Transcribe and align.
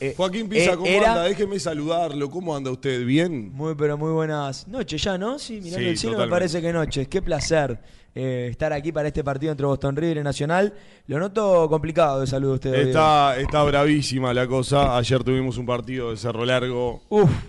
Eh, 0.00 0.14
Joaquín 0.16 0.48
Pisa, 0.48 0.72
eh, 0.72 0.76
¿cómo 0.76 0.86
era- 0.86 1.10
anda? 1.12 1.22
Déjeme 1.24 1.58
saludarlo. 1.58 2.28
¿Cómo 2.30 2.54
anda 2.54 2.70
usted? 2.70 3.04
¿Bien? 3.04 3.50
Muy, 3.52 3.74
pero 3.74 3.96
muy 3.96 4.12
buenas 4.12 4.68
noches 4.68 5.02
ya, 5.02 5.16
¿no? 5.16 5.38
Sí, 5.38 5.54
mirando 5.54 5.78
Sí, 5.78 5.84
el 5.86 5.96
cielo 5.98 6.16
me 6.18 6.24
totalmente. 6.24 6.30
parece 6.52 6.60
que 6.62 6.72
noches. 6.72 7.08
Qué 7.08 7.22
placer 7.22 7.78
eh, 8.18 8.48
estar 8.50 8.72
aquí 8.72 8.92
para 8.92 9.08
este 9.08 9.22
partido 9.22 9.52
entre 9.52 9.66
Boston 9.66 9.94
River 9.96 10.16
y 10.18 10.22
Nacional. 10.22 10.72
Lo 11.06 11.18
noto 11.18 11.68
complicado 11.68 12.20
de 12.20 12.26
salud 12.26 12.54
usted. 12.54 12.72
Diego. 12.72 12.88
Está, 12.88 13.38
está 13.38 13.62
bravísima 13.62 14.32
la 14.32 14.46
cosa. 14.46 14.96
Ayer 14.96 15.22
tuvimos 15.22 15.58
un 15.58 15.66
partido 15.66 16.10
de 16.10 16.16
Cerro 16.16 16.44
Largo 16.46 17.02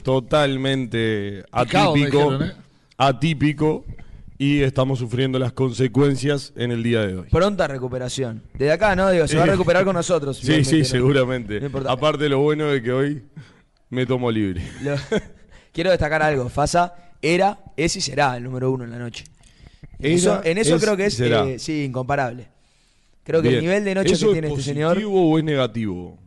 totalmente 0.04 1.44
Picado, 1.64 1.96
me 1.96 2.02
atípico. 2.04 2.18
dijeron, 2.32 2.44
¿eh? 2.44 2.54
Atípico. 2.98 3.86
Y 4.40 4.62
estamos 4.62 5.00
sufriendo 5.00 5.40
las 5.40 5.52
consecuencias 5.54 6.54
en 6.56 6.72
el 6.72 6.84
día 6.84 7.02
de 7.02 7.18
hoy. 7.18 7.28
Pronta 7.30 7.68
recuperación. 7.68 8.44
Desde 8.54 8.72
acá, 8.72 8.96
¿no? 8.96 9.10
Digo, 9.10 9.28
se 9.28 9.36
va 9.38 9.44
a 9.44 9.48
recuperar 9.48 9.84
con 9.84 9.96
nosotros. 9.96 10.38
Sí, 10.38 10.64
sí, 10.64 10.80
¿no? 10.80 10.86
seguramente. 10.86 11.60
No. 11.60 11.90
Aparte, 11.90 12.30
lo 12.30 12.40
bueno 12.40 12.72
es 12.72 12.84
que 12.84 12.92
hoy 12.92 13.24
me 13.90 14.06
tomo 14.06 14.30
libre. 14.30 14.62
Lo- 14.84 14.96
Quiero 15.74 15.90
destacar 15.90 16.22
algo. 16.22 16.50
Fasa 16.50 16.94
era, 17.22 17.60
es 17.76 17.96
y 17.96 18.02
será 18.02 18.38
el 18.38 18.44
número 18.44 18.72
uno 18.72 18.84
en 18.84 18.92
la 18.92 19.00
noche. 19.00 19.26
Era, 20.00 20.14
eso, 20.14 20.42
en 20.44 20.58
eso 20.60 20.76
es 20.76 20.84
creo 20.84 20.96
que 20.96 21.06
es, 21.08 21.20
eh, 21.20 21.56
sí, 21.58 21.84
incomparable. 21.86 22.48
Creo 23.24 23.42
que 23.42 23.50
Bien. 23.50 23.60
el 23.60 23.66
nivel 23.66 23.84
de 23.86 23.96
noche 23.96 24.14
¿Eso 24.14 24.28
que 24.28 24.32
es 24.32 24.34
tiene 24.42 24.48
este 24.50 24.62
señor 24.62 24.94
positivo 24.94 25.32
o 25.32 25.38
es 25.38 25.44
negativo? 25.44 26.18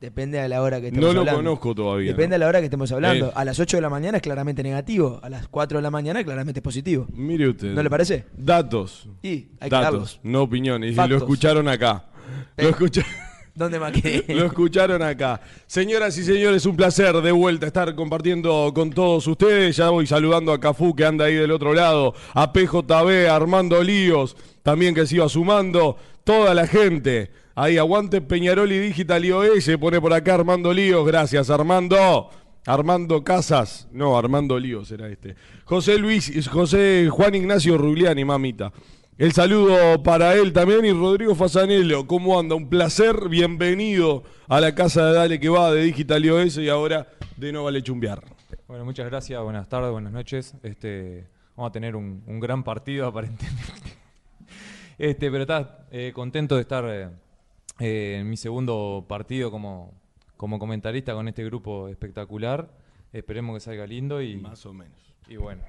Depende 0.00 0.40
a 0.40 0.48
la 0.48 0.62
hora 0.62 0.80
que 0.80 0.88
estemos 0.88 1.06
No 1.08 1.12
lo 1.12 1.20
hablando. 1.20 1.38
conozco 1.42 1.74
todavía. 1.74 2.10
Depende 2.12 2.30
¿no? 2.30 2.36
a 2.36 2.38
la 2.38 2.48
hora 2.48 2.58
que 2.60 2.64
estemos 2.66 2.90
hablando. 2.92 3.26
Eh. 3.28 3.32
A 3.34 3.44
las 3.44 3.58
8 3.60 3.76
de 3.76 3.80
la 3.82 3.90
mañana 3.90 4.16
es 4.18 4.22
claramente 4.22 4.62
negativo. 4.62 5.20
A 5.22 5.28
las 5.28 5.46
4 5.48 5.78
de 5.78 5.82
la 5.82 5.90
mañana 5.90 6.24
claramente 6.24 6.60
es 6.60 6.64
positivo. 6.64 7.06
Mire 7.12 7.48
usted. 7.48 7.74
¿No 7.74 7.82
le 7.82 7.90
parece? 7.90 8.24
Datos. 8.36 9.08
Y 9.22 9.28
hay 9.28 9.68
que 9.68 9.68
Datos, 9.70 9.82
darlos. 9.82 10.20
no 10.22 10.42
opiniones. 10.42 10.92
Y 10.92 10.94
Factos. 10.94 11.10
lo 11.10 11.16
escucharon 11.18 11.68
acá. 11.68 12.06
Eh. 12.56 12.62
Lo, 12.64 12.68
escucha- 12.70 13.04
¿Dónde 13.54 13.78
más 13.78 13.92
que? 13.92 14.24
lo 14.34 14.46
escucharon 14.46 15.02
acá. 15.02 15.40
Señoras 15.66 16.16
y 16.16 16.24
señores, 16.24 16.64
un 16.64 16.76
placer 16.76 17.14
de 17.20 17.32
vuelta 17.32 17.66
estar 17.66 17.94
compartiendo 17.94 18.72
con 18.74 18.90
todos 18.90 19.26
ustedes. 19.26 19.76
Ya 19.76 19.90
voy 19.90 20.06
saludando 20.06 20.52
a 20.52 20.60
Cafú 20.60 20.94
que 20.94 21.04
anda 21.04 21.26
ahí 21.26 21.34
del 21.34 21.50
otro 21.50 21.74
lado, 21.74 22.14
a 22.32 22.52
PJB, 22.52 23.28
a 23.28 23.36
Armando 23.36 23.82
Líos, 23.82 24.36
también 24.62 24.94
que 24.94 25.06
se 25.06 25.16
iba 25.16 25.28
sumando. 25.28 25.96
Toda 26.24 26.54
la 26.54 26.66
gente. 26.66 27.30
Ahí 27.62 27.76
aguante 27.76 28.22
Peñarol 28.22 28.72
y 28.72 28.78
Digital 28.78 29.22
iOS. 29.22 29.72
Pone 29.78 30.00
por 30.00 30.14
acá 30.14 30.32
Armando 30.32 30.72
Líos. 30.72 31.06
Gracias, 31.06 31.50
Armando. 31.50 32.30
Armando 32.64 33.22
Casas. 33.22 33.86
No, 33.92 34.16
Armando 34.16 34.58
Líos 34.58 34.90
era 34.90 35.10
este. 35.10 35.36
José 35.66 35.98
Luis, 35.98 36.48
José 36.48 37.08
Juan 37.10 37.34
Ignacio 37.34 37.76
Rugliani, 37.76 38.24
mamita. 38.24 38.72
El 39.18 39.32
saludo 39.32 40.02
para 40.02 40.32
él 40.36 40.54
también 40.54 40.86
y 40.86 40.92
Rodrigo 40.92 41.34
Fasanello. 41.34 42.06
¿Cómo 42.06 42.40
anda? 42.40 42.54
Un 42.54 42.70
placer. 42.70 43.28
Bienvenido 43.28 44.22
a 44.48 44.58
la 44.58 44.74
casa 44.74 45.08
de 45.08 45.12
Dale 45.12 45.38
que 45.38 45.50
va 45.50 45.70
de 45.70 45.82
Digital 45.82 46.24
iOS 46.24 46.56
y 46.56 46.70
ahora 46.70 47.08
de 47.36 47.52
No 47.52 47.64
Vale 47.64 47.82
Chumbear. 47.82 48.22
Bueno, 48.68 48.86
muchas 48.86 49.04
gracias, 49.04 49.38
buenas 49.42 49.68
tardes, 49.68 49.90
buenas 49.92 50.14
noches. 50.14 50.54
Este, 50.62 51.26
vamos 51.54 51.68
a 51.68 51.72
tener 51.72 51.94
un, 51.94 52.22
un 52.26 52.40
gran 52.40 52.64
partido 52.64 53.06
aparentemente. 53.08 53.98
Este, 54.96 55.30
pero 55.30 55.42
está 55.42 55.86
eh, 55.90 56.12
contento 56.14 56.54
de 56.54 56.62
estar 56.62 56.84
eh, 56.88 57.08
eh, 57.80 58.18
en 58.20 58.28
mi 58.30 58.36
segundo 58.36 59.04
partido 59.08 59.50
como, 59.50 59.92
como 60.36 60.58
comentarista 60.58 61.14
con 61.14 61.26
este 61.28 61.44
grupo 61.44 61.88
espectacular. 61.88 62.70
Esperemos 63.12 63.56
que 63.56 63.60
salga 63.60 63.86
lindo 63.86 64.22
y 64.22 64.36
Más 64.36 64.64
o 64.66 64.72
menos. 64.72 64.96
y 65.28 65.36
bueno, 65.36 65.62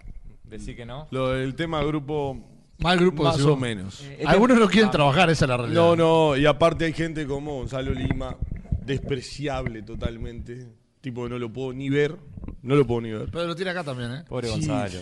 decir 0.44 0.76
que 0.76 0.86
no. 0.86 1.08
Lo 1.12 1.30
del 1.30 1.56
tema 1.56 1.84
grupo, 1.84 2.38
Mal 2.78 3.00
grupo. 3.00 3.23
más 3.23 3.42
o 3.42 3.56
menos. 3.58 4.02
Eh, 4.04 4.23
Algunos 4.28 4.59
no 4.59 4.67
quieren 4.67 4.92
trabajar, 4.92 5.30
esa 5.32 5.45
es 5.45 5.50
la 5.50 5.58
realidad. 5.58 5.82
No, 5.82 5.95
no, 5.95 6.38
y 6.38 6.45
aparte 6.45 6.86
hay 6.86 6.94
gente 6.94 7.26
como 7.26 7.56
Gonzalo 7.56 7.92
Lima, 7.94 8.36
despreciable 8.86 9.82
totalmente. 9.84 10.67
Tipo, 11.02 11.28
no 11.28 11.39
lo 11.39 11.52
puedo 11.52 11.73
ni 11.73 11.89
ver. 11.89 12.16
No 12.62 12.76
lo 12.76 12.86
puedo 12.86 13.02
ni 13.02 13.12
ver. 13.12 13.30
Pero 13.32 13.45
lo 13.48 13.56
tiene 13.56 13.72
acá 13.72 13.84
también, 13.84 14.12
¿eh? 14.14 14.23
Pobre 14.28 14.48
Sí. 14.50 14.54
Gonzalo. 14.67 15.00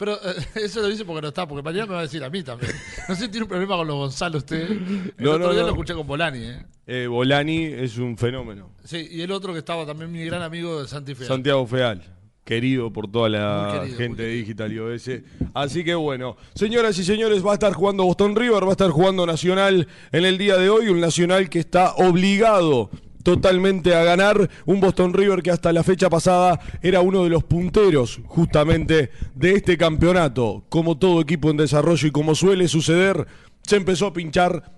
Pero 0.00 0.14
eh, 0.14 0.34
eso 0.64 0.80
lo 0.80 0.88
dice 0.88 1.04
porque 1.04 1.20
no 1.22 1.28
está, 1.28 1.46
porque 1.46 1.62
mañana 1.62 1.86
me 1.86 1.92
va 1.92 1.98
a 2.00 2.02
decir 2.02 2.24
a 2.24 2.30
mí 2.30 2.42
también. 2.42 2.72
No 3.08 3.14
sé 3.14 3.24
si 3.26 3.28
tiene 3.28 3.44
un 3.44 3.48
problema 3.50 3.76
con 3.76 3.86
los 3.86 3.96
Gonzalo 3.96 4.38
usted. 4.38 4.68
El 4.70 5.12
No, 5.18 5.32
otro 5.32 5.46
no, 5.46 5.52
día 5.52 5.60
no. 5.60 5.66
lo 5.68 5.72
escuché 5.74 5.94
con 5.94 6.06
Bolani, 6.06 6.38
¿eh? 6.42 6.66
Eh, 6.86 7.06
Bolani 7.06 7.64
es 7.66 7.98
un 7.98 8.16
fenómeno. 8.16 8.70
Sí, 8.82 9.06
y 9.10 9.20
el 9.20 9.30
otro 9.30 9.52
que 9.52 9.58
estaba 9.60 9.84
también 9.86 10.10
mi 10.10 10.24
gran 10.24 10.40
amigo 10.42 10.80
de 10.82 10.88
Santi 10.88 11.14
Feal. 11.14 11.28
Santiago 11.28 11.66
Feal, 11.66 12.02
querido 12.44 12.90
por 12.92 13.08
toda 13.12 13.28
la 13.28 13.78
querido, 13.82 13.98
gente 13.98 14.22
de 14.22 14.28
Digital 14.32 14.72
iOS. 14.72 15.10
Así 15.54 15.84
que 15.84 15.94
bueno, 15.94 16.36
señoras 16.54 16.98
y 16.98 17.04
señores, 17.04 17.46
va 17.46 17.50
a 17.50 17.54
estar 17.54 17.74
jugando 17.74 18.04
Boston 18.04 18.34
River, 18.34 18.64
va 18.64 18.68
a 18.68 18.72
estar 18.72 18.90
jugando 18.90 19.26
Nacional 19.26 19.86
en 20.12 20.24
el 20.24 20.38
día 20.38 20.56
de 20.56 20.70
hoy, 20.70 20.88
un 20.88 20.98
Nacional 21.00 21.50
que 21.50 21.58
está 21.60 21.92
obligado 21.96 22.90
totalmente 23.22 23.94
a 23.94 24.04
ganar, 24.04 24.48
un 24.66 24.80
Boston 24.80 25.12
River 25.12 25.42
que 25.42 25.50
hasta 25.50 25.72
la 25.72 25.82
fecha 25.82 26.08
pasada 26.08 26.60
era 26.82 27.00
uno 27.00 27.24
de 27.24 27.30
los 27.30 27.44
punteros 27.44 28.20
justamente 28.26 29.10
de 29.34 29.52
este 29.52 29.76
campeonato, 29.76 30.64
como 30.68 30.98
todo 30.98 31.20
equipo 31.20 31.50
en 31.50 31.56
desarrollo 31.56 32.08
y 32.08 32.10
como 32.10 32.34
suele 32.34 32.68
suceder, 32.68 33.26
se 33.62 33.76
empezó 33.76 34.06
a 34.06 34.12
pinchar 34.12 34.72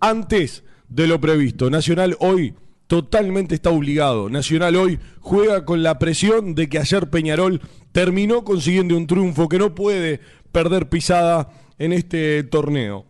antes 0.00 0.64
de 0.88 1.06
lo 1.06 1.20
previsto. 1.20 1.70
Nacional 1.70 2.16
hoy 2.20 2.54
totalmente 2.86 3.54
está 3.54 3.70
obligado. 3.70 4.28
Nacional 4.28 4.76
hoy 4.76 4.98
juega 5.20 5.64
con 5.64 5.82
la 5.82 5.98
presión 5.98 6.54
de 6.54 6.68
que 6.68 6.78
ayer 6.78 7.10
Peñarol 7.10 7.60
terminó 7.92 8.44
consiguiendo 8.44 8.96
un 8.96 9.06
triunfo 9.06 9.48
que 9.48 9.58
no 9.58 9.74
puede 9.74 10.20
perder 10.52 10.88
pisada 10.88 11.50
en 11.78 11.92
este 11.92 12.44
torneo. 12.44 13.06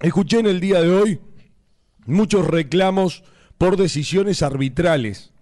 Escuché 0.00 0.38
en 0.38 0.46
el 0.46 0.60
día 0.60 0.80
de 0.80 0.90
hoy 0.90 1.20
muchos 2.06 2.46
reclamos 2.46 3.22
por 3.60 3.76
decisiones 3.76 4.42
arbitrales 4.42 5.34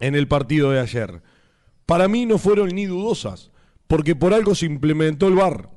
en 0.00 0.14
el 0.14 0.26
partido 0.26 0.70
de 0.70 0.80
ayer. 0.80 1.20
Para 1.84 2.08
mí 2.08 2.24
no 2.24 2.38
fueron 2.38 2.70
ni 2.70 2.86
dudosas, 2.86 3.50
porque 3.86 4.16
por 4.16 4.32
algo 4.32 4.54
se 4.54 4.64
implementó 4.64 5.28
el 5.28 5.34
VAR 5.34 5.68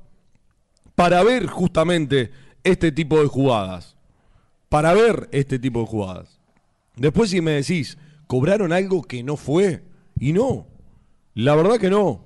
para 0.96 1.22
ver 1.24 1.48
justamente 1.48 2.32
este 2.64 2.94
tipo 2.94 3.20
de 3.20 3.28
jugadas. 3.28 3.98
Para 4.70 4.94
ver 4.94 5.28
este 5.34 5.60
tipo 5.60 5.82
de 5.82 5.88
jugadas. 5.88 6.40
Después 6.96 7.32
si 7.32 7.42
me 7.42 7.52
decís, 7.52 7.98
¿cobraron 8.28 8.72
algo 8.72 9.04
que 9.04 9.22
no 9.22 9.36
fue? 9.36 9.84
Y 10.18 10.32
no, 10.32 10.68
la 11.34 11.54
verdad 11.54 11.80
que 11.80 11.90
no. 11.90 12.24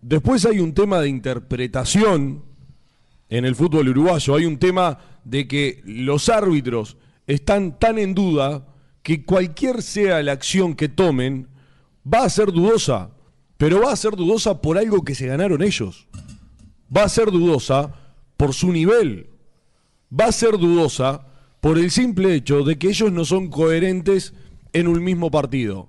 Después 0.00 0.44
hay 0.44 0.58
un 0.58 0.74
tema 0.74 0.98
de 0.98 1.08
interpretación 1.08 2.42
en 3.28 3.44
el 3.44 3.54
fútbol 3.54 3.90
uruguayo, 3.90 4.34
hay 4.34 4.44
un 4.44 4.58
tema 4.58 4.98
de 5.22 5.46
que 5.46 5.82
los 5.84 6.28
árbitros 6.28 6.96
están 7.28 7.78
tan 7.78 8.00
en 8.00 8.16
duda 8.16 8.66
que 9.02 9.24
cualquier 9.24 9.82
sea 9.82 10.22
la 10.22 10.32
acción 10.32 10.74
que 10.74 10.88
tomen, 10.88 11.48
va 12.06 12.24
a 12.24 12.30
ser 12.30 12.52
dudosa, 12.52 13.10
pero 13.56 13.80
va 13.80 13.92
a 13.92 13.96
ser 13.96 14.16
dudosa 14.16 14.60
por 14.60 14.78
algo 14.78 15.04
que 15.04 15.14
se 15.14 15.26
ganaron 15.26 15.62
ellos. 15.62 16.08
Va 16.94 17.04
a 17.04 17.08
ser 17.08 17.30
dudosa 17.30 17.94
por 18.36 18.54
su 18.54 18.72
nivel. 18.72 19.30
Va 20.12 20.26
a 20.26 20.32
ser 20.32 20.58
dudosa 20.58 21.26
por 21.60 21.78
el 21.78 21.90
simple 21.90 22.34
hecho 22.34 22.64
de 22.64 22.76
que 22.78 22.88
ellos 22.88 23.12
no 23.12 23.24
son 23.24 23.48
coherentes 23.48 24.34
en 24.72 24.88
un 24.88 25.02
mismo 25.02 25.30
partido. 25.30 25.88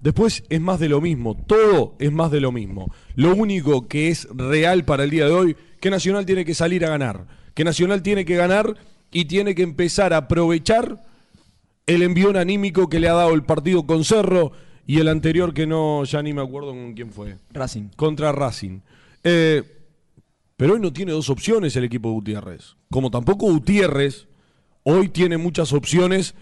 Después 0.00 0.44
es 0.48 0.60
más 0.60 0.80
de 0.80 0.88
lo 0.88 1.00
mismo, 1.00 1.36
todo 1.36 1.94
es 1.98 2.10
más 2.10 2.30
de 2.30 2.40
lo 2.40 2.52
mismo. 2.52 2.92
Lo 3.16 3.34
único 3.34 3.86
que 3.86 4.08
es 4.08 4.28
real 4.32 4.84
para 4.84 5.04
el 5.04 5.10
día 5.10 5.26
de 5.26 5.32
hoy, 5.32 5.56
que 5.80 5.90
Nacional 5.90 6.24
tiene 6.24 6.44
que 6.44 6.54
salir 6.54 6.86
a 6.86 6.90
ganar, 6.90 7.26
que 7.54 7.64
Nacional 7.64 8.02
tiene 8.02 8.24
que 8.24 8.36
ganar 8.36 8.76
y 9.12 9.26
tiene 9.26 9.54
que 9.54 9.62
empezar 9.62 10.14
a 10.14 10.18
aprovechar 10.18 11.09
el 11.94 12.02
envión 12.02 12.36
anímico 12.36 12.88
que 12.88 13.00
le 13.00 13.08
ha 13.08 13.14
dado 13.14 13.34
el 13.34 13.42
partido 13.42 13.84
con 13.86 14.04
Cerro 14.04 14.52
y 14.86 14.98
el 15.00 15.08
anterior 15.08 15.52
que 15.52 15.66
no, 15.66 16.04
ya 16.04 16.22
ni 16.22 16.32
me 16.32 16.42
acuerdo 16.42 16.68
con 16.70 16.94
quién 16.94 17.10
fue, 17.10 17.38
Racing. 17.52 17.88
contra 17.96 18.32
Racing. 18.32 18.80
Eh, 19.24 19.62
pero 20.56 20.74
hoy 20.74 20.80
no 20.80 20.92
tiene 20.92 21.12
dos 21.12 21.30
opciones 21.30 21.74
el 21.76 21.84
equipo 21.84 22.08
de 22.08 22.14
Gutiérrez. 22.14 22.76
Como 22.90 23.10
tampoco 23.10 23.46
Gutiérrez 23.46 24.28
hoy 24.84 25.08
tiene 25.08 25.36
muchas 25.36 25.72
opciones 25.72 26.34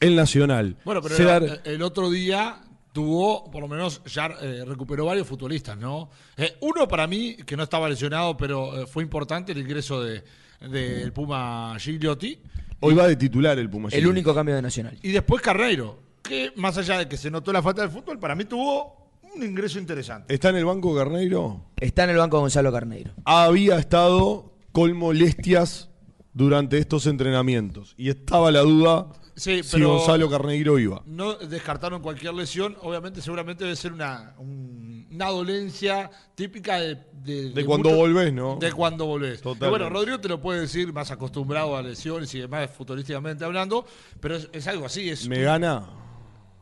en 0.00 0.16
Nacional. 0.16 0.76
Bueno, 0.84 1.00
pero 1.02 1.16
el, 1.16 1.60
el 1.64 1.82
otro 1.82 2.10
día 2.10 2.62
tuvo, 2.92 3.50
por 3.50 3.60
lo 3.60 3.68
menos 3.68 4.02
ya 4.06 4.26
eh, 4.40 4.64
recuperó 4.66 5.06
varios 5.06 5.26
futbolistas, 5.26 5.76
¿no? 5.78 6.10
Eh, 6.36 6.56
uno 6.62 6.88
para 6.88 7.06
mí, 7.06 7.36
que 7.46 7.56
no 7.56 7.62
estaba 7.62 7.88
lesionado, 7.88 8.36
pero 8.36 8.82
eh, 8.82 8.86
fue 8.86 9.02
importante 9.02 9.52
el 9.52 9.58
ingreso 9.58 10.02
de 10.02 10.24
del 10.60 11.12
Puma 11.12 11.76
Gigliotti. 11.78 12.38
Hoy 12.80 12.94
va 12.94 13.06
de 13.06 13.16
titular 13.16 13.58
el 13.58 13.68
Puma. 13.70 13.88
El 13.92 14.06
único 14.06 14.34
cambio 14.34 14.54
de 14.54 14.62
Nacional. 14.62 14.98
Y 15.02 15.10
después 15.12 15.42
Carreiro, 15.42 15.98
que 16.22 16.52
más 16.56 16.76
allá 16.78 16.98
de 16.98 17.08
que 17.08 17.16
se 17.16 17.30
notó 17.30 17.52
la 17.52 17.62
falta 17.62 17.82
del 17.82 17.90
fútbol, 17.90 18.18
para 18.18 18.34
mí 18.34 18.44
tuvo 18.44 19.10
un 19.34 19.42
ingreso 19.42 19.78
interesante. 19.78 20.32
¿Está 20.32 20.48
en 20.50 20.56
el 20.56 20.64
banco 20.64 20.94
Garneiro? 20.94 21.64
Está 21.80 22.04
en 22.04 22.10
el 22.10 22.16
banco 22.16 22.38
Gonzalo 22.40 22.72
Carneiro. 22.72 23.12
Había 23.24 23.78
estado 23.78 24.52
con 24.72 24.96
molestias 24.96 25.90
durante 26.32 26.78
estos 26.78 27.06
entrenamientos 27.06 27.94
y 27.96 28.08
estaba 28.10 28.50
la 28.50 28.60
duda 28.60 29.08
Sí, 29.34 29.62
si 29.62 29.76
pero- 29.76 29.96
Gonzalo 29.98 30.30
Carneiro 30.30 30.78
iba. 30.78 31.02
No 31.06 31.34
descartaron 31.34 32.00
cualquier 32.00 32.32
lesión, 32.34 32.76
obviamente 32.80 33.20
seguramente 33.20 33.64
debe 33.64 33.76
ser 33.76 33.92
una, 33.92 34.34
un- 34.38 34.95
una 35.10 35.28
dolencia 35.28 36.10
típica 36.34 36.78
de... 36.78 36.98
De, 37.22 37.50
De 37.50 37.64
cuando 37.64 37.90
volvés, 37.90 38.32
¿no? 38.32 38.56
De 38.60 38.72
cuando 38.72 39.06
volvés. 39.06 39.40
Totalmente. 39.40 39.68
bueno, 39.68 39.88
Rodrigo 39.88 40.20
te 40.20 40.28
lo 40.28 40.40
puede 40.40 40.60
decir 40.60 40.92
más 40.92 41.10
acostumbrado 41.10 41.76
a 41.76 41.82
lesiones 41.82 42.32
y 42.34 42.40
demás 42.40 42.70
futurísticamente 42.70 43.44
hablando, 43.44 43.84
pero 44.20 44.36
es, 44.36 44.48
es 44.52 44.66
algo 44.68 44.86
así. 44.86 45.08
Es 45.10 45.28
¿Me 45.28 45.42
gana? 45.42 46.05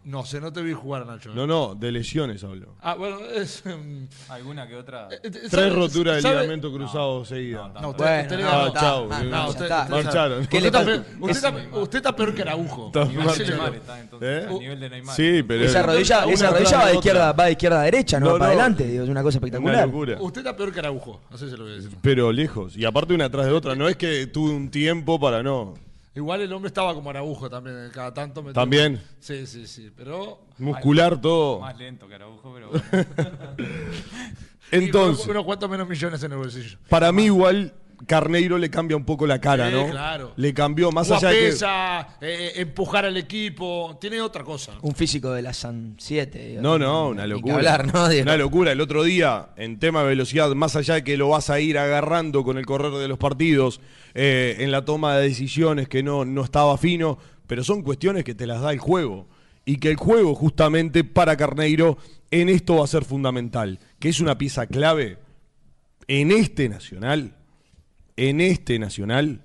No 0.04 0.22
sé, 0.26 0.38
no 0.38 0.52
te 0.52 0.60
vi 0.60 0.74
jugar, 0.74 1.06
Nacho. 1.06 1.34
No, 1.34 1.46
no, 1.46 1.74
de 1.74 1.90
lesiones 1.90 2.44
hablo. 2.44 2.74
Ah, 2.82 2.94
bueno, 2.94 3.20
es. 3.20 3.64
em, 3.64 4.06
Alguna 4.28 4.68
que 4.68 4.76
otra. 4.76 5.08
eh, 5.10 5.18
eh, 5.22 5.30
Tres 5.30 5.50
¿sabe- 5.50 5.70
roturas 5.70 6.16
de 6.16 6.22
sabe- 6.22 6.34
ligamento 6.42 6.70
cruzado 6.70 7.24
seguidas. 7.24 7.72
no, 7.72 7.80
No, 7.80 7.88
usted, 7.88 8.04
Bueno, 8.04 8.22
usted, 8.22 8.38
no, 8.40 8.48
Ah, 8.50 8.66
está, 8.66 9.00
man, 9.08 9.26
eh, 9.26 9.30
no, 9.30 9.48
usted- 9.48 9.62
está. 9.62 9.82
usted- 9.82 9.94
Marcharon. 10.04 10.38
¿Qué 10.38 10.42
usted 10.44 10.60
le 10.60 10.66
está 10.66 10.78
pasa? 10.78 10.90
peor- 10.90 11.00
usted 11.20 11.30
Es- 11.30 11.36
está- 11.36 11.78
usted 11.78 11.96
está 11.98 12.16
peor 12.16 12.34
que 12.34 12.42
Araujo. 12.42 12.86
Está 12.88 13.04
le. 13.06 13.48
Neymar 13.56 13.74
entonces 14.02 14.28
¿Eh? 14.28 14.46
al 14.46 14.58
nivel 14.58 14.80
de 14.80 14.90
Neymar. 14.90 15.16
Sí, 15.16 15.42
pero. 15.48 15.64
Esa 15.64 15.82
rodilla, 15.82 16.24
una 16.26 16.34
esa 16.34 16.46
atrás 16.48 16.60
rodilla 16.60 16.76
va 16.76 16.84
de 16.84 16.88
otra. 16.90 16.98
izquierda, 16.98 17.32
va 17.32 17.44
de 17.46 17.50
izquierda 17.52 17.80
a 17.80 17.84
derecha, 17.84 18.20
no, 18.20 18.26
No, 18.26 18.32
va 18.34 18.38
para 18.40 18.54
no. 18.54 18.60
adelante. 18.60 18.84
digo, 18.86 19.04
es 19.04 19.08
una 19.10 19.22
cosa 19.22 19.38
Una 19.38 19.46
espectacular. 19.46 19.86
locura. 19.86 20.16
Usted 20.20 20.40
está 20.42 20.54
peor 20.54 20.70
que 20.72 20.78
Araujo. 20.80 21.20
Así 21.30 21.48
se 21.48 21.56
lo 21.56 21.64
voy 21.64 21.72
a 21.72 21.76
decir. 21.76 21.96
Pero 22.02 22.30
lejos. 22.30 22.76
Y 22.76 22.84
aparte 22.84 23.14
una 23.14 23.24
atrás 23.24 23.46
de 23.46 23.52
otra. 23.52 23.74
No 23.74 23.88
es 23.88 23.96
que 23.96 24.26
tuve 24.26 24.50
un 24.50 24.70
tiempo 24.70 25.18
para 25.18 25.42
no. 25.42 25.72
Igual 26.16 26.42
el 26.42 26.52
hombre 26.52 26.68
estaba 26.68 26.94
como 26.94 27.10
Araujo 27.10 27.50
también. 27.50 27.90
Cada 27.92 28.14
tanto 28.14 28.42
me 28.42 28.52
También. 28.52 29.02
Sí, 29.18 29.46
sí, 29.46 29.66
sí. 29.66 29.90
Pero. 29.96 30.46
Muscular 30.58 31.20
todo. 31.20 31.60
Más 31.60 31.76
lento 31.76 32.06
que 32.06 32.14
Araujo, 32.14 32.54
pero 32.54 32.70
bueno. 32.70 33.06
Entonces, 34.70 35.26
Y 35.26 35.30
unos 35.30 35.44
cuantos 35.44 35.68
menos 35.68 35.88
millones 35.88 36.22
en 36.22 36.32
el 36.32 36.38
bolsillo. 36.38 36.78
para 36.88 37.10
mí 37.12 37.24
igual 37.24 37.74
Carneiro 38.06 38.58
le 38.58 38.70
cambia 38.70 38.96
un 38.96 39.04
poco 39.04 39.26
la 39.26 39.40
cara, 39.40 39.68
Sí, 39.70 39.74
¿no? 39.76 39.90
claro. 39.90 40.32
Le 40.36 40.52
cambió 40.52 40.90
más 40.92 41.10
allá 41.10 41.30
de 41.30 41.38
que 41.38 41.66
eh, 42.20 42.52
empujar 42.56 43.04
al 43.04 43.16
equipo. 43.16 43.96
Tiene 44.00 44.20
otra 44.20 44.44
cosa. 44.44 44.72
Un 44.82 44.94
físico 44.94 45.32
de 45.32 45.42
la 45.42 45.52
San 45.52 45.94
7. 45.98 46.58
No, 46.60 46.78
no, 46.78 47.08
una 47.08 47.26
locura. 47.26 47.54
hablar, 47.56 47.92
¿no? 47.92 48.06
Una 48.22 48.36
locura. 48.36 48.72
El 48.72 48.80
otro 48.80 49.02
día, 49.02 49.50
en 49.56 49.78
tema 49.78 50.02
de 50.02 50.08
velocidad, 50.08 50.50
más 50.54 50.76
allá 50.76 50.94
de 50.94 51.04
que 51.04 51.16
lo 51.16 51.28
vas 51.30 51.50
a 51.50 51.60
ir 51.60 51.78
agarrando 51.78 52.44
con 52.44 52.58
el 52.58 52.66
correr 52.66 52.92
de 52.92 53.08
los 53.08 53.18
partidos, 53.18 53.80
eh, 54.14 54.56
en 54.60 54.70
la 54.70 54.84
toma 54.84 55.16
de 55.16 55.28
decisiones 55.28 55.88
que 55.88 56.02
no, 56.02 56.24
no 56.24 56.44
estaba 56.44 56.76
fino, 56.78 57.18
pero 57.46 57.64
son 57.64 57.82
cuestiones 57.82 58.24
que 58.24 58.34
te 58.34 58.46
las 58.46 58.60
da 58.60 58.72
el 58.72 58.78
juego. 58.78 59.26
Y 59.66 59.78
que 59.78 59.88
el 59.90 59.96
juego, 59.96 60.34
justamente, 60.34 61.04
para 61.04 61.36
Carneiro, 61.36 61.96
en 62.30 62.50
esto 62.50 62.76
va 62.76 62.84
a 62.84 62.88
ser 62.88 63.04
fundamental. 63.04 63.78
Que 63.98 64.10
es 64.10 64.20
una 64.20 64.36
pieza 64.36 64.66
clave 64.66 65.18
en 66.06 66.30
este 66.32 66.68
Nacional. 66.68 67.34
En 68.16 68.40
este 68.40 68.78
Nacional. 68.78 69.42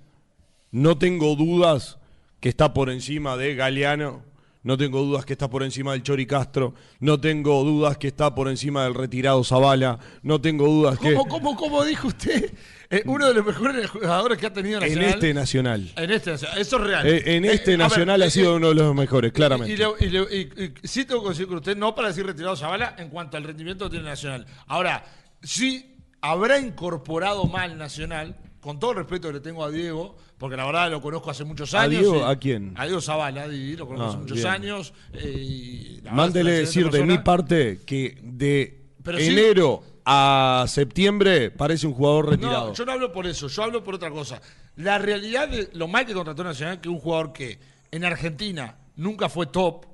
No 0.71 0.97
tengo 0.97 1.35
dudas 1.35 1.97
que 2.39 2.49
está 2.49 2.73
por 2.73 2.89
encima 2.89 3.35
de 3.37 3.55
Galeano. 3.55 4.23
No 4.61 4.77
tengo 4.77 5.01
dudas 5.01 5.25
que 5.25 5.33
está 5.33 5.49
por 5.49 5.63
encima 5.63 5.93
del 5.93 6.03
Chori 6.03 6.25
Castro. 6.27 6.75
No 6.99 7.19
tengo 7.19 7.63
dudas 7.63 7.97
que 7.97 8.07
está 8.07 8.35
por 8.35 8.49
encima 8.49 8.83
del 8.83 8.93
retirado 8.93 9.43
Zavala. 9.43 9.97
No 10.21 10.41
tengo 10.41 10.67
dudas 10.67 10.99
que. 10.99 11.13
¿Cómo, 11.13 11.27
cómo, 11.27 11.55
cómo 11.55 11.83
dijo 11.85 12.09
usted? 12.09 12.51
Eh, 12.91 13.03
uno 13.05 13.27
de 13.29 13.35
los 13.35 13.45
mejores 13.45 13.89
jugadores 13.89 14.37
que 14.37 14.47
ha 14.47 14.53
tenido 14.53 14.79
En 14.81 14.87
Nacional. 14.89 15.09
este 15.13 15.33
Nacional. 15.33 15.91
En 15.95 16.11
este 16.11 16.31
Nacional. 16.31 16.57
Eso 16.59 16.75
es 16.77 16.83
real. 16.83 17.07
Eh, 17.07 17.23
En 17.37 17.45
este 17.45 17.73
Eh, 17.73 17.77
ver, 17.77 17.79
Nacional 17.79 18.21
ha 18.21 18.29
sido 18.29 18.53
eh, 18.53 18.57
uno 18.57 18.69
de 18.69 18.75
los 18.75 18.93
mejores, 18.95 19.31
claramente. 19.31 19.73
Y, 19.73 19.77
le- 19.77 19.87
y 19.99 20.09
le- 20.09 20.37
y- 20.37 20.63
y 20.83 20.87
sí 20.87 21.05
tengo 21.05 21.21
que 21.21 21.25
coincidir 21.25 21.47
con 21.47 21.57
usted, 21.57 21.77
no 21.77 21.95
para 21.95 22.09
decir 22.09 22.25
retirado 22.25 22.55
Zavala 22.55 22.95
en 22.99 23.09
cuanto 23.09 23.37
al 23.37 23.43
rendimiento 23.45 23.85
que 23.85 23.91
tiene 23.91 24.05
Nacional. 24.09 24.45
Ahora, 24.67 25.05
sí 25.41 25.95
habrá 26.21 26.59
incorporado 26.59 27.45
mal 27.45 27.77
Nacional, 27.77 28.35
con 28.61 28.79
todo 28.79 28.91
el 28.91 28.97
respeto 28.97 29.27
que 29.29 29.35
le 29.35 29.39
tengo 29.39 29.63
a 29.63 29.69
Diego, 29.71 30.15
porque 30.37 30.57
la 30.57 30.65
verdad 30.65 30.91
lo 30.91 31.01
conozco 31.01 31.29
hace 31.31 31.43
muchos 31.45 31.73
¿A 31.73 31.81
años. 31.83 32.01
Diego? 32.01 32.17
y- 32.17 32.21
¿A 32.31 32.35
quién? 32.37 32.73
A 32.77 32.85
Diego 32.85 33.01
Zavala, 33.01 33.47
lo 33.47 33.87
conozco 33.87 34.05
Ah, 34.05 34.09
hace 34.09 34.17
muchos 34.17 34.37
bien. 34.37 34.47
años. 34.47 34.93
eh, 35.13 35.29
y 35.29 36.01
Mándele 36.11 36.51
decir 36.51 36.89
de 36.89 37.03
mi 37.03 37.17
parte 37.19 37.79
que 37.85 38.17
de 38.21 38.81
Pero 39.03 39.17
sí- 39.17 39.27
enero 39.27 39.83
a 40.05 40.65
septiembre 40.67 41.51
parece 41.51 41.85
un 41.87 41.93
jugador 41.93 42.29
retirado. 42.31 42.67
No, 42.69 42.73
yo 42.73 42.85
no 42.85 42.91
hablo 42.93 43.11
por 43.11 43.27
eso, 43.27 43.47
yo 43.47 43.63
hablo 43.63 43.83
por 43.83 43.95
otra 43.95 44.09
cosa. 44.09 44.41
La 44.75 44.97
realidad 44.97 45.47
de 45.49 45.69
lo 45.73 45.87
mal 45.87 46.05
que 46.05 46.13
contrató 46.13 46.43
Nacional, 46.43 46.81
que 46.81 46.89
un 46.89 46.99
jugador 46.99 47.31
que 47.33 47.59
en 47.91 48.03
Argentina 48.05 48.77
nunca 48.95 49.29
fue 49.29 49.45
top, 49.47 49.85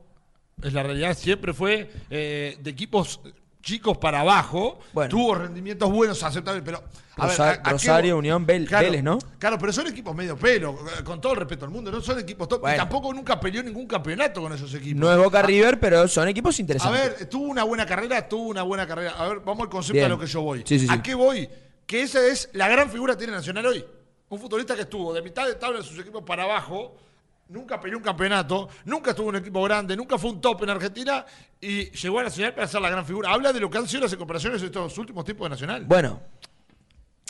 es 0.63 0.71
la 0.73 0.83
realidad, 0.83 1.17
siempre 1.17 1.53
fue 1.53 1.91
eh, 2.09 2.57
de 2.61 2.69
equipos 2.71 3.19
chicos 3.65 3.97
para 3.97 4.21
abajo, 4.21 4.77
Bueno. 4.93 5.09
tuvo 5.09 5.33
rendimientos 5.35 5.91
buenos, 5.91 6.21
aceptables, 6.21 6.61
pero... 6.63 6.77
a 7.17 7.25
ver, 7.25 7.31
Rosa- 7.31 7.49
¿a- 7.49 7.51
a 7.53 7.63
qué 7.63 7.69
Rosario, 7.71 8.17
Unión, 8.19 8.45
Vel- 8.45 8.69
Vélez, 8.69 9.03
¿no? 9.03 9.17
Claro, 9.39 9.57
pero 9.57 9.73
son 9.73 9.87
equipos 9.87 10.15
medio 10.15 10.37
pelo, 10.37 10.77
con 11.03 11.19
todo 11.19 11.33
el 11.33 11.39
respeto 11.39 11.65
al 11.65 11.71
mundo, 11.71 11.91
no 11.91 11.99
son 11.99 12.19
equipos 12.19 12.47
top, 12.47 12.61
y 12.71 12.77
tampoco 12.77 13.11
nunca 13.11 13.39
peleó 13.39 13.63
ningún 13.63 13.87
campeonato 13.87 14.39
con 14.39 14.53
esos 14.53 14.71
equipos. 14.75 14.99
No 15.01 15.11
es 15.11 15.17
Boca 15.17 15.41
River, 15.41 15.79
pero 15.79 16.07
son 16.07 16.27
equipos 16.27 16.57
A 16.57 16.61
interesantes. 16.61 17.19
ver, 17.19 17.27
tuvo 17.27 17.47
una 17.47 17.63
buena 17.63 17.87
carrera, 17.87 18.29
tuvo 18.29 18.49
una 18.49 18.61
buena 18.61 18.85
carrera. 18.85 19.13
A 19.17 19.27
ver, 19.29 19.39
vamos 19.39 19.63
al 19.63 19.69
concepto 19.69 19.93
Bien. 19.93 20.05
a 20.05 20.09
lo 20.09 20.19
que 20.19 20.27
yo 20.27 20.41
voy. 20.43 20.59
Sí, 20.63 20.77
sí, 20.79 20.85
sí. 20.87 20.93
¿A 20.93 21.01
qué 21.01 21.15
voy? 21.15 21.49
Que 21.87 22.03
esa 22.03 22.23
es 22.25 22.49
la 22.53 22.67
gran 22.67 22.91
figura 22.91 23.13
que 23.13 23.17
tiene 23.19 23.33
Nacional 23.33 23.65
hoy. 23.65 23.83
Un 24.29 24.39
futbolista 24.39 24.75
que 24.75 24.81
estuvo 24.81 25.11
de 25.11 25.23
mitad 25.23 25.47
de 25.47 25.55
tabla 25.55 25.79
de 25.79 25.83
sus 25.85 25.97
equipos 25.99 26.23
para 26.23 26.43
abajo, 26.43 26.95
nunca 27.49 27.79
peleó 27.79 27.97
un 27.97 28.03
campeonato, 28.03 28.69
nunca 28.85 29.11
estuvo 29.11 29.29
un 29.29 29.35
equipo 29.35 29.63
grande, 29.63 29.95
nunca 29.95 30.17
fue 30.17 30.31
un 30.31 30.41
top 30.41 30.63
en 30.63 30.69
Argentina 30.71 31.25
y 31.61 31.91
llegó 31.91 32.19
a 32.19 32.23
Nacional 32.23 32.53
para 32.53 32.67
ser 32.67 32.81
la 32.81 32.89
gran 32.89 33.05
figura. 33.05 33.31
Habla 33.31 33.53
de 33.53 33.59
lo 33.59 33.69
que 33.69 33.77
han 33.77 33.87
sido 33.87 34.03
las 34.03 34.15
comparaciones 34.15 34.61
de 34.61 34.67
estos 34.67 34.97
últimos 34.97 35.25
tiempos 35.25 35.45
de 35.45 35.49
Nacional. 35.51 35.85
Bueno, 35.85 36.21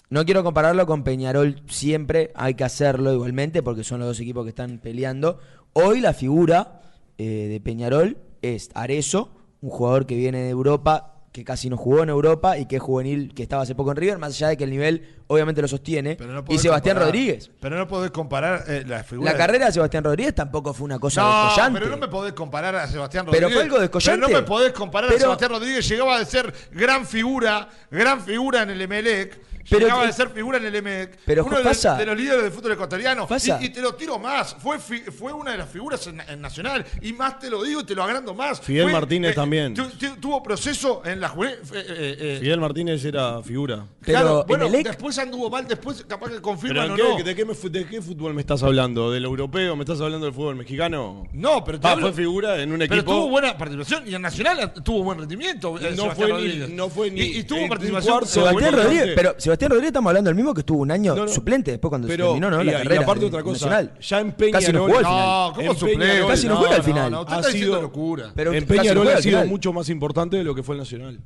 no 0.09 0.25
quiero 0.25 0.43
compararlo 0.43 0.85
con 0.85 1.03
Peñarol 1.03 1.61
siempre, 1.67 2.31
hay 2.35 2.53
que 2.53 2.63
hacerlo 2.63 3.13
igualmente 3.13 3.63
porque 3.63 3.83
son 3.83 3.99
los 3.99 4.09
dos 4.09 4.19
equipos 4.19 4.43
que 4.43 4.49
están 4.49 4.79
peleando. 4.79 5.39
Hoy 5.73 5.99
la 5.99 6.13
figura 6.13 6.81
eh, 7.17 7.47
de 7.49 7.59
Peñarol 7.59 8.17
es 8.41 8.69
Arezo, 8.73 9.31
un 9.61 9.69
jugador 9.69 10.05
que 10.05 10.15
viene 10.15 10.39
de 10.39 10.49
Europa, 10.49 11.14
que 11.35 11.43
casi 11.43 11.69
no 11.69 11.75
jugó 11.75 12.01
en 12.01 12.07
Europa 12.07 12.57
y 12.57 12.65
que 12.65 12.77
es 12.77 12.81
juvenil, 12.81 13.33
que 13.35 13.43
estaba 13.43 13.63
hace 13.63 13.75
poco 13.75 13.91
en 13.91 13.97
River, 13.97 14.17
más 14.19 14.31
allá 14.35 14.47
de 14.47 14.55
que 14.57 14.63
el 14.63 14.69
nivel 14.69 15.05
obviamente 15.27 15.61
lo 15.61 15.67
sostiene. 15.67 16.15
Pero 16.15 16.31
no 16.31 16.45
y 16.47 16.57
Sebastián 16.57 16.95
comparar- 16.95 17.07
Rodríguez. 17.13 17.51
Pero 17.59 17.77
no 17.77 17.87
podés 17.89 18.11
comparar 18.11 18.63
eh, 18.69 18.85
la 18.87 19.03
figura. 19.03 19.33
La 19.33 19.37
carrera 19.37 19.65
de 19.65 19.73
Sebastián 19.73 20.05
Rodríguez 20.05 20.33
tampoco 20.33 20.73
fue 20.73 20.85
una 20.85 20.97
cosa 20.97 21.21
No, 21.23 21.43
descollante. 21.47 21.79
pero 21.79 21.91
no 21.91 21.97
me 21.97 22.07
podés 22.07 22.31
comparar 22.31 22.73
a 22.77 22.87
Sebastián 22.87 23.25
Pero 23.25 23.33
Rodríguez. 23.49 23.53
fue 23.55 23.63
algo 23.63 23.79
descollante. 23.81 24.25
Pero 24.25 24.33
no 24.33 24.41
me 24.41 24.47
podés 24.47 24.71
comparar 24.71 25.09
a 25.09 25.11
Pero- 25.11 25.21
Sebastián 25.23 25.51
Rodríguez. 25.51 25.89
Llegaba 25.89 26.15
a 26.19 26.23
ser 26.25 26.53
gran 26.71 27.05
figura, 27.05 27.67
gran 27.91 28.21
figura 28.21 28.61
en 28.63 28.69
el 28.69 28.81
Emelec. 28.81 29.37
Pero 29.69 29.85
llegaba 29.87 30.03
que- 30.03 30.09
a 30.09 30.13
ser 30.13 30.29
figura 30.29 30.57
en 30.57 30.65
el 30.65 30.75
Emelec. 30.75 31.17
Pero 31.25 31.45
uno 31.45 31.57
de, 31.57 31.63
pasa- 31.63 31.89
los, 31.91 31.99
de 31.99 32.05
los 32.05 32.17
líderes 32.17 32.43
del 32.43 32.51
fútbol 32.51 32.71
ecuatoriano. 32.73 33.27
Pasa- 33.27 33.59
Y, 33.61 33.65
y 33.65 33.69
te 33.69 33.81
lo 33.81 33.95
tiro 33.95 34.19
más. 34.19 34.55
Fue, 34.61 34.79
fi- 34.79 34.99
fue 35.11 35.33
una 35.33 35.51
de 35.51 35.57
las 35.57 35.69
figuras 35.69 36.05
en, 36.07 36.19
en 36.21 36.41
Nacional. 36.41 36.85
Y 37.01 37.13
más 37.13 37.39
te 37.39 37.49
lo 37.49 37.63
digo 37.63 37.81
y 37.81 37.83
te 37.85 37.95
lo 37.95 38.03
agrando 38.03 38.33
más. 38.33 38.61
Fidel 38.61 38.83
Fue, 38.83 38.91
Martínez 38.93 39.31
eh, 39.31 39.35
también. 39.35 39.73
tu- 39.73 39.89
tu- 39.89 40.15
tuvo 40.17 40.41
proceso 40.43 41.01
en 41.05 41.19
la 41.19 41.27
eh, 41.27 41.57
eh, 41.73 42.15
eh, 42.19 42.37
Fidel 42.41 42.59
Martínez 42.59 43.03
era 43.05 43.41
figura. 43.41 43.85
Pero 44.01 44.19
claro, 44.19 44.45
bueno, 44.47 44.67
Emelec- 44.69 44.83
después 44.83 45.17
anduvo 45.17 45.49
mal, 45.49 45.67
después 45.67 46.03
capaz 46.07 46.27
que 46.27 46.31
¿Pero 46.33 46.41
confirman 46.41 46.91
o 46.91 46.95
qué- 46.95 47.03
no. 47.03 47.23
de, 47.23 47.35
qué 47.35 47.45
me 47.45 47.53
de 47.55 47.85
qué 47.87 48.01
fútbol 48.01 48.33
me 48.33 48.41
estás 48.41 48.61
hablando? 48.63 49.11
¿Del 49.11 49.23
europeo? 49.25 49.75
¿Me 49.75 49.83
estás 49.83 49.99
hablando 50.01 50.25
del 50.25 50.33
fútbol 50.35 50.55
mexicano? 50.55 51.27
No, 51.33 51.63
pero 51.63 51.79
te 51.79 51.87
Ah, 51.87 51.91
hablo- 51.93 52.07
fue 52.07 52.13
figura 52.13 52.61
en 52.61 52.71
un 52.71 52.79
Pero 52.79 52.95
equipo. 52.95 53.11
tuvo 53.13 53.29
buena 53.29 53.57
participación 53.57 54.07
y 54.07 54.13
en 54.15 54.21
Nacional 54.21 54.73
tuvo 54.83 55.03
buen 55.03 55.17
rendimiento. 55.19 55.77
eh, 55.79 55.93
No 55.95 56.11
fue 56.11 56.31
ni- 56.41 56.73
no 56.75 56.89
fue 56.89 57.09
ni- 57.11 57.21
Y, 57.21 57.37
y 57.39 57.43
tuvo 57.43 57.67
participación. 57.67 58.25
Sebastián 58.27 58.73
Rodríguez, 58.75 59.11
pero 59.15 59.35
Sebastián 59.37 59.54
Rodríguez 59.59 59.87
estamos 59.87 60.09
hablando 60.09 60.29
del 60.29 60.35
mismo 60.35 60.53
que 60.53 60.59
estuvo 60.61 60.79
un 60.79 60.91
año 60.91 61.15
No, 61.15 61.25
no. 61.25 61.27
suplente 61.31 61.71
después 61.71 61.89
cuando 61.89 62.07
Pero, 62.07 62.25
se 62.25 62.39
terminó 62.39 62.49
¿no? 62.51 62.61
y, 62.61 62.65
la 62.65 62.71
y 62.71 62.75
carrera 62.83 63.01
aparte 63.03 63.21
de- 63.21 63.25
otra 63.27 63.43
cosa, 63.43 63.65
nacional. 63.69 63.99
ya 63.99 64.19
en 64.19 64.31
Peñarol, 64.33 64.51
Casi 64.61 64.73
no 64.73 64.79
jugó 64.85 64.97
al 64.97 65.05
final. 65.05 65.53
¿cómo 65.55 65.71
En 65.71 65.77
suplente? 65.77 66.05
Peñarol, 66.05 66.27
Casi 66.29 66.47
no 66.47 66.55
juega 66.57 66.75
al 66.75 66.83
final. 66.83 67.11
No, 67.11 67.21
usted 67.21 67.33
Ha 67.33 67.39
está 67.39 67.51
sido- 67.51 67.81
locura. 67.81 68.31
Pero 68.35 68.53
en 68.53 68.65
Peñarol 68.65 69.07
ha 69.07 69.21
sido 69.21 69.45
mucho 69.45 69.73
más 69.73 69.89
importante 69.89 70.37
de 70.37 70.43
lo 70.43 70.53
que 70.55 70.63
fue 70.63 70.75
el 70.75 70.79
Nacional. 70.79 71.19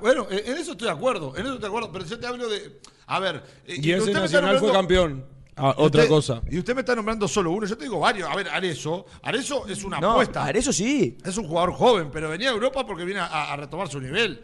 Bueno, 0.00 0.26
en 0.30 0.56
eso 0.58 0.72
estoy 0.72 0.88
de 0.88 0.92
acuerdo, 0.92 1.32
en 1.36 1.42
eso 1.42 1.54
estoy 1.54 1.60
de 1.62 1.66
acuerdo, 1.68 1.90
pero 1.92 2.04
yo 2.04 2.18
te 2.18 2.26
hablo 2.26 2.48
de... 2.48 2.80
A 3.06 3.18
ver... 3.18 3.42
eh, 3.66 3.76
Y 3.82 3.92
ese 3.92 4.12
Nacional 4.12 4.58
fue 4.58 4.70
campeón. 4.72 5.24
Ah, 5.56 5.72
y 5.78 5.82
otra 5.82 6.06
cosa. 6.08 6.42
Y 6.50 6.58
usted 6.58 6.74
me 6.74 6.80
está 6.80 6.94
nombrando 6.96 7.28
solo 7.28 7.52
uno, 7.52 7.64
yo 7.66 7.76
te 7.78 7.84
digo 7.84 8.00
varios. 8.00 8.28
A 8.28 8.34
ver, 8.34 8.48
Arezo, 8.48 9.06
Arezo 9.22 9.66
es 9.68 9.84
una 9.84 10.00
No, 10.00 10.12
apuesta. 10.12 10.44
Arezo 10.44 10.72
sí. 10.72 11.16
Es 11.24 11.36
un 11.38 11.46
jugador 11.46 11.72
joven, 11.72 12.10
pero 12.12 12.28
venía 12.28 12.48
a 12.50 12.52
Europa 12.52 12.84
porque 12.84 13.04
viene 13.04 13.20
a, 13.20 13.52
a 13.52 13.56
retomar 13.56 13.88
su 13.88 14.00
nivel. 14.00 14.40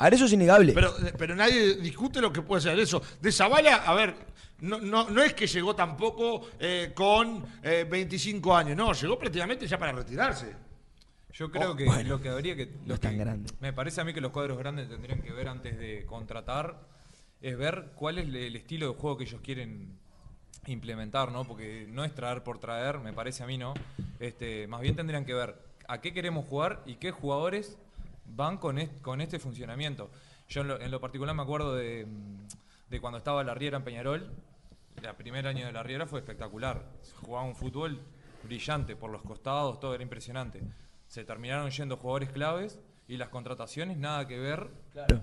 Arezo 0.00 0.24
es 0.24 0.32
innegable. 0.32 0.72
Pero, 0.72 0.92
pero 1.18 1.36
nadie 1.36 1.76
discute 1.76 2.20
lo 2.20 2.32
que 2.32 2.42
puede 2.42 2.62
ser 2.62 2.78
eso. 2.78 3.00
De 3.20 3.30
Zavala, 3.30 3.76
a 3.76 3.94
ver, 3.94 4.14
no, 4.60 4.80
no, 4.80 5.08
no 5.10 5.22
es 5.22 5.34
que 5.34 5.46
llegó 5.46 5.74
tampoco 5.76 6.48
eh, 6.58 6.92
con 6.94 7.44
eh, 7.62 7.86
25 7.88 8.56
años, 8.56 8.76
no, 8.76 8.92
llegó 8.92 9.18
prácticamente 9.18 9.66
ya 9.66 9.78
para 9.78 9.92
retirarse. 9.92 10.54
Yo 11.32 11.50
creo 11.50 11.72
Oh, 11.72 11.76
que 11.76 11.84
bueno, 11.84 12.08
lo 12.08 12.20
que 12.20 12.28
habría 12.28 12.56
que. 12.56 12.66
no 12.66 12.72
lo 12.86 12.94
es 12.94 13.00
tan 13.00 13.12
que- 13.12 13.18
grande. 13.18 13.52
Me 13.60 13.72
parece 13.72 14.00
a 14.00 14.04
mí 14.04 14.12
que 14.12 14.20
los 14.20 14.32
cuadros 14.32 14.58
grandes 14.58 14.88
tendrían 14.88 15.22
que 15.22 15.32
ver 15.32 15.48
antes 15.48 15.78
de 15.78 16.04
contratar, 16.06 16.80
es 17.40 17.56
ver 17.56 17.92
cuál 17.94 18.18
es 18.18 18.26
el 18.26 18.56
estilo 18.56 18.88
de 18.92 18.98
juego 18.98 19.16
que 19.16 19.24
ellos 19.24 19.40
quieren 19.42 19.98
implementar, 20.66 21.30
¿no? 21.32 21.44
Porque 21.44 21.86
no 21.88 22.04
es 22.04 22.14
traer 22.14 22.42
por 22.42 22.58
traer, 22.58 22.98
me 22.98 23.12
parece 23.12 23.42
a 23.42 23.46
mí, 23.46 23.58
¿no? 23.58 23.74
Este, 24.18 24.66
más 24.66 24.80
bien 24.80 24.96
tendrían 24.96 25.24
que 25.24 25.34
ver 25.34 25.54
a 25.88 26.00
qué 26.00 26.12
queremos 26.12 26.44
jugar 26.46 26.82
y 26.86 26.96
qué 26.96 27.10
jugadores 27.10 27.78
van 28.34 28.58
con, 28.58 28.78
est- 28.78 29.00
con 29.02 29.20
este 29.20 29.38
funcionamiento. 29.38 30.10
Yo 30.48 30.62
en 30.62 30.68
lo, 30.68 30.80
en 30.80 30.90
lo 30.90 31.00
particular 31.00 31.34
me 31.34 31.42
acuerdo 31.42 31.74
de, 31.74 32.06
de 32.88 33.00
cuando 33.00 33.18
estaba 33.18 33.44
la 33.44 33.54
Riera 33.54 33.76
en 33.76 33.84
Peñarol. 33.84 34.30
El 35.02 35.14
primer 35.14 35.46
año 35.46 35.66
de 35.66 35.72
la 35.72 35.82
Riera 35.82 36.06
fue 36.06 36.20
espectacular. 36.20 36.84
Jugaba 37.22 37.46
un 37.46 37.54
fútbol 37.54 38.00
brillante 38.42 38.96
por 38.96 39.10
los 39.10 39.22
costados, 39.22 39.78
todo 39.80 39.94
era 39.94 40.02
impresionante. 40.02 40.62
Se 41.06 41.24
terminaron 41.24 41.70
yendo 41.70 41.96
jugadores 41.96 42.30
claves 42.30 42.78
y 43.08 43.16
las 43.16 43.28
contrataciones 43.28 43.96
nada 43.96 44.26
que 44.26 44.38
ver 44.38 44.68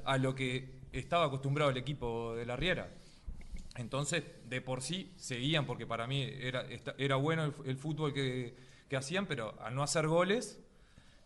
a 0.04 0.18
lo 0.18 0.36
que 0.36 0.80
estaba 0.92 1.26
acostumbrado 1.26 1.72
el 1.72 1.78
equipo 1.78 2.36
de 2.36 2.46
la 2.46 2.56
Riera. 2.56 2.90
Entonces, 3.76 4.24
de 4.50 4.62
por 4.62 4.82
sí, 4.82 5.14
seguían, 5.18 5.66
porque 5.66 5.86
para 5.86 6.08
mí 6.08 6.24
era, 6.24 6.66
era 6.98 7.16
bueno 7.16 7.44
el, 7.46 7.54
el 7.66 7.78
fútbol 7.78 8.14
que, 8.14 8.56
que 8.90 8.98
hacían, 8.98 9.28
pero 9.28 9.54
al 9.62 9.76
no 9.76 9.84
hacer 9.84 10.08
goles, 10.08 10.60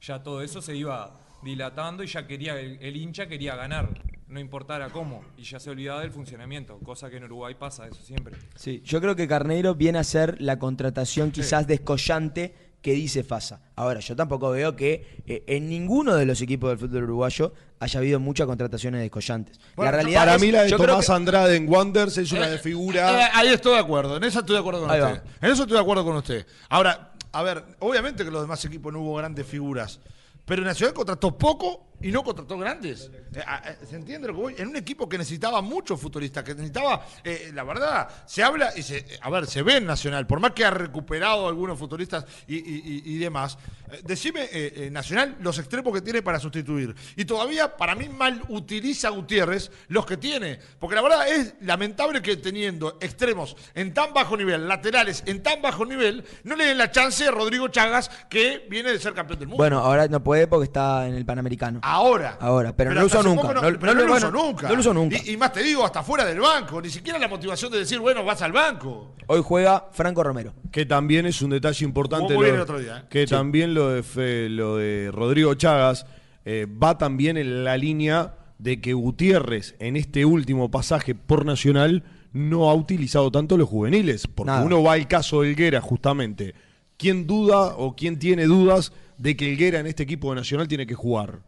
ya 0.01 0.21
todo 0.21 0.41
eso 0.41 0.61
se 0.61 0.75
iba 0.75 1.17
dilatando 1.43 2.03
y 2.03 2.07
ya 2.07 2.27
quería, 2.27 2.60
el, 2.60 2.77
el 2.81 2.95
hincha 2.95 3.27
quería 3.27 3.55
ganar, 3.55 3.89
no 4.27 4.39
importara 4.39 4.89
cómo, 4.89 5.24
y 5.38 5.43
ya 5.43 5.60
se 5.60 5.69
olvidaba 5.69 6.01
del 6.01 6.12
funcionamiento, 6.12 6.77
cosa 6.79 7.10
que 7.10 7.17
en 7.17 7.25
Uruguay 7.25 7.55
pasa 7.57 7.88
eso 7.88 8.01
siempre. 8.01 8.36
Sí, 8.55 8.81
yo 8.86 9.01
creo 9.01 9.15
que 9.15 9.27
Carneiro 9.27 9.75
viene 9.75 10.00
a 10.00 10.03
ser 10.03 10.41
la 10.41 10.57
contratación 10.60 11.31
quizás 11.31 11.67
descollante 11.67 12.55
que 12.81 12.93
dice 12.93 13.24
Fasa. 13.24 13.62
Ahora, 13.75 14.00
yo 14.00 14.15
tampoco 14.15 14.50
veo 14.50 14.75
que 14.75 15.21
eh, 15.27 15.43
en 15.45 15.69
ninguno 15.69 16.15
de 16.15 16.25
los 16.25 16.41
equipos 16.41 16.69
del 16.71 16.79
fútbol 16.79 17.03
uruguayo 17.03 17.53
haya 17.79 18.00
habido 18.00 18.19
muchas 18.19 18.48
contrataciones 18.48 19.01
descollantes. 19.01 19.60
Bueno, 19.75 19.91
la 19.91 19.98
realidad 19.98 20.21
Para 20.21 20.36
es- 20.36 20.41
mí 20.41 20.51
la 20.51 20.63
de 20.63 20.69
yo 20.71 20.77
Tomás 20.77 21.05
que- 21.05 21.13
Andrade 21.13 21.55
en 21.57 21.69
Wanderers 21.69 22.17
es 22.17 22.31
una 22.31 22.48
Eh, 22.48 22.51
de 22.51 22.55
eh, 22.55 22.60
figura. 22.60 23.29
ahí 23.38 23.50
estoy 23.50 23.74
de 23.74 23.79
acuerdo, 23.79 24.17
en 24.17 24.24
esa 24.24 24.39
estoy 24.39 24.55
de 24.55 24.60
acuerdo 24.62 24.81
con 24.81 24.89
Ahí 24.91 25.00
va. 25.00 25.13
usted. 25.13 25.24
En 25.41 25.51
eso 25.51 25.62
estoy 25.63 25.75
de 25.75 25.81
acuerdo 25.81 26.03
con 26.03 26.15
usted. 26.15 26.48
Ahora, 26.69 27.12
a 27.33 27.43
ver, 27.43 27.63
obviamente 27.79 28.24
que 28.24 28.31
los 28.31 28.41
demás 28.41 28.63
equipos 28.65 28.91
no 28.91 29.01
hubo 29.01 29.15
grandes 29.15 29.45
figuras, 29.45 30.00
pero 30.45 30.63
Nacional 30.63 30.93
contrató 30.93 31.38
poco 31.38 31.90
y 32.01 32.12
no 32.12 32.24
contrató 32.24 32.58
grandes. 32.58 33.10
Eh, 33.34 33.41
a- 33.46 33.55
a- 33.58 33.75
¿Se 33.89 33.96
entiende 33.96 34.27
lo 34.27 34.34
que 34.36 34.41
voy? 34.41 34.55
En 34.58 34.67
un 34.70 34.75
equipo 34.75 35.08
que 35.08 35.17
necesitaba 35.17 35.62
muchos 35.62 36.00
futuristas, 36.00 36.43
que 36.43 36.53
necesitaba, 36.53 37.05
eh, 37.24 37.51
la 37.53 37.63
verdad, 37.63 38.08
se 38.25 38.43
habla 38.43 38.72
y 38.75 38.84
se, 38.84 39.05
a 39.22 39.29
ver, 39.29 39.48
se 39.48 39.62
ve 39.62 39.77
en 39.77 39.86
Nacional, 39.86 40.27
por 40.27 40.39
más 40.39 40.51
que 40.51 40.65
ha 40.65 40.72
recuperado 40.72 41.48
algunos 41.48 41.77
futuristas 41.77 42.25
y, 42.48 42.55
y- 42.58 43.01
y- 43.05 43.17
demás. 43.17 43.58
eh, 43.91 44.01
decime, 44.03 44.43
eh, 44.51 44.74
eh, 44.75 44.89
Nacional, 44.91 45.38
los 45.41 45.58
extremos 45.60 45.93
que 45.93 46.01
tiene 46.01 46.22
para 46.22 46.39
sustituir. 46.39 46.96
Y 47.15 47.25
todavía, 47.25 47.75
para 47.77 47.93
mí, 47.96 48.10
mal 48.10 48.41
utiliza 48.50 49.10
Gutiérrez 49.10 49.72
los 49.89 50.05
que 50.05 50.17
tiene. 50.17 50.60
Porque 50.79 50.96
la 50.96 51.01
verdad 51.01 51.27
es 51.27 51.53
lamentable 51.62 52.22
que 52.22 52.38
teniendo 52.38 52.98
extremos 53.01 53.55
en 53.75 53.93
tan 53.93 54.13
bajo 54.13 54.36
nivel, 54.38 54.67
laterales 54.67 55.24
en 55.25 55.43
tan 55.43 55.62
bajo 55.62 55.86
nivel, 55.86 56.24
no 56.43 56.55
le 56.55 56.65
den 56.65 56.77
la 56.77 56.89
chance 56.91 57.27
a 57.27 57.31
Rodrigo 57.31 57.67
Chagas, 57.67 58.10
que 58.29 58.65
viene 58.70 58.91
de 58.91 59.00
ser 59.00 59.13
campeón 59.13 59.39
del 59.39 59.48
mundo. 59.50 59.62
Bueno, 59.62 59.79
ahora 59.79 60.08
no 60.08 60.24
puede 60.24 60.48
porque 60.48 60.65
está 60.65 61.08
en 61.08 61.15
el 61.15 61.25
Panamericano. 61.25 61.79
Ahora. 61.91 62.38
Ahora, 62.39 62.75
pero 62.75 62.93
no 62.93 63.01
lo 63.01 63.05
hace 63.07 63.24
nunca. 63.24 63.41
No- 63.53 63.53
No, 63.62 63.71
no 63.71 63.79
pero 63.79 63.93
lo- 63.93 64.00
no 64.00 64.05
lo 64.05 64.12
bueno, 64.13 64.27
usó 64.29 64.31
nunca. 64.45 64.67
no 64.69 64.74
lo 64.75 64.79
usó 64.79 64.93
nunca. 64.93 65.17
Y, 65.25 65.31
y 65.31 65.38
más 65.38 65.51
te 65.53 65.62
digo, 65.62 65.83
hasta 65.86 66.01
fuera 66.03 66.25
del 66.25 66.39
banco. 66.39 66.81
Ni 66.81 66.89
siquiera 66.89 67.19
la 67.19 67.27
motivación 67.27 67.71
de 67.71 67.79
decir, 67.79 68.00
bueno, 68.00 68.24
vas 68.24 68.41
al 68.41 68.51
banco. 68.51 69.15
Hoy 69.27 69.41
juega 69.43 69.88
Franco 69.91 70.24
Romero. 70.24 70.53
Que 70.71 70.86
también 70.86 71.25
es 71.25 71.41
un 71.41 71.50
detalle 71.51 71.83
importante. 71.86 72.33
Lo- 72.33 72.45
el 72.45 72.60
otro 72.60 72.79
día, 72.79 73.00
¿eh? 73.00 73.03
Que 73.10 73.27
también 73.27 73.74
lo 73.74 73.89
de, 73.89 74.03
Fe- 74.03 74.50
lo 74.50 74.77
de 74.77 75.10
Rodrigo 75.12 75.53
Chagas 75.55 76.05
eh, 76.45 76.65
va 76.81 76.98
también 76.98 77.38
en 77.38 77.63
la 77.63 77.77
línea 77.77 78.36
de 78.57 78.79
que 78.79 78.93
Gutiérrez 78.93 79.75
en 79.79 79.95
este 79.98 80.24
último 80.25 80.69
pasaje 80.71 81.13
por 81.15 81.45
Nacional 81.45 82.03
no 82.33 82.69
ha 82.69 82.74
utilizado 82.74 83.31
tanto 83.31 83.57
los 83.57 83.67
juveniles. 83.67 84.27
Porque 84.27 84.51
Nada. 84.51 84.63
uno 84.63 84.81
va 84.81 84.93
al 84.93 85.07
caso 85.07 85.41
de 85.41 85.50
Helguera 85.50 85.81
justamente. 85.81 86.53
¿Quién 86.98 87.27
duda 87.27 87.75
o 87.75 87.95
quién 87.95 88.19
tiene 88.19 88.45
dudas 88.45 88.93
de 89.17 89.36
que 89.36 89.50
Helguera 89.51 89.79
en 89.79 89.88
este 89.88 90.03
equipo 90.03 90.29
de 90.29 90.36
Nacional 90.36 90.67
tiene 90.67 90.86
que 90.88 90.93
jugar? 90.95 91.39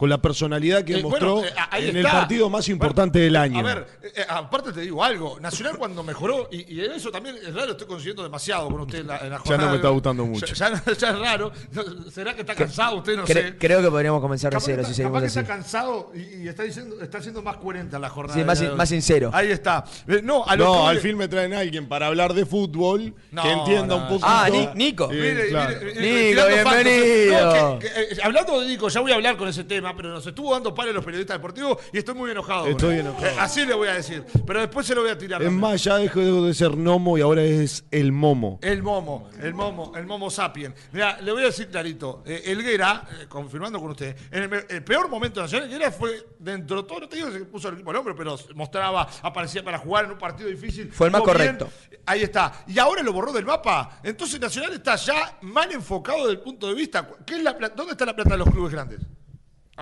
Con 0.00 0.08
la 0.08 0.16
personalidad 0.16 0.82
que 0.82 0.94
Eh, 0.98 1.02
mostró 1.02 1.34
bueno, 1.36 1.46
eh, 1.76 1.88
en 1.90 1.96
el 1.98 2.04
partido 2.04 2.48
más 2.48 2.64
Bueno, 2.66 2.72
importante 2.72 3.18
del 3.18 3.36
año. 3.36 3.58
A 3.58 3.62
ver, 3.62 3.86
eh, 4.02 4.24
aparte 4.26 4.72
te 4.72 4.80
digo 4.80 5.04
algo. 5.04 5.38
Nacional 5.40 5.76
cuando 5.76 6.02
mejoró, 6.02 6.48
y, 6.50 6.74
y 6.74 6.80
eso 6.80 7.10
también 7.10 7.36
es 7.36 7.54
raro, 7.54 7.72
estoy 7.72 7.86
consiguiendo 7.86 8.22
demasiado 8.22 8.70
con 8.70 8.80
usted 8.80 9.00
en 9.00 9.08
la, 9.08 9.18
en 9.18 9.28
la 9.28 9.36
Ya 9.36 9.38
jornada. 9.40 9.64
no 9.64 9.70
me 9.72 9.76
está 9.76 9.88
gustando 9.90 10.24
mucho. 10.24 10.46
Ya, 10.46 10.70
ya- 10.72 10.92
ya 10.94 11.10
es 11.10 11.18
raro. 11.18 11.52
¿Será 12.10 12.32
que 12.34 12.40
está 12.40 12.54
cansado 12.54 12.96
usted? 12.96 13.14
No 13.14 13.24
Cre- 13.26 13.32
sé. 13.50 13.56
Creo 13.58 13.82
que 13.82 13.90
podríamos 13.90 14.22
comenzar 14.22 14.50
de 14.54 14.58
cero 14.60 14.82
si 14.86 14.94
seguimos 14.94 15.12
capaz 15.12 15.20
que 15.20 15.26
así. 15.26 15.38
está 15.40 15.54
cansado 15.54 16.12
y, 16.14 16.44
y 16.44 16.48
está, 16.48 16.62
diciendo, 16.62 16.96
está 17.02 17.20
siendo 17.20 17.42
más 17.42 17.58
coherente 17.58 17.96
en 17.96 18.00
la 18.02 18.08
jornada. 18.08 18.38
Sí, 18.40 18.42
más 18.44 18.58
de- 18.58 18.68
sin- 18.68 18.76
más 18.78 18.88
sincero. 18.88 19.30
Ahí 19.34 19.50
está. 19.50 19.84
No, 20.22 20.46
a 20.46 20.56
lo 20.56 20.64
que 20.64 20.70
No, 20.72 20.78
voy- 20.78 20.88
al 20.92 20.98
fin 21.00 21.16
me 21.18 21.28
traen 21.28 21.52
a 21.52 21.58
alguien 21.58 21.86
para 21.88 22.06
hablar 22.06 22.32
de 22.32 22.46
fútbol 22.46 23.12
No, 23.32 23.42
que 23.42 23.50
entienda 23.52 23.96
no, 23.96 23.96
un 23.98 24.08
poquito. 24.08 24.26
Ah, 24.26 24.48
Ni- 24.50 24.66
Nico. 24.74 25.10
Eh, 25.12 25.14
Mire, 25.14 25.48
claro. 25.50 25.76
mire, 25.82 26.30
Nico, 26.30 26.46
bienvenido. 26.48 27.52
No, 27.74 27.78
que- 27.78 27.86
que, 27.90 28.00
eh, 28.00 28.18
hablando 28.22 28.60
de 28.60 28.66
Nico, 28.68 28.88
ya 28.88 29.00
voy 29.00 29.12
a 29.12 29.16
hablar 29.16 29.36
con 29.36 29.46
ese 29.48 29.64
tema, 29.64 29.89
pero 29.96 30.10
nos 30.10 30.26
estuvo 30.26 30.52
dando 30.52 30.74
palo 30.74 30.90
a 30.90 30.94
los 30.94 31.04
periodistas 31.04 31.36
deportivos 31.36 31.78
y 31.92 31.98
estoy 31.98 32.14
muy 32.14 32.30
enojado. 32.30 32.66
Estoy 32.66 32.94
él. 32.94 33.00
enojado. 33.00 33.26
Eh, 33.26 33.36
así 33.38 33.64
le 33.64 33.74
voy 33.74 33.88
a 33.88 33.94
decir. 33.94 34.24
Pero 34.46 34.60
después 34.60 34.86
se 34.86 34.94
lo 34.94 35.02
voy 35.02 35.10
a 35.10 35.18
tirar. 35.18 35.40
Es 35.40 35.46
también. 35.46 35.60
más, 35.60 35.82
ya 35.84 35.96
dejó 35.96 36.20
de 36.20 36.54
ser 36.54 36.76
Nomo 36.76 37.18
y 37.18 37.20
ahora 37.20 37.42
es 37.42 37.84
el 37.90 38.12
Momo. 38.12 38.58
El 38.62 38.82
momo, 38.82 39.30
el 39.40 39.54
momo, 39.54 39.92
el 39.96 40.06
momo 40.06 40.30
sapien. 40.30 40.74
Mira, 40.92 41.20
le 41.20 41.32
voy 41.32 41.42
a 41.42 41.46
decir 41.46 41.68
clarito. 41.68 42.22
Eh, 42.26 42.42
Elguera, 42.46 43.06
eh, 43.20 43.26
confirmando 43.28 43.80
con 43.80 43.90
usted, 43.90 44.16
en 44.30 44.52
el, 44.68 44.84
peor 44.84 45.08
momento 45.08 45.40
nacional, 45.40 45.68
Elguera 45.68 45.90
fue 45.90 46.26
dentro 46.38 46.82
de 46.82 46.88
todo, 46.88 47.00
no 47.00 47.08
te 47.08 47.16
digo 47.16 47.28
que 47.28 47.38
se 47.38 47.44
puso 47.44 47.68
el 47.68 47.74
equipo 47.74 47.90
al 47.90 47.96
hombro, 47.96 48.16
pero 48.16 48.36
mostraba, 48.54 49.08
aparecía 49.22 49.64
para 49.64 49.78
jugar 49.78 50.06
en 50.06 50.12
un 50.12 50.18
partido 50.18 50.48
difícil. 50.48 50.92
Fue 50.92 51.06
el 51.06 51.12
más 51.12 51.22
bien. 51.22 51.34
correcto. 51.34 51.70
Ahí 52.06 52.22
está. 52.22 52.64
Y 52.66 52.78
ahora 52.78 53.02
lo 53.02 53.12
borró 53.12 53.32
del 53.32 53.44
mapa. 53.44 54.00
Entonces 54.02 54.40
Nacional 54.40 54.72
está 54.72 54.96
ya 54.96 55.38
mal 55.42 55.70
enfocado 55.72 56.18
desde 56.20 56.32
el 56.32 56.40
punto 56.40 56.68
de 56.68 56.74
vista. 56.74 57.08
¿qué 57.26 57.34
es 57.34 57.42
la 57.42 57.52
¿Dónde 57.52 57.92
está 57.92 58.06
la 58.06 58.14
plata 58.14 58.30
de 58.30 58.38
los 58.38 58.50
clubes 58.50 58.72
grandes? 58.72 59.00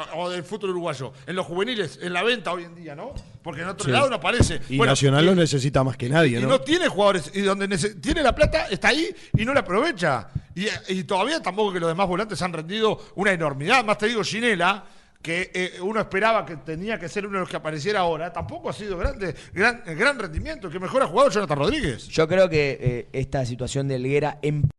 Ah, 0.01 0.11
O 0.15 0.31
del 0.31 0.45
fútbol 0.45 0.71
uruguayo. 0.71 1.13
En 1.27 1.35
los 1.35 1.45
juveniles, 1.45 1.99
en 2.01 2.13
la 2.13 2.23
venta 2.23 2.53
hoy 2.53 2.63
en 2.63 2.75
día, 2.77 2.95
¿no? 2.95 3.13
Porque 3.43 3.63
en 3.63 3.69
otro 3.69 3.85
Sí. 3.87 3.91
lado 3.91 4.09
no 4.09 4.15
aparece. 4.15 4.61
Y 4.69 4.77
Bueno, 4.77 4.93
Nacional 4.93 5.27
lo 5.27 5.35
necesita 5.35 5.83
más 5.83 5.97
que 5.97 6.09
nadie, 6.09 6.39
y 6.39 6.43
¿no? 6.43 6.49
no 6.49 6.61
tiene 6.61 6.87
jugadores. 6.87 7.33
Y 7.35 7.41
donde 7.41 7.67
tiene 8.01 8.23
la 8.23 8.33
plata, 8.33 8.69
está 8.69 8.89
ahí 8.89 9.13
y 9.37 9.45
no 9.45 9.53
la 9.53 9.61
aprovecha. 9.61 10.29
Y, 10.55 10.67
y 10.89 11.03
todavía 11.03 11.43
tampoco 11.43 11.73
que 11.73 11.81
los 11.81 11.89
demás 11.89 12.07
volantes 12.07 12.41
han 12.43 12.53
rendido 12.53 12.97
una 13.17 13.33
enormidad. 13.33 13.85
Más 13.85 13.99
te 13.99 14.07
digo, 14.07 14.23
Ginela, 14.23 14.85
que 15.21 15.51
eh, 15.53 15.81
uno 15.81 15.99
esperaba 15.99 16.47
que 16.47 16.59
tenía 16.59 16.97
que 16.97 17.09
ser 17.09 17.27
uno 17.27 17.35
de 17.39 17.41
los 17.41 17.49
que 17.49 17.57
apareciera 17.57 17.99
ahora, 17.99 18.33
tampoco 18.33 18.71
ha 18.71 18.73
sido 18.73 18.97
grande, 18.99 19.35
gran, 19.53 19.83
gran 19.85 20.17
rendimiento. 20.17 20.69
El 20.69 20.73
que 20.73 20.79
mejor 20.79 21.03
ha 21.03 21.09
jugado 21.09 21.29
Jonathan 21.31 21.59
Rodríguez. 21.59 22.07
Yo 22.07 22.29
creo 22.29 22.49
que 22.49 22.79
eh, 22.81 23.09
esta 23.13 23.45
situación 23.45 23.89
de 23.89 23.97
Helguera 23.97 24.39
en 24.43 24.71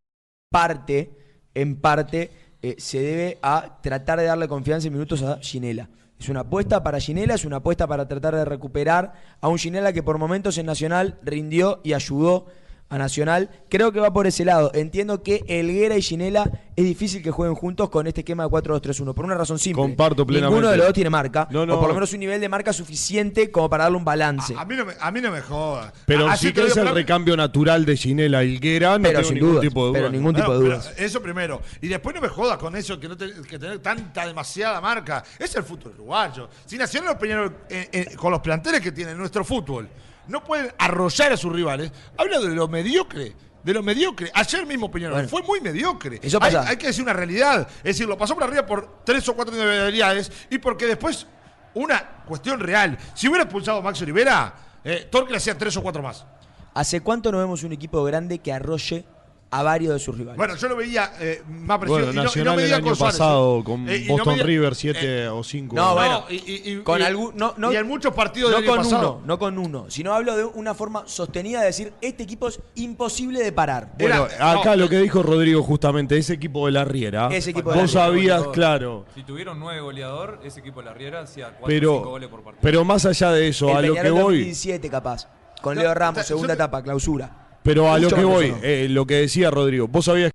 parte, 0.50 1.12
en 1.54 1.76
parte, 1.76 2.32
eh, 2.62 2.76
se 2.78 3.00
debe 3.00 3.38
a 3.42 3.80
tratar 3.82 4.20
de 4.20 4.26
darle 4.26 4.48
confianza 4.48 4.88
en 4.88 4.94
minutos 4.94 5.24
a 5.24 5.40
Ginela. 5.42 5.90
Es 6.20 6.28
una 6.28 6.42
apuesta 6.42 6.84
para 6.84 7.00
Ginela, 7.00 7.36
es 7.36 7.46
una 7.46 7.58
apuesta 7.58 7.88
para 7.88 8.08
tratar 8.08 8.36
de 8.36 8.44
recuperar 8.44 9.14
a 9.40 9.48
un 9.48 9.58
Ginela 9.58 9.94
que 9.94 10.04
por 10.04 10.18
momentos 10.18 10.58
en 10.58 10.66
Nacional 10.66 11.18
rindió 11.24 11.80
y 11.84 11.94
ayudó 11.94 12.48
a 12.90 12.98
Nacional. 12.98 13.50
Creo 13.70 13.92
que 13.92 14.00
va 14.00 14.12
por 14.12 14.26
ese 14.28 14.44
lado. 14.46 14.72
Entiendo 14.74 15.22
que 15.22 15.44
Helguera 15.48 15.96
y 15.98 16.02
Ginela 16.02 16.50
es 16.76 16.86
difícil 16.86 17.22
que 17.22 17.30
jueguen 17.32 17.56
juntos 17.56 17.90
con 17.90 18.08
este 18.08 18.22
esquema 18.22 18.44
de 18.44 18.50
4-2-3-1, 18.50 19.14
por 19.14 19.26
una 19.26 19.36
razón 19.36 19.60
simple. 19.60 19.82
Comparto 19.82 20.24
Ninguno 20.24 20.28
plenamente. 20.50 20.72
de 20.72 20.78
los 20.78 20.86
dos 20.88 20.94
tiene 20.94 21.10
marca, 21.10 21.48
No, 21.52 21.66
no. 21.66 21.76
o 21.76 21.80
por 21.80 21.90
lo 21.90 21.94
menos 21.94 22.12
un 22.14 22.20
nivel 22.20 22.40
de 22.42 22.50
marca 22.50 22.74
suficiente 22.74 23.52
como 23.52 23.70
para 23.70 23.84
darle 23.84 23.98
un 23.98 24.06
balance. 24.06 24.56
A 24.58 24.66
mí 24.66 24.76
no 24.76 24.86
me, 24.86 24.94
a 25.00 25.12
mí 25.12 25.22
no 25.22 25.30
me 25.32 25.42
joda. 25.42 25.94
Pero 26.06 26.28
Así 26.28 26.48
te 26.48 26.54
que 26.54 26.62
lo 26.62 26.68
es 26.68 26.78
el 26.78 26.84
pero- 26.84 26.96
recambio 26.96 27.38
natural 27.38 27.86
de 27.86 27.96
Ginela 27.98 28.44
Higuera, 28.44 28.98
no 28.98 29.04
pero 29.04 29.20
tengo 29.20 29.24
sin 29.28 29.36
ningún 29.36 29.50
dudas, 29.52 29.62
tipo 29.62 29.86
de 29.88 29.94
pero 29.94 30.06
duda. 30.08 30.12
ningún 30.18 30.36
tipo 30.36 30.52
de 30.54 30.58
pero 30.60 30.70
dudas. 30.78 30.94
Eso 30.98 31.22
primero. 31.22 31.62
Y 31.82 31.88
después 31.90 32.16
no 32.16 32.22
me 32.22 32.30
jodas 32.30 32.58
con 32.58 32.76
eso, 32.76 33.00
que 33.00 33.08
no 33.08 33.16
te- 33.18 33.34
que 33.48 33.60
tener 33.60 33.80
tanta, 33.80 34.26
demasiada 34.26 34.82
marca. 34.82 35.24
Es 35.38 35.54
el 35.56 35.64
fútbol 35.64 35.94
uruguayo. 35.96 36.50
Si 36.66 36.78
Nacional 36.78 37.16
o 37.16 37.20
Peñarol, 37.20 37.56
eh, 37.70 37.90
eh, 37.92 38.16
con 38.16 38.32
los 38.32 38.40
planteles 38.42 38.82
que 38.82 38.92
tiene 38.94 39.14
nuestro 39.14 39.44
fútbol, 39.44 39.88
no 40.30 40.44
pueden 40.44 40.72
arrollar 40.78 41.34
a 41.34 41.38
sus 41.38 41.52
rivales, 41.52 41.92
habla 42.18 42.40
de 42.40 42.50
lo 42.50 42.68
mediocre. 42.68 43.36
De 43.64 43.74
lo 43.74 43.84
mediocre. 43.84 44.32
Ayer 44.34 44.66
mismo 44.66 44.90
Peñarol 44.90 45.16
Bueno. 45.16 45.28
fue 45.30 45.44
muy 45.44 45.60
mediocre. 45.60 46.20
Eso 46.24 46.38
hay, 46.42 46.54
pasa. 46.54 46.70
hay 46.70 46.78
que 46.78 46.88
decir 46.88 47.04
una 47.04 47.12
realidad. 47.12 47.68
Es 47.80 47.84
decir, 47.84 48.08
lo 48.08 48.18
pasó 48.18 48.34
por 48.34 48.46
arriba 48.46 48.66
por 48.66 49.04
tres 49.04 49.28
o 49.28 49.36
cuatro 49.36 49.54
individualidades 49.54 50.32
y 50.50 50.60
porque 50.60 50.86
después, 50.86 51.28
una 51.74 52.24
cuestión 52.26 52.60
real. 52.62 52.98
Si 53.14 53.28
hubiera 53.28 53.44
expulsado 53.44 53.80
a 53.80 53.82
Max 53.82 54.02
Olivera, 54.02 54.56
eh, 54.84 55.08
Torque 55.12 55.32
le 55.32 55.38
hacía 55.38 55.58
tres 55.58 55.76
o 55.76 55.82
cuatro 55.84 56.02
más. 56.02 56.26
¿Hace 56.74 57.02
cuánto 57.02 57.32
no 57.34 57.40
vemos 57.40 57.64
un 57.64 57.74
equipo 57.74 58.02
grande 58.06 58.40
que 58.40 58.54
arrolle 58.54 59.06
a 59.52 59.64
varios 59.64 59.94
de 59.94 60.00
sus 60.00 60.16
rivales? 60.18 60.38
Bueno, 60.38 60.56
yo 60.56 60.68
lo 60.70 60.76
veía 60.76 61.12
eh, 61.20 61.42
más 61.50 61.80
preciso. 61.80 61.98
Bueno, 62.06 62.12
y 62.12 62.16
no- 62.16 62.22
y 62.22 62.24
no 62.24 62.24
Nacional 62.24 62.60
el 62.60 62.70
con 62.72 62.84
año 62.90 62.96
pasado 62.96 63.60
¿eh? 63.60 63.64
con 63.64 63.90
Eh, 63.90 64.06
no 64.08 64.14
Boston 64.14 64.34
medía- 64.34 64.44
River 64.46 64.76
7 64.76 65.24
eh, 65.24 65.28
o 65.28 65.44
5. 65.44 65.76
no, 65.76 65.96
bueno, 65.96 66.26
y, 66.30 66.36
y- 66.72 66.84
con 66.84 67.00
y- 67.02 67.04
algún, 67.04 67.32
no, 67.36 67.54
no, 67.58 67.72
y 67.74 67.76
en 67.76 67.88
muchos 67.88 68.14
partidos 68.14 68.52
no 68.52 68.58
del 68.58 68.66
año 68.66 68.76
con 68.76 68.84
pasado. 68.86 69.14
uno, 69.16 69.26
no 69.26 69.40
con 69.40 69.58
uno, 69.58 69.86
sino 69.90 70.14
hablo 70.14 70.38
de 70.38 70.46
una 70.46 70.74
forma 70.76 71.04
sostenida 71.08 71.62
de 71.62 71.66
decir 71.68 71.94
este 72.02 72.22
equipo 72.24 72.48
es 72.50 72.60
imposible 72.76 73.42
de 73.44 73.52
parar. 73.52 73.94
Bueno, 73.98 74.28
Era- 74.28 74.52
acá 74.52 74.72
no, 74.72 74.84
lo 74.84 74.90
que 74.90 75.00
dijo 75.00 75.24
Rodrigo 75.24 75.64
justamente, 75.64 76.18
ese 76.18 76.34
equipo 76.34 76.68
de 76.68 76.72
la 76.74 76.86
Riera, 76.86 77.30
Ese 77.32 77.50
equipo 77.50 77.72
de 77.72 77.76
la 77.78 77.82
vos 77.82 77.92
Riera, 77.92 78.06
sabías, 78.08 78.38
goleador. 78.38 78.52
claro, 78.54 79.06
Si 79.16 79.24
tuvieron 79.24 79.60
nueve 79.60 79.82
goleador, 79.82 80.40
ese 80.44 80.60
equipo 80.60 80.80
de 80.82 80.86
la 80.86 80.94
Riera 80.94 81.22
hacía 81.22 81.46
cuatro 81.58 81.66
o 81.66 81.70
cinco 81.70 82.02
pero, 82.02 82.10
goles 82.12 82.30
por 82.30 82.44
partido. 82.44 82.62
pero 82.62 82.86
más 82.86 83.04
allá 83.06 83.32
de 83.32 83.48
eso, 83.48 83.70
El 83.70 83.76
a 83.78 83.82
lo 83.82 83.88
que 83.96 84.00
Peñarol 84.02 84.14
voy, 84.24 84.34
2017 84.38 84.90
capaz, 84.92 85.28
con 85.62 85.74
No, 85.76 85.82
Leo 85.82 85.94
Ramos, 85.96 86.24
segunda 86.26 86.54
etapa, 86.54 86.84
clausura. 86.84 87.48
Pero 87.64 87.92
a 87.92 88.00
lo 88.00 88.10
que 88.10 88.24
voy, 88.24 88.54
eh, 88.64 88.88
lo 88.90 89.06
que 89.06 89.16
decía 89.16 89.52
Rodrigo, 89.52 89.88
vos 89.88 90.06
sabías 90.06 90.32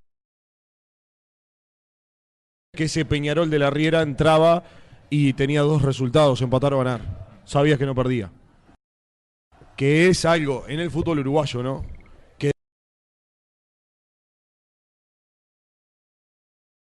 que 2.75 2.83
ese 2.83 3.05
Peñarol 3.05 3.49
de 3.49 3.59
la 3.59 3.69
Riera 3.69 4.01
entraba 4.01 4.63
y 5.09 5.33
tenía 5.33 5.61
dos 5.61 5.81
resultados, 5.81 6.41
empatar 6.41 6.73
o 6.73 6.79
ganar. 6.79 7.41
Sabías 7.45 7.79
que 7.79 7.85
no 7.85 7.95
perdía. 7.95 8.31
Que 9.75 10.07
es 10.07 10.25
algo 10.25 10.65
en 10.67 10.79
el 10.79 10.91
fútbol 10.91 11.19
uruguayo, 11.19 11.63
¿no? 11.63 11.85
Que 12.37 12.51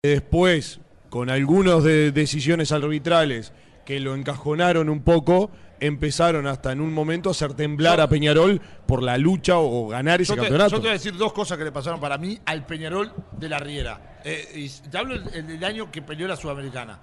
después, 0.03 0.79
con 1.10 1.29
algunas 1.29 1.84
de 1.84 2.12
decisiones 2.12 2.72
arbitrales 2.72 3.53
que 3.86 4.00
lo 4.00 4.15
encajonaron 4.15 4.89
un 4.89 5.01
poco, 5.01 5.50
empezaron 5.79 6.48
hasta 6.48 6.71
en 6.71 6.81
un 6.81 6.93
momento 6.93 7.29
a 7.29 7.31
hacer 7.31 7.53
temblar 7.53 8.00
a 8.01 8.07
Peñarol 8.09 8.59
por 8.86 9.01
la 9.03 9.17
lucha 9.17 9.57
o 9.57 9.88
ganar 9.88 10.21
ese 10.21 10.29
Yo 10.29 10.36
te, 10.36 10.41
campeonato. 10.41 10.69
yo 10.71 10.77
te 10.77 10.81
voy 10.81 10.89
a 10.89 10.93
decir 10.93 11.15
dos 11.17 11.33
cosas 11.33 11.57
que 11.57 11.63
le 11.63 11.71
pasaron 11.71 12.00
para 12.00 12.17
mí 12.17 12.39
al 12.45 12.65
Peñarol 12.65 13.12
de 13.31 13.50
la 13.50 13.59
Riera. 13.59 14.19
Eh, 14.24 14.51
y 14.55 14.69
te 14.89 14.98
hablo 14.98 15.15
el, 15.15 15.27
el 15.33 15.48
del 15.48 15.63
año 15.63 15.91
que 15.91 16.01
peleó 16.01 16.27
la 16.27 16.36
Sudamericana. 16.36 17.00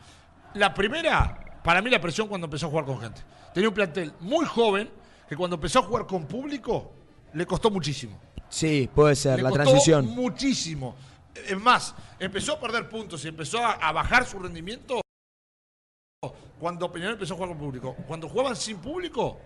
La 0.55 0.73
primera, 0.75 1.61
para 1.63 1.81
mí 1.83 1.91
la 1.91 2.01
presión 2.01 2.29
cuando 2.29 2.47
empezó 2.47 2.67
a 2.67 2.71
jugar 2.71 2.85
con 2.85 3.01
gente. 3.01 3.21
Tenía 3.55 3.69
un 3.69 3.75
plantel 3.75 4.13
muy 4.21 4.45
joven 4.47 4.89
que 5.29 5.37
cuando 5.37 5.57
empezó 5.57 5.81
a 5.81 5.83
jugar 5.83 6.07
con 6.07 6.27
público 6.27 6.93
le 7.35 7.47
costó 7.47 7.71
muchísimo. 7.71 8.21
Sí, 8.49 8.89
puede 8.95 9.17
ser, 9.17 9.39
Le 9.39 9.43
la 9.43 9.51
costó 9.51 9.65
transición. 9.65 10.07
muchísimo. 10.07 10.95
Es 11.49 11.59
más, 11.61 11.95
empezó 12.19 12.55
a 12.55 12.61
perder 12.61 12.89
puntos 12.89 13.25
y 13.25 13.29
empezó 13.29 13.59
a, 13.65 13.73
a 13.73 13.93
bajar 13.93 14.25
su 14.25 14.39
rendimiento 14.39 15.01
cuando 16.59 16.91
Peñarol 16.91 17.15
empezó 17.15 17.35
a 17.35 17.37
jugar 17.37 17.51
con 17.51 17.59
público. 17.59 17.97
Cuando 18.07 18.29
jugaban 18.29 18.57
sin 18.57 18.79
público, 18.79 19.39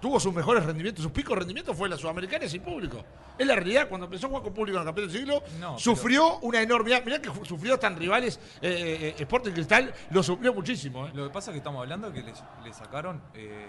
tuvo 0.00 0.18
sus 0.20 0.32
mejores 0.34 0.64
rendimientos, 0.64 1.02
sus 1.02 1.12
picos 1.12 1.34
de 1.34 1.40
rendimiento 1.40 1.74
fue 1.74 1.88
la 1.88 1.96
Sudamericana 1.96 2.48
sin 2.48 2.62
público. 2.62 3.02
Es 3.38 3.46
la 3.46 3.54
realidad, 3.54 3.88
cuando 3.88 4.06
empezó 4.06 4.26
a 4.26 4.28
jugar 4.30 4.44
con 4.44 4.54
público 4.54 4.76
en 4.78 4.82
el 4.82 4.86
campeonato 4.86 5.12
del 5.12 5.20
siglo, 5.20 5.42
No, 5.60 5.68
pero- 5.68 5.78
sufrió 5.78 6.38
una 6.40 6.60
enormidad. 6.62 7.02
Mirá 7.04 7.20
que 7.20 7.30
sufrió 7.44 7.74
hasta 7.74 7.86
en 7.88 7.96
rivales, 7.96 8.40
eh, 8.62 9.14
eh, 9.18 9.22
Sporting 9.22 9.52
Cristal 9.52 9.92
lo 10.10 10.22
sufrió 10.22 10.52
muchísimo. 10.54 11.06
eh. 11.06 11.10
Lo 11.14 11.24
que 11.28 11.30
pasa 11.32 11.50
es 11.50 11.54
que 11.54 11.58
estamos 11.58 11.80
hablando 11.82 12.12
que 12.12 12.22
le, 12.22 12.32
le 12.64 12.72
sacaron 12.72 13.20
eh, 13.34 13.66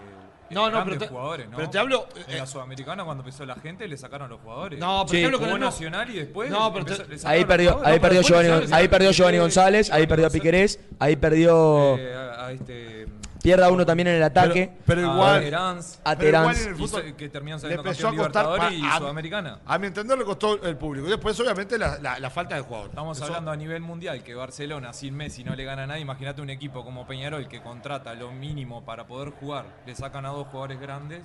No, 0.50 0.62
no, 0.66 0.70
grandes 0.70 0.84
pero 0.94 0.98
te- 1.00 1.08
jugadores, 1.08 1.48
¿no? 1.50 1.56
pero 1.56 1.70
te 1.70 1.78
hablo, 1.78 2.06
En 2.28 2.34
eh, 2.34 2.38
la 2.38 2.46
Sudamericana, 2.46 3.04
cuando 3.04 3.22
empezó 3.22 3.44
la 3.46 3.56
gente, 3.56 3.86
le 3.88 3.96
sacaron 3.96 4.28
los 4.30 4.40
jugadores. 4.40 4.78
No, 4.78 5.04
pero 5.06 5.08
Sí. 5.08 5.16
te 5.20 5.24
hablo 5.26 5.38
con 5.38 5.48
el 5.48 5.54
no- 5.60 5.66
Nacional 5.66 6.10
y 6.10 6.14
después. 6.18 6.50
No, 6.50 6.72
pero 6.72 6.80
empezó- 6.86 7.02
te- 7.04 7.08
le 7.10 7.18
sacaron 7.18 7.38
Ahí 7.40 7.44
perdió, 7.44 7.80
ahí 7.84 7.96
No, 7.96 8.00
perdió 8.02 8.22
Giovanni, 8.22 8.66
le 8.66 8.74
ahí 8.74 8.88
perdió 8.88 9.10
Giovanni 9.12 9.38
González, 9.38 9.90
ahí 9.92 10.06
perdió 10.06 10.24
González, 10.24 10.32
Piquerés, 10.42 10.80
ahí 10.98 11.16
perdió 11.16 11.96
eh, 11.98 12.14
a, 12.16 12.46
a 12.46 12.52
este. 12.52 13.06
Pierda 13.40 13.70
uno 13.70 13.86
también 13.86 14.08
en 14.08 14.16
el 14.16 14.22
ataque. 14.24 14.72
Pero 14.84 15.00
a 15.08 15.14
igual- 15.14 15.40
Terans, 15.44 16.00
a 16.02 16.16
pero 16.16 16.28
igual 16.40 16.54
Terans. 16.56 16.60
en 16.60 16.68
el 16.74 16.80
hizo- 16.80 16.96
fútbol 16.98 17.16
que 17.16 17.28
terminan 17.28 17.58
le 17.58 17.60
saliendo 17.62 17.82
empezó 17.84 18.02
campeón 18.08 18.20
a 18.20 18.26
costar 18.26 18.44
Libertadores 18.46 18.78
y 18.78 18.82
pa- 18.82 18.94
a- 18.94 18.98
Sudamericana. 18.98 19.58
A 19.64 19.78
mi 19.78 19.86
entender 19.86 20.18
le 20.18 20.24
costó 20.24 20.60
el 20.64 20.76
público. 20.76 21.06
Y 21.06 21.10
después, 21.10 21.38
obviamente, 21.38 21.78
la, 21.78 21.98
la- 22.00 22.18
la 22.18 22.30
falta 22.30 22.56
de 22.56 22.62
jugadores. 22.62 22.90
Estamos 22.90 23.16
Eso- 23.16 23.26
hablando 23.26 23.52
a 23.52 23.56
nivel 23.56 23.80
mundial 23.80 24.24
que 24.24 24.34
Barcelona 24.34 24.92
sin 24.92 25.14
Messi 25.14 25.44
no 25.44 25.54
le 25.54 25.62
gana 25.64 25.84
a 25.84 25.86
nadie. 25.86 26.00
Imagínate 26.02 26.42
un 26.42 26.50
equipo 26.50 26.84
como 26.84 27.06
Peñarol 27.06 27.46
que 27.46 27.62
contrata 27.62 28.12
lo 28.14 28.32
mínimo 28.32 28.84
para 28.84 29.06
poder 29.06 29.30
jugar. 29.30 29.66
Le 29.86 29.94
sacan 29.94 30.26
a 30.26 30.30
dos 30.30 30.37
jugadores 30.46 30.80
grandes 30.80 31.22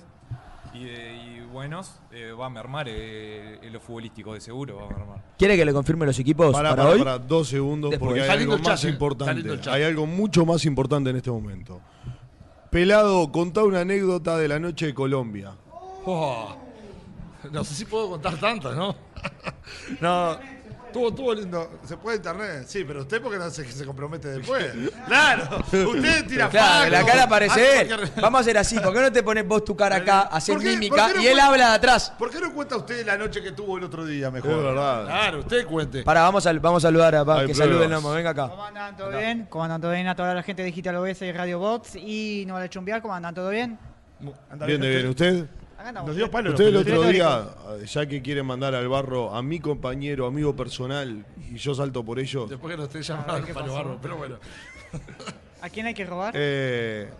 y, 0.74 0.86
eh, 0.88 1.36
y 1.38 1.40
buenos. 1.52 2.00
eh, 2.10 2.32
va 2.32 2.46
a 2.46 2.50
mermar 2.50 2.86
eh, 2.88 3.58
en 3.62 3.72
lo 3.72 3.80
futbolístico, 3.80 4.34
de 4.34 4.40
seguro 4.40 4.76
va 4.76 4.86
a 4.86 4.88
mermar. 4.88 5.22
¿Quiere 5.38 5.56
que 5.56 5.64
le 5.64 5.72
confirme 5.72 6.04
los 6.06 6.18
equipos 6.18 6.52
para, 6.52 6.70
Para, 6.70 6.82
para, 6.82 6.94
hoy? 6.94 6.98
para, 6.98 7.18
dos 7.18 7.48
segundos, 7.48 7.90
Después. 7.92 8.08
porque 8.08 8.22
hay 8.22 8.38
algo 8.42 8.58
más 8.58 8.84
eh. 8.84 8.88
Importante. 8.88 9.70
Hay 9.70 9.82
algo 9.84 10.06
mucho 10.06 10.44
más 10.44 10.64
importante 10.64 11.10
en 11.10 11.16
este 11.16 11.30
momento. 11.30 11.80
Pelado, 12.70 13.30
contá 13.30 13.62
una 13.62 13.80
anécdota 13.82 14.36
de 14.36 14.48
la 14.48 14.58
noche 14.58 14.86
de 14.86 14.94
Colombia. 14.94 15.52
Oh, 16.06 16.56
no 17.52 17.62
sé 17.62 17.74
si 17.74 17.84
puedo 17.84 18.10
contar 18.10 18.36
tantas, 18.38 18.74
¿no? 18.76 18.96
no. 20.00 20.53
Tuvo, 20.94 21.12
tuvo 21.12 21.34
lindo. 21.34 21.70
¿Se 21.86 21.96
puede 21.96 22.16
internet? 22.18 22.64
Sí, 22.66 22.84
pero 22.84 23.00
usted 23.02 23.20
porque 23.20 23.36
no 23.36 23.50
se, 23.50 23.70
se 23.70 23.84
compromete 23.84 24.28
después. 24.28 24.64
claro. 25.06 25.58
Usted 25.66 26.26
tira 26.26 26.48
Claro, 26.48 26.88
la 26.90 27.04
cara 27.04 27.28
parece. 27.28 27.86
cualquier- 27.86 28.20
Vamos 28.22 28.38
a 28.38 28.40
hacer 28.42 28.56
así. 28.58 28.78
¿Por 28.78 28.94
qué 28.94 29.00
no 29.00 29.12
te 29.12 29.22
pones 29.22 29.46
vos 29.46 29.64
tu 29.64 29.76
cara 29.76 29.96
acá, 29.96 30.20
haces 30.22 30.54
¿Por 30.54 30.62
qué- 30.62 30.70
mímica 30.70 31.08
no 31.08 31.20
y 31.20 31.26
él 31.26 31.32
cuenta- 31.32 31.46
habla 31.48 31.68
de 31.70 31.74
atrás? 31.74 32.12
¿Por 32.18 32.30
qué 32.30 32.40
no 32.40 32.54
cuenta 32.54 32.76
usted 32.76 33.04
la 33.04 33.18
noche 33.18 33.42
que 33.42 33.52
tuvo 33.52 33.76
el 33.76 33.84
otro 33.84 34.06
día 34.06 34.30
mejor? 34.30 34.52
Es 34.52 34.56
verdad. 34.62 35.04
Claro, 35.04 35.38
usted 35.40 35.66
cuente. 35.66 36.02
Para, 36.04 36.22
vamos 36.22 36.46
a, 36.46 36.52
vamos 36.54 36.84
a 36.84 36.86
saludar 36.88 37.14
a 37.16 37.24
pa, 37.24 37.40
Hay 37.40 37.46
que 37.48 37.54
salude 37.54 37.84
el. 37.86 37.90
Nomo. 37.90 38.12
Venga 38.12 38.30
acá. 38.30 38.48
¿Cómo 38.48 38.64
andan? 38.64 38.96
¿Todo 38.96 39.10
bien? 39.10 39.46
¿Cómo 39.50 39.64
andan? 39.64 39.80
¿Todo 39.80 39.90
bien 39.92 40.06
a 40.06 40.14
toda 40.14 40.32
la 40.32 40.42
gente 40.44 40.62
de 40.62 40.66
Digital 40.66 40.94
OS 40.96 41.22
y 41.22 41.32
Radio 41.32 41.58
Bots? 41.58 41.96
Y 41.96 42.44
no 42.46 42.54
vale 42.54 42.68
chumbear, 42.68 43.02
¿cómo 43.02 43.14
andan? 43.14 43.34
¿Todo 43.34 43.50
bien? 43.50 43.76
Anda 44.48 44.64
Bien, 44.66 44.80
de 44.80 44.88
bien. 44.88 45.08
¿Usted? 45.08 45.46
Nos 45.92 46.16
dio 46.16 46.30
palo. 46.30 46.50
Usted 46.50 46.66
el 46.68 46.76
otro 46.76 47.02
día, 47.02 47.46
ya 47.84 48.06
que 48.06 48.22
quiere 48.22 48.42
mandar 48.42 48.74
al 48.74 48.88
barro 48.88 49.34
a 49.34 49.42
mi 49.42 49.60
compañero, 49.60 50.26
amigo 50.26 50.54
personal, 50.56 51.24
y 51.50 51.56
yo 51.56 51.74
salto 51.74 52.04
por 52.04 52.18
ello, 52.18 52.46
Después 52.46 52.72
que 52.72 52.76
nos 52.76 52.86
esté 52.86 53.02
llamando 53.02 53.44
¿qué 53.46 53.52
Palo 53.52 53.66
pasó? 53.66 53.76
Barro, 53.76 53.98
pero 54.00 54.16
bueno. 54.16 54.36
¿A 55.60 55.68
quién 55.68 55.86
hay 55.86 55.94
que 55.94 56.04
robar? 56.06 56.32
eh, 56.36 57.10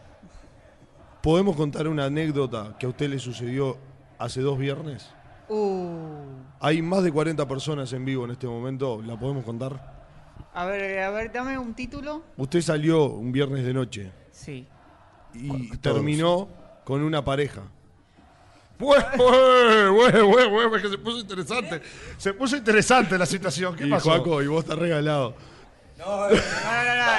¿podemos 1.23 1.57
contar 1.57 1.89
una 1.89 2.07
anécdota 2.07 2.77
que 2.79 2.87
a 2.87 2.89
usted 2.89 3.09
le 3.09 3.19
sucedió 3.19 3.77
hace 4.19 4.41
dos 4.41 4.59
viernes? 4.59 5.11
Uh. 5.49 6.07
Hay 6.61 6.81
más 6.81 7.03
de 7.03 7.13
40 7.13 7.47
personas 7.47 7.93
en 7.93 8.05
vivo 8.05 8.25
en 8.25 8.31
este 8.31 8.47
momento, 8.47 9.03
¿la 9.03 9.19
podemos 9.19 9.45
contar? 9.45 9.93
A 10.55 10.65
ver, 10.67 11.01
a 11.01 11.11
ver, 11.11 11.31
dame 11.33 11.59
un 11.59 11.75
título. 11.75 12.23
Usted 12.37 12.61
salió 12.63 13.05
un 13.07 13.31
viernes 13.33 13.65
de 13.65 13.75
noche 13.75 14.13
Sí. 14.31 14.67
y 15.35 15.77
terminó 15.79 16.49
con 16.85 17.03
una 17.03 17.25
pareja. 17.25 17.63
Bueno, 18.79 20.71
que 20.83 20.89
se 20.89 20.99
puso 20.99 21.19
interesante. 21.21 21.83
Se 22.19 22.35
puso 22.35 22.57
interesante 22.57 23.17
la 23.19 23.27
situación. 23.27 23.77
¿Qué 23.77 23.87
y 23.87 23.91
pasó? 23.91 24.11
Joaco, 24.11 24.43
y 24.43 24.47
vos 24.47 24.65
estás 24.65 24.79
regalado. 24.79 25.35
No, 25.99 26.29
no, 26.29 26.31
no, 26.31 26.35
no. 26.35 26.41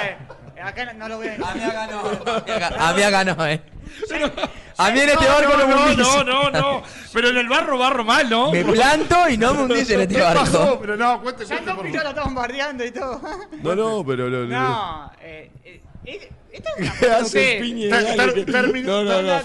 eh, 0.04 0.16
Acá 0.62 0.84
no, 0.86 0.92
no 0.94 1.08
lo 1.08 1.16
voy 1.18 1.28
a 1.28 1.34
A 1.34 1.54
mí 1.54 1.62
acá 1.62 1.86
no. 1.86 2.02
A 2.86 2.92
mí 2.94 3.02
acá 3.02 3.24
no, 3.24 3.46
eh. 3.46 3.60
A 4.78 4.90
mí 4.90 5.00
en 5.00 5.08
este 5.08 5.24
no, 5.24 5.32
barco 5.32 5.52
no, 5.52 5.58
no, 5.58 5.66
me 5.68 5.74
no, 5.74 5.82
hundís. 5.84 5.96
no, 5.98 6.24
no, 6.24 6.50
no. 6.50 6.82
Pero 7.12 7.28
en 7.28 7.36
el 7.38 7.48
barro, 7.48 7.78
barro 7.78 8.04
mal, 8.04 8.28
¿no? 8.28 8.50
Me 8.52 8.64
planto 8.64 9.28
y 9.28 9.38
no 9.38 9.54
me 9.54 9.62
hundís 9.62 9.88
en 9.90 10.02
este 10.02 10.16
¿Qué 10.16 10.20
pasó? 10.22 10.58
barco. 10.60 10.78
Pero 10.80 10.96
no, 10.96 11.22
cuente, 11.22 11.44
Ya 11.46 11.56
cuente, 11.62 11.72
no, 11.72 11.76
ya 11.76 11.82
lo 11.82 11.90
favor. 11.92 12.06
estamos 12.08 12.24
bombardeando 12.26 12.84
y 12.84 12.90
todo. 12.90 13.20
No, 13.62 13.74
no, 13.74 14.04
pero... 14.06 14.28
lo- 14.28 14.40
lo- 14.44 14.46
No, 14.58 15.12
eh, 15.20 15.50
terminó- 18.46 18.86
No, 18.86 19.04
no, 19.04 19.22
no. 19.22 19.40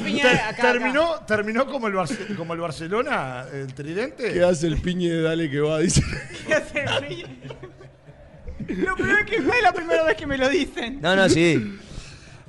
Terminó, 0.62 1.20
terminó 1.26 1.66
como 1.68 1.88
el, 1.88 1.94
Barce- 1.94 2.36
como 2.36 2.54
el 2.54 2.60
Barcelona, 2.60 3.46
el 3.52 3.74
tridente. 3.74 4.34
¿Qué 4.34 4.44
hace 4.44 4.68
el 4.68 4.82
piñe 4.82 5.10
de 5.10 5.22
Dale 5.22 5.50
que 5.50 5.60
va? 5.60 5.80
Dice. 5.80 6.02
¿Qué 6.48 6.54
hace 6.54 6.84
el 6.84 7.08
Piñe? 7.08 7.26
Lo 8.68 8.96
peor 8.96 9.20
es 9.20 9.26
que 9.26 9.40
no 9.40 9.54
es 9.54 9.64
la 9.64 9.74
primera 9.74 10.04
vez 10.04 10.16
que 10.16 10.28
me 10.28 10.38
lo 10.38 10.48
dicen. 10.48 11.02
No, 11.02 11.16
no, 11.16 11.28
sí. 11.28 11.78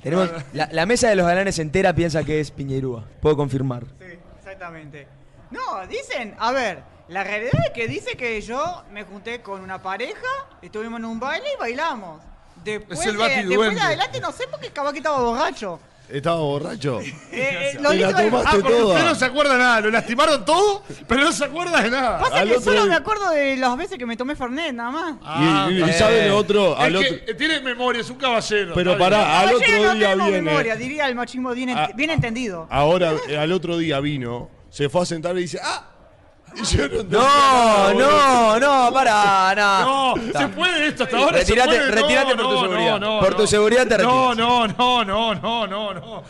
Tenemos, 0.01 0.29
la, 0.53 0.69
la 0.71 0.85
mesa 0.85 1.09
de 1.09 1.15
los 1.15 1.25
galanes 1.25 1.57
entera 1.59 1.93
piensa 1.93 2.23
que 2.23 2.39
es 2.39 2.51
Piñerúa. 2.51 3.05
Puedo 3.21 3.35
confirmar. 3.35 3.83
Sí, 3.99 4.17
exactamente. 4.37 5.07
No, 5.51 5.85
dicen, 5.87 6.35
a 6.39 6.51
ver, 6.51 6.79
la 7.09 7.23
realidad 7.23 7.53
es 7.65 7.71
que 7.73 7.87
dice 7.87 8.15
que 8.15 8.39
yo 8.41 8.83
me 8.91 9.03
junté 9.03 9.41
con 9.41 9.61
una 9.61 9.81
pareja, 9.81 10.27
estuvimos 10.61 10.99
en 10.99 11.05
un 11.05 11.19
baile 11.19 11.47
y 11.55 11.59
bailamos. 11.59 12.21
Después, 12.63 12.99
Es 12.99 13.05
el 13.07 13.17
de, 13.17 13.45
después 13.47 13.75
de 13.75 13.81
adelante 13.81 14.19
no 14.19 14.31
sé 14.31 14.45
porque 14.49 14.69
capaz 14.69 14.91
que 14.91 14.97
estaba 14.99 15.19
borracho. 15.19 15.79
Estaba 16.09 16.37
borracho. 16.41 16.99
Eh, 17.31 17.71
eh, 17.73 17.77
lo 17.81 17.89
Te 17.89 17.95
la 17.97 18.11
tomaste 18.11 18.47
Ah, 18.47 18.51
porque 18.51 18.69
toda. 18.69 18.93
usted 18.93 19.05
no 19.05 19.15
se 19.15 19.25
acuerda 19.25 19.53
de 19.53 19.57
nada. 19.59 19.81
Lo 19.81 19.89
lastimaron 19.89 20.45
todo, 20.45 20.83
pero 21.07 21.21
no 21.23 21.31
se 21.31 21.45
acuerda 21.45 21.81
de 21.81 21.89
nada. 21.89 22.19
Pasa 22.19 22.35
al 22.39 22.47
que 22.49 22.53
otro 22.57 22.63
solo 22.65 22.81
día- 22.83 22.89
me 22.91 22.95
acuerdo 22.95 23.29
de 23.31 23.57
las 23.57 23.75
veces 23.77 23.97
que 23.97 24.05
me 24.05 24.15
tomé 24.15 24.35
Fernet, 24.35 24.73
nada 24.73 24.91
más. 24.91 25.15
Ah, 25.23 25.67
y 25.71 25.73
y, 25.73 25.77
y 25.79 25.81
está 25.81 25.93
sabe 25.97 26.15
bien. 26.17 26.27
lo 26.29 26.37
otro, 26.37 26.73
Es 26.73 26.79
al 26.79 26.93
que, 26.99 27.23
eh, 27.27 27.33
tiene 27.33 27.59
memoria, 27.61 28.01
es 28.01 28.09
un 28.11 28.17
caballero. 28.17 28.73
Pero 28.75 28.91
está 28.91 28.97
bien. 29.07 29.11
pará, 29.17 29.39
al 29.39 29.45
Caballero, 29.47 29.77
otro 29.79 29.87
no 29.87 29.93
día 29.95 30.15
viene. 30.15 30.41
memoria, 30.43 30.75
diría 30.75 31.07
el 31.07 31.15
machismo 31.15 31.51
bien, 31.53 31.69
ent- 31.69 31.75
Ah, 31.77 31.89
bien 31.95 32.11
entendido. 32.11 32.67
Ahora, 32.69 33.13
eh, 33.27 33.37
al 33.37 33.51
otro 33.51 33.77
día 33.77 33.99
vino, 33.99 34.49
se 34.69 34.89
fue 34.89 35.01
a 35.01 35.05
sentar 35.05 35.35
y 35.37 35.41
dice, 35.41 35.59
¡ah! 35.63 35.89
Yo 36.71 36.87
no 36.87 37.03
No, 37.09 37.93
no, 37.93 38.59
no, 38.59 38.93
para, 38.93 39.55
no. 39.55 40.15
No, 40.15 40.39
se 40.39 40.47
puede 40.49 40.87
esto 40.87 41.03
hasta 41.03 41.17
ahora. 41.17 41.39
Retirate- 41.39 41.71
se 41.71 41.77
puede. 41.79 41.89
No, 41.89 41.95
retirate 42.01 42.35
por 42.35 42.45
tu 42.45 42.51
no, 42.53 42.61
seguridad. 42.61 42.99
no, 42.99 43.15
no, 43.15 43.19
Por 43.19 43.31
no. 43.31 43.37
tu 43.37 43.47
seguridad 43.47 43.83
te 43.87 43.97
retiras. 43.97 44.13
no, 44.13 44.35
no, 44.35 44.67
no, 44.67 45.03
no, 45.03 45.35
no, 45.35 45.67
no. 45.67 45.93
No, 45.93 46.23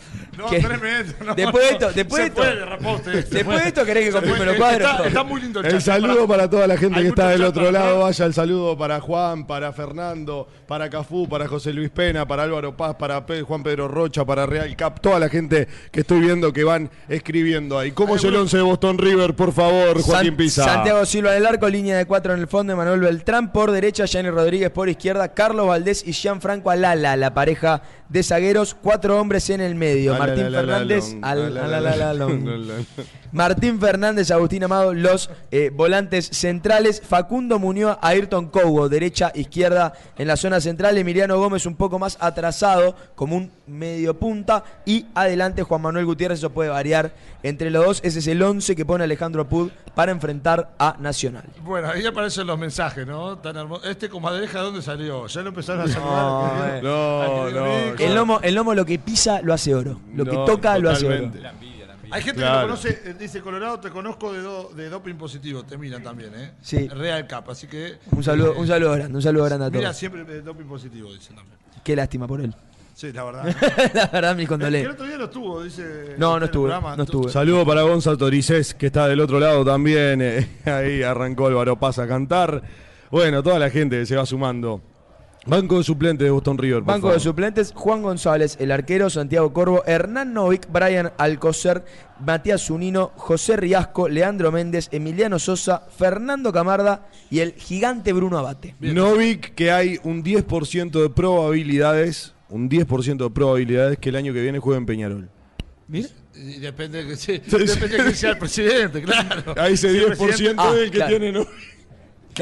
¿Qué? 0.50 0.60
tremendo. 0.60 1.12
No, 1.24 1.34
Después 1.34 1.64
de 1.64 1.70
no. 1.70 1.76
esto, 1.78 1.92
después 1.92 2.22
de 2.22 2.26
esto. 2.28 2.42
Puede, 2.82 3.22
se 3.22 3.34
Después 3.34 3.62
de 3.62 3.68
esto, 3.68 3.84
¿querés 3.84 4.14
que 4.14 4.20
puede. 4.20 4.44
los 4.44 4.56
cuadros? 4.56 4.90
Está, 4.90 5.06
está 5.06 5.24
muy 5.24 5.40
lindo 5.40 5.60
el 5.60 5.66
El 5.66 5.72
chat. 5.72 5.80
saludo 5.82 6.26
para 6.28 6.48
toda 6.50 6.66
la 6.66 6.76
gente 6.76 7.00
que 7.02 7.08
está 7.08 7.28
del 7.30 7.44
otro 7.44 7.70
lado. 7.70 8.00
Vaya 8.00 8.24
el 8.26 8.34
saludo 8.34 8.76
para 8.76 9.00
Juan, 9.00 9.46
para 9.46 9.72
Fernando, 9.72 10.48
para 10.66 10.90
Cafú, 10.90 11.28
para 11.28 11.46
José 11.48 11.72
Luis 11.72 11.90
Pena, 11.90 12.26
para 12.26 12.42
Álvaro 12.44 12.76
Paz, 12.76 12.94
para 12.96 13.24
Juan 13.46 13.62
Pedro 13.62 13.88
Rocha, 13.88 14.24
para 14.24 14.46
Real 14.46 14.74
Cap. 14.76 15.00
Toda 15.00 15.18
la 15.18 15.28
gente 15.28 15.68
que 15.90 16.00
estoy 16.00 16.20
viendo 16.20 16.52
que 16.52 16.64
van 16.64 16.90
escribiendo 17.08 17.78
ahí. 17.78 17.92
¿Cómo 17.92 18.16
es 18.16 18.24
el 18.24 18.34
11 18.34 18.56
de 18.56 18.62
Boston 18.62 18.98
River, 18.98 19.34
por 19.34 19.52
favor, 19.52 20.00
Joaquín 20.02 20.28
San- 20.30 20.36
Pisa? 20.36 20.64
Santiago 20.64 21.04
Silva 21.06 21.32
en 21.32 21.38
el 21.38 21.46
arco, 21.46 21.68
línea 21.68 21.96
de 21.96 22.06
cuatro 22.06 22.34
en 22.34 22.40
el 22.40 22.48
fondo, 22.48 22.72
Emanuel 22.72 23.00
Beltrán 23.00 23.52
por 23.52 23.70
derecha, 23.70 24.04
Gianni 24.06 24.30
Rodríguez 24.30 24.70
por 24.70 24.88
izquierda, 24.88 25.32
Carlos 25.34 25.66
Valdés 25.68 26.06
y 26.06 26.12
Gianfranco 26.12 26.70
Alala, 26.70 27.16
la 27.16 27.34
pareja 27.34 27.82
de 28.08 28.22
zagueros, 28.22 28.74
cuatro 28.74 29.18
hombres 29.20 29.48
en 29.50 29.60
el 29.60 29.74
medio, 29.74 30.12
Martín 30.26 30.50
Fernández, 30.50 31.16
al. 31.22 32.86
Martín 33.34 33.80
Fernández, 33.80 34.30
Agustín 34.30 34.62
Amado, 34.62 34.94
los 34.94 35.28
eh, 35.50 35.70
volantes 35.74 36.28
centrales. 36.32 37.02
Facundo 37.04 37.58
Muñoz, 37.58 37.98
Ayrton 38.00 38.46
Cogo, 38.46 38.88
derecha, 38.88 39.32
izquierda 39.34 39.92
en 40.16 40.28
la 40.28 40.36
zona 40.36 40.60
central. 40.60 40.96
Emiliano 40.96 41.36
Gómez 41.36 41.66
un 41.66 41.74
poco 41.74 41.98
más 41.98 42.16
atrasado, 42.20 42.94
como 43.16 43.34
un 43.36 43.50
medio 43.66 44.16
punta. 44.20 44.62
Y 44.86 45.06
adelante 45.16 45.64
Juan 45.64 45.82
Manuel 45.82 46.06
Gutiérrez, 46.06 46.38
eso 46.38 46.50
puede 46.50 46.70
variar 46.70 47.12
entre 47.42 47.70
los 47.70 47.84
dos. 47.84 48.00
Ese 48.04 48.20
es 48.20 48.26
el 48.28 48.40
11 48.40 48.76
que 48.76 48.84
pone 48.86 49.02
Alejandro 49.02 49.48
Pud 49.48 49.72
para 49.96 50.12
enfrentar 50.12 50.70
a 50.78 50.96
Nacional. 51.00 51.44
Bueno, 51.64 51.88
ahí 51.88 52.06
aparecen 52.06 52.46
los 52.46 52.56
mensajes, 52.56 53.04
¿no? 53.04 53.38
Tan 53.38 53.56
hermoso. 53.56 53.84
Este 53.84 54.08
comadreja, 54.08 54.58
¿de 54.60 54.64
dónde 54.64 54.82
salió? 54.82 55.26
Ya 55.26 55.42
lo 55.42 55.48
empezaron 55.48 55.82
a 55.82 55.86
No, 55.86 55.92
saludar. 55.92 56.82
No, 56.84 57.50
no, 57.50 57.66
Nico. 57.90 57.96
El 58.04 58.14
lomo, 58.14 58.38
el 58.44 58.54
lomo 58.54 58.74
lo 58.74 58.86
que 58.86 59.00
pisa 59.00 59.40
lo 59.42 59.52
hace 59.52 59.74
oro. 59.74 60.00
Lo 60.14 60.24
que 60.24 60.36
No, 60.36 60.44
toca 60.44 60.78
lo 60.78 60.88
hace 60.90 61.08
oro. 61.08 61.32
Hay 62.10 62.22
gente 62.22 62.40
Claro. 62.40 62.54
que 62.54 62.62
lo 62.62 62.68
conoce, 62.68 63.00
eh, 63.10 63.14
dice 63.18 63.40
Colorado, 63.40 63.80
te 63.80 63.90
conozco 63.90 64.32
de, 64.32 64.40
do- 64.42 64.70
de 64.74 64.88
doping 64.88 65.14
positivo, 65.14 65.64
te 65.64 65.76
miran 65.78 66.02
también, 66.02 66.32
¿eh? 66.34 66.52
Sí. 66.62 66.88
Real 66.88 67.26
Cap, 67.26 67.48
así 67.50 67.66
que. 67.66 67.98
Un 68.12 68.22
saludo, 68.24 68.52
eh, 68.54 68.58
un 68.58 68.66
saludo 68.66 68.92
grande, 68.92 69.16
un 69.16 69.22
saludo 69.22 69.44
grande 69.44 69.66
a 69.66 69.70
Mira 69.70 69.82
todos. 69.84 69.96
siempre 69.96 70.24
de 70.24 70.42
doping 70.42 70.64
positivo, 70.66 71.12
dicen 71.12 71.36
también. 71.36 71.56
Qué 71.82 71.94
lástima 71.96 72.26
por 72.26 72.40
él. 72.40 72.54
Sí, 72.94 73.12
la 73.12 73.24
verdad. 73.24 73.44
la 73.94 74.06
verdad, 74.06 74.30
mis 74.36 74.38
el, 74.38 74.40
el 74.42 74.48
condolencias. 74.48 74.92
otro 74.94 75.06
día 75.06 75.16
no 75.18 75.24
estuvo, 75.24 75.62
dice. 75.64 76.14
No, 76.16 76.38
no 76.38 76.44
estuve, 76.46 76.70
no 76.70 77.02
estuve. 77.02 77.32
Saludo 77.32 77.66
para 77.66 77.82
Gonzalo 77.82 78.16
Toricés, 78.16 78.72
que 78.74 78.86
está 78.86 79.08
del 79.08 79.18
otro 79.20 79.40
lado 79.40 79.64
también. 79.64 80.20
eh, 80.22 80.48
ahí 80.64 81.02
arrancó 81.02 81.48
Álvaro 81.48 81.76
Paz 81.78 81.98
a 81.98 82.06
cantar. 82.06 82.62
Bueno, 83.10 83.42
toda 83.42 83.58
la 83.58 83.68
gente 83.70 83.98
que 83.98 84.06
se 84.06 84.14
va 84.16 84.24
sumando. 84.24 84.80
Banco 85.46 85.78
de 85.78 85.84
suplentes 85.84 86.24
de 86.24 86.30
Boston 86.30 86.56
River. 86.58 86.78
por 86.80 86.86
Banco 86.94 87.12
de 87.12 87.20
suplentes, 87.20 87.72
Juan 87.74 88.02
González, 88.02 88.56
el 88.60 88.72
arquero, 88.72 89.10
Santiago 89.10 89.52
Corvo, 89.52 89.82
Hernán 89.86 90.32
Novik, 90.32 90.66
Brian 90.72 91.12
Alcocer, 91.18 91.84
Matías 92.24 92.66
Zunino, 92.66 93.12
José 93.16 93.56
Riasco, 93.56 94.08
Leandro 94.08 94.50
Méndez, 94.52 94.88
Emiliano 94.90 95.38
Sosa, 95.38 95.86
Fernando 95.96 96.52
Camarda 96.52 97.08
y 97.30 97.40
el 97.40 97.52
gigante 97.52 98.12
Bruno 98.12 98.38
Abate. 98.38 98.74
Novik, 98.80 99.54
que 99.54 99.70
hay 99.70 99.98
un 100.02 100.22
10% 100.24 100.90
de 101.02 101.10
probabilidades, 101.10 102.32
un 102.48 102.70
10% 102.70 103.24
de 103.24 103.30
probabilidades 103.30 103.98
que 103.98 104.08
el 104.08 104.16
año 104.16 104.32
que 104.32 104.40
viene 104.40 104.58
juegue 104.58 104.78
en 104.78 104.86
Peñarol. 104.86 105.28
Y 106.36 106.58
depende 106.58 107.04
de 107.04 107.10
que, 107.10 107.16
sí, 107.16 107.32
depende 107.46 107.98
de 107.98 108.04
que 108.04 108.14
sea 108.14 108.30
el 108.30 108.38
presidente, 108.38 109.02
claro. 109.02 109.54
Ahí 109.56 109.74
el 109.74 109.78
10% 109.78 110.16
presidente- 110.26 110.62
Ah, 110.64 110.72
del 110.72 110.90
que 110.90 110.96
claro. 110.96 111.10
tiene 111.10 111.32
Novik. 111.32 111.48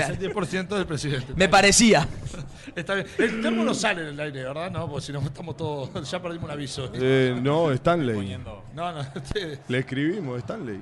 Es 0.00 0.09
el 0.09 0.18
10% 0.18 0.68
del 0.68 0.87
presidente. 0.87 1.35
Me 1.37 1.48
parecía. 1.48 2.09
Está 2.76 2.94
bien. 2.94 3.07
El 3.18 3.42
termo 3.42 3.64
no 3.64 3.74
sale 3.74 4.02
en 4.02 4.09
el 4.09 4.20
aire, 4.20 4.44
¿verdad? 4.44 4.70
No, 4.70 4.88
porque 4.88 5.07
si 5.07 5.12
no 5.12 5.20
estamos 5.20 5.57
todos. 5.57 5.90
Ya 6.11 6.22
perdimos 6.22 6.44
un 6.44 6.50
aviso. 6.50 6.90
Eh, 6.94 7.38
no, 7.42 7.70
Stanley. 7.72 8.38
No, 8.74 8.92
no. 8.92 9.00
Este, 9.14 9.59
Le 9.68 9.78
escribimos, 9.78 10.38
Stanley. 10.38 10.81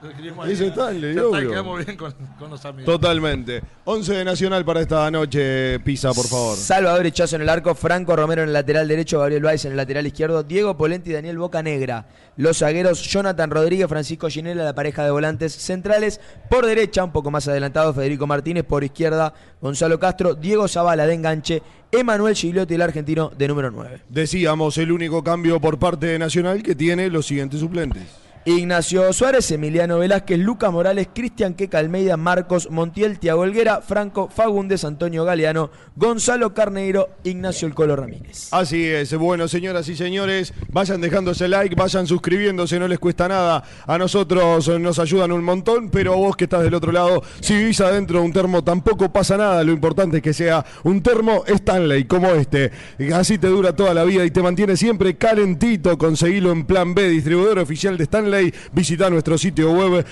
Ya 0.00 0.66
está, 0.66 0.92
quedamos 0.92 1.84
bien 1.84 1.96
con, 1.96 2.14
con 2.38 2.50
los 2.50 2.64
amigos. 2.64 2.86
Totalmente. 2.86 3.62
11 3.84 4.14
de 4.14 4.24
Nacional 4.24 4.64
para 4.64 4.80
esta 4.80 5.10
noche, 5.10 5.80
Pisa, 5.80 6.12
por 6.12 6.26
favor. 6.26 6.56
Salvador 6.56 7.04
Echazo 7.06 7.36
en 7.36 7.42
el 7.42 7.48
arco, 7.48 7.74
Franco 7.74 8.14
Romero 8.14 8.42
en 8.42 8.48
el 8.48 8.52
lateral 8.52 8.86
derecho, 8.86 9.18
Gabriel 9.18 9.42
Báez 9.42 9.64
en 9.64 9.72
el 9.72 9.76
lateral 9.76 10.06
izquierdo, 10.06 10.44
Diego 10.44 10.76
Polenti 10.76 11.10
y 11.10 11.14
Daniel 11.14 11.38
Boca 11.38 11.62
Negra. 11.62 12.06
Los 12.36 12.58
zagueros 12.58 13.02
Jonathan 13.02 13.50
Rodríguez, 13.50 13.88
Francisco 13.88 14.28
Ginela, 14.28 14.62
la 14.62 14.74
pareja 14.74 15.04
de 15.04 15.10
volantes 15.10 15.52
centrales. 15.52 16.20
Por 16.48 16.64
derecha, 16.64 17.02
un 17.02 17.10
poco 17.10 17.32
más 17.32 17.48
adelantado, 17.48 17.92
Federico 17.92 18.26
Martínez. 18.26 18.64
Por 18.64 18.84
izquierda, 18.84 19.34
Gonzalo 19.60 19.98
Castro, 19.98 20.34
Diego 20.34 20.68
Zavala 20.68 21.06
de 21.06 21.14
enganche, 21.14 21.62
Emanuel 21.90 22.36
Gigliotti, 22.36 22.74
el 22.74 22.82
argentino 22.82 23.32
de 23.36 23.48
número 23.48 23.72
9. 23.72 24.02
Decíamos 24.08 24.78
el 24.78 24.92
único 24.92 25.24
cambio 25.24 25.60
por 25.60 25.78
parte 25.80 26.06
de 26.06 26.18
Nacional 26.20 26.62
que 26.62 26.76
tiene 26.76 27.10
los 27.10 27.26
siguientes 27.26 27.58
suplentes. 27.58 28.27
Ignacio 28.50 29.12
Suárez, 29.12 29.50
Emiliano 29.50 29.98
Velázquez, 29.98 30.38
Luca 30.38 30.70
Morales, 30.70 31.08
Cristian 31.14 31.54
Queca 31.54 31.78
Almeida, 31.78 32.16
Marcos 32.16 32.70
Montiel, 32.70 33.18
Tiago 33.18 33.44
Helguera, 33.44 33.80
Franco 33.80 34.28
Fagundes, 34.28 34.84
Antonio 34.84 35.24
Galeano, 35.24 35.70
Gonzalo 35.96 36.54
Carneiro, 36.54 37.10
Ignacio 37.24 37.68
El 37.68 37.74
Colo 37.74 37.96
Ramírez. 37.96 38.48
Así 38.52 38.86
es, 38.86 39.14
bueno, 39.14 39.48
señoras 39.48 39.88
y 39.88 39.96
señores, 39.96 40.54
vayan 40.70 41.00
dejándose 41.00 41.48
like, 41.48 41.74
vayan 41.74 42.06
suscribiéndose, 42.06 42.78
no 42.78 42.88
les 42.88 42.98
cuesta 42.98 43.28
nada. 43.28 43.64
A 43.86 43.98
nosotros 43.98 44.68
nos 44.80 44.98
ayudan 44.98 45.32
un 45.32 45.44
montón, 45.44 45.90
pero 45.90 46.16
vos 46.16 46.36
que 46.36 46.44
estás 46.44 46.62
del 46.62 46.74
otro 46.74 46.92
lado, 46.92 47.22
si 47.40 47.54
vivís 47.54 47.80
adentro 47.80 48.20
de 48.20 48.24
un 48.24 48.32
termo 48.32 48.64
tampoco 48.64 49.12
pasa 49.12 49.36
nada. 49.36 49.62
Lo 49.64 49.72
importante 49.72 50.18
es 50.18 50.22
que 50.22 50.32
sea 50.32 50.64
un 50.84 51.02
termo 51.02 51.44
Stanley 51.46 52.04
como 52.04 52.28
este. 52.30 52.70
Así 53.12 53.38
te 53.38 53.48
dura 53.48 53.74
toda 53.74 53.92
la 53.94 54.04
vida 54.04 54.24
y 54.24 54.30
te 54.30 54.42
mantiene 54.42 54.76
siempre 54.76 55.16
calentito. 55.16 55.98
Conseguilo 55.98 56.52
en 56.52 56.64
Plan 56.64 56.94
B, 56.94 57.08
distribuidor 57.08 57.58
oficial 57.58 57.98
de 57.98 58.04
Stanley. 58.04 58.37
Visita 58.72 59.10
nuestro 59.10 59.36
sitio 59.38 59.72
web 59.72 60.04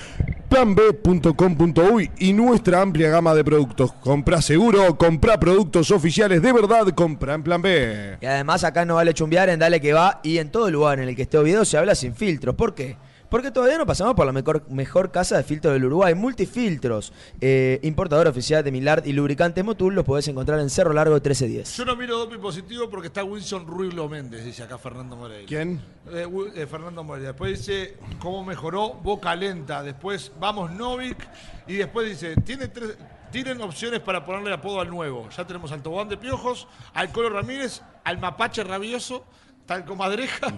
planb.com.uy 0.49 2.11
y 2.19 2.33
nuestra 2.33 2.81
amplia 2.81 3.11
gama 3.11 3.35
de 3.35 3.45
productos. 3.45 3.93
Comprá 3.93 4.41
seguro, 4.41 4.97
comprá 4.97 5.39
productos 5.39 5.91
oficiales 5.91 6.41
de 6.43 6.53
verdad, 6.53 6.87
compra 6.95 7.35
en 7.35 7.43
Plan 7.43 7.63
B. 7.63 8.19
Y 8.21 8.27
además 8.27 8.65
acá 8.65 8.85
no 8.85 8.95
vale 8.97 9.15
chumbear 9.15 9.49
en 9.49 9.59
Dale 9.59 9.81
que 9.81 9.93
va 9.93 10.21
y 10.23 10.39
en 10.39 10.51
todo 10.51 10.71
lugar 10.71 11.01
en 11.01 11.09
el 11.09 11.17
que 11.17 11.23
esté 11.23 11.39
Oviedo 11.39 11.65
se 11.65 11.79
habla 11.79 11.95
sin 11.95 12.15
filtros. 12.15 12.55
¿Por 12.55 12.75
qué? 12.75 12.97
Porque 13.31 13.51
todavía 13.51 13.79
no 13.79 13.87
pasamos 13.87 14.15
por 14.15 14.27
la 14.27 14.33
mejor, 14.33 14.69
mejor 14.71 15.11
casa 15.11 15.37
de 15.37 15.43
filtros 15.43 15.75
del 15.75 15.85
Uruguay. 15.85 16.15
Multifiltros, 16.15 17.13
eh, 17.41 17.81
importador 17.83 18.29
oficial 18.29 18.63
de 18.63 18.71
Milard 18.71 19.07
y 19.07 19.13
lubricantes 19.13 19.65
Motul, 19.65 19.95
los 19.95 20.05
podés 20.05 20.29
encontrar 20.29 20.61
en 20.61 20.71
Cerro 20.71 20.93
Largo 20.93 21.15
1310. 21.15 21.77
Yo 21.77 21.85
no 21.85 21.97
miro 21.97 22.19
doping 22.19 22.39
positivo 22.39 22.89
porque 22.89 23.09
está 23.09 23.25
Wilson 23.25 23.67
Ruilo 23.67 24.09
Méndez, 24.09 24.45
dice 24.45 24.63
acá 24.63 24.79
Fernando 24.79 25.17
Moreira. 25.17 25.47
¿Quién? 25.47 25.81
Eh, 26.11 26.27
eh, 26.55 26.67
Fernando 26.67 27.03
Moreira. 27.03 27.31
Después 27.31 27.59
dice 27.59 27.97
cómo 28.21 28.45
mejoró 28.45 28.95
Boca 28.95 29.35
Lenta. 29.35 29.83
Después 29.83 30.33
vamos 30.39 30.71
Novik. 30.71 31.19
Y 31.67 31.75
después 31.75 32.09
dice, 32.09 32.37
tiene 32.43 32.69
tres, 32.69 32.97
tienen 33.31 33.61
opciones 33.61 34.01
para 34.01 34.25
ponerle 34.25 34.53
apodo 34.53 34.81
al 34.81 34.89
nuevo. 34.89 35.29
Ya 35.37 35.47
tenemos 35.47 35.73
al 35.73 35.83
Tobán 35.83 36.09
de 36.09 36.17
Piojos, 36.17 36.69
al 36.95 37.11
Colo 37.11 37.31
Ramírez, 37.31 37.83
al 38.05 38.19
Mapache 38.19 38.63
Rabioso, 38.63 39.25
tal 39.67 39.85
Comadreja. 39.85 40.49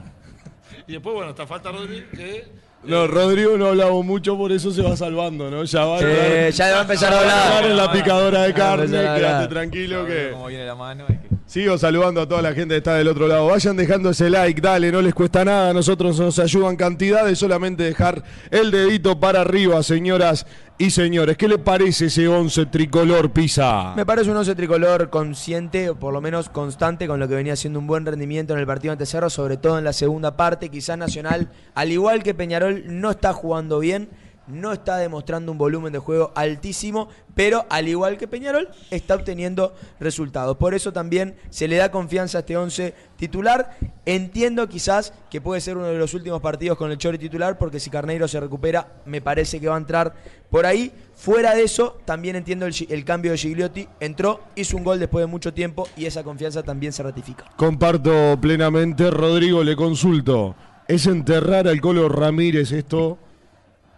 Y 0.88 0.92
después, 0.92 1.14
bueno, 1.14 1.30
está 1.30 1.46
falta 1.46 1.70
Rodríguez 1.70 2.06
que... 2.14 2.68
No, 2.84 3.08
Rodrigo 3.08 3.58
no 3.58 3.66
hablamos 3.66 4.04
mucho, 4.04 4.36
por 4.38 4.52
eso 4.52 4.70
se 4.70 4.82
va 4.82 4.96
salvando, 4.96 5.50
¿no? 5.50 5.64
Ya 5.64 5.84
va 5.84 5.96
a 5.96 5.98
Sí, 5.98 6.04
entrar- 6.04 6.50
ya 6.52 6.70
va 6.72 6.78
a 6.78 6.82
empezar 6.82 7.12
a 7.12 7.16
a 7.16 7.20
hablar. 7.58 7.70
en 7.72 7.76
la 7.76 7.90
picadora 7.92 8.42
de 8.42 8.50
a 8.50 8.54
carne, 8.54 8.98
a 8.98 9.16
quédate 9.16 9.48
tranquilo 9.48 10.06
que... 10.06 10.30
Cómo 10.32 10.46
viene 10.46 10.64
la 10.64 10.74
mano 10.76 11.06
que- 11.08 11.18
Sigo 11.46 11.76
saludando 11.78 12.20
a 12.20 12.28
toda 12.28 12.40
la 12.42 12.52
gente 12.52 12.74
que 12.74 12.78
está 12.78 12.94
del 12.94 13.08
otro 13.08 13.26
lado. 13.26 13.46
Vayan 13.46 13.74
dejando 13.76 14.10
ese 14.10 14.28
like, 14.28 14.60
dale, 14.60 14.92
no 14.92 15.00
les 15.00 15.14
cuesta 15.14 15.44
nada. 15.46 15.70
A 15.70 15.72
nosotros 15.72 16.20
nos 16.20 16.38
ayudan 16.38 16.76
cantidades. 16.76 17.38
Solamente 17.38 17.84
dejar 17.84 18.22
el 18.50 18.70
dedito 18.70 19.18
para 19.18 19.40
arriba, 19.40 19.82
señoras 19.82 20.46
y 20.78 20.90
señores. 20.90 21.36
¿Qué 21.36 21.48
le 21.48 21.58
parece 21.58 22.06
ese 22.06 22.28
11 22.28 22.66
tricolor 22.66 23.32
Pisa? 23.32 23.94
Me 23.96 24.06
parece 24.06 24.30
un 24.30 24.36
11 24.36 24.54
tricolor 24.54 25.10
consciente, 25.10 25.90
o 25.90 25.98
por 25.98 26.12
lo 26.12 26.20
menos 26.20 26.48
constante, 26.48 27.08
con 27.08 27.18
lo 27.18 27.26
que 27.26 27.34
venía 27.34 27.54
haciendo 27.54 27.80
un 27.80 27.88
buen 27.88 28.06
rendimiento 28.06 28.54
en 28.54 28.60
el 28.60 28.66
partido 28.66 28.92
ante 28.92 29.04
Cerro, 29.04 29.28
sobre 29.28 29.56
todo 29.56 29.78
en 29.78 29.84
la 29.84 29.92
segunda 29.92 30.36
parte. 30.36 30.68
Quizás 30.68 30.96
Nacional, 30.96 31.50
al 31.74 31.90
igual 31.90 32.22
que 32.22 32.32
Peñarol, 32.32 32.84
no 32.86 33.10
está 33.10 33.32
jugando 33.32 33.80
bien, 33.80 34.08
no 34.48 34.72
está 34.72 34.96
demostrando 34.96 35.52
un 35.52 35.58
volumen 35.58 35.92
de 35.92 35.98
juego 35.98 36.32
altísimo, 36.34 37.08
pero 37.34 37.66
al 37.70 37.88
igual 37.88 38.16
que 38.16 38.26
Peñarol, 38.26 38.68
está 38.90 39.14
obteniendo 39.14 39.74
resultados. 40.00 40.56
Por 40.56 40.74
eso 40.74 40.92
también 40.92 41.36
se 41.50 41.68
le 41.68 41.76
da 41.76 41.90
confianza 41.90 42.38
a 42.38 42.40
este 42.40 42.56
11 42.56 42.94
titular. 43.16 43.78
Entiendo 44.06 44.68
quizás 44.68 45.12
que 45.30 45.40
puede 45.40 45.60
ser 45.60 45.76
uno 45.76 45.86
de 45.86 45.98
los 45.98 46.14
últimos 46.14 46.40
partidos 46.40 46.78
con 46.78 46.90
el 46.90 46.98
Chori 46.98 47.18
titular, 47.18 47.58
porque 47.58 47.78
si 47.78 47.90
Carneiro 47.90 48.26
se 48.26 48.40
recupera, 48.40 49.02
me 49.04 49.20
parece 49.20 49.60
que 49.60 49.68
va 49.68 49.76
a 49.76 49.78
entrar 49.78 50.14
por 50.50 50.66
ahí. 50.66 50.92
Fuera 51.14 51.54
de 51.54 51.62
eso, 51.62 51.98
también 52.04 52.36
entiendo 52.36 52.66
el, 52.66 52.74
el 52.88 53.04
cambio 53.04 53.32
de 53.32 53.38
Gigliotti. 53.38 53.88
Entró, 54.00 54.40
hizo 54.56 54.76
un 54.76 54.84
gol 54.84 54.98
después 54.98 55.22
de 55.22 55.26
mucho 55.26 55.52
tiempo 55.52 55.88
y 55.96 56.06
esa 56.06 56.24
confianza 56.24 56.62
también 56.62 56.92
se 56.92 57.02
ratifica. 57.02 57.44
Comparto 57.56 58.38
plenamente. 58.40 59.10
Rodrigo, 59.10 59.62
le 59.62 59.76
consulto. 59.76 60.54
¿Es 60.86 61.06
enterrar 61.06 61.68
al 61.68 61.80
Colo 61.80 62.08
Ramírez 62.08 62.72
esto 62.72 63.18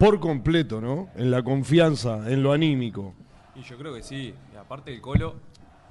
por 0.00 0.18
completo, 0.18 0.80
no? 0.80 1.10
En 1.14 1.30
la 1.30 1.42
confianza, 1.42 2.32
en 2.32 2.42
lo 2.42 2.52
anímico. 2.52 3.12
Y 3.54 3.60
yo 3.60 3.76
creo 3.76 3.94
que 3.94 4.02
sí. 4.02 4.34
Y 4.50 4.56
aparte 4.56 4.94
el 4.94 5.02
Colo 5.02 5.34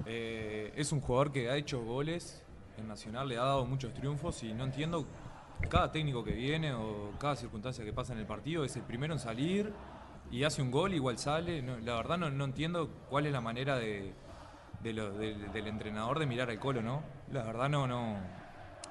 eh, 0.04 0.72
es 0.74 0.90
un 0.90 1.00
jugador 1.00 1.30
que 1.30 1.48
ha 1.48 1.56
hecho 1.56 1.80
goles 1.84 2.44
en 2.76 2.88
Nacional, 2.88 3.28
le 3.28 3.36
ha 3.36 3.44
dado 3.44 3.64
muchos 3.66 3.94
triunfos 3.94 4.42
y 4.42 4.52
no 4.52 4.64
entiendo 4.64 5.06
cada 5.68 5.92
técnico 5.92 6.24
que 6.24 6.32
viene 6.32 6.72
o 6.72 7.12
cada 7.20 7.36
circunstancia 7.36 7.84
que 7.84 7.92
pasa 7.92 8.12
en 8.12 8.18
el 8.18 8.26
partido 8.26 8.64
es 8.64 8.74
el 8.74 8.82
primero 8.82 9.12
en 9.12 9.20
salir 9.20 9.72
y 10.32 10.42
hace 10.42 10.60
un 10.60 10.72
gol, 10.72 10.92
igual 10.92 11.16
sale. 11.16 11.62
La 11.62 11.94
verdad 11.94 12.18
no, 12.18 12.44
entiendo 12.44 12.90
cuál 13.08 13.26
es 13.26 13.32
la 13.32 13.40
manera 13.40 13.78
de, 13.78 14.12
de 14.82 14.92
del 15.52 15.66
entrenador 15.68 16.18
de 16.18 16.26
mirar 16.26 16.50
al 16.50 16.58
Colo, 16.58 16.82
¿no? 16.82 17.04
La 17.30 17.44
verdad 17.44 17.68
no, 17.68 17.86
no, 17.86 18.16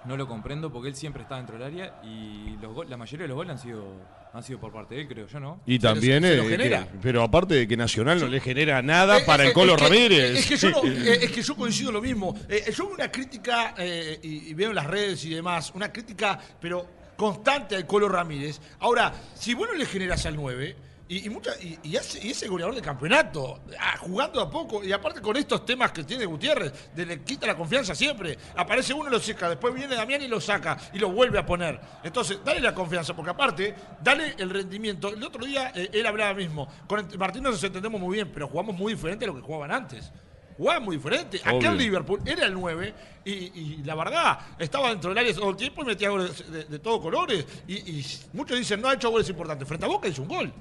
no 0.06 0.16
lo 0.18 0.28
comprendo 0.28 0.72
porque 0.72 0.90
él 0.90 0.96
siempre 0.96 1.24
está 1.24 1.36
dentro 1.38 1.58
del 1.58 1.68
área 1.68 2.02
y 2.04 2.58
los 2.62 2.88
la 2.90 2.98
mayoría 2.98 3.24
de 3.24 3.28
los 3.28 3.36
goles 3.36 3.52
han 3.52 3.60
sido, 3.60 3.86
han 4.34 4.44
sido 4.44 4.60
por 4.60 4.72
parte 4.72 4.96
de 4.96 5.02
él, 5.02 5.08
creo 5.08 5.28
yo, 5.28 5.40
¿no? 5.40 5.62
Y 5.66 5.78
Se 5.78 5.84
lo- 5.88 5.94
también, 5.94 6.24
se 6.24 6.36
lo 6.38 6.50
eh, 6.50 6.58
que- 6.58 6.86
pero 7.02 7.22
aparte 7.24 7.54
de 7.56 7.68
que 7.68 7.76
Nacional 7.78 8.20
no 8.20 8.28
le 8.28 8.40
genera 8.40 8.82
nada 8.82 9.20
Eh, 9.20 9.24
para 9.26 9.44
eh, 9.44 9.48
el 9.48 9.54
Colo 9.54 9.74
es 9.76 9.78
que- 9.78 9.84
Ramírez. 9.84 10.38
Es 10.40 10.46
que, 10.48 10.58
yo 10.58 10.70
no- 10.72 10.84
es 10.84 11.32
que 11.32 11.42
yo 11.42 11.56
coincido 11.56 11.92
lo 11.92 12.02
mismo. 12.02 12.36
Yo 12.76 12.88
una 12.88 13.12
crítica, 13.12 13.76
y, 14.24 14.50
y 14.50 14.54
veo 14.54 14.70
en 14.70 14.76
las 14.76 14.88
redes 14.88 15.24
y 15.26 15.32
demás, 15.34 15.72
una 15.76 15.92
crítica, 15.92 16.40
pero 16.62 16.88
constante 17.18 17.76
al 17.76 17.86
Colo 17.86 18.08
Ramírez. 18.08 18.62
Ahora, 18.80 19.14
si 19.36 19.54
vos 19.54 19.68
no 19.68 19.76
le 19.76 19.86
generas 19.86 20.26
al 20.26 20.36
9, 20.38 20.76
y, 21.10 21.26
y, 21.26 21.30
mucha- 21.30 21.60
y, 21.60 21.78
y 21.84 21.98
hace- 21.98 22.26
y 22.26 22.32
ese 22.32 22.48
goleador 22.48 22.76
de 22.76 22.82
campeonato, 22.82 23.62
ah, 23.80 23.98
jugando 23.98 24.40
a 24.40 24.50
poco, 24.50 24.84
y 24.84 24.92
aparte 24.94 25.20
con 25.22 25.36
estos 25.36 25.66
temas 25.66 25.92
que 25.92 26.04
tiene 26.04 26.26
Gutiérrez, 26.26 26.92
de 26.96 27.06
le 27.06 27.22
quita 27.24 27.48
la 27.48 27.58
confianza 27.58 27.94
siempre, 27.96 28.38
aparece 28.56 28.94
uno 28.94 29.10
y 29.10 29.12
lo 29.12 29.20
seca, 29.20 29.50
después 29.50 29.74
viene 29.74 29.96
Damián 29.96 30.22
y 30.22 30.28
lo 30.28 30.40
saca 30.40 30.78
y 30.94 31.00
lo 31.00 31.10
vuelve 31.12 31.40
a 31.40 31.46
poner. 31.46 31.82
Entonces, 32.04 32.40
dale 32.46 32.62
la 32.62 32.74
confianza, 32.76 33.16
porque 33.16 33.32
aparte, 33.32 33.76
dale 34.02 34.36
el 34.38 34.50
rendimiento. 34.52 35.10
El 35.10 35.24
otro 35.24 35.44
día 35.46 35.72
eh, 35.76 35.90
él 35.92 36.06
hablaba 36.06 36.34
mismo, 36.36 36.68
con 36.88 37.00
el- 37.00 37.18
Martín 37.18 37.44
nos 37.44 37.62
entendemos 37.64 38.00
muy 38.00 38.16
bien, 38.16 38.32
pero 38.34 38.48
jugamos 38.48 38.76
muy 38.78 38.94
diferente 38.94 39.26
a 39.26 39.30
lo 39.30 39.36
que 39.36 39.42
jugaban 39.42 39.72
antes. 39.72 40.12
Jugaban 40.58 40.84
muy 40.84 40.98
diferente. 40.98 41.40
Obvio. 41.46 41.58
Aquel 41.58 41.78
Liverpool 41.78 42.20
era 42.26 42.46
el 42.46 42.54
9 42.54 42.94
y, 43.24 43.32
y 43.32 43.82
la 43.86 43.96
verdad 43.96 44.40
estaba 44.60 44.90
dentro 44.90 45.10
del 45.10 45.18
área 45.18 45.34
todo 45.34 45.50
el 45.52 45.56
tiempo 45.56 45.82
y 45.84 45.86
metía 45.86 46.10
goles 46.10 46.52
de, 46.52 46.66
de 46.66 46.80
todos 46.80 47.00
colores. 47.02 47.46
Y, 47.66 47.76
y 47.76 48.06
muchos 48.34 48.58
dicen, 48.60 48.82
no 48.82 48.90
ha 48.90 48.94
hecho 48.96 49.10
goles 49.10 49.30
importantes. 49.30 49.66
Frente 49.66 49.86
a 49.86 49.88
Boca 49.90 50.10
hizo 50.10 50.22
un 50.22 50.28
gol. 50.28 50.54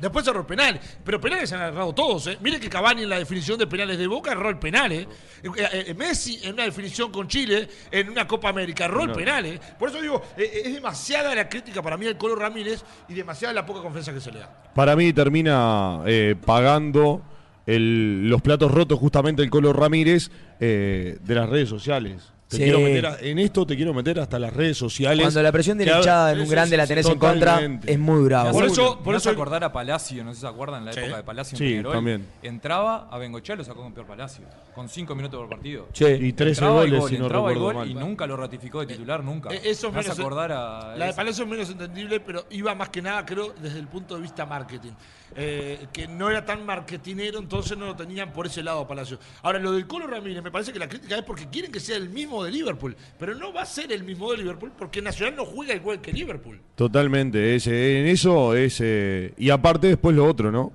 Después 0.00 0.24
cerró 0.24 0.40
el 0.40 0.46
penal. 0.46 0.80
Pero 1.04 1.20
penales 1.20 1.48
se 1.48 1.54
han 1.54 1.62
agarrado 1.62 1.92
todos. 1.94 2.26
¿eh? 2.28 2.38
Mire 2.40 2.58
que 2.58 2.68
Cavani 2.68 3.02
en 3.02 3.08
la 3.08 3.18
definición 3.18 3.58
de 3.58 3.66
penales 3.66 3.98
de 3.98 4.06
Boca 4.06 4.32
erró 4.32 4.48
el 4.48 4.58
penal. 4.58 4.90
¿eh? 4.92 5.06
Eh, 5.42 5.84
eh, 5.88 5.94
Messi 5.94 6.40
en 6.42 6.54
una 6.54 6.64
definición 6.64 7.12
con 7.12 7.28
Chile, 7.28 7.68
en 7.90 8.08
una 8.10 8.26
Copa 8.26 8.48
América, 8.48 8.86
erró 8.86 9.02
el 9.04 9.12
penal. 9.12 9.44
¿eh? 9.46 9.60
Por 9.78 9.90
eso 9.90 10.00
digo, 10.00 10.22
eh, 10.36 10.62
es 10.64 10.74
demasiada 10.74 11.34
la 11.34 11.48
crítica 11.48 11.82
para 11.82 11.96
mí 11.96 12.06
al 12.06 12.16
Colo 12.16 12.34
Ramírez 12.36 12.82
y 13.08 13.14
demasiada 13.14 13.52
la 13.54 13.66
poca 13.66 13.80
confianza 13.82 14.12
que 14.12 14.20
se 14.20 14.32
le 14.32 14.38
da. 14.40 14.70
Para 14.74 14.96
mí 14.96 15.12
termina 15.12 16.02
eh, 16.06 16.34
pagando 16.44 17.22
el- 17.66 18.28
los 18.28 18.40
platos 18.42 18.70
rotos 18.72 18.98
justamente 18.98 19.42
el 19.42 19.50
Colo 19.50 19.72
Ramírez 19.72 20.30
eh, 20.60 21.18
de 21.22 21.34
las 21.34 21.48
redes 21.48 21.68
sociales. 21.68 22.32
Te 22.50 22.56
Sí. 22.56 22.62
quiero 22.64 22.80
meter 22.80 23.06
a- 23.06 23.18
en 23.20 23.38
esto 23.38 23.64
te 23.64 23.76
quiero 23.76 23.94
meter 23.94 24.18
hasta 24.18 24.36
las 24.40 24.52
redes 24.52 24.76
sociales. 24.76 25.22
Cuando 25.22 25.40
la 25.40 25.52
presión 25.52 25.78
de 25.78 25.86
la 25.86 25.98
hinchada 25.98 26.32
en 26.32 26.40
un 26.40 26.46
Sí, 26.46 26.50
grande 26.50 26.70
sí, 26.70 26.76
la 26.78 26.82
sí, 26.84 26.88
tenés 26.88 27.06
en 27.06 27.18
contra, 27.18 27.60
es 27.86 27.98
muy 28.00 28.24
bravo. 28.24 28.50
Por 28.50 28.64
eso- 28.64 28.98
por 29.04 29.14
eso- 29.14 29.30
acordar 29.30 29.62
a 29.62 29.70
Palacio, 29.72 30.24
no 30.24 30.30
sé 30.32 30.34
si 30.36 30.40
se 30.40 30.46
acuerdan, 30.48 30.84
la 30.84 30.92
Sí. 30.92 30.98
época 30.98 31.16
de 31.18 31.22
Palacio 31.22 31.56
Sí, 31.56 31.64
en 31.64 31.70
Peñarol. 31.70 31.92
también. 31.92 32.26
Entraba 32.42 33.08
a 33.08 33.18
Bengochea 33.18 33.54
lo 33.54 33.62
sacó 33.62 33.82
con 33.82 33.92
peor 33.94 34.06
Palacio, 34.08 34.44
con 34.74 34.88
5 34.88 35.14
minutos 35.14 35.38
por 35.38 35.48
partido. 35.48 35.86
Che, 35.92 36.16
Y 36.16 36.32
13 36.32 36.60
entraba 36.64 36.82
el 36.82 36.88
goles, 36.88 37.00
gol, 37.02 37.10
si 37.10 37.18
no 37.18 37.24
entraba 37.26 37.48
el 37.50 37.54
recuerdo 37.54 37.78
gol 37.78 37.86
mal. 37.86 37.90
y 37.90 37.94
nunca 37.94 38.26
lo 38.26 38.36
ratificó 38.36 38.80
de 38.80 38.86
titular, 38.86 39.22
nunca. 39.22 39.50
Eh, 39.54 39.60
Eso 39.70 39.86
es 39.86 39.92
Me 39.94 40.00
hace 40.00 40.08
menos- 40.08 40.18
acordar 40.18 40.50
a... 40.50 40.96
La 40.96 41.06
de 41.06 41.12
Palacio 41.12 41.44
es 41.44 41.50
menos 41.50 41.70
entendible, 41.70 42.18
pero 42.18 42.46
iba 42.50 42.74
más 42.74 42.88
que 42.88 43.00
nada, 43.00 43.24
creo, 43.24 43.54
desde 43.62 43.78
el 43.78 43.86
punto 43.86 44.16
de 44.16 44.22
vista 44.22 44.44
marketing. 44.44 44.90
Eh, 45.36 45.86
que 45.92 46.08
no 46.08 46.28
era 46.28 46.44
tan 46.44 46.66
marketinero, 46.66 47.38
entonces 47.38 47.78
no 47.78 47.86
lo 47.86 47.94
tenían 47.94 48.32
por 48.32 48.46
ese 48.46 48.64
lado 48.64 48.80
a 48.80 48.88
Palacio. 48.88 49.20
Ahora, 49.42 49.60
lo 49.60 49.70
del 49.70 49.86
Colo 49.86 50.08
Ramírez, 50.08 50.42
me 50.42 50.50
parece 50.50 50.72
que 50.72 50.80
la 50.80 50.88
crítica 50.88 51.16
es 51.16 51.22
porque 51.22 51.46
quieren 51.48 51.70
que 51.70 51.78
sea 51.78 51.96
el 51.96 52.08
mismo 52.08 52.39
de 52.44 52.50
Liverpool. 52.50 52.96
Pero 53.18 53.34
no 53.34 53.52
va 53.52 53.62
a 53.62 53.66
ser 53.66 53.92
el 53.92 54.04
mismo 54.04 54.30
de 54.30 54.38
Liverpool 54.38 54.72
porque 54.76 55.02
Nacional 55.02 55.36
no 55.36 55.44
juega 55.44 55.74
igual 55.74 56.00
que 56.00 56.12
Liverpool. 56.12 56.60
Totalmente, 56.74 57.54
ese, 57.54 58.00
en 58.00 58.06
eso 58.06 58.54
es... 58.54 58.80
eh, 58.80 59.32
y 59.36 59.50
aparte 59.50 59.88
después 59.88 60.16
lo 60.16 60.26
otro, 60.26 60.50
¿no? 60.50 60.72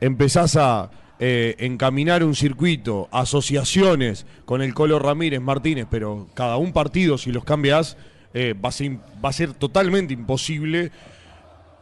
Empezás 0.00 0.56
a 0.56 0.90
eh, 1.18 1.56
encaminar 1.60 2.22
un 2.22 2.34
circuito, 2.34 3.08
asociaciones 3.10 4.26
con 4.44 4.60
el 4.60 4.74
Colo 4.74 4.98
Ramírez, 4.98 5.40
Martínez, 5.40 5.86
pero 5.90 6.28
cada 6.34 6.58
un 6.58 6.74
partido 6.74 7.16
si 7.16 7.32
los 7.32 7.44
cambias 7.44 7.96
eh, 8.34 8.54
va, 8.54 8.68
a 8.68 8.72
ser, 8.72 8.98
va 9.24 9.30
a 9.30 9.32
ser 9.32 9.54
totalmente 9.54 10.12
imposible. 10.12 10.92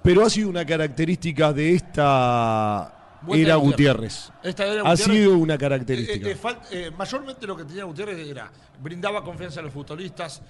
Pero 0.05 0.25
ha 0.25 0.31
sido 0.31 0.51
una 0.51 0.65
característica 0.65 1.53
de 1.53 1.75
esta 1.75 3.19
era 3.33 3.57
Gutiérrez. 3.57 4.31
Gutiérrez. 4.45 4.51
Esta 4.51 4.67
era 4.67 4.83
Ha 4.91 4.97
sido 4.97 5.37
una 5.39 5.55
Eh, 5.55 5.59
característica. 5.59 6.29
eh, 6.29 6.37
fal- 6.37 6.61
eh, 6.71 6.91
mayormente 6.97 7.47
lo 7.47 7.57
que 7.57 7.65
tenía 7.65 7.85
Gutiérrez 7.85 8.19
era 8.29 8.51
brindaba 8.81 9.23
confianza 9.25 9.61
a 9.61 9.63
los 9.63 9.73
futbolistas, 9.73 10.43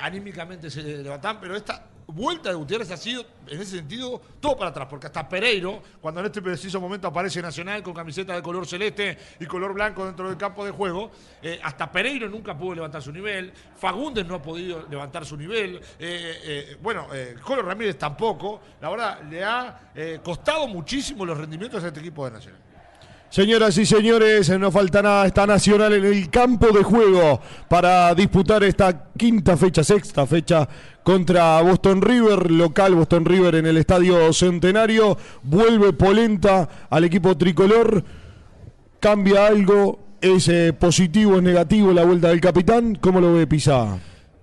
anímicamente 0.00 0.70
se 0.70 0.82
levantaban, 0.82 1.40
pero 1.40 1.56
esta 1.56 1.86
vuelta 2.06 2.50
de 2.50 2.54
Gutiérrez 2.56 2.90
ha 2.90 2.96
sido, 2.96 3.24
en 3.48 3.60
ese 3.60 3.76
sentido, 3.78 4.20
todo 4.40 4.56
para 4.56 4.70
atrás, 4.70 4.86
porque 4.88 5.06
hasta 5.06 5.28
Pereiro, 5.28 5.82
cuando 6.00 6.20
en 6.20 6.26
este 6.26 6.40
preciso 6.42 6.80
momento 6.80 7.08
aparece 7.08 7.40
Nacional 7.42 7.82
con 7.82 7.92
camiseta 7.94 8.34
de 8.34 8.42
color 8.42 8.66
celeste 8.66 9.18
y 9.40 9.46
color 9.46 9.72
blanco 9.74 10.04
dentro 10.06 10.28
del 10.28 10.36
campo 10.36 10.64
de 10.64 10.70
juego, 10.70 11.10
eh, 11.42 11.58
hasta 11.62 11.90
Pereiro 11.90 12.28
nunca 12.28 12.56
pudo 12.56 12.76
levantar 12.76 13.02
su 13.02 13.12
nivel, 13.12 13.52
Fagundes 13.76 14.26
no 14.26 14.36
ha 14.36 14.42
podido 14.42 14.86
levantar 14.88 15.24
su 15.26 15.36
nivel, 15.36 15.76
eh, 15.98 16.40
eh, 16.44 16.76
bueno, 16.80 17.08
Colo 17.42 17.62
Ramírez 17.62 17.98
tampoco, 17.98 18.60
la 18.80 18.88
verdad, 18.90 19.22
le 19.30 19.44
ha 19.44 19.80
costado 20.22 20.66
muchísimo 20.68 21.24
los 21.26 21.36
rendimientos 21.36 21.82
a 21.82 21.88
este 21.88 22.00
equipo 22.00 22.24
de 22.26 22.30
Nacional. 22.32 22.60
Señoras 23.32 23.78
y 23.78 23.86
señores, 23.86 24.50
no 24.60 24.70
falta 24.70 25.00
nada, 25.00 25.26
está 25.26 25.46
Nacional 25.46 25.94
en 25.94 26.04
el 26.04 26.28
campo 26.28 26.66
de 26.66 26.82
juego 26.82 27.40
para 27.66 28.14
disputar 28.14 28.62
esta 28.62 29.06
quinta 29.16 29.56
fecha, 29.56 29.82
sexta 29.82 30.26
fecha 30.26 30.68
contra 31.02 31.62
Boston 31.62 32.02
River, 32.02 32.50
local 32.50 32.94
Boston 32.94 33.24
River 33.24 33.54
en 33.54 33.64
el 33.64 33.78
Estadio 33.78 34.30
Centenario. 34.34 35.16
Vuelve 35.44 35.94
Polenta 35.94 36.68
al 36.90 37.04
equipo 37.04 37.34
tricolor, 37.38 38.04
cambia 39.00 39.46
algo, 39.46 39.98
es 40.20 40.48
eh, 40.48 40.74
positivo, 40.74 41.36
es 41.36 41.42
negativo 41.42 41.90
la 41.94 42.04
vuelta 42.04 42.28
del 42.28 42.40
capitán. 42.42 42.96
¿Cómo 42.96 43.18
lo 43.18 43.32
ve 43.32 43.46
Pizá? 43.46 43.98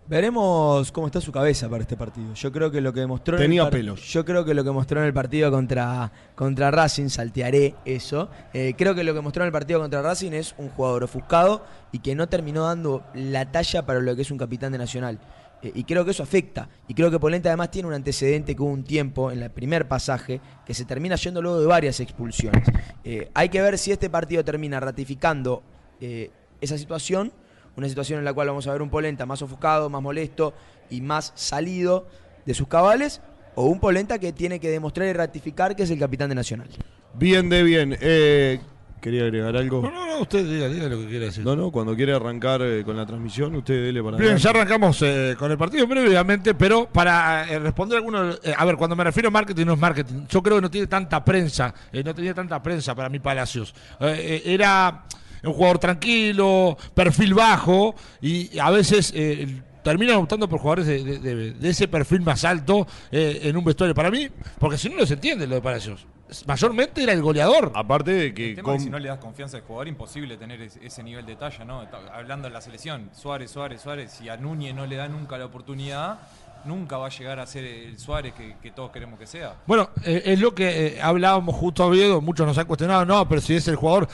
Veremos 0.09 0.91
cómo 0.91 1.05
está 1.05 1.21
su 1.21 1.31
cabeza 1.31 1.69
para 1.69 1.83
este 1.83 1.95
partido. 1.95 2.33
Yo 2.33 2.51
creo 2.51 2.71
que 2.71 2.81
lo 2.81 2.91
que 2.91 3.05
mostró 3.05 3.37
en 3.37 3.53
el. 3.53 3.95
Yo 3.95 4.25
creo 4.25 4.43
que 4.43 4.55
lo 4.55 4.63
que 4.63 4.71
mostró 4.71 5.01
en 5.01 5.05
el 5.05 5.13
partido 5.13 5.51
contra, 5.51 6.11
contra 6.33 6.71
Racing, 6.71 7.09
saltearé 7.09 7.75
eso. 7.85 8.27
eh, 8.51 8.73
creo 8.75 8.95
que 8.95 9.03
lo 9.03 9.13
que 9.13 9.21
mostró 9.21 9.43
en 9.43 9.49
el 9.49 9.51
partido 9.51 9.79
contra 9.79 10.01
Racing 10.01 10.31
es 10.31 10.55
un 10.57 10.69
jugador 10.69 11.03
ofuscado 11.03 11.63
y 11.91 11.99
que 11.99 12.15
no 12.15 12.27
terminó 12.27 12.63
dando 12.63 13.03
la 13.13 13.51
talla 13.51 13.85
para 13.85 13.99
lo 13.99 14.15
que 14.15 14.23
es 14.23 14.31
un 14.31 14.39
capitán 14.39 14.71
de 14.71 14.79
Nacional. 14.79 15.19
Eh, 15.61 15.73
y 15.75 15.83
creo 15.83 16.03
que 16.03 16.09
eso 16.09 16.23
afecta. 16.23 16.69
Y 16.87 16.95
creo 16.95 17.11
que 17.11 17.19
Polenta 17.19 17.49
además 17.49 17.69
tiene 17.69 17.87
un 17.87 17.93
antecedente 17.93 18.55
que 18.55 18.63
hubo 18.63 18.71
un 18.71 18.83
tiempo 18.83 19.29
en 19.29 19.43
el 19.43 19.51
primer 19.51 19.87
pasaje 19.87 20.41
que 20.65 20.73
se 20.73 20.85
termina 20.85 21.17
yendo 21.17 21.39
luego 21.39 21.59
de 21.59 21.67
varias 21.67 21.99
expulsiones. 21.99 22.67
Eh, 23.03 23.29
hay 23.35 23.49
que 23.49 23.61
ver 23.61 23.77
si 23.77 23.91
este 23.91 24.09
partido 24.09 24.43
termina 24.43 24.79
ratificando 24.79 25.61
eh, 26.01 26.31
esa 26.61 26.79
situación 26.79 27.31
una 27.79 27.89
situación 27.89 28.19
en 28.19 28.25
la 28.25 28.33
cual 28.33 28.47
vamos 28.47 28.67
a 28.67 28.71
ver 28.71 28.81
un 28.81 28.89
Polenta 28.89 29.25
más 29.25 29.41
ofuscado, 29.41 29.89
más 29.89 30.01
molesto 30.01 30.53
y 30.89 31.01
más 31.01 31.31
salido 31.35 32.07
de 32.45 32.53
sus 32.53 32.67
cabales, 32.67 33.21
o 33.55 33.65
un 33.65 33.79
Polenta 33.79 34.19
que 34.19 34.31
tiene 34.31 34.59
que 34.59 34.69
demostrar 34.69 35.07
y 35.07 35.13
ratificar 35.13 35.75
que 35.75 35.83
es 35.83 35.89
el 35.89 35.99
capitán 35.99 36.29
de 36.29 36.35
Nacional. 36.35 36.67
Bien 37.15 37.49
de 37.49 37.63
bien. 37.63 37.97
Eh, 37.99 38.59
¿Quería 39.01 39.23
agregar 39.23 39.55
algo? 39.55 39.81
No, 39.81 39.91
no, 39.91 40.05
no, 40.05 40.19
usted 40.21 40.45
diga, 40.45 40.67
diga 40.67 40.89
lo 40.89 40.99
que 40.99 41.07
quiera 41.07 41.25
decir. 41.25 41.45
No, 41.45 41.55
no, 41.55 41.71
cuando 41.71 41.95
quiere 41.95 42.13
arrancar 42.13 42.61
eh, 42.61 42.83
con 42.83 42.97
la 42.97 43.05
transmisión, 43.05 43.55
usted 43.55 43.75
dele 43.81 44.03
para 44.03 44.17
Bien, 44.17 44.33
adelante. 44.33 44.43
ya 44.43 44.49
arrancamos 44.49 45.01
eh, 45.03 45.35
con 45.39 45.49
el 45.51 45.57
partido 45.57 45.87
brevemente, 45.87 46.53
pero 46.53 46.85
para 46.87 47.49
eh, 47.49 47.59
responder 47.59 47.97
algunos. 47.97 48.41
eh, 48.43 48.53
a 48.57 48.65
ver, 48.65 48.75
cuando 48.75 48.97
me 48.97 49.05
refiero 49.05 49.29
a 49.29 49.31
marketing, 49.31 49.65
no 49.67 49.73
es 49.73 49.79
marketing. 49.79 50.25
Yo 50.29 50.43
creo 50.43 50.57
que 50.57 50.61
no 50.63 50.69
tiene 50.69 50.87
tanta 50.87 51.23
prensa, 51.23 51.73
eh, 51.93 52.03
no 52.03 52.13
tenía 52.13 52.33
tanta 52.33 52.61
prensa 52.61 52.93
para 52.93 53.07
mí 53.07 53.19
Palacios. 53.19 53.73
Eh, 54.01 54.41
eh, 54.45 54.53
era 54.53 55.05
un 55.43 55.53
jugador 55.53 55.79
tranquilo, 55.79 56.77
perfil 56.93 57.33
bajo, 57.33 57.95
y 58.21 58.57
a 58.59 58.69
veces. 58.71 59.11
eh, 59.15 59.61
Terminan 59.81 60.17
optando 60.17 60.47
por 60.49 60.59
jugadores 60.59 60.87
de, 60.87 61.03
de- 61.03 61.19
de- 61.19 61.51
de 61.53 61.69
ese 61.69 61.87
perfil 61.87 62.19
más 62.21 62.43
alto 62.43 62.85
eh, 63.13 63.39
en 63.43 63.55
un 63.55 63.63
vestuario. 63.63 63.95
Para 63.95 64.11
mí, 64.11 64.27
porque 64.59 64.77
si 64.77 64.89
no, 64.89 64.97
no 64.97 65.05
se 65.05 65.13
entiende 65.13 65.47
lo 65.47 65.55
de 65.55 65.61
Palacios. 65.61 66.05
Mayormente 66.45 67.01
era 67.01 67.13
el 67.13 67.21
goleador. 67.21 67.71
Aparte 67.73 68.11
de 68.11 68.33
que 68.33 68.49
El 68.49 68.55
tema 68.57 68.65
con- 68.65 68.75
es 68.75 68.81
que 68.81 68.83
si 68.83 68.89
no 68.89 68.99
le 68.99 69.07
das 69.07 69.19
confianza 69.19 69.55
al 69.57 69.63
jugador, 69.63 69.87
imposible 69.87 70.35
tener 70.35 70.61
ese, 70.61 71.01
nivel 71.01 71.25
de 71.25 71.37
talla, 71.37 71.63
¿no? 71.63 71.87
Hablando 72.13 72.49
de 72.49 72.53
la 72.53 72.59
selección, 72.61 73.09
Suárez, 73.13 73.51
Suárez, 73.51 73.81
Suárez, 73.81 74.11
si 74.11 74.27
a 74.27 74.35
Núñez 74.35 74.75
no 74.75 74.85
le 74.85 74.97
da 74.97 75.07
nunca 75.07 75.37
la 75.37 75.45
oportunidad, 75.45 76.19
nunca 76.65 76.97
va 76.97 77.07
a 77.07 77.09
llegar 77.09 77.39
a 77.39 77.47
ser 77.47 77.63
el 77.63 77.97
Suárez 77.97 78.33
que, 78.33 78.57
que 78.61 78.71
todos 78.71 78.91
queremos 78.91 79.17
que 79.17 79.27
sea. 79.27 79.55
Bueno, 79.65 79.89
eh, 80.03 80.23
es 80.25 80.39
lo 80.41 80.53
que 80.53 80.87
eh, 80.97 81.01
hablábamos 81.01 81.55
justo 81.55 81.83
a 81.83 81.85
Oviedo, 81.87 82.19
muchos 82.19 82.45
nos 82.45 82.57
han 82.57 82.65
cuestionado, 82.67 83.05
no, 83.05 83.27
pero 83.29 83.39
si 83.39 83.55
es 83.55 83.65
el 83.69 83.77
jugador, 83.77 84.09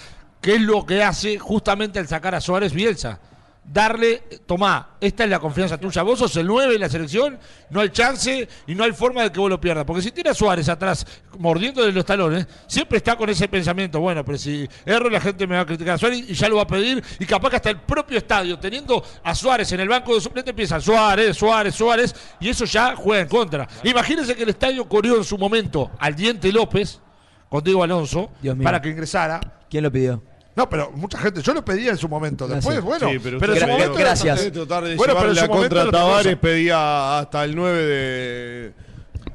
¿qué 0.46 0.58
es 0.58 0.62
lo 0.62 0.86
que 0.86 1.02
hace 1.02 1.40
justamente 1.40 1.98
al 1.98 2.08
sacar 2.08 2.36
a 2.36 2.40
Suárez 2.40 2.72
Bielsa? 2.72 3.20
Darle, 3.64 4.22
tomá, 4.46 4.90
esta 5.02 5.24
es 5.24 5.30
la 5.32 5.40
confianza 5.40 5.76
tuya, 5.76 6.04
vos 6.04 6.20
sos 6.20 6.38
el 6.38 6.46
9 6.46 6.76
en 6.76 6.82
la 6.82 6.88
selección, 6.88 7.40
no 7.72 7.80
hay 7.80 7.90
chance 7.90 8.48
y 8.68 8.76
no 8.76 8.84
hay 8.84 8.92
forma 8.92 9.24
de 9.24 9.32
que 9.32 9.40
vos 9.40 9.50
lo 9.50 9.60
pierdas, 9.60 9.86
porque 9.86 10.04
si 10.04 10.12
tiene 10.12 10.30
a 10.30 10.36
Suárez 10.36 10.70
atrás 10.70 11.04
mordiendo 11.40 11.84
de 11.84 11.92
los 11.92 12.06
talones, 12.06 12.46
siempre 12.68 13.00
está 13.00 13.16
con 13.16 13.28
ese 13.28 13.48
pensamiento, 13.48 14.00
bueno, 14.00 14.24
pero 14.24 14.38
si 14.38 14.70
erro 14.86 15.10
la 15.10 15.20
gente 15.20 15.48
me 15.48 15.56
va 15.56 15.62
a 15.62 15.66
criticar 15.66 15.96
a 15.96 15.98
Suárez 15.98 16.30
y 16.30 16.36
ya 16.36 16.48
lo 16.48 16.58
va 16.58 16.62
a 16.62 16.68
pedir, 16.68 17.04
y 17.18 17.26
capaz 17.26 17.50
que 17.50 17.56
hasta 17.56 17.72
el 17.72 17.82
propio 17.82 18.20
estadio, 18.20 18.60
teniendo 18.60 19.04
a 19.24 19.34
Suárez 19.34 19.72
en 19.72 19.80
el 19.80 19.90
banco 19.90 20.14
de 20.14 20.22
suplente, 20.22 20.52
empieza 20.52 20.80
Suárez, 20.80 21.36
Suárez, 21.36 21.74
Suárez, 21.74 22.16
y 22.40 22.50
eso 22.50 22.66
ya 22.66 22.96
juega 22.96 23.24
en 23.24 23.30
contra. 23.30 23.68
Imagínense 23.84 24.36
que 24.36 24.44
el 24.44 24.50
estadio 24.50 24.88
corrió 24.88 25.18
en 25.18 25.24
su 25.24 25.40
momento 25.40 25.90
al 25.98 26.16
Diente 26.16 26.52
López, 26.52 27.02
con 27.50 27.64
Diego 27.64 27.82
Alonso, 27.82 28.30
para 28.62 28.80
que 28.80 28.90
ingresara. 28.90 29.40
¿Quién 29.72 29.84
lo 29.84 29.92
pidió? 29.92 30.35
No, 30.56 30.70
pero 30.70 30.92
mucha 30.96 31.18
gente, 31.18 31.42
yo 31.42 31.54
lo 31.54 31.66
pedía 31.66 31.92
en 31.92 31.98
su 31.98 32.08
momento. 32.08 32.48
Después, 32.48 32.76
Gracias. 32.82 32.86
bueno, 32.86 33.10
Sí, 33.12 33.20
pero, 33.22 33.40
pero 33.40 33.54
en 33.54 33.60
su 33.60 33.68
momento. 33.68 33.94
gracias. 33.96 34.44
de 34.46 34.52
tratar 34.52 34.84
de 34.86 34.96
Bueno, 34.96 35.14
pero 35.18 35.30
en 35.32 35.36
su 35.36 35.48
contra 35.48 35.92
Tavares 35.92 36.38
pedía 36.38 37.20
hasta 37.20 37.44
el 37.44 37.56
9 37.56 37.84
de... 37.84 38.74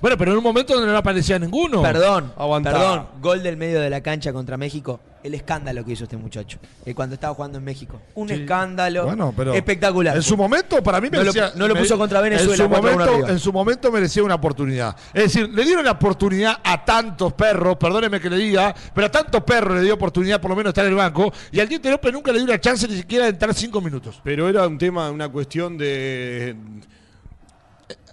Bueno, 0.01 0.17
pero 0.17 0.31
en 0.33 0.39
un 0.39 0.45
momento 0.45 0.73
donde 0.75 0.91
no 0.91 0.97
aparecía 0.97 1.39
ninguno. 1.39 1.83
Perdón, 1.83 2.33
Aguantá. 2.39 2.73
perdón. 2.73 3.07
Gol 3.21 3.43
del 3.43 3.59
medio 3.59 3.81
de 3.83 3.91
la 3.91 4.01
cancha 4.01 4.33
contra 4.33 4.57
México. 4.57 4.99
El 5.23 5.35
escándalo 5.35 5.85
que 5.85 5.93
hizo 5.93 6.05
este 6.05 6.17
muchacho 6.17 6.59
eh, 6.87 6.95
cuando 6.95 7.15
estaba 7.15 7.35
jugando 7.35 7.59
en 7.59 7.65
México. 7.65 8.01
Un 8.15 8.29
Sí. 8.29 8.35
escándalo 8.35 9.05
Bueno, 9.05 9.35
pero 9.37 9.53
espectacular. 9.55 10.17
En 10.17 10.23
su 10.23 10.37
momento, 10.37 10.83
para 10.83 11.01
mí 11.01 11.09
No 11.11 11.19
lo- 11.19 11.25
merecía. 11.33 11.53
no 11.57 11.69
lo 11.69 11.75
me- 11.75 11.81
puso 11.81 11.99
contra 11.99 12.21
Venezuela, 12.21 12.53
En 12.53 12.57
su, 12.59 12.69
4-1 12.69 13.07
momento, 13.07 13.29
en 13.33 13.39
su 13.39 13.53
momento 13.53 13.93
merecía 13.93 14.23
una 14.23 14.37
oportunidad. 14.37 14.97
Es 15.13 15.25
decir, 15.25 15.49
le 15.49 15.65
dieron 15.65 15.85
la 15.85 15.93
oportunidad 15.93 16.59
a 16.65 16.85
tantos 16.85 17.33
perros, 17.35 17.77
perdóneme 17.77 18.21
que 18.21 18.31
le 18.31 18.37
diga, 18.37 18.75
pero 18.95 19.07
a 19.09 19.11
tantos 19.11 19.43
perros 19.45 19.77
le 19.77 19.83
dio 19.83 19.95
oportunidad 19.95 20.41
por 20.41 20.51
lo 20.51 20.57
menos 20.57 20.69
de 20.69 20.81
estar 20.81 20.85
en 20.87 20.91
el 20.93 20.97
banco. 20.97 21.33
Y 21.53 21.61
al 21.61 21.69
Diente 21.69 21.91
López 21.91 22.13
nunca 22.13 22.33
le 22.33 22.39
dio 22.39 22.45
una 22.47 22.61
chance 22.61 22.89
ni 22.89 22.97
siquiera 22.97 23.25
de 23.25 23.31
entrar 23.31 23.53
cinco 23.55 23.81
minutos. 23.81 24.21
Pero 24.25 24.49
era 24.49 24.67
un 24.67 24.79
tema, 24.79 25.11
una 25.11 25.29
cuestión 25.29 25.77
de. 25.77 26.57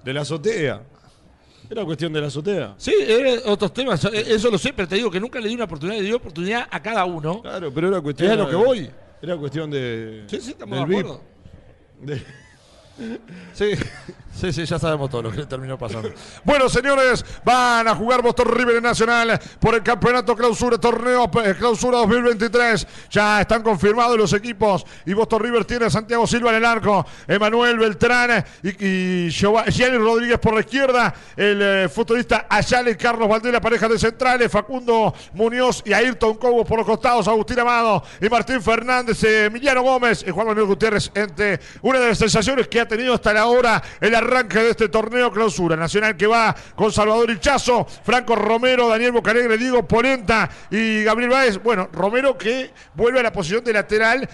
de 0.03 0.13
la 0.13 0.21
azotea. 0.21 0.81
Era 1.69 1.83
cuestión 1.85 2.13
de 2.13 2.21
la 2.21 2.27
azotea. 2.27 2.75
Sí, 2.77 2.93
eran 3.05 3.39
otros 3.45 3.73
temas, 3.73 4.03
eh, 4.05 4.23
eso 4.27 4.49
lo 4.49 4.57
sé, 4.57 4.71
pero 4.73 4.87
te 4.87 4.95
digo 4.95 5.11
que 5.11 5.19
nunca 5.19 5.39
le 5.39 5.47
dio 5.47 5.55
una 5.55 5.65
oportunidad, 5.65 5.97
le 5.99 6.03
dio 6.05 6.15
oportunidad 6.17 6.67
a 6.71 6.81
cada 6.81 7.03
uno. 7.05 7.41
Claro, 7.41 7.71
pero 7.73 7.87
era 7.89 8.01
cuestión. 8.01 8.29
Es 8.31 8.33
a 8.33 8.43
lo 8.43 8.49
que 8.49 8.55
voy. 8.55 8.89
Era 9.21 9.35
cuestión 9.37 9.69
de. 9.71 10.23
Sí, 10.27 10.39
sí, 10.41 10.51
estamos 10.51 10.79
del 10.79 10.87
de 10.87 10.95
VIP. 10.95 11.05
acuerdo. 11.05 11.23
De- 12.01 12.21
Sí, 13.53 13.65
sí, 14.37 14.53
sí, 14.53 14.65
ya 14.65 14.79
sabemos 14.79 15.09
todo 15.09 15.23
lo 15.23 15.31
que 15.31 15.45
terminó 15.45 15.77
pasando. 15.77 16.11
Bueno, 16.43 16.69
señores, 16.69 17.25
van 17.43 17.87
a 17.87 17.95
jugar 17.95 18.21
Boston 18.21 18.47
River 18.47 18.81
Nacional 18.81 19.39
por 19.59 19.75
el 19.75 19.83
campeonato 19.83 20.35
clausura, 20.35 20.77
torneo 20.77 21.29
eh, 21.43 21.55
clausura 21.57 21.97
2023. 21.99 22.87
Ya 23.09 23.41
están 23.41 23.63
confirmados 23.63 24.17
los 24.17 24.33
equipos 24.33 24.85
y 25.05 25.13
Boston 25.13 25.41
River 25.41 25.65
tiene 25.65 25.85
a 25.85 25.89
Santiago 25.89 26.27
Silva 26.27 26.51
en 26.51 26.57
el 26.57 26.65
arco, 26.65 27.05
Emanuel 27.27 27.79
Beltrán 27.79 28.43
y, 28.63 28.85
y 28.85 29.29
Gianni 29.29 29.97
Rodríguez 29.97 30.39
por 30.39 30.53
la 30.53 30.61
izquierda, 30.61 31.13
el 31.35 31.61
eh, 31.61 31.89
futbolista 31.89 32.47
Ayala 32.49 32.91
y 32.91 32.95
Carlos 32.95 33.27
Valdés, 33.27 33.51
la 33.51 33.61
pareja 33.61 33.87
de 33.87 33.97
centrales, 33.97 34.51
Facundo 34.51 35.13
Muñoz 35.33 35.81
y 35.85 35.93
Ayrton 35.93 36.35
Cobo 36.35 36.63
por 36.65 36.77
los 36.77 36.85
costados, 36.85 37.27
Agustín 37.27 37.59
Amado 37.59 38.03
y 38.21 38.29
Martín 38.29 38.61
Fernández, 38.61 39.23
eh, 39.23 39.45
Emiliano 39.45 39.81
Gómez 39.81 40.23
y 40.27 40.31
Juan 40.31 40.47
Manuel 40.47 40.67
Gutiérrez 40.67 41.11
entre 41.13 41.59
una 41.81 41.99
de 41.99 42.09
las 42.09 42.17
sensaciones 42.17 42.67
que 42.67 42.79
ha 42.79 42.87
tenido 42.87 43.13
hasta 43.13 43.33
la 43.33 43.47
hora 43.47 43.81
el 43.99 44.15
arranque 44.27 44.59
de 44.59 44.69
este 44.71 44.89
torneo 44.89 45.31
clausura 45.31 45.75
nacional 45.75 46.15
que 46.15 46.27
va 46.27 46.55
con 46.75 46.91
Salvador 46.91 47.31
Hichazo, 47.31 47.85
Franco 47.85 48.35
Romero, 48.35 48.87
Daniel 48.87 49.13
Bocalegre, 49.13 49.57
Diego 49.57 49.87
Polenta 49.87 50.49
y 50.69 51.03
Gabriel 51.03 51.31
Báez. 51.31 51.63
Bueno, 51.63 51.89
Romero 51.91 52.37
que 52.37 52.71
vuelve 52.93 53.19
a 53.19 53.23
la 53.23 53.31
posición 53.31 53.63
de 53.63 53.73
lateral 53.73 54.29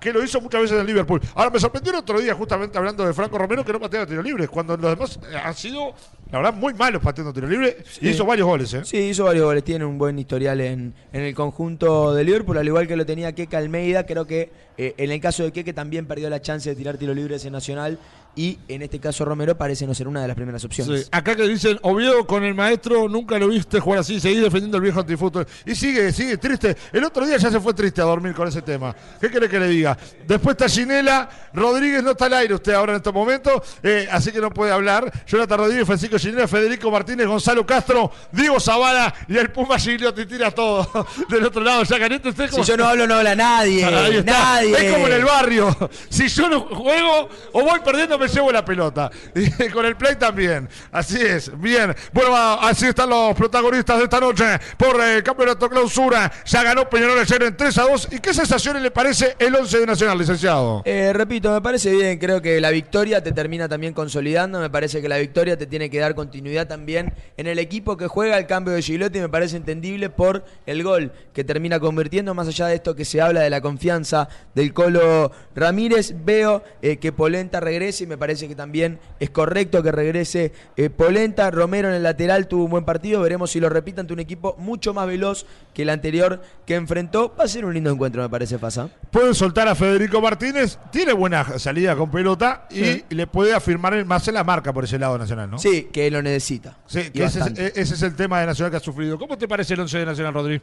que 0.00 0.12
lo 0.12 0.22
hizo 0.22 0.38
muchas 0.38 0.60
veces 0.60 0.78
en 0.78 0.86
Liverpool. 0.86 1.18
Ahora 1.34 1.48
me 1.48 1.58
sorprendió 1.58 1.90
el 1.90 1.98
otro 1.98 2.20
día, 2.20 2.34
justamente 2.34 2.76
hablando 2.76 3.06
de 3.06 3.14
Franco 3.14 3.38
Romero, 3.38 3.64
que 3.64 3.72
no 3.72 3.80
pateaba 3.80 4.04
tiros 4.04 4.22
libres, 4.22 4.50
cuando 4.50 4.76
los 4.76 4.90
demás 4.90 5.18
eh, 5.32 5.36
han 5.42 5.54
sido, 5.54 5.94
la 6.30 6.38
verdad, 6.40 6.52
muy 6.52 6.74
malos 6.74 7.00
pateando 7.02 7.32
tiros 7.32 7.48
libres 7.48 7.76
y 8.02 8.10
hizo 8.10 8.26
varios 8.26 8.46
goles. 8.46 8.74
¿eh? 8.74 8.82
Sí, 8.84 8.98
hizo 8.98 9.24
varios 9.24 9.46
goles, 9.46 9.64
tiene 9.64 9.86
un 9.86 9.96
buen 9.96 10.18
historial 10.18 10.60
en, 10.60 10.94
en 11.10 11.22
el 11.22 11.34
conjunto 11.34 12.12
de 12.12 12.22
Liverpool, 12.22 12.58
al 12.58 12.66
igual 12.66 12.86
que 12.86 12.96
lo 12.96 13.06
tenía 13.06 13.34
Keke 13.34 13.56
Almeida, 13.56 14.04
creo 14.04 14.26
que 14.26 14.52
eh, 14.76 14.94
en 14.98 15.10
el 15.10 15.20
caso 15.20 15.44
de 15.44 15.52
Keke 15.52 15.72
también 15.72 16.06
perdió 16.06 16.28
la 16.30 16.42
chance 16.42 16.68
de 16.68 16.76
tirar 16.76 16.96
tiro 16.96 17.14
libres 17.14 17.44
en 17.44 17.52
Nacional 17.52 17.98
y 18.36 18.58
en 18.68 18.82
este 18.82 18.98
caso 18.98 19.24
Romero 19.24 19.56
parece 19.56 19.86
no 19.86 19.94
ser 19.94 20.08
una 20.08 20.22
de 20.22 20.28
las 20.28 20.36
primeras 20.36 20.64
opciones. 20.64 21.02
Sí. 21.02 21.08
Acá 21.12 21.36
que 21.36 21.46
dicen, 21.46 21.78
Oviedo 21.82 22.26
con 22.26 22.42
el 22.44 22.54
maestro, 22.54 23.08
nunca 23.08 23.38
lo 23.38 23.48
viste 23.48 23.78
jugar 23.78 24.00
así, 24.00 24.18
seguí 24.18 24.36
defendiendo 24.36 24.78
el 24.78 24.82
viejo 24.82 25.00
antifútbol. 25.00 25.46
Y 25.64 25.74
sigue, 25.74 26.12
sigue, 26.12 26.36
triste. 26.36 26.76
El 26.92 27.04
otro 27.04 27.26
día 27.26 27.36
ya 27.36 27.50
se 27.50 27.60
fue 27.60 27.74
triste 27.74 28.00
a 28.00 28.04
dormir 28.04 28.34
con 28.34 28.48
ese 28.48 28.62
tema. 28.62 28.94
¿Qué 29.20 29.30
quiere 29.30 29.48
que 29.48 29.60
le 29.60 29.68
diga? 29.68 29.96
Después 30.26 30.54
está 30.54 30.68
Ginela, 30.68 31.28
Rodríguez 31.52 32.02
no 32.02 32.12
está 32.12 32.26
al 32.26 32.34
aire 32.34 32.54
usted 32.54 32.72
ahora 32.72 32.92
en 32.92 32.96
estos 32.96 33.14
momentos, 33.14 33.62
eh, 33.82 34.08
así 34.10 34.32
que 34.32 34.40
no 34.40 34.50
puede 34.50 34.72
hablar. 34.72 35.12
Jonathan 35.26 35.58
Rodríguez, 35.58 35.86
Francisco 35.86 36.18
Ginela, 36.18 36.48
Federico 36.48 36.90
Martínez, 36.90 37.26
Gonzalo 37.26 37.64
Castro, 37.64 38.10
Diego 38.32 38.58
Zavala 38.58 39.14
y 39.28 39.36
el 39.36 39.50
Puma 39.50 39.78
Gigliotti 39.78 40.26
tira 40.26 40.50
todo 40.50 41.06
del 41.28 41.44
otro 41.44 41.62
lado. 41.62 41.84
Ya 41.84 41.98
Canete, 41.98 42.30
usted 42.30 42.46
Si 42.46 42.50
como... 42.50 42.64
yo 42.64 42.76
no 42.76 42.86
hablo, 42.86 43.06
no 43.06 43.14
habla 43.14 43.36
nadie. 43.36 43.84
Ahí 43.84 44.16
está. 44.16 44.32
Nadie. 44.32 44.63
Es 44.72 44.92
como 44.92 45.06
en 45.06 45.12
el 45.12 45.24
barrio. 45.24 45.76
Si 46.08 46.28
yo 46.28 46.48
no 46.48 46.60
juego 46.60 47.28
o 47.52 47.62
voy 47.62 47.80
perdiendo, 47.80 48.18
me 48.18 48.28
llevo 48.28 48.52
la 48.52 48.64
pelota. 48.64 49.10
Y 49.34 49.68
con 49.70 49.84
el 49.84 49.96
play 49.96 50.16
también. 50.16 50.68
Así 50.92 51.20
es. 51.20 51.50
Bien. 51.60 51.94
Bueno, 52.12 52.34
así 52.36 52.86
están 52.86 53.10
los 53.10 53.34
protagonistas 53.34 53.98
de 53.98 54.04
esta 54.04 54.20
noche 54.20 54.44
por 54.76 55.00
el 55.00 55.22
campeonato 55.22 55.68
clausura. 55.68 56.30
Ya 56.44 56.62
ganó 56.62 56.88
Peñarol 56.88 57.18
ayer 57.18 57.42
en 57.42 57.56
3 57.56 57.78
a 57.78 57.82
2. 57.82 58.08
¿Y 58.12 58.18
qué 58.18 58.32
sensaciones 58.34 58.82
le 58.82 58.90
parece 58.90 59.36
el 59.38 59.54
11 59.54 59.80
de 59.80 59.86
Nacional, 59.86 60.18
licenciado? 60.18 60.82
Eh, 60.84 61.12
repito, 61.12 61.52
me 61.52 61.60
parece 61.60 61.90
bien, 61.92 62.18
creo 62.18 62.40
que 62.40 62.60
la 62.60 62.70
victoria 62.70 63.22
te 63.22 63.32
termina 63.32 63.68
también 63.68 63.92
consolidando, 63.92 64.60
me 64.60 64.70
parece 64.70 65.00
que 65.00 65.08
la 65.08 65.18
victoria 65.18 65.56
te 65.56 65.66
tiene 65.66 65.90
que 65.90 65.98
dar 65.98 66.14
continuidad 66.14 66.66
también 66.66 67.12
en 67.36 67.46
el 67.46 67.58
equipo 67.58 67.96
que 67.96 68.06
juega 68.06 68.38
el 68.38 68.46
cambio 68.46 68.74
de 68.74 68.82
Gilotti, 68.82 69.20
me 69.20 69.28
parece 69.28 69.56
entendible 69.56 70.10
por 70.10 70.44
el 70.66 70.82
gol 70.82 71.12
que 71.32 71.44
termina 71.44 71.80
convirtiendo, 71.80 72.34
más 72.34 72.48
allá 72.48 72.66
de 72.66 72.76
esto 72.76 72.94
que 72.94 73.04
se 73.04 73.20
habla 73.20 73.40
de 73.40 73.50
la 73.50 73.60
confianza 73.60 74.28
del 74.54 74.72
Colo 74.72 75.30
Ramírez, 75.54 76.14
veo 76.24 76.62
eh, 76.82 76.96
que 76.98 77.12
Polenta 77.12 77.60
regrese 77.60 78.04
y 78.04 78.06
me 78.06 78.18
parece 78.18 78.48
que 78.48 78.54
también 78.54 78.98
es 79.20 79.30
correcto 79.30 79.82
que 79.82 79.92
regrese 79.92 80.52
eh, 80.76 80.90
Polenta, 80.90 81.50
Romero 81.50 81.88
en 81.88 81.94
el 81.94 82.02
lateral 82.02 82.48
tuvo 82.48 82.64
un 82.64 82.70
buen 82.70 82.84
partido, 82.84 83.20
veremos 83.20 83.50
si 83.50 83.60
lo 83.60 83.68
repite 83.68 84.00
ante 84.00 84.12
un 84.12 84.20
equipo 84.20 84.54
mucho 84.58 84.94
más 84.94 85.06
veloz 85.06 85.46
que 85.72 85.82
el 85.82 85.90
anterior 85.90 86.40
que 86.66 86.74
enfrentó, 86.74 87.34
va 87.38 87.44
a 87.44 87.48
ser 87.48 87.64
un 87.64 87.74
lindo 87.74 87.90
encuentro 87.90 88.22
me 88.22 88.28
parece 88.28 88.58
Fasa. 88.58 88.88
Pueden 89.10 89.34
soltar 89.34 89.68
a 89.68 89.74
Federico 89.74 90.20
Martínez. 90.20 90.78
Tiene 90.90 91.12
buena 91.12 91.58
salida 91.58 91.96
con 91.96 92.10
pelota 92.10 92.66
y 92.70 93.02
le 93.14 93.26
puede 93.26 93.54
afirmar 93.54 94.04
más 94.04 94.26
en 94.28 94.34
la 94.34 94.44
marca 94.44 94.72
por 94.72 94.84
ese 94.84 94.98
lado 94.98 95.18
Nacional, 95.18 95.50
¿no? 95.50 95.58
Sí, 95.58 95.88
que 95.92 96.10
lo 96.10 96.22
necesita. 96.22 96.76
Sí, 96.86 97.00
Y 97.00 97.10
que 97.10 97.24
ese 97.24 97.38
es, 97.38 97.44
bastante. 97.44 97.80
ese 97.80 97.94
es 97.94 98.02
el 98.02 98.14
tema 98.14 98.40
de 98.40 98.46
Nacional 98.46 98.70
que 98.70 98.76
ha 98.78 98.80
sufrido. 98.80 99.18
¿Cómo 99.18 99.36
te 99.38 99.46
parece 99.48 99.74
el 99.74 99.80
11 99.80 99.98
de 99.98 100.06
Nacional, 100.06 100.34
Rodríguez? 100.34 100.62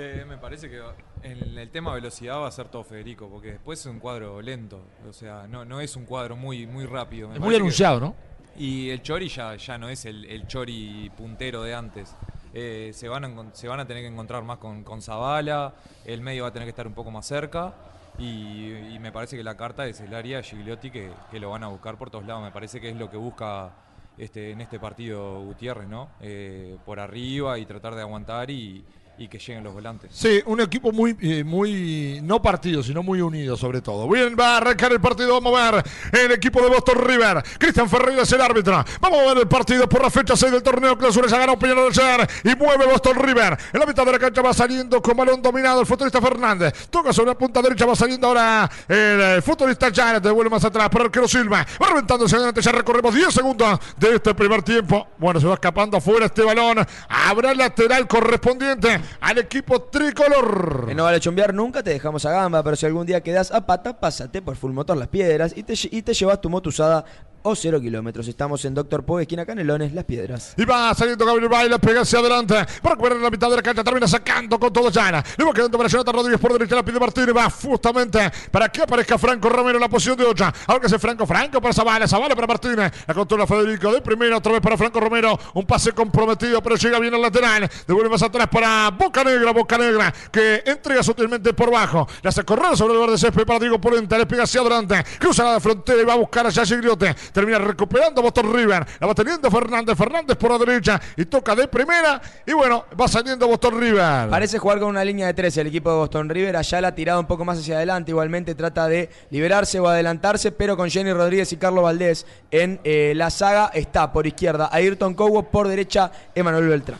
Eh, 0.00 0.24
me 0.28 0.38
parece 0.38 0.70
que 0.70 0.80
en 1.22 1.58
el 1.58 1.70
tema 1.70 1.92
velocidad 1.92 2.36
va 2.40 2.46
a 2.46 2.50
ser 2.52 2.68
todo 2.68 2.84
Federico, 2.84 3.28
porque 3.28 3.52
después 3.52 3.80
es 3.80 3.86
un 3.86 3.98
cuadro 3.98 4.40
lento. 4.40 4.80
O 5.08 5.12
sea, 5.12 5.46
no, 5.48 5.64
no 5.64 5.80
es 5.80 5.96
un 5.96 6.04
cuadro 6.04 6.36
muy, 6.36 6.66
muy 6.66 6.86
rápido. 6.86 7.28
Me 7.28 7.34
Es 7.34 7.40
muy 7.40 7.50
que- 7.50 7.56
anunciado, 7.56 8.00
¿no? 8.00 8.14
Y 8.56 8.90
el 8.90 9.02
Chori 9.02 9.28
ya, 9.28 9.54
ya 9.56 9.78
no 9.78 9.88
es 9.88 10.04
el, 10.04 10.24
el 10.24 10.46
Chori 10.46 11.10
puntero 11.16 11.62
de 11.62 11.74
antes. 11.74 12.14
Eh, 12.54 12.90
se, 12.94 13.08
van 13.08 13.24
a, 13.24 13.54
se 13.54 13.68
van 13.68 13.78
a 13.80 13.86
tener 13.86 14.02
que 14.02 14.08
encontrar 14.08 14.42
más 14.42 14.58
con, 14.58 14.82
con 14.84 15.00
Zavala, 15.02 15.74
el 16.04 16.22
medio 16.22 16.42
va 16.44 16.48
a 16.48 16.52
tener 16.52 16.66
que 16.66 16.70
estar 16.70 16.86
un 16.86 16.94
poco 16.94 17.10
más 17.10 17.26
cerca. 17.26 17.74
Y, 18.18 18.72
y 18.94 18.98
me 19.00 19.12
parece 19.12 19.36
que 19.36 19.44
la 19.44 19.56
carta 19.56 19.86
es 19.86 20.00
el 20.00 20.12
área 20.14 20.42
Gigliotti 20.42 20.90
que, 20.90 21.10
que 21.30 21.38
lo 21.40 21.50
van 21.50 21.62
a 21.62 21.68
buscar 21.68 21.96
por 21.98 22.10
todos 22.10 22.24
lados. 22.26 22.42
Me 22.42 22.50
parece 22.50 22.80
que 22.80 22.88
es 22.90 22.96
lo 22.96 23.08
que 23.10 23.16
busca 23.16 23.70
este, 24.16 24.50
en 24.50 24.60
este 24.60 24.80
partido 24.80 25.40
Gutiérrez, 25.42 25.86
¿no? 25.88 26.08
Eh, 26.20 26.76
por 26.84 26.98
arriba 26.98 27.58
y 27.60 27.66
tratar 27.66 27.94
de 27.94 28.00
aguantar 28.02 28.50
y, 28.50 28.84
y 29.18 29.28
que 29.28 29.38
lleguen 29.38 29.64
los 29.64 29.74
volantes. 29.74 30.10
Sí, 30.14 30.40
un 30.46 30.60
equipo 30.60 30.92
muy, 30.92 31.16
eh, 31.20 31.42
muy, 31.42 32.20
no 32.22 32.40
partido, 32.40 32.82
sino 32.82 33.02
muy 33.02 33.20
unido 33.20 33.56
sobre 33.56 33.80
todo. 33.80 34.08
Bien, 34.08 34.36
va 34.38 34.54
a 34.54 34.56
arrancar 34.58 34.92
el 34.92 35.00
partido, 35.00 35.32
vamos 35.40 35.58
a 35.58 35.70
ver 35.72 35.84
el 36.12 36.32
equipo 36.32 36.62
de 36.62 36.68
Boston 36.68 36.98
River. 37.04 37.42
Cristian 37.58 37.88
Ferreira 37.88 38.22
es 38.22 38.32
el 38.32 38.40
árbitro. 38.40 38.84
Vamos 39.00 39.18
a 39.18 39.24
ver 39.26 39.38
el 39.38 39.48
partido 39.48 39.88
por 39.88 40.02
la 40.02 40.10
fecha 40.10 40.36
6 40.36 40.52
del 40.52 40.62
torneo 40.62 40.96
clausura. 40.96 41.26
Ya 41.26 41.38
ganó 41.38 41.58
Peñarol 41.58 41.90
ayer 41.90 42.28
y 42.44 42.54
mueve 42.54 42.86
Boston 42.86 43.16
River. 43.16 43.58
En 43.72 43.80
la 43.80 43.86
mitad 43.86 44.06
de 44.06 44.12
la 44.12 44.18
cancha 44.18 44.40
va 44.40 44.54
saliendo 44.54 45.02
con 45.02 45.16
balón 45.16 45.42
dominado 45.42 45.80
el 45.80 45.86
futbolista 45.86 46.20
Fernández. 46.20 46.88
Toca 46.88 47.12
sobre 47.12 47.30
la 47.30 47.38
punta 47.38 47.60
derecha, 47.60 47.86
va 47.86 47.96
saliendo 47.96 48.28
ahora 48.28 48.70
el, 48.86 49.20
eh, 49.20 49.42
futbolista 49.42 49.90
Janet. 49.92 50.22
Devuelve 50.22 50.50
más 50.50 50.64
atrás 50.64 50.88
por 50.90 51.00
el 51.00 51.06
arquero 51.06 51.26
Silva. 51.26 51.66
Va 51.82 51.88
reventando 51.88 52.26
hacia 52.26 52.36
adelante, 52.36 52.62
ya 52.62 52.70
recorremos 52.70 53.12
10 53.12 53.34
segundos 53.34 53.80
de 53.96 54.14
este 54.14 54.32
primer 54.34 54.62
tiempo. 54.62 55.08
Bueno, 55.18 55.40
se 55.40 55.46
va 55.46 55.54
escapando 55.54 55.96
afuera 55.96 56.26
este 56.26 56.44
balón. 56.44 56.86
Habrá 57.08 57.52
lateral 57.52 58.06
correspondiente 58.06 59.07
al 59.20 59.38
equipo 59.38 59.82
tricolor. 59.82 60.86
Que 60.86 60.94
no 60.94 61.04
vale 61.04 61.20
chombear 61.20 61.54
nunca, 61.54 61.82
te 61.82 61.90
dejamos 61.90 62.24
a 62.24 62.32
gamba, 62.32 62.62
pero 62.62 62.76
si 62.76 62.86
algún 62.86 63.06
día 63.06 63.22
quedas 63.22 63.50
a 63.50 63.66
pata, 63.66 63.98
pásate 63.98 64.42
por 64.42 64.56
Full 64.56 64.72
Motor 64.72 64.96
Las 64.96 65.08
Piedras 65.08 65.54
y 65.56 65.62
te, 65.62 65.74
y 65.90 66.02
te 66.02 66.14
llevas 66.14 66.40
tu 66.40 66.50
moto 66.50 66.68
usada 66.68 67.04
o 67.48 67.56
cero 67.56 67.80
kilómetros. 67.80 68.28
Estamos 68.28 68.62
en 68.66 68.74
Doctor 68.74 69.04
Poe, 69.04 69.22
esquina 69.22 69.46
Canelones, 69.46 69.94
Las 69.94 70.04
Piedras. 70.04 70.52
Y 70.56 70.66
va 70.66 70.94
saliendo 70.94 71.24
Gabriel 71.24 71.48
Baila, 71.48 71.78
pega 71.78 72.02
hacia 72.02 72.18
adelante. 72.18 72.54
Para 72.82 73.14
en 73.14 73.22
la 73.22 73.30
mitad 73.30 73.48
de 73.48 73.56
la 73.56 73.62
cancha, 73.62 73.82
termina 73.82 74.06
sacando 74.06 74.58
con 74.58 74.70
todo 74.70 74.90
Llana. 74.90 75.24
Le 75.36 75.44
va 75.46 75.52
quedando 75.54 75.78
para 75.78 75.88
Jonathan 75.88 76.14
Rodríguez 76.14 76.38
por 76.38 76.52
derecha, 76.52 76.74
la 76.74 76.84
pide 76.84 77.00
Martínez. 77.00 77.34
Va 77.34 77.48
justamente 77.48 78.30
para 78.50 78.68
que 78.68 78.82
aparezca 78.82 79.16
Franco 79.16 79.48
Romero 79.48 79.78
en 79.78 79.80
la 79.80 79.88
posición 79.88 80.16
de 80.18 80.24
ocha. 80.24 80.52
Ahora 80.66 80.80
que 80.80 80.86
hace 80.88 80.98
Franco, 80.98 81.26
Franco 81.26 81.58
para 81.60 81.72
Zavala, 81.72 82.06
Zavala 82.06 82.34
para 82.34 82.46
Martínez. 82.46 82.92
La 83.06 83.14
controla 83.14 83.46
Federico 83.46 83.92
de 83.92 84.02
primera, 84.02 84.36
otra 84.36 84.52
vez 84.52 84.60
para 84.60 84.76
Franco 84.76 85.00
Romero. 85.00 85.38
Un 85.54 85.64
pase 85.64 85.92
comprometido, 85.92 86.62
pero 86.62 86.76
llega 86.76 86.98
bien 86.98 87.14
al 87.14 87.22
lateral. 87.22 87.70
Devuelve 87.86 88.10
más 88.10 88.22
atrás 88.22 88.48
para 88.48 88.90
Boca 88.90 89.24
Negra, 89.24 89.52
Boca 89.52 89.78
Negra, 89.78 90.12
que 90.30 90.62
entrega 90.66 91.02
sutilmente 91.02 91.54
por 91.54 91.70
bajo. 91.70 92.06
La 92.20 92.28
hace 92.28 92.44
correr 92.44 92.76
sobre 92.76 92.92
el 92.92 93.00
verde 93.00 93.16
césped 93.16 93.46
para 93.46 93.58
Diego 93.58 93.80
Polenta. 93.80 94.18
Le 94.18 94.26
pega 94.26 94.42
hacia 94.42 94.60
adelante. 94.60 95.02
Cruza 95.18 95.44
la 95.44 95.60
frontera 95.60 96.02
y 96.02 96.04
va 96.04 96.12
a 96.12 96.16
buscar 96.16 96.46
a 96.46 96.50
Yashi 96.50 96.76
Griote. 96.76 97.16
Termina 97.38 97.60
recuperando 97.60 98.20
Boston 98.20 98.52
River. 98.52 98.84
La 98.98 99.06
va 99.06 99.14
teniendo 99.14 99.48
Fernández. 99.48 99.96
Fernández 99.96 100.36
por 100.36 100.50
la 100.50 100.58
derecha 100.58 101.00
y 101.16 101.24
toca 101.26 101.54
de 101.54 101.68
primera. 101.68 102.20
Y 102.44 102.52
bueno, 102.52 102.86
va 103.00 103.06
saliendo 103.06 103.46
Boston 103.46 103.80
River. 103.80 104.28
Parece 104.28 104.58
jugar 104.58 104.80
con 104.80 104.88
una 104.88 105.04
línea 105.04 105.28
de 105.28 105.34
13 105.34 105.60
el 105.60 105.68
equipo 105.68 105.88
de 105.88 105.98
Boston 105.98 106.28
River. 106.28 106.56
Ayala 106.56 106.96
tirado 106.96 107.20
un 107.20 107.28
poco 107.28 107.44
más 107.44 107.60
hacia 107.60 107.76
adelante. 107.76 108.10
Igualmente 108.10 108.56
trata 108.56 108.88
de 108.88 109.08
liberarse 109.30 109.78
o 109.78 109.86
adelantarse, 109.86 110.50
pero 110.50 110.76
con 110.76 110.90
Jenny 110.90 111.12
Rodríguez 111.12 111.52
y 111.52 111.58
Carlos 111.58 111.84
Valdés 111.84 112.26
en 112.50 112.80
eh, 112.82 113.12
la 113.14 113.30
saga 113.30 113.70
está 113.72 114.12
por 114.12 114.26
izquierda 114.26 114.68
Ayrton 114.72 115.14
Cowo, 115.14 115.44
por 115.44 115.68
derecha 115.68 116.10
Emanuel 116.34 116.66
Beltrán. 116.66 116.98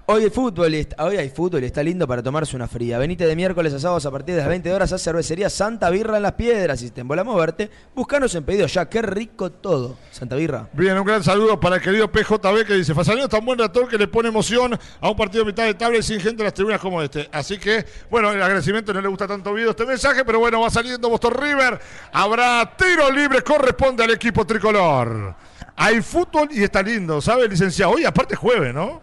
Hoy, 0.06 0.24
el 0.24 0.32
fútbol, 0.32 0.74
y 0.74 0.86
hoy 0.98 1.16
hay 1.16 1.30
fútbol 1.30 1.62
y 1.62 1.66
está 1.66 1.80
lindo 1.80 2.08
para 2.08 2.22
tomarse 2.24 2.56
una 2.56 2.66
fría. 2.66 2.98
Venite 2.98 3.24
de 3.24 3.36
miércoles 3.36 3.72
a 3.72 3.78
sábados 3.78 4.04
a 4.04 4.10
partir 4.10 4.34
de 4.34 4.40
las 4.40 4.48
20 4.48 4.72
horas 4.72 4.92
a 4.92 4.98
Cervecería 4.98 5.48
Santa 5.48 5.88
Birra 5.90 6.16
en 6.16 6.24
Las 6.24 6.32
Piedras. 6.32 6.80
Si 6.80 6.90
te 6.90 7.02
embola 7.02 7.22
moverte, 7.22 7.70
buscanos 7.94 8.34
en 8.34 8.42
pedido 8.42 8.66
ya. 8.66 8.88
Qué 8.88 9.00
rico 9.00 9.52
todo. 9.52 9.96
Santa 10.10 10.34
Birra. 10.34 10.68
Bien, 10.72 10.98
un 10.98 11.06
gran 11.06 11.22
saludo 11.22 11.58
para 11.60 11.76
el 11.76 11.82
querido 11.82 12.10
PJB 12.10 12.66
que 12.66 12.74
dice, 12.74 12.94
Fasanero 12.94 13.24
es 13.24 13.30
tan 13.30 13.44
buen 13.44 13.56
relator 13.56 13.88
que 13.88 13.96
le 13.96 14.08
pone 14.08 14.28
emoción 14.28 14.76
a 15.00 15.08
un 15.08 15.16
partido 15.16 15.44
de 15.44 15.52
mitad 15.52 15.64
de 15.64 15.74
tabla 15.74 15.98
y 15.98 16.02
sin 16.02 16.18
gente 16.20 16.42
en 16.42 16.46
las 16.46 16.54
tribunas 16.54 16.80
como 16.80 17.00
este. 17.00 17.28
Así 17.32 17.56
que, 17.58 17.86
bueno, 18.10 18.32
el 18.32 18.42
agradecimiento 18.42 18.92
no 18.92 19.00
le 19.00 19.08
gusta 19.08 19.28
tanto 19.28 19.54
video 19.54 19.70
este 19.70 19.86
mensaje, 19.86 20.24
pero 20.24 20.40
bueno, 20.40 20.60
va 20.60 20.68
saliendo 20.68 21.08
Boston 21.08 21.34
River. 21.34 21.80
Habrá 22.12 22.74
tiro 22.76 23.08
libre, 23.10 23.40
corresponde 23.42 24.02
al 24.02 24.10
equipo 24.10 24.44
tricolor. 24.44 25.51
Hay 25.76 26.00
fútbol 26.02 26.48
y 26.52 26.62
está 26.62 26.82
lindo, 26.82 27.20
¿sabe, 27.20 27.48
licenciado? 27.48 27.92
Hoy 27.92 28.04
aparte 28.04 28.36
jueves, 28.36 28.74
¿no? 28.74 29.00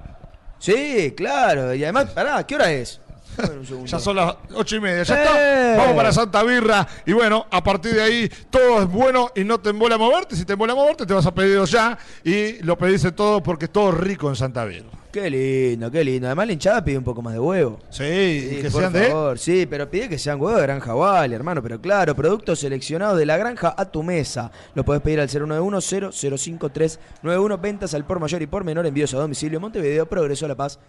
Sí, 0.59 1.13
claro. 1.15 1.73
Y 1.73 1.83
además, 1.83 2.11
pará, 2.11 2.45
¿qué 2.45 2.55
hora 2.55 2.71
es? 2.71 3.01
A. 3.37 3.85
Ya 3.85 3.99
son 3.99 4.15
las 4.17 4.35
ocho 4.53 4.75
y 4.75 4.79
media, 4.81 5.03
ya 5.03 5.15
¡Eh! 5.15 5.23
está. 5.23 5.77
Vamos 5.77 5.95
para 5.95 6.11
Santa 6.11 6.43
Birra. 6.43 6.87
Y 7.05 7.13
bueno, 7.13 7.45
a 7.49 7.63
partir 7.63 7.93
de 7.93 8.01
ahí 8.01 8.31
todo 8.49 8.81
es 8.81 8.87
bueno 8.87 9.31
y 9.35 9.43
no 9.43 9.59
te 9.59 9.69
embola 9.69 9.97
moverte. 9.97 10.35
Si 10.35 10.45
te 10.45 10.53
embola 10.53 10.75
moverte, 10.75 11.05
te 11.05 11.13
vas 11.13 11.25
a 11.25 11.33
pedir 11.33 11.63
ya. 11.65 11.97
Y 12.23 12.61
lo 12.63 12.77
pedís 12.77 13.03
de 13.03 13.11
todo 13.11 13.41
porque 13.41 13.65
es 13.65 13.71
todo 13.71 13.91
rico 13.91 14.29
en 14.29 14.35
Santa 14.35 14.65
Birra. 14.65 14.98
Qué 15.11 15.27
lindo, 15.29 15.89
qué 15.89 16.03
lindo. 16.03 16.27
Además 16.27 16.45
la 16.47 16.53
hinchada 16.53 16.83
pide 16.85 16.97
un 16.99 17.03
poco 17.03 17.21
más 17.23 17.33
de 17.33 17.39
huevo. 17.39 17.79
Sí, 17.89 18.47
Sí, 18.49 18.61
que 18.61 18.69
por 18.69 18.81
sean 18.81 18.93
de. 18.93 19.07
favor, 19.07 19.39
sí, 19.39 19.65
pero 19.67 19.89
pide 19.89 20.07
que 20.07 20.19
sean 20.19 20.39
huevos 20.39 20.59
de 20.61 20.67
Granja 20.67 20.93
Wally, 20.93 21.33
hermano. 21.33 21.63
Pero 21.63 21.81
claro, 21.81 22.15
productos 22.15 22.59
seleccionados 22.59 23.17
de 23.17 23.25
la 23.25 23.35
granja 23.37 23.73
a 23.75 23.85
tu 23.85 24.03
mesa. 24.03 24.51
Lo 24.75 24.85
podés 24.85 25.01
pedir 25.01 25.19
al 25.19 25.27
091-005391. 25.29 27.61
Ventas 27.61 27.93
al 27.93 28.05
por 28.05 28.19
mayor 28.19 28.41
y 28.41 28.47
por 28.47 28.63
menor. 28.63 28.85
Envíos 28.85 29.13
a 29.13 29.17
domicilio. 29.17 29.59
Montevideo, 29.59 30.07
Progreso, 30.07 30.47
La 30.47 30.55
Paz 30.55 30.79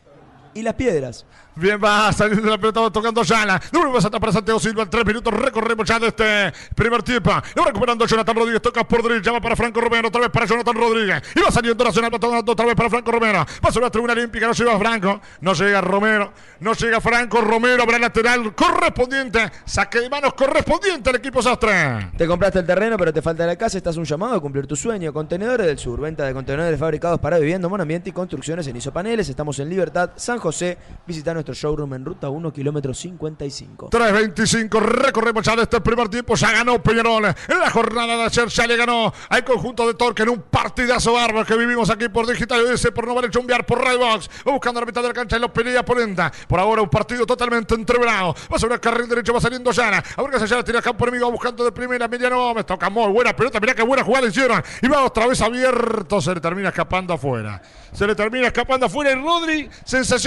y 0.55 0.63
Las 0.63 0.75
Piedras. 0.75 1.27
Bien, 1.57 1.79
va 1.83 2.13
saliendo 2.13 2.49
la 2.49 2.57
pelota, 2.57 2.81
va 2.81 2.91
tocando 2.91 3.23
Yana. 3.23 3.61
Número 3.73 3.93
más 3.93 4.05
atrás 4.05 4.21
para 4.21 4.33
Santiago 4.33 4.59
Silva. 4.61 4.85
En 4.85 4.91
tres 4.91 5.05
minutos 5.05 5.35
recorremos 5.35 5.87
ya 5.87 5.99
de 5.99 6.07
este 6.09 6.53
primer 6.75 7.03
tiempo. 7.03 7.31
Lo 7.55 7.63
va 7.63 7.69
recuperando 7.69 8.07
Jonathan 8.07 8.37
Rodríguez. 8.37 8.63
Toca 8.63 8.85
por 8.85 9.03
derecha, 9.03 9.31
llama 9.31 9.41
para 9.41 9.57
Franco 9.57 9.81
Romero. 9.81 10.09
Otra 10.09 10.23
vez 10.23 10.31
para 10.31 10.47
Jonathan 10.47 10.75
Rodríguez. 10.75 11.23
Y 11.35 11.41
va 11.41 11.51
saliendo 11.51 11.85
Nacional, 11.85 12.15
va 12.15 12.19
tocando 12.19 12.53
otra 12.53 12.67
vez 12.67 12.75
para 12.75 12.89
Franco 12.89 13.11
Romero. 13.11 13.45
Va 13.65 13.73
sobre 13.73 13.87
la 13.87 13.91
tribuna 13.91 14.13
olímpica. 14.15 14.47
No 14.47 14.53
llega 14.53 14.79
Franco. 14.79 15.21
No 15.41 15.53
llega 15.53 15.81
Romero. 15.81 16.33
No 16.61 16.73
llega 16.73 17.01
Franco 17.01 17.41
Romero. 17.43 17.83
Habrá 17.83 17.99
lateral 17.99 18.55
correspondiente. 18.55 19.51
Saque 19.67 20.01
de 20.01 20.09
manos 20.09 20.35
correspondiente 20.35 21.11
al 21.11 21.17
equipo 21.17 21.43
Sastre. 21.43 22.11
Te 22.17 22.27
compraste 22.27 22.61
el 22.61 22.67
terreno, 22.67 22.97
pero 22.97 23.13
te 23.13 23.21
falta 23.21 23.45
la 23.45 23.57
casa. 23.57 23.77
Estás 23.77 23.99
un 23.99 24.05
llamado 24.05 24.35
a 24.35 24.41
cumplir 24.41 24.67
tu 24.67 24.77
sueño. 24.77 25.13
Contenedores 25.13 25.67
del 25.67 25.79
Sur. 25.79 26.01
Venta 26.01 26.25
de 26.25 26.33
contenedores 26.33 26.81
fabricados 26.81 27.21
para 27.21 27.39
vivienda, 27.39 27.69
monambiente 27.69 28.09
y 28.09 28.13
construcciones 28.13 28.67
en 28.67 28.77
isopaneles. 28.77 29.29
Estamos 29.29 29.59
en 29.59 29.69
Libertad, 29.69 30.13
San 30.17 30.39
José. 30.41 30.79
Visita 31.07 31.33
nuestro 31.33 31.55
showroom 31.55 31.95
en 31.95 32.05
ruta 32.05 32.29
1, 32.29 32.53
kilómetro 32.53 32.93
55. 32.93 33.91
3.25, 33.91 34.81
recorremos 34.81 35.45
ya 35.45 35.55
este 35.55 35.81
primer 35.81 36.09
tiempo, 36.09 36.35
ya 36.35 36.53
ganó 36.53 36.83
Peñarol. 36.83 37.27
En 37.27 37.59
la 37.59 37.71
jornada 37.71 38.17
de 38.17 38.23
ayer 38.25 38.49
ya 38.49 38.67
le 38.67 38.77
ganó 38.77 39.13
al 39.29 39.45
conjunto 39.45 39.87
de 39.87 39.95
Torque 39.95 40.23
en 40.23 40.31
un 40.31 40.43
partidazo 40.43 41.13
bárbaro 41.13 41.45
que 41.45 41.57
vivimos 41.57 41.91
aquí 41.91 42.09
por 42.09 42.27
Digital 42.27 42.67
ese 42.73 42.93
por 42.93 43.07
no 43.07 43.13
haber 43.13 43.27
hecho 43.27 43.41
enviar 43.41 43.67
por 43.67 43.85
Redbox. 43.85 44.31
Buscando 44.45 44.81
la 44.81 44.87
mitad 44.87 45.03
de 45.03 45.09
la 45.09 45.15
cancha 45.15 45.37
y 45.37 45.41
lo 45.41 45.53
pelea 45.53 45.85
Polenta. 45.85 46.33
Por 46.49 46.59
ahora 46.59 46.83
un 46.83 46.89
partido 46.89 47.27
totalmente 47.27 47.75
entreverado. 47.75 48.35
Va 48.53 48.59
sobre 48.59 48.75
el 48.75 48.81
carril 48.81 49.09
derecho, 49.09 49.33
va 49.33 49.41
saliendo 49.41 49.73
Yana. 49.73 50.03
A 50.17 50.23
ver 50.23 50.31
qué 50.31 50.37
hace 50.37 50.47
Yana, 50.47 50.65
tira 50.65 50.83
campo 50.83 51.05
enemigo, 51.07 51.31
buscando 51.31 51.65
de 51.65 51.73
primera. 51.73 52.09
Mediano 52.09 52.39
Gómez, 52.39 52.67
toca 52.67 52.89
muy 52.91 53.11
buena 53.13 53.35
pelota. 53.35 53.61
Mirá 53.61 53.75
qué 53.75 53.83
buena 53.83 54.05
jugada 54.05 54.27
hicieron. 54.27 54.63
Y 54.83 54.89
va 54.89 55.05
otra 55.05 55.27
vez 55.27 55.41
abierto, 55.41 56.21
se 56.21 56.35
le 56.35 56.41
termina 56.41 56.69
escapando 56.69 57.15
afuera. 57.15 57.61
Se 57.93 58.07
le 58.07 58.15
termina 58.15 58.47
escapando 58.47 58.87
afuera. 58.87 59.13
Y 59.13 59.15
Rodri, 59.15 59.71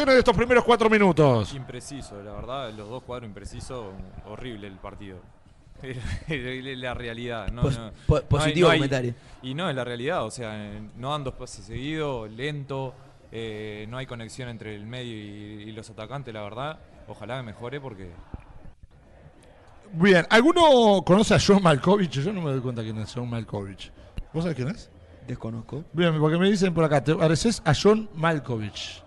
sensaciones 0.04 0.14
de 0.16 0.20
estos 0.20 0.36
primeros 0.36 0.64
cuatro 0.64 0.90
minutos. 0.90 1.54
Impreciso, 1.54 2.22
la 2.22 2.32
verdad, 2.34 2.72
los 2.74 2.90
dos 2.90 3.04
cuadros 3.04 3.28
imprecisos, 3.28 3.94
horrible 4.26 4.68
el 4.68 4.78
partido. 4.78 5.18
la 6.30 6.94
realidad. 6.94 7.50
No, 7.52 7.62
Pos- 7.64 7.78
no- 7.78 7.92
po- 8.08 8.16
no 8.16 8.20
hay- 8.20 8.26
positivo 8.28 8.68
no 8.68 8.72
hay- 8.74 8.80
comentario. 8.80 9.16
Y 9.42 9.54
no, 9.54 9.70
es 9.70 9.76
la 9.76 9.84
realidad, 9.84 10.26
o 10.26 10.32
sea, 10.32 10.80
no 10.98 11.12
dan 11.12 11.24
dos 11.24 11.34
pases 11.36 11.66
seguidos, 11.66 12.30
lento, 12.32 12.94
eh, 13.32 13.86
no 13.90 13.98
hay 13.98 14.06
conexión 14.06 14.50
entre 14.50 14.76
el 14.76 14.86
medio 14.86 15.14
y, 15.14 15.64
y 15.70 15.72
los 15.72 15.90
atacantes, 15.90 16.34
la 16.34 16.42
verdad. 16.44 16.80
Ojalá 17.08 17.38
que 17.38 17.44
mejore 17.44 17.82
porque 17.82 18.12
Bien, 19.96 20.26
¿alguno 20.30 21.04
conoce 21.06 21.36
a 21.36 21.38
John 21.46 21.62
Malkovich? 21.62 22.12
Yo 22.22 22.34
no 22.34 22.42
me 22.42 22.52
doy 22.52 22.62
cuenta 22.62 22.82
quién 22.82 22.98
es 22.98 23.14
John 23.14 23.30
Malkovich. 23.30 23.92
¿Vos 24.34 24.44
sabés 24.44 24.56
quién 24.56 24.70
es? 24.70 24.90
Desconozco. 25.28 25.84
Bien, 25.94 26.18
porque 26.20 26.38
me 26.38 26.50
dicen 26.50 26.74
por 26.74 26.84
acá, 26.84 27.04
te 27.04 27.14
pareces 27.14 27.62
a 27.66 27.74
John 27.80 28.10
Malkovich. 28.16 29.03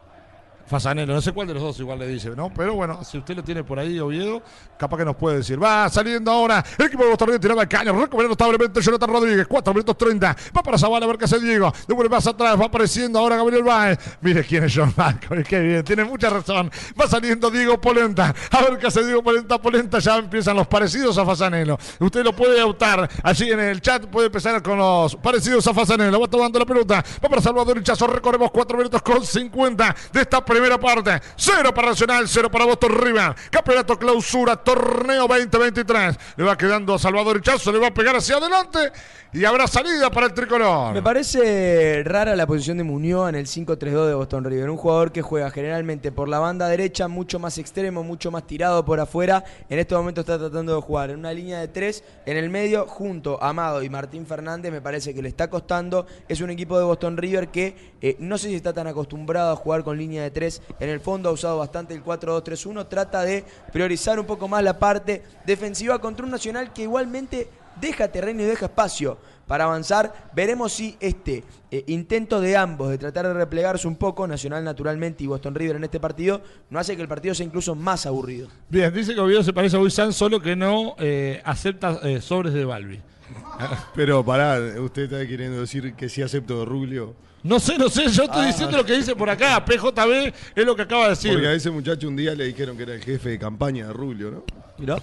Fasanelo, 0.67 1.15
no 1.15 1.21
sé 1.21 1.33
cuál 1.33 1.47
de 1.47 1.55
los 1.55 1.63
dos 1.63 1.79
igual 1.79 1.99
le 2.01 2.09
dice, 2.09 2.31
¿no? 2.31 2.53
Pero 2.53 2.75
bueno, 2.75 3.05
si 3.05 3.19
usted 3.19 3.37
lo 3.37 3.45
tiene 3.45 3.63
por 3.63 3.79
ahí, 3.79 4.01
Oviedo, 4.01 4.43
capaz 4.77 4.97
que 4.99 5.05
nos 5.05 5.17
puede 5.17 5.39
decir. 5.39 5.63
Va 5.63 5.89
saliendo 5.89 6.31
ahora 6.31 6.65
el 6.79 6.87
equipo 6.87 7.05
de 7.05 7.11
Boston 7.11 7.41
tiraba 7.41 7.63
el 7.63 7.69
caño, 7.69 7.93
recuperando 7.93 8.33
establemente 8.33 8.81
Jonathan 8.81 9.11
Rodríguez, 9.11 9.47
4 9.47 9.73
minutos 9.73 9.97
30. 9.97 10.37
Va 10.57 10.63
para 10.63 10.77
Zavala 10.77 11.05
a 11.05 11.09
ver 11.09 11.19
qué 11.19 11.27
hace 11.27 11.39
Diego. 11.39 11.73
Devuelve 11.87 12.11
más 12.11 12.27
atrás, 12.27 12.61
va 12.61 12.67
apareciendo 12.67 13.19
ahora 13.19 13.37
Gabriel 13.37 13.63
Baez. 13.63 13.99
Mire 14.21 14.45
quién 14.45 14.65
es 14.65 14.73
John 14.75 14.93
Malkovich, 14.97 15.47
qué 15.49 15.61
bien, 15.61 15.85
tiene 15.85 16.05
mucha 16.05 16.31
razón. 16.31 16.71
Va 17.01 17.07
saliendo 17.07 17.51
Diego 17.51 17.81
Polenta. 17.81 18.35
A 18.51 18.63
ver 18.63 18.79
qué 18.79 18.89
hace 18.89 19.05
Diego 19.05 19.23
Polenta. 19.23 19.59
Polenta 19.61 19.99
ya 20.01 20.17
empiezan 20.17 20.57
los 20.57 20.67
parecidos 20.67 21.17
a 21.19 21.25
Fasanelo. 21.25 21.79
Usted 22.01 22.25
lo 22.25 22.35
puede 22.35 22.61
optar 22.63 23.09
allí 23.23 23.51
en 23.51 23.61
el 23.61 23.81
chat, 23.81 24.07
puede 24.07 24.27
empezar 24.27 24.61
con 24.63 24.79
los 24.79 25.15
parecidos 25.17 25.67
a 25.69 25.75
Fasanelo. 25.75 26.21
Va 26.21 26.27
tomando 26.27 26.59
la 26.59 26.67
pelota, 26.67 27.05
va 27.25 27.29
para 27.29 27.41
Salvador 27.41 27.77
Hinchazo, 27.77 28.07
recorremos 28.09 28.51
4 28.51 28.79
minutos 28.79 29.03
con 29.03 29.25
50 29.25 29.97
de 30.13 30.21
esta 30.21 30.45
primera 30.57 30.79
parte. 30.79 31.21
Cero 31.37 31.73
para 31.75 31.89
Nacional, 31.89 32.27
cero 32.27 32.51
para 32.51 32.65
Boston 32.65 32.93
River. 32.99 33.35
Campeonato 33.51 33.99
clausura, 33.99 34.57
torneo 34.57 35.29
2023. 35.29 36.19
Le 36.37 36.45
va 36.45 36.57
quedando 36.57 36.95
a 36.95 36.99
Salvador 36.99 37.37
Hinchazo, 37.37 37.71
le 37.73 37.79
va 37.79 37.89
a 37.89 37.95
pegar 37.95 38.17
hacia 38.17 38.37
adelante 38.37 38.91
y 39.37 39.45
habrá 39.45 39.67
salida 39.67 40.11
para 40.11 40.29
el 40.29 40.33
tricolor. 40.33 40.95
Me 40.95 41.03
parece 41.03 42.03
rara 42.05 42.35
la 42.35 42.47
posición 42.47 42.79
de 42.79 42.85
Muñoz 42.85 43.29
en 43.29 43.35
el 43.35 43.47
5-3-2 43.47 44.07
de 44.07 44.15
Boston 44.15 44.45
River. 44.45 44.71
Un 44.71 44.79
jugador 44.79 45.13
que 45.13 45.21
juega 45.21 45.51
generalmente 45.51 46.11
por 46.11 46.29
la 46.29 46.39
banda 46.39 46.69
derecha, 46.69 47.07
mucho 47.07 47.39
más 47.39 47.59
extremo, 47.59 48.03
mucho 48.03 48.31
más 48.31 48.47
tirado 48.47 48.85
por 48.87 48.99
afuera. 48.99 49.45
En 49.69 49.79
este 49.79 49.95
momento 49.95 50.23
está 50.23 50.39
tratando 50.39 50.75
de 50.75 50.81
jugar 50.81 51.11
en 51.11 51.19
una 51.19 51.35
línea 51.35 51.61
de 51.61 51.69
tres 51.69 52.03
en 52.25 52.39
el 52.39 52.49
medio, 52.49 52.87
junto 52.87 53.43
a 53.43 53.51
Amado 53.51 53.83
y 53.83 53.91
Martín 53.91 54.27
Fernández. 54.27 54.73
Me 54.73 54.81
parece 54.81 55.13
que 55.13 55.21
le 55.21 55.29
está 55.29 55.51
costando. 55.51 56.07
Es 56.29 56.41
un 56.41 56.49
equipo 56.49 56.79
de 56.79 56.85
Boston 56.85 57.19
River 57.19 57.49
que 57.49 57.95
eh, 58.01 58.17
no 58.19 58.39
sé 58.39 58.49
si 58.49 58.55
está 58.55 58.73
tan 58.73 58.87
acostumbrado 58.87 59.53
a 59.53 59.57
jugar 59.57 59.85
con 59.85 59.99
línea 59.99 60.23
de 60.23 60.31
tres. 60.31 60.46
En 60.81 60.89
el 60.89 61.01
fondo 61.01 61.29
ha 61.29 61.33
usado 61.33 61.59
bastante 61.59 61.95
el 61.95 62.05
4-2-3-1. 62.05 62.89
Trata 62.89 63.23
de 63.23 63.45
priorizar 63.73 64.19
un 64.19 64.27
poco 64.27 64.49
más 64.49 64.63
la 64.63 64.79
parte 64.79 65.23
defensiva 65.45 65.99
contra 66.01 66.25
un 66.25 66.33
Nacional 66.33 66.73
que 66.73 66.83
igualmente 66.83 67.49
deja 67.81 68.09
terreno 68.09 68.43
y 68.43 68.47
deja 68.47 68.67
espacio 68.67 69.19
para 69.47 69.65
avanzar. 69.65 70.31
Veremos 70.35 70.73
si 70.73 70.97
este 71.01 71.45
eh, 71.71 71.85
intento 71.87 72.41
de 72.41 72.57
ambos 72.57 72.91
de 72.91 72.99
tratar 72.99 73.27
de 73.27 73.35
replegarse 73.35 73.87
un 73.87 73.97
poco, 73.97 74.27
Nacional 74.27 74.65
naturalmente 74.65 75.25
y 75.25 75.27
Boston 75.27 75.55
River 75.55 75.77
en 75.77 75.85
este 75.85 76.01
partido, 76.01 76.41
no 76.71 76.79
hace 76.79 76.97
que 76.97 77.03
el 77.03 77.09
partido 77.09 77.35
sea 77.35 77.47
incluso 77.47 77.75
más 77.75 78.07
aburrido. 78.07 78.49
Bien, 78.69 78.93
dice 78.93 79.15
que 79.15 79.21
Oviedo 79.21 79.43
se 79.43 79.53
parece 79.53 79.77
a 79.77 79.79
Buizán, 79.79 80.13
solo 80.13 80.41
que 80.41 80.57
no 80.57 80.97
eh, 80.99 81.41
acepta 81.45 82.01
eh, 82.03 82.21
sobres 82.21 82.53
de 82.53 82.65
Balbi. 82.65 83.01
Pero 83.95 84.25
pará, 84.25 84.59
usted 84.81 85.03
está 85.05 85.27
queriendo 85.27 85.61
decir 85.61 85.95
que 85.95 86.09
sí 86.09 86.23
acepto 86.23 86.61
de 86.61 86.65
Rubio. 86.65 87.15
No 87.43 87.61
sé, 87.61 87.79
no 87.79 87.89
sé, 87.89 88.09
yo 88.09 88.25
estoy 88.25 88.45
Ah. 88.45 88.47
diciendo 88.47 88.77
lo 88.77 88.85
que 88.85 88.95
dice 88.95 89.15
por 89.15 89.31
acá. 89.31 89.65
PJB 89.65 90.33
es 90.55 90.67
lo 90.67 90.75
que 90.75 90.83
acaba 90.83 91.05
de 91.05 91.11
decir. 91.11 91.33
Porque 91.33 91.47
a 91.49 91.53
ese 91.53 91.71
muchacho 91.71 92.09
un 92.09 92.17
día 92.17 92.35
le 92.35 92.45
dijeron 92.45 92.77
que 92.77 92.83
era 92.83 92.95
el 92.95 93.03
jefe 93.03 93.29
de 93.31 93.39
campaña 93.39 93.87
de 93.87 93.93
Rubio, 93.93 94.31
¿no? 94.31 94.45
Mirá. 94.79 94.97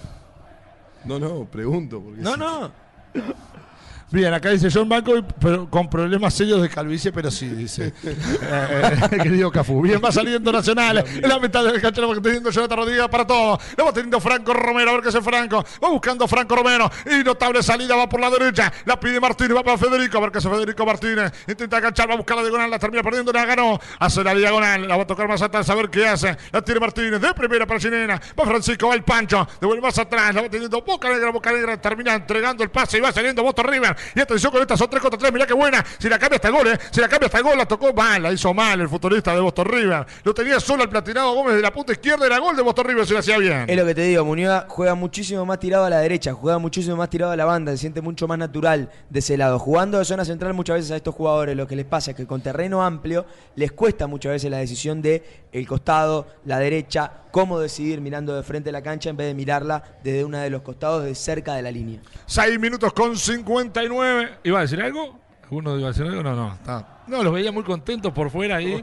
No, 1.04 1.18
no, 1.18 1.44
pregunto. 1.46 2.00
Porque 2.02 2.20
No, 2.20 2.32
sí. 2.34 2.38
no. 2.40 2.72
Bien, 4.14 4.32
acá 4.32 4.50
dice 4.50 4.68
John 4.72 4.88
Banco, 4.88 5.12
pero 5.40 5.68
con 5.68 5.90
problemas 5.90 6.32
serios 6.34 6.62
de 6.62 6.68
calvicie, 6.68 7.10
pero 7.10 7.32
sí, 7.32 7.48
dice. 7.48 7.92
Eh, 8.04 8.16
eh, 8.42 9.18
querido 9.22 9.50
Cafú. 9.50 9.82
Bien, 9.82 10.00
va 10.02 10.12
saliendo 10.12 10.52
Nacional. 10.52 10.98
Es 10.98 11.28
la 11.28 11.40
mitad 11.40 11.64
del 11.64 11.80
cancha, 11.80 12.00
va 12.06 12.14
teniendo 12.22 12.48
Jonathan 12.52 12.78
Rodríguez 12.78 13.08
para 13.08 13.26
todo. 13.26 13.58
Lo 13.76 13.84
va 13.86 13.92
teniendo 13.92 14.20
Franco 14.20 14.54
Romero, 14.54 14.90
a 14.90 14.92
ver 14.94 15.02
qué 15.02 15.08
hace 15.08 15.20
Franco. 15.20 15.64
Va 15.82 15.88
buscando 15.88 16.28
Franco 16.28 16.54
Romero. 16.54 16.88
Y 17.10 17.24
notable 17.24 17.60
salida, 17.60 17.96
va 17.96 18.08
por 18.08 18.20
la 18.20 18.30
derecha. 18.30 18.72
La 18.84 19.00
pide 19.00 19.18
Martínez, 19.18 19.56
va 19.56 19.64
para 19.64 19.78
Federico, 19.78 20.18
a 20.18 20.20
ver 20.20 20.30
qué 20.30 20.38
hace 20.38 20.48
Federico 20.48 20.86
Martínez. 20.86 21.32
Intenta 21.48 21.78
agachar, 21.78 22.08
va 22.08 22.14
a 22.14 22.16
buscar 22.16 22.36
la 22.36 22.44
diagonal, 22.44 22.70
la 22.70 22.78
termina 22.78 23.02
perdiendo, 23.02 23.32
la 23.32 23.44
ganó. 23.44 23.80
Hace 23.98 24.22
la 24.22 24.32
diagonal, 24.32 24.86
la 24.86 24.96
va 24.96 25.02
a 25.02 25.06
tocar 25.08 25.26
más 25.26 25.42
atrás, 25.42 25.68
a 25.68 25.74
ver 25.74 25.90
qué 25.90 26.06
hace. 26.06 26.36
La 26.52 26.62
tiene 26.62 26.78
Martínez, 26.78 27.20
de 27.20 27.34
primera 27.34 27.66
para 27.66 27.80
Chinena. 27.80 28.22
Va 28.38 28.44
Francisco, 28.44 28.86
va 28.86 28.94
el 28.94 29.02
Pancho. 29.02 29.44
Devuelve 29.60 29.82
más 29.82 29.98
atrás, 29.98 30.32
la 30.32 30.42
va 30.42 30.48
teniendo 30.48 30.80
Boca 30.82 31.08
Negra, 31.08 31.32
Boca 31.32 31.50
Negra. 31.50 31.80
Termina 31.80 32.14
entregando 32.14 32.62
el 32.62 32.70
pase 32.70 32.98
y 32.98 33.00
va 33.00 33.10
saliendo 33.10 33.42
Boston 33.42 33.66
River. 33.66 34.03
Y 34.14 34.20
atención 34.20 34.52
con 34.52 34.60
estas 34.60 34.78
son 34.78 34.88
3 34.88 35.02
contra 35.02 35.18
3. 35.18 35.32
Mirá 35.32 35.46
qué 35.46 35.54
buena. 35.54 35.84
Si 35.98 36.08
la 36.08 36.18
cambia 36.18 36.36
hasta 36.36 36.48
el 36.48 36.54
gol, 36.54 36.68
¿eh? 36.68 36.78
Si 36.90 37.00
la 37.00 37.08
cambia 37.08 37.26
hasta 37.26 37.38
el 37.38 37.44
gol, 37.44 37.58
la 37.58 37.66
tocó 37.66 37.92
mal, 37.92 38.22
la 38.22 38.32
hizo 38.32 38.52
mal 38.52 38.80
el 38.80 38.88
futbolista 38.88 39.34
de 39.34 39.40
Boston 39.40 39.66
River. 39.66 40.06
Lo 40.22 40.34
tenía 40.34 40.60
solo 40.60 40.82
el 40.82 40.88
platinado 40.88 41.32
Gómez 41.34 41.56
de 41.56 41.62
la 41.62 41.72
punta 41.72 41.92
izquierda. 41.92 42.26
Era 42.26 42.38
gol 42.38 42.56
de 42.56 42.62
Boston 42.62 42.86
River, 42.86 43.06
se 43.06 43.12
lo 43.12 43.18
hacía 43.18 43.38
bien. 43.38 43.64
Es 43.68 43.76
lo 43.76 43.84
que 43.84 43.94
te 43.94 44.02
digo, 44.02 44.24
Muñoz 44.24 44.64
juega 44.68 44.94
muchísimo 44.94 45.44
más 45.46 45.58
tirado 45.58 45.84
a 45.84 45.90
la 45.90 45.98
derecha, 45.98 46.32
juega 46.32 46.58
muchísimo 46.58 46.96
más 46.96 47.10
tirado 47.10 47.32
a 47.32 47.36
la 47.36 47.44
banda, 47.44 47.72
se 47.72 47.78
siente 47.78 48.00
mucho 48.00 48.26
más 48.28 48.38
natural 48.38 48.90
de 49.10 49.18
ese 49.18 49.36
lado. 49.36 49.58
Jugando 49.58 49.98
de 49.98 50.04
zona 50.04 50.24
central 50.24 50.54
muchas 50.54 50.76
veces 50.76 50.90
a 50.90 50.96
estos 50.96 51.14
jugadores 51.14 51.56
lo 51.56 51.66
que 51.66 51.76
les 51.76 51.86
pasa 51.86 52.12
es 52.12 52.16
que 52.16 52.26
con 52.26 52.40
terreno 52.40 52.82
amplio 52.82 53.26
les 53.56 53.72
cuesta 53.72 54.06
muchas 54.06 54.32
veces 54.32 54.50
la 54.50 54.58
decisión 54.58 55.02
de 55.02 55.44
el 55.52 55.66
costado, 55.66 56.26
la 56.44 56.58
derecha, 56.58 57.12
cómo 57.30 57.58
decidir 57.58 58.00
mirando 58.00 58.34
de 58.34 58.42
frente 58.42 58.70
a 58.70 58.72
la 58.72 58.82
cancha 58.82 59.10
en 59.10 59.16
vez 59.16 59.26
de 59.28 59.34
mirarla 59.34 59.82
desde 60.02 60.24
uno 60.24 60.38
de 60.38 60.50
los 60.50 60.62
costados 60.62 61.04
de 61.04 61.14
cerca 61.14 61.54
de 61.54 61.62
la 61.62 61.70
línea. 61.70 62.00
6 62.26 62.58
minutos 62.58 62.92
con 62.92 63.16
59. 63.88 64.38
¿Iba 64.44 64.58
a 64.58 64.62
decir 64.62 64.80
algo? 64.82 65.18
¿Alguno 65.44 65.78
iba 65.78 65.88
a 65.88 65.92
decir 65.92 66.06
algo? 66.06 66.22
No, 66.22 66.34
no. 66.34 66.54
Está. 66.54 67.02
No, 67.06 67.22
los 67.22 67.32
veía 67.34 67.52
muy 67.52 67.62
contentos 67.64 68.12
por 68.12 68.30
fuera 68.30 68.56
ahí. 68.56 68.82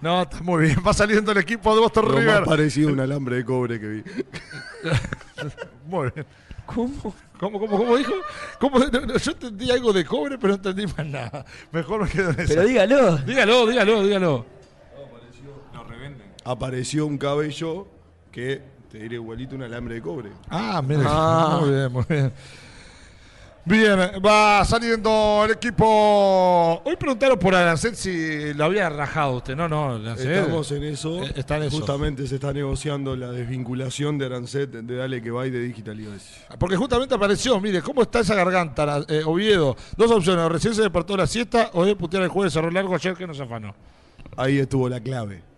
No, 0.00 0.22
está 0.22 0.40
muy 0.42 0.64
bien. 0.64 0.78
Va 0.86 0.92
saliendo 0.92 1.30
el 1.32 1.38
equipo 1.38 1.74
de 1.74 1.80
Boston 1.80 2.04
Lo 2.06 2.14
más 2.14 2.20
River. 2.24 2.44
parecido 2.44 2.88
a 2.88 2.92
un 2.92 3.00
alambre 3.00 3.36
de 3.36 3.44
cobre 3.44 3.78
que 3.80 3.86
vi. 3.86 4.04
Muy 5.86 6.10
bien. 6.14 6.26
¿Cómo? 6.66 7.14
¿Cómo, 7.38 7.58
cómo, 7.58 7.78
cómo 7.78 7.96
dijo? 7.96 8.12
¿Cómo? 8.60 8.78
No, 8.78 8.86
no, 9.00 9.16
yo 9.16 9.32
entendí 9.32 9.70
algo 9.70 9.92
de 9.92 10.04
cobre, 10.04 10.36
pero 10.38 10.48
no 10.50 10.54
entendí 10.56 10.86
más 10.86 11.06
nada. 11.06 11.44
Mejor 11.72 12.02
me 12.02 12.08
quedo 12.08 12.30
en 12.30 12.40
eso. 12.40 12.48
Pero 12.54 12.64
dígalo. 12.66 13.16
Dígalo, 13.18 13.66
dígalo, 13.66 14.02
dígalo. 14.04 14.46
Lo 15.74 15.84
revenden. 15.84 16.26
Apareció 16.44 17.06
un 17.06 17.18
cabello 17.18 17.86
que 18.30 18.62
te 18.90 18.98
diré 18.98 19.14
igualito 19.16 19.54
un 19.56 19.62
alambre 19.62 19.94
de 19.96 20.02
cobre. 20.02 20.30
Ah, 20.48 20.82
mire. 20.86 21.02
Ah. 21.06 21.58
Muy 21.60 21.70
bien, 21.70 21.92
muy 21.92 22.04
bien. 22.08 22.32
Bien, 23.70 24.00
va 24.26 24.64
saliendo 24.64 25.42
el 25.44 25.52
equipo. 25.52 26.82
Hoy 26.84 26.96
preguntaron 26.96 27.38
por 27.38 27.54
Arancet 27.54 27.94
si 27.94 28.52
lo 28.52 28.64
había 28.64 28.88
rajado 28.88 29.36
usted. 29.36 29.54
No, 29.54 29.68
no, 29.68 29.94
Arancet. 29.94 30.28
Estamos 30.28 30.72
en 30.72 30.82
eso. 30.82 31.22
Eh, 31.22 31.32
está 31.36 31.56
en 31.56 31.62
eso. 31.62 31.76
Justamente 31.76 32.26
se 32.26 32.34
está 32.34 32.52
negociando 32.52 33.14
la 33.14 33.30
desvinculación 33.30 34.18
de 34.18 34.26
Arancet 34.26 34.70
de 34.70 34.96
Dale 34.96 35.22
que 35.22 35.30
va 35.30 35.46
y 35.46 35.50
de 35.50 35.60
Digital 35.60 36.00
iOS. 36.00 36.46
Porque 36.58 36.74
justamente 36.74 37.14
apareció, 37.14 37.60
mire, 37.60 37.80
¿cómo 37.80 38.02
está 38.02 38.18
esa 38.18 38.34
garganta, 38.34 39.04
eh, 39.08 39.22
Oviedo? 39.24 39.76
Dos 39.96 40.10
opciones, 40.10 40.44
o 40.44 40.48
recién 40.48 40.74
se 40.74 40.82
despertó 40.82 41.16
la 41.16 41.28
siesta 41.28 41.70
o 41.74 41.84
de 41.84 41.94
putear 41.94 42.24
el 42.24 42.28
jueves 42.28 42.52
cerró 42.52 42.72
largo 42.72 42.96
ayer 42.96 43.14
que 43.14 43.28
nos 43.28 43.38
afanó. 43.38 43.72
Ahí 44.36 44.58
estuvo 44.58 44.88
la 44.88 44.98
clave. 44.98 45.49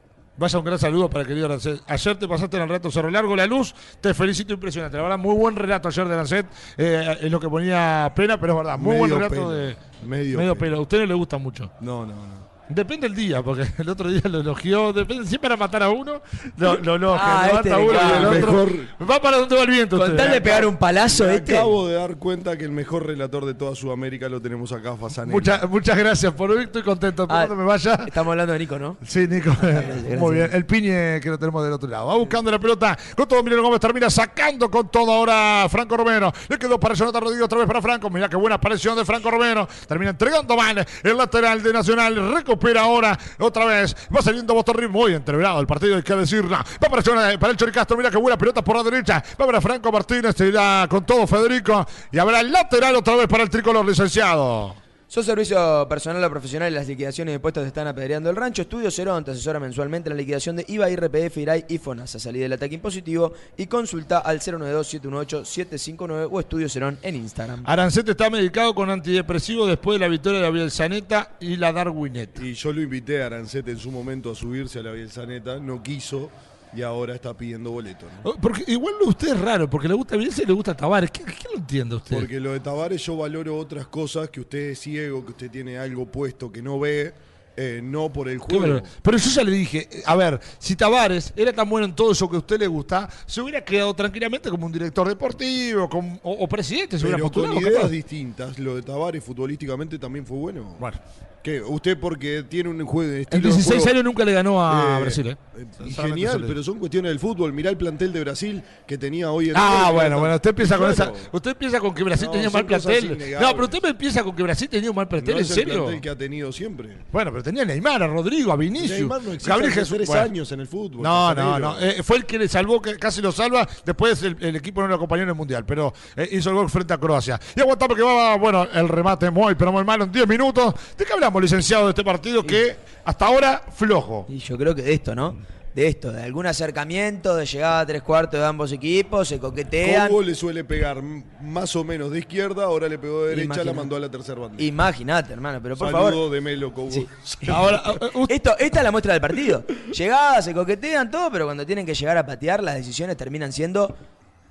Vaya 0.43 0.59
un 0.59 0.64
gran 0.64 0.76
saludo 0.76 1.09
para 1.09 1.22
el 1.22 1.28
querido 1.28 1.47
Arancet. 1.47 1.82
Ayer 1.86 2.18
te 2.18 2.26
pasaste 2.26 2.57
en 2.57 2.64
el 2.64 2.68
relato 2.68 2.90
Cerro 2.90 3.09
Largo 3.11 3.36
La 3.36 3.47
Luz. 3.47 3.72
Te 4.01 4.12
felicito, 4.12 4.53
impresionante. 4.53 4.97
La 4.97 5.05
verdad, 5.05 5.16
muy 5.16 5.36
buen 5.36 5.55
relato 5.55 5.86
ayer 5.86 6.05
de 6.09 6.14
Arancet. 6.14 6.47
Eh, 6.76 7.18
es 7.20 7.30
lo 7.30 7.38
que 7.38 7.49
ponía 7.49 8.12
pena, 8.16 8.40
pero 8.40 8.55
es 8.55 8.57
verdad. 8.57 8.76
Muy 8.76 8.97
buen 8.97 9.11
relato 9.12 9.34
pelo. 9.36 9.51
de. 9.53 9.76
Medio 10.05 10.38
medio 10.38 10.57
pelo. 10.57 10.59
pelo. 10.59 10.76
A 10.78 10.80
usted 10.80 10.99
no 10.99 11.07
le 11.07 11.14
gusta 11.14 11.38
mucho. 11.38 11.70
No, 11.80 12.05
no, 12.05 12.14
no. 12.14 12.41
Depende 12.68 13.06
del 13.08 13.14
día, 13.16 13.42
porque 13.42 13.66
el 13.78 13.88
otro 13.88 14.08
día 14.10 14.22
lo 14.24 14.40
elogió. 14.40 14.92
Depende, 14.92 15.26
siempre 15.26 15.50
para 15.50 15.58
matar 15.58 15.82
a 15.82 15.90
uno, 15.90 16.22
lo, 16.56 16.78
lo 16.78 16.94
elogia. 16.94 17.20
Ah, 17.22 17.48
lo 17.52 17.56
este 17.58 17.70
mata 17.70 17.74
a 17.74 17.78
le 17.78 17.84
uno 17.84 17.98
y 18.00 18.16
el 18.16 18.24
otro. 18.26 18.52
Mejor- 18.52 19.10
Va 19.10 19.20
para 19.20 19.36
donde 19.38 19.56
va 19.56 19.62
el 19.62 19.70
viento. 19.70 19.98
Con 19.98 20.16
tal 20.16 20.30
de 20.30 20.40
pegar 20.40 20.64
un 20.66 20.76
palazo 20.76 21.24
Me 21.24 21.34
este. 21.34 21.56
acabo 21.58 21.86
de 21.88 21.94
dar 21.96 22.16
cuenta 22.16 22.56
que 22.56 22.64
el 22.64 22.70
mejor 22.70 23.04
relator 23.06 23.44
de 23.44 23.54
toda 23.54 23.74
Sudamérica 23.74 24.28
lo 24.28 24.40
tenemos 24.40 24.72
acá, 24.72 24.96
Fasanelli. 24.96 25.32
Muchas, 25.34 25.68
muchas 25.68 25.98
gracias 25.98 26.32
por 26.32 26.50
hoy. 26.50 26.64
Estoy 26.64 26.82
contento. 26.82 27.26
Por 27.28 27.36
Ah, 27.36 27.46
me 27.48 27.64
vaya. 27.64 27.94
Estamos 28.06 28.30
hablando 28.30 28.52
de 28.54 28.58
Nico, 28.60 28.78
¿no? 28.78 28.96
Sí, 29.04 29.26
Nico. 29.28 29.50
gracias. 29.60 30.18
Muy 30.18 30.36
bien. 30.36 30.50
El 30.52 30.64
piñe 30.64 31.20
que 31.20 31.28
lo 31.28 31.38
tenemos 31.38 31.62
del 31.64 31.72
otro 31.74 31.88
lado. 31.88 32.06
Va 32.06 32.16
buscando 32.16 32.50
la 32.50 32.58
pelota. 32.58 32.96
Con 33.16 33.26
todo, 33.28 33.40
Emiliano 33.40 33.64
Gómez 33.64 33.80
termina 33.80 34.08
sacando 34.08 34.70
con 34.70 34.88
todo 34.88 35.12
ahora 35.12 35.66
Franco 35.68 35.96
Romero. 35.96 36.32
Le 36.48 36.58
quedó 36.58 36.78
para 36.80 36.94
Jonathan 36.94 37.22
Rodríguez 37.22 37.44
otra 37.44 37.58
vez 37.58 37.66
para 37.66 37.82
Franco. 37.82 38.08
Mira 38.08 38.28
qué 38.28 38.36
buena 38.36 38.56
aparición 38.56 38.96
de 38.96 39.04
Franco 39.04 39.30
Romero. 39.30 39.68
Termina 39.86 40.12
entregando 40.12 40.56
mal 40.56 40.86
el 41.02 41.16
lateral 41.18 41.62
de 41.62 41.72
Nacional. 41.72 42.14
Recupera 42.53 42.82
ahora 42.82 43.18
otra 43.38 43.64
vez. 43.64 43.96
Va 44.14 44.20
saliendo 44.20 44.53
Boston 44.53 44.74
River. 44.74 44.90
Muy 44.90 45.14
entreverado 45.14 45.59
el 45.59 45.66
partido, 45.66 45.96
hay 45.96 46.03
que 46.03 46.14
decirlo. 46.14 46.50
Va 46.50 46.88
para, 46.90 47.03
para 47.38 47.50
el 47.50 47.57
Choricastro. 47.57 47.96
Mira 47.96 48.11
qué 48.11 48.18
buena 48.18 48.36
pelota 48.36 48.62
por 48.62 48.76
la 48.76 48.82
derecha. 48.82 49.24
Va 49.40 49.46
para 49.46 49.61
Franco 49.61 49.90
Martínez. 49.90 50.36
Se 50.36 50.48
irá 50.48 50.86
con 50.88 51.07
todo 51.07 51.26
Federico. 51.26 51.86
Y 52.11 52.18
habrá 52.18 52.40
el 52.40 52.53
lateral 52.53 52.96
otra 52.96 53.16
vez 53.16 53.26
para 53.26 53.44
el 53.44 53.48
tricolor 53.48 53.86
licenciado. 53.86 54.82
Sos 55.12 55.26
servicio 55.26 55.86
personal 55.90 56.24
o 56.24 56.30
profesional 56.30 56.72
y 56.72 56.74
las 56.74 56.88
liquidaciones 56.88 57.32
de 57.32 57.34
impuestos 57.34 57.64
te 57.64 57.68
están 57.68 57.86
apedreando 57.86 58.30
el 58.30 58.36
rancho. 58.36 58.62
Estudio 58.62 58.90
Cerón 58.90 59.22
te 59.22 59.32
asesora 59.32 59.60
mensualmente 59.60 60.08
en 60.08 60.16
la 60.16 60.18
liquidación 60.18 60.56
de 60.56 60.64
IVA, 60.66 60.88
IRPF, 60.88 61.36
IRAI 61.36 61.66
y 61.68 61.76
FONASA. 61.76 62.18
Salí 62.18 62.38
del 62.38 62.54
ataque 62.54 62.76
impositivo 62.76 63.34
y 63.58 63.66
consulta 63.66 64.20
al 64.20 64.40
092-718-759 64.40 66.28
o 66.32 66.40
Estudio 66.40 66.66
Cerón 66.66 66.96
en 67.02 67.16
Instagram. 67.16 67.62
Arancet 67.66 68.08
está 68.08 68.30
medicado 68.30 68.74
con 68.74 68.88
antidepresivo 68.88 69.66
después 69.66 69.96
de 69.96 70.06
la 70.06 70.08
victoria 70.08 70.38
de 70.38 70.46
la 70.46 70.50
Bielsaneta 70.50 71.32
y 71.40 71.56
la 71.56 71.74
Darwinet. 71.74 72.40
Y 72.40 72.54
yo 72.54 72.72
lo 72.72 72.80
invité 72.80 73.22
a 73.22 73.26
Arancet 73.26 73.68
en 73.68 73.76
su 73.76 73.90
momento 73.90 74.30
a 74.30 74.34
subirse 74.34 74.78
a 74.78 74.82
la 74.82 74.92
Bielsaneta, 74.92 75.58
no 75.58 75.82
quiso 75.82 76.30
y 76.74 76.82
ahora 76.82 77.14
está 77.14 77.36
pidiendo 77.36 77.70
boleto. 77.70 78.06
¿no? 78.06 78.30
Oh, 78.30 78.36
Porque 78.40 78.64
igual 78.66 78.94
usted 79.06 79.28
es 79.34 79.40
raro, 79.40 79.68
porque 79.68 79.88
le 79.88 79.94
gusta 79.94 80.16
Bielsa 80.16 80.42
y 80.42 80.46
le 80.46 80.52
gusta 80.52 80.76
Tavares. 80.76 81.10
¿Qué, 81.10 81.24
qué 81.24 81.48
lo 81.52 81.58
entiende 81.58 81.96
usted? 81.96 82.16
Porque 82.16 82.40
lo 82.40 82.52
de 82.52 82.60
Tavares 82.60 83.04
yo 83.04 83.16
valoro 83.16 83.56
otras 83.56 83.86
cosas, 83.86 84.30
que 84.30 84.40
usted 84.40 84.70
es 84.70 84.78
ciego, 84.80 85.24
que 85.24 85.32
usted 85.32 85.50
tiene 85.50 85.78
algo 85.78 86.06
puesto 86.06 86.50
que 86.50 86.62
no 86.62 86.78
ve, 86.78 87.12
eh, 87.57 87.80
no 87.82 88.12
por 88.12 88.28
el 88.28 88.38
juego. 88.38 88.82
Pero 89.03 89.18
yo 89.18 89.30
ya 89.30 89.42
le 89.44 89.53
dije, 89.53 89.88
eh, 89.90 90.03
a 90.07 90.16
ver, 90.16 90.40
si 90.59 90.74
Tavares 90.76 91.32
era 91.36 91.53
tan 91.53 91.68
bueno 91.68 91.86
en 91.86 91.94
todo 91.94 92.12
eso 92.12 92.28
que 92.28 92.36
a 92.36 92.38
usted 92.38 92.59
le 92.59 92.66
gusta, 92.66 93.09
se 93.26 93.40
hubiera 93.40 93.62
quedado 93.64 93.92
tranquilamente 93.94 94.50
como 94.50 94.66
un 94.66 94.72
director 94.72 95.09
deportivo 95.09 95.88
como- 95.88 96.18
o, 96.22 96.32
o 96.44 96.48
presidente, 96.48 96.98
se 96.98 97.05
hubiera 97.05 97.18
Pero 97.18 97.30
con 97.30 97.53
ideas 97.62 97.74
capaz. 97.74 97.88
distintas, 97.90 98.59
lo 98.59 98.76
de 98.76 98.82
Tavares 98.82 99.22
futbolísticamente 99.22 99.98
también 99.98 100.24
fue 100.26 100.36
bueno. 100.38 100.76
Bueno, 100.78 100.98
¿Qué? 101.42 101.61
Usted 101.61 101.98
porque 101.98 102.44
tiene 102.48 102.68
un 102.70 102.86
juego 102.86 103.11
de 103.11 103.16
en 103.16 103.22
estilo 103.22 103.42
de 103.42 103.48
16 103.48 103.82
juego, 103.82 103.90
años 103.90 104.05
nunca 104.05 104.24
le 104.24 104.32
ganó 104.32 104.64
a 104.64 104.98
eh, 104.98 105.03
Brasil, 105.03 105.26
¿eh? 105.26 105.36
eh, 105.59 105.90
genial, 105.90 106.44
pero 106.46 106.62
son 106.62 106.78
cuestiones 106.78 107.11
del 107.11 107.18
fútbol. 107.18 107.53
Mirá 107.53 107.68
el 107.68 107.76
plantel 107.76 108.12
de 108.12 108.20
Brasil 108.20 108.62
que 108.86 108.96
tenía 108.96 109.32
hoy 109.32 109.46
en 109.48 109.55
día, 109.55 109.86
Ah, 109.88 109.90
bueno, 109.90 110.20
bueno, 110.20 110.36
usted 110.36 110.50
empieza 110.50 110.78
con 110.78 110.94
Claro, 110.94 111.12
esa. 111.16 111.28
Usted 111.32 111.50
empieza 111.50 111.80
con 111.80 111.92
que 111.96 112.05
Brasil 112.05 112.26
No, 112.26 112.32
tenía 112.32 112.48
mal 112.48 112.64
plantel. 112.64 113.18
No, 113.40 113.50
pero 113.55 113.64
usted 113.64 113.82
me 113.82 113.88
empieza 113.88 114.22
con 114.22 114.36
que 114.36 114.42
Brasil 114.44 114.68
tenía 114.68 114.90
un 114.90 114.94
mal 114.94 115.09
plantel, 115.09 115.34
no 115.34 115.38
¿en 115.40 115.44
es 115.44 115.50
el 115.50 115.55
serio? 115.57 115.74
plantel 115.82 116.00
que 116.00 116.11
ha 116.11 116.16
tenido 116.16 116.53
siempre. 116.53 116.98
Bueno, 117.11 117.32
pero 117.32 117.41
tenía 117.43 117.62
a 117.62 117.66
Neymar, 117.66 118.03
a 118.03 118.07
Rodrigo, 118.07 118.53
a 118.53 118.57
Vinicius. 118.57 118.90
Neymar 119.01 119.22
no 119.22 119.32
existe 119.32 119.51
Gabriel 119.51 119.70
hace 119.72 119.80
Jesús. 119.80 119.97
tres 119.97 120.09
Bueno. 120.09 120.22
años 120.22 120.53
en 120.53 120.61
el 120.61 120.66
fútbol. 120.66 121.03
No, 121.03 121.34
no, 121.34 121.59
no. 121.59 121.78
Eh, 121.80 122.03
fue 122.03 122.16
el 122.18 122.26
que 122.26 122.38
le 122.38 122.49
salvó, 122.49 122.80
que 122.80 122.97
casi 122.97 123.20
lo 123.22 123.32
salva. 123.32 123.68
Después 123.84 124.22
el, 124.22 124.36
el 124.40 124.57
equipo 124.57 124.80
no 124.82 124.88
lo 124.88 124.95
acompañó 124.97 125.22
en 125.22 125.28
el 125.30 125.34
Mundial, 125.34 125.64
pero 125.66 125.93
eh, 126.16 126.28
hizo 126.32 126.51
el 126.51 126.57
gol 126.57 126.70
frente 126.70 126.95
a 126.95 126.99
Croacia. 126.99 127.40
Y 127.57 127.61
aguantamos 127.61 127.97
que 127.97 128.03
va, 128.03 128.36
bueno, 128.36 128.66
el 128.72 128.88
remate 128.88 129.30
muy, 129.30 129.55
pero 129.55 129.72
muy 129.72 129.84
malo 129.84 130.05
en 130.05 130.12
10 130.12 130.26
minutos. 130.28 130.74
¿De 130.97 131.05
qué 131.05 131.12
hablamos, 131.12 131.40
licenciado, 131.43 131.84
de 131.84 131.90
este 131.90 132.05
partido 132.05 132.45
que 132.45 132.76
hasta 133.05 133.26
ahora 133.26 133.62
flojo? 133.74 134.26
Y 134.28 134.38
yo 134.38 134.57
creo 134.59 134.74
que 134.74 134.82
de 134.82 134.95
esto, 134.95 135.14
¿no? 135.14 135.36
De 135.74 135.86
esto, 135.86 136.12
de 136.12 136.22
algún 136.22 136.44
acercamiento, 136.46 137.34
de 137.34 137.46
llegada 137.46 137.80
a 137.80 137.86
tres 137.86 138.02
cuartos 138.02 138.38
de 138.38 138.44
ambos 138.44 138.70
equipos, 138.72 139.26
se 139.26 139.38
coquetean. 139.38 140.08
Cobo 140.08 140.20
le 140.22 140.34
suele 140.34 140.64
pegar 140.64 141.00
más 141.40 141.74
o 141.76 141.82
menos 141.82 142.10
de 142.10 142.18
izquierda, 142.18 142.64
ahora 142.64 142.88
le 142.88 142.98
pegó 142.98 143.22
de 143.22 143.30
derecha, 143.30 143.44
Imagina. 143.46 143.64
la 143.64 143.72
mandó 143.72 143.96
a 143.96 144.00
la 144.00 144.10
tercera 144.10 144.38
banda. 144.40 144.62
Imagínate, 144.62 145.32
hermano, 145.32 145.60
pero 145.62 145.74
por 145.76 145.90
Saludo 145.90 146.10
favor. 146.10 146.30
de 146.30 146.40
Melo 146.42 146.74
Cobo. 146.74 146.90
Sí. 146.90 147.06
Ahora, 147.48 147.82
eh, 147.86 148.06
usted- 148.14 148.34
Esto, 148.34 148.54
esta 148.58 148.78
es 148.80 148.84
la 148.84 148.90
muestra 148.90 149.12
del 149.14 149.22
partido. 149.22 149.64
Llegadas, 149.96 150.44
se 150.44 150.52
coquetean, 150.52 151.10
todo, 151.10 151.30
pero 151.32 151.46
cuando 151.46 151.64
tienen 151.64 151.86
que 151.86 151.94
llegar 151.94 152.18
a 152.18 152.26
patear, 152.26 152.62
las 152.62 152.74
decisiones 152.74 153.16
terminan 153.16 153.50
siendo 153.50 153.96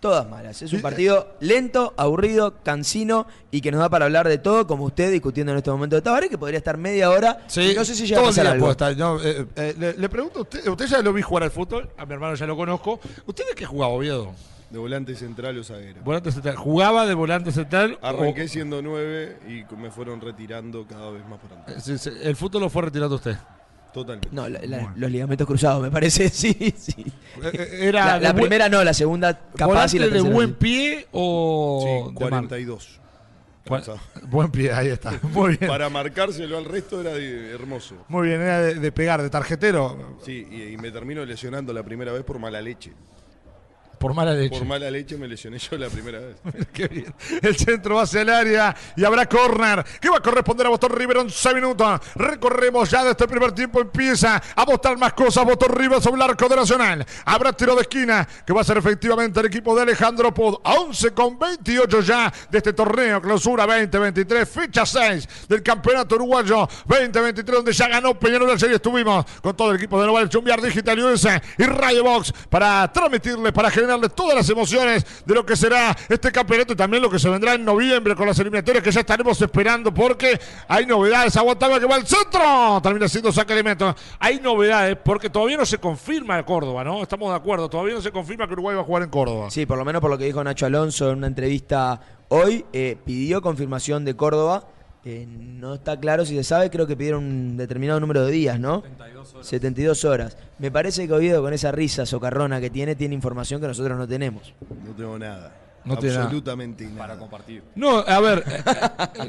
todas 0.02 0.28
malas. 0.30 0.62
Es 0.62 0.74
un 0.74 0.82
partido 0.82 1.36
lento, 1.40 1.94
aburrido, 1.96 2.56
cansino 2.64 3.26
y 3.52 3.62
que 3.62 3.72
nos 3.72 3.80
da 3.80 3.90
para 3.90 4.04
hablar 4.06 4.28
de 4.28 4.38
todo, 4.40 4.68
como 4.68 4.84
usted 4.84 5.10
discutiendo 5.12 5.54
en 5.54 5.60
este 5.60 5.72
momento 5.72 5.96
de 5.96 6.02
Tabaré, 6.02 6.28
que 6.28 6.38
podría 6.38 6.58
estar 6.58 6.76
media 6.76 7.10
hora. 7.10 7.46
Sí, 7.48 7.62
y 7.72 7.76
no 7.76 7.86
sé 7.86 7.96
si 7.96 8.06
llega 8.08 8.20
a 8.20 8.26
pasar 8.26 8.48
algo. 8.48 8.60
puedo 8.64 8.72
estar, 8.72 8.98
no, 8.98 9.22
eh, 9.24 9.46
eh, 9.56 9.76
le, 9.80 9.94
le 9.94 10.10
pregunto, 10.10 10.40
a 10.40 10.42
usted, 10.42 10.68
usted 10.68 10.88
ya 10.88 11.02
lo 11.02 11.14
vi 11.14 11.22
jugar 11.22 11.44
al 11.44 11.52
fútbol, 11.52 11.90
a 11.98 12.06
mi 12.06 12.14
hermano 12.14 12.36
ya 12.36 12.46
lo 12.46 12.58
conozco. 12.58 13.00
¿Usted 13.26 13.48
de 13.48 13.56
qué 13.56 13.66
jugaba, 13.66 13.94
Oviedo? 13.94 14.34
De 14.72 14.78
volante 14.80 15.16
central 15.16 15.58
o 15.60 15.64
zaguero. 15.64 16.02
Volante 16.02 16.32
central. 16.32 16.56
¿Jugaba 16.56 17.06
de 17.06 17.14
volante 17.14 17.52
central? 17.52 18.00
o- 18.02 18.06
Arranqué 18.08 18.48
siendo 18.48 18.82
nueve 18.82 19.38
y 19.48 19.76
me 19.76 19.92
fueron 19.92 20.20
retirando 20.22 20.86
cada 20.88 21.12
vez 21.12 21.24
más 21.28 21.40
para 21.40 21.62
atrás. 21.62 22.08
El 22.22 22.36
fútbol 22.36 22.62
lo 22.64 22.70
fue 22.70 22.84
retirando 22.84 23.16
usted. 23.16 23.36
Totalmente. 23.94 24.30
No, 24.32 24.48
la- 24.48 24.62
la- 24.64 24.94
los 24.96 25.12
ligamentos 25.12 25.46
cruzados, 25.46 25.82
me 25.82 25.92
parece, 25.92 26.30
sí, 26.30 26.74
sí. 26.78 27.06
Eh, 27.44 27.80
Era 27.82 28.20
La, 28.20 28.34
primera 28.34 28.70
no, 28.70 28.84
la 28.84 28.94
segunda 28.94 29.34
capaz 29.56 29.94
y 29.94 29.98
¿Volante 29.98 30.00
la 30.00 30.08
de 30.08 30.22
buen 30.22 30.54
pie 30.54 31.08
o 31.12 31.82
Sí, 31.84 32.14
de 32.14 32.30
mal? 32.30 32.30
42. 32.30 33.00
Cuan- 33.68 33.82
Calzado. 33.84 34.00
Buen 34.28 34.50
pie, 34.50 34.72
ahí 34.72 34.88
está. 34.88 35.12
Muy 35.22 35.56
bien. 35.58 35.70
Para 35.70 35.90
marcárselo 35.90 36.58
al 36.58 36.66
resto 36.66 37.00
era 37.02 37.12
de- 37.14 37.52
hermoso. 37.52 37.96
Muy 38.08 38.30
bien, 38.30 38.42
era 38.42 38.60
de, 38.62 38.76
de 38.76 38.92
pegar, 38.92 39.22
de 39.22 39.30
tarjetero, 39.30 40.18
Sí, 40.26 40.48
y, 40.50 40.74
y 40.74 40.78
me 40.78 40.90
termino 40.92 41.24
lesionando 41.26 41.72
la 41.74 41.84
primera 41.84 42.12
vez 42.12 42.24
por 42.24 42.40
mala 42.40 42.60
leche. 42.62 42.92
Por 44.02 44.16
mala 44.16 44.34
leche. 44.34 44.58
Por 44.58 44.68
mala 44.68 44.90
leche 44.90 45.16
me 45.16 45.28
lesioné 45.28 45.60
yo 45.60 45.78
la 45.78 45.88
primera 45.88 46.20
vez. 46.20 46.36
Qué 46.74 46.88
bien. 46.88 47.14
El 47.42 47.56
centro 47.56 47.96
va 47.96 48.02
hacia 48.02 48.22
el 48.22 48.30
área 48.30 48.76
y 48.96 49.06
habrá 49.06 49.28
córner 49.30 49.86
que 50.02 50.10
va 50.10 50.18
a 50.18 50.22
corresponder 50.22 50.66
a 50.66 50.70
Boston 50.72 50.92
River 50.92 51.18
11 51.18 51.54
minutos. 51.54 52.02
Recorremos 52.16 52.90
ya 52.90 53.04
de 53.04 53.12
este 53.12 53.28
primer 53.28 53.52
tiempo. 53.52 53.80
Empieza 53.80 54.42
a 54.56 54.66
mostrar 54.66 54.98
más 54.98 55.14
cosas 55.14 55.46
Boston 55.46 55.70
River 55.76 56.02
sobre 56.02 56.16
el 56.16 56.30
arco 56.30 56.50
de 56.50 56.56
Nacional. 56.56 57.06
Habrá 57.26 57.54
tiro 57.54 57.76
de 57.76 57.82
esquina 57.82 58.28
que 58.46 58.52
va 58.52 58.62
a 58.62 58.64
ser 58.64 58.78
efectivamente 58.78 59.40
el 59.40 59.46
equipo 59.46 59.76
de 59.76 59.84
Alejandro 59.84 60.34
Pod. 60.34 60.56
A 60.64 60.74
11 60.74 61.12
con 61.12 61.38
28 61.38 62.02
ya 62.02 62.34
de 62.50 62.58
este 62.58 62.74
torneo. 62.74 63.22
Clausura 63.22 63.68
2023, 63.68 64.50
fecha 64.50 64.84
6 64.84 65.48
del 65.48 65.62
campeonato 65.62 66.16
uruguayo 66.16 66.68
2023, 66.88 67.56
donde 67.56 67.74
ya 67.74 67.88
ganó 67.88 68.18
Peñarol 68.18 68.58
y 68.60 68.74
estuvimos 68.74 69.26
con 69.42 69.56
todo 69.56 69.70
el 69.70 69.78
equipo 69.78 70.02
de 70.02 70.08
Nova 70.08 70.28
Chumbiar 70.28 70.60
Digital 70.60 71.00
US 71.00 71.28
y 71.58 71.64
Radio 71.64 72.04
Box 72.04 72.34
para 72.50 72.92
transmitirles, 72.92 73.52
para 73.52 73.70
todas 74.10 74.36
las 74.36 74.50
emociones 74.50 75.06
de 75.26 75.34
lo 75.34 75.46
que 75.46 75.56
será 75.56 75.96
este 76.10 76.32
campeonato 76.32 76.74
y 76.74 76.76
también 76.76 77.02
lo 77.02 77.10
que 77.10 77.20
se 77.20 77.30
vendrá 77.30 77.54
en 77.54 77.66
noviembre 77.66 78.16
con 78.16 78.28
las 78.28 78.40
eliminatorias 78.40 78.84
que 78.84 78.92
ya 78.92 79.02
estaremos 79.02 79.42
esperando 79.42 79.94
porque 79.94 80.40
hay 80.68 80.86
novedades. 80.86 81.36
Aguantaba 81.38 81.80
que 81.80 81.86
va 81.86 81.96
al 81.96 82.08
centro. 82.08 82.80
Termina 82.82 83.08
siendo 83.08 83.32
saque 83.32 83.54
elemento. 83.54 83.96
Hay 84.20 84.40
novedades 84.40 84.98
porque 85.04 85.30
todavía 85.30 85.58
no 85.58 85.66
se 85.66 85.78
confirma 85.78 86.38
el 86.38 86.46
Córdoba, 86.46 86.84
¿no? 86.84 87.02
Estamos 87.02 87.30
de 87.30 87.36
acuerdo. 87.36 87.70
Todavía 87.70 87.96
no 87.96 88.02
se 88.02 88.12
confirma 88.12 88.48
que 88.48 88.54
Uruguay 88.54 88.76
va 88.76 88.82
a 88.82 88.86
jugar 88.86 89.04
en 89.04 89.10
Córdoba. 89.10 89.50
Sí, 89.50 89.66
por 89.66 89.78
lo 89.78 89.86
menos 89.86 90.02
por 90.02 90.10
lo 90.10 90.18
que 90.18 90.26
dijo 90.26 90.44
Nacho 90.44 90.66
Alonso 90.66 91.12
en 91.12 91.20
una 91.20 91.28
entrevista 91.28 92.00
hoy, 92.30 92.66
eh, 92.72 92.98
pidió 93.06 93.42
confirmación 93.42 94.06
de 94.06 94.16
Córdoba. 94.16 94.64
Eh, 95.04 95.26
no 95.28 95.76
está 95.76 96.00
claro 96.00 96.26
si 96.26 96.36
se 96.36 96.44
sabe, 96.44 96.70
creo 96.70 96.86
que 96.86 96.96
pidieron 96.96 97.24
un 97.24 97.58
determinado 97.58 98.00
número 98.00 98.24
de 98.26 98.32
días, 98.32 98.60
¿no? 98.60 98.84
72 98.84 99.34
horas. 99.34 99.48
72 99.48 100.06
horas. 100.06 100.38
Me 100.60 100.70
parece 100.72 101.08
que 101.08 101.14
Oviedo 101.14 101.42
con 101.42 101.54
esa 101.54 101.72
risa 101.72 102.06
socarrona 102.06 102.62
que 102.62 102.70
tiene, 102.70 102.96
tiene 102.96 103.16
información 103.16 103.60
que 103.60 103.68
nosotros 103.68 103.98
no 103.98 104.08
tenemos. 104.08 104.54
No 104.86 104.94
tengo 104.94 105.18
nada. 105.18 105.56
No 105.84 105.96
nada. 105.96 106.24
Absolutamente 106.24 106.86
nada. 106.86 106.98
Para 106.98 107.18
compartir. 107.18 107.64
No, 107.74 107.98
a 108.00 108.20
ver, 108.20 108.44
eh, 108.48 108.64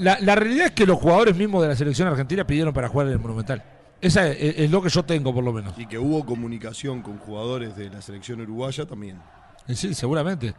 la, 0.00 0.18
la 0.20 0.34
realidad 0.34 0.66
es 0.66 0.72
que 0.72 0.84
los 0.84 0.98
jugadores 0.98 1.34
mismos 1.34 1.62
de 1.62 1.68
la 1.68 1.76
selección 1.76 2.06
argentina 2.08 2.46
pidieron 2.46 2.74
para 2.74 2.88
jugar 2.88 3.06
en 3.06 3.14
el 3.14 3.18
Monumental. 3.18 3.62
Esa 4.02 4.28
es, 4.28 4.58
es 4.58 4.70
lo 4.70 4.82
que 4.82 4.90
yo 4.90 5.02
tengo, 5.04 5.32
por 5.32 5.42
lo 5.44 5.52
menos. 5.54 5.72
Y 5.78 5.86
que 5.86 5.96
hubo 5.98 6.26
comunicación 6.26 7.00
con 7.00 7.16
jugadores 7.18 7.74
de 7.76 7.88
la 7.88 8.02
selección 8.02 8.40
uruguaya 8.42 8.84
también. 8.84 9.16
Eh, 9.68 9.74
Sí, 9.74 9.94
seguramente. 9.94 10.54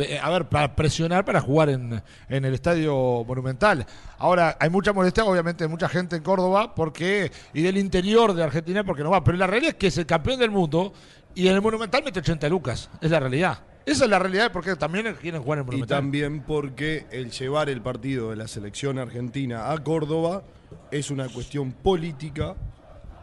Eh, 0.00 0.18
A 0.22 0.30
ver, 0.30 0.48
para 0.48 0.74
presionar 0.74 1.24
para 1.24 1.40
jugar 1.40 1.68
en, 1.70 2.02
en 2.28 2.44
el 2.44 2.54
estadio 2.54 3.24
monumental. 3.26 3.86
Ahora, 4.18 4.56
hay 4.60 4.70
mucha 4.70 4.92
molestia, 4.92 5.24
obviamente, 5.24 5.64
de 5.64 5.68
mucha 5.68 5.88
gente 5.88 6.16
en 6.16 6.22
Córdoba 6.22 6.74
porque 6.74 7.30
y 7.54 7.62
del 7.62 7.76
interior 7.78 8.34
de 8.34 8.42
Argentina 8.44 8.84
porque 8.84 9.02
no 9.02 9.10
va. 9.10 9.22
Pero 9.24 9.38
la 9.38 9.46
realidad 9.46 9.70
es 9.70 9.76
que 9.76 9.86
es 9.88 9.98
el 9.98 10.06
campeón 10.06 10.38
del 10.40 10.50
mundo 10.50 10.92
y 11.34 11.48
en 11.48 11.54
el 11.54 11.62
monumental 11.62 12.02
mete 12.04 12.20
80 12.20 12.48
lucas. 12.48 12.90
Es 13.00 13.10
la 13.10 13.20
realidad. 13.20 13.58
Esa 13.86 14.04
es 14.04 14.10
la 14.10 14.18
realidad 14.18 14.50
porque 14.52 14.76
también 14.76 15.14
quieren 15.20 15.40
jugar 15.42 15.58
en 15.58 15.62
el 15.64 15.68
Y 15.68 15.70
monumental. 15.70 15.98
también 15.98 16.42
porque 16.42 17.06
el 17.10 17.30
llevar 17.30 17.70
el 17.70 17.80
partido 17.80 18.30
de 18.30 18.36
la 18.36 18.46
selección 18.46 18.98
argentina 18.98 19.72
a 19.72 19.78
Córdoba 19.82 20.42
es 20.90 21.10
una 21.10 21.26
cuestión 21.28 21.72
política 21.72 22.54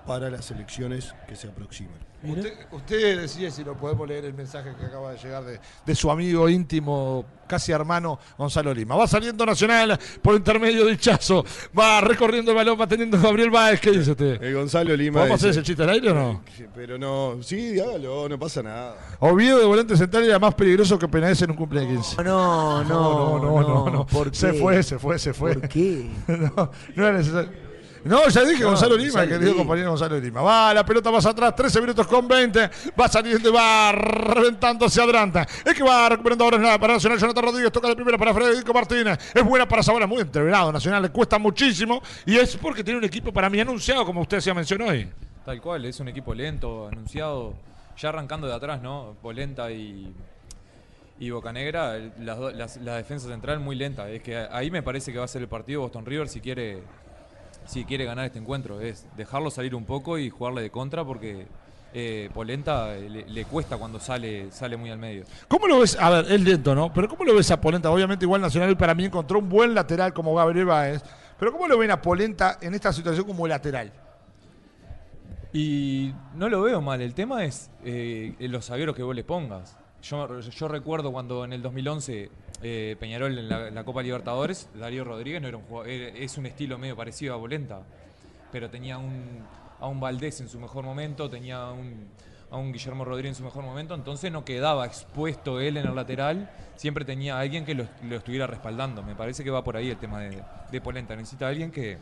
para 0.08 0.30
las 0.32 0.50
elecciones 0.52 1.14
que 1.28 1.36
se 1.36 1.48
aproximan. 1.50 1.98
Usted, 2.32 2.54
usted 2.72 3.22
decide 3.22 3.52
si 3.52 3.64
lo 3.64 3.76
podemos 3.76 4.08
leer 4.08 4.26
el 4.26 4.34
mensaje 4.34 4.72
que 4.80 4.86
acaba 4.86 5.12
de 5.12 5.18
llegar 5.18 5.44
de, 5.44 5.60
de 5.86 5.96
su 5.96 6.10
amigo 6.12 6.48
íntimo, 6.50 7.26
casi 7.48 7.72
hermano 7.72 8.20
Gonzalo 8.38 8.74
Lima. 8.74 8.96
Va 8.96 9.08
saliendo 9.08 9.46
Nacional 9.46 10.00
por 10.22 10.36
intermedio 10.36 10.86
de 10.86 10.98
Chazo. 10.98 11.46
Va 11.78 12.02
recorriendo 12.02 12.52
el 12.52 12.58
balón, 12.58 12.80
va 12.80 12.88
teniendo 12.88 13.20
Gabriel 13.22 13.50
Báez. 13.50 13.80
¿Qué 13.80 13.92
dice 13.92 14.12
usted? 14.12 14.42
El 14.42 14.54
Gonzalo 14.56 14.96
Lima. 14.96 15.20
¿Podemos 15.20 15.40
hacer 15.40 15.50
dice- 15.52 15.60
ese 15.62 15.68
chiste 15.68 15.84
al 15.84 15.90
aire 15.90 16.12
o 16.12 16.16
no? 16.16 16.42
Sí, 16.56 16.66
Pero 16.74 16.98
no, 16.98 17.38
sí, 17.42 17.80
hágalo, 17.80 18.28
no 18.30 18.40
pasa 18.40 18.62
nada. 18.64 18.96
Oviedo 19.20 19.60
de 19.60 19.66
volante 19.66 19.96
central 19.98 20.24
era 20.24 20.40
más 20.40 20.54
peligroso 20.56 20.98
que 21.00 21.08
Penaez 21.08 21.42
en 21.42 21.52
un 21.52 21.58
cumpleaños 21.58 21.90
de 21.92 21.96
15. 21.98 22.24
No, 22.24 22.84
no, 22.84 23.40
no, 23.40 23.62
no, 23.62 23.90
no. 23.90 24.06
¿Por 24.08 24.36
Se 24.36 24.52
qué? 24.52 24.60
fue, 24.60 24.84
se 24.84 25.00
fue, 25.00 25.20
se 25.20 25.34
fue. 25.34 25.54
¿Por 25.56 25.70
qué? 25.70 26.10
no, 26.28 26.72
no 26.96 27.08
era 27.08 27.18
necesario. 27.18 27.65
No, 28.06 28.30
ya 28.30 28.44
dije 28.44 28.62
No, 28.62 28.68
Gonzalo 28.70 28.96
Lima, 28.96 29.08
Gonzalo 29.12 29.28
querido 29.30 29.52
Lima. 29.52 29.58
compañero 29.58 29.90
Gonzalo 29.90 30.20
Lima. 30.20 30.42
Va, 30.42 30.74
la 30.74 30.86
pelota 30.86 31.10
más 31.12 31.26
atrás, 31.26 31.56
13 31.56 31.82
minutos 31.82 32.06
con 32.08 32.28
20. 32.28 32.70
Va 33.00 33.08
saliendo 33.08 33.50
y 33.50 33.52
va 33.52 33.92
reventando 33.92 34.86
hacia 34.86 35.04
adelante. 35.04 35.40
Es 35.66 35.74
que 35.74 35.84
va 35.84 36.08
recuperando 36.10 36.44
ahora 36.44 36.58
nada 36.60 36.78
para 36.80 36.94
Nacional. 36.94 37.18
Jonathan 37.20 37.44
Rodríguez 37.46 37.72
toca 37.72 37.88
de 37.88 37.96
primera 37.96 38.18
para 38.18 38.34
Federico 38.34 38.74
Martínez. 38.74 39.18
Es 39.34 39.44
buena 39.44 39.68
para 39.68 39.82
Sabana, 39.82 40.06
muy 40.06 40.22
entrenado. 40.22 40.72
Nacional 40.72 41.02
le 41.02 41.10
cuesta 41.10 41.40
muchísimo. 41.40 42.02
Y 42.28 42.38
es 42.38 42.56
porque 42.58 42.84
tiene 42.84 43.00
un 43.00 43.06
equipo 43.06 43.34
para 43.34 43.50
mí 43.50 43.60
anunciado, 43.60 44.06
como 44.06 44.22
usted 44.22 44.40
se 44.40 44.54
mencionó 44.54 44.86
hoy. 44.86 45.10
Tal 45.44 45.60
cual, 45.60 45.84
es 45.86 46.00
un 46.00 46.08
equipo 46.08 46.34
lento, 46.36 46.88
anunciado, 46.88 47.54
ya 47.98 48.10
arrancando 48.10 48.46
de 48.48 48.54
atrás, 48.54 48.82
¿no? 48.84 49.16
Polenta 49.22 49.72
y, 49.72 50.14
y 51.20 51.30
Bocanegra, 51.32 51.98
do- 52.00 52.52
las- 52.52 52.78
la 52.78 52.98
defensa 52.98 53.28
central 53.28 53.60
muy 53.62 53.76
lenta. 53.76 54.10
Es 54.10 54.22
que 54.22 54.38
ahí 54.38 54.70
me 54.70 54.84
parece 54.84 55.12
que 55.12 55.18
va 55.18 55.26
a 55.26 55.28
ser 55.28 55.42
el 55.42 55.48
partido 55.48 55.82
Boston 55.82 56.06
River 56.06 56.28
si 56.30 56.40
quiere, 56.40 56.84
si 57.66 57.86
quiere 57.86 58.06
ganar 58.06 58.26
este 58.26 58.40
encuentro. 58.40 58.80
Es 58.82 59.06
dejarlo 59.16 59.52
salir 59.52 59.76
un 59.76 59.86
poco 59.86 60.18
y 60.18 60.30
jugarle 60.30 60.62
de 60.62 60.70
contra 60.70 61.04
porque 61.04 61.48
eh, 61.94 62.30
Polenta 62.34 62.94
le, 62.94 63.26
le 63.26 63.46
cuesta 63.46 63.78
cuando 63.78 64.00
sale, 64.00 64.52
sale 64.52 64.78
muy 64.78 64.90
al 64.90 64.98
medio. 64.98 65.24
¿Cómo 65.48 65.68
lo 65.68 65.80
ves? 65.80 65.98
A 66.00 66.10
ver, 66.10 66.32
es 66.32 66.42
lento, 66.42 66.76
¿no? 66.76 66.92
Pero 66.94 67.08
¿cómo 67.08 67.24
lo 67.24 67.36
ves 67.36 67.50
a 67.52 67.62
Polenta? 67.62 67.90
Obviamente 67.90 68.26
igual 68.26 68.42
Nacional 68.42 68.76
para 68.78 68.94
mí 68.94 69.06
encontró 69.06 69.40
un 69.40 69.50
buen 69.50 69.74
lateral 69.74 70.14
como 70.14 70.36
Gabriel 70.36 70.66
Báez. 70.66 71.02
Pero 71.40 71.52
¿cómo 71.52 71.68
lo 71.68 71.78
ven 71.78 71.92
a 71.92 72.02
Polenta 72.02 72.58
en 72.62 72.74
esta 72.74 72.94
situación 72.94 73.26
como 73.26 73.48
lateral? 73.48 73.92
Y 75.54 76.14
no 76.36 76.50
lo 76.50 76.62
veo 76.62 76.82
mal, 76.82 77.02
el 77.02 77.14
tema 77.14 77.46
es 77.46 77.70
eh, 77.86 78.36
los 78.40 78.66
zagueros 78.66 78.94
que 78.94 79.04
vos 79.04 79.16
le 79.16 79.24
pongas. 79.24 79.78
Yo, 80.02 80.42
yo 80.42 80.68
recuerdo 80.68 81.14
cuando 81.14 81.46
en 81.46 81.54
el 81.54 81.62
2011 81.62 82.30
eh, 82.62 82.96
Peñarol 83.00 83.38
en 83.38 83.50
la, 83.50 83.68
en 83.68 83.76
la 83.76 83.84
Copa 83.84 84.02
Libertadores, 84.02 84.70
Darío 84.76 85.04
Rodríguez 85.04 85.42
no 85.42 85.48
era 85.48 85.58
un 85.58 85.64
jugador, 85.64 85.90
era- 85.90 86.18
es 86.18 86.38
un 86.38 86.46
estilo 86.46 86.78
medio 86.78 86.96
parecido 86.96 87.34
a 87.34 87.38
Volenta, 87.38 87.82
pero 88.52 88.70
tenía 88.70 88.98
un, 88.98 89.44
a 89.80 89.88
un 89.88 90.00
Valdés 90.00 90.40
en 90.42 90.50
su 90.50 90.60
mejor 90.60 90.84
momento, 90.86 91.30
tenía 91.30 91.66
un, 91.72 92.08
a 92.50 92.58
un 92.58 92.72
Guillermo 92.72 93.04
Rodríguez 93.06 93.32
en 93.32 93.36
su 93.36 93.44
mejor 93.44 93.64
momento, 93.64 93.94
entonces 93.96 94.32
no 94.32 94.46
quedaba 94.46 94.86
expuesto 94.86 95.60
él 95.60 95.78
en 95.78 95.88
el 95.88 95.96
lateral, 95.96 96.50
siempre 96.76 97.04
tenía 97.06 97.40
alguien 97.40 97.66
que 97.66 97.76
lo, 97.76 97.86
lo 98.04 98.16
estuviera 98.16 98.48
respaldando. 98.48 99.04
Me 99.04 99.16
parece 99.16 99.44
que 99.44 99.50
va 99.52 99.64
por 99.64 99.76
ahí 99.78 99.90
el 99.90 99.98
tema 99.98 100.22
de, 100.22 100.42
de 100.72 100.82
Polenta, 100.82 101.16
necesita 101.16 101.48
alguien 101.48 101.72
que, 101.72 101.98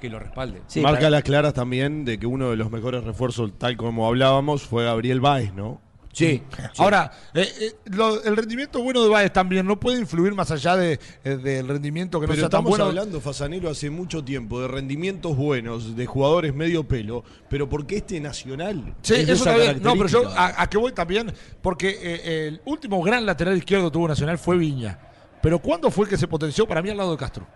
que 0.00 0.10
lo 0.10 0.18
respalde. 0.18 0.62
Sí, 0.66 0.80
Marca 0.80 0.98
para- 0.98 1.10
las 1.10 1.22
claras 1.22 1.54
también 1.54 2.04
de 2.04 2.18
que 2.18 2.26
uno 2.26 2.50
de 2.50 2.56
los 2.56 2.70
mejores 2.70 3.04
refuerzos, 3.04 3.56
tal 3.58 3.76
como 3.76 4.06
hablábamos, 4.06 4.62
fue 4.62 4.84
Gabriel 4.84 5.20
Báez, 5.20 5.52
¿no? 5.54 5.80
Sí. 6.16 6.42
Ahora, 6.78 7.12
eh, 7.34 7.46
eh, 7.60 7.72
lo- 7.90 8.22
el 8.24 8.34
rendimiento 8.38 8.80
bueno 8.82 9.02
de 9.02 9.10
Báez 9.10 9.30
también 9.34 9.66
no 9.66 9.78
puede 9.78 9.98
influir 10.00 10.34
más 10.34 10.50
allá 10.50 10.74
de, 10.74 10.98
eh, 11.24 11.36
del 11.36 11.68
rendimiento 11.68 12.18
que 12.18 12.26
no 12.26 12.32
Pero 12.32 12.40
sea 12.40 12.48
tan 12.48 12.60
estamos 12.60 12.80
hablando, 12.80 13.20
Fasanelo, 13.20 13.68
hace 13.68 13.90
mucho 13.90 14.24
tiempo 14.24 14.62
de 14.62 14.68
rendimientos 14.68 15.36
buenos, 15.36 15.94
de 15.94 16.06
jugadores 16.06 16.54
medio 16.54 16.84
pelo, 16.88 17.22
pero 17.50 17.68
¿por 17.68 17.86
qué 17.86 17.98
este 17.98 18.18
Nacional? 18.18 18.94
Sí, 19.02 19.12
es 19.14 19.28
eso 19.28 19.44
también. 19.44 19.82
No, 19.82 19.92
pero 19.94 20.08
yo 20.08 20.28
a, 20.30 20.62
a 20.62 20.70
qué 20.70 20.78
voy 20.78 20.92
también, 20.92 21.30
porque 21.60 22.46
el 22.48 22.62
último 22.64 23.02
gran 23.02 23.26
lateral 23.26 23.54
izquierdo 23.58 23.90
que 23.90 23.92
tuvo 23.92 24.08
Nacional 24.08 24.38
fue 24.38 24.56
Viña. 24.56 24.98
Pero 25.42 25.58
¿cuándo 25.58 25.90
fue 25.90 26.08
que 26.08 26.16
se 26.16 26.26
potenció 26.26 26.66
para 26.66 26.80
mí 26.80 26.88
al 26.88 26.96
lado 26.96 27.10
de 27.10 27.18
Castro? 27.18 27.46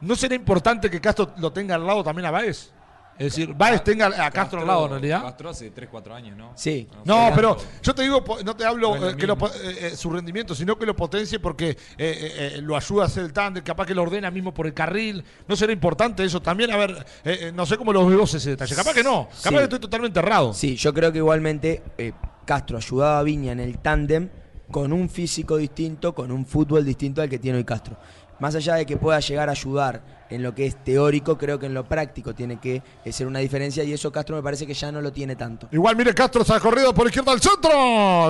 ¿No 0.00 0.16
sería 0.16 0.36
importante 0.36 0.88
que 0.88 1.02
Castro 1.02 1.34
lo 1.36 1.52
tenga 1.52 1.74
al 1.74 1.86
lado 1.86 2.02
también 2.02 2.24
a 2.26 2.30
Báez? 2.30 2.72
Es 3.18 3.26
decir, 3.26 3.54
Báez 3.54 3.84
tenga 3.84 4.06
a 4.06 4.30
Castro, 4.30 4.60
al 4.60 4.66
lado 4.66 4.84
en 4.86 4.90
realidad. 4.92 5.22
Castro 5.22 5.50
hace 5.50 5.70
3, 5.70 5.88
4 5.90 6.14
años, 6.14 6.36
¿no? 6.36 6.52
Sí. 6.56 6.88
No, 7.04 7.30
pero 7.34 7.56
yo 7.82 7.94
te 7.94 8.02
digo, 8.02 8.24
no 8.44 8.56
te 8.56 8.64
hablo 8.64 8.96
No 8.98 9.10
eh, 9.10 9.16
que 9.16 9.26
lo 9.26 9.34
eh, 9.34 9.78
eh, 9.80 9.96
su 9.96 10.10
rendimiento, 10.10 10.54
sino 10.54 10.76
que 10.76 10.84
lo 10.84 10.96
potencie 10.96 11.38
porque 11.38 11.70
eh, 11.70 11.76
eh, 11.98 12.32
eh, 12.56 12.60
lo 12.60 12.76
ayuda 12.76 13.04
a 13.04 13.06
hacer 13.06 13.24
el 13.24 13.32
tándem, 13.32 13.62
capaz 13.62 13.86
que 13.86 13.94
lo 13.94 14.02
ordena 14.02 14.30
mismo 14.30 14.52
por 14.52 14.66
el 14.66 14.74
carril. 14.74 15.22
¿No 15.46 15.54
será 15.54 15.72
importante 15.72 16.24
eso 16.24 16.42
también? 16.42 16.72
A 16.72 16.76
ver, 16.76 17.06
eh, 17.24 17.38
eh, 17.42 17.52
no 17.54 17.64
sé 17.66 17.76
cómo 17.76 17.92
lo 17.92 18.04
ves 18.06 18.18
vos 18.18 18.34
ese 18.34 18.50
detalle. 18.50 18.74
Capaz 18.74 18.94
que 18.94 19.04
no, 19.04 19.28
capaz 19.28 19.48
Sí. 19.50 19.54
que 19.56 19.62
estoy 19.62 19.78
totalmente 19.78 20.18
errado. 20.18 20.52
Sí, 20.52 20.74
yo 20.76 20.92
creo 20.92 21.12
que 21.12 21.18
igualmente 21.18 21.82
eh, 21.98 22.12
Castro 22.44 22.76
ayudaba 22.78 23.20
a 23.20 23.22
Viña 23.22 23.52
en 23.52 23.60
el 23.60 23.78
tándem 23.78 24.28
con 24.70 24.92
un 24.92 25.08
físico 25.08 25.56
distinto, 25.56 26.14
con 26.14 26.32
un 26.32 26.44
fútbol 26.46 26.84
distinto 26.84 27.22
al 27.22 27.28
que 27.28 27.38
tiene 27.38 27.58
hoy 27.58 27.64
Castro. 27.64 27.96
Más 28.40 28.54
allá 28.54 28.74
de 28.74 28.86
que 28.86 28.96
pueda 28.96 29.20
llegar 29.20 29.48
a 29.48 29.52
ayudar 29.52 30.02
en 30.30 30.42
lo 30.42 30.54
que 30.54 30.66
es 30.66 30.82
teórico, 30.82 31.38
creo 31.38 31.58
que 31.58 31.66
en 31.66 31.74
lo 31.74 31.84
práctico 31.84 32.34
tiene 32.34 32.58
que 32.58 32.82
eh, 33.04 33.12
ser 33.12 33.26
una 33.26 33.38
diferencia 33.38 33.84
y 33.84 33.92
eso 33.92 34.10
Castro 34.10 34.34
me 34.34 34.42
parece 34.42 34.66
que 34.66 34.74
ya 34.74 34.90
no 34.90 35.00
lo 35.00 35.12
tiene 35.12 35.36
tanto. 35.36 35.68
Igual, 35.70 35.94
mire, 35.96 36.12
Castro 36.14 36.42
se 36.44 36.52
ha 36.54 36.58
corrido 36.60 36.92
por 36.92 37.06
izquierda 37.06 37.32
al 37.32 37.40
centro. 37.40 37.70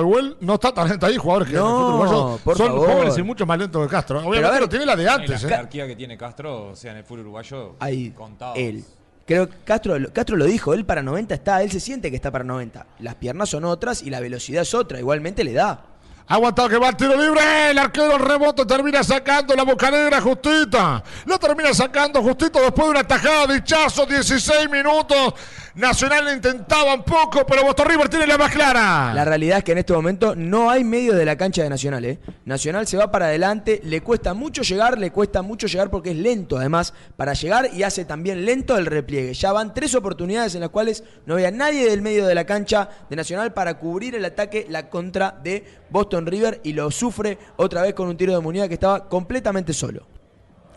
Igual 0.01 0.37
no 0.41 0.55
está 0.55 0.73
tan 0.73 0.87
lento 0.89 1.05
ahí, 1.05 1.17
jugadores 1.17 1.49
que 1.49 1.55
en 1.55 1.61
el 1.61 1.63
No, 1.63 1.75
fútbol 1.77 1.89
uruguayo 2.07 2.39
por 2.43 2.57
son 2.57 2.67
favor. 2.67 2.89
jóvenes 2.91 3.17
y 3.17 3.23
mucho 3.23 3.45
más 3.45 3.57
lentos 3.57 3.83
que 3.87 3.91
Castro. 3.91 4.19
Obviamente 4.19 4.51
ver, 4.51 4.61
lo 4.61 4.69
tiene 4.69 4.85
la 4.85 4.95
de 4.95 5.03
Y 5.03 5.05
la 5.05 5.13
antes. 5.15 5.43
¿eh? 5.43 5.47
jerarquía 5.47 5.87
que 5.87 5.95
tiene 5.95 6.17
Castro, 6.17 6.67
o 6.67 6.75
sea, 6.75 6.91
en 6.91 6.97
el 6.97 7.03
fútbol 7.03 7.21
uruguayo, 7.21 7.75
Ahí, 7.79 8.11
contados. 8.11 8.57
él. 8.57 8.83
Creo 9.25 9.49
que 9.49 9.55
Castro, 9.63 9.95
Castro 10.13 10.37
lo 10.37 10.45
dijo, 10.45 10.75
él 10.75 10.85
para 10.85 11.01
90 11.01 11.33
está, 11.33 11.63
él 11.63 11.71
se 11.71 11.79
siente 11.79 12.11
que 12.11 12.15
está 12.17 12.29
para 12.29 12.43
90. 12.43 12.85
Las 12.99 13.15
piernas 13.15 13.49
son 13.49 13.63
otras 13.65 14.03
y 14.03 14.11
la 14.11 14.19
velocidad 14.19 14.61
es 14.61 14.73
otra, 14.75 14.99
igualmente 14.99 15.43
le 15.43 15.53
da. 15.53 15.83
Aguantado 16.27 16.69
que 16.69 16.77
va 16.77 16.89
el 16.89 16.95
tiro 16.95 17.15
libre. 17.15 17.69
El 17.69 17.77
arquero 17.77 18.17
rebote 18.17 18.65
termina 18.65 19.03
sacando 19.03 19.55
la 19.55 19.63
bocanera 19.63 20.19
justita. 20.21 21.03
Lo 21.25 21.37
termina 21.37 21.73
sacando 21.73 22.21
justito 22.23 22.59
después 22.59 22.87
de 22.87 22.91
una 22.91 23.03
tajada 23.03 23.47
de 23.47 23.57
Hichazo. 23.57 24.05
16 24.05 24.69
minutos. 24.69 25.33
Nacional 25.75 26.33
intentaba 26.33 26.93
un 26.93 27.03
poco, 27.03 27.45
pero 27.45 27.65
Boston 27.65 27.87
River 27.89 28.07
tiene 28.07 28.25
la 28.25 28.37
más 28.37 28.49
clara. 28.49 29.13
La 29.13 29.25
realidad 29.25 29.57
es 29.57 29.63
que 29.65 29.73
en 29.73 29.79
este 29.79 29.91
momento 29.91 30.33
no 30.33 30.69
hay 30.69 30.85
medio 30.85 31.13
de 31.13 31.25
la 31.25 31.35
cancha 31.35 31.63
de 31.63 31.69
Nacional. 31.69 32.05
¿eh? 32.05 32.17
Nacional 32.45 32.87
se 32.87 32.95
va 32.95 33.11
para 33.11 33.25
adelante, 33.25 33.81
le 33.83 33.99
cuesta 33.99 34.33
mucho 34.33 34.61
llegar, 34.61 34.97
le 34.97 35.11
cuesta 35.11 35.41
mucho 35.41 35.67
llegar 35.67 35.89
porque 35.89 36.11
es 36.11 36.15
lento 36.15 36.57
además 36.57 36.93
para 37.17 37.33
llegar 37.33 37.71
y 37.73 37.83
hace 37.83 38.05
también 38.05 38.45
lento 38.45 38.77
el 38.77 38.85
repliegue. 38.85 39.33
Ya 39.33 39.51
van 39.51 39.73
tres 39.73 39.93
oportunidades 39.95 40.55
en 40.55 40.61
las 40.61 40.69
cuales 40.69 41.03
no 41.25 41.33
había 41.33 41.51
nadie 41.51 41.89
del 41.89 42.01
medio 42.01 42.25
de 42.25 42.35
la 42.35 42.45
cancha 42.45 42.87
de 43.09 43.17
Nacional 43.17 43.51
para 43.51 43.77
cubrir 43.77 44.15
el 44.15 44.23
ataque, 44.23 44.67
la 44.69 44.89
contra 44.89 45.37
de 45.43 45.65
Boston 45.89 46.25
River 46.25 46.61
y 46.63 46.71
lo 46.71 46.89
sufre 46.89 47.37
otra 47.57 47.81
vez 47.81 47.93
con 47.93 48.07
un 48.07 48.15
tiro 48.15 48.33
de 48.33 48.39
Munida 48.39 48.69
que 48.69 48.75
estaba 48.75 49.09
completamente 49.09 49.73
solo. 49.73 50.07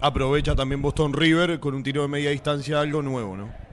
Aprovecha 0.01 0.57
también 0.57 0.83
Boston 0.83 1.13
River 1.13 1.61
con 1.61 1.75
un 1.75 1.85
tiro 1.85 2.03
de 2.03 2.09
media 2.09 2.31
distancia, 2.31 2.81
algo 2.81 3.01
nuevo, 3.01 3.37
¿no? 3.37 3.68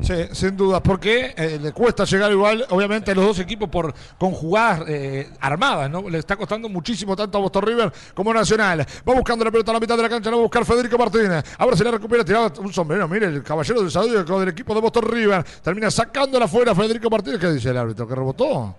Sí, 0.00 0.14
sin 0.32 0.56
dudas, 0.56 0.80
porque 0.82 1.34
eh, 1.36 1.58
le 1.60 1.72
cuesta 1.72 2.04
llegar 2.04 2.30
igual, 2.30 2.64
obviamente, 2.70 3.10
a 3.10 3.14
los 3.14 3.24
dos 3.24 3.38
equipos 3.40 3.68
por 3.68 3.92
con 4.18 4.30
jugadas 4.30 4.84
eh, 4.88 5.28
armadas, 5.40 5.90
¿no? 5.90 6.08
Le 6.08 6.18
está 6.18 6.36
costando 6.36 6.68
muchísimo 6.68 7.16
tanto 7.16 7.36
a 7.36 7.40
Boston 7.40 7.62
River 7.64 7.92
como 8.14 8.32
Nacional. 8.32 8.86
Va 9.06 9.14
buscando 9.14 9.44
la 9.44 9.50
pelota 9.50 9.72
a 9.72 9.74
la 9.74 9.80
mitad 9.80 9.96
de 9.96 10.02
la 10.04 10.08
cancha, 10.08 10.30
la 10.30 10.36
va 10.36 10.42
a 10.42 10.44
buscar 10.44 10.64
Federico 10.64 10.96
Martínez. 10.96 11.44
Ahora 11.58 11.76
se 11.76 11.84
le 11.84 11.90
recupera 11.90 12.24
tirado 12.24 12.62
un 12.62 12.72
sombrero. 12.72 13.08
Mire, 13.08 13.26
el 13.26 13.42
caballero 13.42 13.82
de 13.82 13.90
salud 13.90 14.24
del 14.24 14.48
equipo 14.48 14.74
de 14.74 14.80
Boston 14.80 15.04
River 15.10 15.44
termina 15.62 15.90
sacándola 15.90 16.46
fuera 16.46 16.74
Federico 16.74 17.10
Martínez. 17.10 17.40
¿Qué 17.40 17.52
dice 17.52 17.70
el 17.70 17.76
árbitro? 17.76 18.06
¿Que 18.06 18.14
rebotó? 18.14 18.76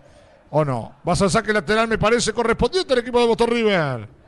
¿O 0.49 0.65
no? 0.65 0.95
Vas 1.03 1.21
al 1.21 1.29
saque 1.29 1.53
lateral, 1.53 1.87
me 1.87 1.97
parece, 1.97 2.33
correspondiente 2.33 2.93
al 2.93 2.99
equipo 2.99 3.19
de 3.19 3.27
Boston 3.27 3.49
River. 3.49 4.20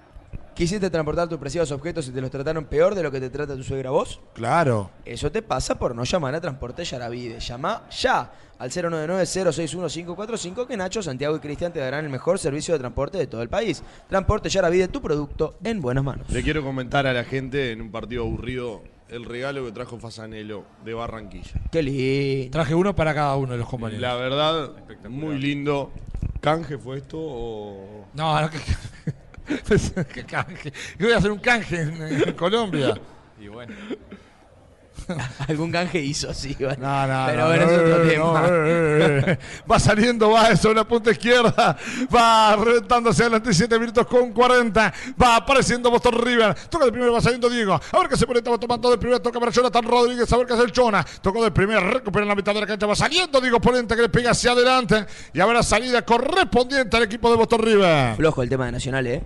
¿Quisiste 0.55 0.89
transportar 0.91 1.27
tus 1.27 1.39
preciados 1.39 1.71
objetos 1.71 2.07
y 2.07 2.11
te 2.11 2.21
los 2.21 2.29
trataron 2.29 2.65
peor 2.65 2.93
de 2.93 3.01
lo 3.01 3.11
que 3.11 3.19
te 3.19 3.31
trata 3.31 3.55
tu 3.55 3.63
suegra 3.63 3.89
vos? 3.89 4.21
Claro. 4.33 4.91
Eso 5.03 5.31
te 5.31 5.41
pasa 5.41 5.79
por 5.79 5.95
no 5.95 6.03
llamar 6.03 6.35
a 6.35 6.41
Transporte 6.41 6.85
Yaravide. 6.85 7.39
Llama 7.39 7.89
ya 7.89 8.31
al 8.59 8.69
099-061-545 8.69 10.67
que 10.67 10.77
Nacho, 10.77 11.01
Santiago 11.01 11.35
y 11.35 11.39
Cristian 11.39 11.73
te 11.73 11.79
darán 11.79 12.05
el 12.05 12.11
mejor 12.11 12.37
servicio 12.37 12.75
de 12.75 12.79
transporte 12.79 13.17
de 13.17 13.25
todo 13.25 13.41
el 13.41 13.49
país. 13.49 13.81
Transporte 14.07 14.47
Yaravide, 14.49 14.89
tu 14.89 15.01
producto 15.01 15.55
en 15.63 15.81
buenas 15.81 16.03
manos. 16.03 16.29
Le 16.29 16.43
quiero 16.43 16.61
comentar 16.63 17.07
a 17.07 17.13
la 17.13 17.23
gente 17.23 17.71
en 17.71 17.81
un 17.81 17.91
partido 17.91 18.21
aburrido 18.21 18.83
el 19.09 19.25
regalo 19.25 19.65
que 19.65 19.71
trajo 19.71 19.97
Fasanelo 19.97 20.65
de 20.85 20.93
Barranquilla. 20.93 21.61
Qué 21.71 21.81
lindo. 21.81 22.51
Traje 22.51 22.75
uno 22.75 22.95
para 22.95 23.15
cada 23.15 23.35
uno 23.37 23.53
de 23.53 23.57
los 23.57 23.67
compañeros. 23.67 24.01
La 24.01 24.13
verdad, 24.13 24.69
muy 25.09 25.39
lindo. 25.39 25.91
¿Canje 26.41 26.77
fue 26.77 26.97
esto 26.97 27.17
o...? 27.19 28.05
No, 28.13 28.39
no, 28.39 28.49
Yo 30.97 31.07
voy 31.07 31.11
a 31.11 31.17
hacer 31.17 31.31
un 31.31 31.39
canje 31.39 31.81
en, 31.81 32.33
Colombia. 32.33 32.99
Algún 35.47 35.71
canje 35.71 35.99
hizo, 35.99 36.33
sí. 36.33 36.55
bueno. 36.59 36.77
No, 36.79 37.07
no, 37.07 37.25
Pero 37.27 37.41
no, 37.41 37.47
bueno, 37.47 37.65
no, 37.65 37.71
es 37.71 37.79
otro 37.79 38.07
tema. 38.07 39.37
Va 39.71 39.79
saliendo, 39.79 40.29
va 40.31 40.49
eso 40.49 40.69
en 40.69 40.77
la 40.77 40.87
punta 40.87 41.11
izquierda. 41.11 41.77
Va 42.13 42.55
reventándose 42.55 43.23
adelante 43.23 43.53
7 43.53 43.79
minutos 43.79 44.07
con 44.07 44.31
40. 44.31 44.93
Va 45.21 45.35
apareciendo 45.37 45.89
Boston 45.89 46.13
River. 46.23 46.55
Toca 46.69 46.85
de 46.85 46.91
primero, 46.91 47.13
va 47.13 47.21
saliendo 47.21 47.49
Diego. 47.49 47.73
A 47.73 47.99
ver 47.99 48.09
qué 48.09 48.17
se 48.17 48.25
pone, 48.25 48.39
estaba 48.39 48.57
tomando 48.57 48.89
de 48.89 48.97
primero. 48.97 49.21
Toca 49.21 49.39
para 49.39 49.51
Jonathan 49.51 49.83
Rodríguez. 49.83 50.31
A 50.31 50.37
ver 50.37 50.47
qué 50.47 50.53
hace 50.53 50.63
el 50.63 50.71
Chona. 50.71 51.05
Tocó 51.21 51.43
de 51.43 51.51
primero, 51.51 51.81
recupera 51.81 52.23
en 52.23 52.29
la 52.29 52.35
mitad 52.35 52.53
de 52.53 52.61
la 52.61 52.67
cancha. 52.67 52.85
Va 52.85 52.95
saliendo 52.95 53.39
Diego 53.41 53.59
Polenta 53.59 53.95
que 53.95 54.03
le 54.03 54.09
pega 54.09 54.31
hacia 54.31 54.51
adelante. 54.51 55.05
Y 55.33 55.39
ahora 55.39 55.63
salida 55.63 56.01
correspondiente 56.03 56.97
al 56.97 57.03
equipo 57.03 57.29
de 57.29 57.37
Boston 57.37 57.61
River. 57.61 58.15
Flojo 58.15 58.43
el 58.43 58.49
tema 58.49 58.65
de 58.65 58.73
Nacional, 58.73 59.07
¿eh? 59.07 59.23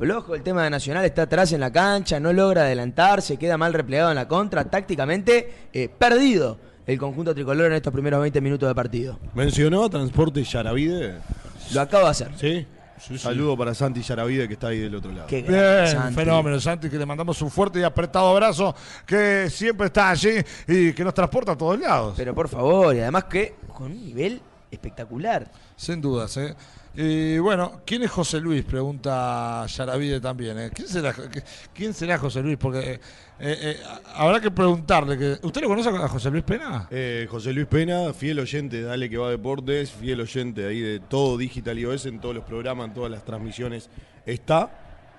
Flojo 0.00 0.34
el 0.34 0.42
tema 0.42 0.64
de 0.64 0.70
Nacional, 0.70 1.04
está 1.04 1.22
atrás 1.24 1.52
en 1.52 1.60
la 1.60 1.70
cancha, 1.70 2.18
no 2.18 2.32
logra 2.32 2.62
adelantarse, 2.62 3.36
queda 3.36 3.58
mal 3.58 3.74
replegado 3.74 4.08
en 4.08 4.16
la 4.16 4.26
contra, 4.26 4.64
tácticamente 4.64 5.68
eh, 5.74 5.90
perdido 5.90 6.56
el 6.86 6.98
conjunto 6.98 7.34
tricolor 7.34 7.66
en 7.66 7.74
estos 7.74 7.92
primeros 7.92 8.18
20 8.22 8.40
minutos 8.40 8.66
de 8.66 8.74
partido. 8.74 9.18
¿Mencionó 9.34 9.84
a 9.84 9.90
Transporte 9.90 10.42
Yaravide? 10.42 11.18
Lo 11.74 11.82
acabo 11.82 12.04
de 12.04 12.10
hacer. 12.12 12.30
¿Sí? 12.38 12.66
Saludo 13.18 13.58
para 13.58 13.74
Santi 13.74 14.00
Yaravide 14.00 14.48
que 14.48 14.54
está 14.54 14.68
ahí 14.68 14.78
del 14.78 14.94
otro 14.94 15.12
lado. 15.12 15.26
Qué 15.26 15.42
grande, 15.42 15.82
Bien, 15.82 15.86
Santi. 15.88 16.14
fenómeno, 16.14 16.60
Santi, 16.60 16.88
que 16.88 16.96
le 16.96 17.04
mandamos 17.04 17.42
un 17.42 17.50
fuerte 17.50 17.80
y 17.80 17.82
apretado 17.82 18.28
abrazo, 18.28 18.74
que 19.04 19.50
siempre 19.50 19.88
está 19.88 20.08
allí 20.08 20.30
y 20.66 20.94
que 20.94 21.04
nos 21.04 21.12
transporta 21.12 21.52
a 21.52 21.58
todos 21.58 21.78
lados. 21.78 22.14
Pero 22.16 22.34
por 22.34 22.48
favor, 22.48 22.96
y 22.96 23.00
además 23.00 23.24
que 23.24 23.56
con 23.74 23.92
un 23.92 24.02
nivel 24.02 24.40
espectacular. 24.70 25.50
Sin 25.76 26.00
dudas, 26.00 26.34
¿eh? 26.38 26.54
Y 26.94 27.38
bueno, 27.38 27.82
¿quién 27.86 28.02
es 28.02 28.10
José 28.10 28.40
Luis? 28.40 28.64
Pregunta 28.64 29.64
Yaravide 29.66 30.20
también. 30.20 30.58
¿eh? 30.58 30.70
¿Quién, 30.74 30.88
será, 30.88 31.12
qué- 31.12 31.42
¿Quién 31.72 31.94
será 31.94 32.18
José 32.18 32.42
Luis? 32.42 32.56
Porque 32.58 32.80
eh, 32.90 32.98
eh, 33.38 33.80
habrá 34.14 34.40
que 34.40 34.50
preguntarle. 34.50 35.38
¿Usted 35.42 35.60
lo 35.62 35.68
conoce 35.68 35.88
a 35.88 36.08
José 36.08 36.30
Luis 36.30 36.42
Pena? 36.42 36.88
José 37.28 37.52
Luis 37.52 37.66
Pena, 37.68 38.12
fiel 38.12 38.40
oyente 38.40 38.76
de 38.78 38.82
Dale 38.82 39.08
que 39.08 39.16
va 39.18 39.30
Deportes, 39.30 39.90
fiel 39.92 40.20
oyente 40.20 40.66
ahí 40.66 40.80
de 40.80 40.98
todo 41.00 41.38
Digital 41.38 41.78
iOS, 41.78 42.06
en 42.06 42.20
todos 42.20 42.34
los 42.34 42.44
programas, 42.44 42.88
en 42.88 42.94
todas 42.94 43.10
las 43.10 43.24
transmisiones 43.24 43.88
está. 44.26 44.70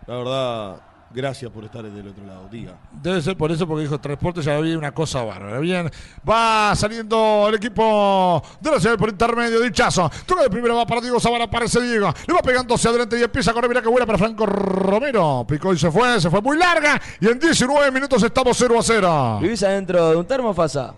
La 0.07 0.15
verdad, 0.17 0.81
gracias 1.13 1.51
por 1.51 1.63
estar 1.63 1.83
del 1.83 2.07
otro 2.07 2.25
lado, 2.25 2.47
diga. 2.51 2.77
Debe 2.91 3.21
ser 3.21 3.37
por 3.37 3.51
eso, 3.51 3.67
porque 3.67 3.83
dijo 3.83 3.99
transporte 3.99 4.41
ya 4.41 4.55
había 4.55 4.77
una 4.77 4.93
cosa 4.93 5.23
bárbara. 5.23 5.59
Bien, 5.59 5.89
va 6.27 6.73
saliendo 6.75 7.45
el 7.49 7.55
equipo 7.55 8.41
de 8.59 8.71
la 8.71 8.79
ciudad 8.79 8.97
por 8.97 9.09
intermedio, 9.09 9.59
dichazo. 9.61 10.09
Toca 10.25 10.43
de 10.43 10.49
primero, 10.49 10.75
va 10.75 10.85
para 10.85 11.01
Diego 11.01 11.19
Zavala, 11.19 11.45
aparece 11.45 11.81
Diego. 11.81 12.13
Le 12.27 12.33
va 12.33 12.41
pegando 12.41 12.75
hacia 12.75 12.89
adelante 12.89 13.19
y 13.19 13.23
empieza 13.23 13.51
a 13.51 13.53
correr. 13.53 13.69
Mira 13.69 13.81
que 13.81 13.89
buena 13.89 14.05
para 14.05 14.17
Franco 14.17 14.45
Romero. 14.45 15.45
Picó 15.47 15.73
y 15.73 15.77
se 15.77 15.91
fue, 15.91 16.19
se 16.19 16.29
fue 16.29 16.41
muy 16.41 16.57
larga. 16.57 17.01
Y 17.19 17.27
en 17.27 17.39
19 17.39 17.91
minutos 17.91 18.23
estamos 18.23 18.57
0 18.57 18.79
a 18.79 18.83
0. 18.83 19.39
¿Vivís 19.41 19.63
adentro 19.63 20.09
de 20.09 20.15
un 20.15 20.25
termo, 20.25 20.53
Fasa? 20.53 20.93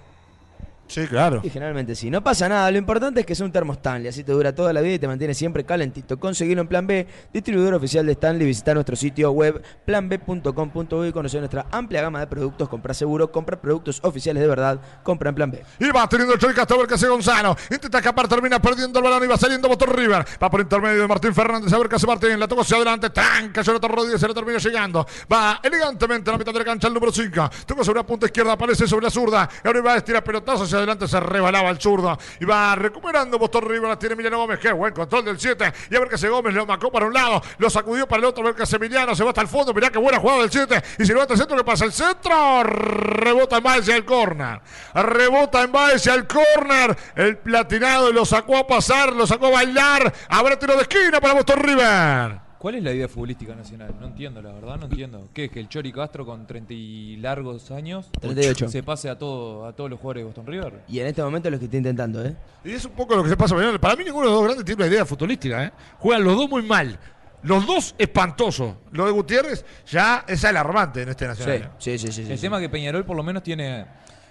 Sí, 0.94 1.08
claro. 1.08 1.42
Y 1.42 1.50
generalmente 1.50 1.96
sí. 1.96 2.12
No 2.12 2.24
pasa 2.24 2.48
nada. 2.48 2.70
Lo 2.70 2.78
importante 2.78 3.22
es 3.22 3.26
que 3.26 3.34
sea 3.34 3.48
un 3.48 3.52
termo 3.52 3.74
Stanley. 3.74 4.10
Así 4.10 4.24
te 4.24 4.32
dura 4.32 4.54
toda 4.54 4.72
la 4.72 4.80
vida 4.80 4.94
y 4.94 5.00
te 5.00 5.08
mantiene 5.08 5.34
siempre 5.34 5.64
calentito. 5.64 6.20
Conseguirlo 6.20 6.62
en 6.62 6.68
Plan 6.68 6.86
B, 6.86 7.08
distribuidor 7.34 7.74
oficial 7.74 8.06
de 8.06 8.12
Stanley. 8.12 8.46
Visita 8.46 8.76
nuestro 8.76 8.96
sitio 8.96 9.32
web 9.32 9.60
planb.com.uy 9.86 11.08
y 11.08 11.12
conocer 11.12 11.40
nuestra 11.40 11.66
amplia 11.72 12.04
gama 12.04 12.20
de 12.20 12.28
productos. 12.28 12.70
Compra 12.70 12.94
seguro, 12.94 13.32
compra 13.32 13.60
productos 13.60 14.02
oficiales 14.04 14.42
de 14.44 14.48
verdad. 14.48 14.80
Compra 15.02 15.30
en 15.30 15.36
Plan 15.36 15.50
B. 15.50 15.64
Y 15.80 15.90
va 15.90 16.08
teniendo 16.08 16.36
el 16.36 16.40
Chori 16.40 16.54
Castro, 16.54 16.76
a 16.76 16.80
ver 16.82 16.88
qué 16.88 16.94
hace 16.94 17.08
Gonzalo. 17.08 17.58
Intenta 17.72 17.98
escapar, 17.98 18.28
termina 18.28 18.62
perdiendo 18.62 19.00
el 19.00 19.04
balón 19.04 19.24
y 19.24 19.28
va 19.28 19.38
saliendo 19.38 19.68
Boston 19.68 19.90
River. 19.96 20.24
Va 20.44 20.52
por 20.52 20.62
intermedio 20.62 21.02
de 21.02 21.08
Martín 21.08 21.34
Fernández, 21.34 21.74
a 21.74 21.78
ver 21.80 21.90
qué 21.90 21.96
hace 21.96 22.06
Martín. 22.06 22.40
La 22.40 22.48
tocó 22.48 22.62
hacia 22.62 22.76
adelante, 22.76 23.10
tranca, 23.10 23.64
Jonathan 23.64 23.92
Rodríguez, 23.92 24.22
se 24.22 24.28
le 24.28 24.34
termina 24.36 24.60
llegando. 24.60 25.08
Va 25.32 25.60
elegantemente 25.64 26.30
a 26.30 26.34
la 26.34 26.38
mitad 26.38 26.54
de 26.54 26.60
la 26.60 26.66
cancha 26.66 26.88
el 26.88 26.94
número 26.94 27.12
5. 27.12 27.50
Tocó 27.66 27.84
sobre 27.84 28.00
la 28.00 28.06
punta 28.06 28.28
izquierda, 28.28 28.52
aparece 28.52 28.86
sobre 28.86 29.06
la 29.06 29.10
zurda. 29.10 29.50
Y 29.64 29.68
ahora 29.68 29.82
va 29.82 29.94
a 29.94 29.98
estirar 29.98 30.24
pelotazo 30.24 30.66
hacia 30.66 30.83
adelante, 30.84 31.08
se 31.08 31.20
rebalaba 31.20 31.70
el 31.70 31.80
zurdo. 31.80 32.18
Y 32.40 32.46
va 32.46 32.76
recuperando 32.76 33.38
Boston 33.38 33.64
River, 33.64 33.90
la 33.90 34.00
tiene 34.00 34.14
Emiliano 34.14 34.38
Gómez. 34.38 34.60
Qué 34.60 34.72
buen 34.72 34.94
control 34.94 35.26
del 35.26 35.40
7. 35.40 35.74
Y 35.90 35.96
a 35.96 36.00
ver 36.00 36.10
qué 36.10 36.16
hace 36.16 36.30
Gómez, 36.30 36.54
lo 36.54 36.66
macó 36.66 36.92
para 36.92 37.06
un 37.06 37.14
lado, 37.14 37.42
lo 37.58 37.70
sacudió 37.70 38.08
para 38.08 38.20
el 38.20 38.26
otro, 38.26 38.48
a 38.48 38.52
ver 38.52 38.62
hace 38.62 38.76
Emiliano, 38.76 39.16
se 39.16 39.24
va 39.24 39.30
hasta 39.30 39.42
el 39.42 39.48
fondo. 39.48 39.74
Mirá 39.74 39.90
qué 39.90 40.00
buena 40.00 40.20
jugada 40.20 40.42
del 40.42 40.52
7. 40.52 40.82
Y 41.00 41.06
si 41.06 41.14
levanta 41.14 41.34
el 41.34 41.40
centro, 41.40 41.58
¿qué 41.58 41.64
pasa? 41.64 41.86
El 41.86 41.94
centro 41.94 42.64
rebota 42.64 43.58
en 43.58 43.64
Baez 43.64 43.90
al 43.90 44.06
córner. 44.06 44.62
Rebota 44.94 45.64
en 45.64 45.72
Baez 45.72 46.08
al 46.08 46.28
córner. 46.28 46.96
El 47.16 47.38
platinado 47.38 48.12
lo 48.12 48.26
sacó 48.26 48.58
a 48.58 48.68
pasar, 48.68 49.14
lo 49.14 49.28
sacó 49.28 49.48
a 49.48 49.52
bailar. 49.52 50.14
Habrá 50.30 50.58
tiro 50.58 50.76
de 50.76 50.82
esquina 50.82 51.20
para 51.20 51.34
Boston 51.34 51.60
River. 51.60 52.43
¿Cuál 52.64 52.76
es 52.76 52.84
la 52.84 52.94
idea 52.94 53.10
futbolística 53.10 53.54
nacional? 53.54 53.94
No 54.00 54.08
entiendo, 54.08 54.42
la 54.42 54.54
verdad, 54.54 54.78
no 54.78 54.86
entiendo. 54.86 55.28
¿Qué 55.34 55.46
es 55.46 55.52
que 55.52 55.60
el 55.60 55.68
Chori 55.68 55.92
Castro 55.92 56.26
con 56.26 56.48
30 56.48 56.74
y 56.74 57.18
largos 57.18 57.70
años 57.72 58.10
38. 58.22 58.70
se 58.70 58.82
pase 58.84 59.10
a, 59.10 59.18
todo, 59.20 59.66
a 59.66 59.74
todos 59.74 59.90
los 59.90 60.00
jugadores 60.00 60.22
de 60.22 60.26
Boston 60.28 60.48
River? 60.48 60.82
Y 60.88 61.00
en 61.02 61.08
este 61.08 61.22
momento 61.22 61.50
lo 61.50 61.60
que 61.60 61.66
está 61.66 61.76
intentando, 61.76 62.26
¿eh? 62.26 62.34
Y 62.64 62.72
es 62.72 62.86
un 62.86 62.94
poco 62.94 63.18
lo 63.18 63.24
que 63.24 63.30
se 63.30 63.36
pasa. 63.36 63.54
mañana. 63.54 63.78
Para 63.80 63.98
mí 63.98 64.06
ninguno 64.06 64.28
de 64.28 64.32
los 64.32 64.40
dos 64.40 64.44
grandes 64.46 64.66
tiene 64.66 64.82
una 64.86 64.92
idea 64.94 65.06
futbolística. 65.06 65.66
¿eh? 65.66 65.72
Juegan 66.00 66.24
los 66.24 66.38
dos 66.38 66.50
muy 66.50 66.62
mal. 66.64 66.98
Los 67.42 67.68
dos 67.68 67.94
espantosos. 67.98 68.76
Lo 68.94 69.06
de 69.06 69.12
Gutiérrez 69.12 69.66
ya 69.86 70.24
es 70.26 70.46
alarmante 70.46 71.02
en 71.02 71.10
este 71.10 71.26
Sí, 71.26 71.30
nacional. 71.30 71.72
sí, 71.78 71.98
sí. 71.98 72.08
sí, 72.08 72.24
sí, 72.24 72.32
El 72.32 72.38
sí. 72.38 72.42
tema 72.44 72.56
es 72.58 72.62
que 72.62 72.70
Peñarol 72.70 73.04
por 73.04 73.18
lo 73.18 73.24
menos 73.24 73.44
tiene 73.44 73.86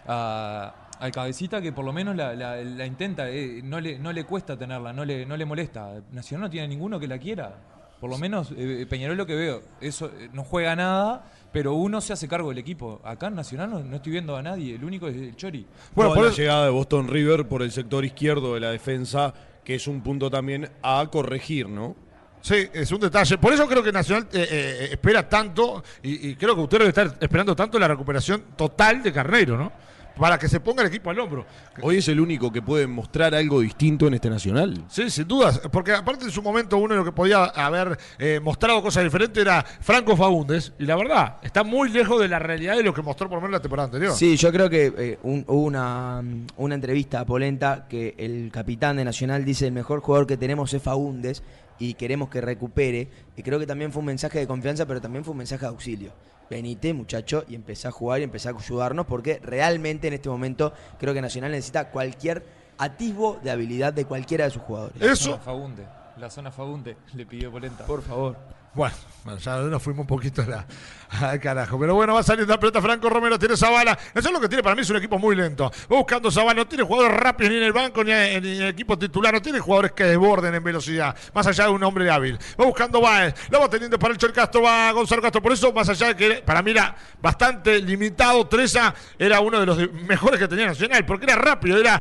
a- 0.06 0.74
al 0.98 1.12
cabecita 1.12 1.60
que 1.60 1.72
por 1.72 1.84
lo 1.84 1.92
menos 1.92 2.16
la, 2.16 2.34
la- 2.34 2.56
la 2.62 2.86
intenta, 2.86 3.28
eh, 3.28 3.60
no, 3.62 3.80
le, 3.80 3.98
no 3.98 4.12
le 4.12 4.24
cuesta 4.24 4.56
tenerla, 4.56 4.92
no 4.94 5.04
le, 5.04 5.26
no 5.26 5.36
le 5.36 5.44
molesta. 5.44 5.92
Nacional 6.12 6.46
no 6.46 6.50
tiene 6.50 6.68
ninguno 6.68 6.98
que 6.98 7.06
la 7.08 7.18
quiera. 7.18 7.54
Por 8.02 8.10
lo 8.10 8.18
menos 8.18 8.52
eh, 8.56 8.84
Peñarol 8.90 9.16
lo 9.16 9.26
que 9.26 9.36
veo, 9.36 9.62
eso 9.80 10.06
eh, 10.06 10.28
no 10.32 10.42
juega 10.42 10.74
nada, 10.74 11.24
pero 11.52 11.74
uno 11.74 12.00
se 12.00 12.12
hace 12.12 12.26
cargo 12.26 12.48
del 12.48 12.58
equipo. 12.58 13.00
Acá 13.04 13.28
en 13.28 13.36
Nacional 13.36 13.70
no, 13.70 13.78
no 13.78 13.94
estoy 13.94 14.10
viendo 14.10 14.34
a 14.36 14.42
nadie, 14.42 14.74
el 14.74 14.82
único 14.82 15.06
es 15.06 15.14
el 15.14 15.36
Chori. 15.36 15.64
Bueno, 15.94 16.10
Bueno, 16.10 16.14
por 16.14 16.24
la 16.32 16.36
llegada 16.36 16.64
de 16.64 16.70
Boston 16.72 17.06
River 17.06 17.46
por 17.46 17.62
el 17.62 17.70
sector 17.70 18.04
izquierdo 18.04 18.54
de 18.54 18.60
la 18.60 18.72
defensa, 18.72 19.32
que 19.62 19.76
es 19.76 19.86
un 19.86 20.00
punto 20.00 20.28
también 20.28 20.68
a 20.82 21.06
corregir, 21.12 21.68
¿no? 21.68 21.94
Sí, 22.40 22.68
es 22.72 22.90
un 22.90 22.98
detalle. 22.98 23.38
Por 23.38 23.52
eso 23.52 23.68
creo 23.68 23.84
que 23.84 23.92
Nacional 23.92 24.26
eh, 24.32 24.48
eh, 24.50 24.88
espera 24.90 25.28
tanto, 25.28 25.84
y, 26.02 26.30
y 26.30 26.34
creo 26.34 26.56
que 26.56 26.62
usted 26.62 26.78
debe 26.78 26.88
estar 26.88 27.16
esperando 27.20 27.54
tanto 27.54 27.78
la 27.78 27.86
recuperación 27.86 28.42
total 28.56 29.00
de 29.00 29.12
Carneiro, 29.12 29.56
¿no? 29.56 29.70
Para 30.18 30.38
que 30.38 30.48
se 30.48 30.60
ponga 30.60 30.82
el 30.82 30.88
equipo 30.88 31.10
al 31.10 31.18
hombro. 31.18 31.46
Hoy 31.82 31.98
es 31.98 32.08
el 32.08 32.20
único 32.20 32.50
que 32.52 32.62
puede 32.62 32.86
mostrar 32.86 33.34
algo 33.34 33.60
distinto 33.60 34.06
en 34.06 34.14
este 34.14 34.30
Nacional. 34.30 34.84
Sí, 34.88 35.10
sin 35.10 35.26
dudas, 35.28 35.60
porque 35.70 35.92
aparte 35.92 36.24
en 36.24 36.30
su 36.30 36.42
momento 36.42 36.76
uno 36.78 36.94
de 36.94 37.00
lo 37.00 37.04
que 37.04 37.12
podía 37.12 37.44
haber 37.44 37.98
eh, 38.18 38.40
mostrado 38.42 38.82
cosas 38.82 39.04
diferentes 39.04 39.40
era 39.42 39.62
Franco 39.80 40.16
Fagundes, 40.16 40.72
y 40.78 40.84
la 40.84 40.96
verdad, 40.96 41.36
está 41.42 41.62
muy 41.64 41.88
lejos 41.90 42.20
de 42.20 42.28
la 42.28 42.38
realidad 42.38 42.76
de 42.76 42.82
lo 42.82 42.94
que 42.94 43.02
mostró 43.02 43.28
por 43.28 43.36
lo 43.38 43.42
menos 43.42 43.52
la 43.52 43.62
temporada 43.62 43.86
anterior. 43.86 44.14
Sí, 44.14 44.36
yo 44.36 44.50
creo 44.52 44.70
que 44.70 44.92
eh, 44.96 45.18
un- 45.22 45.44
hubo 45.48 45.62
una, 45.62 46.22
una 46.56 46.74
entrevista 46.74 47.20
a 47.20 47.24
Polenta 47.26 47.86
que 47.88 48.14
el 48.18 48.50
capitán 48.52 48.96
de 48.96 49.04
Nacional 49.04 49.44
dice 49.44 49.66
el 49.66 49.72
mejor 49.72 50.00
jugador 50.00 50.26
que 50.26 50.36
tenemos 50.36 50.72
es 50.74 50.82
Faúndes 50.82 51.42
y 51.78 51.94
queremos 51.94 52.28
que 52.28 52.40
recupere. 52.40 53.08
Y 53.36 53.42
creo 53.42 53.58
que 53.58 53.66
también 53.66 53.92
fue 53.92 54.00
un 54.00 54.06
mensaje 54.06 54.38
de 54.38 54.46
confianza, 54.46 54.86
pero 54.86 55.00
también 55.00 55.24
fue 55.24 55.32
un 55.32 55.38
mensaje 55.38 55.62
de 55.62 55.68
auxilio. 55.68 56.12
Venite, 56.50 56.92
muchacho, 56.92 57.44
y 57.48 57.54
empezá 57.54 57.88
a 57.88 57.92
jugar 57.92 58.20
y 58.20 58.24
empezá 58.24 58.50
a 58.50 58.52
ayudarnos, 58.58 59.06
porque 59.06 59.40
realmente 59.42 60.08
en 60.08 60.14
este 60.14 60.28
momento 60.28 60.72
creo 60.98 61.14
que 61.14 61.22
Nacional 61.22 61.50
necesita 61.52 61.90
cualquier 61.90 62.44
atisbo 62.78 63.38
de 63.42 63.50
habilidad 63.50 63.92
de 63.92 64.04
cualquiera 64.04 64.44
de 64.44 64.50
sus 64.50 64.62
jugadores. 64.62 65.00
La 65.00 65.12
Eso- 65.12 65.24
zona 65.30 65.38
Fagunde. 65.38 65.86
La 66.18 66.28
zona 66.30 66.50
Fagunde 66.50 66.96
le 67.14 67.24
pidió 67.24 67.50
Polenta. 67.50 67.86
Por 67.86 68.02
favor. 68.02 68.36
Bueno, 68.74 68.94
ya 69.38 69.56
nos 69.58 69.82
fuimos 69.82 70.00
un 70.00 70.06
poquito 70.06 70.44
la- 70.44 70.66
al 71.20 71.38
carajo. 71.40 71.78
Pero 71.78 71.94
bueno, 71.94 72.14
va 72.14 72.22
saliendo 72.22 72.52
la 72.52 72.58
pelota 72.58 72.80
Franco 72.80 73.08
Romero, 73.08 73.38
tiene 73.38 73.56
Zabala. 73.56 73.98
Eso 74.14 74.28
es 74.28 74.32
lo 74.32 74.40
que 74.40 74.48
tiene 74.48 74.62
para 74.62 74.74
mí, 74.74 74.82
es 74.82 74.90
un 74.90 74.96
equipo 74.96 75.18
muy 75.18 75.36
lento. 75.36 75.70
Va 75.90 75.96
buscando 75.96 76.30
Zabala, 76.30 76.54
no 76.54 76.66
tiene 76.66 76.84
jugadores 76.84 77.16
rápidos 77.18 77.50
ni 77.52 77.58
en 77.58 77.64
el 77.64 77.72
banco 77.72 78.02
ni 78.02 78.12
en, 78.12 78.44
el 78.44 78.62
equipo 78.68 78.98
titular, 78.98 79.34
no 79.34 79.42
tiene 79.42 79.60
jugadores 79.60 79.92
que 79.92 80.04
desborden 80.04 80.54
en 80.54 80.64
velocidad, 80.64 81.14
más 81.34 81.46
allá 81.46 81.64
de 81.64 81.70
un 81.70 81.82
hombre 81.82 82.10
hábil. 82.10 82.38
Va 82.60 82.64
buscando 82.64 83.00
Baez, 83.00 83.34
la 83.50 83.58
va 83.58 83.68
teniendo 83.68 83.98
para 83.98 84.12
el 84.12 84.18
Chol 84.18 84.32
Castro, 84.32 84.62
va 84.62 84.90
Gonzalo 84.92 85.22
Castro. 85.22 85.42
Por 85.42 85.52
eso, 85.52 85.72
más 85.72 85.88
allá 85.88 86.08
de 86.08 86.16
que 86.16 86.34
para 86.42 86.62
mí 86.62 86.70
era 86.70 86.96
bastante 87.20 87.80
limitado, 87.80 88.46
Treza 88.48 88.94
era 89.18 89.40
uno 89.40 89.60
de 89.60 89.66
los 89.66 89.92
mejores 89.92 90.38
que 90.40 90.48
tenía 90.48 90.66
Nacional, 90.66 91.04
porque 91.04 91.26
era 91.26 91.36
rápido, 91.36 91.78
era 91.78 91.98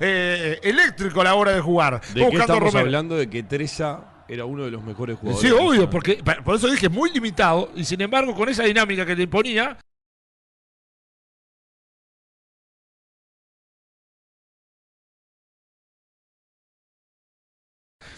eh, 0.00 0.58
eléctrico 0.62 1.20
a 1.20 1.24
la 1.24 1.34
hora 1.34 1.52
de 1.52 1.60
jugar. 1.60 2.00
¿De 2.14 2.28
qué 2.28 2.36
estamos 2.36 2.60
Romero. 2.62 2.78
hablando? 2.80 3.16
De 3.16 3.28
que 3.28 3.42
Teresa 3.42 4.24
era 4.28 4.44
uno 4.44 4.64
de 4.64 4.70
los 4.70 4.82
mejores 4.82 5.18
jugadores. 5.18 5.48
Sí, 5.48 5.54
obvio, 5.56 5.88
porque 5.88 6.22
por 6.44 6.56
eso 6.56 6.68
dije 6.68 6.88
muy 6.88 7.10
limitado 7.12 7.70
y 7.76 7.84
sin 7.84 8.00
embargo 8.00 8.34
con 8.34 8.48
esa 8.48 8.64
dinámica 8.64 9.06
que 9.06 9.14
le 9.14 9.22
imponía. 9.24 9.78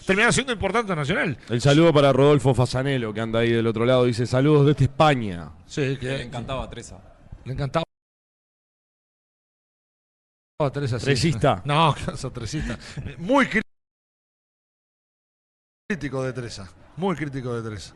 Terminaba 0.05 0.31
siendo 0.31 0.53
importante 0.53 0.95
Nacional. 0.95 1.37
El 1.49 1.61
saludo 1.61 1.93
para 1.93 2.11
Rodolfo 2.11 2.53
Fasanelo, 2.53 3.13
que 3.13 3.21
anda 3.21 3.39
ahí 3.39 3.51
del 3.51 3.67
otro 3.67 3.85
lado. 3.85 4.05
Dice 4.05 4.25
saludos 4.25 4.65
desde 4.67 4.85
España. 4.85 5.51
Sí, 5.65 5.97
Le 6.01 6.23
encantaba 6.23 6.63
a 6.63 6.69
Treza. 6.69 6.99
le 7.45 7.53
encantaba. 7.53 7.83
Teresa, 10.69 10.99
sí. 10.99 11.05
Tresista. 11.05 11.61
No, 11.65 11.95
Tresista. 12.33 12.77
Muy 13.17 13.47
crítico 15.87 16.21
de 16.23 16.33
Teresa. 16.33 16.69
Muy 16.97 17.15
crítico 17.15 17.55
de 17.55 17.61
Teresa. 17.69 17.93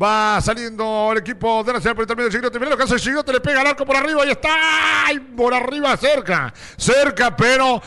Va 0.00 0.38
saliendo 0.42 1.10
el 1.12 1.18
equipo 1.18 1.64
de 1.64 1.72
Nacional 1.72 1.94
por 1.94 2.02
el 2.02 2.06
término 2.06 2.26
de 2.26 2.32
Gigliotti. 2.32 2.58
Mira 2.58 2.70
lo 2.72 2.76
que 2.76 2.82
hace 2.82 2.98
Gigliotti, 2.98 3.32
le 3.32 3.40
pega 3.40 3.62
al 3.62 3.68
arco 3.68 3.86
por 3.86 3.96
arriba 3.96 4.26
y 4.26 4.30
está 4.30 5.06
¡Ay! 5.06 5.18
por 5.18 5.54
arriba 5.54 5.96
cerca. 5.96 6.52
Cerca, 6.76 7.34
pero 7.34 7.80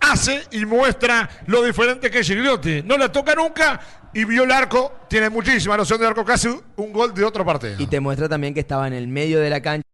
hace 0.00 0.44
y 0.52 0.64
muestra 0.64 1.28
lo 1.46 1.62
diferente 1.62 2.10
que 2.10 2.20
es 2.20 2.26
Gigliotti. 2.26 2.82
No 2.82 2.96
la 2.96 3.12
toca 3.12 3.34
nunca 3.34 3.78
y 4.14 4.24
vio 4.24 4.44
el 4.44 4.50
arco. 4.50 5.00
Tiene 5.10 5.28
muchísima 5.28 5.76
noción 5.76 6.00
de 6.00 6.06
arco, 6.06 6.24
casi 6.24 6.48
un 6.76 6.92
gol 6.92 7.12
de 7.12 7.22
otra 7.22 7.44
parte. 7.44 7.76
Y 7.78 7.86
te 7.86 8.00
muestra 8.00 8.30
también 8.30 8.54
que 8.54 8.60
estaba 8.60 8.86
en 8.86 8.94
el 8.94 9.08
medio 9.08 9.40
de 9.40 9.50
la 9.50 9.60
cancha. 9.60 9.91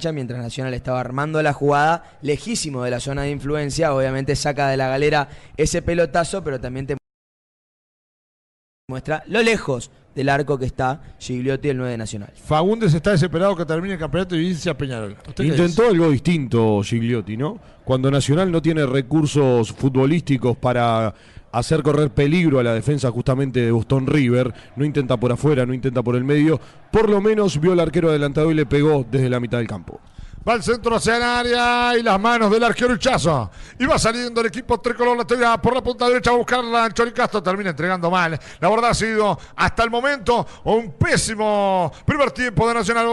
Mientras 0.00 0.40
Nacional 0.40 0.74
estaba 0.74 1.00
armando 1.00 1.42
la 1.42 1.52
jugada, 1.52 2.04
lejísimo 2.22 2.84
de 2.84 2.90
la 2.92 3.00
zona 3.00 3.22
de 3.22 3.32
influencia, 3.32 3.92
obviamente 3.92 4.36
saca 4.36 4.68
de 4.68 4.76
la 4.76 4.86
galera 4.86 5.28
ese 5.56 5.82
pelotazo, 5.82 6.44
pero 6.44 6.60
también 6.60 6.86
te 6.86 6.96
muestra 8.88 9.24
lo 9.26 9.42
lejos 9.42 9.90
del 10.14 10.28
arco 10.28 10.56
que 10.56 10.66
está 10.66 11.02
Gigliotti, 11.18 11.70
el 11.70 11.78
9 11.78 11.90
de 11.90 11.98
Nacional. 11.98 12.32
Fagundes 12.36 12.94
está 12.94 13.10
desesperado 13.10 13.56
que 13.56 13.64
termine 13.64 13.94
el 13.94 13.98
campeonato 13.98 14.36
y 14.36 14.50
irse 14.50 14.70
a 14.70 14.78
Peñarol. 14.78 15.16
¿Usted 15.26 15.34
qué 15.34 15.50
Intentó 15.50 15.82
dice? 15.82 15.94
algo 15.94 16.10
distinto 16.12 16.80
Gigliotti, 16.84 17.36
¿no? 17.36 17.58
Cuando 17.84 18.08
Nacional 18.08 18.52
no 18.52 18.62
tiene 18.62 18.86
recursos 18.86 19.72
futbolísticos 19.72 20.56
para 20.56 21.12
hacer 21.52 21.82
correr 21.82 22.10
peligro 22.10 22.58
a 22.58 22.62
la 22.62 22.74
defensa 22.74 23.10
justamente 23.10 23.60
de 23.60 23.70
Boston 23.70 24.06
River, 24.06 24.52
no 24.76 24.84
intenta 24.84 25.16
por 25.16 25.32
afuera, 25.32 25.66
no 25.66 25.74
intenta 25.74 26.02
por 26.02 26.16
el 26.16 26.24
medio, 26.24 26.60
por 26.90 27.08
lo 27.08 27.20
menos 27.20 27.60
vio 27.60 27.72
al 27.72 27.80
arquero 27.80 28.10
adelantado 28.10 28.50
y 28.50 28.54
le 28.54 28.66
pegó 28.66 29.04
desde 29.10 29.30
la 29.30 29.40
mitad 29.40 29.58
del 29.58 29.66
campo. 29.66 30.00
Va 30.48 30.54
al 30.54 30.62
centro 30.62 30.96
hacia 30.96 31.18
el 31.18 31.22
área 31.22 31.98
y 31.98 32.02
las 32.02 32.18
manos 32.18 32.50
del 32.50 32.64
arquero 32.64 32.94
Hichazo. 32.94 33.50
Y 33.78 33.84
va 33.84 33.98
saliendo 33.98 34.40
el 34.40 34.46
equipo 34.46 34.80
tricolor, 34.80 35.14
la 35.14 35.26
tira 35.26 35.60
por 35.60 35.74
la 35.74 35.82
punta 35.82 36.08
derecha 36.08 36.30
a 36.30 36.36
buscarla. 36.36 36.90
Chori 36.90 37.12
Castro 37.12 37.42
termina 37.42 37.68
entregando 37.68 38.10
mal. 38.10 38.40
La 38.58 38.70
verdad 38.70 38.90
ha 38.92 38.94
sido 38.94 39.38
hasta 39.54 39.84
el 39.84 39.90
momento 39.90 40.46
un 40.64 40.92
pésimo 40.92 41.92
primer 42.06 42.30
tiempo 42.30 42.66
de 42.66 42.72
Nacional. 42.72 43.06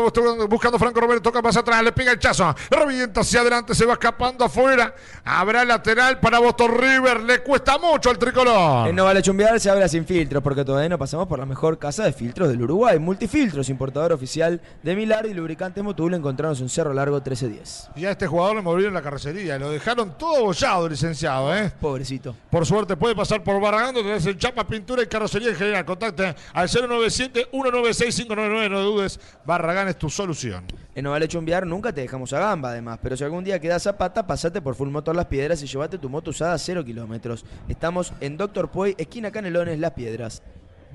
Buscando 0.47 0.79
Franco 0.79 1.01
Romero, 1.01 1.21
toca 1.21 1.41
más 1.41 1.57
atrás, 1.57 1.83
le 1.83 1.91
pega 1.91 2.13
el 2.13 2.19
chazo. 2.19 2.55
Revienta 2.69 3.19
hacia 3.19 3.41
adelante, 3.41 3.75
se 3.75 3.85
va 3.85 3.93
escapando 3.93 4.45
afuera. 4.45 4.95
Habrá 5.25 5.65
lateral 5.65 6.21
para 6.21 6.39
Boston 6.39 6.71
River. 6.77 7.19
Le 7.23 7.43
cuesta 7.43 7.77
mucho 7.77 8.11
al 8.11 8.17
tricolor. 8.17 8.87
En 8.87 8.95
No 8.95 9.03
Vale 9.03 9.21
Chumbear 9.21 9.59
se 9.59 9.69
habla 9.69 9.89
sin 9.89 10.05
filtros, 10.05 10.41
porque 10.41 10.63
todavía 10.63 10.87
no 10.87 10.97
pasamos 10.97 11.27
por 11.27 11.39
la 11.39 11.45
mejor 11.45 11.77
casa 11.79 12.05
de 12.05 12.13
filtros 12.13 12.47
del 12.47 12.61
Uruguay. 12.61 12.97
Multifiltros, 12.97 13.67
importador 13.67 14.13
oficial 14.13 14.61
de 14.81 14.95
Milar 14.95 15.25
y 15.25 15.33
lubricantes 15.33 15.83
Motul. 15.83 16.13
Encontrarnos 16.13 16.61
en 16.61 16.69
Cerro 16.69 16.93
Largo 16.93 17.24
1310. 17.25 17.89
Y 17.95 18.05
a 18.05 18.11
este 18.11 18.27
jugador 18.27 18.55
le 18.55 18.61
movieron 18.61 18.93
la 18.93 19.01
carrocería. 19.01 19.57
Lo 19.57 19.71
dejaron 19.71 20.17
todo 20.17 20.45
bollado, 20.45 20.87
licenciado, 20.87 21.55
¿eh? 21.55 21.71
Pobrecito. 21.79 22.35
Por 22.49 22.65
suerte 22.65 22.95
puede 22.95 23.15
pasar 23.15 23.43
por 23.43 23.59
Barragán, 23.59 23.95
donde 23.95 24.15
el 24.15 24.37
chapa, 24.37 24.65
pintura 24.67 25.03
y 25.03 25.07
carrocería 25.07 25.49
en 25.49 25.55
general. 25.55 25.85
Contacte 25.85 26.35
al 26.53 26.69
097-196-599. 26.69 28.69
No 28.69 28.81
dudes, 28.81 29.19
Barragán 29.45 29.87
es 29.87 29.97
tu 29.97 30.09
solución. 30.09 30.65
En 30.93 31.03
No 31.03 31.11
Vale 31.11 31.27
Chumbear 31.27 31.67
nunca 31.67 31.91
te 31.91 32.01
dejamos 32.01 32.31
a 32.33 32.39
gamba, 32.39 32.69
además. 32.69 32.99
Pero 33.01 33.17
si 33.17 33.23
algún 33.23 33.43
día 33.43 33.59
quedas 33.59 33.83
zapata, 33.83 34.25
pasate 34.25 34.61
por 34.61 34.75
Full 34.75 34.89
Motor 34.89 35.15
Las 35.15 35.25
Piedras 35.25 35.61
y 35.61 35.67
llévate 35.67 35.97
tu 35.97 36.09
moto 36.09 36.29
usada 36.29 36.53
a 36.53 36.57
0 36.57 36.85
kilómetros. 36.85 37.45
Estamos 37.67 38.13
en 38.21 38.37
Doctor 38.37 38.69
Puey, 38.69 38.95
esquina 38.97 39.31
Canelones, 39.31 39.79
Las 39.79 39.91
Piedras. 39.91 40.41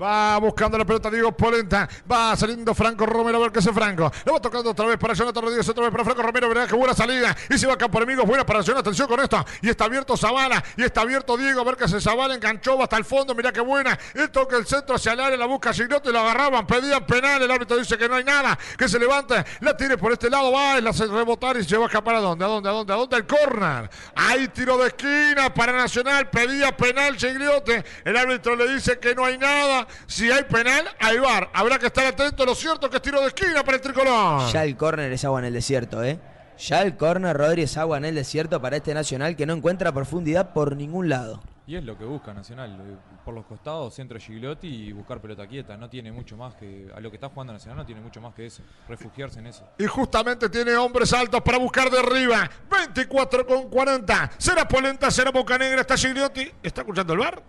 Va 0.01 0.39
buscando 0.39 0.79
la 0.79 0.85
pelota 0.85 1.11
Diego 1.11 1.31
Polenta. 1.31 1.87
Va 2.11 2.35
saliendo 2.35 2.73
Franco 2.73 3.05
Romero. 3.05 3.37
A 3.37 3.41
ver 3.41 3.51
qué 3.51 3.59
hace 3.59 3.71
Franco. 3.71 4.11
Le 4.25 4.31
va 4.31 4.41
tocando 4.41 4.71
otra 4.71 4.87
vez 4.87 4.97
para 4.97 5.13
Jonathan 5.13 5.43
Rodríguez. 5.43 5.69
Otra 5.69 5.83
vez 5.83 5.91
para 5.91 6.03
Franco 6.03 6.23
Romero. 6.23 6.49
Verá 6.49 6.65
qué 6.65 6.75
buena 6.75 6.95
salida. 6.95 7.35
Y 7.49 7.57
se 7.59 7.67
va 7.67 7.73
acá 7.73 7.87
por 7.87 8.01
amigos. 8.01 8.25
Buena 8.25 8.43
para 8.43 8.61
Jonathan. 8.61 8.81
Atención 8.81 9.07
con 9.07 9.19
esto. 9.19 9.45
Y 9.61 9.69
está 9.69 9.85
abierto 9.85 10.17
Zavala. 10.17 10.63
Y 10.75 10.83
está 10.83 11.01
abierto 11.01 11.37
Diego. 11.37 11.61
A 11.61 11.63
ver 11.65 11.75
qué 11.75 11.83
hace 11.83 12.01
Zavala. 12.01 12.33
Enganchó 12.33 12.81
hasta 12.81 12.97
el 12.97 13.05
fondo. 13.05 13.35
Mirá 13.35 13.51
qué 13.51 13.61
buena. 13.61 13.97
Él 14.15 14.31
toca 14.31 14.57
el 14.57 14.65
centro 14.65 14.95
hacia 14.95 15.13
el 15.13 15.19
área. 15.19 15.37
La 15.37 15.45
busca 15.45 15.71
Gigliotti. 15.71 16.11
Lo 16.11 16.19
agarraban. 16.21 16.65
Pedían 16.65 17.05
penal. 17.05 17.39
El 17.43 17.51
árbitro 17.51 17.77
dice 17.77 17.95
que 17.95 18.09
no 18.09 18.15
hay 18.15 18.23
nada. 18.23 18.57
Que 18.75 18.89
se 18.89 18.97
levante. 18.97 19.45
La 19.59 19.77
tire 19.77 19.99
por 19.99 20.11
este 20.11 20.31
lado. 20.31 20.51
Va. 20.51 20.79
Y 20.79 20.81
la 20.81 20.89
hace 20.89 21.05
rebotar. 21.05 21.57
Y 21.57 21.63
se 21.63 21.77
va 21.77 21.83
a 21.83 21.87
escapar. 21.87 22.15
¿A 22.15 22.21
dónde? 22.21 22.43
¿A 22.43 22.47
dónde? 22.47 22.69
¿A 22.69 22.71
dónde? 22.71 22.93
¿A 22.93 22.95
dónde? 22.95 23.17
El 23.17 23.27
córner. 23.27 23.87
Ahí 24.15 24.47
tiro 24.47 24.79
de 24.79 24.87
esquina 24.87 25.53
para 25.53 25.73
Nacional. 25.73 26.27
Pedía 26.31 26.75
penal 26.75 27.15
Gigliotti. 27.17 27.73
El 28.03 28.17
árbitro 28.17 28.55
le 28.55 28.67
dice 28.73 28.97
que 28.97 29.13
no 29.13 29.25
hay 29.25 29.37
nada. 29.37 29.87
Si 30.07 30.31
hay 30.31 30.43
penal, 30.43 30.85
hay 30.99 31.17
bar. 31.17 31.49
Habrá 31.53 31.79
que 31.79 31.87
estar 31.87 32.05
atento. 32.05 32.45
Lo 32.45 32.55
cierto 32.55 32.89
que 32.89 32.97
es 32.97 33.01
tiro 33.01 33.21
de 33.21 33.27
esquina 33.27 33.63
para 33.63 33.77
el 33.77 33.81
tricolor. 33.81 34.51
Ya 34.51 34.63
el 34.63 34.75
córner 34.77 35.11
es 35.11 35.23
agua 35.25 35.39
en 35.39 35.45
el 35.45 35.53
desierto, 35.53 36.03
¿eh? 36.03 36.19
Ya 36.57 36.83
el 36.83 36.95
córner, 36.95 37.35
Rodri, 37.35 37.63
es 37.63 37.75
agua 37.77 37.97
en 37.97 38.05
el 38.05 38.15
desierto 38.15 38.61
para 38.61 38.77
este 38.77 38.93
Nacional 38.93 39.35
que 39.35 39.45
no 39.47 39.53
encuentra 39.53 39.91
profundidad 39.91 40.53
por 40.53 40.75
ningún 40.75 41.09
lado. 41.09 41.41
Y 41.65 41.75
es 41.75 41.83
lo 41.83 41.97
que 41.97 42.05
busca 42.05 42.33
Nacional, 42.33 42.79
eh, 42.81 42.97
por 43.23 43.33
los 43.33 43.45
costados, 43.45 43.93
centro 43.93 44.19
Gigliotti 44.19 44.67
y 44.67 44.91
buscar 44.91 45.21
pelota 45.21 45.47
quieta. 45.47 45.77
No 45.77 45.89
tiene 45.89 46.11
mucho 46.11 46.35
más 46.35 46.53
que. 46.55 46.91
A 46.95 46.99
lo 46.99 47.09
que 47.09 47.17
está 47.17 47.29
jugando 47.29 47.53
Nacional 47.53 47.77
no 47.77 47.85
tiene 47.85 48.01
mucho 48.01 48.19
más 48.19 48.33
que 48.35 48.45
eso. 48.45 48.61
Refugiarse 48.87 49.39
en 49.39 49.47
eso. 49.47 49.67
Y 49.79 49.85
justamente 49.85 50.49
tiene 50.49 50.75
hombres 50.75 51.13
altos 51.13 51.41
para 51.41 51.57
buscar 51.57 51.89
de 51.89 51.99
arriba. 51.99 52.49
24 52.69 53.47
con 53.47 53.69
40. 53.69 54.31
¿Será 54.37 54.67
Polenta? 54.67 55.09
¿Será 55.09 55.31
Boca 55.31 55.57
Negra? 55.57 55.81
¿Está 55.81 55.95
Gigliotti? 55.97 56.51
¿Está 56.61 56.81
escuchando 56.81 57.13
el 57.13 57.19
bar? 57.19 57.41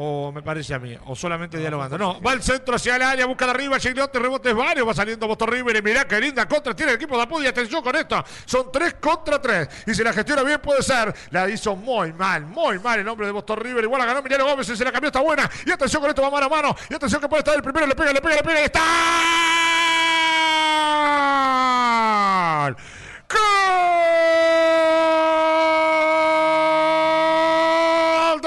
O 0.00 0.30
me 0.30 0.42
parece 0.42 0.74
a 0.74 0.78
mí, 0.78 0.96
o 1.06 1.16
solamente 1.16 1.58
dialogando. 1.58 1.98
No, 1.98 2.20
va 2.20 2.30
al 2.30 2.40
centro 2.40 2.76
hacia 2.76 2.94
el 2.94 3.02
área, 3.02 3.26
busca 3.26 3.46
de 3.46 3.50
arriba, 3.50 3.80
Gigliotti, 3.80 4.16
rebotes 4.20 4.54
varios, 4.54 4.86
va 4.86 4.94
saliendo 4.94 5.26
Boston 5.26 5.48
River 5.48 5.74
y 5.74 5.82
mirá 5.82 6.06
qué 6.06 6.20
linda 6.20 6.46
contra 6.46 6.72
tiene 6.72 6.92
el 6.92 6.96
equipo 6.98 7.16
de 7.16 7.24
Apudi. 7.24 7.48
Atención 7.48 7.82
con 7.82 7.96
esto, 7.96 8.24
son 8.44 8.70
3 8.70 8.94
contra 9.00 9.42
3. 9.42 9.68
Y 9.88 9.94
si 9.94 10.04
la 10.04 10.12
gestiona 10.12 10.44
bien 10.44 10.60
puede 10.60 10.84
ser. 10.84 11.12
La 11.30 11.48
hizo 11.48 11.74
muy 11.74 12.12
mal, 12.12 12.46
muy 12.46 12.78
mal 12.78 13.00
el 13.00 13.08
hombre 13.08 13.26
de 13.26 13.32
Boston 13.32 13.58
River. 13.58 13.82
Igual 13.82 13.98
la 14.00 14.06
ganó 14.06 14.20
Emiliano 14.20 14.44
Gómez 14.44 14.68
y 14.68 14.76
se 14.76 14.84
la 14.84 14.92
cambió, 14.92 15.08
está 15.08 15.20
buena. 15.20 15.50
Y 15.66 15.72
atención 15.72 16.00
con 16.00 16.10
esto, 16.10 16.22
va 16.22 16.30
mano 16.30 16.46
a 16.46 16.48
mano. 16.48 16.76
Y 16.88 16.94
atención 16.94 17.20
que 17.20 17.28
puede 17.28 17.40
estar 17.40 17.56
el 17.56 17.62
primero, 17.62 17.84
le 17.84 17.96
pega, 17.96 18.12
le 18.12 18.20
pega, 18.20 18.36
le 18.36 18.42
pega, 18.44 18.60
y 18.60 18.64
está. 18.66 18.80
¡Gol! 23.28 25.17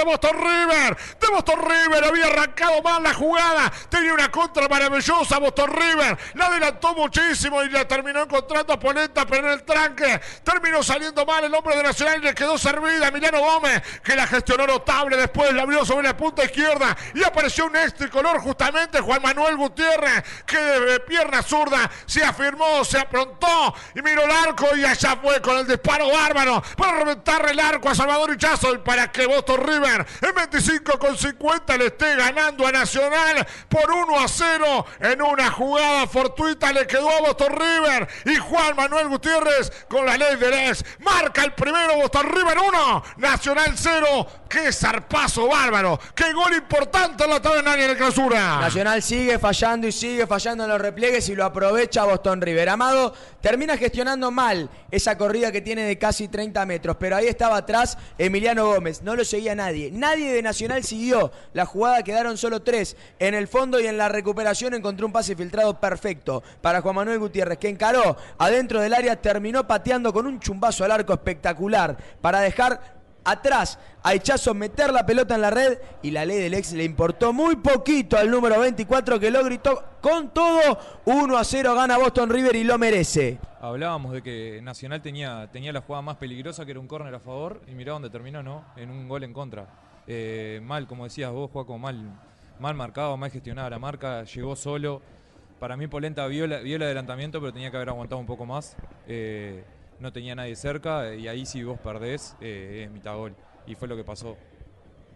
De 0.02 0.06
Boston 0.06 0.38
River. 0.38 0.98
De 1.20 1.28
Boston 1.28 1.60
River 1.62 2.04
había 2.04 2.28
arrancado 2.28 2.82
mal 2.82 3.04
la 3.04 3.14
jugada. 3.14 3.72
Tenía 3.90 4.14
una 4.14 4.32
contra 4.32 4.68
maravillosa 4.68 5.38
Boston 5.38 5.72
River. 5.72 6.18
La 6.34 6.48
adelantó 6.48 6.94
muchísimo 6.94 7.64
y 7.64 7.70
la 7.70 7.88
terminó 7.88 8.24
encontrando 8.24 8.74
a 8.74 8.80
Polenta, 8.80 9.26
pero 9.26 9.48
en 9.48 9.54
el 9.54 9.64
tranque 9.64 10.20
terminó 10.44 10.84
saliendo 10.84 11.26
mal 11.26 11.44
el 11.44 11.54
hombre 11.54 11.76
de 11.76 11.84
Nacional 11.84 12.20
y 12.20 12.26
le 12.26 12.34
quedó 12.34 12.58
servida 12.58 13.08
Emiliano 13.08 13.40
Gómez, 13.40 13.82
que 14.04 14.16
la 14.16 14.28
gestionó 14.28 14.66
notable. 14.66 15.18
Después 15.18 15.54
la 15.54 15.64
abrió 15.64 15.86
sobre 15.86 16.08
la 16.08 16.18
punta 16.18 16.44
izquierda 16.44 16.98
y 17.14 17.24
apareció 17.24 17.66
un 17.66 17.76
extra 17.76 18.10
color 18.10 18.40
justamente 18.40 19.00
Juan 19.00 19.22
Manuel 19.22 19.56
Gutiérrez, 19.58 20.24
que 20.46 20.58
de 20.58 21.00
pierna 21.02 21.44
zurda 21.44 21.90
se 22.06 22.24
afirmó, 22.24 22.84
se 22.84 23.00
aprontó 23.00 23.74
y 23.96 24.02
miró 24.02 24.24
el 24.24 24.32
arco 24.32 24.68
y 24.76 24.84
allá 24.84 25.18
fue 25.22 25.42
con 25.42 25.58
el 25.58 25.68
disparo 25.68 26.10
bárbaro 26.10 26.64
para 26.76 27.00
reventarle 27.00 27.52
el 27.52 27.60
arco 27.60 27.90
a 27.90 27.96
Salvador 27.96 28.34
Hichazo 28.34 28.74
y 28.74 28.78
para 28.80 29.12
que 29.12 29.26
Boston 29.26 29.62
River 29.64 29.91
en 30.00 30.36
25 30.36 30.98
con 30.98 31.18
50 31.18 31.78
le 31.78 31.88
esté 31.88 32.16
ganando 32.16 32.66
a 32.66 32.72
Nacional 32.72 33.46
por 33.68 33.92
1 33.92 34.20
a 34.20 34.28
0 34.28 34.86
en 35.00 35.22
una 35.22 35.52
jugada 35.52 36.08
fortuita 36.08 36.72
le 36.72 36.88
quedó 36.88 37.10
a 37.10 37.22
Boston 37.22 37.52
River 37.52 38.08
y 38.26 38.36
Juan 38.36 38.76
Manuel 38.76 39.08
Gutiérrez 39.10 39.72
con 39.88 40.06
la 40.06 40.18
ley 40.18 40.36
de 40.38 40.50
Les 40.50 40.86
marca 41.00 41.44
el 41.44 41.54
primero 41.54 41.96
Boston 41.98 42.28
River 42.30 42.58
1, 42.58 43.04
Nacional 43.18 43.74
0, 43.76 44.28
qué 44.50 44.72
zarpazo 44.72 45.48
bárbaro, 45.48 46.00
qué 46.16 46.34
gol 46.34 46.54
importante 46.54 47.24
en 47.24 47.30
la 47.30 47.42
tabla 47.42 47.74
en 47.74 47.90
el 47.90 47.98
clausura. 47.98 48.60
Nacional 48.60 49.02
sigue 49.02 49.40
fallando 49.40 49.88
y 49.88 49.92
sigue 49.92 50.28
fallando 50.28 50.64
en 50.64 50.70
los 50.70 50.82
repliegues 50.82 51.28
y 51.30 51.36
lo 51.36 51.46
aprovecha 51.46 52.06
Boston 52.06 52.42
River. 52.42 52.70
Amado 52.70 53.14
termina 53.42 53.78
gestionando 53.78 54.32
mal 54.32 54.70
esa 54.90 55.18
corrida 55.18 55.52
que 55.52 55.62
tiene 55.62 55.84
de 55.84 55.98
casi 55.98 56.28
30 56.28 56.66
metros, 56.66 56.98
pero 57.00 57.16
ahí 57.16 57.28
estaba 57.28 57.58
atrás 57.58 57.98
Emiliano 58.18 58.66
Gómez, 58.68 59.02
no 59.02 59.16
lo 59.16 59.26
seguía 59.26 59.56
nadie. 59.56 59.81
Nadie 59.90 60.34
de 60.34 60.42
Nacional 60.42 60.84
siguió. 60.84 61.32
La 61.54 61.66
jugada 61.66 62.04
quedaron 62.04 62.38
solo 62.38 62.62
tres. 62.62 62.96
En 63.18 63.34
el 63.34 63.48
fondo 63.48 63.80
y 63.80 63.88
en 63.88 63.98
la 63.98 64.10
recuperación 64.10 64.74
encontró 64.74 65.08
un 65.08 65.14
pase 65.14 65.36
filtrado 65.36 65.80
perfecto 65.80 66.44
para 66.62 66.82
Juan 66.82 66.96
Manuel 66.96 67.20
Gutiérrez, 67.20 67.58
que 67.58 67.70
encaró 67.70 68.18
adentro 68.38 68.82
del 68.82 68.94
área, 68.94 69.20
terminó 69.20 69.66
pateando 69.66 70.14
con 70.14 70.28
un 70.28 70.40
chumbazo 70.40 70.84
al 70.84 70.92
arco 70.92 71.14
espectacular 71.14 71.98
para 72.22 72.42
dejar 72.42 73.01
atrás 73.24 73.80
a 74.04 74.14
Echazo 74.14 74.54
meter 74.54 74.92
la 74.92 75.06
pelota 75.06 75.36
en 75.36 75.42
la 75.42 75.50
red 75.50 75.78
y 76.02 76.12
la 76.12 76.26
ley 76.26 76.40
del 76.40 76.54
ex 76.54 76.74
le 76.74 76.84
importó 76.84 77.34
muy 77.34 77.56
poquito 77.56 78.18
al 78.18 78.32
número 78.32 78.60
24 78.60 79.20
que 79.20 79.32
lo 79.32 79.44
gritó 79.44 79.84
con 80.02 80.34
todo 80.34 80.80
1 81.06 81.38
a 81.38 81.44
0 81.44 81.76
gana 81.76 81.98
Boston 81.98 82.30
River 82.30 82.56
y 82.56 82.64
lo 82.64 82.78
merece. 82.78 83.38
Hablábamos 83.62 84.14
de 84.14 84.24
que 84.24 84.60
Nacional 84.64 85.02
tenía, 85.02 85.48
tenía 85.52 85.72
la 85.72 85.82
jugada 85.82 86.02
más 86.02 86.18
peligrosa 86.18 86.66
que 86.66 86.72
era 86.72 86.80
un 86.80 86.88
córner 86.88 87.14
a 87.14 87.20
favor 87.20 87.62
y 87.68 87.72
mirá 87.76 87.94
dónde 87.94 88.10
terminó, 88.10 88.42
¿no? 88.42 88.66
En 88.76 88.90
un 88.90 89.08
gol 89.08 89.24
en 89.24 89.34
contra. 89.34 89.68
Eh, 90.08 90.60
mal, 90.64 90.88
como 90.88 91.04
decías 91.04 91.32
vos, 91.32 91.52
Juaco, 91.52 91.78
mal, 91.78 92.20
mal 92.60 92.74
marcado, 92.74 93.16
mal 93.18 93.30
gestionada 93.30 93.70
la 93.70 93.80
marca, 93.80 94.24
llegó 94.24 94.56
solo. 94.56 95.02
Para 95.60 95.78
mí 95.78 95.86
Polenta 95.86 96.26
vio, 96.26 96.48
vio 96.64 96.76
el 96.76 96.82
adelantamiento, 96.82 97.40
pero 97.40 97.54
tenía 97.54 97.70
que 97.70 97.78
haber 97.78 97.90
aguantado 97.90 98.20
un 98.20 98.26
poco 98.26 98.48
más. 98.48 98.76
Eh, 99.08 99.64
no 100.02 100.12
tenía 100.12 100.36
nadie 100.36 100.56
cerca 100.56 101.16
y 101.16 101.28
ahí 101.28 101.46
si 101.46 101.64
vos 101.64 101.80
perdés 101.80 102.36
eh, 102.42 102.84
es 102.86 102.92
mitad 102.92 103.16
gol. 103.16 103.36
Y 103.68 103.76
fue 103.76 103.88
lo 103.88 103.96
que 103.96 104.04
pasó. 104.04 104.36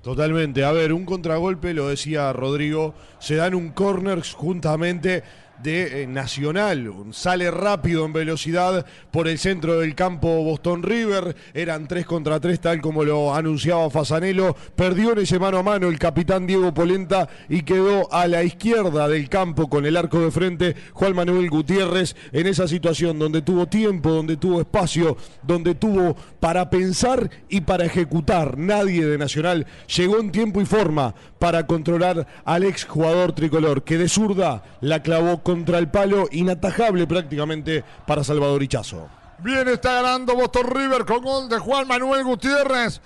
Totalmente. 0.02 0.64
A 0.64 0.72
ver, 0.72 0.94
un 0.94 1.04
contragolpe, 1.04 1.74
lo 1.74 1.90
decía 1.90 2.32
Rodrigo, 2.32 2.94
se 3.18 3.36
dan 3.36 3.56
un 3.56 3.70
córner 3.70 4.22
juntamente 4.22 5.24
de 5.62 6.04
eh, 6.04 6.08
Nacional. 6.08 6.92
Sale 7.12 7.52
rápido 7.52 8.06
en 8.06 8.14
velocidad 8.14 8.86
por 9.12 9.28
el 9.28 9.40
centro 9.40 9.80
del 9.80 9.96
campo 9.96 10.44
Boston 10.44 10.84
River. 10.84 11.36
Eran 11.54 11.88
3 11.88 12.06
contra 12.06 12.40
3, 12.40 12.60
tal 12.60 12.82
como 12.82 13.04
lo 13.04 13.34
anunciaba 13.34 13.90
Fasanelo. 13.90 14.56
Perdió 14.76 15.14
en 15.14 15.20
ese 15.20 15.40
mano 15.40 15.58
a 15.58 15.64
mano 15.64 15.88
el 15.88 16.00
capitán 16.00 16.48
Diego 16.48 16.74
Polenta 16.74 17.28
y 17.50 17.64
quedó 17.64 18.12
a 18.14 18.28
la 18.28 18.44
izquierda 18.44 19.08
del 19.08 19.30
campo 19.30 19.70
con 19.70 19.86
el 19.86 19.98
arco 19.98 20.20
de 20.20 20.32
frente 20.32 20.76
Juan 20.94 21.16
Manuel 21.16 21.50
Gutiérrez 21.50 22.16
en 22.32 22.48
esa 22.48 22.68
situación 22.68 23.20
donde 23.20 23.42
tuvo 23.42 23.68
tiempo, 23.68 24.12
donde 24.12 24.38
tuvo 24.38 24.62
espacio, 24.62 25.18
donde 25.44 25.76
tuvo 25.76 26.16
para 26.40 26.70
pensar 26.70 27.30
y 27.50 27.62
para 27.62 27.86
ejecutar. 27.86 28.58
Nadie 28.58 29.06
de 29.06 29.18
Nacional 29.18 29.66
llegó 29.96 30.20
en 30.20 30.32
tiempo 30.32 30.62
y 30.62 30.66
forma 30.66 31.16
para 31.40 31.68
controlar 31.68 32.28
al 32.44 32.64
ex 32.64 32.86
jugador 32.86 33.34
tricolor 33.34 33.84
que 33.84 33.98
de 33.98 34.10
zurda 34.10 34.64
la 34.82 35.04
clavó 35.04 35.44
contra 35.46 35.78
el 35.78 35.90
palo, 35.90 36.28
inatajable 36.32 37.06
prácticamente 37.06 37.84
para 38.08 38.24
Salvador 38.24 38.64
Hichazo. 38.64 39.08
Bien, 39.44 39.68
está 39.68 40.02
ganando 40.02 40.34
Boston 40.34 40.66
River 40.66 41.06
con 41.06 41.24
gol 41.24 41.48
de 41.48 41.60
Juan 41.60 41.88
Manuel 41.88 42.24
Gutiérrez. 42.24 43.00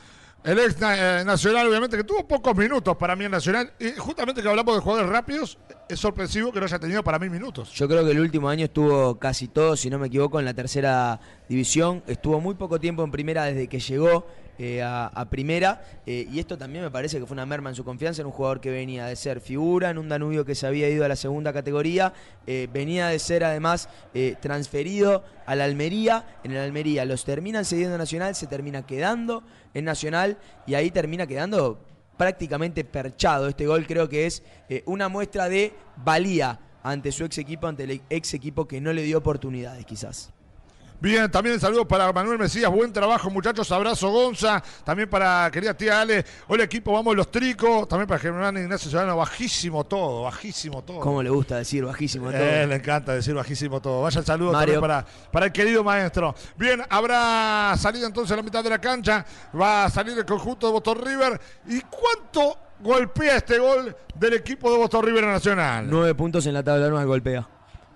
El 0.46 0.58
ex 0.58 0.78
eh, 0.82 1.24
nacional, 1.26 1.68
obviamente, 1.68 1.98
que 1.98 2.06
tuvo 2.06 2.26
pocos 2.26 2.56
minutos 2.56 2.96
para 2.96 3.18
mí 3.18 3.26
en 3.26 3.32
Nacional. 3.32 3.74
Y 3.78 3.92
justamente 3.98 4.42
que 4.42 4.48
hablamos 4.48 4.74
de 4.74 4.80
jugadores 4.80 5.12
rápidos, 5.12 5.58
es 5.90 6.00
sorpresivo 6.00 6.54
que 6.54 6.62
no 6.62 6.66
haya 6.66 6.80
tenido 6.80 7.04
para 7.04 7.20
mí 7.20 7.30
minutos. 7.30 7.74
Yo 7.74 7.90
creo 7.90 8.06
que 8.06 8.12
el 8.12 8.22
último 8.22 8.48
año 8.48 8.64
estuvo 8.64 9.20
casi 9.20 9.50
todo, 9.50 9.76
si 9.76 9.90
no 9.90 10.00
me 10.00 10.08
equivoco, 10.08 10.40
en 10.40 10.46
la 10.46 10.54
tercera 10.54 11.20
división. 11.50 12.04
Estuvo 12.08 12.40
muy 12.40 12.56
poco 12.56 12.80
tiempo 12.80 13.04
en 13.04 13.12
primera 13.12 13.44
desde 13.44 13.68
que 13.68 13.82
llegó 13.82 14.26
eh, 14.62 14.84
a, 14.84 15.26
primera. 15.30 15.82
Eh, 16.06 16.28
y 16.30 16.38
esto 16.38 16.58
también 16.58 16.84
me 16.84 16.92
parece 16.92 17.18
que 17.18 17.26
fue 17.26 17.34
una 17.34 17.46
merma 17.46 17.70
en 17.70 17.78
su 17.78 17.86
confianza 17.86 18.22
en 18.22 18.26
un 18.26 18.34
jugador 18.34 18.60
que 18.60 18.70
venía 18.70 19.06
de 19.06 19.16
ser 19.16 19.40
figura 19.40 19.90
en 19.90 19.98
un 19.98 20.10
Danubio 20.10 20.44
que 20.44 20.54
se 20.54 20.68
había 20.68 20.90
ido 20.90 21.06
a 21.06 21.08
la 21.08 21.16
segunda 21.16 21.54
categoría. 21.54 22.12
Eh, 22.46 22.68
venía 22.74 23.08
de 23.08 23.20
ser 23.20 23.46
además 23.46 23.88
transferido 24.42 25.24
a 25.46 25.56
la 25.56 25.64
Almería. 25.64 26.26
En 26.44 26.52
el 26.52 26.58
Almería 26.58 27.06
los 27.06 27.24
terminan 27.24 27.64
cediendo 27.64 27.96
a 27.96 27.98
Nacional, 27.98 28.36
se 28.36 28.48
termina 28.48 28.86
quedando 28.86 29.44
en 29.74 29.86
Nacional 29.86 30.38
y 30.68 30.74
ahí 30.74 30.92
termina 30.92 31.26
quedando 31.26 31.80
prácticamente 32.18 32.84
perchado. 32.84 33.48
Este 33.48 33.66
gol 33.66 33.88
creo 33.88 34.10
que 34.10 34.26
es 34.26 34.44
una 34.86 35.08
muestra 35.08 35.48
de 35.48 35.74
valía 35.96 36.60
ante 36.84 37.14
su 37.14 37.24
ex 37.24 37.38
equipo, 37.38 37.68
ante 37.68 37.84
el 37.84 38.02
ex 38.10 38.34
equipo 38.34 38.68
que 38.68 38.82
no 38.82 38.92
le 38.92 39.04
dio 39.04 39.20
oportunidades 39.20 39.86
quizás. 39.86 40.34
Bien, 41.02 41.32
también 41.32 41.58
saludos 41.62 41.86
para 41.88 42.12
Manuel 42.12 42.38
Mesías, 42.38 42.70
buen 42.70 42.92
trabajo 42.92 43.30
muchachos, 43.30 43.72
abrazo 43.72 44.12
Gonza, 44.12 44.62
también 44.84 45.10
para 45.10 45.50
querida 45.50 45.74
tía 45.74 46.02
Ale, 46.02 46.26
hola 46.50 46.66
equipo, 46.66 46.92
vamos 46.92 47.16
los 47.16 47.32
tricos, 47.32 47.88
también 47.88 48.06
para 48.06 48.20
Germán 48.20 48.58
Ignacio 48.58 48.90
Ciudadano, 48.90 49.16
bajísimo 49.16 49.86
todo, 49.86 50.24
bajísimo 50.24 50.84
todo. 50.84 51.00
¿Cómo 51.00 51.24
le 51.24 51.30
gusta 51.30 51.56
decir 51.56 51.86
bajísimo 51.86 52.30
todo? 52.30 52.42
Eh, 52.42 52.68
le 52.68 52.76
encanta 52.76 53.14
decir 53.14 53.34
bajísimo 53.34 53.80
todo. 53.80 54.02
Vaya 54.02 54.20
el 54.20 54.26
saludo 54.26 54.52
también 54.52 54.82
para, 54.82 55.06
para 55.32 55.46
el 55.46 55.54
querido 55.54 55.86
maestro. 55.86 56.36
Bien, 56.58 56.82
habrá 56.90 57.76
salida 57.78 58.06
entonces 58.06 58.34
a 58.34 58.36
la 58.36 58.44
mitad 58.44 58.62
de 58.62 58.70
la 58.70 58.80
cancha, 58.80 59.26
va 59.58 59.86
a 59.86 59.90
salir 59.90 60.18
el 60.18 60.26
conjunto 60.26 60.68
de 60.68 60.74
Boston 60.74 60.98
River. 61.02 61.40
¿Y 61.68 61.80
cuánto 61.80 62.58
golpea 62.82 63.38
este 63.38 63.58
gol 63.58 63.96
del 64.16 64.34
equipo 64.34 64.70
de 64.70 64.78
Boston 64.78 65.06
River 65.06 65.24
Nacional? 65.24 65.88
Nueve 65.90 66.14
puntos 66.14 66.46
en 66.46 66.56
la 66.56 66.62
tabla 66.62 66.90
nueva 66.90 67.06
golpea. 67.06 67.48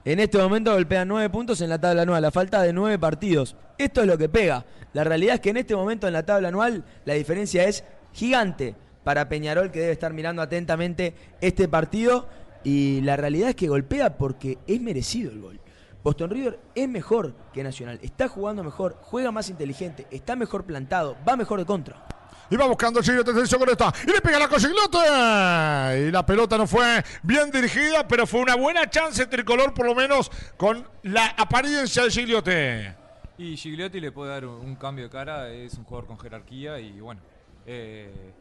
En 0.06 0.20
este 0.20 0.38
momento 0.38 0.74
golpea 0.74 1.06
nueve 1.06 1.30
puntos 1.30 1.62
en 1.62 1.70
la 1.70 1.80
tabla 1.80 2.02
anual, 2.02 2.22
la 2.22 2.32
falta 2.32 2.62
de 2.62 2.74
nueve 2.74 3.00
partidos. 3.00 3.56
Esto 3.78 4.02
es 4.02 4.08
lo 4.08 4.18
que 4.18 4.28
pega. 4.28 4.66
La 4.92 5.06
realidad 5.06 5.36
es 5.36 5.40
que 5.42 5.52
en 5.52 5.58
este 5.58 5.78
momento 5.78 6.08
en 6.08 6.14
la 6.14 6.26
tabla 6.26 6.50
anual 6.50 6.84
la 7.06 7.14
diferencia 7.14 7.64
es 7.64 7.86
gigante 8.12 8.76
para 9.06 9.30
Peñarol 9.30 9.72
que 9.72 9.80
debe 9.80 9.94
estar 9.94 10.12
mirando 10.12 10.42
atentamente 10.42 11.16
este 11.40 11.70
partido. 11.70 12.28
Y 12.66 13.00
la 13.02 13.16
realidad 13.16 13.50
es 13.50 13.56
que 13.56 13.70
golpea 13.70 14.18
porque 14.18 14.58
es 14.68 14.82
merecido 14.82 15.32
el 15.32 15.40
gol. 15.40 15.62
Boston 16.04 16.32
River 16.32 16.60
es 16.76 16.90
mejor 16.90 17.34
que 17.54 17.64
Nacional, 17.64 17.98
está 18.02 18.28
jugando 18.28 18.62
mejor, 18.62 18.98
juega 19.00 19.32
más 19.32 19.50
inteligente, 19.50 20.06
está 20.12 20.36
mejor 20.36 20.66
plantado, 20.66 21.16
va 21.28 21.38
mejor 21.38 21.60
de 21.60 21.66
contra. 21.66 22.06
Y 22.50 22.56
va 22.56 22.66
buscando 22.66 23.00
el 23.00 23.06
Gigliotti, 23.06 23.32
atención 23.32 23.60
con 23.60 23.70
esta. 23.70 23.94
Y 24.06 24.12
le 24.12 24.22
pega 24.22 24.40
la 24.40 24.48
con 24.48 24.62
Y 24.62 26.12
la 26.12 26.26
pelota 26.26 26.58
no 26.58 26.68
fue 26.68 27.04
bien 27.24 27.52
dirigida, 27.52 28.08
pero 28.08 28.28
fue 28.28 28.42
una 28.42 28.56
buena 28.56 28.90
chance 28.90 29.26
tricolor, 29.26 29.74
por 29.74 29.86
lo 29.86 29.96
menos 29.96 30.30
con 30.58 30.88
la 31.04 31.28
apariencia 31.28 32.04
de 32.04 32.12
Gigliotti. 32.12 33.04
Y 33.38 33.58
Gigliotti 33.58 34.00
le 34.00 34.12
puede 34.12 34.32
dar 34.32 34.46
un, 34.46 34.76
cambio 34.76 35.06
de 35.06 35.10
cara, 35.10 35.50
es 35.50 35.74
un 35.76 35.84
jugador 35.84 36.08
con 36.08 36.20
jerarquía 36.20 36.80
y 36.80 37.00
bueno. 37.00 37.22
Eh, 37.66 38.34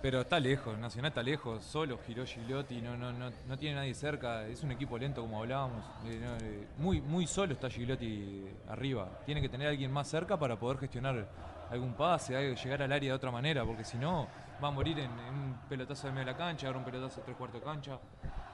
pero 0.00 0.20
está 0.20 0.38
lejos, 0.38 0.78
Nacional 0.78 1.08
está 1.08 1.22
lejos, 1.22 1.64
solo 1.64 1.98
giró 2.06 2.24
Gigliotti, 2.24 2.80
no, 2.80 2.96
no, 2.96 3.12
no, 3.12 3.32
no 3.48 3.58
tiene 3.58 3.76
nadie 3.76 3.94
cerca, 3.94 4.46
es 4.46 4.62
un 4.62 4.70
equipo 4.70 4.96
lento 4.96 5.22
como 5.22 5.40
hablábamos. 5.40 5.84
Eh, 6.06 6.20
eh, 6.40 6.66
muy, 6.76 7.00
muy 7.00 7.26
solo 7.26 7.54
está 7.54 7.68
Gigliotti 7.68 8.44
arriba. 8.68 9.08
Tiene 9.26 9.40
que 9.40 9.48
tener 9.48 9.66
alguien 9.66 9.90
más 9.90 10.08
cerca 10.08 10.38
para 10.38 10.56
poder 10.56 10.78
gestionar 10.78 11.26
algún 11.70 11.94
pase, 11.94 12.34
llegar 12.54 12.82
al 12.82 12.92
área 12.92 13.10
de 13.10 13.16
otra 13.16 13.30
manera, 13.30 13.64
porque 13.64 13.84
si 13.84 13.96
no 13.98 14.26
va 14.62 14.68
a 14.68 14.70
morir 14.70 14.98
en, 14.98 15.10
un 15.10 15.56
pelotazo 15.68 16.06
de 16.06 16.12
medio 16.12 16.26
de 16.26 16.32
la 16.32 16.38
cancha, 16.38 16.66
ahora 16.66 16.78
un 16.78 16.84
pelotazo 16.84 17.16
de 17.16 17.22
tres 17.22 17.36
cuartos 17.36 17.60
de 17.60 17.66
cancha. 17.66 17.98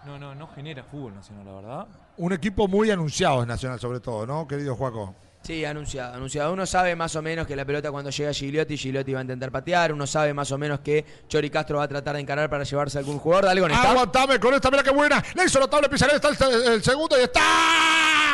No, 0.05 0.19
no, 0.19 0.35
no 0.35 0.49
genera 0.49 0.85
fútbol 0.85 1.15
nacional, 1.15 1.47
la 1.47 1.53
verdad. 1.53 1.87
Un 2.19 2.33
equipo 2.33 2.69
muy 2.69 2.91
anunciado 2.91 3.41
es 3.41 3.49
Nacional, 3.49 3.81
sobre 3.81 4.01
todo, 4.01 4.27
¿no, 4.27 4.47
querido 4.47 4.77
Juaco? 4.77 5.15
Sí, 5.45 5.63
anunciado, 5.65 6.15
anunciado. 6.15 6.53
Uno 6.55 6.65
sabe 6.65 6.97
más 6.97 7.15
o 7.17 7.23
menos 7.23 7.47
que 7.47 7.55
la 7.55 7.67
pelota 7.67 7.91
cuando 7.91 8.09
llega 8.09 8.33
Gigliotti, 8.33 8.79
Gigliotti 8.79 9.13
va 9.13 9.19
a 9.19 9.23
intentar 9.23 9.51
patear. 9.51 9.93
Uno 9.93 10.07
sabe 10.07 10.33
más 10.33 10.51
o 10.53 10.57
menos 10.57 10.81
que 10.81 11.05
Chori 11.29 11.51
Castro 11.51 11.79
va 11.79 11.85
a 11.85 11.89
tratar 11.89 12.15
de 12.15 12.23
encarar 12.23 12.49
para 12.49 12.65
llevarse 12.65 12.97
a 12.97 13.01
algún 13.01 13.19
jugador. 13.19 13.45
Dale 13.45 13.61
con 13.61 13.71
esta. 13.71 13.91
Aguantame 13.91 14.41
con 14.41 14.55
esta, 14.55 14.71
mira 14.71 14.83
qué 14.83 14.91
buena. 14.91 15.23
Le 15.35 15.45
hizo 15.45 15.61
notable 15.61 15.91
Pizarro, 15.91 16.15
está 16.15 16.29
el, 16.29 16.73
el 16.73 16.83
segundo 16.83 17.19
y 17.21 17.25
está. 17.25 17.43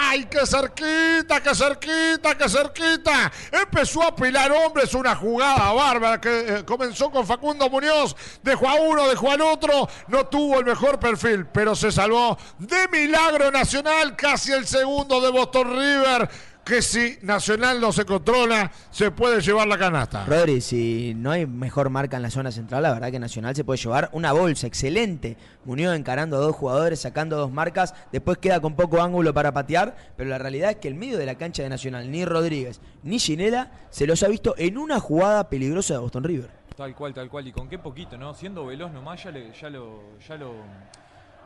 ¡Ay, 0.02 0.24
qué 0.30 0.46
cerquita, 0.46 1.42
qué 1.42 1.54
cerquita, 1.54 2.36
qué 2.36 2.48
cerquita! 2.48 3.30
Empezó 3.52 4.02
a 4.02 4.16
pilar 4.16 4.50
hombres, 4.50 4.94
una 4.94 5.14
jugada 5.14 5.72
bárbara 5.72 6.18
que 6.18 6.40
eh, 6.40 6.64
comenzó 6.64 7.10
con 7.10 7.26
Facundo 7.26 7.68
Muñoz. 7.68 8.16
Dejó 8.42 8.68
a 8.68 8.74
uno, 8.76 9.06
dejó 9.08 9.30
al 9.30 9.42
otro. 9.42 9.88
No 10.08 10.26
tuvo 10.26 10.58
el 10.58 10.64
mejor 10.64 10.98
perfil, 10.98 11.46
pero 11.52 11.76
se 11.76 11.92
salvó 11.92 12.38
de 12.58 12.88
milagro 12.88 13.50
nacional. 13.50 14.16
Casi 14.16 14.52
el 14.52 14.66
segundo 14.66 15.20
de 15.20 15.30
Boston 15.30 15.70
River. 15.70 16.30
Que 16.70 16.82
si 16.82 17.18
Nacional 17.22 17.80
no 17.80 17.90
se 17.90 18.04
controla, 18.04 18.70
se 18.92 19.10
puede 19.10 19.40
llevar 19.40 19.66
la 19.66 19.76
canasta. 19.76 20.24
Rodri, 20.24 20.60
si 20.60 21.14
no 21.16 21.32
hay 21.32 21.44
mejor 21.44 21.90
marca 21.90 22.16
en 22.16 22.22
la 22.22 22.30
zona 22.30 22.52
central, 22.52 22.84
la 22.84 22.92
verdad 22.92 23.10
que 23.10 23.18
Nacional 23.18 23.56
se 23.56 23.64
puede 23.64 23.80
llevar 23.80 24.08
una 24.12 24.30
bolsa 24.30 24.68
excelente. 24.68 25.36
Muñoz 25.64 25.96
encarando 25.96 26.36
a 26.36 26.38
dos 26.38 26.54
jugadores, 26.54 27.00
sacando 27.00 27.36
dos 27.36 27.50
marcas, 27.50 27.92
después 28.12 28.38
queda 28.38 28.60
con 28.60 28.76
poco 28.76 29.02
ángulo 29.02 29.34
para 29.34 29.50
patear, 29.52 29.96
pero 30.16 30.30
la 30.30 30.38
realidad 30.38 30.70
es 30.70 30.76
que 30.76 30.86
el 30.86 30.94
medio 30.94 31.18
de 31.18 31.26
la 31.26 31.34
cancha 31.34 31.64
de 31.64 31.70
Nacional, 31.70 32.08
ni 32.08 32.24
Rodríguez 32.24 32.80
ni 33.02 33.18
Ginela, 33.18 33.72
se 33.90 34.06
los 34.06 34.22
ha 34.22 34.28
visto 34.28 34.54
en 34.56 34.78
una 34.78 35.00
jugada 35.00 35.48
peligrosa 35.50 35.94
de 35.94 35.98
Boston 35.98 36.22
River. 36.22 36.50
Tal 36.76 36.94
cual, 36.94 37.12
tal 37.12 37.28
cual. 37.28 37.48
Y 37.48 37.52
con 37.52 37.68
qué 37.68 37.80
poquito, 37.80 38.16
¿no? 38.16 38.32
Siendo 38.32 38.64
veloz 38.66 38.92
nomás, 38.92 39.24
ya, 39.24 39.32
le- 39.32 39.52
ya 39.60 39.68
lo, 39.70 40.02
ya 40.28 40.36
lo, 40.36 40.52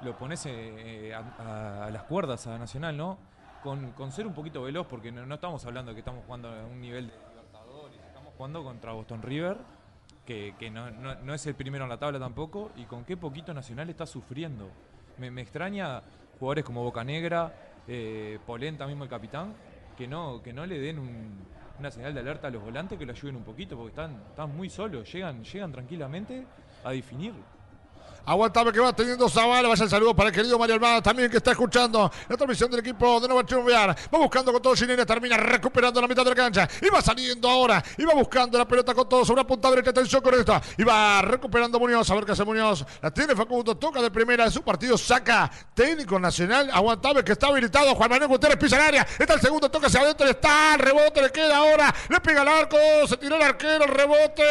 lo 0.04 0.18
pones 0.18 0.44
eh, 0.44 1.14
a, 1.14 1.42
a- 1.42 1.86
a 1.86 1.90
las 1.90 2.02
cuerdas 2.02 2.46
a 2.46 2.58
Nacional, 2.58 2.94
¿no? 2.94 3.32
Con, 3.64 3.92
con 3.92 4.12
ser 4.12 4.26
un 4.26 4.34
poquito 4.34 4.62
veloz, 4.62 4.86
porque 4.86 5.10
no, 5.10 5.34
estamos 5.34 5.64
hablando 5.64 5.90
de 5.90 5.94
que 5.94 6.00
estamos 6.00 6.22
jugando 6.26 6.50
a 6.50 6.66
un 6.66 6.82
nivel 6.82 7.06
de 7.06 7.14
Libertadores, 7.30 7.98
estamos 8.06 8.34
jugando 8.36 8.62
contra 8.62 8.92
Boston 8.92 9.22
River, 9.22 9.56
que, 10.26 10.54
no, 10.70 11.34
es 11.34 11.46
el 11.46 11.54
primero 11.54 11.84
en 11.84 11.88
la 11.88 11.96
tabla 11.98 12.18
tampoco, 12.18 12.72
y 12.76 12.84
con 12.84 13.06
qué 13.06 13.16
poquito 13.16 13.54
Nacional 13.54 13.88
está 13.88 14.04
sufriendo. 14.04 14.68
Me, 15.16 15.40
extraña 15.40 16.02
jugadores 16.38 16.62
como 16.62 16.82
Bocanegra, 16.82 17.54
eh, 17.88 18.38
Polenta 18.46 18.86
mismo 18.86 19.04
el 19.04 19.08
capitán, 19.08 19.54
que 19.96 20.06
no, 20.06 20.42
que 20.42 20.52
no 20.52 20.66
le 20.66 20.78
den 20.78 20.98
un- 20.98 21.38
una 21.78 21.90
señal 21.90 22.12
de 22.12 22.20
alerta 22.20 22.48
a 22.48 22.50
los 22.50 22.62
volantes, 22.62 22.98
que 22.98 23.06
lo 23.06 23.12
ayuden 23.12 23.36
un 23.36 23.44
poquito, 23.44 23.76
porque 23.76 23.92
están, 23.92 24.22
están 24.28 24.54
muy 24.54 24.68
solos, 24.68 25.10
llegan, 25.10 25.42
llegan 25.42 25.72
tranquilamente 25.72 26.46
a 26.84 26.90
definir. 26.90 27.32
Aguantame 28.26 28.72
que 28.72 28.80
va 28.80 28.92
teniendo 28.94 29.28
Zavala. 29.28 29.68
Vaya 29.68 29.84
el 29.84 29.90
saludo 29.90 30.14
para 30.14 30.30
el 30.30 30.34
querido 30.34 30.58
Mario 30.58 30.74
Almada 30.74 31.02
también 31.02 31.30
que 31.30 31.36
está 31.36 31.50
escuchando 31.50 32.10
la 32.28 32.36
transmisión 32.36 32.70
del 32.70 32.80
equipo 32.80 33.20
de 33.20 33.28
Nueva 33.28 33.44
Chumbear. 33.44 33.96
Va 34.12 34.18
buscando 34.18 34.52
con 34.52 34.62
todo 34.62 34.74
Ginena, 34.74 35.04
termina 35.04 35.36
recuperando 35.36 36.00
la 36.00 36.08
mitad 36.08 36.24
de 36.24 36.30
la 36.30 36.36
cancha. 36.36 36.68
Y 36.80 36.88
va 36.88 37.02
saliendo 37.02 37.48
ahora. 37.48 37.82
Y 37.98 38.04
va 38.04 38.14
buscando 38.14 38.56
la 38.56 38.66
pelota 38.66 38.94
con 38.94 39.08
todo 39.08 39.24
sobre 39.24 39.42
la 39.42 39.46
punta 39.46 39.68
derecha. 39.70 39.90
Atención 39.90 40.22
con 40.22 40.34
esta. 40.34 40.62
Y 40.78 40.84
va 40.84 41.20
recuperando 41.22 41.78
Muñoz. 41.78 42.10
A 42.10 42.14
ver 42.14 42.24
qué 42.24 42.32
hace 42.32 42.44
Muñoz. 42.44 42.84
La 43.02 43.10
tiene 43.10 43.36
Facundo. 43.36 43.76
Toca 43.76 44.00
de 44.00 44.10
primera 44.10 44.44
de 44.44 44.50
su 44.50 44.62
partido. 44.62 44.96
Saca 44.96 45.50
técnico 45.74 46.18
nacional. 46.18 46.70
Aguantame 46.72 47.22
que 47.22 47.32
está 47.32 47.48
habilitado. 47.48 47.94
Juan 47.94 48.08
Manuel 48.08 48.28
Gutiérrez 48.28 48.58
pisa 48.58 48.76
el 48.76 48.82
área. 48.82 49.06
Está 49.18 49.34
el 49.34 49.40
segundo. 49.40 49.70
Toca 49.70 49.88
hacia 49.88 50.00
adentro. 50.00 50.26
Está 50.26 50.74
el 50.74 50.80
rebote. 50.80 51.20
Le 51.20 51.30
queda 51.30 51.58
ahora. 51.58 51.94
Le 52.08 52.20
pega 52.20 52.40
al 52.40 52.48
arco. 52.48 52.76
Se 53.06 53.18
tiró 53.18 53.36
el 53.36 53.42
arquero. 53.42 53.84
El 53.84 53.90
rebote. 53.90 54.42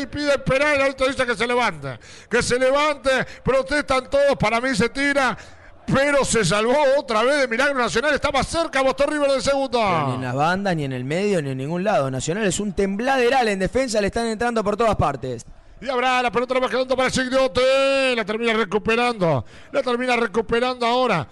Y 0.00 0.06
pide 0.06 0.34
el 0.34 0.42
penal. 0.42 0.74
El 0.74 0.82
árbitro 0.82 1.06
dice 1.06 1.24
que 1.24 1.34
se 1.34 1.46
levante. 1.46 1.98
Que 2.28 2.42
se 2.42 2.58
levante. 2.58 3.13
Protestan 3.42 4.08
todos. 4.10 4.36
Para 4.38 4.60
mí 4.60 4.74
se 4.74 4.88
tira. 4.88 5.36
Pero 5.86 6.24
se 6.24 6.44
salvó 6.44 6.74
otra 6.98 7.22
vez 7.22 7.40
de 7.40 7.48
Milagro 7.48 7.78
Nacional. 7.78 8.14
Está 8.14 8.30
más 8.30 8.46
cerca 8.46 8.80
Boston 8.82 9.10
River 9.10 9.30
del 9.30 9.42
segundo. 9.42 9.78
Pero 9.78 10.08
Ni 10.08 10.14
en 10.14 10.22
las 10.22 10.34
bandas, 10.34 10.74
ni 10.74 10.84
en 10.84 10.92
el 10.92 11.04
medio, 11.04 11.42
ni 11.42 11.50
en 11.50 11.58
ningún 11.58 11.84
lado. 11.84 12.10
Nacional 12.10 12.44
es 12.46 12.58
un 12.58 12.72
tembladeral 12.72 13.48
en 13.48 13.58
defensa, 13.58 14.00
le 14.00 14.06
están 14.06 14.26
entrando 14.26 14.64
por 14.64 14.76
todas 14.76 14.96
partes. 14.96 15.44
Y 15.80 15.90
habrá 15.90 16.22
la 16.22 16.30
pelota 16.30 16.54
la 16.54 16.60
va 16.60 16.68
quedando 16.70 16.96
para 16.96 17.10
Signote. 17.10 18.16
La 18.16 18.24
termina 18.24 18.54
recuperando. 18.54 19.44
La 19.72 19.82
termina 19.82 20.16
recuperando 20.16 20.86
ahora. 20.86 21.26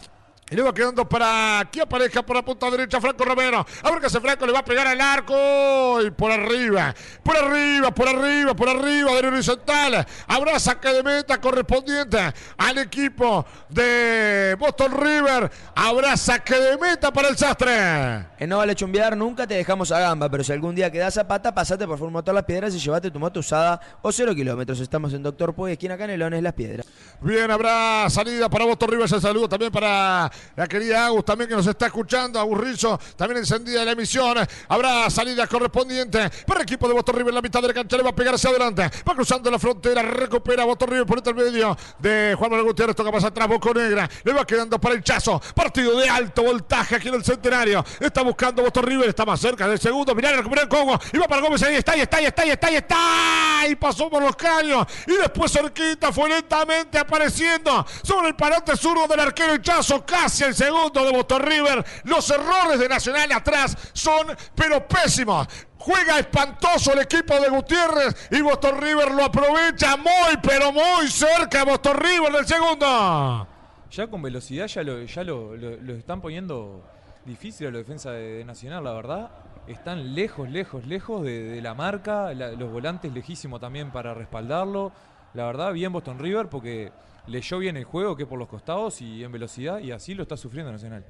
Y 0.53 0.55
le 0.55 0.61
va 0.61 0.75
quedando 0.75 1.09
para 1.09 1.61
aquí 1.61 1.81
aparezca 1.81 2.23
por 2.23 2.37
la 2.37 2.45
punta 2.45 2.71
derecha 2.71 3.01
Franco 3.01 3.25
Romero. 3.25 3.65
A 3.83 3.91
ver 3.91 4.01
qué 4.01 4.07
hace 4.07 4.21
Franco, 4.21 4.45
le 4.45 4.53
va 4.53 4.59
a 4.59 4.65
pegar 4.65 4.87
al 4.87 5.01
arco. 5.01 6.03
Y 6.03 6.11
por 6.11 6.31
arriba, 6.31 6.95
por 7.23 7.35
arriba, 7.35 7.91
por 7.91 8.07
arriba, 8.07 8.55
por 8.55 8.69
arriba 8.69 9.15
del 9.15 9.27
horizontal. 9.33 10.07
Habrá 10.27 10.61
saque 10.61 10.93
de 10.93 11.03
meta 11.03 11.41
correspondiente 11.41 12.19
al 12.59 12.77
equipo 12.77 13.47
de 13.71 14.55
Boston 14.59 14.93
River. 14.93 15.51
Habrá 15.75 16.19
saque 16.19 16.55
de 16.55 16.77
meta 16.77 17.11
para 17.11 17.29
el 17.29 17.39
sastre. 17.39 18.27
En 18.39 18.51
No 18.51 18.59
Vale 18.59 18.75
Chumbear 18.75 19.17
nunca 19.17 19.47
te 19.47 19.55
dejamos 19.55 19.91
a 19.91 20.01
gamba, 20.01 20.29
pero 20.29 20.45
si 20.45 20.53
algún 20.53 20.75
día 20.75 20.93
quedás 20.93 21.17
a 21.17 21.27
pata, 21.27 21.55
pasate 21.55 21.87
por 21.87 21.97
Formotor 21.97 22.35
Las 22.35 22.45
Piedras 22.45 22.75
y 22.75 22.79
llevate 22.79 23.11
tu 23.11 23.19
moto 23.19 23.41
usada 23.41 23.81
o 24.03 24.13
cero 24.13 24.35
kilómetros. 24.35 24.81
Estamos 24.81 25.15
en 25.15 25.23
Doctor 25.23 25.55
Puy, 25.55 25.73
esquina 25.73 25.97
Canelones, 25.97 26.43
Las 26.43 26.53
Piedras. 26.53 26.87
Bien, 27.23 27.51
habrá 27.51 28.11
salida 28.11 28.51
para 28.51 28.67
Boston 28.67 28.91
River. 28.91 29.09
El 29.11 29.21
saludo 29.23 29.49
también 29.49 29.73
para 29.73 30.31
la 30.57 30.67
querida 30.67 31.07
Agus, 31.07 31.25
también 31.25 31.49
que 31.49 31.57
nos 31.57 31.67
está 31.67 31.87
escuchando. 31.87 32.39
Agus 32.39 32.59
Rizzo, 32.59 32.99
también 33.17 33.39
encendida 33.39 33.85
la 33.85 33.93
emisión. 33.93 34.39
Habrá 34.69 35.09
salida 35.11 35.47
correspondiente 35.47 36.31
para 36.47 36.61
el 36.61 36.65
equipo 36.65 36.89
de 36.89 36.95
Boston 36.95 37.17
River. 37.17 37.35
La 37.35 37.43
mitad 37.43 37.61
de 37.61 37.69
la 37.69 37.75
cancha 37.75 37.97
le 37.97 38.03
va 38.03 38.11
a 38.11 38.15
pegar 38.15 38.35
hacia 38.35 38.51
adelante. 38.51 38.91
Va 39.09 39.15
cruzando 39.15 39.51
la 39.51 39.59
frontera, 39.59 40.03
recupera 40.03 40.65
Boston 40.65 40.91
River 40.91 41.07
por 41.07 41.23
el 41.27 41.35
medio 41.35 41.77
de 41.99 42.35
Juan 42.39 42.51
Manuel 42.51 42.69
Gutiérrez. 42.69 42.97
Toca 42.97 43.11
más 43.11 43.25
atrás, 43.25 43.49
Boco 43.49 43.73
Negra. 43.75 44.09
Le 44.25 44.33
va 44.33 44.47
quedando 44.47 44.81
para 44.81 44.95
el 44.95 45.03
Chazo. 45.03 45.41
Partido 45.55 45.99
de 45.99 46.09
alto 46.09 46.43
voltaje 46.43 46.97
aquí 46.97 47.09
en 47.09 47.15
el 47.15 47.25
centenario. 47.25 47.85
Está 48.01 48.23
buscando 48.23 48.63
Boston 48.63 48.85
River, 48.85 49.09
está 49.09 49.25
más 49.25 49.41
cerca 49.41 49.69
del 49.69 49.79
segundo. 49.79 50.15
Mirá, 50.15 50.33
recupera 50.33 50.63
el 50.63 50.69
Congo. 50.69 50.99
Y 51.13 51.19
va 51.19 51.27
para 51.27 51.43
Gómez. 51.43 51.63
Ahí 51.63 51.77
está, 51.77 51.93
ahí 51.93 52.01
está, 52.01 52.17
ahí 52.19 52.27
está, 52.27 52.43
ahí 52.43 52.51
está, 52.51 52.67
ahí 52.69 52.77
está. 52.77 53.69
Y 53.69 53.77
pasó 53.77 54.09
por 54.09 54.23
los 54.23 54.37
caños. 54.37 54.87
Y 55.07 55.13
después 55.13 55.53
cerquita 55.53 56.13
fue 56.13 56.29
lentamente 56.29 56.99
apareciendo 56.99 57.87
sobre 58.03 58.29
el 58.29 58.37
parante 58.37 58.77
zurdo 58.77 59.07
del 59.07 59.21
arquero 59.21 59.53
el 59.53 59.63
Chazo. 59.63 60.05
Casi 60.05 60.32
el 60.41 60.55
segundo 60.55 61.05
de 61.05 61.13
Boston 61.13 61.43
River. 61.43 61.85
Los 62.05 62.31
errores 62.31 62.79
de 62.79 62.89
Nacional 62.89 63.31
atrás 63.33 63.77
son, 63.93 64.27
pero 64.55 64.87
pésimos. 64.89 65.47
Juega 65.79 66.19
espantoso 66.19 66.93
el 66.93 67.01
equipo 67.01 67.35
de 67.41 67.49
Gutiérrez 67.49 68.29
y 68.31 68.41
Boston 68.41 68.81
River 68.81 69.11
lo 69.13 69.25
aprovecha 69.25 69.97
muy, 69.97 70.37
pero 70.43 70.73
muy 70.73 71.09
cerca 71.09 71.65
Boston 71.65 71.97
River 71.99 72.33
del 72.33 72.47
segundo. 72.47 73.49
Ya 73.91 74.07
con 74.07 74.23
velocidad 74.23 74.67
ya 74.69 74.83
lo, 74.83 75.03
ya 75.03 75.25
lo, 75.25 75.57
lo- 75.57 75.95
están 75.95 76.21
poniendo 76.23 76.83
difícil 77.27 77.67
a 77.67 77.71
la 77.73 77.79
defensa 77.79 78.11
de, 78.13 78.45
Nacional, 78.45 78.85
la 78.85 78.93
verdad. 78.93 79.31
Están 79.67 80.15
lejos, 80.15 80.49
lejos, 80.49 80.87
lejos 80.87 81.23
de, 81.23 81.61
la 81.63 81.75
marca. 81.75 82.33
los 82.33 82.71
volantes 82.73 83.13
lejísimos 83.13 83.61
también 83.61 83.91
para 83.91 84.15
respaldarlo. 84.15 84.93
La 85.35 85.45
verdad, 85.47 85.73
bien 85.73 85.93
Boston 85.93 86.19
River 86.19 86.49
porque 86.49 86.91
leyó 87.27 87.59
bien 87.59 87.77
el 87.77 87.85
juego, 87.85 88.17
que 88.17 88.27
por 88.27 88.39
los 88.39 88.49
costados 88.49 89.01
y 89.01 89.25
en 89.25 89.33
velocidad, 89.33 89.79
y 89.79 89.93
así 89.93 90.15
lo 90.15 90.23
está 90.23 90.37
sufriendo 90.37 90.73
Nacional. 90.73 91.05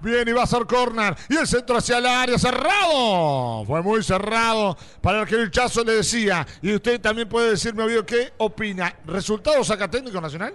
Bien, 0.00 0.28
y 0.28 0.32
va 0.32 0.42
a 0.42 0.46
ser 0.46 0.66
corner. 0.66 1.16
Y 1.30 1.36
el 1.36 1.46
centro 1.46 1.78
hacia 1.78 1.96
el 1.96 2.04
área, 2.04 2.38
cerrado. 2.38 3.64
Fue 3.64 3.80
muy 3.82 4.02
cerrado 4.02 4.76
para 5.00 5.22
el 5.22 5.26
que 5.26 5.36
el 5.36 5.50
Chazo 5.50 5.82
le 5.82 5.94
decía. 5.94 6.46
Y 6.60 6.74
usted 6.74 7.00
también 7.00 7.26
puede 7.26 7.50
decirme, 7.50 7.84
obvio, 7.84 8.04
qué 8.04 8.32
opina. 8.36 8.94
¿Resultado 9.06 9.64
saca 9.64 9.90
técnico 9.90 10.20
nacional? 10.20 10.54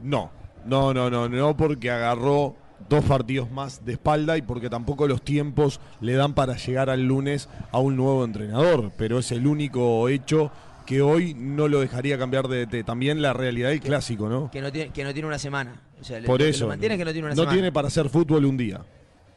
No, 0.00 0.30
no, 0.64 0.94
no, 0.94 1.10
no, 1.10 1.28
no, 1.28 1.56
porque 1.56 1.90
agarró 1.90 2.54
dos 2.88 3.04
partidos 3.04 3.50
más 3.50 3.84
de 3.84 3.92
espalda 3.94 4.36
y 4.36 4.42
porque 4.42 4.70
tampoco 4.70 5.08
los 5.08 5.22
tiempos 5.22 5.80
le 6.00 6.12
dan 6.14 6.34
para 6.34 6.56
llegar 6.56 6.90
al 6.90 7.02
lunes 7.02 7.48
a 7.72 7.78
un 7.78 7.96
nuevo 7.96 8.24
entrenador. 8.24 8.92
Pero 8.96 9.18
es 9.18 9.32
el 9.32 9.46
único 9.46 10.08
hecho 10.08 10.52
que 10.86 11.00
hoy 11.02 11.34
no 11.34 11.68
lo 11.68 11.80
dejaría 11.80 12.18
cambiar 12.18 12.48
de 12.48 12.66
DT. 12.66 12.84
También 12.84 13.22
la 13.22 13.32
realidad 13.32 13.70
del 13.70 13.80
clásico, 13.80 14.28
¿no? 14.28 14.50
Que 14.50 14.60
no 14.60 14.70
tiene, 14.70 14.90
que 14.92 15.04
no 15.04 15.12
tiene 15.12 15.26
una 15.28 15.38
semana. 15.38 15.80
O 16.00 16.04
sea, 16.04 16.20
Por 16.22 16.38
lo 16.40 16.44
que 16.44 16.50
eso. 16.50 16.64
lo 16.64 16.68
mantiene 16.68 16.98
que 16.98 17.04
no 17.04 17.12
tiene 17.12 17.26
una 17.26 17.34
no 17.34 17.42
semana. 17.42 17.52
tiene 17.54 17.72
para 17.72 17.88
hacer 17.88 18.08
fútbol 18.08 18.44
un 18.44 18.56
día. 18.56 18.80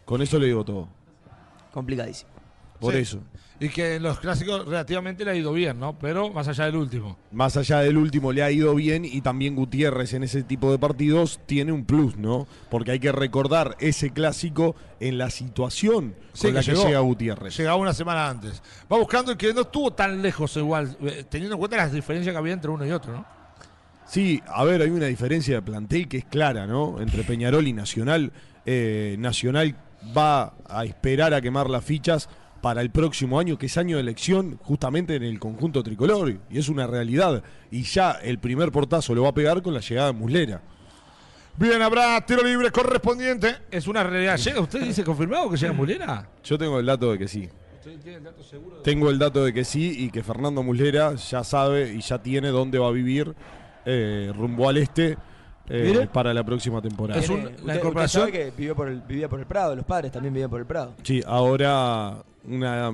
Con 0.05 0.21
eso 0.21 0.37
le 0.39 0.47
digo 0.47 0.63
todo. 0.65 0.87
Complicadísimo. 1.71 2.31
Por 2.79 2.93
Sí. 2.93 2.99
eso. 2.99 3.19
Y 3.59 3.69
que 3.69 3.95
en 3.95 4.03
los 4.03 4.19
clásicos 4.19 4.67
relativamente 4.67 5.25
le 5.25 5.31
ha 5.31 5.35
ido 5.35 5.51
bien, 5.51 5.79
¿no? 5.79 5.97
Pero 5.97 6.29
más 6.31 6.47
allá 6.47 6.65
del 6.65 6.75
último. 6.75 7.17
Más 7.31 7.57
allá 7.57 7.79
del 7.79 7.97
último 7.97 8.31
le 8.31 8.43
ha 8.43 8.51
ido 8.51 8.75
bien 8.75 9.03
y 9.03 9.21
también 9.21 9.55
Gutiérrez 9.55 10.13
en 10.13 10.23
ese 10.23 10.43
tipo 10.43 10.71
de 10.71 10.77
partidos 10.77 11.39
tiene 11.47 11.71
un 11.71 11.83
plus, 11.83 12.17
¿no? 12.17 12.45
Porque 12.69 12.91
hay 12.91 12.99
que 12.99 13.11
recordar 13.11 13.75
ese 13.79 14.11
clásico 14.11 14.75
en 14.99 15.17
la 15.17 15.31
situación 15.31 16.13
Sí, 16.33 16.47
con 16.47 16.53
la 16.53 16.61
que 16.61 16.75
llega 16.75 16.99
Gutiérrez. 16.99 17.57
Llegaba 17.57 17.77
una 17.77 17.95
semana 17.95 18.29
antes. 18.29 18.61
Va 18.91 18.97
buscando 18.99 19.31
el 19.31 19.37
que 19.37 19.51
no 19.55 19.61
estuvo 19.61 19.91
tan 19.91 20.21
lejos 20.21 20.55
igual, 20.57 20.95
eh, 21.01 21.25
teniendo 21.27 21.55
en 21.55 21.59
cuenta 21.59 21.77
las 21.77 21.91
diferencias 21.91 22.33
que 22.33 22.37
había 22.37 22.53
entre 22.53 22.69
uno 22.69 22.85
y 22.85 22.91
otro, 22.91 23.11
¿no? 23.13 23.25
Sí, 24.05 24.39
a 24.47 24.63
ver, 24.65 24.83
hay 24.83 24.89
una 24.91 25.07
diferencia 25.07 25.55
de 25.55 25.61
plantel 25.63 26.07
que 26.07 26.17
es 26.19 26.25
clara, 26.25 26.67
¿no? 26.67 27.01
Entre 27.01 27.23
Peñarol 27.23 27.67
y 27.67 27.73
Nacional. 27.73 28.31
Eh, 28.67 29.15
Nacional 29.17 29.75
va 30.15 30.53
a 30.69 30.85
esperar 30.85 31.33
a 31.33 31.41
quemar 31.41 31.69
las 31.71 31.83
fichas 31.83 32.29
para 32.61 32.81
el 32.81 32.89
próximo 32.91 33.39
año, 33.39 33.57
que 33.57 33.67
es 33.67 33.77
año 33.77 33.97
de 33.97 34.01
elección, 34.01 34.59
justamente 34.63 35.15
en 35.15 35.23
el 35.23 35.39
conjunto 35.39 35.83
tricolor. 35.83 36.37
Y 36.49 36.57
es 36.57 36.69
una 36.69 36.87
realidad. 36.87 37.43
Y 37.71 37.83
ya 37.83 38.11
el 38.11 38.39
primer 38.39 38.71
portazo 38.71 39.13
lo 39.15 39.23
va 39.23 39.29
a 39.29 39.33
pegar 39.33 39.61
con 39.61 39.73
la 39.73 39.79
llegada 39.79 40.07
de 40.07 40.13
Muslera. 40.13 40.61
Bien, 41.57 41.81
habrá 41.81 42.23
tiro 42.25 42.43
libre 42.43 42.69
correspondiente. 42.71 43.55
Es 43.71 43.87
una 43.87 44.03
realidad. 44.03 44.37
¿Llega- 44.37 44.61
¿Usted 44.61 44.81
dice 44.81 45.03
confirmado 45.03 45.49
que 45.49 45.57
llega 45.57 45.73
Mulera? 45.73 46.29
Yo 46.43 46.57
tengo 46.57 46.79
el 46.79 46.85
dato 46.85 47.11
de 47.11 47.17
que 47.17 47.27
sí. 47.27 47.49
Tengo 48.83 49.09
el 49.09 49.17
dato 49.17 49.43
de 49.45 49.53
que 49.53 49.63
sí 49.63 50.05
y 50.05 50.09
que 50.11 50.21
Fernando 50.23 50.61
Muslera 50.63 51.15
ya 51.15 51.43
sabe 51.43 51.93
y 51.93 52.01
ya 52.01 52.21
tiene 52.21 52.49
dónde 52.49 52.77
va 52.79 52.87
a 52.87 52.91
vivir 52.91 53.33
eh, 53.85 54.31
rumbo 54.35 54.67
al 54.69 54.77
este 54.77 55.17
eh, 55.69 56.07
para 56.11 56.33
la 56.33 56.43
próxima 56.43 56.81
temporada. 56.81 57.19
Es 57.19 57.29
un- 57.29 57.37
Tiene- 57.37 57.51
la 57.51 57.57
usted- 57.61 57.75
incorporación- 57.79 58.23
usted 58.25 58.33
sabe 58.39 58.51
que 58.51 58.57
vivió 58.57 58.75
por, 58.75 58.87
el, 58.89 59.01
vivía 59.01 59.29
por 59.29 59.39
el 59.39 59.45
Prado, 59.45 59.75
los 59.75 59.85
padres 59.85 60.11
también 60.11 60.33
vivían 60.33 60.49
por 60.49 60.59
el 60.59 60.65
Prado. 60.65 60.95
Sí, 61.03 61.21
ahora 61.25 62.23
una 62.47 62.91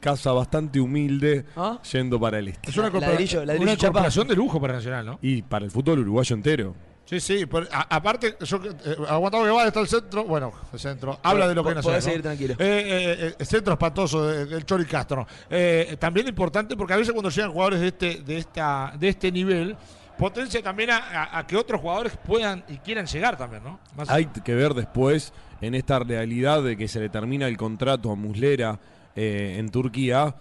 casa 0.00 0.32
bastante 0.32 0.78
humilde 0.80 1.44
¿Ah? 1.56 1.78
yendo 1.92 2.20
para 2.20 2.38
el 2.38 2.48
este. 2.48 2.70
Es 2.70 2.76
una, 2.76 2.90
corpora- 2.90 3.12
Ladrillo- 3.14 3.44
ladrillo 3.44 3.62
una 3.62 3.72
chapa. 3.76 3.86
incorporación 3.88 4.28
de 4.28 4.36
lujo 4.36 4.60
para 4.60 4.74
Nacional, 4.74 5.06
¿no? 5.06 5.18
Y 5.22 5.42
para 5.42 5.64
el 5.64 5.70
fútbol 5.70 6.00
uruguayo 6.00 6.34
entero. 6.36 6.74
Sí, 7.06 7.20
sí. 7.20 7.46
pero 7.46 7.66
a- 7.72 7.94
aparte, 7.96 8.36
yo, 8.40 8.56
eh, 8.64 8.96
aguantado 9.08 9.44
que 9.44 9.50
va, 9.50 9.66
está 9.66 9.78
el 9.80 9.86
centro. 9.88 10.24
Bueno, 10.24 10.52
el 10.72 10.78
centro. 10.78 11.18
Habla 11.22 11.46
de 11.48 11.54
lo 11.54 11.62
que 11.62 11.70
es 11.70 11.74
podés 11.76 11.86
Nacional. 11.86 12.02
seguir 12.02 12.18
¿no? 12.18 12.22
tranquilo. 12.24 12.54
Eh, 12.58 13.26
eh, 13.28 13.34
eh, 13.38 13.44
centro 13.44 13.72
espantoso 13.74 14.26
de- 14.26 14.44
del 14.46 14.64
Chori 14.66 14.84
Castro. 14.86 15.26
Eh, 15.48 15.96
también 16.00 16.26
importante 16.28 16.76
porque 16.76 16.94
a 16.94 16.96
veces 16.96 17.12
cuando 17.12 17.30
llegan 17.30 17.52
jugadores 17.52 17.80
de 17.80 17.86
este, 17.88 18.22
de 18.26 18.38
esta, 18.38 18.92
de 18.98 19.08
este 19.08 19.30
nivel, 19.30 19.76
potencia 20.18 20.60
también 20.62 20.90
a, 20.90 20.96
a- 20.96 21.38
a 21.38 21.46
que 21.46 21.56
otros 21.56 21.80
jugadores 21.80 22.16
puedan 22.26 22.64
y 22.68 22.78
quieran 22.78 23.06
llegar 23.06 23.36
también, 23.36 23.62
¿no? 23.62 23.78
Más- 23.96 24.10
Hay 24.10 24.26
que 24.26 24.54
ver 24.56 24.74
después 24.74 25.32
en 25.60 25.76
esta 25.76 26.00
realidad 26.00 26.62
de 26.64 26.76
que 26.76 26.88
se 26.88 26.98
le 26.98 27.08
termina 27.08 27.46
el 27.46 27.56
contrato 27.56 28.10
a 28.10 28.16
Muslera 28.16 28.80
eh, 29.16 29.56
en 29.58 29.70
Turquía, 29.70 30.36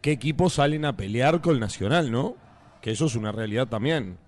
qué 0.00 0.12
equipos 0.12 0.54
salen 0.54 0.84
a 0.84 0.96
pelear 0.96 1.40
con 1.40 1.54
el 1.54 1.60
Nacional, 1.60 2.12
¿no? 2.12 2.36
Que 2.80 2.92
eso 2.92 3.06
es 3.06 3.16
una 3.16 3.32
realidad 3.32 3.66
también. 3.66 4.18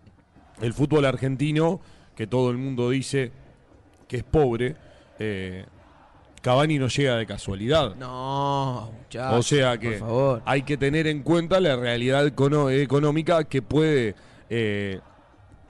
El 0.61 0.73
fútbol 0.73 1.05
argentino, 1.05 1.81
que 2.17 2.27
todo 2.27 2.51
el 2.51 2.59
mundo 2.59 2.91
dice 2.91 3.31
que 4.09 4.19
es 4.19 4.25
pobre, 4.25 4.77
eh, 5.19 5.65
Cavani 6.43 6.79
no 6.79 6.89
llega 6.89 7.17
de 7.17 7.27
casualidad. 7.27 7.95
No, 7.97 8.91
muchachos. 9.03 9.39
O 9.39 9.43
sea 9.43 9.79
que 9.79 9.91
Por 9.91 9.99
favor. 9.99 10.43
hay 10.47 10.63
que 10.63 10.77
tener 10.77 11.07
en 11.07 11.23
cuenta 11.23 11.61
la 11.61 11.77
realidad 11.77 12.27
económica 12.27 13.45
que 13.45 13.61
puede 13.63 14.15
eh, 14.49 15.01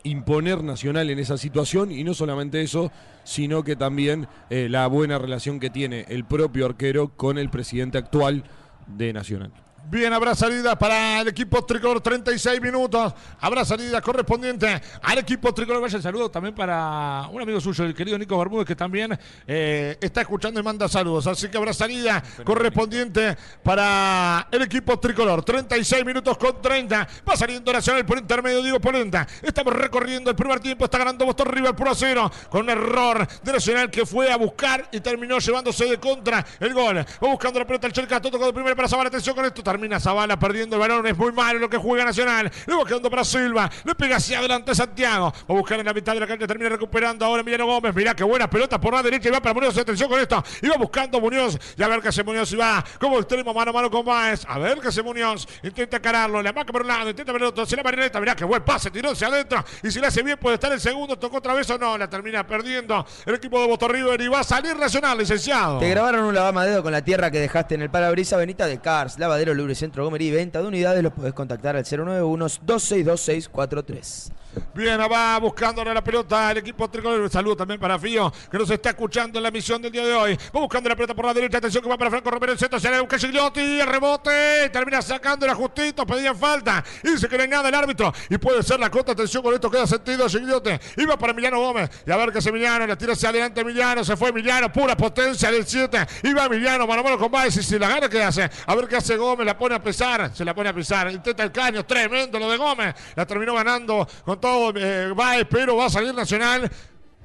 imponer 0.02 0.62
Nacional 0.62 1.10
en 1.10 1.18
esa 1.18 1.38
situación 1.38 1.90
y 1.90 2.04
no 2.04 2.14
solamente 2.14 2.62
eso, 2.62 2.90
sino 3.24 3.64
que 3.64 3.76
también 3.76 4.28
eh, 4.48 4.68
la 4.68 4.86
buena 4.86 5.18
relación 5.18 5.60
que 5.60 5.70
tiene 5.70 6.06
el 6.08 6.24
propio 6.24 6.66
arquero 6.66 7.16
con 7.16 7.38
el 7.38 7.50
presidente 7.50 7.98
actual 7.98 8.44
de 8.86 9.12
Nacional. 9.12 9.52
Bien, 9.88 10.12
habrá 10.12 10.34
salida 10.34 10.78
para 10.78 11.20
el 11.20 11.28
equipo 11.28 11.64
tricolor, 11.64 12.00
36 12.00 12.60
minutos. 12.60 13.12
Habrá 13.40 13.64
salida 13.64 14.00
correspondiente 14.00 14.80
al 15.02 15.18
equipo 15.18 15.52
tricolor. 15.52 15.82
Vaya 15.82 15.96
el 15.96 16.02
saludo 16.02 16.30
también 16.30 16.54
para 16.54 17.26
un 17.32 17.42
amigo 17.42 17.60
suyo, 17.60 17.84
el 17.84 17.94
querido 17.94 18.16
Nico 18.18 18.38
Bermúdez, 18.38 18.66
que 18.66 18.76
también 18.76 19.18
eh, 19.46 19.96
está 20.00 20.20
escuchando 20.20 20.60
y 20.60 20.62
manda 20.62 20.88
saludos. 20.88 21.26
Así 21.26 21.48
que 21.48 21.56
habrá 21.56 21.72
salida 21.72 22.22
correspondiente 22.44 23.36
para 23.64 24.46
el 24.52 24.62
equipo 24.62 24.98
tricolor. 24.98 25.42
36 25.42 26.04
minutos 26.04 26.36
con 26.36 26.60
30. 26.60 27.08
Va 27.28 27.36
saliendo 27.36 27.72
Nacional 27.72 28.04
por 28.04 28.18
intermedio, 28.18 28.62
Diego 28.62 28.80
Polenta. 28.80 29.26
Estamos 29.42 29.72
recorriendo 29.72 30.30
el 30.30 30.36
primer 30.36 30.60
tiempo. 30.60 30.84
Está 30.84 30.98
ganando 30.98 31.24
Boston 31.24 31.48
River 31.48 31.74
por 31.74 31.88
a 31.88 31.94
cero. 31.94 32.30
Con 32.48 32.62
un 32.62 32.70
error 32.70 33.26
de 33.42 33.52
Nacional 33.52 33.90
que 33.90 34.06
fue 34.06 34.30
a 34.30 34.36
buscar 34.36 34.88
y 34.92 35.00
terminó 35.00 35.38
llevándose 35.38 35.86
de 35.86 35.98
contra 35.98 36.44
el 36.60 36.74
gol. 36.74 36.98
Va 36.98 37.28
buscando 37.28 37.58
la 37.58 37.66
pelota 37.66 37.86
el 37.86 37.92
Chelcato. 37.92 38.30
Tocó 38.30 38.46
de 38.46 38.52
primera 38.52 38.76
para 38.76 38.86
Zavala. 38.86 39.08
Atención 39.08 39.34
con 39.34 39.44
esto. 39.44 39.62
Termina 39.70 40.00
Zavala 40.00 40.38
perdiendo 40.38 40.76
el 40.76 40.80
balón. 40.80 41.06
Es 41.06 41.16
muy 41.16 41.32
malo 41.32 41.58
lo 41.58 41.68
que 41.68 41.76
juega 41.76 42.04
Nacional. 42.04 42.50
Luego 42.66 42.84
quedando 42.84 43.10
para 43.10 43.24
Silva. 43.24 43.70
Le 43.84 43.94
pega 43.94 44.16
hacia 44.16 44.38
adelante 44.38 44.74
Santiago. 44.74 45.32
Va 45.32 45.54
a 45.54 45.58
buscar 45.58 45.78
en 45.78 45.86
la 45.86 45.92
mitad 45.92 46.14
de 46.14 46.20
la 46.20 46.26
cancha. 46.26 46.46
Termina 46.46 46.70
recuperando 46.70 47.24
ahora 47.24 47.40
Emiliano 47.40 47.66
Gómez. 47.66 47.94
Mirá 47.94 48.14
qué 48.14 48.24
buena 48.24 48.48
pelota 48.48 48.80
por 48.80 48.94
la 48.94 49.02
derecha. 49.02 49.28
Y 49.28 49.32
va 49.32 49.40
para 49.40 49.54
Muñoz. 49.54 49.76
Atención 49.76 50.08
con 50.08 50.20
esto. 50.20 50.42
Y 50.62 50.68
va 50.68 50.76
buscando 50.76 51.20
Muñoz. 51.20 51.58
Y 51.76 51.82
a 51.82 51.88
ver 51.88 52.00
qué 52.00 52.08
hace 52.08 52.24
Muñoz. 52.24 52.52
Y 52.52 52.56
va 52.56 52.84
como 52.98 53.18
extremo 53.18 53.52
mano 53.52 53.70
a 53.70 53.74
mano 53.74 53.90
con 53.90 54.04
Baez. 54.04 54.44
A 54.48 54.58
ver 54.58 54.78
qué 54.80 54.88
hace 54.88 55.02
Muñoz. 55.02 55.46
Intenta 55.62 56.00
cararlo. 56.00 56.42
Le 56.42 56.52
marca 56.52 56.72
por 56.72 56.82
un 56.82 56.88
lado. 56.88 57.10
Intenta 57.10 57.32
por 57.32 57.40
el 57.40 57.48
otro. 57.48 57.66
Se 57.66 57.76
la 57.76 57.82
marioneta. 57.82 58.20
Mirá 58.20 58.34
qué 58.34 58.44
buen 58.44 58.62
pase. 58.62 58.90
Tiró 58.90 59.10
hacia 59.10 59.28
adentro. 59.28 59.64
Y 59.82 59.90
si 59.90 60.00
le 60.00 60.06
hace 60.06 60.22
bien 60.22 60.38
puede 60.38 60.54
estar 60.54 60.72
el 60.72 60.80
segundo. 60.80 61.18
Tocó 61.18 61.38
otra 61.38 61.54
vez 61.54 61.68
o 61.70 61.78
no. 61.78 61.96
La 61.96 62.08
termina 62.08 62.46
perdiendo 62.46 63.04
el 63.26 63.34
equipo 63.34 63.60
de 63.60 63.66
Boto. 63.66 63.90
Y 63.90 64.28
va 64.28 64.40
a 64.40 64.44
salir 64.44 64.76
Nacional, 64.76 65.18
licenciado. 65.18 65.78
Te 65.78 65.88
grabaron 65.88 66.24
un 66.24 66.34
lavamadedo 66.34 66.82
con 66.82 66.92
la 66.92 67.02
tierra 67.02 67.30
que 67.30 67.40
dejaste 67.40 67.74
en 67.74 67.82
el 67.82 67.90
parabrisas 67.90 68.38
Benita 68.38 68.66
de 68.66 68.80
Cars, 68.80 69.18
lavadero 69.18 69.52
Lubricentro 69.60 70.04
Gomery, 70.04 70.30
venta 70.30 70.60
de 70.60 70.68
unidades, 70.68 71.02
los 71.02 71.12
podés 71.12 71.32
contactar 71.34 71.76
al 71.76 71.84
091-262643. 71.84 74.32
Bien, 74.74 74.98
va 75.00 75.38
buscándole 75.38 75.92
la 75.92 76.02
pelota 76.02 76.50
el 76.50 76.58
equipo 76.58 76.88
tricolor. 76.88 77.28
Saludo 77.30 77.56
también 77.56 77.78
para 77.78 77.98
Fío, 77.98 78.32
que 78.50 78.58
nos 78.58 78.70
está 78.70 78.90
escuchando 78.90 79.38
en 79.38 79.42
la 79.42 79.50
misión 79.50 79.82
del 79.82 79.92
día 79.92 80.04
de 80.04 80.14
hoy. 80.14 80.38
Va 80.54 80.60
buscando 80.60 80.88
la 80.88 80.96
pelota 80.96 81.14
por 81.14 81.24
la 81.26 81.34
derecha. 81.34 81.58
Atención 81.58 81.82
que 81.82 81.90
va 81.90 81.98
para 81.98 82.10
Franco 82.10 82.30
Romero. 82.30 82.52
El 82.52 82.58
centro 82.58 82.80
se 82.80 82.90
le 82.90 83.00
busca 83.00 83.18
Gigliotti. 83.18 83.80
El 83.80 83.86
rebote. 83.86 84.70
Termina 84.70 85.02
sacando 85.02 85.44
el 85.44 85.52
ajustito. 85.52 86.06
Pedían 86.06 86.36
falta. 86.36 86.82
Y 87.02 87.10
dice 87.10 87.28
que 87.28 87.36
no 87.36 87.42
hay 87.42 87.48
nada 87.48 87.68
el 87.68 87.74
árbitro. 87.74 88.12
Y 88.28 88.38
puede 88.38 88.62
ser 88.62 88.80
la 88.80 88.90
cota. 88.90 89.12
Atención 89.12 89.42
con 89.42 89.54
esto. 89.54 89.70
Queda 89.70 89.86
sentido 89.86 90.28
Gigliotti. 90.28 90.70
Iba 90.96 91.16
para 91.16 91.32
Emiliano 91.32 91.60
Gómez. 91.60 91.90
Y 92.06 92.10
a 92.10 92.16
ver 92.16 92.32
qué 92.32 92.38
hace 92.38 92.48
Emiliano. 92.48 92.86
La 92.86 92.96
tira 92.96 93.12
hacia 93.12 93.28
adelante 93.28 93.60
Emiliano. 93.60 94.02
Se 94.02 94.16
fue 94.16 94.30
Emiliano. 94.30 94.72
Pura 94.72 94.96
potencia 94.96 95.50
del 95.50 95.66
7. 95.66 96.06
Iba 96.24 96.46
Emiliano. 96.46 96.86
Mano 96.86 97.02
mano 97.02 97.18
con 97.18 97.30
Baez. 97.30 97.56
Y 97.56 97.62
si 97.62 97.78
la 97.78 97.88
gana, 97.88 98.08
¿qué 98.08 98.22
hace? 98.22 98.48
A 98.66 98.74
ver 98.74 98.88
qué 98.88 98.96
hace 98.96 99.16
Gómez. 99.16 99.46
La 99.46 99.56
pone 99.58 99.74
a 99.74 99.82
pesar. 99.82 100.34
Se 100.34 100.44
la 100.44 100.54
pone 100.54 100.70
a 100.70 100.74
pesar. 100.74 101.10
Intenta 101.12 101.42
el 101.42 101.52
caño. 101.52 101.84
Tremendo 101.84 102.38
lo 102.38 102.50
de 102.50 102.56
Gómez. 102.56 102.94
La 103.14 103.26
terminó 103.26 103.54
ganando 103.54 104.08
con 104.24 104.39
todo 104.40 104.72
eh, 104.76 105.12
Baez. 105.14 105.46
Pero 105.50 105.76
va 105.76 105.86
a 105.86 105.90
salir 105.90 106.14
Nacional. 106.14 106.70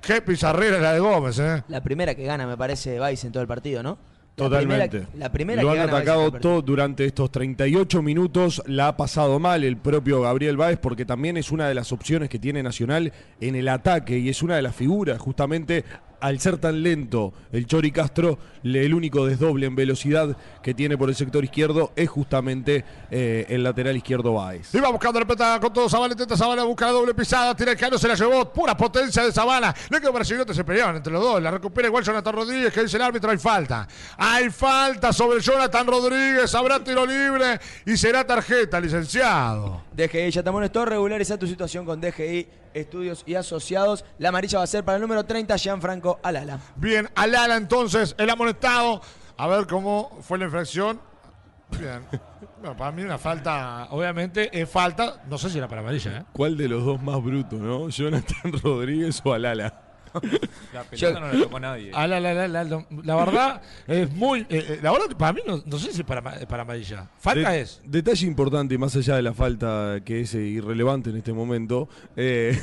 Qué 0.01 0.21
pizarrera 0.21 0.77
la 0.79 0.93
de 0.93 0.99
Gómez, 0.99 1.39
¿eh? 1.39 1.63
La 1.67 1.81
primera 1.81 2.13
que 2.13 2.23
gana, 2.25 2.45
me 2.45 2.55
parece, 2.57 2.99
Vice 2.99 3.25
en 3.25 3.33
todo 3.33 3.41
el 3.41 3.47
partido, 3.47 3.81
¿no? 3.81 3.97
La 4.37 4.43
Totalmente. 4.43 4.89
primera- 4.89 5.09
la 5.17 5.31
primera 5.31 5.61
Lo 5.63 5.71
que 5.71 5.79
han 5.79 5.85
gana 5.87 5.97
atacado 5.97 6.31
todo 6.33 6.61
durante 6.61 7.05
estos 7.05 7.31
38 7.31 8.01
minutos. 8.01 8.61
La 8.67 8.89
ha 8.89 8.97
pasado 8.97 9.39
mal 9.39 9.63
el 9.63 9.77
propio 9.77 10.19
Gabriel 10.21 10.57
Báez 10.57 10.77
porque 10.77 11.05
también 11.05 11.37
es 11.37 11.51
una 11.51 11.69
de 11.69 11.73
las 11.73 11.93
opciones 11.93 12.29
que 12.29 12.37
tiene 12.37 12.61
Nacional 12.61 13.13
en 13.39 13.55
el 13.55 13.67
ataque 13.69 14.17
y 14.19 14.27
es 14.27 14.43
una 14.43 14.57
de 14.57 14.61
las 14.61 14.75
figuras 14.75 15.19
justamente 15.19 15.85
al 16.19 16.39
ser 16.39 16.57
tan 16.57 16.81
lento 16.83 17.33
el 17.51 17.65
Chori 17.65 17.91
Castro, 17.91 18.37
el 18.63 18.93
único 18.93 19.25
desdoble 19.25 19.65
en 19.65 19.75
velocidad 19.75 20.35
que 20.63 20.73
tiene 20.73 20.97
por 20.97 21.09
el 21.09 21.15
sector 21.15 21.43
izquierdo 21.43 21.91
es 21.95 22.09
justamente 22.09 22.83
eh, 23.11 23.45
el 23.49 23.63
lateral 23.63 23.95
izquierdo 23.95 24.33
Báez. 24.33 24.73
Iba 24.73 24.89
buscando 24.89 25.19
la 25.19 25.25
pelota 25.25 25.59
con 25.59 25.71
todo 25.71 25.89
Zavala, 25.89 26.13
intenta 26.13 26.35
Zavala, 26.35 26.63
busca 26.63 26.87
la 26.87 26.91
doble 26.93 27.13
pisada, 27.13 27.55
tira 27.55 27.71
el 27.71 27.77
cano, 27.77 27.97
se 27.97 28.07
la 28.07 28.15
llevó, 28.15 28.51
pura 28.51 28.75
potencia 28.75 29.23
de 29.23 29.31
Zavala. 29.31 29.73
Le 29.89 29.99
quedó 29.99 30.11
para 30.11 30.25
Gigliotti, 30.25 30.53
se 30.53 30.63
peleaban 30.63 30.95
entre 30.95 31.13
los 31.13 31.21
dos, 31.21 31.41
la 31.41 31.51
recupera 31.51 31.87
igual 31.87 32.03
Jonathan 32.03 32.33
Rodríguez, 32.33 32.73
que 32.73 32.81
dice 32.81 32.97
el 32.97 33.03
árbitro, 33.03 33.31
hay 33.31 33.37
falta. 33.37 33.87
Hay 34.17 34.49
falta 34.49 35.13
sobre 35.13 35.39
Jonathan 35.41 35.87
Rodríguez, 35.87 36.53
habrá 36.55 36.83
tiro 36.83 37.05
libre 37.05 37.59
y 37.85 37.97
será 37.97 38.25
tarjeta, 38.25 38.79
licenciado. 38.79 39.83
DGI, 39.93 40.31
ya 40.31 40.43
te 40.43 40.49
amonestó, 40.49 40.85
regulariza 40.85 41.37
tu 41.37 41.47
situación 41.47 41.85
con 41.85 42.01
DGI, 42.01 42.47
estudios 42.75 43.23
y 43.25 43.35
asociados. 43.35 44.05
La 44.19 44.29
amarilla 44.29 44.59
va 44.59 44.65
a 44.65 44.67
ser 44.67 44.83
para 44.83 44.97
el 44.97 45.01
número 45.01 45.23
30, 45.23 45.57
Gianfranco 45.57 46.19
Alala. 46.21 46.59
Bien, 46.75 47.09
Alala 47.15 47.55
entonces, 47.55 48.13
el 48.17 48.29
amonestado. 48.29 49.01
A 49.37 49.47
ver 49.47 49.65
cómo 49.65 50.17
fue 50.21 50.37
la 50.37 50.45
infracción. 50.45 51.01
Bien. 51.79 52.05
Bueno, 52.57 52.77
para 52.77 52.91
mí 52.91 53.03
una 53.03 53.19
falta, 53.19 53.87
obviamente, 53.91 54.49
es 54.59 54.67
falta. 54.67 55.21
No 55.29 55.37
sé 55.37 55.51
si 55.51 55.59
era 55.59 55.67
para 55.67 55.81
amarilla, 55.81 56.17
¿eh? 56.17 56.23
¿Cuál 56.31 56.57
de 56.57 56.67
los 56.67 56.83
dos 56.83 56.99
más 56.99 57.21
bruto, 57.21 57.57
no? 57.57 57.89
¿Jonathan 57.89 58.53
Rodríguez 58.63 59.21
o 59.23 59.33
Alala? 59.33 59.84
La 60.73 60.83
pelota 60.83 61.19
no 61.19 61.27
la 61.33 61.39
tocó 61.43 61.59
nadie. 61.59 61.91
Ah, 61.93 62.07
la, 62.07 62.19
la, 62.19 62.33
la, 62.33 62.47
la, 62.47 62.63
la- 62.63 62.85
la 63.03 63.15
verdad 63.15 63.61
es 63.87 64.11
muy. 64.11 64.41
eh, 64.41 64.45
eh, 64.49 64.79
la 64.81 64.91
verdad, 64.91 65.15
para 65.17 65.33
mí, 65.33 65.41
no, 65.47 65.61
no 65.65 65.77
sé 65.79 65.91
si 65.93 66.01
es 66.01 66.07
para, 66.07 66.21
para 66.21 66.63
amarilla. 66.63 67.09
Falta 67.17 67.51
De- 67.51 67.61
es. 67.61 67.81
Detalle 67.85 68.27
importante, 68.27 68.77
más 68.77 68.95
allá 68.95 69.15
de 69.15 69.21
la 69.21 69.33
falta 69.33 69.99
que 70.03 70.21
es 70.21 70.33
eh, 70.35 70.39
irrelevante 70.41 71.09
en 71.11 71.17
este 71.17 71.33
momento. 71.33 71.87
eh, 72.15 72.59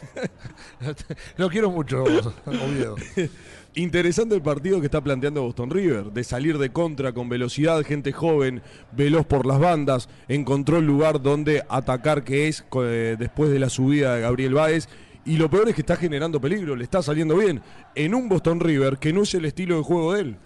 Lo 1.36 1.48
quiero 1.48 1.70
mucho, 1.70 2.02
Oviedo. 2.04 2.96
Interesante 3.74 4.34
el 4.34 4.42
partido 4.42 4.80
que 4.80 4.86
está 4.86 5.00
planteando 5.00 5.42
Boston 5.42 5.70
River, 5.70 6.06
de 6.06 6.24
salir 6.24 6.58
de 6.58 6.70
contra 6.72 7.12
con 7.12 7.28
velocidad, 7.28 7.82
gente 7.84 8.10
joven, 8.12 8.62
veloz 8.90 9.26
por 9.26 9.46
las 9.46 9.60
bandas, 9.60 10.08
encontró 10.26 10.78
el 10.78 10.86
lugar 10.86 11.22
donde 11.22 11.62
atacar 11.68 12.24
que 12.24 12.48
es 12.48 12.64
eh, 12.82 13.14
después 13.16 13.50
de 13.50 13.60
la 13.60 13.68
subida 13.70 14.16
de 14.16 14.22
Gabriel 14.22 14.54
Báez. 14.54 14.88
Y 15.24 15.36
lo 15.36 15.50
peor 15.50 15.68
es 15.68 15.74
que 15.74 15.82
está 15.82 15.96
generando 15.96 16.40
peligro, 16.40 16.74
le 16.74 16.84
está 16.84 17.02
saliendo 17.02 17.36
bien 17.36 17.60
en 17.94 18.14
un 18.14 18.28
Boston 18.28 18.60
River 18.60 18.98
que 18.98 19.12
no 19.12 19.22
es 19.22 19.34
el 19.34 19.44
estilo 19.44 19.76
de 19.76 19.82
juego 19.82 20.14
de 20.14 20.20
él. 20.20 20.36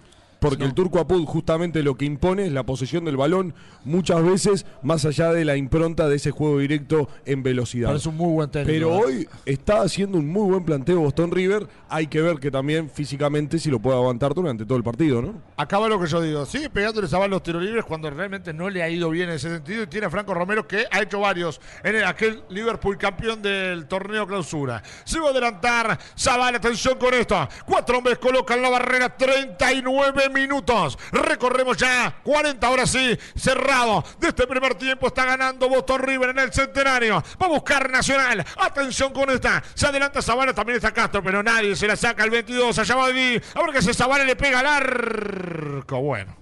Porque 0.49 0.63
el 0.65 0.73
turco 0.73 0.99
Apud 0.99 1.25
justamente 1.25 1.83
lo 1.83 1.95
que 1.95 2.05
impone 2.05 2.45
es 2.45 2.51
la 2.51 2.63
posesión 2.65 3.05
del 3.05 3.17
balón 3.17 3.53
muchas 3.83 4.23
veces 4.23 4.65
más 4.83 5.05
allá 5.05 5.31
de 5.31 5.45
la 5.45 5.55
impronta 5.57 6.07
de 6.07 6.15
ese 6.15 6.31
juego 6.31 6.59
directo 6.59 7.07
en 7.25 7.43
velocidad. 7.43 7.89
Parece 7.89 8.09
un 8.09 8.17
muy 8.17 8.33
buen 8.33 8.49
técnico. 8.49 8.71
Pero 8.73 8.91
hoy 8.93 9.27
está 9.45 9.81
haciendo 9.81 10.17
un 10.17 10.27
muy 10.27 10.49
buen 10.49 10.63
planteo 10.65 10.99
Boston 11.01 11.31
River. 11.31 11.67
Hay 11.89 12.07
que 12.07 12.21
ver 12.21 12.37
que 12.39 12.51
también 12.51 12.89
físicamente 12.89 13.59
si 13.59 13.69
lo 13.69 13.79
puede 13.79 13.97
aguantar 13.97 14.33
durante 14.33 14.65
todo 14.65 14.77
el 14.77 14.83
partido, 14.83 15.21
¿no? 15.21 15.41
Acaba 15.57 15.87
lo 15.87 15.99
que 15.99 16.07
yo 16.07 16.21
digo. 16.21 16.45
Sigue 16.45 16.69
pegándole 16.69 17.07
a 17.11 17.27
los 17.27 17.43
tiros 17.43 17.63
libres 17.63 17.85
cuando 17.85 18.09
realmente 18.09 18.53
no 18.53 18.69
le 18.69 18.83
ha 18.83 18.89
ido 18.89 19.09
bien 19.09 19.29
en 19.29 19.35
ese 19.35 19.49
sentido. 19.49 19.83
Y 19.83 19.87
tiene 19.87 20.07
a 20.07 20.09
Franco 20.09 20.33
Romero 20.33 20.67
que 20.67 20.85
ha 20.91 21.01
hecho 21.01 21.19
varios 21.19 21.59
en 21.83 21.95
el- 21.95 22.03
aquel 22.05 22.43
Liverpool 22.49 22.97
campeón 22.97 23.41
del 23.41 23.85
torneo 23.87 24.27
clausura. 24.27 24.81
Se 25.05 25.19
va 25.19 25.27
a 25.27 25.31
adelantar. 25.31 25.99
Zavala, 26.17 26.57
atención 26.57 26.97
con 26.97 27.13
esto. 27.13 27.35
Cuatro 27.65 27.97
hombres 27.97 28.17
colocan 28.17 28.61
la 28.61 28.69
barrera. 28.69 29.15
39 29.15 30.29
minutos. 30.35 30.99
Recorremos 31.11 31.77
ya 31.77 32.19
40 32.23 32.69
horas 32.69 32.91
sí, 32.91 33.17
cerrado. 33.35 34.03
De 34.19 34.27
este 34.27 34.45
primer 34.45 34.75
tiempo 34.75 35.07
está 35.07 35.25
ganando 35.25 35.67
Boston 35.67 36.01
River 36.01 36.29
en 36.29 36.39
el 36.39 36.53
centenario. 36.53 37.23
Va 37.41 37.45
a 37.47 37.49
buscar 37.49 37.89
Nacional. 37.89 38.45
Atención 38.57 39.13
con 39.13 39.29
esta. 39.29 39.63
Se 39.73 39.87
adelanta 39.87 40.21
Zavala, 40.21 40.53
también 40.53 40.77
está 40.77 40.91
Castro, 40.91 41.23
pero 41.23 41.41
nadie 41.41 41.75
se 41.75 41.87
la 41.87 41.95
saca 41.95 42.23
el 42.23 42.29
22. 42.29 42.77
Allá 42.77 42.95
va. 42.95 43.05
A 43.05 43.09
ver 43.09 43.45
que 43.73 43.81
se 43.81 43.93
Zavala 43.93 44.23
le 44.23 44.35
pega 44.35 44.59
al 44.59 44.67
arco. 44.67 46.01
Bueno. 46.01 46.35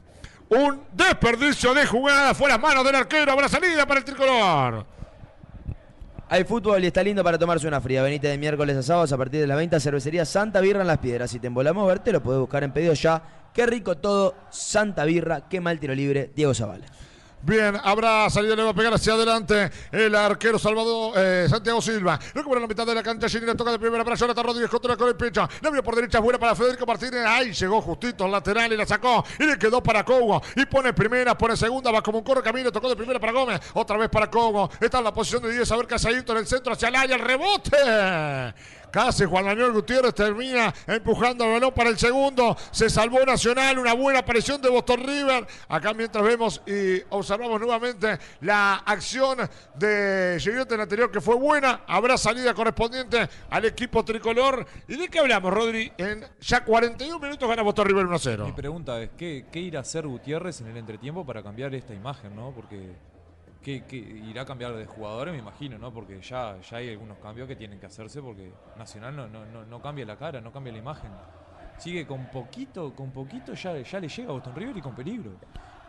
Un 0.50 0.84
desperdicio 0.92 1.74
de 1.74 1.86
jugada. 1.86 2.34
Fue 2.34 2.50
las 2.50 2.60
manos 2.60 2.84
del 2.84 2.96
arquero. 2.96 3.32
Habrá 3.32 3.48
salida 3.48 3.86
para 3.86 4.00
el 4.00 4.06
tricolor. 4.06 4.86
Hay 6.30 6.46
fútbol 6.46 6.84
y 6.84 6.88
está 6.88 7.04
lindo 7.04 7.24
para 7.24 7.38
tomarse 7.38 7.68
una 7.68 7.82
fría. 7.82 8.02
Venite 8.02 8.28
de 8.28 8.38
miércoles 8.38 8.78
a 8.78 8.84
sábados 8.84 9.12
a 9.12 9.18
partir 9.18 9.42
de 9.42 9.48
la 9.48 9.56
venta. 9.56 9.80
Cervecería 9.80 10.26
Santa 10.26 10.62
Birra 10.62 10.82
en 10.82 10.88
Las 10.88 10.98
Piedras. 10.98 11.30
Si 11.30 11.40
te 11.40 11.48
embolamos 11.48 11.88
verte, 11.88 12.12
lo 12.12 12.24
puedes 12.24 12.40
buscar 12.40 12.64
en 12.64 12.72
pedido 12.72 12.94
ya. 12.94 13.22
Qué 13.54 13.66
rico 13.66 13.98
todo. 13.98 14.36
Santa 14.50 15.06
Birra. 15.06 15.48
Qué 15.48 15.62
mal 15.62 15.80
tiro 15.80 15.94
libre. 15.94 16.32
Diego 16.36 16.54
Zavala. 16.54 16.86
Bien, 17.46 17.78
habrá 17.84 18.30
salida, 18.30 18.56
le 18.56 18.64
va 18.64 18.70
a 18.70 18.74
pegar 18.74 18.94
hacia 18.94 19.14
adelante 19.16 19.70
el 19.92 20.16
arquero 20.16 20.58
Salvador 20.58 21.12
eh, 21.18 21.46
Santiago 21.50 21.82
Silva. 21.82 22.18
Recupera 22.34 22.62
la 22.62 22.68
mitad 22.68 22.88
de 22.88 22.96
la 22.96 23.04
cancha, 23.04 23.28
Ginera 23.28 23.54
toca 23.54 23.70
de 23.70 23.80
primera 23.80 24.02
para 24.06 24.16
Jonathan 24.16 24.46
Rodríguez 24.46 24.70
contra 24.70 24.96
con 24.96 25.10
el 25.10 25.18
pecho. 25.18 25.46
La 25.60 25.70
vio 25.70 25.84
por 25.84 25.94
derecha, 25.94 26.20
buena 26.20 26.40
para 26.40 26.56
Federico 26.56 26.86
Martínez. 26.86 27.26
Ahí 27.26 27.52
llegó 27.52 27.82
justito 27.82 28.24
al 28.24 28.32
lateral 28.32 28.72
y 28.72 28.78
la 28.78 28.86
sacó. 28.86 29.26
Y 29.38 29.46
le 29.46 29.58
quedó 29.58 29.84
para 29.84 30.06
Cogo. 30.06 30.42
Y 30.56 30.66
pone 30.68 30.94
primera, 30.94 31.38
pone 31.38 31.58
segunda, 31.58 31.92
va 31.92 32.02
como 32.02 32.20
un 32.20 32.24
corre 32.24 32.42
camino. 32.42 32.72
Tocó 32.72 32.88
de 32.88 32.96
primera 32.96 33.20
para 33.20 33.34
Gómez. 33.34 33.60
Otra 33.74 33.98
vez 33.98 34.10
para 34.10 34.32
Cogo. 34.32 34.70
Está 34.80 35.00
en 35.00 35.04
la 35.04 35.14
posición 35.14 35.44
de 35.44 35.52
10. 35.52 35.70
A 35.70 35.76
ver 35.76 35.88
qué 35.88 35.96
hace 35.96 36.12
en 36.12 36.38
el 36.38 36.48
centro 36.48 36.72
hacia 36.72 36.88
el 36.88 36.96
área. 36.96 37.18
El 37.18 37.22
rebote. 37.22 38.54
Casi 38.94 39.26
Juan 39.26 39.44
Manuel 39.46 39.72
Gutiérrez 39.72 40.14
termina 40.14 40.72
empujando 40.86 41.46
el 41.46 41.54
balón 41.54 41.74
para 41.74 41.90
el 41.90 41.98
segundo. 41.98 42.56
Se 42.70 42.92
salvó 42.92 43.26
Nacional, 43.26 43.80
una 43.80 43.94
buena 43.94 44.20
aparición 44.20 44.62
de 44.62 44.70
Boston 44.70 45.00
River. 45.04 45.48
Acá 45.68 45.96
mientras 45.96 46.24
vemos 46.24 46.62
y 46.68 47.02
observamos 47.10 47.60
nuevamente 47.60 48.20
la 48.42 48.76
acción 48.86 49.40
de 49.74 50.38
Gilberto 50.40 50.76
en 50.76 50.82
el 50.82 50.84
anterior 50.84 51.10
que 51.10 51.22
fue 51.22 51.34
buena. 51.34 51.82
Habrá 51.88 52.20
salida 52.20 52.54
correspondiente 52.54 53.28
al 53.50 53.66
equipo 53.66 54.06
tricolor. 54.06 54.64
¿Y 54.88 54.96
de 54.96 55.08
qué 55.08 55.18
hablamos, 55.18 55.52
Rodri? 55.52 55.92
En 55.98 56.24
ya 56.40 56.64
41 56.64 57.18
minutos 57.18 57.50
gana 57.50 57.64
Boston 57.64 57.88
River 57.88 58.06
Mi 58.06 58.14
1-0. 58.16 58.54
pregunta 58.54 59.02
es, 59.02 59.10
¿qué, 59.18 59.48
¿qué 59.52 59.60
irá 59.60 59.80
a 59.80 59.82
hacer 59.82 60.06
Gutiérrez 60.06 60.62
en 60.62 60.68
el 60.68 60.78
entretiempo 60.78 61.26
para 61.26 61.42
cambiar 61.42 61.74
esta 61.74 61.96
imagen, 61.96 62.36
no? 62.36 62.52
Porque 62.52 62.94
¿qué, 63.64 63.84
qué 63.86 63.96
irá 63.98 64.44
a 64.44 64.46
cambiar 64.46 64.76
de 64.76 64.86
jugadores, 64.86 65.34
me 65.34 65.40
imagino, 65.40 65.78
¿no? 65.78 65.92
Porque 65.92 66.22
ya, 66.22 66.60
ya 66.62 66.78
hay 66.78 66.90
algunos 66.90 67.18
cambios 67.18 67.48
que 67.48 67.56
tienen 67.56 67.80
que 67.80 67.88
hacerse 67.88 68.22
porque 68.22 68.52
Nacional 68.78 69.16
no, 69.16 69.28
no, 69.28 69.46
no, 69.46 69.66
no 69.66 69.82
cambia 69.82 70.06
la 70.06 70.18
cara, 70.18 70.42
no 70.42 70.52
cambia 70.52 70.74
la 70.74 70.80
imagen. 70.80 71.12
Sigue 71.78 72.06
con 72.06 72.28
poquito, 72.28 72.94
con 72.94 73.12
poquito 73.12 73.54
ya, 73.54 73.80
ya 73.80 74.00
le 74.00 74.08
llega 74.08 74.30
a 74.30 74.34
Boston 74.34 74.56
River 74.56 74.78
y 74.78 74.82
con 74.82 74.94
peligro. 74.94 75.32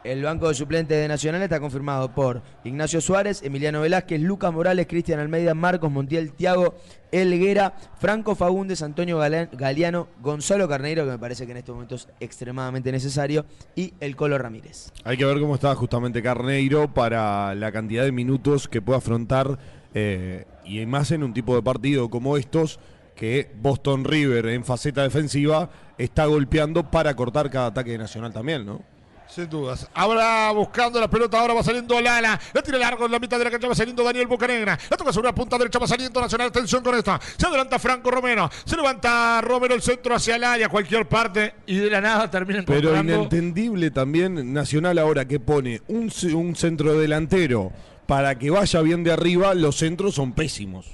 El 0.04 0.22
banco 0.22 0.48
de 0.48 0.54
suplentes 0.54 0.98
de 0.98 1.08
Nacional 1.08 1.40
está 1.40 1.58
confirmado 1.58 2.12
por 2.14 2.42
Ignacio 2.62 3.00
Suárez, 3.00 3.42
Emiliano 3.42 3.80
Velázquez, 3.80 4.20
Lucas 4.20 4.52
Morales, 4.52 4.86
Cristian 4.86 5.18
Almeida, 5.18 5.54
Marcos 5.54 5.90
Montiel, 5.90 6.34
Tiago 6.34 6.74
Elguera, 7.10 7.74
Franco 7.98 8.34
Fagundes, 8.34 8.82
Antonio 8.82 9.18
Galeano, 9.18 10.08
Gonzalo 10.20 10.68
Carneiro, 10.68 11.06
que 11.06 11.12
me 11.12 11.18
parece 11.18 11.46
que 11.46 11.52
en 11.52 11.56
estos 11.56 11.74
momentos 11.74 12.06
es 12.06 12.14
extremadamente 12.20 12.92
necesario, 12.92 13.46
y 13.74 13.94
el 13.98 14.14
Colo 14.14 14.36
Ramírez. 14.36 14.92
Hay 15.04 15.16
que 15.16 15.24
ver 15.24 15.40
cómo 15.40 15.54
está 15.54 15.74
justamente 15.74 16.22
Carneiro 16.22 16.92
para 16.92 17.54
la 17.54 17.72
cantidad 17.72 18.04
de 18.04 18.12
minutos 18.12 18.68
que 18.68 18.82
puede 18.82 18.98
afrontar 18.98 19.58
eh, 19.94 20.44
y 20.66 20.84
más 20.84 21.12
en 21.12 21.22
un 21.22 21.32
tipo 21.32 21.56
de 21.56 21.62
partido 21.62 22.10
como 22.10 22.36
estos 22.36 22.78
que 23.16 23.50
Boston 23.58 24.04
River 24.04 24.48
en 24.48 24.64
faceta 24.64 25.02
defensiva 25.02 25.70
está 25.96 26.26
golpeando 26.26 26.90
para 26.90 27.16
cortar 27.16 27.48
cada 27.48 27.68
ataque 27.68 27.92
de 27.92 27.98
Nacional 27.98 28.34
también, 28.34 28.66
¿no? 28.66 28.93
Sin 29.34 29.50
dudas. 29.50 29.88
Ahora 29.94 30.52
buscando 30.52 31.00
la 31.00 31.08
pelota, 31.08 31.40
ahora 31.40 31.54
va 31.54 31.62
saliendo 31.64 32.00
Lala. 32.00 32.40
La 32.52 32.62
tira 32.62 32.78
largo 32.78 33.06
en 33.06 33.10
la 33.10 33.18
mitad 33.18 33.36
de 33.36 33.44
la 33.44 33.50
cancha, 33.50 33.66
va 33.66 33.74
saliendo 33.74 34.04
Daniel 34.04 34.28
Bocanegra. 34.28 34.78
La 34.88 34.96
toca 34.96 35.12
sobre 35.12 35.26
la 35.26 35.34
punta 35.34 35.58
derecha, 35.58 35.80
va 35.80 35.88
saliendo 35.88 36.20
Nacional. 36.20 36.48
Atención 36.48 36.84
con 36.84 36.94
esta. 36.94 37.20
Se 37.36 37.44
adelanta 37.44 37.80
Franco 37.80 38.12
Romero. 38.12 38.48
Se 38.64 38.76
levanta 38.76 39.40
Romero 39.40 39.74
el 39.74 39.82
centro 39.82 40.14
hacia 40.14 40.36
el 40.36 40.44
área, 40.44 40.68
cualquier 40.68 41.08
parte. 41.08 41.54
Y 41.66 41.78
de 41.78 41.90
la 41.90 42.00
nada 42.00 42.30
termina 42.30 42.62
Pero 42.64 42.90
encontrando. 42.90 43.12
inentendible 43.12 43.90
también 43.90 44.52
Nacional 44.52 44.98
ahora 44.98 45.26
que 45.26 45.40
pone 45.40 45.82
un, 45.88 46.12
un 46.32 46.54
centro 46.54 46.96
delantero 46.96 47.72
para 48.06 48.38
que 48.38 48.50
vaya 48.50 48.80
bien 48.82 49.02
de 49.02 49.10
arriba, 49.12 49.54
los 49.54 49.78
centros 49.78 50.14
son 50.14 50.32
pésimos. 50.32 50.86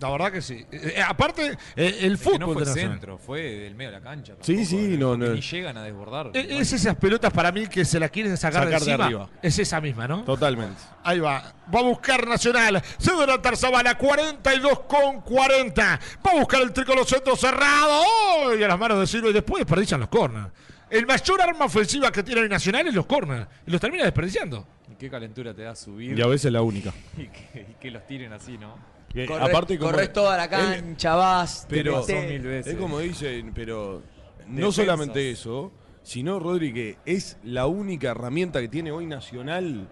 La 0.00 0.10
verdad 0.10 0.32
que 0.32 0.40
sí. 0.42 0.64
Eh, 0.72 0.94
eh, 0.96 1.02
aparte, 1.02 1.56
eh, 1.76 1.96
el 2.00 2.14
Es 2.14 2.18
que 2.20 2.24
fútbol 2.24 2.40
no 2.40 2.52
fue 2.52 2.64
de 2.64 2.72
centro, 2.72 3.18
fue 3.18 3.40
del 3.42 3.74
medio 3.74 3.90
de 3.90 3.98
la 3.98 4.02
cancha. 4.02 4.34
Sí, 4.40 4.54
tampoco, 4.56 4.70
sí, 4.70 4.96
no, 4.98 5.16
no. 5.16 5.26
Ni 5.34 5.40
llegan 5.40 5.76
a 5.76 5.82
desbordar. 5.82 6.30
Eh, 6.34 6.46
Es 6.60 6.72
esas 6.72 6.96
pelotas 6.96 7.32
para 7.32 7.52
mí 7.52 7.66
que 7.66 7.84
se 7.84 8.00
la 8.00 8.08
quieren 8.08 8.36
sacar, 8.36 8.64
Sacar 8.64 8.80
de 8.80 8.86
de 8.86 8.92
encima. 8.92 9.04
arriba. 9.06 9.28
Es 9.42 9.58
esa 9.58 9.80
misma, 9.80 10.08
¿no? 10.08 10.24
Totalmente. 10.24 10.80
Ahí 11.04 11.20
va. 11.20 11.52
Va 11.74 11.80
a 11.80 11.82
buscar 11.82 12.26
Nacional. 12.26 12.82
Se 12.98 13.10
adelanta 13.10 13.54
Zavala. 13.56 13.96
42 13.98 14.80
con 14.80 15.20
40. 15.20 16.00
Va 16.26 16.30
a 16.32 16.34
buscar 16.38 16.62
el 16.62 16.72
tricolor 16.72 17.06
centro 17.06 17.36
cerrado. 17.36 18.02
¡Oh! 18.04 18.54
Y 18.58 18.62
a 18.62 18.68
las 18.68 18.78
manos 18.78 18.98
de 19.00 19.06
Silva. 19.06 19.28
Y 19.30 19.32
después 19.32 19.60
desperdician 19.60 20.00
los 20.00 20.08
corners. 20.08 20.48
El 20.88 21.06
mayor 21.06 21.40
arma 21.40 21.66
ofensiva 21.66 22.10
que 22.10 22.22
tiene 22.22 22.40
el 22.40 22.48
Nacional 22.48 22.86
es 22.88 22.94
los 22.94 23.06
corners. 23.06 23.46
Y 23.66 23.70
los 23.70 23.80
termina 23.80 24.02
desperdiciando. 24.04 24.66
Y 24.90 24.94
qué 24.96 25.08
calentura 25.08 25.54
te 25.54 25.62
da 25.62 25.76
subir 25.76 26.18
Y 26.18 26.22
a 26.22 26.26
veces 26.26 26.50
la 26.50 26.62
única. 26.62 26.92
y 27.16 27.26
que, 27.28 27.66
y 27.70 27.74
que 27.80 27.90
los 27.92 28.04
tiren 28.06 28.32
así, 28.32 28.58
¿no? 28.58 28.74
Que 29.12 29.26
Corre- 29.26 29.44
aparte 29.44 29.76
como- 29.78 29.90
corres 29.90 30.12
toda 30.12 30.36
la 30.36 30.44
él- 30.44 30.50
cancha, 30.50 31.14
vas, 31.16 31.66
te 31.68 31.76
pero- 31.76 32.00
metés. 32.00 32.16
Son 32.16 32.28
mil 32.28 32.42
veces. 32.42 32.72
Es 32.74 32.78
como 32.78 32.98
dicen, 33.00 33.52
pero 33.54 34.02
no 34.46 34.54
Defensas. 34.56 34.74
solamente 34.76 35.30
eso, 35.30 35.72
sino 36.02 36.38
Rodri 36.38 36.72
que 36.72 36.96
es 37.04 37.36
la 37.42 37.66
única 37.66 38.10
herramienta 38.10 38.60
que 38.60 38.68
tiene 38.68 38.92
hoy 38.92 39.06
Nacional 39.06 39.88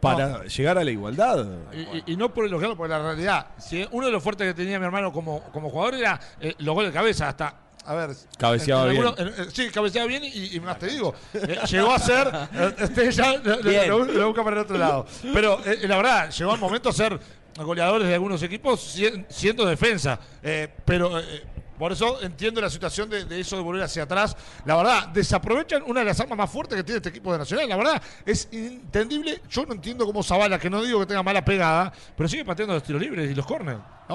para 0.00 0.44
llegar 0.44 0.78
a 0.78 0.84
la 0.84 0.90
igualdad. 0.90 1.46
Y, 1.72 1.80
y- 1.80 2.02
y 2.12 2.16
no 2.16 2.32
por 2.32 2.44
el 2.44 2.50
logrado, 2.52 2.76
porque 2.76 2.90
la 2.90 3.02
realidad, 3.02 3.48
si 3.58 3.86
uno 3.90 4.06
de 4.06 4.12
los 4.12 4.22
fuertes 4.22 4.46
que 4.46 4.54
tenía 4.54 4.78
mi 4.78 4.84
hermano 4.86 5.12
como, 5.12 5.42
como 5.52 5.68
jugador 5.68 5.94
era 5.96 6.20
eh, 6.40 6.54
los 6.58 6.74
goles 6.74 6.92
de 6.92 6.98
cabeza, 6.98 7.28
hasta. 7.28 7.54
A 7.86 7.94
ver. 7.94 8.10
Cabeceaba 8.38 8.84
en- 8.84 8.96
en 8.96 9.02
bien. 9.02 9.14
en- 9.18 9.42
en- 9.42 9.50
sí, 9.50 9.68
cabeceaba 9.70 10.06
bien 10.06 10.22
y, 10.24 10.54
y 10.56 10.60
más 10.60 10.78
te 10.78 10.86
digo. 10.86 11.14
eh, 11.34 11.58
llegó 11.68 11.92
a 11.92 11.98
ser. 11.98 12.28
eh, 12.54 12.74
este 12.78 13.10
ya 13.10 13.36
lo, 13.38 13.56
lo- 13.56 13.62
Bien. 13.68 13.88
lo- 13.88 14.04
lo 14.04 14.26
busca 14.28 14.44
para 14.44 14.56
el 14.56 14.62
otro 14.62 14.78
lado. 14.78 15.06
Pero 15.34 15.58
eh, 15.64 15.78
la 15.88 15.96
verdad, 15.96 16.30
llegó 16.30 16.52
al 16.52 16.60
momento 16.60 16.90
a 16.90 16.92
ser 16.92 17.18
goleadores 17.64 18.08
de 18.08 18.14
algunos 18.14 18.42
equipos 18.42 18.80
si- 18.80 19.24
siendo 19.28 19.64
defensa. 19.66 20.18
Eh, 20.42 20.68
pero. 20.84 21.18
eh, 21.18 21.44
por 21.80 21.92
eso 21.92 22.20
entiendo 22.20 22.60
la 22.60 22.68
situación 22.68 23.08
de, 23.08 23.24
de 23.24 23.40
eso 23.40 23.56
de 23.56 23.62
volver 23.62 23.82
hacia 23.82 24.02
atrás. 24.02 24.36
La 24.66 24.76
verdad, 24.76 25.08
desaprovechan 25.08 25.82
una 25.86 26.00
de 26.00 26.06
las 26.06 26.20
armas 26.20 26.36
más 26.36 26.50
fuertes 26.50 26.76
que 26.76 26.84
tiene 26.84 26.98
este 26.98 27.08
equipo 27.08 27.32
de 27.32 27.38
Nacional. 27.38 27.66
La 27.70 27.76
verdad, 27.78 28.02
es 28.26 28.48
entendible. 28.52 29.40
Yo 29.48 29.64
no 29.64 29.72
entiendo 29.72 30.04
cómo 30.04 30.22
Zavala, 30.22 30.58
que 30.58 30.68
no 30.68 30.82
digo 30.82 31.00
que 31.00 31.06
tenga 31.06 31.22
mala 31.22 31.42
pegada, 31.42 31.90
pero 32.14 32.28
sigue 32.28 32.44
pateando 32.44 32.74
los 32.74 32.82
tiros 32.82 33.00
libres 33.00 33.30
y 33.30 33.34
los 33.34 33.46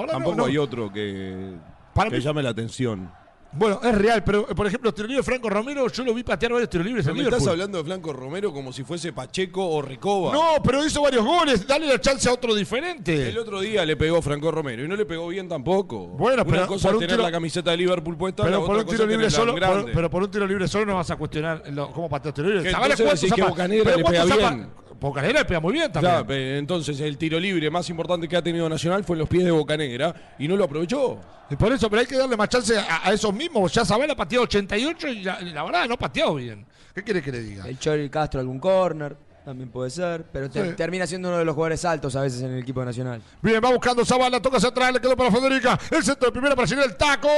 no- 0.06 0.12
Tampoco 0.12 0.36
no. 0.36 0.44
hay 0.44 0.56
otro 0.58 0.92
que, 0.92 1.56
Para 1.92 2.08
que 2.08 2.18
mí- 2.18 2.22
llame 2.22 2.40
la 2.44 2.50
atención. 2.50 3.10
Bueno, 3.52 3.80
es 3.82 3.94
real, 3.94 4.22
pero 4.22 4.46
eh, 4.50 4.54
por 4.54 4.66
ejemplo, 4.66 4.92
libres 4.96 5.16
de 5.16 5.22
Franco 5.22 5.48
Romero, 5.48 5.88
yo 5.88 6.04
lo 6.04 6.12
vi 6.12 6.22
patear 6.22 6.52
varios 6.52 6.68
tiros 6.68 6.86
libres 6.86 7.04
Pero 7.06 7.16
en 7.16 7.22
me 7.24 7.28
estás 7.30 7.46
hablando 7.48 7.78
de 7.78 7.84
Flanco 7.84 8.12
Romero 8.12 8.52
como 8.52 8.72
si 8.72 8.84
fuese 8.84 9.12
Pacheco 9.12 9.66
o 9.66 9.80
Recoba. 9.80 10.32
No, 10.32 10.62
pero 10.62 10.84
hizo 10.84 11.00
varios 11.02 11.24
goles. 11.24 11.66
Dale 11.66 11.86
la 11.86 11.98
chance 12.00 12.28
a 12.28 12.32
otro 12.34 12.54
diferente. 12.54 13.28
El 13.30 13.38
otro 13.38 13.60
día 13.60 13.84
le 13.86 13.96
pegó 13.96 14.20
Franco 14.20 14.50
Romero 14.50 14.84
y 14.84 14.88
no 14.88 14.94
le 14.96 15.06
pegó 15.06 15.28
bien 15.28 15.48
tampoco. 15.48 16.06
Bueno, 16.08 16.42
Una 16.42 16.52
pero 16.52 16.66
cosa 16.66 16.88
por 16.88 16.90
es 16.90 16.94
un 16.96 17.00
tener 17.00 17.16
tiro- 17.16 17.22
la 17.22 17.32
camiseta 17.32 17.70
de 17.70 17.76
Liverpool 17.78 18.16
puesta, 18.16 18.42
la 18.42 18.48
Pero 18.50 18.60
por 18.66 18.70
otra 18.76 18.82
un 18.84 18.90
tiro 18.90 19.06
libre 19.06 19.30
solo, 19.30 19.54
por- 19.54 19.92
pero 19.92 20.10
por 20.10 20.22
un 20.22 20.30
tiro 20.30 20.46
libre 20.46 20.68
solo 20.68 20.86
no 20.86 20.96
vas 20.96 21.10
a 21.10 21.16
cuestionar 21.16 21.62
lo- 21.72 21.90
cómo 21.92 22.08
patea 22.10 22.32
tiro 22.34 22.48
libre. 22.48 22.68
Entonces 22.68 22.96
¿cuántos 23.06 23.20
que 23.20 23.96
le 23.96 24.04
pega 24.04 24.24
bien. 24.50 24.68
Bocanegra 25.00 25.40
le 25.40 25.44
pega 25.44 25.60
muy 25.60 25.72
bien 25.72 25.90
también. 25.92 26.12
Claro, 26.12 26.26
pe- 26.26 26.58
entonces 26.58 26.98
el 27.00 27.16
tiro 27.18 27.38
libre 27.38 27.70
más 27.70 27.88
importante 27.90 28.26
que 28.28 28.36
ha 28.36 28.42
tenido 28.42 28.68
Nacional 28.68 29.04
fue 29.04 29.14
en 29.14 29.20
los 29.20 29.28
pies 29.28 29.44
de 29.44 29.50
Bocanegra 29.50 30.34
y 30.38 30.48
no 30.48 30.56
lo 30.56 30.64
aprovechó. 30.64 31.18
Y 31.50 31.56
por 31.56 31.72
eso, 31.72 31.88
pero 31.88 32.00
hay 32.00 32.06
que 32.06 32.16
darle 32.16 32.36
más 32.36 32.48
chance 32.48 32.76
a, 32.76 33.06
a 33.08 33.12
esos 33.12 33.32
mismos. 33.32 33.72
Ya 33.72 33.84
Zabala 33.84 34.16
pateó 34.16 34.42
88 34.42 35.08
y 35.08 35.22
la, 35.22 35.40
y 35.40 35.50
la 35.50 35.62
verdad 35.64 35.86
no 35.86 35.94
ha 35.94 35.98
pateado 35.98 36.34
bien. 36.34 36.66
¿Qué 36.94 37.02
quiere 37.04 37.22
que 37.22 37.30
le 37.30 37.40
diga? 37.40 37.68
El 37.68 37.78
Chori 37.78 38.08
Castro 38.08 38.40
algún 38.40 38.58
corner, 38.58 39.16
también 39.46 39.70
puede 39.70 39.90
ser, 39.90 40.24
pero 40.32 40.50
te- 40.50 40.70
Sí. 40.70 40.72
termina 40.76 41.06
siendo 41.06 41.28
uno 41.28 41.38
de 41.38 41.44
los 41.44 41.54
jugadores 41.54 41.84
altos 41.84 42.16
a 42.16 42.20
veces 42.22 42.42
en 42.42 42.50
el 42.50 42.58
equipo 42.58 42.84
nacional. 42.84 43.22
Bien, 43.40 43.60
va 43.64 43.70
buscando 43.70 44.04
Zabala, 44.04 44.42
toca 44.42 44.56
hacia 44.56 44.70
atrás, 44.70 44.92
le 44.92 44.98
quedó 45.00 45.16
para 45.16 45.30
Federica. 45.30 45.78
El 45.88 46.02
centro 46.02 46.26
de 46.26 46.32
primera 46.32 46.56
para 46.56 46.66
Ginela, 46.66 46.86
el 46.86 46.96
taco. 46.96 47.28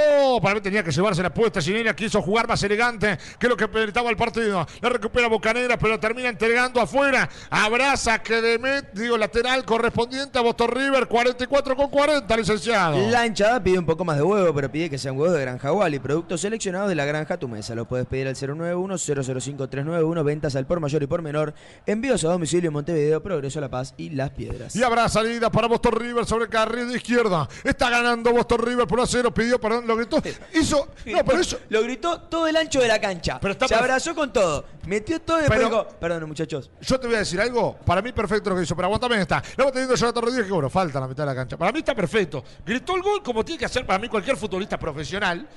Para 0.41 0.55
mí 0.55 0.63
tenía 0.63 0.83
que 0.83 0.91
llevarse 0.91 1.23
la 1.23 1.29
puesta. 1.35 1.61
Ginela 1.61 1.95
quiso 1.95 2.23
jugar 2.23 2.49
más 2.49 2.63
elegante 2.63 3.19
que 3.39 3.47
lo 3.47 3.59
que 3.59 3.69
meritaba 3.69 4.09
el 4.09 4.17
partido. 4.17 4.67
La 4.81 4.89
recupera 4.89 5.29
Bocanegra, 5.29 5.77
pero 5.79 6.01
termina 6.01 6.31
entregando 6.31 6.81
afuera. 6.81 7.29
Abraza 7.51 8.23
que 8.23 8.41
de 8.41 8.59
Met, 8.59 8.91
digo, 8.95 9.19
lateral 9.19 9.67
correspondiente 9.67 10.39
a 10.39 10.41
Boston 10.41 10.71
River, 10.71 11.09
44 11.09 11.77
con 11.77 11.91
40, 11.91 12.35
licenciado. 12.39 12.97
La 13.11 13.27
hinchada 13.27 13.63
pide 13.63 13.79
un 13.79 13.85
poco 13.85 14.07
más 14.07 14.17
de 14.17 14.23
huevo, 14.23 14.55
pero 14.55 14.73
pide 14.73 14.89
que 14.89 14.97
sean 14.97 15.19
huevos 15.19 15.35
de 15.37 15.43
Granja 15.43 15.71
Wally, 15.75 15.99
productos 15.99 16.41
seleccionados 16.41 16.89
de 16.89 16.95
la 16.95 17.05
Granja 17.05 17.37
Tu 17.37 17.49
Mesa. 17.49 17.75
Lo 17.75 17.85
puedes 17.85 18.07
pedir 18.07 18.27
al 18.29 18.35
091-005-391, 18.35 20.25
ventas 20.25 20.57
al 20.57 20.65
por 20.67 20.81
mayor 20.81 21.03
y 21.03 21.07
por 21.07 21.21
menor 21.21 21.53
en 21.85 21.98
Envíos 21.99 22.23
a 22.23 22.29
domicilio 22.29 22.69
en 22.69 22.75
Montevideo, 22.75 23.21
Progreso 23.21 23.61
La 23.61 23.69
Paz 23.69 23.93
y 23.97 24.11
Las 24.11 24.31
Piedras. 24.31 24.77
Y 24.77 24.85
habrá 24.85 25.09
salida 25.09 25.51
para 25.51 25.67
Boston 25.67 25.95
River 25.95 26.25
sobre 26.27 26.45
el 26.45 26.51
carril 26.51 26.89
de 26.89 26.97
izquierda. 26.99 27.49
Está 27.65 27.91
ganando 27.91 28.31
Boston 28.31 28.61
River 28.61 28.87
por 28.87 28.99
1 29.01 29.03
a 29.03 29.07
0. 29.09 29.35
Pidió 29.35 29.61
perdón, 29.61 29.85
lo 29.85 29.97
gritó. 29.97 30.23
Hizo. 30.55 30.87
No, 31.07 31.25
pero 31.25 31.41
eso. 31.41 31.59
Lo 31.69 31.83
gritó 31.83 32.21
todo 32.21 32.47
el 32.47 32.55
ancho 32.55 32.81
de 32.81 32.87
la 32.87 33.01
cancha. 33.01 33.41
Pero 33.41 33.51
está 33.51 33.67
Se 33.67 33.75
abrazó 33.75 34.15
con 34.15 34.33
todo. 34.33 34.65
Metió 34.87 35.21
todo 35.21 35.39
y 35.39 35.41
después 35.41 35.59
Pero- 35.59 35.71
dijo, 35.71 35.89
perdón 35.99 36.29
muchachos. 36.29 36.71
Yo 36.83 37.01
te 37.01 37.09
voy 37.09 37.17
a 37.17 37.19
decir 37.19 37.41
algo. 37.41 37.77
Para 37.85 38.01
mí, 38.01 38.13
perfecto 38.13 38.51
lo 38.51 38.55
que 38.57 38.63
hizo. 38.63 38.77
Pero 38.77 38.87
aguantame 38.87 39.21
está. 39.21 39.43
Lo 39.57 39.65
va 39.65 39.73
teniendo 39.73 39.97
Jonathan 39.97 40.23
Rodríguez, 40.23 40.47
que 40.47 40.53
bueno, 40.53 40.71
falta 40.71 41.01
la 41.01 41.09
mitad 41.09 41.25
de 41.25 41.31
la 41.31 41.35
cancha. 41.35 41.57
Para 41.57 41.73
mí 41.73 41.81
está 41.81 41.97
perfecto. 41.97 42.45
Gritó 42.65 42.95
el 42.95 43.03
gol 43.03 43.25
como 43.25 43.45
tiene 43.45 43.59
que 43.59 43.65
hacer 43.65 43.85
para 43.85 43.99
mí 43.99 44.09
cualquier 44.09 44.37
futbolista 44.37 44.79
profesional. 44.79 45.49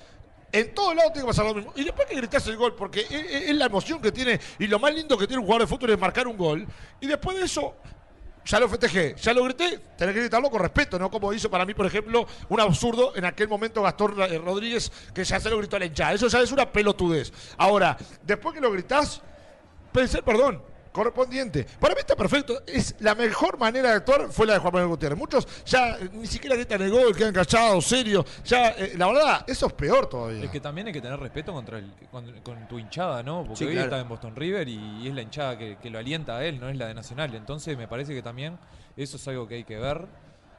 En 0.51 0.73
todos 0.73 0.95
lados 0.95 1.13
tiene 1.13 1.25
que 1.25 1.29
pasar 1.29 1.45
lo 1.45 1.53
mismo. 1.53 1.73
Y 1.75 1.83
después 1.83 2.07
que 2.07 2.15
gritas 2.15 2.45
el 2.47 2.57
gol, 2.57 2.75
porque 2.75 3.05
es, 3.09 3.55
la 3.55 3.65
emoción 3.65 4.01
que 4.01 4.11
tiene 4.11 4.39
y 4.59 4.67
lo 4.67 4.79
más 4.79 4.93
lindo 4.93 5.17
que 5.17 5.27
tiene 5.27 5.39
un 5.39 5.45
jugador 5.45 5.67
de 5.67 5.67
fútbol 5.67 5.91
es 5.91 5.99
marcar 5.99 6.27
un 6.27 6.37
gol. 6.37 6.67
Y 6.99 7.07
después 7.07 7.37
de 7.37 7.45
eso, 7.45 7.75
ya 8.45 8.59
lo 8.59 8.67
festejé, 8.67 9.15
ya 9.15 9.33
lo 9.33 9.43
grité, 9.45 9.79
tenés 9.97 10.13
que 10.13 10.21
gritarlo 10.21 10.49
con 10.49 10.61
respeto, 10.61 10.99
¿no? 10.99 11.09
Como 11.09 11.31
hizo 11.31 11.49
para 11.49 11.65
mí, 11.65 11.73
por 11.73 11.85
ejemplo, 11.85 12.27
un 12.49 12.59
absurdo 12.59 13.15
en 13.15 13.25
aquel 13.25 13.47
momento 13.47 13.81
Gastón 13.81 14.19
eh, 14.21 14.37
Rodríguez, 14.37 14.91
que 15.13 15.23
ya 15.23 15.39
se 15.39 15.49
lo 15.49 15.57
gritó 15.57 15.77
a 15.77 15.79
la 15.79 15.85
hinchada. 15.85 16.13
Eso 16.13 16.27
ya 16.27 16.41
es 16.41 16.51
una 16.51 16.69
pelotudez. 16.69 17.31
Ahora, 17.57 17.97
después 18.23 18.53
que 18.53 18.61
lo 18.61 18.71
gritás, 18.71 19.21
pedir 19.93 20.23
perdón 20.23 20.70
correspondiente. 20.91 21.65
Para 21.79 21.93
mí 21.95 21.99
está 22.01 22.15
perfecto. 22.15 22.61
Es 22.67 22.95
la 22.99 23.15
mejor 23.15 23.57
manera 23.57 23.89
de 23.89 23.95
actuar 23.95 24.27
fue 24.31 24.45
la 24.45 24.53
de 24.53 24.59
Juan 24.59 24.73
Manuel 24.73 24.89
Gutiérrez. 24.89 25.17
Muchos 25.17 25.47
ya 25.65 25.97
ni 26.13 26.27
siquiera 26.27 26.55
gritan 26.55 26.81
el 26.81 26.91
gol, 26.91 27.15
quedan 27.15 27.33
callados, 27.33 27.85
serios. 27.85 28.25
Ya, 28.45 28.69
eh, 28.69 28.93
la 28.97 29.07
verdad, 29.07 29.45
eso 29.47 29.67
es 29.67 29.73
peor 29.73 30.07
todavía. 30.07 30.43
Es 30.43 30.49
que 30.51 30.59
también 30.59 30.87
hay 30.87 30.93
que 30.93 31.01
tener 31.01 31.19
respeto 31.19 31.53
contra 31.53 31.77
el, 31.79 31.91
con, 32.11 32.31
con 32.41 32.67
tu 32.67 32.79
hinchada, 32.79 33.23
¿no? 33.23 33.43
Porque 33.43 33.57
Sí, 33.57 33.65
hoy 33.65 33.73
claro. 33.73 33.87
está 33.87 33.99
en 33.99 34.09
Boston 34.09 34.35
River 34.35 34.67
y, 34.67 35.07
es 35.07 35.13
la 35.13 35.21
hinchada 35.21 35.57
que, 35.57 35.77
que 35.81 35.89
lo 35.89 35.99
alienta 35.99 36.37
a 36.37 36.45
él, 36.45 36.59
no 36.59 36.69
es 36.69 36.77
la 36.77 36.87
de 36.87 36.93
Nacional. 36.93 37.33
Entonces 37.35 37.77
me 37.77 37.87
parece 37.87 38.13
que 38.13 38.21
también 38.21 38.57
eso 38.97 39.17
es 39.17 39.27
algo 39.27 39.47
que 39.47 39.55
hay 39.55 39.63
que 39.63 39.77
ver, 39.77 40.05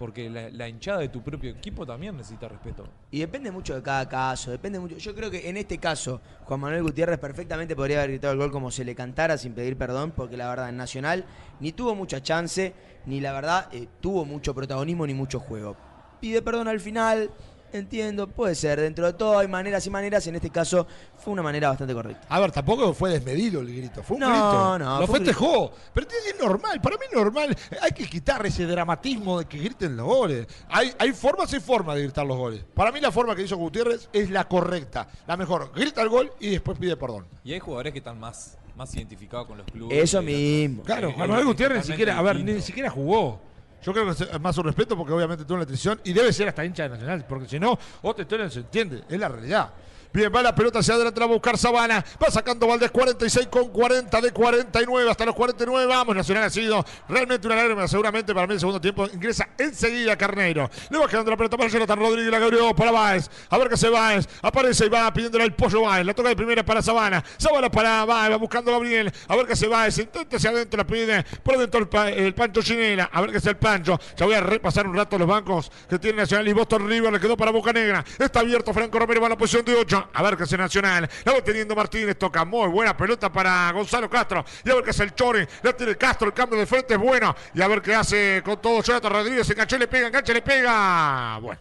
porque 0.02 0.28
la, 0.28 0.68
hinchada 0.68 0.98
de 0.98 1.10
tu 1.10 1.22
propio 1.22 1.48
equipo 1.48 1.86
también 1.86 2.16
necesita 2.16 2.48
respeto. 2.48 2.84
Y 3.12 3.20
depende 3.20 3.52
mucho 3.52 3.76
de 3.76 3.82
cada 3.84 4.08
caso, 4.08 4.50
depende 4.50 4.80
mucho. 4.80 4.96
Yo 4.98 5.14
creo 5.14 5.30
que 5.30 5.48
en 5.48 5.56
este 5.56 5.78
caso, 5.78 6.20
Juan 6.42 6.58
Manuel 6.58 6.82
Gutiérrez 6.82 7.20
perfectamente 7.20 7.76
podría 7.76 7.98
haber 7.98 8.10
gritado 8.10 8.32
el 8.32 8.40
gol 8.40 8.50
como 8.50 8.72
se 8.72 8.84
le 8.84 8.96
cantara 8.96 9.38
sin 9.38 9.54
pedir 9.54 9.78
perdón, 9.78 10.10
porque 10.10 10.36
la 10.36 10.48
verdad 10.48 10.70
en 10.70 10.76
Nacional 10.76 11.24
ni 11.60 11.70
tuvo 11.70 11.94
mucha 11.94 12.20
chance, 12.20 12.74
ni 13.06 13.20
la 13.20 13.32
verdad 13.32 13.68
eh, 13.70 13.86
tuvo 14.00 14.24
mucho 14.24 14.52
protagonismo 14.56 15.06
ni 15.06 15.14
mucho 15.14 15.38
juego. 15.38 15.76
Pide 16.20 16.42
perdón 16.42 16.66
al 16.66 16.80
final, 16.80 17.30
entiendo, 17.72 18.26
puede 18.28 18.54
ser. 18.54 18.80
Dentro 18.80 19.06
de 19.06 19.12
todo 19.14 19.38
hay 19.38 19.48
maneras 19.48 19.86
y 19.86 19.90
maneras, 19.90 20.26
en 20.26 20.34
este 20.36 20.50
caso 20.50 20.86
fue 21.16 21.32
una 21.32 21.42
manera 21.42 21.68
bastante 21.68 21.94
correcta. 21.94 22.26
A 22.28 22.40
ver, 22.40 22.52
tampoco 22.52 22.92
fue 22.94 23.10
desmedido 23.10 23.60
el 23.60 23.74
grito, 23.74 24.02
fue 24.02 24.16
un 24.16 24.20
No, 24.20 24.28
grito. 24.28 24.78
no, 24.78 25.00
Lo 25.00 25.06
fue 25.06 25.18
un 25.18 25.24
festejó. 25.24 25.72
Pero 25.94 26.06
es 26.08 26.40
normal, 26.40 26.80
para 26.80 26.96
mí 26.96 27.02
es 27.10 27.16
normal. 27.16 27.56
Hay 27.80 27.92
que 27.92 28.06
quitar 28.06 28.44
ese 28.46 28.66
dramatismo 28.66 29.38
de 29.38 29.44
que 29.46 29.58
griten 29.58 29.96
los 29.96 30.06
goles. 30.06 30.46
Hay, 30.68 30.92
hay 30.98 31.12
formas 31.12 31.52
y 31.52 31.60
formas 31.60 31.96
de 31.96 32.02
gritar 32.02 32.26
los 32.26 32.36
goles. 32.36 32.64
Para 32.74 32.92
mí 32.92 33.00
la 33.00 33.10
forma 33.12 33.34
que 33.36 33.42
hizo 33.42 33.56
Gutiérrez 33.56 34.08
es 34.12 34.30
la 34.30 34.48
correcta, 34.48 35.08
la 35.26 35.36
mejor. 35.36 35.72
Grita 35.74 36.02
el 36.02 36.08
gol 36.08 36.32
y 36.40 36.50
después 36.50 36.78
pide 36.78 36.96
perdón. 36.96 37.26
Y 37.44 37.52
hay 37.52 37.58
jugadores 37.60 37.92
que 37.92 37.98
están 37.98 38.18
más, 38.18 38.56
más 38.76 38.94
identificados 38.94 39.46
con 39.46 39.58
los 39.58 39.66
clubes. 39.66 39.96
Eso 39.98 40.22
mismo. 40.22 40.82
Claro, 40.82 41.12
Manuel 41.16 41.44
Gutiérrez 41.44 41.78
ni 41.86 41.92
siquiera, 41.92 42.18
a 42.18 42.22
ver, 42.22 42.40
ni 42.44 42.60
siquiera 42.60 42.90
jugó. 42.90 43.40
Yo 43.82 43.92
creo 43.92 44.06
que 44.06 44.24
es 44.24 44.40
más 44.40 44.56
un 44.58 44.64
respeto 44.64 44.96
porque 44.96 45.12
obviamente 45.12 45.44
tuvo 45.44 45.58
una 45.58 45.66
lesión 45.66 46.00
y 46.04 46.12
debe 46.12 46.32
ser 46.32 46.48
hasta 46.48 46.64
hincha 46.64 46.84
de 46.84 46.90
Nacional, 46.90 47.24
porque 47.28 47.48
si 47.48 47.58
no, 47.58 47.78
otra 48.02 48.22
historia 48.22 48.44
no 48.44 48.50
se 48.50 48.60
entiende, 48.60 49.02
es 49.08 49.18
la 49.18 49.28
realidad. 49.28 49.70
Bien, 50.14 50.30
va 50.34 50.42
la 50.42 50.54
pelota 50.54 50.80
la 50.82 51.10
va 51.10 51.24
a 51.24 51.26
buscar 51.26 51.56
Sabana. 51.56 52.04
Va 52.22 52.30
sacando 52.30 52.66
Valdés 52.66 52.90
46 52.90 53.46
con 53.46 53.70
40 53.70 54.20
de 54.20 54.30
49 54.30 55.10
hasta 55.10 55.24
los 55.24 55.34
49. 55.34 55.86
Vamos, 55.86 56.14
Nacional 56.14 56.44
ha 56.44 56.50
sido 56.50 56.84
realmente 57.08 57.46
una 57.46 57.56
lágrima. 57.56 57.88
Seguramente 57.88 58.34
para 58.34 58.46
mí 58.46 58.52
el 58.52 58.60
segundo 58.60 58.78
tiempo 58.78 59.06
ingresa 59.06 59.48
enseguida 59.56 60.14
Carneiro. 60.18 60.68
Le 60.90 60.98
va 60.98 61.08
quedando 61.08 61.30
la 61.30 61.36
pelota 61.38 61.56
para 61.56 61.70
Jonathan 61.70 61.98
Rodríguez. 61.98 62.30
La 62.30 62.36
abrió 62.36 62.74
para 62.74 62.90
Báez. 62.90 63.30
A 63.48 63.56
ver 63.56 63.68
qué 63.68 63.74
hace 63.74 63.88
Báez. 63.88 64.28
Aparece 64.42 64.84
y 64.84 64.88
va 64.90 65.10
pidiéndole 65.14 65.44
al 65.44 65.54
pollo 65.54 65.80
Báez. 65.80 66.04
La 66.04 66.12
toca 66.12 66.28
de 66.28 66.36
primera 66.36 66.62
para 66.62 66.82
Sabana. 66.82 67.24
Sabana 67.38 67.70
para 67.70 68.04
Báez. 68.04 68.32
Va 68.32 68.36
buscando 68.36 68.70
Gabriel. 68.70 69.10
A 69.28 69.36
ver 69.36 69.46
qué 69.46 69.54
hace 69.54 69.66
Báez. 69.66 69.96
Intenta 69.96 70.36
hacia 70.36 70.50
adentro. 70.50 70.76
La 70.76 70.86
pide 70.86 71.24
por 71.42 71.56
dentro 71.56 71.88
el 72.08 72.34
Pancho 72.34 72.60
Chinela. 72.60 73.08
A 73.10 73.22
ver 73.22 73.30
qué 73.30 73.38
hace 73.38 73.48
el 73.48 73.56
Pancho. 73.56 73.98
Ya 74.14 74.26
voy 74.26 74.34
a 74.34 74.40
repasar 74.40 74.86
un 74.86 74.94
rato 74.94 75.16
los 75.16 75.26
bancos 75.26 75.72
que 75.88 75.98
tiene 75.98 76.18
Nacional 76.18 76.46
y 76.48 76.52
Boston 76.52 76.86
River. 76.86 77.14
Le 77.14 77.18
quedó 77.20 77.34
para 77.34 77.50
Boca 77.50 77.72
Negra. 77.72 78.04
Está 78.18 78.40
abierto 78.40 78.74
Franco 78.74 78.98
Romero. 78.98 79.22
Va 79.22 79.28
a 79.28 79.30
la 79.30 79.38
posición 79.38 79.64
de 79.64 79.74
8. 79.74 80.01
A 80.12 80.22
ver 80.22 80.36
qué 80.36 80.42
hace 80.44 80.56
Nacional. 80.56 81.08
La 81.24 81.32
va 81.32 81.42
teniendo 81.42 81.74
Martínez. 81.74 82.16
Toca 82.18 82.44
muy 82.44 82.68
buena 82.68 82.96
pelota 82.96 83.30
para 83.32 83.70
Gonzalo 83.72 84.08
Castro. 84.08 84.44
Y 84.64 84.70
a 84.70 84.74
ver 84.74 84.84
qué 84.84 84.90
hace 84.90 85.04
el 85.04 85.14
Chori. 85.14 85.46
La 85.62 85.72
tiene 85.72 85.96
Castro. 85.96 86.28
El 86.28 86.34
cambio 86.34 86.58
de 86.58 86.66
frente 86.66 86.94
es 86.94 87.00
bueno. 87.00 87.34
Y 87.54 87.62
a 87.62 87.68
ver 87.68 87.82
qué 87.82 87.94
hace 87.94 88.42
con 88.44 88.60
todo 88.60 88.82
Jonathan 88.82 89.12
Rodríguez. 89.12 89.46
Se 89.46 89.52
enganchó 89.52 89.78
le 89.78 89.88
pega. 89.88 90.06
Engancha 90.08 90.32
le 90.32 90.42
pega. 90.42 91.38
Bueno. 91.38 91.60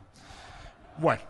Bueno. 0.97 1.21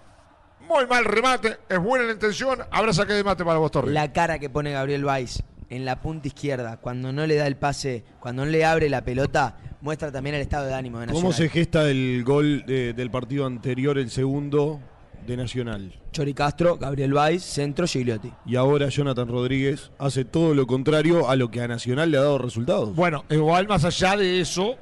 Muy 0.68 0.88
mal 0.88 1.04
remate. 1.06 1.58
Es 1.68 1.80
buena 1.80 2.06
la 2.06 2.14
intención. 2.14 2.60
Habrá 2.72 2.94
saque 2.94 3.14
de 3.14 3.24
mate 3.24 3.44
para 3.44 3.60
Boston 3.60 3.84
River. 3.84 3.94
La 3.94 4.14
cara 4.14 4.40
que 4.40 4.50
pone 4.50 4.72
Gabriel 4.72 5.04
Weiss 5.04 5.44
en 5.70 5.86
la 5.86 6.02
punta 6.02 6.28
izquierda, 6.28 6.78
cuando 6.78 7.14
no 7.14 7.26
le 7.26 7.36
da 7.38 7.48
el 7.48 7.56
pase, 7.56 8.04
cuando 8.20 8.44
no 8.46 8.52
le 8.52 8.66
abre 8.66 8.90
la 8.90 9.04
pelota, 9.06 9.58
muestra 9.80 10.12
también 10.12 10.36
el 10.36 10.42
estado 10.42 10.66
de 10.66 10.74
ánimo 10.74 11.00
de 11.00 11.06
Nacional. 11.08 11.22
¿Cómo 11.24 11.34
se 11.34 11.48
gesta 11.48 11.90
el 11.90 12.24
gol 12.26 12.66
de- 12.66 12.92
del 12.94 13.10
partido 13.10 13.46
anterior, 13.46 13.98
el 13.98 14.12
segundo 14.12 14.82
de 15.26 15.38
Nacional? 15.38 15.94
Chori 16.12 16.34
Castro, 16.34 16.78
Gabriel 16.78 17.14
Weiss, 17.14 17.44
centro 17.44 17.88
Gigliotti. 17.88 18.32
Y 18.46 18.56
ahora 18.56 18.90
Jonathan 18.90 19.28
Rodríguez 19.28 19.92
hace 20.00 20.26
todo 20.26 20.54
lo 20.54 20.68
contrario 20.68 21.30
a 21.30 21.36
lo 21.36 21.50
que 21.52 21.62
a 21.62 21.68
Nacional 21.68 22.12
le 22.12 22.18
ha 22.18 22.22
dado 22.22 22.38
resultados. 22.38 22.96
Bueno, 22.96 23.24
igual 23.30 23.68
más 23.68 23.86
allá 23.86 24.18
de 24.18 24.42
eso, 24.42 24.76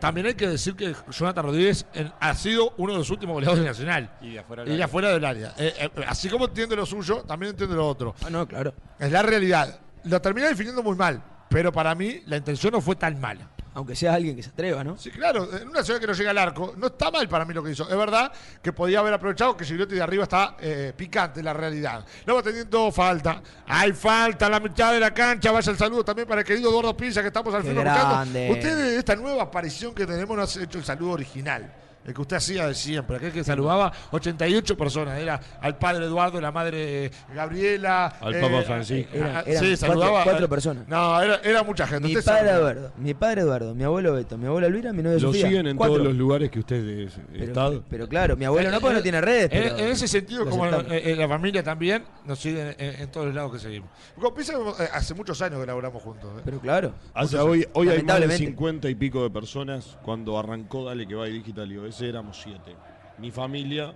también 0.00 0.26
hay 0.26 0.34
que 0.34 0.48
decir 0.48 0.74
que 0.74 0.94
Jonathan 1.10 1.44
Rodríguez 1.46 1.86
en- 1.94 2.12
ha 2.20 2.34
sido 2.34 2.74
uno 2.76 2.92
de 2.92 2.98
los 2.98 3.10
últimos 3.10 3.34
goleadores 3.34 3.62
de 3.62 3.68
Nacional. 3.70 4.10
Y 4.20 4.32
de 4.32 4.38
afuera 4.40 4.64
del 4.64 4.74
Y 4.74 4.76
de 4.76 4.82
afuera 4.82 5.08
del 5.10 5.24
área. 5.24 5.54
Eh, 5.56 5.72
eh, 5.78 5.90
así 6.06 6.28
como 6.28 6.46
entiende 6.46 6.76
lo 6.76 6.84
suyo, 6.84 7.22
también 7.26 7.50
entiende 7.50 7.74
lo 7.74 7.88
otro. 7.88 8.14
Ah, 8.24 8.30
no, 8.30 8.46
claro. 8.46 8.74
Es 8.98 9.10
la 9.10 9.22
realidad. 9.22 9.80
Lo 10.04 10.20
termina 10.20 10.48
definiendo 10.48 10.82
muy 10.82 10.96
mal. 10.96 11.22
Pero 11.48 11.72
para 11.72 11.94
mí 11.94 12.20
la 12.26 12.36
intención 12.36 12.72
no 12.72 12.80
fue 12.80 12.96
tan 12.96 13.20
mala. 13.20 13.48
Aunque 13.74 13.96
sea 13.96 14.14
alguien 14.14 14.36
que 14.36 14.42
se 14.42 14.50
atreva, 14.50 14.84
¿no? 14.84 14.96
Sí, 14.96 15.10
claro, 15.10 15.48
en 15.56 15.68
una 15.68 15.82
ciudad 15.82 15.98
que 15.98 16.06
no 16.06 16.12
llega 16.12 16.30
al 16.30 16.38
arco, 16.38 16.74
no 16.76 16.86
está 16.86 17.10
mal 17.10 17.28
para 17.28 17.44
mí 17.44 17.52
lo 17.52 17.62
que 17.62 17.72
hizo. 17.72 17.88
Es 17.88 17.96
verdad 17.96 18.32
que 18.62 18.72
podía 18.72 19.00
haber 19.00 19.12
aprovechado 19.14 19.56
que 19.56 19.64
Gigliotti 19.64 19.96
de 19.96 20.02
arriba 20.02 20.22
está 20.22 20.56
eh, 20.60 20.92
picante, 20.96 21.42
la 21.42 21.52
realidad. 21.52 22.04
Luego 22.24 22.42
teniendo 22.42 22.92
falta. 22.92 23.42
Hay 23.66 23.92
falta 23.92 24.46
a 24.46 24.50
la 24.50 24.60
mitad 24.60 24.92
de 24.92 25.00
la 25.00 25.12
cancha. 25.12 25.50
Vaya 25.50 25.72
el 25.72 25.76
saludo 25.78 26.04
también 26.04 26.28
para 26.28 26.42
el 26.42 26.46
querido 26.46 26.70
Eduardo 26.70 26.96
Pisa, 26.96 27.20
que 27.20 27.28
estamos 27.28 27.52
al 27.52 27.62
Qué 27.62 27.68
fin 27.70 27.78
escuchando. 27.78 28.14
grande. 28.14 28.50
Usted 28.52 28.76
de 28.76 28.96
esta 28.96 29.16
nueva 29.16 29.42
aparición 29.42 29.92
que 29.92 30.06
tenemos 30.06 30.36
no 30.36 30.42
ha 30.42 30.64
hecho 30.64 30.78
el 30.78 30.84
saludo 30.84 31.10
original. 31.12 31.72
El 32.04 32.12
que 32.12 32.20
usted 32.20 32.36
hacía 32.36 32.66
de 32.68 32.74
siempre, 32.74 33.16
aquel 33.16 33.32
que 33.32 33.42
saludaba 33.44 33.90
88 34.10 34.76
personas. 34.76 35.18
Era 35.18 35.40
al 35.60 35.78
padre 35.78 36.04
Eduardo, 36.04 36.40
la 36.40 36.52
madre 36.52 37.10
Gabriela. 37.34 38.06
Al 38.20 38.40
Papa 38.40 38.62
Francisco. 38.62 39.10
Era- 39.14 39.40
eran 39.42 39.44
sí, 39.64 39.70
cuatro- 39.70 39.76
saludaba. 39.76 40.24
cuatro 40.24 40.48
personas. 40.48 40.88
No, 40.88 41.20
era, 41.22 41.36
era 41.42 41.62
mucha 41.62 41.86
gente. 41.86 42.08
Mi 42.08 42.16
Usted 42.16 42.24
padre 42.30 42.48
sabe. 42.48 42.58
Eduardo, 42.60 42.92
mi 42.98 43.14
padre 43.14 43.40
Eduardo, 43.42 43.74
mi 43.74 43.84
abuelo 43.84 44.12
Beto, 44.12 44.36
mi 44.38 44.46
abuela 44.46 44.66
Elvira, 44.66 44.92
mi 44.92 45.02
novia 45.02 45.14
Lo 45.18 45.28
Sofía. 45.28 45.46
siguen 45.46 45.66
en 45.66 45.76
Cuatro. 45.76 45.94
todos 45.96 46.06
los 46.08 46.16
lugares 46.16 46.50
que 46.50 46.58
usted 46.60 46.86
es 46.86 47.12
pero, 47.32 47.44
estado. 47.44 47.84
pero 47.88 48.08
claro, 48.08 48.36
mi 48.36 48.44
abuelo 48.44 48.70
no 48.70 48.76
Eh, 48.76 48.80
porque 48.80 48.94
eh, 48.94 48.98
no 48.98 49.02
tiene 49.02 49.20
redes. 49.20 49.44
En, 49.52 49.62
pero 49.62 49.78
en 49.78 49.88
ese 49.88 50.08
sentido, 50.08 50.44
como 50.48 50.66
en, 50.66 50.74
aceptamos. 50.74 51.02
en 51.06 51.18
la 51.18 51.28
familia 51.28 51.62
también, 51.62 52.04
nos 52.26 52.38
siguen 52.38 52.74
en, 52.78 53.00
en 53.02 53.10
todos 53.10 53.26
los 53.26 53.34
lados 53.34 53.52
que 53.52 53.58
seguimos. 53.58 53.88
Pisa, 54.36 54.52
eh, 54.54 54.88
hace 54.92 55.14
muchos 55.14 55.40
años 55.42 55.60
que 55.60 55.66
laboramos 55.66 56.02
juntos. 56.02 56.28
eh. 56.38 56.42
Pero 56.44 56.58
claro. 56.60 56.92
Hace- 57.14 57.38
hoy 57.38 57.66
hoy 57.72 57.88
hay 57.88 58.02
más 58.02 58.16
de 58.16 58.20
Lamentablemente. 58.20 58.44
50 58.46 58.88
y 58.90 58.94
pico 58.94 59.22
de 59.22 59.30
personas. 59.30 59.96
Cuando 60.02 60.38
arrancó 60.38 60.84
Dale 60.84 61.06
que 61.06 61.14
va 61.14 61.28
y 61.28 61.32
Digital 61.32 61.70
y 61.70 61.76
éramos 62.00 62.40
siete. 62.42 62.76
Mi 63.18 63.30
familia 63.30 63.94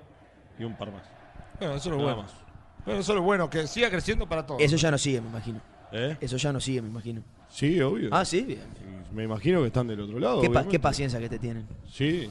y 0.58 0.64
un 0.64 0.76
par 0.76 0.92
más. 0.92 1.02
Bueno, 1.58 1.74
eso 1.74 1.88
es 1.90 1.96
lo 1.96 2.02
Nada 2.02 2.14
bueno. 2.14 2.22
más. 2.22 2.32
Bueno, 2.84 3.00
eso 3.00 3.12
es 3.12 3.16
lo 3.16 3.22
bueno, 3.22 3.50
que 3.50 3.66
siga 3.66 3.90
creciendo 3.90 4.28
para 4.28 4.46
todos. 4.46 4.60
Eso 4.62 4.76
ya 4.76 4.90
no 4.90 4.98
sigue, 4.98 5.20
me 5.20 5.28
imagino. 5.28 5.60
¿Eh? 5.92 6.16
Eso 6.20 6.36
ya 6.36 6.52
no 6.52 6.60
sigue, 6.60 6.82
me 6.82 6.88
imagino. 6.88 7.22
Sí, 7.48 7.80
obvio. 7.80 8.10
Ah, 8.12 8.24
sí, 8.24 8.42
bien. 8.42 8.60
Me 9.12 9.24
imagino 9.24 9.60
que 9.62 9.68
están 9.68 9.86
del 9.88 10.00
otro 10.02 10.18
lado. 10.18 10.40
Qué, 10.42 10.48
pa- 10.48 10.50
obviamente. 10.50 10.70
qué 10.72 10.78
paciencia 10.80 11.18
que 11.18 11.28
te 11.28 11.38
tienen. 11.38 11.66
Sí. 11.90 12.30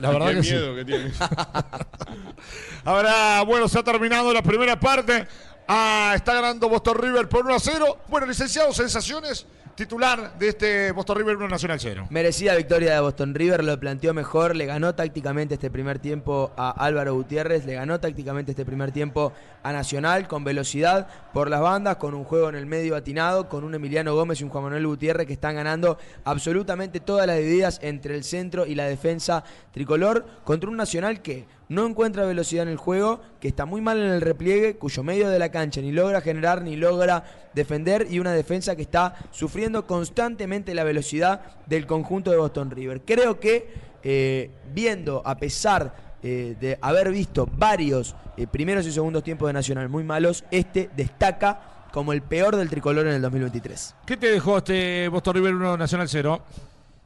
La 0.00 0.10
verdad 0.10 0.28
qué 0.28 0.34
que 0.36 0.42
sí. 0.44 0.52
miedo 0.52 0.74
que 0.76 0.84
tienes. 0.84 1.18
Ahora, 2.84 3.42
bueno, 3.42 3.68
se 3.68 3.78
ha 3.78 3.82
terminado 3.82 4.32
la 4.32 4.42
primera 4.42 4.78
parte. 4.78 5.26
Ah, 5.68 6.12
está 6.14 6.34
ganando 6.34 6.68
Boston 6.68 6.96
River 6.98 7.28
por 7.28 7.44
1 7.44 7.54
a 7.54 7.60
0. 7.60 7.98
Bueno, 8.08 8.26
licenciado, 8.26 8.72
sensaciones. 8.72 9.46
Titular 9.74 10.38
de 10.38 10.48
este 10.48 10.92
Boston 10.92 11.16
River 11.16 11.36
1 11.38 11.48
Nacional 11.48 11.80
0. 11.80 12.06
Merecida 12.10 12.54
victoria 12.54 12.92
de 12.92 13.00
Boston 13.00 13.34
River, 13.34 13.64
lo 13.64 13.80
planteó 13.80 14.12
mejor, 14.12 14.54
le 14.54 14.66
ganó 14.66 14.94
tácticamente 14.94 15.54
este 15.54 15.70
primer 15.70 15.98
tiempo 15.98 16.52
a 16.58 16.72
Álvaro 16.72 17.14
Gutiérrez, 17.14 17.64
le 17.64 17.72
ganó 17.72 17.98
tácticamente 17.98 18.52
este 18.52 18.66
primer 18.66 18.92
tiempo 18.92 19.32
a 19.62 19.72
Nacional 19.72 20.28
con 20.28 20.44
velocidad 20.44 21.08
por 21.32 21.48
las 21.48 21.62
bandas, 21.62 21.96
con 21.96 22.12
un 22.12 22.24
juego 22.24 22.50
en 22.50 22.54
el 22.54 22.66
medio 22.66 22.94
atinado, 22.94 23.48
con 23.48 23.64
un 23.64 23.74
Emiliano 23.74 24.14
Gómez 24.14 24.42
y 24.42 24.44
un 24.44 24.50
Juan 24.50 24.64
Manuel 24.64 24.86
Gutiérrez 24.86 25.26
que 25.26 25.32
están 25.32 25.54
ganando 25.54 25.96
absolutamente 26.24 27.00
todas 27.00 27.26
las 27.26 27.38
divididas 27.38 27.80
entre 27.82 28.14
el 28.14 28.24
centro 28.24 28.66
y 28.66 28.74
la 28.74 28.84
defensa 28.84 29.42
tricolor 29.72 30.26
contra 30.44 30.68
un 30.68 30.76
Nacional 30.76 31.22
que 31.22 31.46
no 31.68 31.86
encuentra 31.86 32.26
velocidad 32.26 32.64
en 32.64 32.68
el 32.68 32.76
juego, 32.76 33.20
que 33.40 33.48
está 33.48 33.64
muy 33.64 33.80
mal 33.80 33.98
en 33.98 34.10
el 34.10 34.20
repliegue, 34.20 34.76
cuyo 34.76 35.02
medio 35.02 35.30
de 35.30 35.38
la 35.38 35.50
cancha 35.50 35.80
ni 35.80 35.92
logra 35.92 36.20
generar 36.20 36.62
ni 36.62 36.76
logra 36.76 37.24
defender 37.54 38.06
y 38.10 38.18
una 38.18 38.32
defensa 38.32 38.76
que 38.76 38.82
está 38.82 39.14
sufriendo 39.30 39.86
constantemente 39.86 40.74
la 40.74 40.84
velocidad 40.84 41.42
del 41.66 41.86
conjunto 41.86 42.30
de 42.30 42.36
Boston 42.36 42.70
River. 42.70 43.02
Creo 43.02 43.40
que 43.40 43.92
eh, 44.02 44.50
viendo, 44.72 45.22
a 45.24 45.36
pesar 45.36 45.94
eh, 46.22 46.56
de 46.60 46.78
haber 46.80 47.10
visto 47.10 47.48
varios 47.50 48.14
eh, 48.36 48.46
primeros 48.46 48.86
y 48.86 48.92
segundos 48.92 49.22
tiempos 49.22 49.48
de 49.48 49.52
Nacional 49.52 49.88
muy 49.88 50.04
malos, 50.04 50.44
este 50.50 50.90
destaca 50.96 51.88
como 51.92 52.12
el 52.12 52.22
peor 52.22 52.56
del 52.56 52.70
tricolor 52.70 53.06
en 53.06 53.14
el 53.14 53.22
2023. 53.22 53.96
¿Qué 54.06 54.16
te 54.16 54.30
dejó 54.30 54.58
este 54.58 55.08
Boston 55.08 55.34
River 55.34 55.54
1 55.54 55.76
Nacional 55.76 56.08
0? 56.08 56.42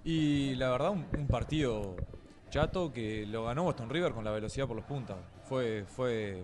Y 0.04 0.54
la 0.54 0.70
verdad, 0.70 0.90
un, 0.90 1.06
un 1.18 1.26
partido 1.26 1.96
que 2.94 3.26
lo 3.26 3.44
ganó 3.44 3.64
Boston 3.64 3.90
River 3.90 4.12
con 4.12 4.24
la 4.24 4.30
velocidad 4.30 4.66
por 4.66 4.76
los 4.76 4.84
puntas. 4.86 5.16
Fue, 5.44 5.84
fue, 5.86 6.42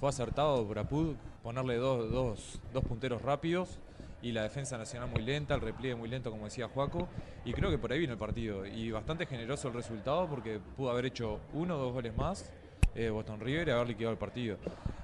fue 0.00 0.08
acertado 0.08 0.66
por 0.66 0.76
Apud 0.78 1.14
ponerle 1.42 1.76
dos, 1.76 2.10
dos, 2.10 2.60
dos 2.72 2.84
punteros 2.84 3.22
rápidos 3.22 3.78
y 4.22 4.32
la 4.32 4.42
defensa 4.42 4.76
nacional 4.76 5.08
muy 5.08 5.22
lenta, 5.22 5.54
el 5.54 5.60
repliegue 5.60 5.94
muy 5.94 6.08
lento, 6.08 6.32
como 6.32 6.46
decía 6.46 6.66
Juaco. 6.68 7.06
Y 7.44 7.52
creo 7.52 7.70
que 7.70 7.78
por 7.78 7.92
ahí 7.92 8.00
vino 8.00 8.12
el 8.12 8.18
partido. 8.18 8.66
Y 8.66 8.90
bastante 8.90 9.24
generoso 9.26 9.68
el 9.68 9.74
resultado 9.74 10.26
porque 10.28 10.58
pudo 10.76 10.90
haber 10.90 11.06
hecho 11.06 11.38
uno 11.52 11.76
o 11.76 11.78
dos 11.78 11.92
goles 11.92 12.16
más 12.16 12.50
eh, 12.96 13.10
Boston 13.10 13.38
River 13.38 13.68
y 13.68 13.70
haber 13.70 13.86
liquidado 13.86 14.12
el 14.12 14.18
partido. 14.18 14.56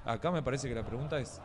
Acá 0.03 0.29
me 0.29 0.43
parece 0.43 0.67
que 0.67 0.75
la 0.75 0.83
pregunta 0.85 1.19
es, 1.19 1.41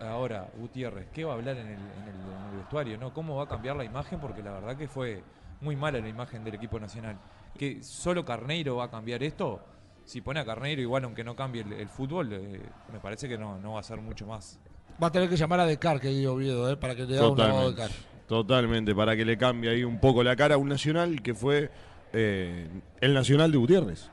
ahora, 0.00 0.48
Gutiérrez, 0.58 1.06
¿qué 1.12 1.24
va 1.24 1.32
a 1.32 1.34
hablar 1.34 1.58
en 1.58 1.66
el, 1.66 1.72
en 1.74 1.78
el- 1.78 2.14
en 2.14 2.50
el 2.52 2.56
vestuario? 2.60 2.96
¿no? 2.96 3.12
¿Cómo 3.12 3.36
va 3.36 3.44
a 3.44 3.48
cambiar 3.48 3.76
la 3.76 3.84
imagen? 3.84 4.20
Porque 4.20 4.42
la 4.42 4.52
verdad 4.52 4.74
que 4.76 4.88
fue 4.88 5.22
muy 5.60 5.76
mala 5.76 5.98
la 6.00 6.08
imagen 6.08 6.44
del 6.44 6.54
equipo 6.54 6.80
nacional. 6.80 7.16
¿Que 7.58 7.82
solo 7.82 8.24
Carneiro 8.24 8.76
va 8.76 8.84
a 8.84 8.90
cambiar 8.90 9.22
esto? 9.22 9.60
Si 10.04 10.20
pone 10.20 10.40
a 10.40 10.44
Carneiro 10.44 10.82
igual 10.82 11.04
aunque 11.04 11.24
no 11.24 11.34
cambie 11.34 11.62
el, 11.62 11.72
el 11.72 11.88
fútbol, 11.88 12.32
eh, 12.32 12.60
me 12.92 13.00
parece 13.00 13.28
que 13.28 13.38
no, 13.38 13.58
no 13.58 13.74
va 13.74 13.80
a 13.80 13.82
ser 13.82 14.00
mucho 14.00 14.26
más. 14.26 14.58
Va 15.02 15.08
a 15.08 15.12
tener 15.12 15.28
que 15.28 15.36
llamar 15.36 15.60
a 15.60 15.66
Decar, 15.66 16.00
que 16.00 16.08
digo 16.08 16.34
Oviedo, 16.34 16.70
¿eh? 16.70 16.76
para 16.76 16.94
que 16.94 17.04
le 17.04 17.18
haga 17.18 17.28
un 17.28 17.38
lavado 17.38 17.72
de 17.72 17.88
Totalmente. 18.26 18.94
para 18.94 19.16
que 19.16 19.24
le 19.24 19.36
cambie 19.36 19.70
ahí 19.70 19.84
un 19.84 19.98
poco 20.00 20.22
la 20.22 20.36
cara 20.36 20.54
a 20.54 20.58
un 20.58 20.68
Nacional 20.68 21.20
que 21.22 21.34
fue 21.34 21.70
eh, 22.12 22.68
el 23.00 23.14
Nacional 23.14 23.50
de 23.52 23.58
Gutiérrez. 23.58 24.10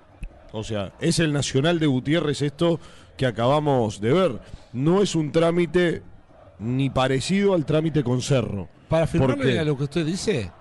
O 0.51 0.63
sea, 0.63 0.93
es 0.99 1.19
el 1.19 1.31
Nacional 1.31 1.79
de 1.79 1.87
Gutiérrez 1.87 2.41
esto 2.41 2.79
que 3.15 3.25
acabamos 3.25 4.01
de 4.01 4.13
ver. 4.13 4.39
No 4.73 5.01
es 5.01 5.15
un 5.15 5.31
trámite 5.31 6.01
ni 6.59 6.89
parecido 6.89 7.53
al 7.53 7.65
trámite 7.65 8.03
con 8.03 8.21
Cerro. 8.21 8.67
Para 8.89 9.05
¿Por 9.05 9.11
firmarle 9.11 9.53
qué? 9.53 9.59
a 9.59 9.63
lo 9.63 9.77
que 9.77 9.83
usted 9.83 10.05
dice, 10.05 10.51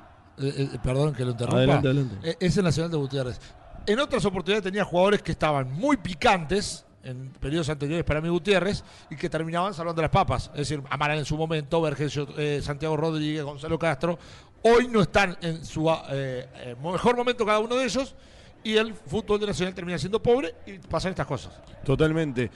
eh, 0.40 0.68
eh, 0.74 0.78
perdón 0.82 1.12
que 1.14 1.24
lo 1.24 1.32
interrumpa, 1.32 1.58
Adelante, 1.58 1.88
adelante. 1.88 2.16
eh, 2.22 2.36
es 2.40 2.56
el 2.56 2.64
Nacional 2.64 2.90
de 2.90 2.96
Gutiérrez. 2.96 3.40
En 3.86 3.98
otras 3.98 4.24
oportunidades 4.24 4.64
tenía 4.64 4.84
jugadores 4.84 5.22
que 5.22 5.32
estaban 5.32 5.72
muy 5.72 5.96
picantes 5.96 6.84
en 7.02 7.30
periodos 7.40 7.70
anteriores 7.70 8.04
para 8.04 8.20
mí 8.20 8.28
Gutiérrez 8.28 8.84
y 9.08 9.16
que 9.16 9.30
terminaban 9.30 9.72
salvando 9.72 10.02
las 10.02 10.10
papas. 10.10 10.50
Es 10.52 10.68
decir, 10.68 10.82
Amaral 10.90 11.18
en 11.18 11.24
su 11.24 11.36
momento, 11.36 11.80
Vergesio, 11.80 12.28
eh, 12.36 12.60
Santiago 12.62 12.96
Rodríguez, 12.96 13.42
Gonzalo 13.42 13.78
Castro. 13.78 14.18
Hoy 14.62 14.88
no 14.88 15.00
están 15.00 15.36
en 15.40 15.64
su 15.64 15.90
eh, 16.10 16.76
mejor 16.82 17.16
momento 17.16 17.46
cada 17.46 17.58
uno 17.60 17.76
de 17.76 17.84
ellos 17.84 18.14
y 18.62 18.76
el 18.76 18.92
fútbol 18.92 19.40
de 19.40 19.46
Nacional 19.46 19.74
termina 19.74 19.96
siendo 19.98 20.22
pobre 20.22 20.54
y 20.66 20.78
pasan 20.78 21.10
estas 21.12 21.26
cosas. 21.26 21.58
Totalmente. 21.84 22.50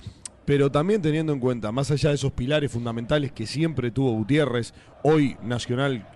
Pero 0.45 0.71
también 0.71 1.01
teniendo 1.01 1.33
en 1.33 1.41
cuenta, 1.41 1.73
más 1.73 1.91
allá 1.91 2.11
de 2.11 2.17
esos 2.17 2.33
pilares 2.33 2.71
fundamentales 2.71 3.33
que 3.33 3.47
siempre 3.47 3.91
tuvo 3.91 4.13
Gutiérrez, 4.13 4.75
hoy 5.03 5.39
Nacional 5.43 6.07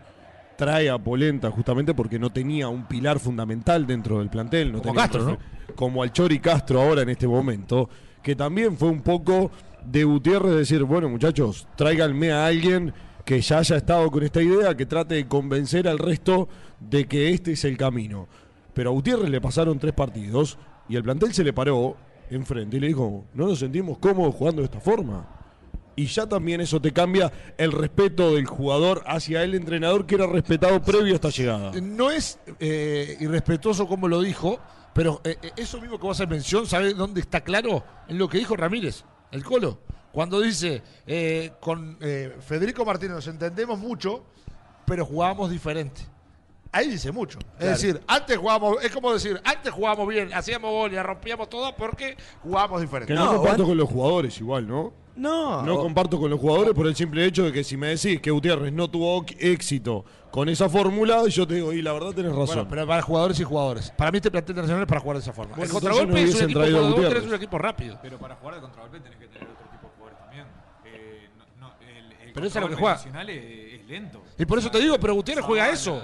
trae 0.59 0.90
a 0.90 0.98
Polenta 0.98 1.52
justamente 1.52 1.94
porque 1.94 2.18
no 2.18 2.30
tenía 2.30 2.66
un 2.68 2.85
pilar 2.86 3.20
fundamental 3.20 3.86
dentro 3.86 4.18
del 4.18 4.28
plantel. 4.28 4.72
No 4.72 4.78
Como 4.82 4.93
tenía 4.93 5.02
Castro, 5.02 5.26
refer- 5.39 5.74
Como 5.76 6.02
al 6.02 6.12
Chori 6.12 6.40
Castro 6.40 6.82
ahora 6.82 7.02
en 7.02 7.10
este 7.10 7.28
momento, 7.28 7.89
que 8.22 8.35
también 8.35 8.76
fue 8.76 8.89
un 8.89 9.01
poco 9.02 9.52
de 9.85 10.02
Gutiérrez 10.02 10.56
decir, 10.56 10.82
bueno 10.82 11.09
muchachos, 11.09 11.68
tráiganme 11.76 12.32
a 12.32 12.47
alguien 12.47 12.93
que 13.24 13.40
ya 13.40 13.59
haya 13.59 13.76
estado 13.76 14.10
con 14.10 14.24
esta 14.24 14.43
idea, 14.43 14.76
que 14.76 14.85
trate 14.85 15.14
de 15.14 15.28
convencer 15.28 15.86
al 15.86 15.98
resto 15.98 16.48
de 16.80 17.06
que 17.06 17.30
este 17.30 17.52
es 17.52 17.64
el 17.64 17.76
camino. 17.76 18.26
Pero 18.74 18.90
a 18.90 18.93
Gutiérrez 18.94 19.30
le 19.30 19.40
pasaron 19.40 19.78
tres 19.78 19.93
partidos 19.94 20.59
y 20.89 20.97
el 20.97 21.05
plantel 21.05 21.32
se 21.32 21.44
le 21.44 21.52
paró 21.52 21.97
enfrente 22.30 22.78
y 22.78 22.80
le 22.80 22.89
dijo, 22.89 23.26
no 23.32 23.47
nos 23.47 23.60
sentimos 23.60 23.98
cómodos 23.98 24.35
jugando 24.35 24.62
de 24.62 24.66
esta 24.66 24.80
forma. 24.80 25.38
Y 25.98 26.06
ya 26.06 26.28
también 26.28 26.60
eso 26.60 26.80
te 26.80 26.92
cambia 26.92 27.32
el 27.56 27.72
respeto 27.72 28.36
del 28.36 28.46
jugador 28.46 29.02
hacia 29.04 29.42
el 29.42 29.56
entrenador 29.56 30.06
que 30.06 30.14
era 30.14 30.28
respetado 30.28 30.80
previo 30.80 31.12
a 31.12 31.16
esta 31.16 31.30
llegada. 31.30 31.72
No 31.82 32.12
es 32.12 32.38
eh, 32.60 33.16
irrespetuoso 33.18 33.88
como 33.88 34.06
lo 34.06 34.20
dijo, 34.20 34.60
pero 34.94 35.20
eh, 35.24 35.36
eh, 35.42 35.50
eso 35.56 35.80
mismo 35.80 35.98
que 35.98 36.06
vos 36.06 36.16
haces 36.16 36.30
mención, 36.30 36.68
¿sabes 36.68 36.96
dónde 36.96 37.20
está 37.20 37.40
claro? 37.40 37.82
En 38.06 38.16
lo 38.16 38.28
que 38.28 38.38
dijo 38.38 38.54
Ramírez, 38.54 39.02
el 39.32 39.42
Colo. 39.42 39.80
Cuando 40.12 40.40
dice, 40.40 40.84
con 41.58 41.98
Federico 41.98 42.84
Martínez 42.84 43.16
nos 43.16 43.26
entendemos 43.26 43.76
mucho, 43.76 44.24
pero 44.86 45.04
jugábamos 45.04 45.50
diferente. 45.50 46.02
Ahí 46.70 46.90
dice 46.90 47.10
mucho. 47.12 47.38
Es 47.58 47.66
decir, 47.68 48.00
antes 48.06 48.36
jugábamos, 48.36 48.82
es 48.84 48.92
como 48.92 49.12
decir, 49.12 49.40
antes 49.44 49.72
jugábamos 49.72 50.06
bien, 50.08 50.32
hacíamos 50.34 50.70
gol 50.70 50.92
y 50.92 50.96
la 50.96 51.02
rompíamos 51.02 51.48
todas 51.48 51.72
porque 51.72 52.16
jugábamos 52.42 52.80
diferente. 52.82 53.12
Que 53.12 53.18
no, 53.18 53.24
No, 53.26 53.36
comparto 53.38 53.64
con 53.64 53.76
los 53.76 53.88
jugadores 53.88 54.38
igual, 54.38 54.66
¿no? 54.68 54.92
No, 55.16 55.62
No 55.62 55.74
o- 55.76 55.80
comparto 55.82 56.20
con 56.20 56.30
los 56.30 56.38
jugadores 56.38 56.74
por 56.74 56.86
el 56.86 56.94
simple 56.94 57.24
hecho 57.24 57.42
de 57.44 57.52
que 57.52 57.64
si 57.64 57.76
me 57.76 57.88
decís 57.88 58.20
que 58.20 58.30
Gutiérrez 58.30 58.72
no 58.72 58.88
tuvo 58.88 59.24
éxito 59.38 60.04
con 60.30 60.48
esa 60.48 60.68
fórmula, 60.68 61.26
yo 61.26 61.44
te 61.46 61.54
digo, 61.54 61.72
y 61.72 61.82
la 61.82 61.92
verdad 61.92 62.12
tenés 62.12 62.30
razón. 62.32 62.46
Bueno, 62.46 62.68
pero 62.68 62.86
para 62.86 63.02
jugadores 63.02 63.40
y 63.40 63.44
jugadores. 63.44 63.90
Para 63.96 64.12
mí 64.12 64.18
este 64.18 64.30
plantel 64.30 64.54
nacional 64.56 64.82
es 64.82 64.88
para 64.88 65.00
jugar 65.00 65.16
de 65.16 65.22
esa 65.22 65.32
forma. 65.32 65.56
Bueno, 65.56 65.64
el 65.64 65.70
contragolpe 65.72 66.12
no 66.12 66.18
es 66.18 66.34
un 66.36 66.42
equipo 66.44 66.60
traído 66.60 66.76
a 66.76 66.80
jugador, 66.82 66.94
Gutiérrez. 67.02 67.22
es 67.24 67.28
un 67.30 67.34
equipo 67.34 67.58
rápido. 67.58 67.98
Pero 68.02 68.18
para 68.18 68.36
jugar 68.36 68.54
de 68.56 68.60
contragolpe 68.60 69.00
tenés 69.00 69.18
que 69.18 69.26
tener 69.26 69.48
otro 69.48 69.66
tipo 69.72 69.86
de 69.88 69.92
jugadores 69.96 70.18
también. 70.20 70.46
Eh, 70.84 71.28
no- 71.58 71.66
no, 71.68 71.74
el, 71.80 72.12
el 72.28 72.32
Pero 72.34 72.46
eso 72.46 72.58
es 72.58 72.62
lo 72.62 72.68
que 72.68 72.76
juega. 72.76 72.94
nacional 72.94 73.30
es, 73.30 73.72
es 73.80 73.86
lento. 73.88 74.22
Y 74.38 74.44
por 74.44 74.58
eso 74.60 74.70
te 74.70 74.78
digo, 74.78 74.98
pero 75.00 75.14
Gutiérrez 75.14 75.44
juega 75.44 75.70
eso. 75.70 76.00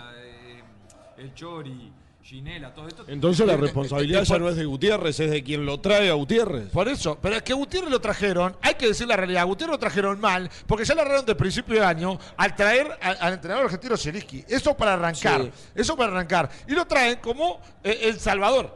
El 1.19 1.35
Chori, 1.35 1.93
Ginela, 2.23 2.73
todo 2.73 2.89
esto. 2.89 3.05
Entonces 3.07 3.47
la 3.47 3.53
Eh, 3.53 3.57
eh, 3.57 3.61
responsabilidad 3.61 4.23
eh, 4.23 4.25
ya 4.25 4.35
por- 4.35 4.41
no 4.41 4.49
es 4.49 4.57
de 4.57 4.65
Gutiérrez, 4.65 5.21
es 5.21 5.31
de 5.31 5.43
quien 5.45 5.67
lo 5.67 5.79
trae 5.81 6.09
a 6.09 6.15
Gutiérrez. 6.15 6.71
Por 6.71 6.89
eso, 6.89 7.19
pero 7.21 7.37
es 7.37 7.43
que 7.43 7.53
a 7.53 7.57
Gutiérrez 7.57 7.91
lo 7.91 8.01
trajeron, 8.01 8.57
hay 8.63 8.75
que 8.75 8.87
decir 8.89 9.07
la 9.07 9.17
realidad, 9.17 9.43
a 9.43 9.45
Gutiérrez 9.45 9.73
lo 9.75 9.79
trajeron 9.79 10.19
mal, 10.21 10.49
porque 10.67 10.85
ya 10.87 10.95
lo 10.95 11.03
agarraron 11.03 11.27
de 11.27 11.35
principio 11.35 11.75
de 11.75 11.85
año 11.85 12.19
al 12.39 12.57
traer 12.57 12.99
a- 13.03 13.11
al 13.11 13.35
entrenador 13.35 13.67
argentino 13.67 13.97
Zielinski. 13.97 14.45
Eso 14.49 14.75
para 14.75 14.95
arrancar, 14.95 15.43
Sí. 15.43 15.51
eso 15.75 15.97
para 15.97 16.13
arrancar. 16.13 16.49
Y 16.67 16.73
lo 16.73 16.87
traen 16.87 17.17
como 17.19 17.61
eh, 17.83 18.01
El 18.05 18.19
Salvador, 18.19 18.75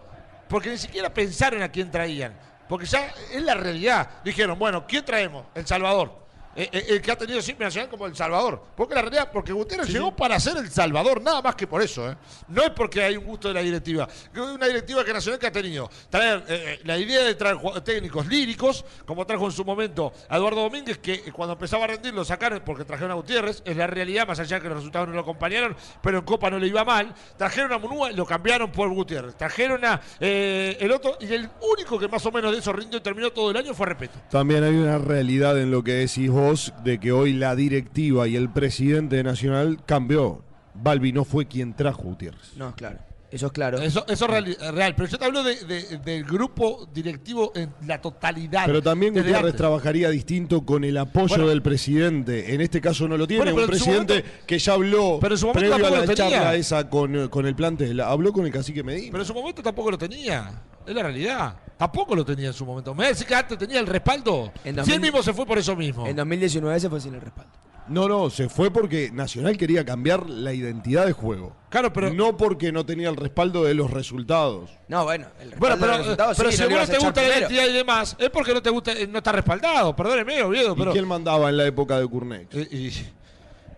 porque 0.48 0.68
ni 0.70 0.76
siquiera 0.76 1.12
pensaron 1.12 1.62
a 1.62 1.70
quién 1.70 1.90
traían, 1.90 2.34
porque 2.68 2.84
ya 2.84 3.14
es 3.32 3.42
la 3.42 3.54
realidad. 3.54 4.10
Dijeron, 4.22 4.58
bueno, 4.58 4.86
¿quién 4.86 5.04
traemos? 5.06 5.46
El 5.54 5.66
Salvador. 5.66 6.27
Eh, 6.58 6.68
eh, 6.72 6.86
el 6.88 7.00
que 7.00 7.12
ha 7.12 7.16
tenido 7.16 7.40
siempre 7.40 7.66
Nacional 7.66 7.88
como 7.88 8.04
El 8.06 8.16
Salvador. 8.16 8.60
Porque 8.76 8.92
la 8.92 9.02
realidad, 9.02 9.30
porque 9.32 9.52
Gutiérrez 9.52 9.88
llegó 9.88 10.14
para 10.16 10.40
ser 10.40 10.56
El 10.56 10.68
Salvador, 10.68 11.22
nada 11.22 11.40
más 11.40 11.54
que 11.54 11.68
por 11.68 11.80
eso. 11.80 12.10
¿eh? 12.10 12.16
No 12.48 12.64
es 12.64 12.70
porque 12.70 13.00
hay 13.00 13.16
un 13.16 13.24
gusto 13.24 13.46
de 13.46 13.54
la 13.54 13.60
directiva. 13.60 14.08
Una 14.34 14.66
directiva 14.66 15.04
que 15.04 15.12
Nacional 15.12 15.38
que 15.38 15.46
ha 15.46 15.52
tenido. 15.52 15.88
Traer 16.10 16.42
eh, 16.48 16.80
la 16.82 16.98
idea 16.98 17.22
de 17.22 17.36
traer 17.36 17.58
técnicos 17.84 18.26
líricos, 18.26 18.84
como 19.06 19.24
trajo 19.24 19.46
en 19.46 19.52
su 19.52 19.64
momento 19.64 20.12
a 20.28 20.36
Eduardo 20.36 20.62
Domínguez, 20.62 20.98
que 20.98 21.30
cuando 21.30 21.52
empezaba 21.52 21.84
a 21.84 21.86
rendir 21.86 22.12
lo 22.12 22.24
sacaron 22.24 22.60
porque 22.66 22.84
trajeron 22.84 23.12
a 23.12 23.14
Gutiérrez. 23.14 23.62
Es 23.64 23.76
la 23.76 23.86
realidad, 23.86 24.26
más 24.26 24.40
allá 24.40 24.56
de 24.56 24.62
que 24.62 24.68
los 24.68 24.78
resultados 24.78 25.06
no 25.06 25.14
lo 25.14 25.20
acompañaron, 25.20 25.76
pero 26.02 26.18
en 26.18 26.24
Copa 26.24 26.50
no 26.50 26.58
le 26.58 26.66
iba 26.66 26.84
mal. 26.84 27.14
Trajeron 27.36 27.72
a 27.72 27.78
Munúa 27.78 28.10
y 28.10 28.16
lo 28.16 28.26
cambiaron 28.26 28.72
por 28.72 28.88
Gutiérrez. 28.88 29.36
Trajeron 29.36 29.84
a 29.84 30.00
el 30.18 30.90
otro, 30.90 31.18
y 31.20 31.32
el 31.32 31.48
único 31.72 32.00
que 32.00 32.08
más 32.08 32.26
o 32.26 32.32
menos 32.32 32.50
de 32.50 32.58
eso 32.58 32.72
rindió 32.72 32.98
y 32.98 33.02
terminó 33.02 33.30
todo 33.30 33.52
el 33.52 33.56
año 33.56 33.74
fue 33.74 33.86
Repeto. 33.86 34.18
También 34.28 34.64
hay 34.64 34.74
una 34.74 34.98
realidad 34.98 35.56
en 35.60 35.70
lo 35.70 35.84
que 35.84 35.92
decís 35.92 36.28
vos, 36.28 36.47
de 36.84 36.98
que 37.00 37.12
hoy 37.12 37.32
la 37.32 37.54
directiva 37.56 38.26
y 38.28 38.36
el 38.36 38.48
presidente 38.50 39.16
de 39.16 39.24
Nacional 39.24 39.78
cambió. 39.86 40.42
Balbi 40.74 41.12
no 41.12 41.24
fue 41.24 41.46
quien 41.46 41.74
trajo 41.74 42.02
a 42.02 42.04
Gutiérrez. 42.04 42.56
no, 42.56 42.74
claro. 42.74 42.98
Eso 43.30 43.48
es 43.48 43.52
claro. 43.52 43.76
Eso, 43.82 44.06
eso 44.08 44.26
es 44.36 44.58
es 44.58 44.70
real, 44.72 44.94
pero 44.96 45.06
yo 45.06 45.18
te 45.18 45.24
hablo 45.26 45.42
de- 45.42 45.62
de- 45.66 45.98
del 45.98 46.24
grupo 46.24 46.88
directivo 46.94 47.52
en 47.54 47.74
la 47.86 48.00
totalidad. 48.00 48.62
Pero 48.64 48.80
también 48.82 49.12
Gutiérrez 49.12 49.40
antes. 49.42 49.56
trabajaría 49.56 50.08
distinto 50.08 50.64
con 50.64 50.82
el 50.82 50.96
apoyo 50.96 51.28
Bueno. 51.28 51.48
del 51.48 51.60
presidente. 51.60 52.54
En 52.54 52.62
este 52.62 52.80
caso 52.80 53.06
no 53.06 53.18
lo 53.18 53.26
tiene. 53.26 53.42
Bueno, 53.42 53.54
pero 53.56 53.64
un 53.66 53.70
presidente 53.70 54.14
momento- 54.22 54.46
que 54.46 54.58
ya 54.58 54.72
habló 54.72 55.18
Pero 55.20 55.34
en 55.34 55.38
su 55.38 55.46
momento 55.46 55.60
previo 55.70 55.86
a 55.86 55.90
la 55.90 55.96
lo 55.96 56.02
tenía. 56.14 56.16
charla 56.30 56.54
esa 56.54 56.88
con, 56.88 57.28
con 57.28 57.44
el 57.46 57.54
plantel. 57.54 58.00
Habló 58.00 58.32
con 58.32 58.46
el 58.46 58.52
cacique 58.52 58.82
Medina. 58.82 59.08
Pero 59.12 59.22
en 59.22 59.26
su 59.28 59.34
momento 59.34 59.62
tampoco 59.62 59.90
lo 59.90 59.98
tenía. 59.98 60.62
Es 60.86 60.94
la 60.94 61.02
realidad. 61.02 61.54
Tampoco 61.78 62.14
lo 62.16 62.24
tenía 62.24 62.48
en 62.48 62.52
su 62.52 62.66
momento. 62.66 62.94
Me 62.94 63.06
decís 63.06 63.24
que 63.24 63.34
antes 63.34 63.56
tenía 63.56 63.78
el 63.80 63.86
respaldo. 63.86 64.52
En 64.64 64.74
Si 64.74 64.78
2000 64.80 64.94
él 64.96 65.00
mismo 65.00 65.22
se 65.22 65.32
fue 65.32 65.46
por 65.46 65.58
eso 65.58 65.76
mismo. 65.76 66.06
En 66.06 66.16
2019 66.16 66.80
se 66.80 66.90
fue 66.90 67.00
sin 67.00 67.14
el 67.14 67.20
respaldo. 67.20 67.52
No, 67.86 68.06
no, 68.06 68.28
se 68.28 68.50
fue 68.50 68.70
porque 68.70 69.10
Nacional 69.10 69.56
quería 69.56 69.82
cambiar 69.82 70.28
la 70.28 70.52
identidad 70.52 71.06
de 71.06 71.12
juego. 71.12 71.56
Claro, 71.70 71.90
pero. 71.90 72.12
no 72.12 72.36
porque 72.36 72.70
no 72.70 72.84
tenía 72.84 73.08
el 73.08 73.16
respaldo 73.16 73.64
de 73.64 73.72
los 73.72 73.90
resultados. 73.90 74.68
No, 74.88 75.04
bueno, 75.04 75.26
el 75.40 75.52
respaldo 75.52 75.58
Bueno, 75.58 75.76
pero, 75.80 75.92
del 75.92 76.00
resultado 76.02 76.32
pero 76.36 76.50
sí, 76.50 76.56
si 76.58 76.62
no 76.64 76.68
te 76.68 76.98
gusta 76.98 77.06
la 77.06 77.12
primero. 77.12 77.38
identidad 77.38 77.66
y 77.66 77.72
demás, 77.72 78.16
es 78.18 78.28
porque 78.28 78.52
no 78.52 78.60
te 78.62 78.68
gusta, 78.68 78.92
eh, 78.92 79.06
no 79.06 79.18
está 79.18 79.32
respaldado. 79.32 79.96
Perdóneme, 79.96 80.42
Oviedo, 80.42 80.76
pero. 80.76 80.90
¿Y 80.90 80.92
quién 80.94 81.08
mandaba 81.08 81.48
en 81.48 81.56
la 81.56 81.64
época 81.66 81.98
de 81.98 82.06
Curnex? 82.06 82.54
Y, 82.54 82.76
y- 82.88 83.12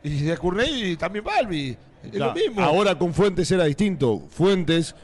y 0.02 0.22
de 0.22 0.36
Courney 0.38 0.92
y 0.92 0.96
también 0.96 1.24
Balbi. 1.24 1.76
Es 2.02 2.10
Ya, 2.10 2.26
lo 2.28 2.34
mismo. 2.34 2.62
Ahora 2.62 2.98
con 2.98 3.12
Fuentes 3.14 3.48
era 3.52 3.64
distinto. 3.64 4.22
Fuentes 4.30 4.96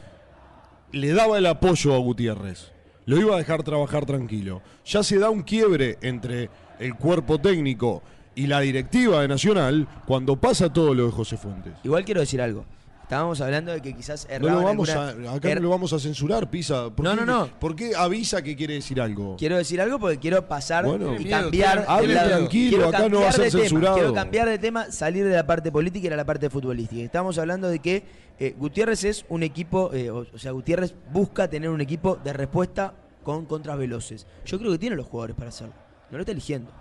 le 0.90 1.12
daba 1.12 1.38
el 1.38 1.46
apoyo 1.46 1.94
a 1.94 1.98
Gutiérrez. 1.98 2.72
Lo 3.06 3.18
iba 3.18 3.34
a 3.34 3.38
dejar 3.38 3.62
trabajar 3.62 4.04
tranquilo. 4.04 4.62
Ya 4.84 5.02
se 5.02 5.18
da 5.18 5.30
un 5.30 5.42
quiebre 5.42 5.98
entre 6.02 6.50
el 6.78 6.94
cuerpo 6.94 7.38
técnico 7.40 8.02
y 8.34 8.48
la 8.48 8.60
directiva 8.60 9.22
de 9.22 9.28
Nacional 9.28 9.88
cuando 10.06 10.36
pasa 10.36 10.72
todo 10.72 10.92
lo 10.92 11.06
de 11.06 11.12
José 11.12 11.36
Fuentes. 11.36 11.72
Igual 11.84 12.04
quiero 12.04 12.20
decir 12.20 12.42
algo. 12.42 12.66
Estábamos 13.06 13.40
hablando 13.40 13.70
de 13.70 13.80
que 13.80 13.94
quizás 13.94 14.26
No 14.40 14.48
lo 14.48 14.62
vamos 14.64 14.88
alguna- 14.90 15.30
a, 15.30 15.34
acá 15.36 15.48
er- 15.50 15.54
no 15.58 15.60
lo 15.62 15.70
vamos 15.70 15.92
a 15.92 16.00
censurar, 16.00 16.50
Pisa. 16.50 16.90
¿Por 16.90 17.04
No, 17.04 17.10
qué- 17.12 17.16
no, 17.18 17.24
no. 17.24 17.46
¿Por 17.60 17.76
qué 17.76 17.94
avisa 17.94 18.42
que 18.42 18.56
quiere 18.56 18.74
decir 18.74 19.00
algo? 19.00 19.36
Quiero 19.38 19.56
decir 19.56 19.80
algo 19.80 20.00
porque 20.00 20.18
quiero 20.18 20.48
pasar 20.48 20.84
Bueno. 20.84 21.14
y 21.14 21.22
miedo, 21.22 21.42
cambiar. 21.42 21.84
Hable 21.86 22.14
la- 22.14 22.26
tranquilo, 22.26 22.70
quiero 22.78 22.88
acá 22.88 23.08
no 23.08 23.20
va 23.20 23.28
a 23.28 23.32
ser 23.32 23.52
censurado. 23.52 23.94
Quiero 23.94 24.12
cambiar 24.12 24.48
de 24.48 24.58
tema, 24.58 24.90
salir 24.90 25.24
de 25.24 25.36
la 25.36 25.46
parte 25.46 25.70
política 25.70 26.02
y 26.02 26.06
ir 26.08 26.14
a 26.14 26.16
la 26.16 26.24
parte 26.24 26.50
futbolística. 26.50 27.00
Estamos 27.00 27.38
hablando 27.38 27.68
de 27.68 27.78
que 27.78 28.02
eh, 28.40 28.56
Gutiérrez 28.58 29.04
es 29.04 29.24
un 29.28 29.44
equipo, 29.44 29.92
eh, 29.94 30.10
o, 30.10 30.26
o 30.34 30.38
sea, 30.38 30.50
Gutiérrez 30.50 30.92
busca 31.12 31.48
tener 31.48 31.70
un 31.70 31.80
equipo 31.80 32.16
de 32.16 32.32
respuesta 32.32 32.92
con 33.22 33.46
contras 33.46 33.78
veloces. 33.78 34.26
Yo 34.44 34.58
creo 34.58 34.72
que 34.72 34.78
tiene 34.78 34.96
los 34.96 35.06
jugadores 35.06 35.36
para 35.36 35.50
hacerlo. 35.50 35.74
No 36.10 36.18
lo 36.18 36.22
está 36.22 36.32
eligiendo. 36.32 36.72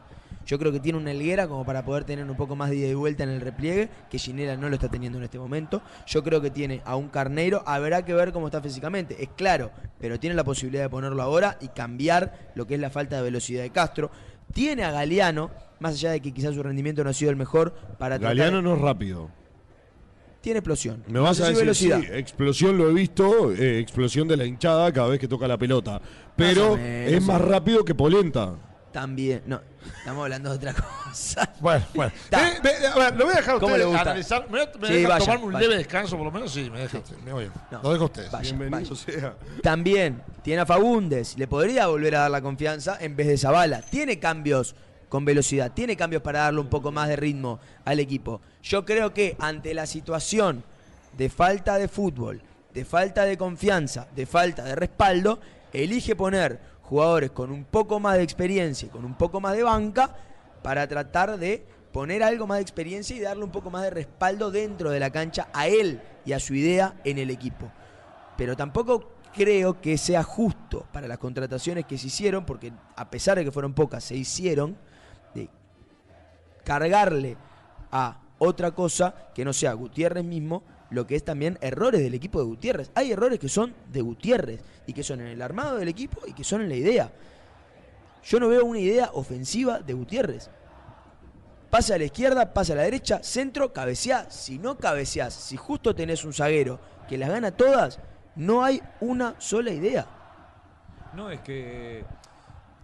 Yo 0.46 0.60
creo 0.60 0.72
que 0.72 0.80
tiene 0.80 0.98
una 1.00 1.12
helguera 1.12 1.48
como 1.48 1.66
para 1.66 1.84
poder 1.84 2.04
tener 2.04 2.30
un 2.30 2.38
poco 2.38 2.56
más 2.56 2.70
de 2.70 2.76
ida 2.78 2.88
y 2.88 2.94
vuelta 2.94 3.24
en 3.24 3.30
el 3.30 3.42
repliegue, 3.42 3.90
que 4.10 4.20
Ginela 4.20 4.56
no 4.58 4.70
lo 4.70 4.76
está 4.76 4.90
teniendo 4.90 5.18
en 5.18 5.24
este 5.24 5.40
momento. 5.40 5.82
Yo 6.06 6.24
creo 6.24 6.40
que 6.42 6.52
tiene 6.52 6.82
a 6.86 6.96
un 6.96 7.10
carnero, 7.10 7.64
habrá 7.66 8.06
que 8.06 8.14
ver 8.14 8.32
cómo 8.32 8.48
está 8.48 8.62
físicamente, 8.62 9.22
es 9.24 9.30
claro, 9.36 9.72
pero 10.00 10.20
tiene 10.20 10.36
la 10.36 10.44
posibilidad 10.44 10.84
de 10.84 10.90
ponerlo 10.90 11.22
ahora 11.24 11.58
y 11.62 11.70
cambiar 11.70 12.52
lo 12.56 12.68
que 12.68 12.76
es 12.76 12.80
la 12.80 12.90
falta 12.90 13.16
de 13.18 13.24
velocidad 13.24 13.64
de 13.64 13.72
Castro. 13.72 14.12
Tiene 14.54 14.84
a 14.84 14.92
Galeano, 14.92 15.50
más 15.80 15.94
allá 15.96 16.12
de 16.12 16.22
que 16.22 16.32
quizás 16.32 16.54
su 16.54 16.62
rendimiento 16.62 17.04
no 17.04 17.10
ha 17.10 17.14
sido 17.14 17.32
el 17.32 17.38
mejor, 17.38 17.74
para 17.98 18.20
tratar- 18.20 18.38
Galeano 18.38 18.62
no 18.62 18.76
es 18.76 18.82
rápido. 18.82 19.30
tiene 20.42 20.60
explosión. 20.60 21.04
Me 21.08 21.20
vas 21.20 21.42
a 21.42 21.46
decir, 21.48 21.62
velocidad. 21.62 22.00
sí, 22.02 22.08
explosión 22.12 22.78
lo 22.78 22.88
he 22.88 22.94
visto, 22.94 23.52
eh, 23.52 23.80
explosión 23.80 24.28
de 24.28 24.38
la 24.38 24.46
hinchada 24.46 24.92
cada 24.94 25.08
vez 25.08 25.20
que 25.20 25.28
toca 25.28 25.48
la 25.48 25.58
pelota. 25.58 26.00
Pero 26.36 26.76
menos, 26.78 27.14
es 27.14 27.24
más 27.24 27.42
rápido 27.42 27.84
que 27.84 27.96
Polenta. 27.96 28.54
También, 28.96 29.44
no, 29.46 29.60
estamos 29.98 30.24
hablando 30.24 30.50
de 30.52 30.56
otra 30.56 30.74
cosa. 30.74 31.54
Bueno, 31.60 31.86
bueno. 31.94 32.14
Ta. 32.30 32.48
Eh, 32.50 32.88
a 32.94 32.98
ver, 32.98 33.16
lo 33.18 33.26
voy 33.26 33.34
a 33.34 33.38
dejar 33.38 33.56
a 33.56 33.60
¿Cómo 33.60 33.74
ustedes 33.74 33.78
le 33.80 33.86
gusta? 33.86 34.02
analizar. 34.04 34.42
¿Me, 34.44 34.48
voy 34.52 34.62
a- 34.62 34.78
me 34.80 34.88
Sí, 34.88 34.94
dejan 34.94 35.10
vaya, 35.10 35.20
tomarme 35.26 35.46
un 35.48 35.52
vaya. 35.54 35.68
leve 35.68 35.78
descanso 35.80 36.16
por 36.16 36.26
lo 36.26 36.32
menos? 36.32 36.52
Sí, 36.54 36.70
me 36.70 36.80
dejan. 36.80 37.04
Me 37.26 37.34
voy. 37.34 37.52
No. 37.72 37.82
Lo 37.84 37.92
dejo 37.92 38.04
a 38.04 38.06
ustedes. 38.06 38.32
Vaya, 38.32 38.56
Bienvenido 38.56 38.96
vaya. 38.96 38.96
sea. 39.20 39.36
También 39.62 40.22
tiene 40.44 40.62
a 40.62 40.66
Fagundes, 40.66 41.38
le 41.38 41.46
podría 41.48 41.88
volver 41.88 42.16
a 42.16 42.20
dar 42.22 42.32
la 42.32 42.42
confianza 42.42 42.98
en 43.02 43.18
vez 43.18 43.28
de 43.28 43.38
Zavala. 43.38 43.82
Tiene 43.82 44.18
cambios 44.18 44.76
con 45.10 45.26
velocidad, 45.26 45.74
tiene 45.74 45.98
cambios 45.98 46.22
para 46.22 46.40
darle 46.40 46.62
un 46.62 46.70
poco 46.70 46.94
más 46.94 47.10
de 47.10 47.18
ritmo 47.18 47.60
al 47.84 48.00
equipo. 48.00 48.40
Yo 48.64 48.86
creo 48.86 49.14
que 49.14 49.36
ante 49.40 49.74
la 49.74 49.86
situación 49.88 50.64
de 51.18 51.30
falta 51.30 51.78
de 51.78 51.90
fútbol, 51.90 52.42
de 52.74 52.86
falta 52.86 53.26
de 53.26 53.38
confianza, 53.38 54.08
de 54.16 54.26
falta 54.26 54.64
de 54.64 54.74
respaldo, 54.76 55.40
elige 55.74 56.16
poner 56.16 56.60
jugadores 56.86 57.32
con 57.32 57.52
un 57.52 57.66
poco 57.66 58.00
más 58.00 58.18
de 58.18 58.24
experiencia 58.24 58.88
y 58.88 58.90
con 58.90 59.06
un 59.06 59.16
poco 59.16 59.42
más 59.42 59.56
de 59.56 59.64
banca 59.64 60.16
para 60.62 60.88
tratar 60.88 61.38
de 61.38 61.66
poner 61.92 62.24
algo 62.24 62.46
más 62.48 62.58
de 62.58 62.64
experiencia 62.64 63.16
y 63.16 63.20
darle 63.20 63.44
un 63.44 63.52
poco 63.52 63.70
más 63.70 63.84
de 63.84 63.90
respaldo 63.90 64.52
dentro 64.52 64.90
de 64.90 65.00
la 65.00 65.10
cancha 65.10 65.48
a 65.54 65.68
él 65.68 66.02
y 66.26 66.34
a 66.34 66.40
su 66.40 66.54
idea 66.54 66.96
en 67.04 67.18
el 67.18 67.30
equipo. 67.30 67.72
Pero 68.38 68.56
tampoco 68.56 69.12
creo 69.34 69.82
que 69.82 69.98
sea 69.98 70.24
justo 70.24 70.86
para 70.92 71.08
las 71.08 71.18
contrataciones 71.18 71.86
que 71.86 71.98
se 71.98 72.08
hicieron, 72.08 72.46
porque 72.46 72.72
a 72.96 73.10
pesar 73.10 73.38
de 73.38 73.46
que 73.46 73.52
fueron 73.52 73.74
pocas, 73.74 74.04
se 74.04 74.16
hicieron, 74.16 74.78
de 75.34 75.50
cargarle 76.64 77.38
a 77.92 78.20
otra 78.40 78.72
cosa 78.72 79.16
que 79.34 79.46
no 79.46 79.54
sea 79.54 79.74
Gutiérrez 79.74 80.24
mismo, 80.24 80.64
lo 80.90 81.08
que 81.08 81.16
es 81.16 81.24
también 81.24 81.58
errores 81.62 82.02
del 82.02 82.14
equipo 82.14 82.40
de 82.40 82.46
Gutiérrez. 82.46 82.92
Hay 82.96 83.12
errores 83.12 83.40
que 83.40 83.50
son 83.50 83.74
de 83.92 84.02
Gutiérrez 84.02 84.62
y 84.86 84.94
que 84.94 85.04
son 85.04 85.22
en 85.22 85.28
el 85.28 85.42
armado 85.42 85.78
del 85.78 85.88
equipo 85.88 86.22
y 86.28 86.34
que 86.34 86.44
son 86.44 86.62
en 86.62 86.70
la 86.70 86.76
idea. 86.76 87.12
Yo 88.24 88.40
no 88.40 88.48
veo 88.48 88.66
una 88.66 88.80
idea 88.80 89.10
ofensiva 89.14 89.80
de 89.80 89.94
Gutiérrez. 89.94 90.50
Pasa 91.70 91.96
a 91.96 91.98
la 91.98 92.06
izquierda, 92.06 92.54
pasa 92.54 92.74
a 92.74 92.78
la 92.78 92.84
derecha, 92.84 93.22
centro, 93.24 93.74
cabeceás. 93.74 94.34
Si 94.34 94.58
no 94.58 94.78
cabeceás, 94.78 95.34
si 95.34 95.58
justo 95.58 95.94
tenés 95.94 96.24
un 96.24 96.34
zaguero 96.34 96.80
que 97.08 97.18
las 97.18 97.30
gana 97.30 97.52
todas, 97.52 98.00
no 98.36 98.64
hay 98.64 98.82
una 99.02 99.40
sola 99.40 99.72
idea. 99.72 100.08
No, 101.14 101.30
es 101.30 101.42
que 101.42 102.04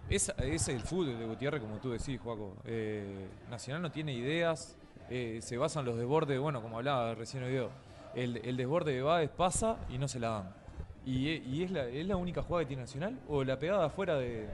es, 0.09 0.33
es 0.37 0.67
el 0.67 0.81
fútbol 0.81 1.17
de 1.17 1.25
Gutiérrez, 1.25 1.61
como 1.61 1.77
tú 1.77 1.91
decís, 1.91 2.19
Juaco. 2.19 2.57
Eh, 2.65 3.27
Nacional 3.49 3.81
no 3.81 3.91
tiene 3.91 4.13
ideas, 4.13 4.75
eh, 5.09 5.39
se 5.41 5.57
basan 5.57 5.85
los 5.85 5.97
desbordes, 5.97 6.39
bueno, 6.39 6.61
como 6.61 6.77
hablaba 6.77 7.15
recién 7.15 7.43
hoy, 7.43 7.67
el, 8.15 8.37
el 8.37 8.57
desborde 8.57 8.93
de 8.93 9.01
Báez 9.01 9.29
pasa 9.29 9.77
y 9.89 9.97
no 9.97 10.07
se 10.07 10.19
la 10.19 10.29
dan. 10.29 10.53
¿Y, 11.05 11.29
y 11.29 11.63
es, 11.63 11.71
la, 11.71 11.85
es 11.85 12.05
la 12.05 12.15
única 12.15 12.43
jugada 12.43 12.63
que 12.63 12.67
tiene 12.67 12.83
Nacional? 12.83 13.19
¿O 13.27 13.43
la 13.43 13.57
pegada 13.57 13.85
afuera 13.85 14.15
de, 14.17 14.47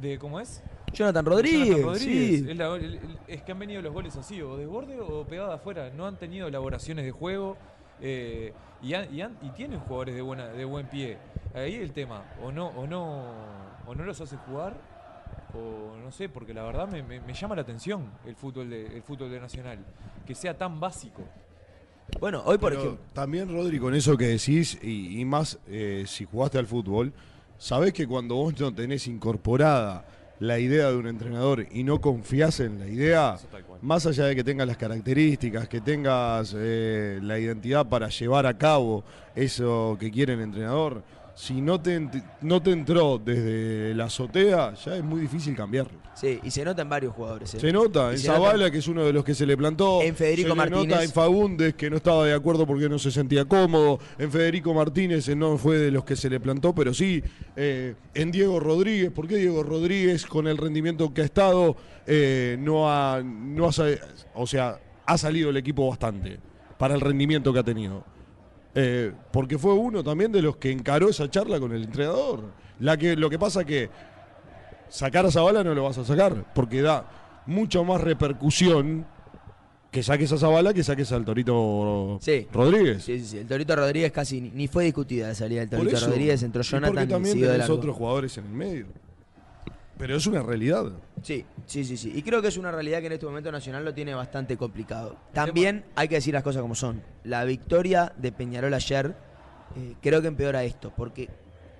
de 0.00 0.18
¿cómo 0.18 0.38
es? 0.40 0.62
Jonathan 0.92 1.24
Rodríguez, 1.24 1.68
Jonathan 1.68 1.84
Rodríguez. 1.86 2.40
sí. 2.40 2.50
Es, 2.50 2.56
la- 2.56 3.44
que 3.44 3.52
han 3.52 3.58
venido 3.58 3.80
los 3.80 3.92
goles 3.92 4.16
así, 4.16 4.42
o 4.42 4.56
desborde 4.56 5.00
o 5.00 5.24
pegada 5.24 5.54
afuera. 5.54 5.90
No 5.90 6.06
han 6.06 6.16
tenido 6.16 6.48
elaboraciones 6.48 7.04
de 7.04 7.10
juego 7.12 7.56
eh, 8.00 8.52
y, 8.82 8.94
han- 8.94 9.14
y, 9.14 9.22
han- 9.22 9.38
y 9.40 9.50
tienen 9.50 9.78
jugadores 9.80 10.14
de 10.14 10.22
buena 10.22 10.48
de 10.48 10.64
buen 10.64 10.86
pie. 10.88 11.16
Ahí 11.54 11.74
el 11.76 11.92
tema, 11.92 12.24
o 12.42 12.50
no, 12.52 12.68
o 12.68 12.86
no, 12.86 13.24
o 13.86 13.94
no 13.94 14.04
los 14.04 14.20
hace 14.20 14.36
jugar, 14.36 14.74
o 15.54 15.96
no 15.96 16.10
sé, 16.12 16.28
porque 16.28 16.52
la 16.54 16.62
verdad 16.64 16.88
me, 16.88 17.02
me- 17.02 17.20
me 17.20 17.32
llama 17.34 17.54
la 17.56 17.62
atención 17.62 18.10
el 18.26 18.34
fútbol 18.36 18.68
de, 18.70 18.86
el 18.86 19.02
fútbol 19.02 19.30
de 19.30 19.40
Nacional, 19.40 19.78
que 20.26 20.34
sea 20.34 20.56
tan 20.58 20.80
básico. 20.80 21.22
Bueno, 22.18 22.42
hoy 22.44 22.58
por 22.58 22.72
Pero 22.72 22.82
ejemplo, 22.82 23.04
También, 23.12 23.48
Rodri, 23.48 23.78
con 23.78 23.94
eso 23.94 24.16
que 24.16 24.26
decís, 24.26 24.78
y, 24.82 25.20
y 25.20 25.24
más 25.24 25.58
eh, 25.68 26.04
si 26.06 26.24
jugaste 26.24 26.58
al 26.58 26.66
fútbol, 26.66 27.12
sabés 27.58 27.92
que 27.92 28.06
cuando 28.06 28.34
vos 28.36 28.58
no 28.58 28.74
tenés 28.74 29.06
incorporada 29.06 30.04
la 30.40 30.58
idea 30.58 30.90
de 30.90 30.96
un 30.96 31.06
entrenador 31.06 31.66
y 31.70 31.84
no 31.84 32.00
confías 32.00 32.60
en 32.60 32.78
la 32.80 32.86
idea, 32.86 33.36
más 33.82 34.06
allá 34.06 34.24
de 34.24 34.34
que 34.34 34.42
tengas 34.42 34.66
las 34.66 34.78
características, 34.78 35.68
que 35.68 35.82
tengas 35.82 36.54
eh, 36.56 37.20
la 37.22 37.38
identidad 37.38 37.86
para 37.86 38.08
llevar 38.08 38.46
a 38.46 38.56
cabo 38.56 39.04
eso 39.34 39.98
que 40.00 40.10
quiere 40.10 40.32
el 40.32 40.40
entrenador, 40.40 41.02
si 41.40 41.62
no 41.62 41.80
te, 41.80 42.06
no 42.42 42.60
te 42.62 42.70
entró 42.70 43.16
desde 43.18 43.94
la 43.94 44.04
azotea, 44.04 44.74
ya 44.74 44.96
es 44.96 45.02
muy 45.02 45.22
difícil 45.22 45.56
cambiarlo. 45.56 45.98
sí, 46.14 46.38
y 46.42 46.50
se 46.50 46.62
nota 46.66 46.82
en 46.82 46.90
varios 46.90 47.14
jugadores. 47.14 47.54
¿eh? 47.54 47.60
Se 47.60 47.72
nota 47.72 48.10
Y 48.10 48.16
en 48.16 48.18
se 48.18 48.28
nota 48.28 48.40
Zavala, 48.40 48.70
que 48.70 48.76
es 48.76 48.88
uno 48.88 49.06
de 49.06 49.12
los 49.14 49.24
que 49.24 49.34
se 49.34 49.46
le 49.46 49.56
plantó. 49.56 50.02
En 50.02 50.14
Federico 50.14 50.50
se 50.50 50.54
Martínez. 50.54 50.86
nota 50.88 51.02
en 51.02 51.10
Fagundes, 51.10 51.74
que 51.76 51.88
no 51.88 51.96
estaba 51.96 52.26
de 52.26 52.34
acuerdo 52.34 52.66
porque 52.66 52.90
no 52.90 52.98
se 52.98 53.10
sentía 53.10 53.46
cómodo. 53.46 54.00
En 54.18 54.30
Federico 54.30 54.74
Martínez 54.74 55.26
eh, 55.30 55.34
no 55.34 55.56
fue 55.56 55.78
de 55.78 55.90
los 55.90 56.04
que 56.04 56.14
se 56.14 56.28
le 56.28 56.40
plantó, 56.40 56.74
pero 56.74 56.92
sí. 56.92 57.22
eh, 57.56 57.94
en 58.12 58.30
Diego 58.30 58.60
Rodríguez, 58.60 59.10
¿por 59.10 59.26
qué 59.26 59.36
Diego 59.36 59.62
Rodríguez, 59.62 60.26
con 60.26 60.46
el 60.46 60.58
rendimiento 60.58 61.14
que 61.14 61.22
ha 61.22 61.24
estado, 61.24 61.74
eh, 62.06 62.58
no 62.60 62.90
ha. 62.92 63.22
No 63.22 63.64
ha 63.66 63.70
o 64.34 64.46
sea, 64.46 64.78
ha 65.06 65.16
salido 65.16 65.48
el 65.48 65.56
equipo 65.56 65.88
bastante 65.88 66.38
para 66.76 66.94
el 66.94 67.00
rendimiento 67.00 67.50
que 67.50 67.60
ha 67.60 67.64
tenido? 67.64 68.04
Eh, 68.74 69.12
porque 69.32 69.58
fue 69.58 69.72
uno 69.74 70.02
también 70.04 70.30
de 70.30 70.42
los 70.42 70.56
que 70.56 70.70
encaró 70.70 71.08
esa 71.08 71.28
charla 71.30 71.58
con 71.58 71.72
el 71.72 71.84
entrenador. 71.84 72.52
La 72.78 72.96
que, 72.96 73.16
lo 73.16 73.28
que 73.28 73.38
pasa 73.38 73.64
que 73.64 73.90
sacar 74.88 75.26
a 75.26 75.30
Zabala 75.30 75.62
no 75.64 75.74
lo 75.74 75.84
vas 75.84 75.98
a 75.98 76.04
sacar, 76.04 76.52
porque 76.54 76.82
da 76.82 77.42
mucho 77.46 77.84
más 77.84 78.00
repercusión 78.00 79.04
que 79.90 80.04
saques 80.04 80.30
a 80.32 80.38
Zabala 80.38 80.72
que 80.72 80.84
saques 80.84 81.10
al 81.10 81.24
Torito 81.24 82.18
Sí. 82.20 82.46
Rodríguez. 82.52 83.02
Sí, 83.02 83.18
sí, 83.18 83.26
sí. 83.26 83.38
El 83.38 83.46
Torito 83.48 83.74
Rodríguez 83.74 84.12
casi 84.12 84.40
ni, 84.40 84.50
ni 84.50 84.68
fue 84.68 84.84
discutida 84.84 85.28
la 85.28 85.34
salida 85.34 85.60
del 85.60 85.70
Torito. 85.70 85.98
Rodríguez, 86.06 86.42
entró 86.44 86.60
Y 86.62 86.64
porque 86.64 86.76
Jonathan 86.86 87.04
y 87.08 87.10
también 87.12 87.40
de 87.40 87.46
tenés 87.46 87.58
largo. 87.58 87.74
otros 87.74 87.96
jugadores 87.96 88.38
en 88.38 88.44
el 88.46 88.52
medio. 88.52 88.86
Pero 90.00 90.16
es 90.16 90.26
una 90.26 90.42
realidad. 90.42 90.86
Sí, 91.22 91.44
sí, 91.66 91.84
sí, 91.84 91.96
sí. 91.96 92.12
Y 92.14 92.22
creo 92.22 92.40
que 92.42 92.48
es 92.48 92.56
una 92.56 92.72
realidad 92.72 93.00
que 93.00 93.06
en 93.06 93.12
este 93.12 93.26
momento 93.26 93.52
Nacional 93.52 93.84
lo 93.84 93.94
tiene 93.94 94.14
bastante 94.14 94.56
complicado. 94.56 95.16
También 95.32 95.84
hay 95.94 96.08
que 96.08 96.16
decir 96.16 96.34
las 96.34 96.42
cosas 96.42 96.62
como 96.62 96.74
son. 96.74 97.02
La 97.22 97.44
victoria 97.44 98.12
de 98.16 98.32
Peñarol 98.32 98.72
ayer 98.74 99.14
eh, 99.76 99.94
creo 100.00 100.20
que 100.22 100.28
empeora 100.28 100.64
esto, 100.64 100.92
porque 100.96 101.28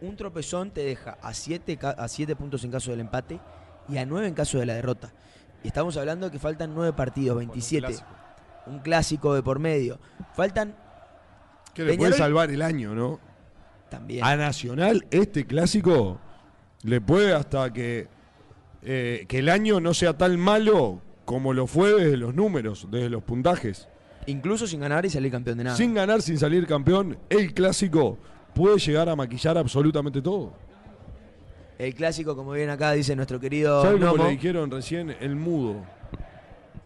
un 0.03 0.17
tropezón 0.17 0.71
te 0.71 0.83
deja 0.85 1.19
a 1.23 1.35
7 1.35 1.79
a 1.83 2.07
siete 2.09 2.37
puntos 2.37 2.63
en 2.65 2.71
caso 2.71 2.91
del 2.91 3.01
empate 3.01 3.41
y 3.89 3.97
a 3.99 4.07
9 4.07 4.29
en 4.29 4.35
caso 4.35 4.59
de 4.59 4.67
la 4.67 4.75
derrota. 4.75 5.11
Y 5.65 5.69
estamos 5.69 5.97
hablando 5.97 6.27
de 6.27 6.33
que 6.33 6.39
faltan 6.39 6.75
9 6.75 6.93
partidos, 6.93 7.39
27. 7.39 7.87
clásico. 7.87 8.09
Un 8.67 8.79
clásico 8.81 9.35
de 9.35 9.43
por 9.43 9.59
medio. 9.59 9.99
Faltan 10.35 10.77
Que 11.75 11.85
le 11.85 11.95
Peñarol- 11.95 11.99
puede 11.99 12.13
salvar 12.15 12.51
el 12.51 12.63
año, 12.63 12.95
¿no? 12.95 13.19
también. 13.89 14.23
A 14.25 14.37
Nacional, 14.37 15.05
este 15.11 15.45
clásico 15.47 16.21
le 16.82 17.01
puede 17.01 17.32
hasta 17.32 17.73
que, 17.73 18.09
eh, 18.82 19.24
que 19.28 19.39
el 19.39 19.48
año 19.48 19.81
no 19.81 19.94
sea 19.94 20.16
tan 20.16 20.39
malo 20.39 21.01
como 21.24 21.52
lo 21.52 21.66
fue 21.66 21.93
desde 21.94 22.16
los 22.16 22.35
números, 22.35 22.89
desde 22.90 23.09
los 23.09 23.23
puntajes. 23.23 23.89
Incluso 24.27 24.66
sin 24.66 24.81
ganar 24.81 25.07
y 25.07 25.11
salir 25.11 25.31
campeón 25.31 25.59
de 25.59 25.65
nada. 25.65 25.77
Sin 25.77 25.94
ganar, 25.94 26.23
sin 26.23 26.39
salir 26.39 26.66
campeón, 26.66 27.19
el 27.28 27.55
clásico 27.55 28.19
puede 28.55 28.78
llegar 28.78 29.09
a 29.09 29.16
maquillar 29.16 29.57
absolutamente 29.57 30.20
todo. 30.20 30.52
El 31.78 31.94
clásico, 31.94 32.36
como 32.36 32.52
bien 32.52 32.69
acá 32.69 32.93
dice 32.93 33.16
nuestro 33.16 33.40
querido 33.40 33.82
¿Sabes 33.82 34.05
cómo 34.05 34.24
le 34.24 34.31
dijeron 34.32 34.70
recién? 34.70 35.16
El 35.19 35.36
mudo. 35.36 35.77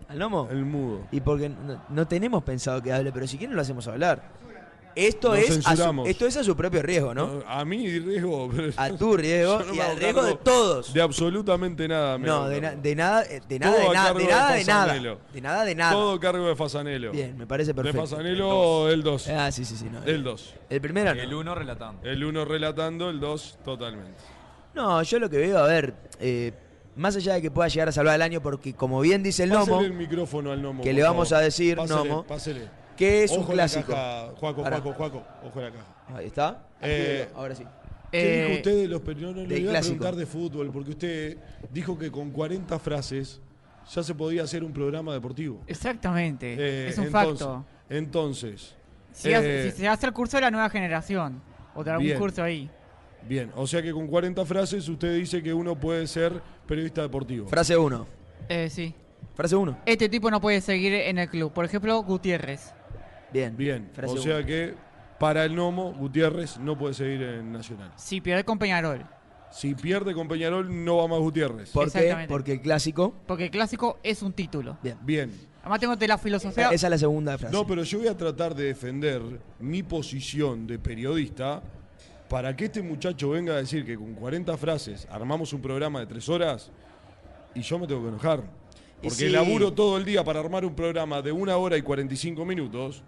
¿Al 0.09 0.19
Nomo? 0.19 0.49
El 0.51 0.65
mudo. 0.65 1.01
Y 1.11 1.21
porque 1.21 1.49
no, 1.49 1.83
no 1.89 2.07
tenemos 2.07 2.45
pensado 2.45 2.81
que 2.81 2.93
hable, 2.93 3.11
pero 3.11 3.27
si 3.27 3.37
quieren 3.37 3.57
lo 3.57 3.63
hacemos 3.63 3.89
hablar. 3.89 4.23
Esto 4.97 5.31
Nos 5.31 5.39
es, 5.39 5.51
a 5.51 5.55
su, 5.55 5.63
censuramos. 5.63 6.09
esto 6.09 6.27
es 6.27 6.37
a 6.37 6.45
su 6.45 6.57
propio 6.57 6.81
riesgo, 6.83 7.15
¿no? 7.15 7.43
A 7.49 7.65
mí 7.65 7.99
riesgo. 7.99 8.49
pero- 8.55 8.73
A 8.77 8.91
tu 8.91 9.17
riesgo 9.17 9.59
no 9.67 9.75
y 9.75 9.81
al 9.81 9.97
riesgo 9.97 10.23
de 10.25 10.35
todos. 10.37 10.93
De 10.95 11.01
absolutamente 11.03 11.89
nada. 11.89 12.17
me 12.19 12.27
No, 12.29 12.49
de, 12.49 12.61
na- 12.61 12.69
cargo. 12.69 12.83
de 12.83 12.95
nada, 12.95 13.23
de 13.25 13.41
nada, 13.41 13.49
de 13.49 13.59
nada, 13.59 14.13
de 14.13 14.19
de 14.21 14.27
nada, 14.29 14.55
de 14.55 14.65
nada. 14.65 14.85
Fasanelo. 14.87 15.19
De 15.33 15.41
nada, 15.41 15.65
de 15.65 15.75
nada. 15.75 15.93
Todo 15.93 16.21
cargo 16.21 16.47
de 16.47 16.55
Fasanelo. 16.57 17.11
Bien, 17.13 17.37
me 17.37 17.47
parece 17.47 17.75
perfecto. 17.75 18.03
De 18.03 18.07
Fasanelo, 18.09 18.89
el 18.91 19.03
2. 19.03 19.29
Ah, 19.31 19.51
sí, 19.51 19.65
sí, 19.65 19.77
sí. 19.77 19.87
No, 19.91 20.03
El 20.05 20.23
2. 20.23 20.55
El 20.71 20.81
primero. 20.81 21.11
El 21.11 21.35
uno 21.35 21.55
relatando. 21.55 22.09
El 22.09 22.23
1 22.25 22.45
relatando, 22.45 23.11
el 23.11 23.19
2 23.21 23.59
totalmente. 23.65 24.19
No, 24.75 25.03
yo 25.03 25.19
lo 25.19 25.29
que 25.31 25.39
veo, 25.39 25.59
a 25.59 25.67
ver, 25.67 25.95
eh, 26.21 26.53
más 26.97 27.17
allá 27.17 27.35
de 27.35 27.43
que 27.43 27.51
pueda 27.51 27.69
llegar 27.69 27.89
a 27.89 27.93
salvar 27.93 28.15
el 28.15 28.23
año, 28.23 28.41
porque 28.41 28.75
como 28.75 29.01
bien 29.01 29.23
dice 29.23 29.43
el 29.45 29.51
Nomo, 29.51 29.81
el 29.81 29.93
micrófono 29.93 30.53
al 30.53 30.63
Nomo. 30.63 30.83
que 30.83 30.93
le 30.93 31.03
vamos 31.03 31.29
favor. 31.31 31.43
a 31.43 31.45
decir, 31.45 31.77
Pásele, 31.77 31.97
Nomo, 32.09 32.23
Pásele. 32.25 32.69
Que 32.97 33.25
es 33.25 33.31
un 33.33 33.41
Ojo 33.41 33.53
la 33.53 33.65
clásico. 33.65 33.93
caja, 33.93 34.33
Juaco. 34.37 34.63
Juaco, 34.63 34.93
Juaco. 34.93 35.23
Ojo 35.47 35.61
la 35.61 35.71
caja. 35.71 35.85
Ahí 36.15 36.27
está. 36.27 36.67
Eh, 36.83 37.29
Ahora 37.35 37.55
sí. 37.55 37.65
¿Qué 38.11 38.21
Eh, 38.21 38.45
dijo 38.47 38.57
usted 38.59 38.77
de 38.83 38.89
los 38.89 39.01
pe- 39.01 39.15
No, 39.17 39.33
no, 39.33 39.45
le 39.45 39.59
iba 39.59 39.71
a 39.71 39.73
clásico. 39.75 39.97
preguntar 39.99 40.17
de 40.17 40.27
fútbol, 40.27 40.71
porque 40.73 40.91
usted 40.91 41.37
dijo 41.73 41.99
que 41.99 42.11
con 42.13 42.31
40 42.31 42.79
frases 42.79 43.41
ya 43.93 44.03
se 44.03 44.15
podía 44.15 44.45
hacer 44.45 44.63
un 44.63 44.73
programa 44.73 45.13
deportivo. 45.13 45.61
Exactamente. 45.67 46.55
Eh, 46.55 46.89
es 46.89 46.99
un 46.99 47.07
entonces, 47.07 47.39
facto. 47.41 47.65
Entonces, 47.91 48.75
Si, 49.13 49.33
hace- 49.33 49.67
eh, 49.69 49.71
si 49.73 49.79
se 49.79 49.89
hace 49.89 50.07
el 50.07 50.13
curso 50.13 50.37
de 50.37 50.43
la 50.43 50.51
nueva 50.51 50.69
generación, 50.71 51.43
o 51.75 51.83
de 51.83 51.91
algún 51.91 52.07
Bien. 52.07 52.19
curso 52.19 52.43
ahí. 52.43 52.71
bien, 53.27 53.51
o 53.57 53.67
sea 53.67 53.81
que 53.83 53.91
con 53.91 54.07
40 54.07 54.45
frases 54.45 54.87
usted 54.89 55.15
dice 55.17 55.43
que 55.43 55.53
uno 55.55 55.75
puede 55.81 56.07
ser 56.07 56.41
periodista 56.67 57.01
deportivo. 57.03 57.49
Frase 57.49 57.77
1. 57.77 58.07
Eh, 58.49 58.69
sí. 58.71 58.95
Frase 59.35 59.57
1. 59.57 59.79
Este 59.87 60.09
tipo 60.09 60.31
no 60.31 60.41
puede 60.41 60.61
seguir 60.61 60.93
en 60.95 61.19
el 61.19 61.29
club. 61.29 61.53
Por 61.53 61.65
ejemplo, 61.65 62.01
Gutiérrez. 62.03 62.73
Bien. 63.35 63.57
Bien, 63.57 63.91
Frase 63.93 64.15
o 64.15 64.23
sea 64.23 64.47
que 64.47 64.75
para 65.19 65.45
el 65.45 65.57
Nomo, 65.57 65.93
Gutiérrez 65.93 66.57
no 66.59 66.79
puede 66.79 66.95
seguir 66.95 67.21
en 67.21 67.51
Nacional. 67.53 67.93
Si 67.97 68.21
pierde 68.21 68.45
con 68.45 68.61
Peñarol. 68.61 69.05
Si 69.51 69.75
pierde 69.75 70.15
con 70.15 70.29
Peñarol, 70.29 70.85
no 70.85 70.99
va 70.99 71.09
más 71.09 71.19
Gutiérrez. 71.19 71.71
¿Por 71.71 71.91
qué? 71.91 72.27
Porque 72.29 72.53
el 72.53 72.61
clásico. 72.61 73.13
Porque 73.27 73.47
el 73.47 73.51
clásico 73.51 73.99
es 74.05 74.23
un 74.23 74.33
título. 74.33 74.79
Bien. 74.85 74.99
Bien. 75.03 75.33
Además 75.63 75.81
tengo 75.81 75.97
de 75.97 76.07
la 76.07 76.17
filosofía. 76.17 76.71
Esa 76.71 76.87
es 76.87 76.91
la 76.91 76.99
segunda 76.99 77.37
frase. 77.37 77.53
No, 77.53 77.67
pero 77.67 77.83
yo 77.83 77.99
voy 77.99 78.07
a 78.07 78.17
tratar 78.17 78.55
de 78.55 78.65
defender 78.65 79.21
mi 79.59 79.83
posición 79.83 80.69
de 80.69 80.79
periodista 80.79 81.61
para 82.29 82.55
que 82.55 82.67
este 82.67 82.83
muchacho 82.83 83.31
venga 83.31 83.55
a 83.55 83.57
decir 83.57 83.85
que 83.85 83.97
con 83.97 84.15
40 84.15 84.57
frases 84.57 85.09
armamos 85.11 85.53
un 85.53 85.61
programa 85.61 85.99
de 86.01 86.07
tres 86.07 86.29
horas 86.29 86.71
y 87.53 87.63
yo 87.63 87.81
me 87.81 87.89
tengo 87.89 88.03
que 88.03 88.09
enojar. 88.11 88.45
Porque 89.03 89.17
sí. 89.17 89.29
laburo 89.29 89.73
todo 89.73 89.97
el 89.97 90.05
día 90.05 90.23
para 90.23 90.39
armar 90.39 90.65
un 90.65 90.75
programa 90.75 91.21
de 91.21 91.33
una 91.33 91.57
hora 91.57 91.77
y 91.77 91.83
45 91.83 92.45
minutos 92.45 93.03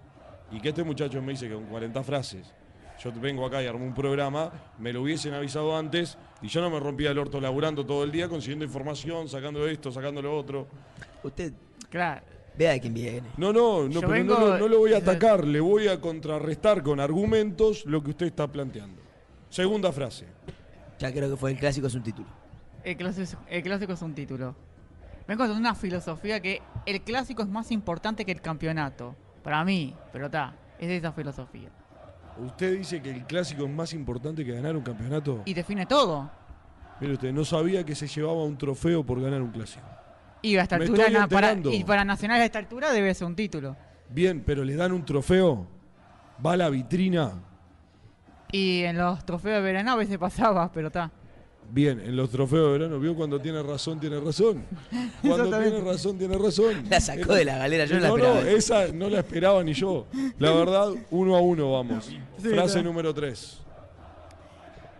y 0.51 0.61
que 0.61 0.69
este 0.71 0.85
muchacho 0.85 1.21
me 1.23 1.33
dice 1.33 1.49
que 1.49 1.55
con 1.55 1.65
40 1.67 2.03
frases 2.03 2.53
yo 3.03 3.13
vengo 3.13 3.45
acá 3.45 3.63
y 3.63 3.67
armo 3.67 3.85
un 3.85 3.93
programa, 3.93 4.51
me 4.79 4.91
lo 4.93 5.03
hubiesen 5.03 5.35
avisado 5.35 5.77
antes 5.77 6.17
y 6.41 6.49
yo 6.49 6.63
no 6.63 6.71
me 6.71 6.81
rompía 6.81 7.11
el 7.11 7.19
orto 7.19 7.41
laburando 7.41 7.85
todo 7.85 8.05
el 8.05 8.11
día 8.11 8.27
consiguiendo 8.29 8.65
información, 8.65 9.29
sacando 9.29 9.67
esto, 9.69 9.93
sacando 9.93 10.23
lo 10.23 10.35
otro. 10.37 10.67
Usted 11.23 11.53
Claro. 11.91 12.23
vea 12.57 12.73
de 12.73 12.81
quién 12.81 12.95
viene. 12.95 13.23
No, 13.37 13.53
no, 13.53 13.83
no, 13.87 14.01
pero 14.01 14.09
vengo- 14.13 14.35
no, 14.39 14.47
lo- 14.47 14.59
no 14.59 14.69
lo 14.69 14.79
voy 14.79 14.95
a 14.95 14.99
atacar, 14.99 15.45
le 15.45 15.61
voy 15.61 15.89
a 15.89 16.01
contrarrestar 16.01 16.83
con 16.83 16.99
argumentos 16.99 17.85
lo 17.85 18.03
que 18.03 18.11
usted 18.11 18.27
está 18.27 18.47
planteando. 18.51 19.03
Segunda 19.51 19.93
frase. 19.93 20.25
Ya 20.99 21.13
creo 21.13 21.29
que 21.29 21.37
fue 21.37 21.51
el 21.51 21.59
clásico, 21.59 21.89
es 21.89 21.95
un 21.95 22.03
título. 22.03 22.29
El 22.83 22.97
clásico, 22.97 23.23
es- 23.25 23.37
el 23.51 23.63
clásico 23.63 23.93
es 23.93 24.01
un 24.01 24.15
título. 24.15 24.55
Vengo 25.29 25.47
con 25.47 25.55
una 25.57 25.75
filosofía 25.75 26.41
que 26.41 26.63
el 26.87 27.03
clásico 27.03 27.43
es 27.43 27.49
más 27.49 27.71
importante 27.73 28.25
que 28.25 28.33
el 28.33 28.41
campeonato. 28.41 29.15
Para 29.47 29.65
mí, 29.65 29.95
pero 30.13 30.27
está. 30.27 30.53
Es 30.77 30.89
de 30.89 30.97
esa 30.97 31.13
filosofía. 31.13 31.69
Usted 32.37 32.77
dice 32.79 33.01
que 33.01 33.11
el 33.13 33.25
clásico 33.27 33.63
es 33.65 33.71
más 33.71 33.93
importante 33.93 34.45
que 34.45 34.53
ganar 34.53 34.75
un 34.77 34.83
campeonato. 34.83 35.43
Y 35.45 35.55
define 35.55 35.87
todo. 35.87 36.29
Mire 37.01 37.13
usted, 37.13 37.33
no 37.33 37.45
sabía 37.45 37.85
que 37.85 37.95
se 37.95 38.09
llevaba 38.09 38.43
un 38.43 38.59
trofeo 38.59 39.05
por 39.07 39.21
ganar 39.23 39.41
un 39.41 39.53
clásico. 39.53 39.87
Y 40.43 40.57
a 40.57 40.63
esta 40.63 40.79
Me 40.79 40.87
altura, 40.87 41.05
estoy 41.05 41.15
na- 41.21 41.29
para, 41.29 41.51
enterando. 41.53 41.71
y 41.79 41.85
para 41.85 42.05
Nacional 42.05 42.41
a 42.41 42.45
esta 42.45 42.59
altura 42.59 42.91
debe 42.93 43.15
ser 43.15 43.29
un 43.29 43.37
título. 43.37 43.77
Bien, 44.11 44.43
pero 44.45 44.65
le 44.65 44.75
dan 44.75 44.91
un 44.91 45.05
trofeo, 45.05 45.69
va 46.45 46.55
a 46.55 46.57
la 46.57 46.69
vitrina. 46.69 47.35
Y 48.51 48.83
en 48.83 48.99
los 48.99 49.25
trofeos 49.25 49.55
de 49.57 49.61
verano 49.63 49.93
a 49.93 49.97
veces 49.97 50.19
pasaba, 50.19 50.73
pero 50.73 50.89
está. 50.89 51.13
Bien, 51.71 52.01
en 52.01 52.17
los 52.17 52.31
trofeos 52.31 52.67
de 52.73 52.79
verano, 52.79 53.01
vio 53.01 53.15
cuando 53.15 53.41
tiene 53.41 53.63
razón, 53.63 54.01
tiene 54.01 54.21
razón. 54.21 54.65
Cuando 55.23 55.59
tiene 55.59 55.81
razón, 55.81 56.19
tiene 56.19 56.39
razón. 56.39 56.85
La 56.89 57.01
sacó 57.01 57.35
de 57.35 57.45
la 57.45 57.59
galera, 57.59 57.85
yo 57.85 57.97
no 57.97 58.01
la 58.01 58.09
no, 58.09 58.17
esperaba. 58.17 58.41
No, 58.41 58.47
esa 58.49 58.89
no 58.93 59.09
la 59.09 59.19
esperaba 59.19 59.65
ni 59.65 59.73
yo. 59.73 60.07
La 60.39 60.53
verdad, 60.53 60.89
uno 61.11 61.37
a 61.37 61.41
uno 61.41 61.73
vamos. 61.73 62.11
Frase 62.39 62.67
está. 62.67 62.83
número 62.83 63.13
tres. 63.13 63.61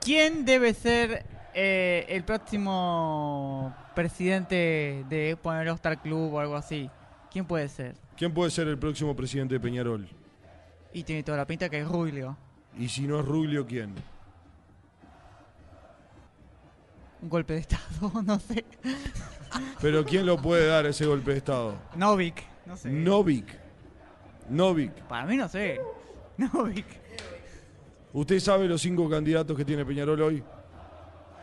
¿Quién 0.01 0.45
debe 0.45 0.75
ser 0.75 1.25
eh, 1.55 2.07
el 2.09 2.25
próximo 2.25 3.75
presidente 3.95 5.05
de 5.09 5.37
poner 5.41 5.69
Star 5.69 6.01
Club 6.03 6.35
o 6.35 6.41
algo 6.41 6.57
así? 6.57 6.91
¿Quién 7.31 7.45
puede 7.45 7.69
ser? 7.69 7.95
¿Quién 8.17 8.33
puede 8.33 8.51
ser 8.51 8.69
el 8.69 8.79
próximo 8.79 9.15
presidente 9.15 9.55
de 9.55 9.61
Peñarol? 9.61 10.09
Y 10.93 11.03
tiene 11.03 11.23
toda 11.23 11.39
la 11.39 11.47
pinta 11.47 11.69
que 11.69 11.81
es 11.81 11.89
Rubio. 11.89 12.37
Y 12.79 12.89
si 12.89 13.03
no 13.07 13.21
es 13.21 13.27
Ruglio, 13.27 13.67
¿quién? 13.67 13.95
Un 17.27 17.31
golpe 17.31 17.55
de 17.55 17.59
estado, 17.59 18.23
no 18.25 18.39
sé. 18.39 18.65
Pero 19.81 20.05
¿quién 20.05 20.25
lo 20.27 20.41
puede 20.41 20.69
dar 20.69 20.87
ese 20.87 21.07
golpe 21.07 21.33
de 21.33 21.39
Estado? 21.39 21.75
Novik, 21.97 22.41
no 22.65 22.77
sé. 22.77 22.89
Novik. 22.89 23.47
Novik. 24.49 24.93
Para 25.09 25.27
mí 25.27 25.37
no 25.37 25.49
sé. 25.49 25.81
Novik. 26.37 26.87
¿Usted 28.13 28.39
sabe 28.39 28.69
los 28.69 28.81
cinco 28.81 29.11
candidatos 29.11 29.57
que 29.57 29.65
tiene 29.65 29.85
Peñarol 29.85 30.23
hoy? 30.23 30.45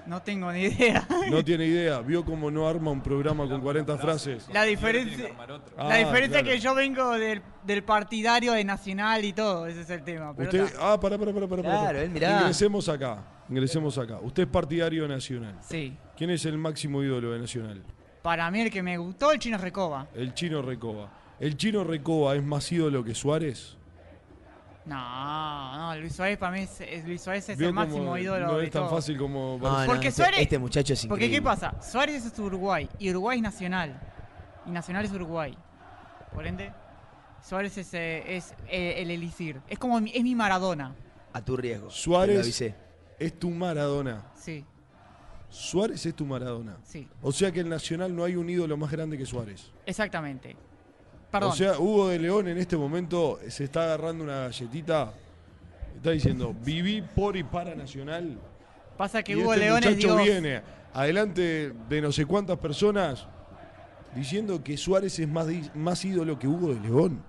No 0.05 0.21
tengo 0.21 0.51
ni 0.51 0.63
idea. 0.63 1.07
No 1.29 1.43
tiene 1.43 1.65
idea. 1.65 1.99
¿Vio 2.01 2.25
cómo 2.25 2.51
no 2.51 2.67
arma 2.67 2.91
un 2.91 3.01
programa 3.01 3.47
con 3.47 3.61
40 3.61 3.97
frases? 3.97 4.47
La 4.53 4.63
diferencia, 4.63 5.29
Ah, 5.77 5.89
la 5.89 5.95
diferencia 5.97 6.39
claro. 6.41 6.47
es 6.49 6.55
que 6.55 6.59
yo 6.59 6.75
vengo 6.75 7.11
del, 7.11 7.41
del 7.65 7.83
partidario 7.83 8.53
de 8.53 8.63
Nacional 8.63 9.23
y 9.25 9.33
todo, 9.33 9.67
ese 9.67 9.81
es 9.81 9.89
el 9.89 10.03
tema. 10.03 10.33
Pero 10.35 10.49
Usted, 10.49 10.75
ah, 10.79 10.99
pará, 10.99 11.17
pará, 11.17 11.33
pará, 11.33 11.47
pará. 11.47 11.63
pará. 11.63 11.79
Claro, 11.79 11.99
él 12.01 12.09
mirá. 12.09 12.39
Ingresemos 12.41 12.89
acá. 12.89 13.23
Ingresemos 13.49 13.97
acá. 13.97 14.19
Usted 14.21 14.43
es 14.43 14.49
partidario 14.49 15.07
nacional. 15.07 15.57
Sí. 15.61 15.95
¿Quién 16.17 16.29
es 16.29 16.45
el 16.45 16.57
máximo 16.57 17.01
ídolo 17.03 17.31
de 17.31 17.39
Nacional? 17.39 17.81
Para 18.21 18.49
mí 18.51 18.61
el 18.61 18.71
que 18.71 18.81
me 18.81 18.97
gustó, 18.97 19.31
el 19.31 19.39
chino 19.39 19.57
Recoba. 19.57 20.07
El 20.15 20.33
chino 20.33 20.61
Recoba. 20.61 21.09
¿El 21.39 21.57
chino 21.57 21.83
Recoba 21.83 22.35
es 22.35 22.43
más 22.43 22.71
ídolo 22.71 23.03
que 23.03 23.13
Suárez? 23.13 23.77
No, 24.85 25.77
no, 25.77 25.95
Luis 26.01 26.13
Suárez 26.13 26.37
para 26.37 26.51
mí 26.51 26.59
es, 26.61 26.81
es- 26.81 27.05
Luis 27.05 27.21
Suárez 27.21 27.47
es 27.49 27.57
¿Vio 27.57 27.69
el 27.69 27.73
máximo 27.73 28.17
ídolo 28.17 28.47
No 28.47 28.57
de 28.57 28.65
es 28.65 28.71
tan 28.71 28.83
todo. 28.83 28.95
fácil 28.97 29.17
como... 29.17 29.57
No, 29.61 29.79
no, 29.81 29.85
Porque 29.85 30.09
este, 30.09 30.21
Suárez- 30.23 30.39
este 30.41 30.59
muchacho 30.59 30.93
es 30.93 31.05
Porque 31.07 31.25
increíble. 31.25 31.37
¿qué 31.37 31.41
pasa? 31.41 31.81
Suárez 31.81 32.25
es 32.25 32.37
Uruguay 32.37 32.89
y 32.99 33.09
Uruguay 33.11 33.37
es 33.37 33.43
Nacional. 33.43 33.97
Y 34.65 34.71
Nacional 34.71 35.05
es 35.05 35.11
Uruguay. 35.13 35.57
Por 36.33 36.45
ende, 36.45 36.73
Suárez 37.41 37.77
es, 37.77 37.93
eh, 37.93 38.35
es 38.35 38.53
eh, 38.67 38.95
el 38.97 39.11
elixir. 39.11 39.61
Es 39.69 39.79
como 39.79 39.99
mi, 40.01 40.11
es 40.13 40.21
mi 40.23 40.35
Maradona. 40.35 40.93
A 41.31 41.41
tu 41.41 41.55
riesgo. 41.55 41.89
Suárez- 41.89 42.27
Te 42.27 42.33
lo 42.35 42.43
avisé. 42.43 42.75
Es 43.19 43.39
tu 43.39 43.49
Maradona. 43.51 44.25
Sí, 44.35 44.65
Suárez 45.49 46.05
es 46.05 46.15
tu 46.15 46.25
Maradona. 46.25 46.77
sí, 46.83 47.07
O 47.21 47.31
sea 47.31 47.51
que 47.51 47.59
el 47.61 47.69
Nacional 47.69 48.13
no 48.15 48.23
hay 48.23 48.35
un 48.35 48.49
ídolo 48.49 48.75
más 48.75 48.91
grande 48.91 49.17
que 49.17 49.25
Suárez. 49.25 49.71
exactamente. 49.85 50.57
Perdón. 51.33 51.49
O 51.49 51.55
sea, 51.55 51.79
Hugo 51.79 52.09
de 52.09 52.19
León 52.19 52.47
en 52.47 52.59
este 52.59 52.77
momento 52.77 53.39
se 53.47 53.63
está 53.63 53.85
agarrando 53.85 54.23
una 54.23 54.41
galletita. 54.41 55.13
Está 55.95 56.11
diciendo, 56.11 56.55
viví 56.63 57.01
por 57.01 57.35
y 57.35 57.43
para 57.43 57.73
Nacional. 57.73 58.37
Pasa 58.95 59.23
que 59.23 59.31
y 59.31 59.37
Hugo 59.37 59.55
este 59.55 59.65
León 59.65 59.81
muchacho 59.83 60.17
viene 60.17 60.61
adelante 60.93 61.73
de 61.89 62.01
no 62.01 62.11
sé 62.11 62.27
cuántas 62.27 62.59
personas 62.59 63.25
diciendo 64.13 64.63
que 64.63 64.77
Suárez 64.77 65.17
es 65.17 65.27
más, 65.27 65.47
más 65.73 66.05
ídolo 66.05 66.37
que 66.37 66.47
Hugo 66.47 66.75
de 66.75 66.81
León. 66.81 67.23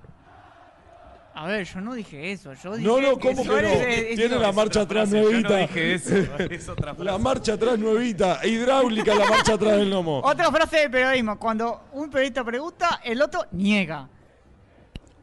A 1.37 1.47
ver, 1.49 1.65
yo 1.67 1.81
no 1.81 1.95
dije 1.95 2.31
eso. 2.31 2.53
Yo 2.55 2.77
dije 2.77 2.87
No, 2.89 3.01
no, 3.01 3.19
¿cómo 3.19 3.43
que 3.43 3.49
no? 3.49 3.59
es- 3.59 3.87
es 4.11 4.17
Tiene 4.17 4.39
la 4.39 4.53
marcha 4.53 4.83
atrás 4.83 5.09
Frase, 5.11 5.23
yo 5.25 5.31
nuevita. 5.31 5.49
no 5.49 5.57
dije 5.57 5.95
eso. 5.95 6.15
Es 6.51 6.69
otra 6.69 6.95
frase. 6.95 7.05
La 7.11 7.19
marcha 7.19 7.55
atrás 7.55 7.77
nuevita, 7.79 8.39
hidráulica 8.47 9.15
la 9.17 9.27
marcha 9.29 9.55
atrás 9.55 9.77
del 9.79 9.91
lomo. 9.91 10.21
Otra 10.21 10.51
frase 10.53 10.77
de 10.79 10.91
periodismo. 10.91 11.37
Cuando 11.39 11.89
un 11.93 12.09
periodista 12.09 12.45
pregunta, 12.45 13.01
el 13.03 13.21
otro 13.21 13.47
niega. 13.51 14.09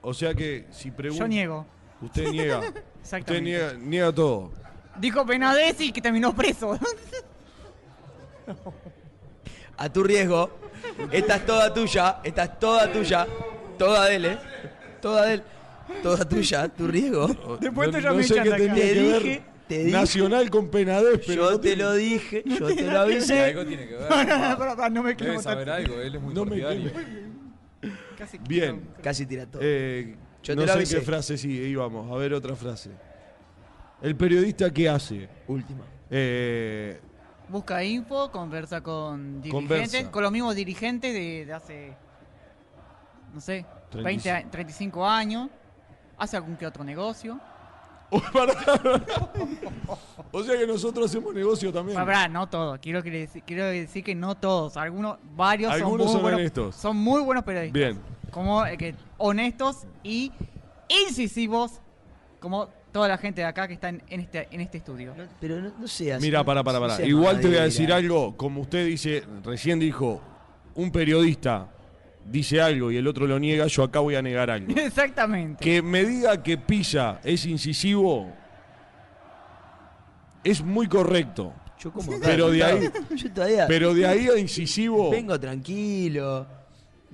O 0.01 0.13
sea 0.13 0.33
que 0.33 0.65
si 0.71 0.91
pregunta. 0.91 1.23
Yo 1.23 1.27
niego. 1.29 1.65
Usted 2.01 2.27
niega. 2.29 2.59
Usted 2.59 2.81
Exactamente. 3.01 3.49
niega, 3.49 3.73
niega 3.73 4.11
todo. 4.13 4.51
Dijo 4.97 5.25
Penadez 5.25 5.79
y 5.79 5.91
que 5.93 6.01
terminó 6.01 6.35
preso. 6.35 6.77
A 9.77 9.89
tu 9.89 10.03
riesgo. 10.03 10.49
Esta 11.11 11.35
es 11.38 11.45
toda 11.45 11.73
tuya. 11.73 12.17
Esta 12.23 12.43
es 12.43 12.59
toda 12.59 12.91
tuya. 12.91 13.25
Toda 13.77 14.05
de 14.07 14.15
él, 14.15 14.25
¿eh? 14.25 14.39
Toda 15.01 15.25
de 15.25 15.33
él. 15.35 15.43
Toda 16.03 16.27
tuya. 16.27 16.68
Tu 16.69 16.88
riesgo. 16.88 17.27
Después 17.59 17.88
no, 17.89 17.93
tú 17.97 17.99
ya 18.03 18.09
no 18.09 18.15
me 18.15 18.23
sé 18.23 18.34
echan 18.34 18.43
qué 18.43 18.49
de 18.49 18.55
acá. 18.55 18.73
tenía 18.73 18.84
Te 18.84 18.93
que 18.93 19.01
dije, 19.01 19.43
te 19.68 19.77
dije. 19.80 19.91
Nacional 19.91 20.49
con 20.49 20.69
Penadez, 20.69 21.22
pero 21.26 21.43
Yo 21.45 21.51
no 21.51 21.59
te 21.59 21.68
tiene- 21.69 21.84
lo 21.84 21.93
dije. 21.93 22.43
Yo 22.59 22.68
te 22.76 22.81
lo 22.84 22.99
avisé. 22.99 23.39
algo 23.41 23.65
tiene 23.65 23.88
que 23.88 23.95
ver. 23.95 24.09
no, 24.09 24.18
no, 24.18 24.26
papá. 24.26 24.57
pará, 24.57 24.76
pará, 24.76 24.89
no 24.89 25.03
me 25.03 25.13
Debe 25.15 25.39
saber 25.39 25.68
tanto. 25.68 25.91
algo, 25.91 26.01
él 26.01 26.15
es 26.15 26.22
muy 26.22 26.34
No 26.34 26.45
me 26.45 26.61
partidario. 26.61 26.91
Casi 28.18 28.38
Bien. 28.47 28.81
Casi 29.01 29.26
tira 29.26 29.45
todo. 29.45 29.61
Eh, 29.63 30.15
Yo 30.43 30.53
te 30.53 30.55
no 30.55 30.61
lo 30.61 30.68
sé 30.68 30.73
avisé. 30.73 30.95
qué 30.97 31.01
frase 31.01 31.38
sí, 31.38 31.49
íbamos. 31.49 32.11
A 32.11 32.15
ver 32.15 32.34
otra 32.34 32.55
frase. 32.55 32.91
El 34.01 34.15
periodista 34.15 34.72
qué 34.72 34.89
hace? 34.89 35.27
Última. 35.47 35.84
Eh, 36.09 36.99
Busca 37.49 37.84
info, 37.84 38.31
conversa 38.31 38.81
con 38.81 39.41
dirigentes, 39.41 39.51
Conversa. 39.51 40.11
con 40.11 40.23
los 40.23 40.31
mismos 40.31 40.55
dirigentes 40.55 41.13
de, 41.13 41.45
de 41.45 41.53
hace, 41.53 41.93
no 43.34 43.41
sé, 43.41 43.65
20, 43.93 44.22
35. 44.22 44.47
a- 44.47 44.51
35 44.51 45.07
años. 45.09 45.49
Hace 46.22 46.38
algún 46.38 46.56
que 46.56 46.68
otro 46.68 46.84
negocio. 46.84 47.39
o 50.31 50.43
sea 50.43 50.56
que 50.56 50.68
nosotros 50.68 51.10
hacemos 51.10 51.34
negocio 51.34 51.73
también. 51.73 51.98
Pará, 51.98 52.27
no 52.27 52.48
todos. 52.48 52.77
Quiero, 52.77 53.02
quiero 53.02 53.65
decir 53.65 54.03
que 54.03 54.14
no 54.14 54.35
todos. 54.35 54.77
Algunos, 54.77 55.18
varios 55.35 55.73
Algunos 55.73 55.89
son 55.89 55.98
muy 56.06 56.14
son 56.14 56.22
buenos. 56.22 56.39
honestos. 56.39 56.76
Son 56.76 56.95
muy 56.95 57.23
buenos 57.23 57.43
periodistas. 57.43 57.73
Bien. 57.73 57.99
Como 58.30 58.64
eh, 58.68 58.77
que 58.77 58.93
honestos 59.18 59.88
y 60.03 60.31
incisivos, 61.07 61.81
como 62.39 62.69
toda 62.91 63.07
la 63.07 63.18
gente 63.18 63.41
de 63.41 63.48
acá 63.48 63.68
que 63.68 63.73
está 63.73 63.89
en, 63.89 64.03
en 64.07 64.19
este, 64.19 64.48
en 64.52 64.61
este 64.61 64.77
estudio. 64.77 65.15
No, 65.18 65.23
pero 65.39 65.60
no, 65.60 65.72
no 65.80 65.88
seas. 65.88 66.22
Mira, 66.22 66.43
para, 66.43 66.64
para, 66.64 66.80
no 66.80 66.88
para. 66.88 67.03
Igual 67.03 67.39
te 67.39 67.48
voy 67.48 67.57
a 67.57 67.64
decir 67.64 67.91
algo. 67.91 68.38
Como 68.38 68.61
usted 68.61 68.85
dice, 68.85 69.23
recién 69.43 69.80
dijo, 69.80 70.22
un 70.76 70.91
periodista 70.91 71.68
dice 72.26 72.61
algo 72.61 72.91
y 72.91 72.98
el 72.98 73.07
otro 73.07 73.27
lo 73.27 73.38
niega, 73.39 73.68
yo 73.68 73.84
acá 73.84 73.99
voy 73.99 74.15
a 74.15 74.22
negar 74.22 74.49
algo. 74.52 74.73
Exactamente. 74.76 75.64
que 75.64 75.81
me 75.81 76.03
diga 76.06 76.41
que 76.43 76.57
Pisa 76.57 77.19
es 77.23 77.45
incisivo 77.45 78.31
es 80.43 80.61
muy 80.64 80.88
correcto. 80.88 81.53
Yo 81.80 81.91
como 81.91 82.11
Pero 82.19 82.49
de 82.52 82.64
ahí- 82.64 82.89
Yo 83.15 83.31
todavía. 83.34 83.65
Pero 83.68 83.93
de 83.93 84.06
ahí 84.07 84.27
a 84.27 84.38
incisivo. 84.38 85.10
Vengo 85.11 85.39
tranquilo 85.39 86.45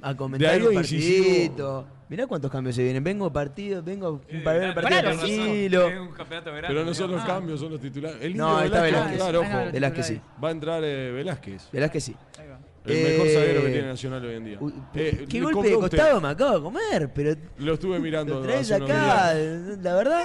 a 0.02 0.16
comentar 0.16 0.50
De 0.52 0.56
ahí 0.56 0.62
un 0.62 0.78
a 0.78 0.80
incisivo. 0.82 1.26
partidito. 1.26 1.88
Mirá 2.10 2.26
cuántos 2.28 2.50
cambios 2.52 2.76
se 2.76 2.84
vienen. 2.84 3.04
Vengo 3.04 3.32
partido, 3.34 3.84
vengo 3.84 4.22
para 4.44 4.58
ver 4.60 4.68
el 4.70 4.74
partido 4.74 5.02
tranquilo. 5.02 5.88
Un 6.04 6.12
campeonato 6.14 6.52
Pero 6.68 6.86
no 6.86 6.94
son 6.94 7.12
los 7.12 7.24
cambios, 7.26 7.60
son 7.60 7.72
los 7.72 7.82
titulares. 7.82 8.18
El 8.22 8.36
No, 8.38 8.62
está 8.62 8.82
Velázquez, 8.82 9.20
Velázquez. 9.26 9.72
Velázquez 9.74 10.06
sí. 10.08 10.22
Va 10.42 10.48
a 10.48 10.52
entrar 10.52 10.82
eh, 10.86 11.12
Velázquez. 11.12 11.70
Verás 11.72 11.92
que 11.92 12.00
sí. 12.02 12.16
Ahí 12.40 12.48
va. 12.48 12.57
El 12.88 12.96
Eh, 12.96 13.04
mejor 13.12 13.28
zaguero 13.30 13.62
que 13.64 13.70
tiene 13.72 13.88
Nacional 13.88 14.26
hoy 14.26 14.36
en 14.36 14.46
día. 14.46 14.58
Uy, 14.62 14.74
Eh, 14.96 15.26
¿Qué 15.30 15.42
golpe 15.42 15.70
de 15.70 15.76
usted. 15.76 15.98
costado 15.98 16.22
me 16.22 16.28
acabo 16.30 16.56
de 16.56 16.62
comer? 16.64 17.12
Pero 17.14 17.36
Lo 17.60 17.74
estuve 17.74 18.00
mirando. 18.00 18.36
lo 18.36 18.42
traes 18.42 18.72
acá, 18.72 19.34
la 19.34 19.94
verdad. 19.96 20.24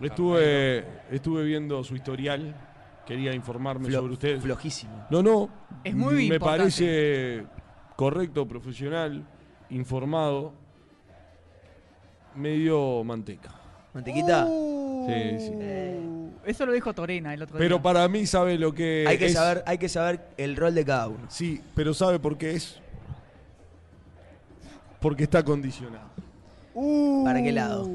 Estuve, 0.00 0.84
estuve 1.10 1.44
viendo 1.44 1.82
su 1.84 1.94
historial. 1.96 2.54
Quería 3.06 3.32
informarme 3.34 3.88
flo- 3.88 4.00
sobre 4.00 4.12
usted. 4.12 4.40
flojísimo. 4.40 5.06
No, 5.10 5.22
no. 5.22 5.48
Es 5.84 5.94
muy 5.94 6.14
Me 6.14 6.22
importante. 6.36 6.58
parece 6.58 7.46
correcto, 7.96 8.46
profesional, 8.46 9.26
informado. 9.70 10.52
Medio 12.34 13.02
manteca. 13.04 13.50
Mantequita, 13.94 14.46
Sí, 15.08 15.46
sí. 15.46 15.52
Uh, 15.52 16.30
Eso 16.44 16.66
lo 16.66 16.72
dijo 16.72 16.92
Torena 16.94 17.34
el 17.34 17.42
otro 17.42 17.58
Pero 17.58 17.76
día. 17.76 17.82
para 17.82 18.08
mí 18.08 18.26
sabe 18.26 18.58
lo 18.58 18.72
que 18.74 19.04
hay 19.06 19.18
que 19.18 19.26
es- 19.26 19.34
saber, 19.34 19.62
hay 19.66 19.78
que 19.78 19.88
saber 19.88 20.20
el 20.36 20.56
rol 20.56 20.74
de 20.74 20.84
cada 20.84 21.08
uno. 21.08 21.26
Sí, 21.28 21.60
pero 21.74 21.92
¿sabe 21.94 22.18
por 22.18 22.36
qué 22.38 22.52
es? 22.52 22.80
Porque 25.00 25.24
está 25.24 25.42
condicionado. 25.44 26.08
¿Para 27.24 27.42
qué 27.42 27.52
lado? 27.52 27.88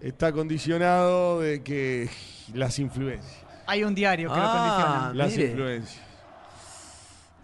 Está 0.00 0.32
condicionado 0.32 1.40
de 1.40 1.62
que 1.62 2.08
las 2.52 2.78
influencias. 2.78 3.42
Hay 3.66 3.82
un 3.84 3.94
diario 3.94 4.28
que 4.28 4.38
Ah, 4.38 4.42
lo 4.44 4.52
condiciona. 4.52 5.14
Las 5.14 5.30
mire. 5.36 5.50
influencias. 5.50 6.03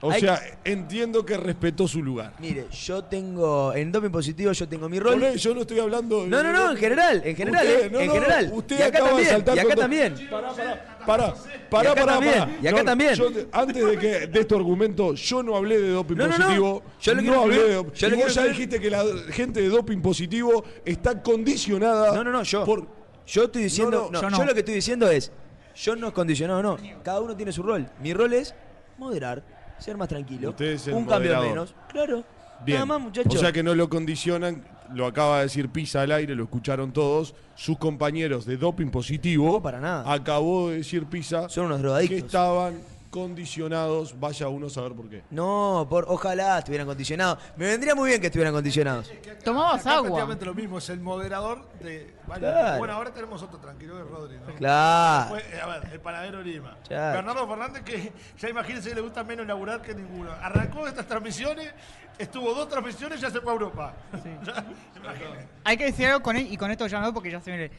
O 0.03 0.11
Hay- 0.11 0.21
sea, 0.23 0.41
entiendo 0.65 1.27
que 1.27 1.37
respetó 1.37 1.87
su 1.87 2.03
lugar. 2.03 2.33
Mire, 2.39 2.69
yo 2.71 3.05
tengo, 3.05 3.75
en 3.75 3.93
doping 3.93 4.09
positivo 4.09 4.51
yo 4.53 4.67
tengo 4.67 4.89
mi 4.89 4.99
rol. 4.99 5.35
Yo 5.35 5.55
no 5.55 5.61
estoy 5.61 5.79
hablando. 5.79 6.27
No, 6.27 6.43
no, 6.43 6.53
no, 6.53 6.71
en 6.71 6.77
general, 6.79 7.21
en 7.23 7.37
general, 7.37 7.67
Usted, 7.67 7.85
eh, 7.85 7.91
no, 7.91 8.01
en 8.01 8.07
no, 8.07 8.13
general. 8.15 8.51
Usted 8.51 8.79
y 8.79 8.83
acá 8.83 8.89
acaba 8.89 9.05
de 9.09 9.11
también, 9.11 9.29
saltar 9.31 9.57
y 9.57 9.61
acá 9.61 9.75
también. 9.77 10.15
Pará, 10.31 10.49
pará, 10.53 10.99
pará, 11.07 11.35
pará, 11.69 11.91
acá 11.93 12.01
pará, 12.01 12.13
también, 12.15 12.39
pará. 12.39 12.53
y 12.63 12.67
acá 12.67 12.79
No, 12.79 12.85
también. 12.85 13.15
yo 13.15 13.31
antes 13.53 13.85
de 13.87 13.99
que 13.99 14.27
de 14.27 14.41
este 14.41 14.55
argumento, 14.55 15.13
yo 15.15 15.43
no 15.43 15.55
hablé 15.55 15.79
de 15.79 15.91
doping 15.91 16.15
No, 16.17 16.27
no, 16.29 16.39
no. 16.39 16.45
positivo. 16.45 16.83
Yo 17.03 17.15
lo 17.15 17.23
no 17.23 17.41
hablé 17.43 17.63
de 17.63 17.75
doping. 17.75 18.09
Lo 18.09 18.17
vos 18.17 18.35
ya 18.35 18.45
dijiste 18.47 18.81
que 18.81 18.89
la 18.91 19.05
gente 19.33 19.61
de 19.61 19.69
doping 19.69 20.01
positivo 20.01 20.65
está 20.87 21.21
condicionada. 21.23 22.15
No, 22.15 22.25
no, 22.25 22.33
no, 22.33 22.43
yo. 22.43 22.65
por- 22.65 22.87
Yo 23.27 23.45
estoy 23.45 23.65
diciendo, 23.65 24.11
yo 24.13 24.29
yo, 24.31 24.45
lo 24.45 24.55
que 24.55 24.61
estoy 24.61 24.75
diciendo 24.77 25.11
es, 25.11 25.31
yo 25.77 25.95
no 25.95 26.09
es 26.09 26.13
condicionado, 26.15 26.63
no. 26.63 26.79
Cada 27.05 27.21
uno 27.21 27.37
tiene 27.37 27.53
su 27.53 27.63
rol. 27.63 27.87
Mi 28.03 28.15
rol 28.15 28.33
es 28.33 28.55
moderar, 28.99 29.43
ser 29.81 29.97
más 29.97 30.09
tranquilo. 30.09 30.51
Usted 30.51 30.67
es 30.67 30.87
el 30.89 30.95
un 30.95 31.05
cambio 31.05 31.41
menos. 31.41 31.75
Claro. 31.89 32.25
Bien. 32.65 32.77
Nada 32.77 32.87
más, 32.87 33.01
muchachos. 33.01 33.35
O 33.35 33.39
sea 33.39 33.53
que 33.53 33.63
no 33.63 33.75
lo 33.75 33.89
condicionan, 33.89 34.63
lo 34.95 35.07
acaba 35.07 35.39
de 35.39 35.45
decir 35.45 35.71
Pisa 35.71 36.03
al 36.03 36.13
aire, 36.13 36.35
lo 36.35 36.45
escucharon 36.45 36.93
todos. 36.93 37.35
Sus 37.55 37.79
compañeros 37.79 38.45
de 38.45 38.57
doping 38.57 38.89
positivo. 38.91 39.53
No, 39.53 39.63
para 39.63 39.81
nada. 39.81 40.13
Acabó 40.13 40.69
de 40.71 40.79
decir 40.79 41.07
Pisa 41.07 41.49
Son 41.49 41.67
unos 41.67 41.79
que 41.79 41.83
drogadictos. 41.83 42.19
estaban 42.19 42.81
condicionados. 43.11 44.19
Vaya 44.19 44.49
uno 44.49 44.69
a 44.69 44.71
saber 44.71 44.93
por 44.93 45.09
qué. 45.09 45.23
No, 45.31 45.87
por, 45.91 46.05
ojalá 46.09 46.59
estuvieran 46.59 46.87
condicionados. 46.87 47.39
Me 47.57 47.67
vendría 47.67 47.95
muy 47.95 48.09
bien 48.09 48.21
que 48.21 48.29
estuvieran 48.29 48.55
condicionados. 48.55 49.13
Tomabas 49.45 49.81
Acá 49.83 49.97
agua. 49.97 50.03
prácticamente 50.11 50.45
lo 50.47 50.55
mismo, 50.55 50.79
es 50.79 50.89
el 50.91 51.01
moderador 51.01 51.69
de. 51.81 52.15
Claro. 52.35 52.79
Bueno, 52.79 52.95
ahora 52.95 53.13
tenemos 53.13 53.43
otro 53.43 53.59
tranquilo 53.59 53.97
de 53.97 54.05
Rodri, 54.05 54.37
¿no? 54.39 54.55
Claro. 54.55 55.29
Fue, 55.31 55.41
eh, 55.41 55.61
a 55.61 55.67
ver, 55.67 55.89
el 55.93 56.01
panadero 56.01 56.43
Lima. 56.43 56.77
Bernardo 56.89 57.47
Fernández, 57.49 57.83
que 57.83 58.13
ya 58.39 58.49
imagínense 58.49 58.89
que 58.91 58.95
le 58.95 59.01
gusta 59.01 59.25
menos 59.25 59.47
laburar 59.47 59.83
que 59.83 59.95
ninguno. 59.95 60.31
Arrancó 60.33 60.87
estas 60.87 61.07
transmisiones, 61.07 61.73
estuvo 62.19 62.55
dos 62.55 62.69
transmisiones 62.69 63.19
y 63.19 63.23
ya 63.23 63.31
se 63.31 63.41
fue 63.41 63.51
a 63.51 63.55
Europa. 63.55 63.95
Ya, 64.45 64.65
imagínense. 64.97 65.49
Hay 65.65 65.77
que 65.77 65.85
decir 65.87 66.07
algo 66.07 66.23
con 66.23 66.37
él, 66.37 66.47
y 66.51 66.57
con 66.57 66.71
esto 66.71 66.87
ya 66.87 67.01
no, 67.01 67.13
porque 67.13 67.31
ya 67.31 67.41
se 67.41 67.51
viene. 67.51 67.71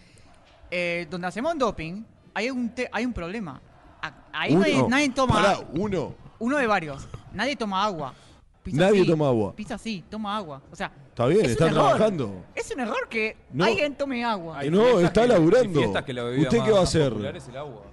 Eh, 0.70 1.08
donde 1.10 1.28
hacemos 1.28 1.58
doping, 1.58 2.03
hay 2.34 2.49
un, 2.49 2.70
te- 2.74 2.90
hay 2.91 3.06
un 3.06 3.14
problema. 3.14 3.62
Ahí 4.34 4.56
nadie, 4.56 4.76
Uno. 4.80 4.90
nadie 4.90 5.10
toma 5.10 5.34
Pará, 5.36 5.60
uno. 5.73 6.15
Uno 6.40 6.57
de 6.57 6.68
varios. 6.68 7.07
Nadie 7.34 7.56
toma 7.56 7.84
agua. 7.84 8.14
Pizza 8.64 8.78
Nadie 8.78 9.02
sí, 9.03 9.07
toma 9.10 9.28
agua. 9.28 9.56
Pizza 9.56 9.78
sí, 9.78 10.03
toma 10.10 10.38
agua. 10.38 10.61
O 10.72 10.76
sea, 10.76 10.91
Está 11.10 11.26
bien, 11.28 11.45
es 11.45 11.52
está 11.52 11.69
trabajando. 11.69 12.44
Es 12.56 12.72
un 12.73 12.80
error 12.80 13.07
que 13.10 13.36
No. 13.52 13.65
alguien 13.65 13.95
tome 13.95 14.23
agua. 14.23 14.60
Hay 14.60 14.69
No, 14.69 14.99
está 14.99 15.23
que- 15.23 15.28
laburando. 15.30 15.80
¿Usted 15.82 16.64
qué 16.64 16.72
va 16.72 16.80
a 16.80 16.84
hacer? 16.84 17.14
es 17.36 17.48
el 17.48 17.57
agua. 17.57 17.84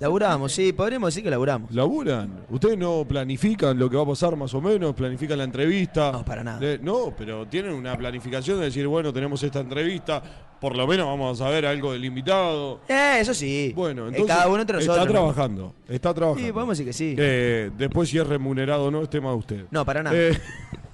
Laburamos, 0.00 0.52
sí, 0.52 0.72
podríamos 0.72 1.08
decir 1.12 1.24
que 1.24 1.30
laburamos. 1.30 1.72
Laburan. 1.72 2.44
Ustedes 2.50 2.78
no 2.78 3.04
planifican 3.04 3.76
lo 3.76 3.90
que 3.90 3.96
va 3.96 4.04
a 4.04 4.06
pasar 4.06 4.36
más 4.36 4.54
o 4.54 4.60
menos, 4.60 4.94
planifican 4.94 5.38
la 5.38 5.44
entrevista. 5.44 6.12
No, 6.12 6.24
para 6.24 6.44
nada. 6.44 6.60
Le- 6.60 6.78
no, 6.78 7.12
pero 7.18 7.46
tienen 7.48 7.72
una 7.72 7.96
planificación 7.98 8.58
de 8.60 8.66
decir, 8.66 8.86
bueno, 8.86 9.12
tenemos 9.12 9.42
esta 9.42 9.58
entrevista, 9.58 10.22
por 10.60 10.76
lo 10.76 10.86
menos 10.86 11.04
vamos 11.06 11.40
a 11.40 11.44
saber 11.44 11.66
algo 11.66 11.92
del 11.92 12.04
invitado. 12.04 12.80
Eh, 12.88 13.18
eso 13.20 13.34
sí. 13.34 13.72
Bueno, 13.74 14.04
Eh, 14.04 14.08
entonces 14.10 14.36
cada 14.36 14.46
uno 14.48 14.60
entre 14.60 14.76
nosotros. 14.76 14.98
está 14.98 15.06
¿no? 15.06 15.12
trabajando, 15.18 15.74
está 15.88 16.14
trabajando. 16.14 16.46
Sí, 16.46 16.52
podemos 16.52 16.78
decir 16.78 16.86
que 16.86 16.92
sí. 16.92 17.14
Eh, 17.18 17.70
después 17.76 18.08
si 18.08 18.18
es 18.18 18.26
remunerado 18.26 18.84
o 18.84 18.90
no 18.92 19.02
es 19.02 19.10
tema 19.10 19.30
de 19.30 19.36
usted. 19.36 19.64
No, 19.72 19.84
para 19.84 20.04
nada. 20.04 20.16
Eh, 20.16 20.30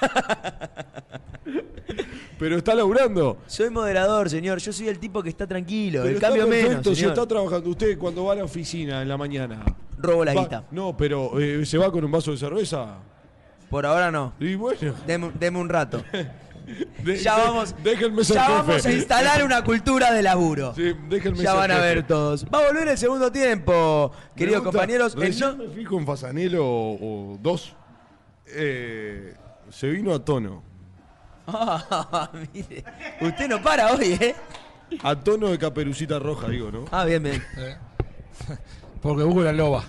pero 2.38 2.56
está 2.56 2.74
laburando. 2.74 3.38
Soy 3.46 3.70
moderador, 3.70 4.30
señor. 4.30 4.58
Yo 4.58 4.72
soy 4.72 4.88
el 4.88 4.98
tipo 4.98 5.22
que 5.22 5.28
está 5.28 5.46
tranquilo. 5.46 6.00
Pero 6.02 6.14
el 6.14 6.20
cambio 6.20 6.46
menos. 6.46 6.66
perfecto, 6.68 6.90
si 6.90 6.96
señor. 6.96 7.12
está 7.12 7.26
trabajando 7.26 7.70
usted 7.70 7.98
cuando 7.98 8.24
va 8.24 8.32
a 8.32 8.36
la 8.36 8.44
oficina 8.44 9.02
en 9.02 9.08
la 9.08 9.16
mañana. 9.16 9.62
Robo 9.98 10.24
la 10.24 10.34
va- 10.34 10.42
guita. 10.42 10.64
No, 10.70 10.96
pero 10.96 11.38
eh, 11.38 11.64
¿se 11.66 11.76
va 11.78 11.90
con 11.92 12.04
un 12.04 12.10
vaso 12.10 12.30
de 12.30 12.38
cerveza? 12.38 12.98
Por 13.68 13.86
ahora 13.86 14.10
no. 14.10 14.32
Y 14.40 14.54
bueno, 14.54 14.94
Deme, 15.06 15.30
deme 15.38 15.58
un 15.58 15.68
rato. 15.68 16.02
de- 17.04 17.16
Ya 17.18 17.36
vamos, 17.36 17.74
déjenme 17.84 18.24
ser 18.24 18.36
ya 18.36 18.44
jefe. 18.46 18.58
vamos 18.58 18.86
a 18.86 18.92
instalar 18.92 19.44
una 19.44 19.62
cultura 19.62 20.12
de 20.12 20.22
laburo. 20.22 20.74
Sí, 20.74 20.94
déjenme 21.08 21.38
ya 21.38 21.50
ser 21.50 21.58
van 21.60 21.70
a 21.72 21.78
ver 21.78 22.06
todos. 22.06 22.46
Va 22.46 22.60
a 22.60 22.66
volver 22.68 22.88
el 22.88 22.98
segundo 22.98 23.30
tiempo, 23.30 24.10
queridos 24.34 24.62
compañeros. 24.62 25.14
No- 25.14 25.56
me 25.56 25.68
fijo 25.68 25.98
en 25.98 26.06
Fasanelo 26.06 26.64
o, 26.66 27.34
o 27.34 27.38
dos. 27.40 27.76
Eh, 28.46 29.34
se 29.70 29.88
vino 29.88 30.14
a 30.14 30.24
tono. 30.24 30.62
Ah, 31.46 32.30
mire. 32.52 32.84
Usted 33.20 33.48
no 33.48 33.60
para 33.62 33.92
hoy, 33.92 34.12
¿eh? 34.20 34.34
A 35.02 35.16
tono 35.16 35.48
de 35.48 35.58
caperucita 35.58 36.18
roja, 36.18 36.48
digo, 36.48 36.70
¿no? 36.70 36.84
Ah, 36.90 37.04
bien, 37.04 37.22
bien. 37.22 37.42
Porque 39.02 39.22
busco 39.22 39.42
la 39.42 39.52
loba. 39.52 39.84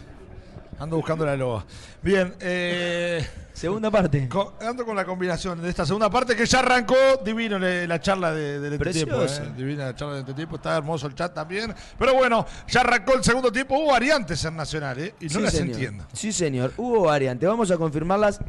Ando 0.80 0.96
buscando 0.98 1.26
la 1.26 1.36
loba. 1.36 1.64
Bien, 2.02 2.34
eh, 2.40 3.24
Segunda 3.54 3.92
parte. 3.92 4.28
co- 4.28 4.54
ando 4.62 4.84
con 4.86 4.96
la 4.96 5.06
combinación 5.06 5.62
de 5.62 5.70
esta 5.70 5.86
segunda 5.86 6.10
parte 6.10 6.36
que 6.36 6.46
ya 6.48 6.60
arrancó. 6.60 6.96
Divino 7.24 7.60
le- 7.60 7.86
la 7.88 8.00
charla 8.02 8.32
de, 8.32 8.60
del 8.60 8.74
entretiempo. 8.74 9.18
Preciosa. 9.18 9.44
eh. 9.44 9.54
Divina 9.56 9.86
la 9.86 9.96
charla 9.96 10.14
del 10.14 10.22
entretiempo. 10.22 10.56
Está 10.56 10.78
hermoso 10.78 11.06
el 11.06 11.14
chat 11.14 11.34
también. 11.36 11.74
Pero 12.00 12.16
bueno, 12.16 12.46
ya 12.68 12.80
arrancó 12.82 13.14
el 13.14 13.24
segundo 13.24 13.52
tiempo. 13.52 13.78
Hubo 13.78 13.92
variantes 13.92 14.44
en 14.46 14.56
Nacional, 14.56 14.98
¿eh? 15.00 15.14
Y 15.20 15.26
no 15.26 15.30
Sí, 15.32 15.42
las 15.42 15.54
señor. 15.54 15.70
entiendo. 15.76 16.06
Sí, 16.14 16.32
señor. 16.32 16.74
Hubo 16.78 17.02
variantes. 17.04 17.48
Vamos 17.48 17.70
a 17.70 17.78
confirmarlas 17.78 18.40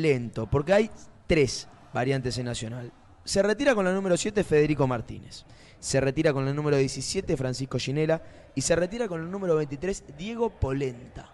lento, 0.00 0.48
porque 0.48 0.72
hay 0.72 0.90
tres 1.26 1.68
variantes 1.92 2.38
en 2.38 2.46
Nacional. 2.46 2.92
Se 3.24 3.42
retira 3.42 3.74
con 3.74 3.84
la 3.84 3.92
número 3.92 4.16
7 4.16 4.42
Federico 4.44 4.86
Martínez. 4.86 5.44
Se 5.78 6.00
retira 6.00 6.32
con 6.32 6.44
la 6.44 6.52
número 6.52 6.76
17 6.76 7.36
Francisco 7.36 7.78
Ginela. 7.78 8.22
Y 8.54 8.62
se 8.62 8.76
retira 8.76 9.08
con 9.08 9.22
la 9.22 9.30
número 9.30 9.56
23 9.56 10.04
Diego 10.18 10.50
Polenta. 10.50 11.30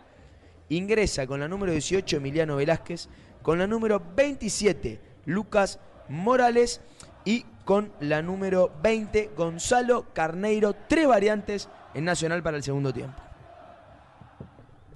Ingresa 0.68 1.26
con 1.26 1.40
la 1.40 1.48
número 1.48 1.72
18 1.72 2.18
Emiliano 2.18 2.56
Velázquez. 2.56 3.08
Con 3.42 3.58
la 3.58 3.66
número 3.66 4.02
27 4.16 5.00
Lucas 5.26 5.78
Morales. 6.08 6.80
y 7.24 7.44
con 7.64 7.92
la 8.00 8.22
número 8.22 8.72
20, 8.82 9.32
Gonzalo 9.36 10.06
Carneiro. 10.14 10.74
Tres 10.88 11.06
variantes 11.06 11.68
en 11.92 12.04
Nacional 12.04 12.42
para 12.42 12.56
el 12.56 12.62
segundo 12.62 12.92
tiempo. 12.92 13.27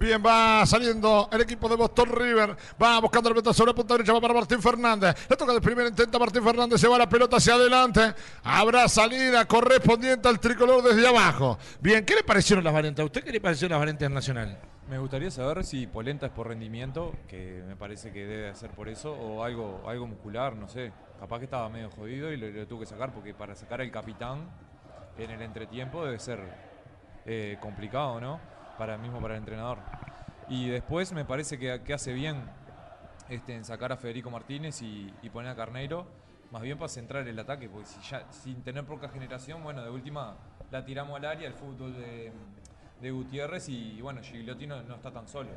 Bien, 0.03 0.21
va 0.21 0.65
saliendo 0.65 1.29
el 1.31 1.39
equipo 1.39 1.69
de 1.69 1.77
Boston 1.77 2.09
River. 2.11 2.57
Va 2.81 2.99
buscando 2.99 3.29
la 3.29 3.35
pelota 3.35 3.53
sobre 3.53 3.71
la 3.71 3.75
punta 3.75 3.93
derecha. 3.93 4.11
Va 4.11 4.19
para 4.19 4.33
Martín 4.33 4.61
Fernández. 4.61 5.15
Le 5.29 5.37
toca 5.37 5.53
de 5.53 5.61
primera 5.61 5.87
intenta 5.87 6.19
Martín 6.19 6.43
Fernández. 6.43 6.81
Se 6.81 6.89
va 6.89 6.97
la 6.97 7.07
pelota 7.07 7.37
hacia 7.37 7.53
adelante. 7.53 8.13
Habrá 8.43 8.89
salida 8.89 9.45
correspondiente 9.45 10.27
al 10.27 10.41
tricolor 10.41 10.83
desde 10.83 11.07
abajo. 11.07 11.57
Bien, 11.79 12.03
¿qué 12.03 12.15
le 12.15 12.23
parecieron 12.25 12.65
las 12.65 12.73
variantes? 12.73 13.01
¿A 13.01 13.05
usted 13.05 13.23
qué 13.23 13.31
le 13.31 13.39
parecieron 13.39 13.71
las 13.71 13.79
variantes 13.79 14.11
Nacional? 14.11 14.59
Me 14.89 14.99
gustaría 14.99 15.31
saber 15.31 15.63
si 15.63 15.87
Polenta 15.87 16.25
es 16.25 16.33
por 16.33 16.49
rendimiento, 16.49 17.13
que 17.29 17.63
me 17.65 17.77
parece 17.77 18.11
que 18.11 18.25
debe 18.25 18.53
ser 18.55 18.71
por 18.71 18.89
eso, 18.89 19.13
o 19.13 19.41
algo, 19.41 19.85
algo 19.87 20.05
muscular, 20.05 20.53
no 20.53 20.67
sé. 20.67 20.91
Capaz 21.17 21.39
que 21.39 21.45
estaba 21.45 21.69
medio 21.69 21.89
jodido 21.91 22.29
y 22.29 22.35
lo, 22.35 22.49
lo 22.49 22.67
tuve 22.67 22.81
que 22.81 22.87
sacar, 22.87 23.13
porque 23.13 23.33
para 23.33 23.55
sacar 23.55 23.79
al 23.79 23.89
capitán 23.89 24.49
en 25.17 25.31
el 25.31 25.41
entretiempo 25.41 26.03
debe 26.03 26.19
ser 26.19 26.41
eh, 27.25 27.57
complicado, 27.61 28.19
¿no? 28.19 28.52
Para 28.77 28.97
mismo 28.97 29.21
para 29.21 29.35
el 29.35 29.39
entrenador. 29.39 29.79
Y 30.49 30.69
después 30.69 31.13
me 31.13 31.25
parece 31.25 31.57
que, 31.57 31.81
que 31.83 31.93
hace 31.93 32.13
bien 32.13 32.43
este, 33.29 33.55
en 33.55 33.63
sacar 33.63 33.91
a 33.91 33.97
Federico 33.97 34.29
Martínez 34.29 34.81
y, 34.81 35.13
y 35.21 35.29
poner 35.29 35.51
a 35.51 35.55
Carneiro, 35.55 36.05
más 36.51 36.61
bien 36.61 36.77
para 36.77 36.89
centrar 36.89 37.27
el 37.27 37.39
ataque, 37.39 37.69
porque 37.69 37.87
si 37.87 38.01
ya, 38.09 38.25
sin 38.31 38.61
tener 38.63 38.83
poca 38.85 39.09
generación, 39.09 39.63
bueno, 39.63 39.83
de 39.83 39.89
última 39.89 40.35
la 40.71 40.83
tiramos 40.83 41.17
al 41.17 41.25
área, 41.25 41.47
el 41.47 41.53
fútbol 41.53 41.93
de, 41.95 42.31
de 42.99 43.11
Gutiérrez 43.11 43.69
y 43.69 44.01
bueno, 44.01 44.21
Gigliotti 44.21 44.67
no, 44.67 44.81
no 44.83 44.95
está 44.95 45.11
tan 45.11 45.27
solo. 45.27 45.49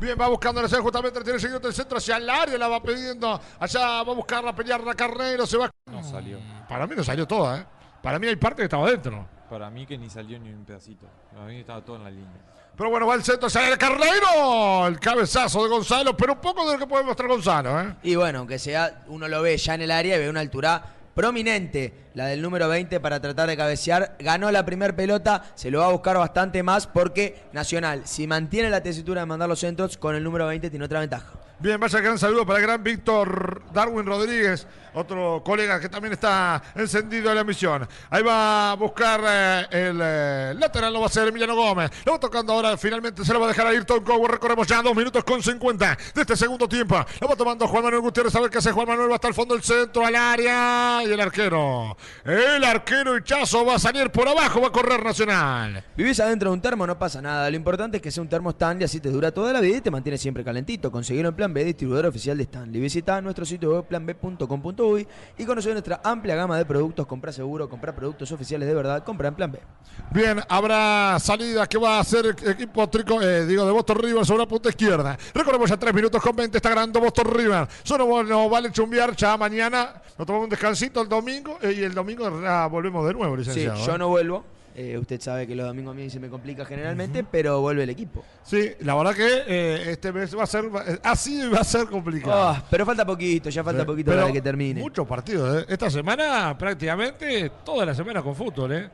Bien, 0.00 0.16
va 0.18 0.28
buscando 0.28 0.62
el 0.62 0.68
centro, 0.68 0.84
justamente 0.84 1.22
tiene 1.22 1.38
seguido 1.38 1.60
del 1.60 1.74
centro 1.74 1.98
hacia 1.98 2.16
el 2.16 2.30
área, 2.30 2.56
la 2.56 2.68
va 2.68 2.82
pidiendo. 2.82 3.38
Allá 3.58 4.02
va 4.02 4.12
a 4.12 4.14
buscar 4.14 4.46
a 4.46 4.54
pelear 4.54 4.80
a 4.88 4.94
Carneiro, 4.94 5.46
se 5.46 5.58
va. 5.58 5.70
No 5.90 6.02
salió. 6.02 6.38
Para 6.66 6.86
mí 6.86 6.94
no 6.96 7.04
salió 7.04 7.26
toda, 7.28 7.58
¿eh? 7.58 7.66
Para 8.02 8.18
mí 8.18 8.26
hay 8.26 8.36
parte 8.36 8.62
que 8.62 8.64
estaba 8.64 8.90
dentro. 8.90 9.26
Para 9.48 9.70
mí 9.70 9.84
que 9.86 9.98
ni 9.98 10.08
salió 10.08 10.38
ni 10.38 10.50
un 10.50 10.64
pedacito. 10.64 11.06
Para 11.32 11.46
mí 11.46 11.58
estaba 11.58 11.84
todo 11.84 11.96
en 11.96 12.04
la 12.04 12.10
línea. 12.10 12.40
Pero 12.76 12.88
bueno, 12.88 13.06
va 13.06 13.14
el 13.14 13.22
centro 13.22 13.48
hacia 13.48 13.68
el 13.68 13.76
Carneiro. 13.76 14.86
El 14.86 14.98
cabezazo 14.98 15.62
de 15.64 15.68
Gonzalo, 15.68 16.16
pero 16.16 16.34
un 16.34 16.40
poco 16.40 16.66
de 16.66 16.74
lo 16.74 16.78
que 16.78 16.86
puede 16.86 17.04
mostrar 17.04 17.28
Gonzalo, 17.28 17.80
¿eh? 17.80 17.94
Y 18.02 18.14
bueno, 18.14 18.38
aunque 18.38 18.58
sea, 18.58 19.02
uno 19.08 19.28
lo 19.28 19.42
ve 19.42 19.56
ya 19.58 19.74
en 19.74 19.82
el 19.82 19.90
área 19.90 20.16
y 20.16 20.20
ve 20.20 20.30
una 20.30 20.40
altura 20.40 20.82
prominente, 21.14 21.92
la 22.14 22.26
del 22.26 22.40
número 22.40 22.68
20 22.68 23.00
para 23.00 23.20
tratar 23.20 23.48
de 23.48 23.56
cabecear. 23.56 24.16
Ganó 24.18 24.50
la 24.50 24.64
primer 24.64 24.96
pelota, 24.96 25.44
se 25.54 25.70
lo 25.70 25.80
va 25.80 25.86
a 25.86 25.92
buscar 25.92 26.16
bastante 26.16 26.62
más 26.62 26.86
porque 26.86 27.42
Nacional, 27.52 28.06
si 28.06 28.26
mantiene 28.26 28.70
la 28.70 28.82
tesitura 28.82 29.20
de 29.20 29.26
mandar 29.26 29.48
los 29.48 29.58
centros, 29.58 29.98
con 29.98 30.14
el 30.14 30.24
número 30.24 30.46
20 30.46 30.70
tiene 30.70 30.84
otra 30.84 31.00
ventaja. 31.00 31.32
Bien, 31.62 31.78
vaya 31.78 32.00
gran 32.00 32.18
saludo 32.18 32.46
para 32.46 32.58
el 32.58 32.64
gran 32.64 32.82
Víctor 32.82 33.60
Darwin 33.70 34.06
Rodríguez, 34.06 34.66
otro 34.94 35.42
colega 35.44 35.78
que 35.78 35.90
también 35.90 36.14
está 36.14 36.62
encendido 36.74 37.28
en 37.28 37.36
la 37.36 37.44
misión. 37.44 37.86
Ahí 38.08 38.22
va 38.22 38.70
a 38.70 38.74
buscar 38.76 39.20
eh, 39.22 39.66
el 39.70 40.00
eh, 40.02 40.54
lateral, 40.56 40.90
lo 40.90 41.00
va 41.00 41.04
a 41.04 41.08
hacer 41.08 41.28
Emiliano 41.28 41.54
Gómez. 41.54 41.90
Lo 42.06 42.12
va 42.12 42.18
tocando 42.18 42.54
ahora, 42.54 42.78
finalmente 42.78 43.26
se 43.26 43.34
lo 43.34 43.40
va 43.40 43.44
a 43.44 43.48
dejar 43.48 43.66
a 43.66 43.70
Ayrton 43.70 44.02
Cower. 44.02 44.30
Recorremos 44.30 44.66
ya 44.66 44.80
dos 44.80 44.96
minutos 44.96 45.22
con 45.22 45.42
50 45.42 45.98
de 46.14 46.22
este 46.22 46.34
segundo 46.34 46.66
tiempo. 46.66 46.98
Lo 47.20 47.28
va 47.28 47.36
tomando 47.36 47.68
Juan 47.68 47.84
Manuel 47.84 48.00
Gutiérrez, 48.00 48.34
a 48.36 48.40
ver 48.40 48.48
qué 48.48 48.56
hace 48.56 48.72
Juan 48.72 48.88
Manuel. 48.88 49.10
Va 49.10 49.16
hasta 49.16 49.28
el 49.28 49.34
fondo 49.34 49.54
del 49.54 49.62
centro, 49.62 50.06
al 50.06 50.16
área. 50.16 51.02
Y 51.04 51.12
el 51.12 51.20
arquero, 51.20 51.94
el 52.24 52.64
arquero 52.64 53.18
Hichazo 53.18 53.66
va 53.66 53.74
a 53.74 53.78
salir 53.78 54.10
por 54.10 54.26
abajo, 54.26 54.62
va 54.62 54.68
a 54.68 54.72
correr 54.72 55.04
Nacional. 55.04 55.84
Vivís 55.94 56.20
adentro 56.20 56.48
de 56.48 56.54
un 56.54 56.62
termo, 56.62 56.86
no 56.86 56.98
pasa 56.98 57.20
nada. 57.20 57.50
Lo 57.50 57.56
importante 57.56 57.98
es 57.98 58.02
que 58.02 58.10
sea 58.10 58.22
un 58.22 58.30
termo 58.30 58.48
Stanley, 58.48 58.84
así 58.84 58.98
te 58.98 59.10
dura 59.10 59.30
toda 59.30 59.52
la 59.52 59.60
vida 59.60 59.76
y 59.76 59.80
te 59.82 59.90
mantiene 59.90 60.16
siempre 60.16 60.42
calentito. 60.42 60.90
Conseguirlo 60.90 61.28
en 61.28 61.36
Plan 61.36 61.49
B, 61.54 61.64
distribuidor 61.64 62.06
oficial 62.06 62.36
de 62.36 62.44
Stanley. 62.44 62.80
Visita 62.80 63.20
nuestro 63.20 63.44
sitio 63.44 63.72
web 63.72 63.84
planb.com.uy 63.84 65.06
y 65.38 65.44
conocer 65.44 65.72
nuestra 65.72 66.00
amplia 66.04 66.34
gama 66.36 66.56
de 66.56 66.64
productos. 66.64 67.06
Compra 67.06 67.32
seguro, 67.32 67.68
compra 67.68 67.94
productos 67.94 68.30
oficiales 68.32 68.68
de 68.68 68.74
verdad, 68.74 69.04
compra 69.04 69.28
en 69.28 69.34
Plan 69.34 69.52
B. 69.52 69.60
Bien, 70.12 70.40
habrá 70.48 71.18
salida 71.20 71.66
que 71.66 71.78
va 71.78 71.96
a 71.98 72.00
hacer 72.00 72.26
el 72.26 72.48
equipo 72.50 72.88
trico, 72.88 73.20
eh, 73.22 73.46
digo, 73.46 73.64
de 73.66 73.72
Boston 73.72 73.98
River 73.98 74.24
sobre 74.24 74.40
la 74.40 74.48
punta 74.48 74.68
izquierda. 74.68 75.18
Recordemos 75.34 75.68
ya 75.68 75.76
3 75.76 75.92
minutos 75.94 76.22
con 76.22 76.34
20, 76.36 76.56
está 76.56 76.70
ganando 76.70 77.00
Boston 77.00 77.26
River. 77.32 77.68
Solo 77.82 78.22
nos 78.22 78.50
vale 78.50 78.70
chumbear 78.72 79.14
ya 79.16 79.36
mañana. 79.36 79.94
Nos 80.18 80.26
tomamos 80.26 80.44
un 80.44 80.50
descansito 80.50 81.00
el 81.02 81.08
domingo 81.08 81.58
eh, 81.62 81.74
y 81.78 81.82
el 81.82 81.94
domingo 81.94 82.30
volvemos 82.70 83.06
de 83.06 83.12
nuevo, 83.14 83.34
Sí, 83.36 83.40
licenciado. 83.40 83.86
yo 83.86 83.94
¿eh? 83.94 83.98
no 83.98 84.08
vuelvo. 84.08 84.44
Eh, 84.74 84.96
usted 84.98 85.20
sabe 85.20 85.46
que 85.46 85.54
los 85.56 85.66
domingos 85.66 85.92
a 85.92 85.94
mí 85.96 86.08
se 86.08 86.20
me 86.20 86.28
complica 86.28 86.64
generalmente, 86.64 87.24
pero 87.24 87.60
vuelve 87.60 87.82
el 87.82 87.90
equipo. 87.90 88.24
Sí, 88.42 88.70
la 88.80 88.94
verdad 88.94 89.14
que 89.14 89.42
eh, 89.46 89.90
este 89.90 90.12
mes 90.12 90.36
va 90.36 90.44
a 90.44 90.46
ser, 90.46 90.74
va- 90.74 90.84
así 91.02 91.48
va 91.48 91.58
a 91.58 91.64
ser 91.64 91.86
complicado. 91.86 92.32
Ah, 92.32 92.64
pero 92.70 92.86
falta 92.86 93.04
poquito, 93.04 93.50
ya 93.50 93.64
falta 93.64 93.80
Sí, 93.82 93.86
poquito 93.86 94.12
para 94.12 94.30
que 94.32 94.40
termine. 94.40 94.80
Muchos 94.80 95.06
partidos, 95.06 95.62
¿eh? 95.62 95.66
Esta 95.68 95.90
semana 95.90 96.56
prácticamente 96.56 97.50
toda 97.64 97.84
la 97.84 97.94
semana 97.94 98.22
con 98.22 98.34
fútbol, 98.34 98.72
¿eh? 98.72 98.90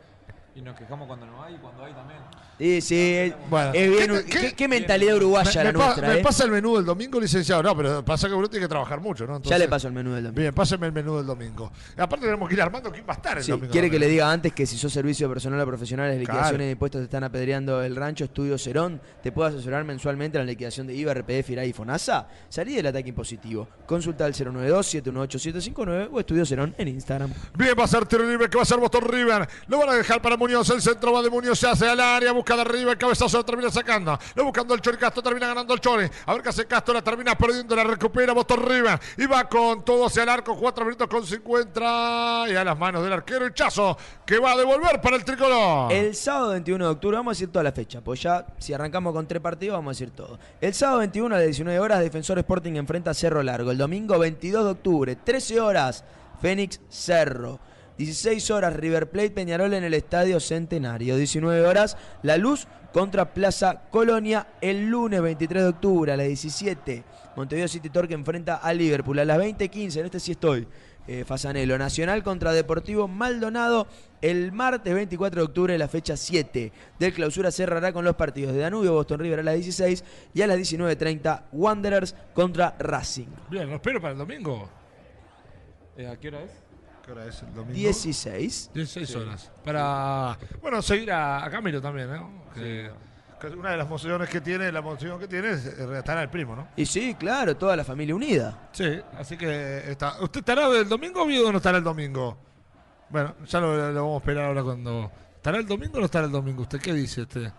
Y 0.54 0.62
nos 0.62 0.74
quejamos 0.78 1.06
cuando 1.06 1.26
no 1.26 1.42
hay 1.42 1.54
y 1.54 1.58
cuando 1.58 1.84
hay 1.84 1.92
también. 1.92 2.20
Sí, 2.58 2.80
sí, 2.80 3.32
Bueno. 3.50 3.70
es 3.74 3.90
bien. 3.90 4.24
¿Qué- 4.30 4.38
¿Qué, 4.40 4.52
qué- 4.54 4.66
mentalidad 4.68 5.16
uruguaya 5.16 5.50
me, 5.60 5.64
la 5.64 5.72
me 5.72 5.78
pa- 5.78 5.84
nuestra, 5.86 6.08
me 6.08 6.18
eh? 6.20 6.22
pasa 6.22 6.44
el 6.44 6.50
menú 6.50 6.76
del 6.76 6.86
domingo, 6.86 7.20
licenciado. 7.20 7.62
No, 7.62 7.76
pero 7.76 8.02
pasa 8.02 8.28
que 8.28 8.34
uno 8.34 8.48
tiene 8.48 8.64
que 8.64 8.68
trabajar 8.70 8.98
mucho, 8.98 9.24
¿no? 9.26 9.34
Ya 9.34 9.36
Entonces- 9.36 9.58
le 9.58 9.68
paso 9.68 9.88
el 9.88 9.92
menú 9.92 10.14
del 10.14 10.24
domingo. 10.24 10.40
Bien, 10.40 10.54
páseme 10.54 10.86
el 10.86 10.92
menú 10.94 11.18
del 11.18 11.26
domingo. 11.26 11.70
Y 11.96 12.00
aparte 12.00 12.24
tenemos 12.24 12.48
que 12.48 12.54
ir 12.54 12.62
armando 12.62 12.90
quién 12.90 13.04
va 13.06 13.12
a 13.12 13.16
estar 13.16 13.36
el 13.36 13.44
Sí, 13.44 13.50
domingo. 13.50 13.70
quiere 13.70 13.90
que 13.90 13.98
le 13.98 14.08
diga 14.08 14.32
antes 14.32 14.54
que 14.54 14.64
si 14.64 14.78
sos 14.78 14.90
servicio 14.90 15.28
personal 15.28 15.60
a 15.60 15.66
profesionales, 15.66 16.14
liquidaciones 16.18 16.48
Claro. 16.52 16.64
de 16.64 16.70
impuestos 16.70 17.00
te 17.00 17.04
están 17.04 17.24
apedreando 17.24 17.82
el 17.82 17.94
rancho 17.94 18.24
Estudio 18.24 18.56
Cerón, 18.56 19.02
te 19.22 19.32
puede 19.32 19.50
asesorar 19.50 19.84
mensualmente 19.84 20.38
en 20.38 20.46
la 20.46 20.50
liquidación 20.50 20.86
de 20.86 20.94
IVA, 20.94 21.12
RPF, 21.12 21.50
IRA 21.52 21.64
y 21.66 21.74
FONASA. 21.74 22.26
Salí 22.48 22.74
del 22.74 22.86
ataque 22.86 23.10
impositivo. 23.10 23.68
Consulta 23.84 24.24
al 24.24 24.32
092-718-759 24.34 26.08
o 26.10 26.20
Estudio 26.20 26.46
Cerón 26.46 26.74
en 26.78 26.88
Instagram. 26.88 27.32
Bien, 27.56 27.74
va 27.78 27.84
a 27.84 27.88
ser 27.88 28.06
tiro 28.06 28.26
libre 28.28 28.48
que 28.48 28.56
va 28.56 28.62
a 28.62 28.66
ser 28.66 28.78
Boston 28.78 29.04
River. 29.06 29.46
Lo 29.68 29.78
van 29.78 29.90
a 29.90 29.94
dejar 29.94 30.22
para 30.22 30.36
Muñoz. 30.38 30.70
El 30.70 30.80
centro 30.80 31.12
va 31.12 31.20
de 31.22 31.28
Muñoz, 31.30 31.58
se 31.58 31.68
hace 31.68 31.86
al 31.88 32.00
área, 32.00 32.32
busca 32.32 32.45
de 32.54 32.62
arriba, 32.62 32.92
el 32.92 32.98
cabezazo 32.98 33.38
lo 33.38 33.44
termina 33.44 33.70
sacando. 33.70 34.18
Lo 34.34 34.44
buscando 34.44 34.74
el 34.74 34.80
Chori 34.80 34.98
Castro, 34.98 35.22
termina 35.22 35.48
ganando 35.48 35.74
el 35.74 35.80
Chori. 35.80 36.08
A 36.26 36.32
ver 36.34 36.42
qué 36.42 36.50
hace 36.50 36.66
Castro, 36.66 36.94
la 36.94 37.02
termina 37.02 37.36
perdiendo, 37.36 37.74
la 37.74 37.84
recupera 37.84 38.32
Boston 38.32 38.62
River. 38.64 39.00
Y 39.16 39.26
va 39.26 39.48
con 39.48 39.84
todo 39.84 40.06
hacia 40.06 40.22
el 40.22 40.28
arco, 40.28 40.56
4 40.56 40.84
minutos 40.84 41.08
con 41.08 41.26
50. 41.26 42.44
Y 42.48 42.54
a 42.54 42.64
las 42.64 42.78
manos 42.78 43.02
del 43.02 43.12
arquero 43.12 43.48
Chazo, 43.50 43.96
que 44.24 44.38
va 44.38 44.52
a 44.52 44.56
devolver 44.56 45.00
para 45.00 45.16
el 45.16 45.24
tricolor. 45.24 45.92
El 45.92 46.14
sábado 46.14 46.50
21 46.50 46.84
de 46.84 46.90
octubre, 46.90 47.16
vamos 47.16 47.32
a 47.32 47.34
decir 47.34 47.50
toda 47.50 47.64
la 47.64 47.72
fecha, 47.72 48.00
pues 48.00 48.22
ya 48.22 48.46
si 48.58 48.72
arrancamos 48.72 49.12
con 49.12 49.26
tres 49.26 49.40
partidos, 49.40 49.74
vamos 49.76 49.90
a 49.90 49.94
decir 49.98 50.10
todo. 50.14 50.38
El 50.60 50.74
sábado 50.74 50.98
21 50.98 51.34
a 51.34 51.38
las 51.38 51.46
19 51.46 51.80
horas, 51.80 52.00
Defensor 52.00 52.38
Sporting 52.38 52.74
enfrenta 52.76 53.10
a 53.10 53.14
Cerro 53.14 53.42
Largo. 53.42 53.70
El 53.70 53.78
domingo 53.78 54.18
22 54.18 54.64
de 54.64 54.70
octubre, 54.70 55.16
13 55.16 55.60
horas, 55.60 56.04
Fénix 56.40 56.80
Cerro. 56.88 57.58
16 57.98 58.50
horas, 58.50 58.76
River 58.76 59.10
Plate 59.10 59.30
Peñarol 59.30 59.74
en 59.74 59.84
el 59.84 59.94
Estadio 59.94 60.38
Centenario. 60.40 61.16
19 61.16 61.66
horas, 61.66 61.96
La 62.22 62.36
Luz 62.36 62.66
contra 62.92 63.32
Plaza 63.32 63.82
Colonia. 63.90 64.46
El 64.60 64.88
lunes 64.88 65.22
23 65.22 65.62
de 65.62 65.68
octubre 65.68 66.12
a 66.12 66.16
las 66.16 66.26
17, 66.26 67.04
Montevideo 67.36 67.68
City 67.68 67.90
Torque 67.90 68.14
enfrenta 68.14 68.56
a 68.56 68.72
Liverpool. 68.72 69.18
A 69.18 69.24
las 69.24 69.38
20.15, 69.38 70.00
en 70.00 70.04
este 70.06 70.20
sí 70.20 70.32
estoy. 70.32 70.66
Eh, 71.08 71.24
Fasanelo 71.24 71.78
Nacional 71.78 72.24
contra 72.24 72.52
Deportivo 72.52 73.06
Maldonado 73.06 73.86
el 74.22 74.50
martes 74.50 74.92
24 74.92 75.40
de 75.40 75.44
octubre, 75.44 75.78
la 75.78 75.86
fecha 75.86 76.16
7 76.16 76.72
del 76.98 77.12
clausura 77.12 77.52
cerrará 77.52 77.92
con 77.92 78.04
los 78.04 78.16
partidos 78.16 78.54
de 78.54 78.60
Danubio, 78.60 78.92
Boston 78.92 79.20
River 79.20 79.40
a 79.40 79.42
las 79.44 79.54
16 79.54 80.04
y 80.34 80.42
a 80.42 80.48
las 80.48 80.58
19.30 80.58 81.44
Wanderers 81.52 82.16
contra 82.34 82.74
Racing. 82.78 83.28
Bien, 83.48 83.68
lo 83.68 83.76
espero 83.76 84.00
para 84.00 84.12
el 84.12 84.18
domingo. 84.18 84.68
Eh, 85.96 86.08
¿A 86.08 86.16
qué 86.16 86.28
hora 86.28 86.42
es? 86.42 86.65
¿Qué 87.06 87.12
hora 87.12 87.24
es 87.26 87.40
el 87.42 87.54
domingo? 87.54 87.72
16. 87.72 88.70
16 88.74 89.16
horas. 89.16 89.52
Para, 89.64 90.36
bueno, 90.60 90.82
seguir 90.82 91.12
a, 91.12 91.44
a 91.44 91.50
Camilo 91.50 91.80
también, 91.80 92.10
¿no? 92.10 92.28
Que, 92.52 92.90
que 93.40 93.46
una 93.48 93.70
de 93.70 93.76
las 93.76 93.86
emociones 93.86 94.28
que 94.28 94.40
tiene, 94.40 94.72
la 94.72 94.80
emoción 94.80 95.18
que 95.20 95.28
tiene 95.28 95.50
es 95.50 95.66
eh, 95.66 95.98
estar 95.98 96.18
al 96.18 96.28
primo, 96.30 96.56
¿no? 96.56 96.66
Y 96.76 96.84
sí, 96.84 97.14
claro, 97.14 97.56
toda 97.56 97.76
la 97.76 97.84
familia 97.84 98.14
unida. 98.14 98.68
Sí, 98.72 99.00
así 99.16 99.36
que 99.36 99.88
está. 99.90 100.20
¿Usted 100.20 100.40
estará 100.40 100.66
el 100.66 100.88
domingo 100.88 101.22
o 101.22 101.52
no 101.52 101.58
estará 101.58 101.78
el 101.78 101.84
domingo? 101.84 102.36
Bueno, 103.08 103.36
ya 103.46 103.60
lo, 103.60 103.92
lo 103.92 104.02
vamos 104.02 104.14
a 104.14 104.18
esperar 104.18 104.44
ahora 104.46 104.62
cuando. 104.64 105.12
¿Estará 105.36 105.58
el 105.58 105.66
domingo 105.66 105.98
o 105.98 106.00
no 106.00 106.06
estará 106.06 106.26
el 106.26 106.32
domingo? 106.32 106.62
¿Usted 106.62 106.80
qué 106.80 106.92
dice? 106.92 107.22
Este? 107.22 107.52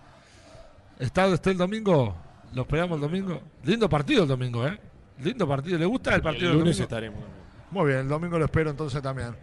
¿Está 0.99 1.25
el 1.25 1.57
domingo? 1.57 2.15
¿Lo 2.53 2.63
esperamos 2.63 2.95
el 2.95 3.01
domingo? 3.01 3.41
Lindo 3.63 3.87
partido 3.87 4.23
el 4.23 4.27
domingo, 4.29 4.67
¿eh? 4.67 4.77
Lindo 5.19 5.47
partido. 5.47 5.77
¿Le 5.77 5.85
gusta 5.85 6.15
el 6.15 6.21
partido 6.21 6.47
El 6.51 6.57
del 6.57 6.59
lunes 6.59 6.77
domingo? 6.77 6.83
estaremos. 6.83 7.46
Muy 7.71 7.87
bien, 7.87 7.99
el 7.99 8.07
domingo 8.07 8.37
lo 8.39 8.45
espero 8.45 8.69
entonces 8.69 9.01
también. 9.01 9.35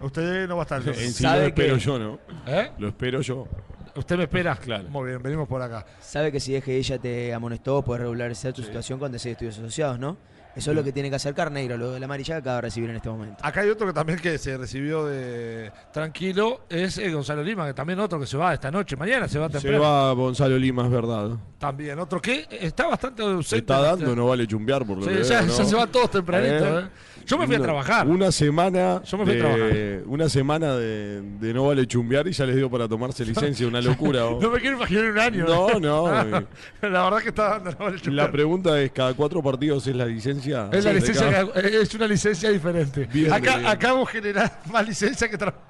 Usted 0.00 0.48
no 0.48 0.56
va 0.56 0.62
a 0.62 0.64
estar. 0.64 0.82
Encima 0.88 1.30
¿Sabe 1.30 1.42
lo 1.42 1.46
espero 1.48 1.74
que- 1.74 1.80
yo, 1.80 1.98
¿no? 1.98 2.18
¿Eh? 2.46 2.70
Lo 2.78 2.88
espero 2.88 3.20
yo. 3.20 3.46
¿Usted 3.94 4.16
me 4.16 4.24
espera? 4.24 4.56
Claro. 4.56 4.88
Muy 4.88 5.10
bien, 5.10 5.22
venimos 5.22 5.46
por 5.46 5.60
acá. 5.60 5.84
Sabe 6.00 6.32
que 6.32 6.40
si 6.40 6.56
es 6.56 6.64
que 6.64 6.76
ella 6.76 6.98
te 6.98 7.32
amonestó, 7.34 7.82
puedes 7.82 8.00
regularizar 8.02 8.52
tu 8.52 8.62
situación 8.62 8.98
con 8.98 9.12
de 9.12 9.18
estudios 9.18 9.58
asociados, 9.58 9.98
¿no? 9.98 10.16
Eso 10.54 10.70
es 10.70 10.76
lo 10.76 10.84
que 10.84 10.92
tiene 10.92 11.08
que 11.08 11.16
hacer 11.16 11.32
Carneiro, 11.34 11.78
lo 11.78 11.92
de 11.92 12.00
la 12.00 12.04
amarilla 12.04 12.34
que 12.34 12.40
acaba 12.40 12.56
de 12.56 12.62
recibir 12.62 12.90
en 12.90 12.96
este 12.96 13.08
momento. 13.08 13.38
Acá 13.42 13.62
hay 13.62 13.70
otro 13.70 13.86
que 13.86 13.92
también 13.94 14.18
que 14.18 14.36
se 14.36 14.58
recibió 14.58 15.06
de 15.06 15.72
tranquilo, 15.94 16.62
es 16.68 16.98
eh, 16.98 17.10
Gonzalo 17.10 17.42
Lima, 17.42 17.66
que 17.66 17.72
también 17.74 17.98
otro 18.00 18.20
que 18.20 18.26
se 18.26 18.36
va 18.36 18.52
esta 18.52 18.70
noche, 18.70 18.94
mañana 18.96 19.28
se 19.28 19.38
va 19.38 19.46
Se 19.48 19.52
temprano. 19.60 19.80
va 19.82 20.12
Gonzalo 20.12 20.58
Lima, 20.58 20.84
es 20.84 20.90
verdad. 20.90 21.30
También, 21.58 21.98
otro 21.98 22.20
que 22.20 22.46
está 22.50 22.86
bastante 22.86 23.22
ausente. 23.22 23.48
Se 23.48 23.56
está 23.58 23.80
dando, 23.80 24.14
no 24.14 24.26
vale 24.26 24.46
chumbear 24.46 24.84
por 24.86 24.98
lo 24.98 25.04
Sí, 25.04 25.10
que 25.10 25.22
ya, 25.24 25.40
veo, 25.40 25.46
¿no? 25.48 25.56
ya 25.58 25.64
se 25.64 25.74
van 25.74 25.90
todos 25.90 26.10
tempranito. 26.10 26.80
¿Eh? 26.80 26.82
¿eh? 26.82 26.88
Yo 27.26 27.38
me 27.38 27.46
fui 27.46 27.56
a 27.56 27.60
trabajar. 27.60 28.06
Una 28.06 28.30
semana. 28.32 29.02
Yo 29.04 29.18
me 29.18 29.24
fui 29.24 29.32
a 29.32 29.36
de- 29.36 29.40
trabajar. 29.40 30.02
Una 30.06 30.28
semana 30.28 30.74
de, 30.76 31.22
de 31.22 31.54
no 31.54 31.66
vale 31.66 31.86
chumbear 31.86 32.26
y 32.28 32.32
ya 32.32 32.44
les 32.46 32.56
dio 32.56 32.70
para 32.70 32.88
tomarse 32.88 33.24
licencia, 33.24 33.66
una 33.66 33.80
locura. 33.80 34.22
No 34.40 34.50
me 34.50 34.60
quiero 34.60 34.76
imaginar 34.76 35.04
un 35.10 35.18
año. 35.18 35.44
No, 35.46 35.70
¿eh? 35.76 35.80
no. 35.80 36.88
la 36.88 37.04
verdad 37.04 37.18
que 37.22 37.28
está 37.28 37.48
dando. 37.50 37.70
no 37.72 37.76
vale 37.78 37.96
La 37.96 38.02
chupar. 38.02 38.32
pregunta 38.32 38.80
es, 38.80 38.90
¿cada 38.92 39.14
cuatro 39.14 39.42
partidos 39.42 39.86
es 39.86 39.94
la 39.96 40.06
licencia? 40.06 40.68
Es, 40.72 40.84
la 40.84 40.92
licencia 40.92 41.30
cada- 41.30 41.60
es 41.60 41.94
una 41.94 42.06
licencia 42.06 42.50
diferente. 42.50 43.08
Bien, 43.12 43.32
acá, 43.32 43.56
bien. 43.56 43.66
acá 43.68 43.92
vos 43.92 44.08
generás 44.08 44.52
más 44.70 44.86
licencia 44.86 45.28
que 45.28 45.38
trabajo. 45.38 45.60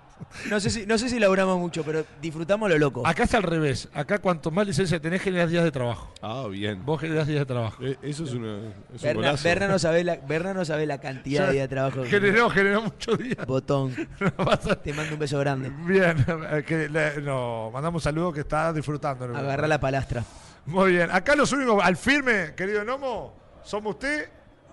No 0.50 0.60
sé 0.60 0.70
si, 0.70 0.86
no 0.86 0.98
sé 0.98 1.09
si 1.09 1.18
laburamos 1.18 1.59
mucho, 1.59 1.82
pero 1.84 2.04
disfrutamos 2.20 2.68
lo 2.70 2.78
loco. 2.78 3.06
Acá 3.06 3.24
es 3.24 3.34
al 3.34 3.42
revés. 3.42 3.88
Acá 3.94 4.18
cuanto 4.18 4.50
más 4.50 4.66
licencia 4.66 5.00
tenés, 5.00 5.22
generás 5.22 5.50
días 5.50 5.64
de 5.64 5.70
trabajo. 5.70 6.12
Ah, 6.22 6.46
bien. 6.50 6.84
Vos 6.84 7.00
generás 7.00 7.26
días 7.26 7.40
de 7.40 7.46
trabajo. 7.46 7.82
Eh, 7.84 7.96
Eso 8.02 8.24
es, 8.24 8.32
una, 8.32 8.59
es 8.59 8.64
un 8.64 9.02
Berna, 9.02 9.14
golazo. 9.14 9.44
Berna 9.44 9.68
no 9.68 9.78
sabe 9.78 10.04
la, 10.04 10.16
Berna 10.16 10.54
no 10.54 10.64
sabe 10.64 10.86
la 10.86 10.98
cantidad 11.00 11.46
de 11.46 11.52
días 11.52 11.64
de 11.68 11.74
trabajo. 11.74 12.02
que- 12.02 12.09
Generó, 12.09 12.50
generó 12.50 12.82
muchos 12.82 13.18
días. 13.18 13.46
Botón. 13.46 13.94
No 14.20 14.59
Te 14.59 14.92
mando 14.92 15.14
un 15.14 15.18
beso 15.20 15.38
grande. 15.38 15.70
Bien, 15.84 16.24
eh, 16.52 16.64
que 16.66 16.88
le- 16.88 17.20
no, 17.20 17.70
mandamos 17.72 18.00
un 18.00 18.04
saludo 18.04 18.32
que 18.32 18.40
está 18.40 18.72
disfrutando. 18.72 19.24
Agarra 19.36 19.66
la 19.66 19.78
palastra. 19.80 20.24
Muy 20.66 20.92
bien. 20.92 21.10
Acá 21.10 21.34
los 21.34 21.52
únicos 21.52 21.82
al 21.82 21.96
firme, 21.96 22.54
querido 22.56 22.84
Nomo, 22.84 23.34
somos 23.64 23.94
usted, 23.94 24.28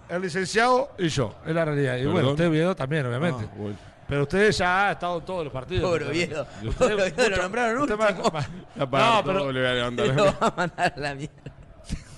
el 0.07 0.21
licenciado 0.21 0.91
y 0.97 1.07
yo. 1.09 1.35
Es 1.45 1.53
la 1.53 1.65
realidad. 1.65 1.97
Y 1.97 2.05
bueno, 2.05 2.31
usted, 2.31 2.47
Oviedo, 2.47 2.75
también, 2.75 3.05
obviamente. 3.05 3.45
Ah, 3.47 3.53
bueno. 3.57 3.77
Pero 4.09 4.23
usted 4.23 4.51
ya 4.51 4.89
ha 4.89 4.91
estado 4.93 5.19
en 5.19 5.25
todos 5.25 5.43
los 5.43 5.53
partidos. 5.53 5.89
Pobre 5.89 6.05
Oviedo. 6.07 6.47
Pobre 6.77 7.29
lo 7.29 7.37
nombraron 7.43 7.81
último. 7.83 7.97
más- 8.33 8.49
No, 8.75 9.21
pero 9.23 9.51
le 9.51 9.59
voy 9.61 9.69
a 9.69 9.73
levantar. 9.73 10.07
Lo 10.15 10.25
va 10.25 10.37
a 10.41 10.53
mandar 10.57 10.93
a 10.95 10.99
la 10.99 11.15
mierda. 11.15 11.33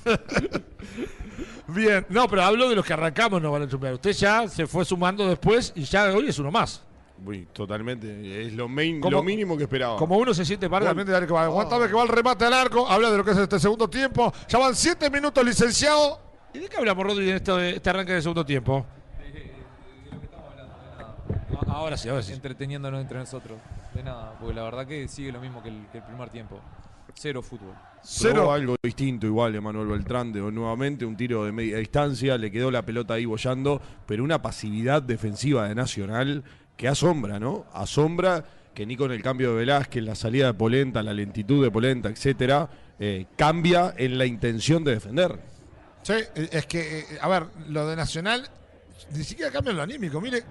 bien. 1.68 2.06
No, 2.10 2.28
pero 2.28 2.44
hablo 2.44 2.70
de 2.70 2.76
los 2.76 2.86
que 2.86 2.94
arrancamos, 2.94 3.42
no 3.42 3.52
van 3.52 3.64
a 3.64 3.68
chumbear. 3.68 3.94
Usted 3.96 4.12
ya 4.14 4.48
se 4.48 4.68
fue 4.68 4.86
sumando 4.86 5.28
después 5.28 5.74
y 5.76 5.84
ya 5.84 6.06
hoy 6.14 6.30
es 6.30 6.40
uno 6.40 6.52
más. 6.52 6.82
Uy, 7.24 7.48
totalmente. 7.54 8.48
Es 8.48 8.54
lo, 8.54 8.68
main- 8.68 9.00
Como- 9.00 9.18
lo 9.18 9.24
mínimo 9.24 9.56
que 9.58 9.64
esperaba. 9.64 9.98
Como 9.98 10.18
uno 10.18 10.34
se 10.34 10.44
siente 10.46 10.68
también 10.68 11.06
de 11.06 11.14
dar 11.14 11.28
que 11.28 11.34
va. 11.34 11.44
Aguantame 11.44 11.88
que 11.88 11.94
va 11.94 12.04
el 12.04 12.08
remate 12.10 12.46
al 12.46 12.54
arco. 12.54 12.88
Habla 12.90 13.12
de 13.12 13.18
lo 13.18 13.24
que 13.24 13.32
es 13.32 13.38
este 13.38 13.60
segundo 13.60 13.90
tiempo. 13.90 14.34
Ya 14.48 14.58
van 14.60 14.76
siete 14.76 15.10
minutos, 15.10 15.44
licenciado. 15.46 16.20
¿Y 16.54 16.60
de 16.60 16.68
qué 16.68 16.78
hablamos, 16.78 17.06
Rodri, 17.06 17.30
en 17.30 17.36
este, 17.38 17.76
este 17.76 17.90
arranque 17.90 18.14
del 18.14 18.22
segundo 18.24 18.46
tiempo? 18.46 18.86
Ah, 21.72 21.78
Ahora 21.78 21.98
sí, 21.98 22.10
ahora 22.10 22.22
sí. 22.22 22.34
Entreteniéndonos 22.34 23.02
entre 23.02 23.18
nosotros. 23.18 23.58
De 23.94 24.04
nada, 24.04 24.34
porque 24.40 24.56
la 24.56 24.64
verdad 24.64 24.86
que 24.86 25.08
sigue 25.08 25.32
lo 25.32 25.40
mismo 25.40 25.64
que 25.64 25.70
el, 25.70 25.88
que 25.92 26.00
el 26.00 26.04
primer 26.04 26.30
tiempo. 26.30 26.60
Cero 27.16 27.42
fútbol. 27.42 27.74
Probó 27.74 28.00
Cero. 28.04 28.52
algo 28.52 28.76
distinto 28.82 29.28
igual 29.28 29.56
Emanuel 29.56 29.88
Beltrán 29.88 30.32
de 30.32 30.40
nuevamente 30.40 31.06
un 31.06 31.16
tiro 31.16 31.44
de 31.46 31.52
media 31.52 31.78
distancia, 31.78 32.38
le 32.38 32.50
quedó 32.52 32.72
la 32.72 32.84
pelota 32.84 33.14
ahí 33.16 33.26
bollando, 33.26 33.82
pero 34.06 34.24
una 34.24 34.42
pasividad 34.42 35.02
defensiva 35.02 35.68
de 35.68 35.76
Nacional 35.76 36.44
que 36.78 36.88
asombra, 36.88 37.40
¿no? 37.40 37.66
Asombra 37.74 38.44
que 38.74 38.86
ni 38.86 38.96
con 38.96 39.12
el 39.12 39.22
cambio 39.22 39.52
de 39.52 39.58
Velázquez, 39.58 40.04
la 40.04 40.16
salida 40.16 40.48
de 40.48 40.54
Polenta, 40.54 41.04
la 41.04 41.14
lentitud 41.14 41.64
de 41.64 41.70
Polenta, 41.70 42.10
etcétera, 42.10 42.70
eh, 43.00 43.26
cambia 43.36 43.94
en 43.98 44.18
la 44.18 44.26
intención 44.26 44.84
de 44.84 44.92
defender. 44.92 45.38
Sí, 46.04 46.14
es 46.36 46.66
que, 46.66 47.00
eh, 47.00 47.06
a 47.22 47.28
ver, 47.28 47.48
lo 47.68 47.88
de 47.88 47.96
Nacional 47.96 48.50
ni 49.14 49.24
siquiera 49.24 49.52
cambia 49.52 49.74
lo 49.74 49.82
anímico. 49.82 50.20
Mire, 50.22 50.46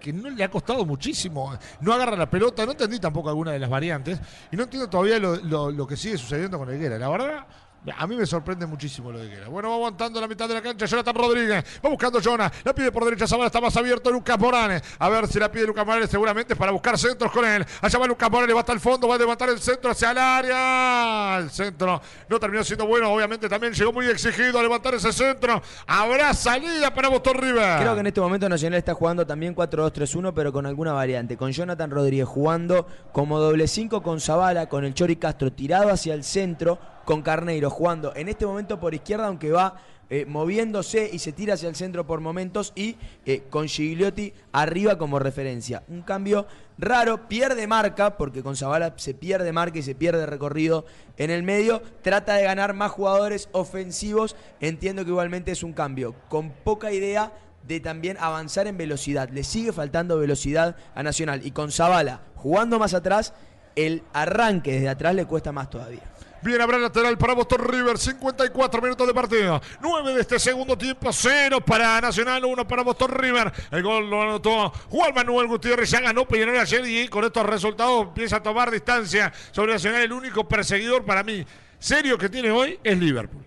que, 0.00 0.12
no 0.12 0.30
le 0.30 0.44
ha 0.44 0.50
costado 0.50 0.84
muchísimo. 0.84 1.56
No 1.80 1.92
agarra 1.92 2.16
la 2.16 2.30
pelota, 2.30 2.64
no 2.64 2.72
entendí 2.72 2.98
tampoco 2.98 3.28
alguna 3.28 3.52
de 3.52 3.58
las 3.58 3.70
variantes. 3.70 4.18
Y 4.50 4.56
no 4.56 4.64
entiendo 4.64 4.88
todavía 4.88 5.18
lo, 5.18 5.86
que 5.86 5.96
sigue 5.96 6.18
sucediendo 6.18 6.58
con 6.58 6.74
Higuera. 6.74 6.98
La 6.98 7.08
verdad. 7.08 7.46
A 7.94 8.06
mí 8.06 8.16
me 8.16 8.26
sorprende 8.26 8.66
muchísimo 8.66 9.12
lo 9.12 9.18
de 9.18 9.26
Higuera. 9.26 9.48
Bueno, 9.48 9.68
va 9.70 9.76
aguantando 9.76 10.20
la 10.20 10.26
mitad 10.26 10.48
de 10.48 10.54
la 10.54 10.62
cancha. 10.62 10.86
Jonathan 10.86 11.14
Rodríguez. 11.14 11.64
Va 11.84 11.88
buscando 11.88 12.20
Jonah. 12.20 12.50
La 12.64 12.74
pide 12.74 12.90
por 12.90 13.04
derecha. 13.04 13.26
Zabala 13.26 13.46
está 13.46 13.60
más 13.60 13.76
abierto. 13.76 14.10
Lucas 14.10 14.38
Morales. 14.38 14.82
A 14.98 15.08
ver 15.08 15.26
si 15.28 15.38
la 15.38 15.50
pide 15.50 15.66
Lucas 15.66 15.86
Morales. 15.86 16.10
Seguramente 16.10 16.56
para 16.56 16.72
buscar 16.72 16.98
centros 16.98 17.30
con 17.30 17.44
él. 17.44 17.64
Allá 17.80 17.98
va 17.98 18.06
Lucas 18.06 18.30
Morales. 18.30 18.56
Va 18.56 18.60
hasta 18.60 18.72
el 18.72 18.80
fondo. 18.80 19.08
Va 19.08 19.14
a 19.14 19.18
levantar 19.18 19.48
el 19.48 19.60
centro 19.60 19.90
hacia 19.90 20.10
el 20.10 20.18
área. 20.18 21.38
El 21.38 21.50
centro 21.50 22.00
no 22.28 22.40
terminó 22.40 22.64
siendo 22.64 22.86
bueno. 22.86 23.12
Obviamente 23.12 23.48
también 23.48 23.72
llegó 23.72 23.92
muy 23.92 24.06
exigido 24.06 24.58
a 24.58 24.62
levantar 24.62 24.94
ese 24.94 25.12
centro. 25.12 25.62
Habrá 25.86 26.34
salida 26.34 26.92
para 26.92 27.08
Boston 27.08 27.36
River. 27.38 27.80
Creo 27.80 27.94
que 27.94 28.00
en 28.00 28.06
este 28.06 28.20
momento 28.20 28.48
Nacional 28.48 28.78
está 28.78 28.94
jugando 28.94 29.26
también 29.26 29.54
4-2-3-1, 29.54 30.32
pero 30.34 30.52
con 30.52 30.66
alguna 30.66 30.92
variante. 30.92 31.36
Con 31.36 31.52
Jonathan 31.52 31.90
Rodríguez 31.90 32.26
jugando 32.26 32.86
como 33.12 33.38
doble 33.38 33.68
5 33.68 34.02
con 34.02 34.20
Zavala, 34.20 34.68
con 34.68 34.84
el 34.84 34.94
Chori 34.94 35.16
Castro 35.16 35.52
tirado 35.52 35.90
hacia 35.90 36.14
el 36.14 36.24
centro, 36.24 36.78
con 37.06 37.22
Carneiro 37.22 37.70
jugando 37.70 38.14
en 38.14 38.28
este 38.28 38.44
momento 38.44 38.78
por 38.78 38.92
izquierda, 38.92 39.28
aunque 39.28 39.52
va 39.52 39.76
eh, 40.10 40.26
moviéndose 40.26 41.08
y 41.10 41.18
se 41.20 41.32
tira 41.32 41.54
hacia 41.54 41.68
el 41.68 41.76
centro 41.76 42.06
por 42.06 42.20
momentos, 42.20 42.72
y 42.74 42.96
eh, 43.24 43.44
con 43.48 43.68
Gigliotti 43.68 44.34
arriba 44.52 44.98
como 44.98 45.18
referencia. 45.18 45.84
Un 45.88 46.02
cambio 46.02 46.46
raro, 46.78 47.28
pierde 47.28 47.66
marca, 47.66 48.16
porque 48.16 48.42
con 48.42 48.56
Zavala 48.56 48.94
se 48.96 49.14
pierde 49.14 49.52
marca 49.52 49.78
y 49.78 49.82
se 49.82 49.94
pierde 49.94 50.26
recorrido 50.26 50.84
en 51.16 51.30
el 51.30 51.44
medio. 51.44 51.80
Trata 52.02 52.34
de 52.34 52.44
ganar 52.44 52.74
más 52.74 52.90
jugadores 52.90 53.48
ofensivos. 53.52 54.36
Entiendo 54.60 55.04
que 55.04 55.10
igualmente 55.10 55.52
es 55.52 55.62
un 55.62 55.72
cambio 55.72 56.14
con 56.28 56.50
poca 56.50 56.92
idea 56.92 57.32
de 57.66 57.80
también 57.80 58.16
avanzar 58.20 58.66
en 58.66 58.76
velocidad. 58.76 59.28
Le 59.30 59.44
sigue 59.44 59.72
faltando 59.72 60.18
velocidad 60.18 60.76
a 60.94 61.02
Nacional. 61.02 61.44
Y 61.44 61.52
con 61.52 61.72
Zavala 61.72 62.20
jugando 62.34 62.78
más 62.78 62.94
atrás, 62.94 63.32
el 63.76 64.02
arranque 64.12 64.72
desde 64.72 64.88
atrás 64.88 65.14
le 65.14 65.24
cuesta 65.26 65.52
más 65.52 65.70
todavía. 65.70 66.15
Bien, 66.46 66.60
habrá 66.60 66.78
lateral 66.78 67.18
para 67.18 67.34
Boston 67.34 67.60
River, 67.66 67.98
54 67.98 68.80
minutos 68.80 69.04
de 69.04 69.12
partido. 69.12 69.60
9 69.82 70.14
de 70.14 70.20
este 70.20 70.38
segundo 70.38 70.78
tiempo, 70.78 71.12
0 71.12 71.60
para 71.60 72.00
Nacional, 72.00 72.44
1 72.44 72.68
para 72.68 72.82
Boston 72.84 73.10
River. 73.10 73.52
El 73.72 73.82
gol 73.82 74.08
lo 74.08 74.22
anotó 74.22 74.70
Juan 74.88 75.12
Manuel 75.12 75.48
Gutiérrez, 75.48 75.90
ya 75.90 76.00
ganó 76.00 76.24
Peñarol 76.26 76.56
ayer 76.56 76.86
y 76.86 77.08
con 77.08 77.24
estos 77.24 77.44
resultados 77.44 78.06
empieza 78.06 78.36
a 78.36 78.42
tomar 78.44 78.70
distancia 78.70 79.32
sobre 79.50 79.72
Nacional. 79.72 80.02
El 80.02 80.12
único 80.12 80.46
perseguidor 80.46 81.04
para 81.04 81.24
mí 81.24 81.44
serio 81.80 82.16
que 82.16 82.28
tiene 82.28 82.52
hoy 82.52 82.78
es 82.84 82.96
Liverpool. 82.96 83.44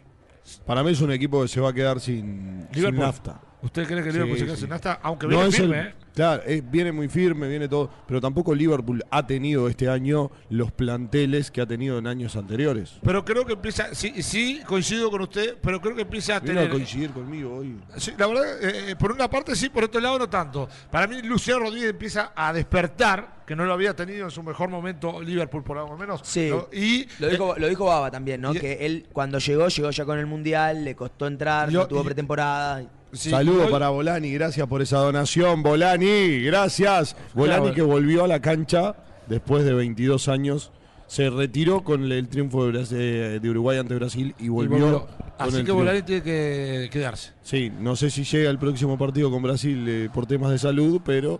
Para 0.66 0.84
mí 0.84 0.92
es 0.92 1.00
un 1.00 1.12
equipo 1.14 1.42
que 1.42 1.48
se 1.48 1.62
va 1.62 1.70
a 1.70 1.74
quedar 1.74 2.02
sin, 2.02 2.68
sin 2.74 2.96
nafta. 2.98 3.40
¿Usted 3.62 3.88
cree 3.88 4.04
que 4.04 4.12
Liverpool 4.12 4.36
Sí, 4.36 4.40
se 4.42 4.46
queda 4.46 4.56
sí. 4.56 4.62
sin 4.62 4.70
nafta? 4.72 5.00
Aunque 5.04 5.28
viene 5.28 5.52
firme, 5.52 5.80
el- 5.80 5.88
¿eh? 5.88 5.94
Claro, 6.20 6.44
eh, 6.46 6.62
viene 6.62 6.91
muy 6.91 7.08
firme, 7.08 7.48
viene 7.48 7.70
todo, 7.70 7.90
pero 8.06 8.20
tampoco 8.20 8.54
Liverpool 8.54 9.02
ha 9.10 9.26
tenido 9.26 9.70
este 9.70 9.88
año 9.88 10.30
los 10.50 10.70
planteles 10.70 11.50
que 11.50 11.62
ha 11.62 11.66
tenido 11.66 11.98
en 11.98 12.08
años 12.08 12.36
anteriores. 12.36 13.00
Pero 13.02 13.24
creo 13.24 13.46
que 13.46 13.54
empieza, 13.54 13.96
sí, 13.96 14.22
sí, 14.22 14.60
coincido 14.68 15.10
con 15.10 15.22
usted, 15.22 15.56
pero 15.62 15.80
creo 15.80 15.96
que 15.96 16.02
empieza 16.02 16.36
a 16.36 16.40
Vino 16.41 16.56
tener... 16.56 16.68
a 16.68 16.72
coincidir 16.74 17.12
conmigo 17.12 17.56
hoy. 17.60 17.80
Sí, 17.96 18.12
la 18.18 18.28
verdad, 18.28 18.46
eh, 18.62 18.98
por 18.98 19.14
una 19.14 19.30
parte 19.30 19.56
sí, 19.56 19.70
por 19.70 19.86
otro 19.86 20.02
lado 20.02 20.20
no 20.20 20.28
tanto. 20.30 20.68
Para 20.91 21.08
mí, 21.08 21.22
Luciano 21.22 21.62
Rodríguez 21.62 21.91
empieza 21.91 22.34
a 22.36 22.52
despertar, 22.52 23.46
que 23.48 23.56
no 23.56 23.64
lo 23.64 23.72
había 23.72 23.96
tenido 23.96 24.26
en 24.26 24.32
su 24.32 24.44
mejor 24.44 24.68
momento 24.70 25.22
Liverpool, 25.22 25.64
por 25.64 25.78
lo 25.78 25.98
menos. 25.98 26.20
Sí. 26.26 26.50
¿no? 26.50 26.68
Y 26.74 27.08
Lo 27.20 27.30
dijo, 27.30 27.56
lo 27.58 27.68
dijo 27.70 27.86
Baba 27.86 28.12
también, 28.12 28.41
¿no? 28.41 28.54
y- 28.54 28.60
que 28.60 28.86
él 28.86 29.08
cuando 29.14 29.40
llegó, 29.40 29.70
llegó 29.70 29.90
ya 29.90 30.04
con 30.04 30.20
el 30.20 30.26
Mundial, 30.26 30.84
le 30.84 30.98
costó 30.98 31.28
entrar, 31.28 31.70
Yo- 31.70 31.80
no 31.80 31.88
tuvo 31.88 32.02
y- 32.02 32.04
pretemporada. 32.04 32.84
Sí, 33.14 33.30
Saludo 33.30 33.69
para 33.69 33.90
Volani, 33.90 34.31
gracias 34.31 34.68
por 34.68 34.81
esa 34.81 34.98
donación. 34.99 35.64
Volani, 35.64 36.41
gracias. 36.44 37.15
Claro. 37.34 37.73
que 37.73 37.81
volvió 37.81 38.23
a 38.23 38.27
la 38.27 38.41
cancha 38.41 38.95
después 39.27 39.65
de 39.65 39.73
22 39.73 40.27
años. 40.27 40.72
Se 41.07 41.30
retiró 41.30 41.84
con 41.84 42.11
el 42.11 42.27
triunfo 42.27 42.72
de, 42.72 42.86
eh, 42.91 43.40
de 43.40 43.49
Uruguay 43.49 43.80
ante 43.80 43.95
Brasil 43.95 44.36
y 44.38 44.45
y 44.45 44.49
volvió. 44.49 45.07
Así 45.38 45.52
que 45.52 45.64
triunfo. 45.64 45.76
Volani 45.76 46.02
tiene 46.03 46.22
que 46.22 46.90
quedarse. 46.91 47.31
Sí, 47.41 47.72
no 47.80 47.95
sé 47.95 48.10
si 48.11 48.23
llega 48.23 48.49
el 48.49 48.60
próximo 48.60 48.98
partido 48.98 49.31
con 49.31 49.41
Brasil 49.41 49.86
eh, 49.88 50.10
por 50.14 50.27
temas 50.27 50.52
de 50.52 50.60
salud, 50.60 51.02
pero 51.03 51.40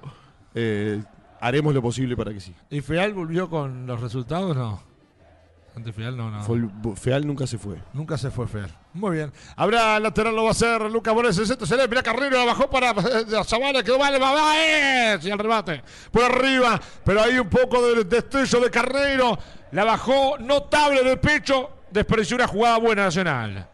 eh, 0.56 1.04
haremos 1.40 1.74
lo 1.74 1.82
posible 1.82 2.16
para 2.18 2.34
que 2.34 2.40
sí. 2.40 2.54
¿Y 2.70 2.82
Feal 2.82 3.14
volvió 3.14 3.50
con 3.50 3.86
los 3.86 4.02
resultados? 4.02 4.56
No. 4.56 4.89
Ante 5.80 5.94
Feal 5.94 6.18
no, 6.18 6.30
no. 6.30 6.44
Fol- 6.44 6.98
Feal 6.98 7.26
nunca 7.26 7.48
se 7.48 7.58
fue. 7.58 7.78
Nunca 7.94 8.18
se 8.18 8.30
fue 8.30 8.48
Feal. 8.48 8.70
Muy 8.94 9.16
bien. 9.16 9.32
Habrá 9.56 9.98
lateral, 10.00 10.36
lo 10.36 10.44
va 10.44 10.50
a 10.50 10.52
hacer 10.52 10.82
Lucas 10.92 11.14
Morales. 11.14 11.38
El 11.38 11.48
centro 11.48 11.66
se 11.66 11.78
le 11.78 11.88
mira 11.88 12.04
Carrero, 12.04 12.38
la 12.38 12.44
bajó 12.46 12.70
para 12.70 12.92
eh, 12.92 13.44
Zavala, 13.46 13.82
quedó 13.82 13.98
mal, 13.98 14.14
va, 14.22 14.34
va, 14.34 14.54
eh, 14.58 15.18
y 15.22 15.30
el 15.30 15.40
remate. 15.40 15.82
Por 16.12 16.24
arriba, 16.24 16.80
pero 17.06 17.22
hay 17.22 17.40
un 17.40 17.48
poco 17.50 17.82
de 17.82 18.04
destello 18.04 18.60
de 18.60 18.70
Carrero. 18.70 19.40
La 19.72 19.86
bajó 19.86 20.38
notable 20.40 21.02
de 21.04 21.16
pecho. 21.16 21.70
Despreció 21.92 22.36
una 22.36 22.48
jugada 22.48 22.78
buena 22.78 23.04
nacional. 23.06 23.70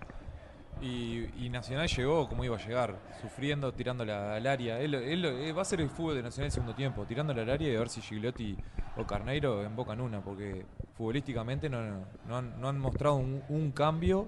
Y, 0.81 1.26
y 1.43 1.49
Nacional 1.49 1.88
llegó 1.88 2.27
como 2.27 2.43
iba 2.43 2.57
a 2.57 2.60
llegar, 2.60 2.99
sufriendo, 3.22 3.72
tirándola 3.73 4.35
al 4.35 4.45
área. 4.45 4.80
Él, 4.80 4.93
él- 4.93 5.26
eh, 5.26 5.52
va 5.53 5.61
a 5.61 5.65
ser 5.65 5.81
el 5.81 5.89
fútbol 5.89 6.15
de 6.15 6.23
Nacional 6.23 6.47
el 6.47 6.52
segundo 6.52 6.76
tiempo, 6.76 7.06
tirándola 7.06 7.41
al 7.43 7.49
área 7.49 7.72
y 7.72 7.76
a 7.76 7.80
ver 7.80 7.89
si 7.89 8.02
Gigliotti 8.02 8.56
o 8.97 9.06
Carneiro 9.06 9.64
embocan 9.64 9.99
una, 10.02 10.22
porque 10.22 10.65
futbolísticamente 10.97 11.69
no, 11.69 11.81
no, 11.81 12.06
no 12.27 12.38
han, 12.38 12.60
no 12.61 12.68
han 12.69 12.80
mostrado 12.80 13.15
un, 13.15 13.41
un 13.49 13.72
cambio 13.72 14.27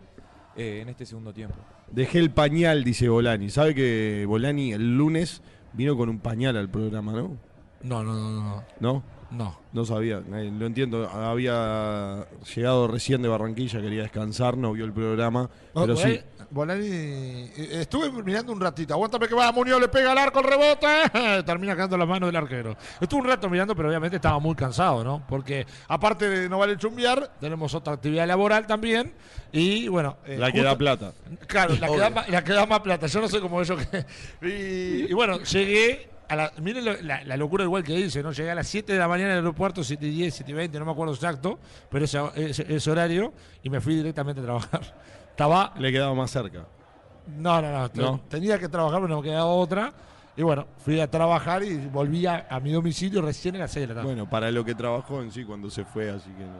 eh, 0.55 0.79
en 0.81 0.89
este 0.89 1.05
segundo 1.05 1.33
tiempo. 1.33 1.55
Dejé 1.91 2.19
el 2.19 2.31
pañal, 2.31 2.83
dice 2.83 3.07
Bolani. 3.09 3.49
¿Sabe 3.49 3.75
que 3.75 4.25
Bolani 4.27 4.71
el 4.73 4.97
lunes 4.97 5.41
vino 5.73 5.95
con 5.95 6.09
un 6.09 6.19
pañal 6.19 6.57
al 6.57 6.69
programa, 6.69 7.11
no? 7.11 7.37
No, 7.83 8.03
no, 8.03 8.13
no, 8.13 8.31
no. 8.31 8.63
¿No? 8.79 9.03
No. 9.31 9.59
No 9.73 9.85
sabía, 9.85 10.17
eh, 10.33 10.51
lo 10.57 10.65
entiendo. 10.65 11.07
Había 11.09 12.25
llegado 12.55 12.87
recién 12.87 13.21
de 13.21 13.27
Barranquilla, 13.27 13.81
quería 13.81 14.03
descansar, 14.03 14.57
no 14.57 14.71
vio 14.73 14.85
el 14.85 14.93
programa. 14.93 15.49
Pero 15.73 15.95
Bolani- 15.95 16.15
sí, 16.17 16.21
Bolani, 16.49 16.87
eh, 16.87 17.51
estuve 17.81 18.09
mirando 18.23 18.53
un 18.53 18.61
ratito. 18.61 18.93
Aguántame 18.93 19.27
que 19.27 19.35
va, 19.35 19.51
Muñoz 19.51 19.81
le 19.81 19.89
pega 19.89 20.13
al 20.13 20.17
arco, 20.17 20.39
el 20.39 20.45
rebote. 20.45 20.87
Termina 21.45 21.75
quedando 21.75 21.97
las 21.97 22.07
manos 22.07 22.29
del 22.29 22.37
arquero. 22.37 22.75
Estuve 23.01 23.21
un 23.21 23.27
rato 23.27 23.49
mirando, 23.49 23.75
pero 23.75 23.89
obviamente 23.89 24.15
estaba 24.15 24.39
muy 24.39 24.55
cansado, 24.55 25.03
¿no? 25.03 25.21
Porque 25.27 25.67
aparte 25.89 26.29
de 26.29 26.49
no 26.49 26.57
vale 26.59 26.77
chumbiar, 26.77 27.31
tenemos 27.39 27.73
otra 27.75 27.93
actividad 27.93 28.25
laboral 28.27 28.65
también. 28.65 29.13
Y 29.51 29.87
bueno. 29.89 30.17
eh, 30.25 30.37
la 30.37 30.51
que 30.51 30.63
da 30.63 30.77
plata. 30.77 31.11
Claro, 31.47 31.75
la 31.79 31.87
que, 31.87 31.97
da, 31.97 32.09
ma- 32.09 32.25
la 32.27 32.43
que 32.43 32.53
da 32.53 32.65
más 32.65 32.79
plata. 32.79 33.07
Yo 33.07 33.21
no 33.21 33.27
sé 33.27 33.39
cómo 33.41 33.61
eso 33.61 33.75
que. 33.91 34.05
Y, 34.41 35.11
y 35.11 35.13
bueno, 35.13 35.39
llegué. 35.41 36.09
A 36.29 36.35
la, 36.35 36.51
miren 36.61 36.83
lo- 36.85 37.01
la, 37.01 37.23
la 37.23 37.37
locura 37.37 37.63
igual 37.63 37.83
que 37.83 37.93
dice, 37.95 38.21
¿no? 38.21 38.31
Llegué 38.31 38.51
a 38.51 38.55
las 38.55 38.67
7 38.67 38.91
de 38.93 38.99
la 38.99 39.07
mañana 39.07 39.31
al 39.31 39.37
aeropuerto, 39.39 39.83
7 39.83 40.05
y 40.05 40.09
10, 40.11 40.33
7 40.35 40.51
y 40.51 40.55
20, 40.55 40.79
no 40.79 40.85
me 40.85 40.91
acuerdo 40.91 41.13
exacto, 41.13 41.57
pero 41.89 42.03
ese, 42.05 42.19
ese- 42.35 42.75
ese 42.75 42.91
horario, 42.91 43.33
y 43.63 43.69
me 43.69 43.79
fui 43.79 43.95
directamente 43.95 44.41
a 44.41 44.43
trabajar. 44.43 44.81
Estaba 45.29 45.73
Le 45.77 45.91
quedaba 45.91 46.13
más 46.15 46.31
cerca. 46.31 46.65
no, 47.27 47.61
no, 47.61 47.71
no, 47.71 47.89
te- 47.89 48.01
¿No? 48.01 48.19
Tenía 48.29 48.59
que 48.59 48.67
trabajar, 48.67 48.99
pero 49.01 49.07
no 49.15 49.21
me 49.21 49.27
quedaba 49.29 49.45
otra. 49.45 49.93
Y 50.35 50.43
bueno, 50.43 50.67
fui 50.77 50.99
a 50.99 51.09
trabajar 51.09 51.63
y 51.63 51.77
volví 51.87 52.25
a, 52.27 52.45
a 52.49 52.59
mi 52.59 52.71
domicilio 52.71 53.21
recién 53.21 53.55
a 53.55 53.59
las 53.59 53.71
6 53.71 53.83
de 53.83 53.87
la 53.87 53.93
tarde. 54.01 54.07
Bueno, 54.13 54.29
para 54.29 54.51
lo 54.51 54.63
que 54.65 54.75
trabajó 54.75 55.21
en 55.21 55.31
sí 55.31 55.43
cuando 55.45 55.69
se 55.69 55.83
fue, 55.85 56.09
así 56.11 56.29
que 56.31 56.43
no. 56.43 56.59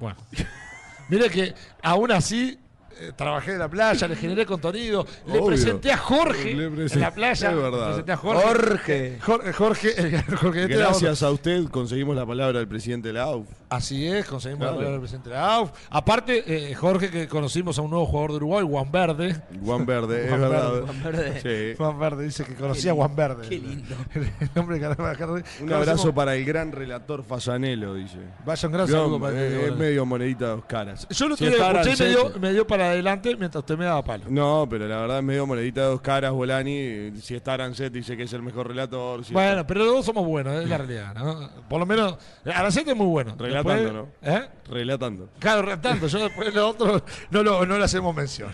Bueno. 0.00 0.16
Mire 1.08 1.28
que 1.28 1.54
aún 1.82 2.10
así 2.12 2.58
eh, 3.00 3.12
trabajé 3.16 3.52
en 3.52 3.58
la 3.58 3.68
playa, 3.68 4.06
le 4.08 4.16
generé 4.16 4.46
contenido, 4.46 5.06
le 5.26 5.32
Obvio. 5.32 5.46
presenté 5.46 5.92
a 5.92 5.96
Jorge 5.98 6.54
Le 6.54 6.66
en 6.66 7.00
la 7.00 7.10
playa. 7.12 7.48
Es 7.50 7.54
le 7.56 7.62
verdad. 7.62 7.86
presenté 7.88 8.12
a 8.12 8.16
Jorge. 8.16 8.42
Jorge. 8.42 9.18
Jorge, 9.20 9.52
Jorge, 9.52 10.00
el- 10.00 10.36
Jorge, 10.36 10.62
este. 10.62 10.76
Gracias 10.76 11.22
a 11.22 11.30
usted 11.30 11.64
conseguimos 11.68 12.14
la 12.16 12.26
palabra 12.26 12.58
del 12.58 12.68
presidente 12.68 13.08
de 13.08 13.14
la 13.14 13.22
AUF. 13.24 13.46
Así 13.68 14.06
es, 14.06 14.26
conseguimos 14.26 14.60
Claro. 14.60 14.72
la 14.72 14.76
palabra 14.78 14.92
del 14.92 15.00
presidente 15.00 15.28
de 15.30 15.34
la 15.36 15.54
AUF. 15.54 15.70
Aparte, 15.90 16.44
eh, 16.70 16.74
Jorge, 16.74 17.10
que 17.10 17.28
conocimos 17.28 17.78
a 17.78 17.82
un 17.82 17.90
nuevo 17.90 18.06
jugador 18.06 18.30
de 18.32 18.36
Uruguay, 18.36 18.66
Juan 18.68 18.90
Verde. 18.90 19.36
Juan 19.64 19.86
Verde, 19.86 20.22
es 20.24 20.28
Juan 20.28 20.40
verdad. 20.40 20.72
Verde, 20.72 20.86
Juan 20.86 21.02
Verde. 21.02 21.40
Sí. 21.72 21.76
Juan 21.76 21.98
Verde 21.98 22.24
dice 22.24 22.44
que 22.44 22.54
conocía 22.54 22.92
a 22.92 22.94
Juan 22.94 23.14
Verde. 23.16 23.48
Qué 23.48 23.58
lindo. 23.58 23.94
El 24.14 24.50
nombre 24.54 24.78
que 24.80 24.86
Un 25.62 25.72
abrazo 25.72 26.12
para 26.14 26.34
el 26.34 26.44
gran 26.44 26.72
relator 26.72 27.22
Fasanelo, 27.22 27.94
dice. 27.94 28.18
Vaya 28.44 28.68
un 28.68 28.72
gran 28.74 28.88
saludo 28.88 29.20
para 29.20 29.40
es 29.40 29.76
medio 29.76 30.04
monedita 30.04 30.46
de 30.46 30.50
dos 30.52 30.64
caras. 30.64 31.06
Yo 31.10 31.28
lo 31.28 31.36
Si 31.36 31.46
está 31.46 31.80
escuché 31.80 32.04
y 32.04 32.06
me 32.06 32.08
dio, 32.10 32.32
me 32.40 32.52
dio 32.52 32.66
para 32.66 32.89
adelante 32.90 33.34
mientras 33.36 33.62
usted 33.62 33.76
me 33.76 33.84
daba 33.84 34.02
palo. 34.04 34.24
No, 34.28 34.66
pero 34.68 34.86
la 34.86 34.98
verdad 34.98 35.18
es 35.18 35.24
medio 35.24 35.46
monedita 35.46 35.80
de 35.82 35.86
dos 35.88 36.00
caras, 36.00 36.32
Bolani. 36.32 37.12
Si 37.20 37.34
está 37.34 37.54
Arancet 37.54 37.92
dice 37.92 38.16
que 38.16 38.24
es 38.24 38.32
el 38.32 38.42
mejor 38.42 38.68
relator. 38.68 39.24
si 39.24 39.32
Bueno, 39.32 39.66
pero 39.66 39.84
los 39.84 39.94
dos 39.94 40.06
somos 40.06 40.26
buenos, 40.26 40.54
es 40.62 40.68
la 40.68 40.78
realidad, 40.78 41.14
¿no? 41.14 41.50
Por 41.68 41.80
lo 41.80 41.86
menos, 41.86 42.16
Aracete 42.44 42.90
es 42.92 42.96
muy 42.96 43.06
bueno. 43.06 43.34
Relatando, 43.38 44.08
Después- 44.20 44.42
¿Eh? 44.42 44.48
relatando. 44.70 45.28
Claro, 45.38 45.62
relatando. 45.62 46.06
Yo 46.06 46.18
después 46.18 46.54
los 46.54 46.64
otros 46.74 47.02
no, 47.30 47.42
lo, 47.42 47.66
no 47.66 47.78
le 47.78 47.84
hacemos 47.84 48.14
mención. 48.14 48.50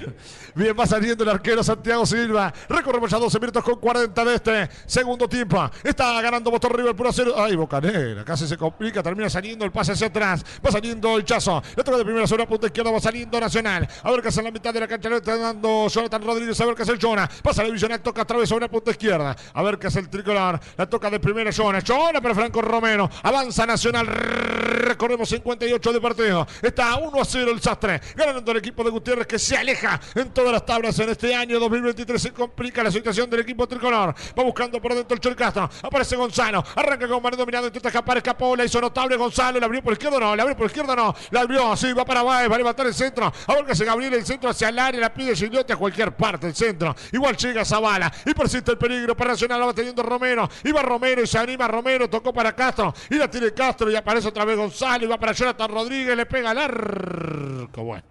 Bien, 0.55 0.75
va 0.79 0.87
saliendo 0.87 1.25
el 1.25 1.31
arquero 1.31 1.63
Santiago 1.63 2.07
Silva. 2.07 2.53
Recorremos 2.69 3.11
ya 3.11 3.19
12 3.19 3.39
minutos 3.41 3.63
con 3.65 3.77
40 3.81 4.25
de 4.25 4.35
este 4.35 4.69
segundo 4.87 5.29
tiempo. 5.29 5.69
Está 5.85 6.21
ganando 6.23 6.51
Boston 6.51 6.73
River 6.73 6.95
por 6.97 7.13
0. 7.13 7.35
Ay, 7.37 7.57
Bocanera. 7.57 8.25
Casi 8.25 8.47
se 8.47 8.57
complica. 8.57 9.03
Termina 9.03 9.29
saliendo 9.31 9.65
el 9.65 9.73
pase 9.73 9.93
hacia 9.93 10.07
atrás. 10.09 10.45
Va 10.65 10.71
saliendo 10.71 11.17
el 11.17 11.25
Chazo. 11.25 11.63
Le 11.77 11.83
toca 11.85 11.99
de 11.99 12.05
primera 12.05 12.27
sobre 12.27 12.43
la 12.45 12.49
punta 12.49 12.67
izquierda. 12.67 12.91
Va 12.91 13.01
saliendo 13.01 13.39
Nacional. 13.41 13.87
A 14.03 14.11
ver 14.11 14.23
qué 14.32 14.40
en 14.40 14.44
la 14.44 14.51
mitad 14.51 14.74
de 14.74 14.81
la 14.81 14.89
cancha. 14.89 15.09
Le 15.09 15.16
está 15.16 15.36
dando 15.36 15.89
Jonathan 15.89 16.23
Rodríguez. 16.23 16.61
A 16.61 16.66
ver 16.66 16.74
qué 16.74 16.82
hace 16.82 16.93
el 16.93 16.98
Jonah. 17.01 17.28
Pasa 17.43 17.62
la 17.62 17.69
división. 17.69 17.93
Toca 18.03 18.23
otra 18.23 18.39
vez 18.39 18.48
sobre 18.48 18.62
la 18.66 18.70
punta 18.70 18.90
izquierda. 18.90 19.36
A 19.55 19.62
ver 19.62 19.78
qué 19.78 19.86
hace 19.86 20.01
el 20.01 20.09
tricolor. 20.09 20.59
La 20.77 20.89
toca 20.89 21.11
de 21.11 21.20
primera 21.20 21.53
Jonah. 21.53 21.81
Jonah 21.86 22.20
para 22.20 22.35
Franco 22.35 22.61
Romero. 22.61 23.09
Avanza 23.23 23.66
Nacional. 23.66 24.07
Recorremos 24.07 25.28
58 25.28 25.93
de 25.93 26.01
partido. 26.01 26.47
Está 26.61 26.97
1 26.97 27.20
a 27.20 27.24
0 27.24 27.51
el 27.53 27.61
Sastre. 27.61 28.01
Ganando 28.15 28.51
el 28.53 28.59
equipo 28.59 28.82
de 28.82 28.90
Gutiérrez 28.90 29.27
que 29.27 29.39
se 29.39 29.57
aleja 29.57 30.01
en 30.15 30.32
todas 30.32 30.53
las 30.53 30.66
tablas 30.66 30.98
en 30.98 31.11
este 31.11 31.35
año 31.35 31.59
2023. 31.61 32.20
Se 32.20 32.32
complica 32.32 32.82
la 32.82 32.90
situación 32.90 33.31
del 33.31 33.40
equipo 33.40 33.66
tricolor. 33.66 34.15
Va 34.39 34.43
buscando 34.43 34.81
por 34.81 34.94
dentro 34.94 35.15
el 35.15 35.20
Chol 35.20 35.36
Castro. 35.36 35.70
Aparece 35.82 36.16
Gonzalo. 36.16 36.65
Arranca 36.74 37.07
con 37.07 37.23
mano 37.23 37.36
dominado. 37.36 37.66
Intenta 37.66 37.89
escapar. 37.89 38.16
Escapó. 38.16 38.57
La 38.57 38.65
hizo 38.65 38.81
notable 38.81 39.16
Gonzalo. 39.16 39.61
La 39.61 39.66
abrió 39.66 39.82
por 39.82 39.93
izquierda. 39.93 40.19
No. 40.19 40.35
La 40.35 40.43
abrió 40.43 40.57
por 40.57 40.66
izquierda. 40.66 40.97
No. 40.97 41.15
La 41.31 41.40
abrió. 41.40 41.77
Sí. 41.77 41.93
Va 41.93 42.05
para 42.05 42.23
Baez. 42.23 42.51
Va 42.51 42.57
a 42.57 42.59
levantar 42.59 42.86
el 42.86 42.94
centro. 42.94 43.32
A 43.47 43.55
ver 43.55 43.65
que 43.65 43.73
hace 43.73 43.85
Gabriel. 43.85 44.06
El 44.15 44.24
centro 44.24 44.51
hacia 44.51 44.69
el 44.69 44.78
área. 44.78 45.01
La 45.01 45.12
pide 45.12 45.35
Gigliotti 45.35 45.73
a 45.73 45.77
cualquier 45.77 46.15
parte. 46.16 46.47
El 46.47 46.55
centro. 46.55 46.95
Igual 47.12 47.37
llega 47.37 47.65
Zavala. 47.65 48.12
Y 48.24 48.35
persiste 48.35 48.73
el 48.73 48.78
peligro. 48.78 49.16
Para 49.16 49.31
Nacional 49.31 49.61
la 49.61 49.66
va 49.66 49.74
teniendo 49.74 50.03
Romero. 50.03 50.49
Va 50.74 50.83
Romero. 50.83 51.23
Y 51.23 51.27
se 51.27 51.39
anima 51.39 51.69
Romero. 51.69 52.09
Tocó 52.09 52.33
para 52.33 52.55
Castro. 52.55 52.95
Y 53.11 53.16
la 53.16 53.31
tiene 53.31 53.53
Castro. 53.53 53.91
Y 53.91 53.97
aparece 53.97 54.28
otra 54.28 54.45
vez 54.45 54.57
Gonzalo. 54.57 55.05
Y 55.05 55.09
va 55.09 55.19
para 55.19 55.33
Jonathan 55.33 55.70
Rodríguez. 55.70 56.16
Le 56.16 56.27
pega 56.27 56.51
al 56.51 56.59
arco. 56.59 57.83
Bueno. 57.83 58.05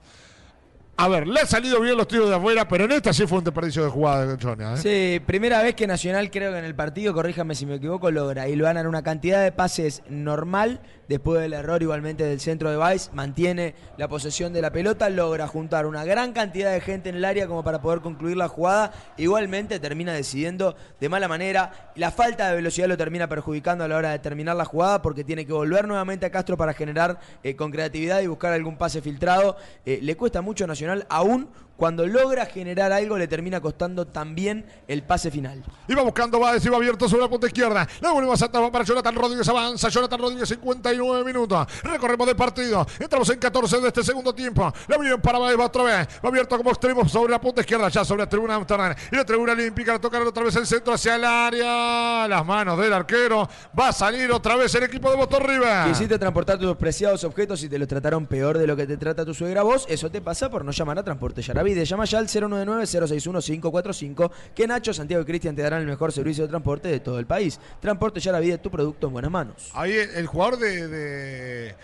A 0.98 1.10
ver, 1.10 1.28
le 1.28 1.42
han 1.42 1.48
salido 1.48 1.82
bien 1.82 1.98
los 1.98 2.08
tiros 2.08 2.30
de 2.30 2.36
afuera, 2.36 2.66
pero 2.70 2.86
en 2.86 2.94
esta 2.94 3.12
sí 3.12 3.28
fue 3.28 3.40
un 3.40 3.44
desperdicio 3.44 3.84
de 3.84 3.90
jugada 3.90 4.26
de. 4.26 4.36
¿eh? 4.36 4.78
Sí, 4.78 5.20
primera 5.26 5.62
vez 5.62 5.76
que 5.76 5.88
Nacional, 5.88 6.32
creo 6.32 6.54
que 6.54 6.60
en 6.60 6.64
el 6.64 6.74
partido, 6.74 7.14
corríjame 7.14 7.54
si 7.54 7.66
me 7.66 7.76
equivoco, 7.76 8.10
logra 8.12 8.48
y 8.48 8.56
lo 8.56 8.64
ganan 8.64 8.88
una 8.88 9.04
cantidad 9.04 9.44
de 9.44 9.52
pases 9.52 10.04
normal. 10.08 10.80
Después 11.08 11.42
del 11.42 11.54
error 11.54 11.82
igualmente 11.82 12.24
del 12.24 12.40
centro 12.40 12.72
de 12.72 12.78
Vice, 12.78 13.12
mantiene 13.14 13.76
la 13.98 14.08
posesión 14.08 14.54
de 14.54 14.62
la 14.62 14.72
pelota, 14.72 15.10
logra 15.10 15.48
juntar 15.48 15.86
una 15.86 16.04
gran 16.04 16.34
cantidad 16.34 16.72
de 16.72 16.82
gente 16.82 17.10
en 17.10 17.16
el 17.16 17.26
área 17.26 17.48
como 17.48 17.64
para 17.64 17.82
poder 17.82 18.02
concluir 18.02 18.38
la 18.38 18.48
jugada. 18.48 18.92
Igualmente 19.18 19.80
termina 19.80 20.14
decidiendo 20.14 20.76
de 21.00 21.10
mala 21.10 21.28
manera. 21.28 21.92
La 21.96 22.12
falta 22.12 22.50
de 22.50 22.56
velocidad 22.56 22.88
lo 22.88 22.98
termina 22.98 23.30
perjudicando 23.30 23.84
a 23.84 23.88
la 23.88 23.98
hora 23.98 24.12
de 24.12 24.20
terminar 24.20 24.56
la 24.56 24.66
jugada 24.66 25.02
porque 25.02 25.24
tiene 25.24 25.46
que 25.46 25.54
volver 25.54 25.88
nuevamente 25.88 26.26
a 26.26 26.32
Castro 26.32 26.58
para 26.58 26.74
generar 26.74 27.20
eh, 27.44 27.56
con 27.56 27.72
creatividad 27.72 28.22
y 28.22 28.28
buscar 28.28 28.54
algún 28.54 28.78
pase 28.78 29.02
filtrado. 29.02 29.58
Eh, 29.86 30.00
le 30.02 30.18
cuesta 30.18 30.42
mucho 30.42 30.64
a 30.64 30.68
Nacional, 30.68 31.06
aún 31.10 31.50
cuando 31.78 32.08
logra 32.08 32.46
generar 32.46 32.92
algo, 32.94 33.18
le 33.18 33.28
termina 33.28 33.60
costando 33.60 34.08
también 34.08 34.66
el 34.88 35.04
pase 35.04 35.30
final. 35.30 35.64
Iba 35.88 36.04
buscando 36.04 36.40
Báez, 36.40 36.66
iba 36.66 36.78
abierto 36.78 37.10
sobre 37.10 37.24
la 37.24 37.30
punta 37.30 37.48
izquierda. 37.48 37.88
La 38.00 38.12
vuelve 38.12 38.32
a 38.32 38.60
va 38.60 38.72
para 38.72 38.86
Jonathan 38.86 39.16
Rodríguez, 39.16 39.48
avanza. 39.50 39.90
Jonathan 39.90 40.20
Rodríguez, 40.20 40.48
59 40.48 41.24
minutos. 41.26 41.68
Recorremos 41.84 42.28
de 42.28 42.36
partido. 42.36 42.86
Entramos 43.00 43.30
en 43.30 43.40
14 43.40 43.82
de 43.82 43.88
este 43.88 44.04
segundo 44.04 44.34
tiempo. 44.34 44.72
La 44.88 44.96
abrieron 44.96 45.22
para 45.22 45.38
Báez, 45.38 45.60
va 45.60 45.66
otra 45.66 45.84
vez. 45.84 46.08
Va 46.24 46.30
abierto 46.30 46.58
como 46.58 46.70
extremo 46.70 47.08
sobre 47.10 47.32
la 47.32 47.42
punta 47.42 47.62
izquierda, 47.62 47.90
ya 47.90 48.06
sobre 48.06 48.24
la 48.24 48.30
tribuna 48.30 48.56
Amsterdam. 48.56 48.96
Y 49.12 49.16
la 49.16 49.26
tribuna 49.26 49.52
olímpica, 49.52 49.94
la 49.94 50.00
tocan 50.00 50.26
otra 50.26 50.44
vez 50.44 50.56
el 50.56 50.66
centro 50.66 50.94
hacia 50.94 51.16
el 51.16 51.26
área. 51.26 52.28
Las 52.28 52.46
manos 52.46 52.80
del 52.80 52.94
arquero. 52.94 53.50
Va 53.78 53.90
a 53.90 53.94
salir 53.94 54.32
otra 54.32 54.56
vez 54.56 54.74
el 54.76 54.84
equipo 54.84 55.10
de 55.10 55.18
Boston 55.18 55.44
River. 55.44 55.88
Quisiste 55.88 56.18
transportar 56.18 56.58
tus 56.58 56.76
preciados 56.78 57.24
objetos 57.26 57.62
y 57.64 57.70
te 57.70 57.78
los 57.78 57.88
trataron 57.88 58.26
peor 58.28 58.58
de 58.58 58.66
lo 58.66 58.76
que 58.78 58.88
te 58.88 58.96
trata 58.96 59.26
tu 59.26 59.34
suegra 59.34 59.62
vos. 59.64 59.86
Eso 59.90 60.10
te 60.10 60.22
pasa 60.22 60.50
por 60.50 60.64
no 60.64 60.72
llamar 60.72 61.00
a 61.00 61.04
Transporte 61.04 61.42
Yaravide. 61.66 61.86
Llama 61.86 62.06
ya 62.06 62.20
al 62.20 62.28
099-061-545 62.28 64.32
que 64.54 64.68
Nacho, 64.68 64.94
Santiago 64.94 65.24
y 65.24 65.26
Cristian 65.26 65.56
te 65.56 65.62
darán 65.64 65.82
el 65.82 65.88
mejor 65.88 66.12
servicio 66.12 66.44
de 66.44 66.50
transporte 66.50 66.90
de 66.90 67.00
todo 67.00 67.18
el 67.20 67.26
país. 67.26 67.60
Transporte 67.80 68.20
Yaravide, 68.20 68.58
tu 68.58 68.70
producto 68.70 69.08
en 69.08 69.14
buenas 69.14 69.32
manos. 69.32 69.72
Ahí 69.74 69.94
el, 69.94 70.10
el 70.12 70.28
jugador 70.28 70.58
de, 70.60 70.88
de, 70.88 71.76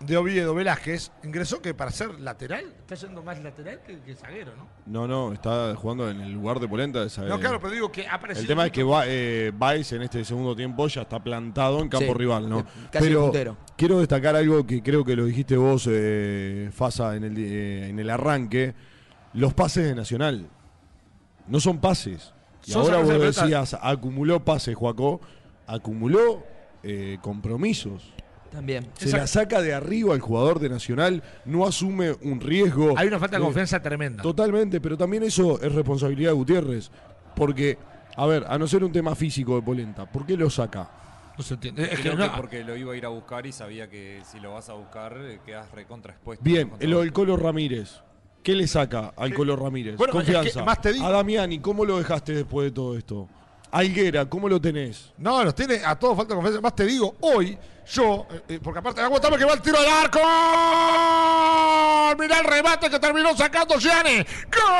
de 0.00 0.16
Oviedo, 0.16 0.54
Velázquez, 0.54 1.10
ingresó 1.24 1.60
que 1.60 1.74
para 1.74 1.90
ser 1.90 2.18
lateral. 2.20 2.64
Está 2.80 2.94
yendo 2.94 3.22
más 3.22 3.42
lateral 3.42 3.80
que, 3.86 3.98
que 4.00 4.14
zaguero, 4.14 4.52
¿no? 4.56 4.66
No, 4.86 5.06
no, 5.08 5.32
está 5.32 5.74
jugando 5.76 6.08
en 6.10 6.20
el 6.20 6.32
lugar 6.32 6.60
de 6.60 6.68
Polenta. 6.68 7.02
de 7.02 7.10
saber- 7.10 7.30
No, 7.30 7.38
claro, 7.40 7.60
pero 7.60 7.72
digo 7.72 7.90
que 7.92 8.06
ha 8.06 8.14
aparecido. 8.14 8.42
El 8.42 8.48
tema 8.48 8.66
es 8.66 8.72
que 8.72 8.82
va, 8.82 9.04
eh, 9.06 9.52
Baez 9.54 9.92
en 9.92 10.02
este 10.02 10.24
segundo 10.24 10.54
tiempo 10.56 10.86
ya 10.88 11.02
está 11.02 11.22
plantado 11.22 11.80
en 11.80 11.88
campo 11.88 12.06
Sí, 12.06 12.14
rival, 12.14 12.48
¿no? 12.48 12.64
casi 12.90 13.06
Pero 13.08 13.22
puntero. 13.24 13.56
quiero 13.76 13.98
destacar 13.98 14.36
algo 14.36 14.66
que 14.66 14.82
creo 14.82 15.04
que 15.04 15.16
lo 15.16 15.24
dijiste 15.24 15.56
vos, 15.56 15.86
eh, 15.90 16.70
Fasa, 16.72 17.16
en 17.16 17.24
el, 17.24 17.36
eh, 17.38 17.88
en 17.88 17.98
el 17.98 18.10
arranque. 18.10 18.74
Los 19.36 19.54
pases 19.54 19.84
de 19.84 19.94
Nacional 19.94 20.48
no 21.46 21.60
son 21.60 21.78
pases. 21.78 22.32
Y 22.64 22.72
Son 22.72 22.82
ahora 22.82 22.98
vos 22.98 23.20
decías, 23.20 23.76
acumuló 23.80 24.44
pases, 24.44 24.74
Juaco. 24.74 25.20
Acumuló 25.68 26.44
eh, 26.82 27.18
compromisos. 27.20 28.12
También. 28.50 28.86
Se 28.94 29.10
la 29.16 29.26
saca 29.26 29.60
de 29.60 29.74
arriba 29.74 30.14
el 30.14 30.20
jugador 30.20 30.58
de 30.60 30.68
Nacional, 30.68 31.22
no 31.44 31.66
asume 31.66 32.12
un 32.22 32.40
riesgo. 32.40 32.94
Hay 32.96 33.08
una 33.08 33.18
falta 33.18 33.36
de 33.36 33.42
Eh, 33.42 33.44
confianza 33.46 33.82
tremenda. 33.82 34.22
Totalmente, 34.22 34.80
pero 34.80 34.96
también 34.96 35.22
eso 35.24 35.60
es 35.60 35.72
responsabilidad 35.72 36.30
de 36.30 36.34
Gutiérrez. 36.36 36.90
Porque, 37.34 37.76
a 38.16 38.26
ver, 38.26 38.44
a 38.48 38.56
no 38.58 38.66
ser 38.66 38.82
un 38.84 38.92
tema 38.92 39.14
físico 39.14 39.56
de 39.56 39.62
Polenta, 39.62 40.10
¿por 40.10 40.24
qué 40.24 40.36
lo 40.36 40.48
saca? 40.48 40.88
No 41.36 41.44
se 41.44 41.54
entiende. 41.54 41.84
Es 41.84 41.90
que 42.00 42.02
Creo 42.02 42.14
no- 42.16 42.24
que 42.32 42.36
porque 42.36 42.64
lo 42.64 42.76
iba 42.76 42.94
a 42.94 42.96
ir 42.96 43.04
a 43.04 43.08
buscar 43.10 43.44
y 43.46 43.52
sabía 43.52 43.90
que 43.90 44.22
si 44.24 44.40
lo 44.40 44.54
vas 44.54 44.70
a 44.70 44.72
buscar 44.72 45.18
eh, 45.20 45.40
quedas 45.44 45.70
recontra 45.72 46.12
expuesto. 46.14 46.42
Bien, 46.42 46.72
lo 46.80 47.00
del. 47.00 47.12
Colo 47.12 47.36
Ramírez. 47.36 48.00
¿Qué 48.46 48.54
le 48.54 48.68
saca 48.68 49.12
al 49.16 49.34
Colo 49.34 49.56
Ramírez? 49.56 49.96
Bueno, 49.96 50.12
es 50.12 50.18
Confianza. 50.24 50.60
que 50.60 50.64
más 50.64 50.80
te 50.80 50.92
digo- 50.92 51.04
A 51.04 51.10
Damiani, 51.10 51.58
¿cómo 51.58 51.84
lo 51.84 51.98
dejaste 51.98 52.32
después 52.32 52.66
de 52.66 52.70
todo 52.70 52.96
esto? 52.96 53.28
Alguera, 53.72 54.24
¿cómo 54.26 54.48
lo 54.48 54.60
tenés? 54.60 55.12
No, 55.18 55.42
los 55.42 55.52
tiene 55.52 55.80
a 55.84 55.96
todos 55.98 56.16
falta 56.16 56.32
confianza. 56.36 56.60
Más 56.60 56.76
te 56.76 56.84
digo, 56.86 57.16
hoy 57.22 57.58
yo, 57.92 58.24
eh, 58.30 58.42
eh, 58.50 58.60
porque 58.62 58.78
aparte, 58.78 59.00
aguantame 59.00 59.36
que 59.36 59.44
va 59.44 59.54
el 59.54 59.60
tiro 59.60 59.76
al 59.80 59.86
arco. 59.88 60.20
Mirá 62.20 62.38
el 62.38 62.44
remate 62.44 62.88
que 62.88 63.00
terminó 63.00 63.36
sacando 63.36 63.80
Gianni. 63.80 64.18
¡Gol! 64.18 64.76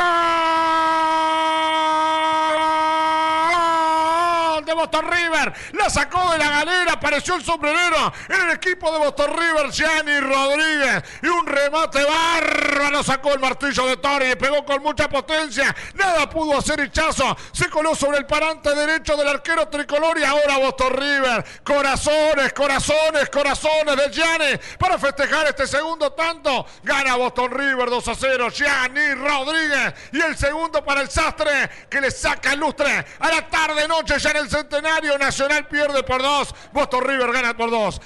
De 4.66 4.74
Boston 4.74 5.06
River, 5.08 5.54
la 5.74 5.88
sacó 5.88 6.32
de 6.32 6.38
la 6.38 6.50
galera, 6.50 6.94
apareció 6.94 7.36
el 7.36 7.44
sombrerero 7.44 8.12
en 8.28 8.48
el 8.48 8.50
equipo 8.56 8.90
de 8.90 8.98
Boston 8.98 9.30
River, 9.38 9.70
Gianni 9.70 10.18
Rodríguez, 10.18 11.04
y 11.22 11.28
un 11.28 11.46
remate 11.46 12.04
bárbaro, 12.04 13.04
sacó 13.04 13.32
el 13.32 13.38
martillo 13.38 13.86
de 13.86 13.96
Tori, 13.98 14.34
pegó 14.34 14.64
con 14.64 14.82
mucha 14.82 15.08
potencia, 15.08 15.72
nada 15.94 16.28
pudo 16.28 16.58
hacer 16.58 16.80
Hichazo, 16.80 17.36
se 17.52 17.70
coló 17.70 17.94
sobre 17.94 18.18
el 18.18 18.26
parante 18.26 18.74
derecho 18.74 19.16
del 19.16 19.28
arquero 19.28 19.68
tricolor 19.68 20.18
y 20.18 20.24
ahora 20.24 20.58
Boston 20.58 20.94
River, 20.94 21.44
corazones, 21.62 22.52
corazones, 22.52 23.30
corazones 23.30 23.96
de 23.96 24.10
Gianni 24.10 24.58
para 24.80 24.98
festejar 24.98 25.46
este 25.46 25.68
segundo 25.68 26.12
tanto, 26.12 26.66
gana 26.82 27.14
Boston 27.14 27.52
River 27.52 27.88
2 27.88 28.08
a 28.08 28.14
0, 28.16 28.50
Gianni 28.50 29.14
Rodríguez, 29.14 29.94
y 30.10 30.20
el 30.20 30.36
segundo 30.36 30.84
para 30.84 31.02
el 31.02 31.08
Sastre, 31.08 31.70
que 31.88 32.00
le 32.00 32.10
saca 32.10 32.52
el 32.52 32.58
lustre 32.58 33.06
a 33.20 33.28
la 33.28 33.48
tarde 33.48 33.86
noche 33.86 34.18
ya 34.18 34.30
en 34.30 34.38
el 34.38 34.50
centenario, 34.56 35.18
Nacional 35.18 35.66
pierde 35.66 36.02
por 36.02 36.22
dos, 36.22 36.54
Boston 36.72 37.04
River 37.04 37.32
gana 37.32 37.56
por 37.56 37.70
dos, 37.70 38.00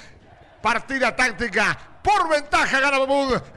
partida 0.61 1.15
táctica, 1.15 1.77
por 2.03 2.29
ventaja 2.29 2.79
gana 2.79 2.97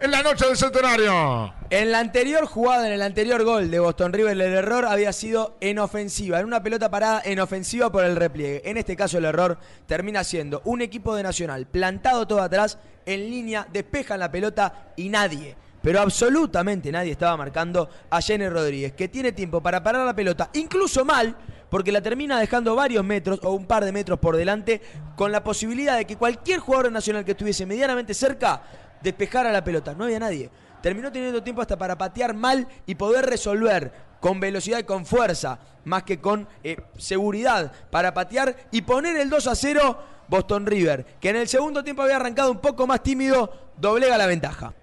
en 0.01 0.11
la 0.11 0.23
noche 0.23 0.47
del 0.47 0.57
centenario. 0.57 1.53
En 1.71 1.91
la 1.91 1.99
anterior 1.99 2.47
jugada, 2.47 2.87
en 2.87 2.93
el 2.93 3.03
anterior 3.03 3.43
gol 3.43 3.71
de 3.71 3.81
Boston 3.81 4.13
River, 4.13 4.33
el 4.33 4.41
error 4.43 4.85
había 4.85 5.13
sido 5.13 5.57
en 5.61 5.81
ofensiva, 5.81 6.39
en 6.39 6.47
una 6.47 6.63
pelota 6.63 6.91
parada 6.91 7.21
en 7.25 7.41
ofensiva 7.41 7.91
por 7.91 8.05
el 8.05 8.15
repliegue. 8.15 8.63
En 8.65 8.77
este 8.77 8.95
caso 8.97 9.19
el 9.19 9.25
error 9.25 9.59
termina 9.87 10.23
siendo 10.23 10.63
un 10.65 10.83
equipo 10.83 11.17
de 11.17 11.25
Nacional 11.25 11.67
plantado 11.67 12.29
todo 12.29 12.43
atrás, 12.43 12.79
en 13.07 13.29
línea, 13.29 13.67
despejan 13.73 14.21
la 14.21 14.31
pelota 14.31 14.93
y 14.97 15.09
nadie, 15.09 15.57
pero 15.83 16.01
absolutamente 16.01 16.93
nadie 16.93 17.13
estaba 17.13 17.37
marcando 17.37 17.91
a 18.09 18.21
Jenny 18.21 18.49
Rodríguez, 18.49 18.93
que 18.93 19.09
tiene 19.09 19.33
tiempo 19.33 19.61
para 19.61 19.83
parar 19.83 20.07
la 20.07 20.15
pelota, 20.15 20.51
incluso 20.55 21.05
mal, 21.05 21.37
porque 21.75 21.91
la 21.91 22.01
termina 22.01 22.39
dejando 22.39 22.77
varios 22.77 23.05
metros 23.05 23.41
o 23.43 23.51
un 23.51 23.67
par 23.67 23.85
de 23.85 23.91
metros 23.91 24.21
por 24.21 24.37
delante, 24.37 24.81
con 25.17 25.33
la 25.33 25.43
posibilidad 25.43 25.97
de 25.97 26.05
que 26.05 26.15
cualquier 26.15 26.61
jugador 26.61 26.93
nacional 26.93 27.25
que 27.25 27.33
estuviese 27.33 27.67
medianamente 27.67 28.15
cerca 28.15 28.63
despejara 29.03 29.51
la 29.51 29.65
pelota. 29.65 29.93
No 29.93 30.05
había 30.05 30.21
nadie. 30.21 30.49
Terminó 30.81 31.11
teniendo 31.11 31.43
tiempo 31.43 31.63
hasta 31.63 31.77
para 31.77 31.99
patear 31.99 32.33
mal 32.33 32.69
y 32.87 32.95
poder 32.95 33.27
resolver 33.27 33.93
con 34.21 34.39
velocidad 34.39 34.79
y 34.79 34.85
con 34.85 35.05
fuerza, 35.05 35.59
más 35.85 36.05
que 36.05 36.21
con 36.21 36.47
eh, 36.63 36.77
seguridad, 36.97 37.73
para 37.91 38.15
patear 38.15 38.55
y 38.71 38.83
poner 38.83 39.17
el 39.17 39.29
2 39.29 39.45
a 39.49 39.57
0 39.57 39.99
Boston 40.29 40.67
River, 40.67 41.05
que 41.19 41.31
en 41.31 41.37
el 41.39 41.49
segundo 41.49 41.83
tiempo 41.83 42.03
había 42.03 42.15
arrancado 42.15 42.53
un 42.53 42.59
poco 42.59 42.87
más 42.87 43.03
tímido, 43.03 43.53
doblega 43.77 44.17
la 44.17 44.27
ventaja. 44.27 44.75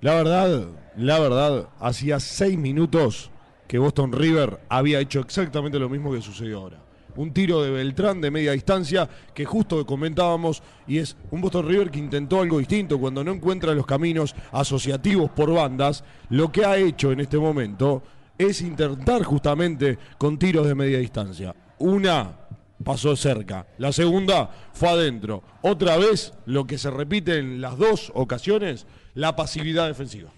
La 0.00 0.14
verdad, 0.14 0.68
la 0.96 1.18
verdad, 1.18 1.68
hacía 1.80 2.18
seis 2.18 2.56
minutos 2.56 3.30
que 3.70 3.78
Boston 3.78 4.10
River 4.10 4.58
había 4.68 4.98
hecho 4.98 5.20
exactamente 5.20 5.78
lo 5.78 5.88
mismo 5.88 6.12
que 6.12 6.20
sucedió 6.20 6.58
ahora. 6.58 6.82
Un 7.14 7.32
tiro 7.32 7.62
de 7.62 7.70
Beltrán 7.70 8.20
de 8.20 8.32
media 8.32 8.50
distancia 8.50 9.08
que 9.32 9.44
justo 9.44 9.86
comentábamos 9.86 10.60
y 10.88 10.98
es 10.98 11.16
un 11.30 11.40
Boston 11.40 11.68
River 11.68 11.88
que 11.92 12.00
intentó 12.00 12.40
algo 12.40 12.58
distinto 12.58 12.98
cuando 12.98 13.22
no 13.22 13.30
encuentra 13.30 13.72
los 13.72 13.86
caminos 13.86 14.34
asociativos 14.50 15.30
por 15.30 15.52
bandas. 15.52 16.02
Lo 16.30 16.50
que 16.50 16.64
ha 16.64 16.78
hecho 16.78 17.12
en 17.12 17.20
este 17.20 17.38
momento 17.38 18.02
es 18.36 18.60
intentar 18.60 19.22
justamente 19.22 19.96
con 20.18 20.36
tiros 20.36 20.66
de 20.66 20.74
media 20.74 20.98
distancia. 20.98 21.54
Una 21.78 22.38
pasó 22.82 23.14
cerca, 23.14 23.68
la 23.78 23.92
segunda 23.92 24.50
fue 24.72 24.88
adentro. 24.88 25.44
Otra 25.62 25.96
vez 25.96 26.32
lo 26.44 26.66
que 26.66 26.76
se 26.76 26.90
repite 26.90 27.38
en 27.38 27.60
las 27.60 27.78
dos 27.78 28.10
ocasiones, 28.16 28.88
la 29.14 29.36
pasividad 29.36 29.86
defensiva. 29.86 30.32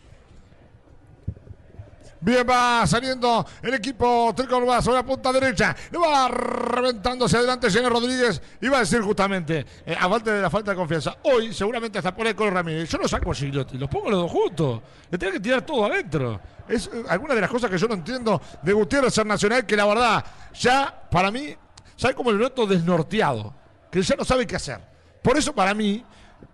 Bien, 2.23 2.47
va 2.49 2.86
saliendo 2.86 3.44
el 3.61 3.74
equipo 3.74 4.32
tricolor 4.36 4.81
sobre 4.81 4.99
la 4.99 5.05
punta 5.05 5.32
derecha. 5.32 5.74
Le 5.90 5.99
va 5.99 6.28
reventando 6.28 7.24
hacia 7.24 7.40
adelante 7.40 7.69
Jenny 7.69 7.89
Rodríguez. 7.89 8.40
Iba 8.61 8.77
a 8.77 8.81
decir 8.81 9.01
justamente, 9.01 9.66
eh, 9.85 9.97
a 9.99 10.09
falta 10.09 10.32
de 10.32 10.40
la 10.40 10.49
falta 10.49 10.70
de 10.70 10.77
confianza. 10.77 11.16
Hoy, 11.24 11.53
seguramente 11.53 11.99
hasta 11.99 12.15
por 12.15 12.24
el 12.28 12.36
Colo 12.36 12.53
Ramírez. 12.53 12.89
Yo 12.89 12.99
lo 12.99 13.09
saco 13.09 13.32
a 13.32 13.35
Gigliotti, 13.35 13.77
los 13.77 13.89
pongo 13.90 14.09
los 14.09 14.20
dos 14.20 14.31
juntos. 14.31 14.81
Le 15.11 15.19
tiene 15.19 15.35
que 15.35 15.40
tirar 15.40 15.62
todo 15.62 15.85
adentro. 15.85 16.40
Es 16.69 16.89
eh, 16.94 17.03
alguna 17.09 17.35
de 17.35 17.40
las 17.40 17.51
cosas 17.51 17.69
que 17.69 17.77
yo 17.77 17.89
no 17.89 17.94
entiendo 17.94 18.40
de 18.62 18.73
Gutiérrez 18.73 19.12
ser 19.12 19.27
nacional, 19.27 19.66
que 19.66 19.77
la 19.77 19.86
verdad, 19.86 20.24
ya 20.55 21.09
para 21.11 21.32
mí, 21.32 21.57
sabe 21.97 22.15
como 22.15 22.31
el 22.31 22.39
noto 22.39 22.66
desnorteado. 22.66 23.53
Que 23.90 24.01
ya 24.01 24.15
no 24.15 24.24
sabe 24.24 24.47
qué 24.47 24.55
hacer. 24.55 24.81
Por 25.23 25.36
eso, 25.36 25.53
para 25.53 25.74
mí, 25.74 26.05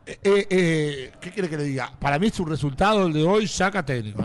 eh, 0.06 0.18
eh, 0.24 1.12
¿qué 1.20 1.30
quiere 1.30 1.50
que 1.50 1.58
le 1.58 1.64
diga? 1.64 1.92
Para 2.00 2.18
mí 2.18 2.28
es 2.28 2.40
un 2.40 2.48
resultado 2.48 3.06
el 3.06 3.12
de 3.12 3.22
hoy, 3.22 3.46
saca 3.46 3.84
técnico. 3.84 4.24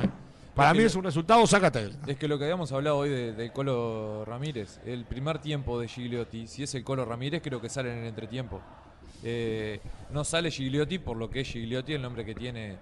Para 0.55 0.71
Es 0.71 0.77
mí 0.77 0.84
es 0.84 0.95
un 0.95 1.03
resultado, 1.03 1.45
técnico. 1.71 1.97
Es 2.05 2.17
que 2.17 2.27
lo 2.27 2.38
que 2.38 2.43
habíamos 2.45 2.71
hablado 2.71 2.97
hoy 2.97 3.09
de- 3.09 3.34
del 3.34 3.51
Colo 3.51 4.23
Ramírez, 4.25 4.80
el 4.85 5.03
primer 5.05 5.39
tiempo 5.39 5.80
de 5.80 5.88
Gigliotti, 5.88 6.45
si 6.47 6.63
es 6.63 6.75
el 6.75 6.84
Colo 6.84 7.05
Ramírez, 7.05 7.41
creo 7.43 7.59
que 7.59 7.69
sale 7.69 7.91
en 7.91 7.99
el 7.99 8.05
entretiempo. 8.07 8.61
Eh, 9.23 9.80
no 10.11 10.23
sale 10.23 10.51
Gigliotti 10.51 10.99
por 10.99 11.17
lo 11.17 11.30
que 11.30 11.41
es 11.41 11.47
Gigliotti, 11.47 11.93
el 11.93 12.01
nombre 12.01 12.23
que 12.25 12.35
tiene, 12.35 12.73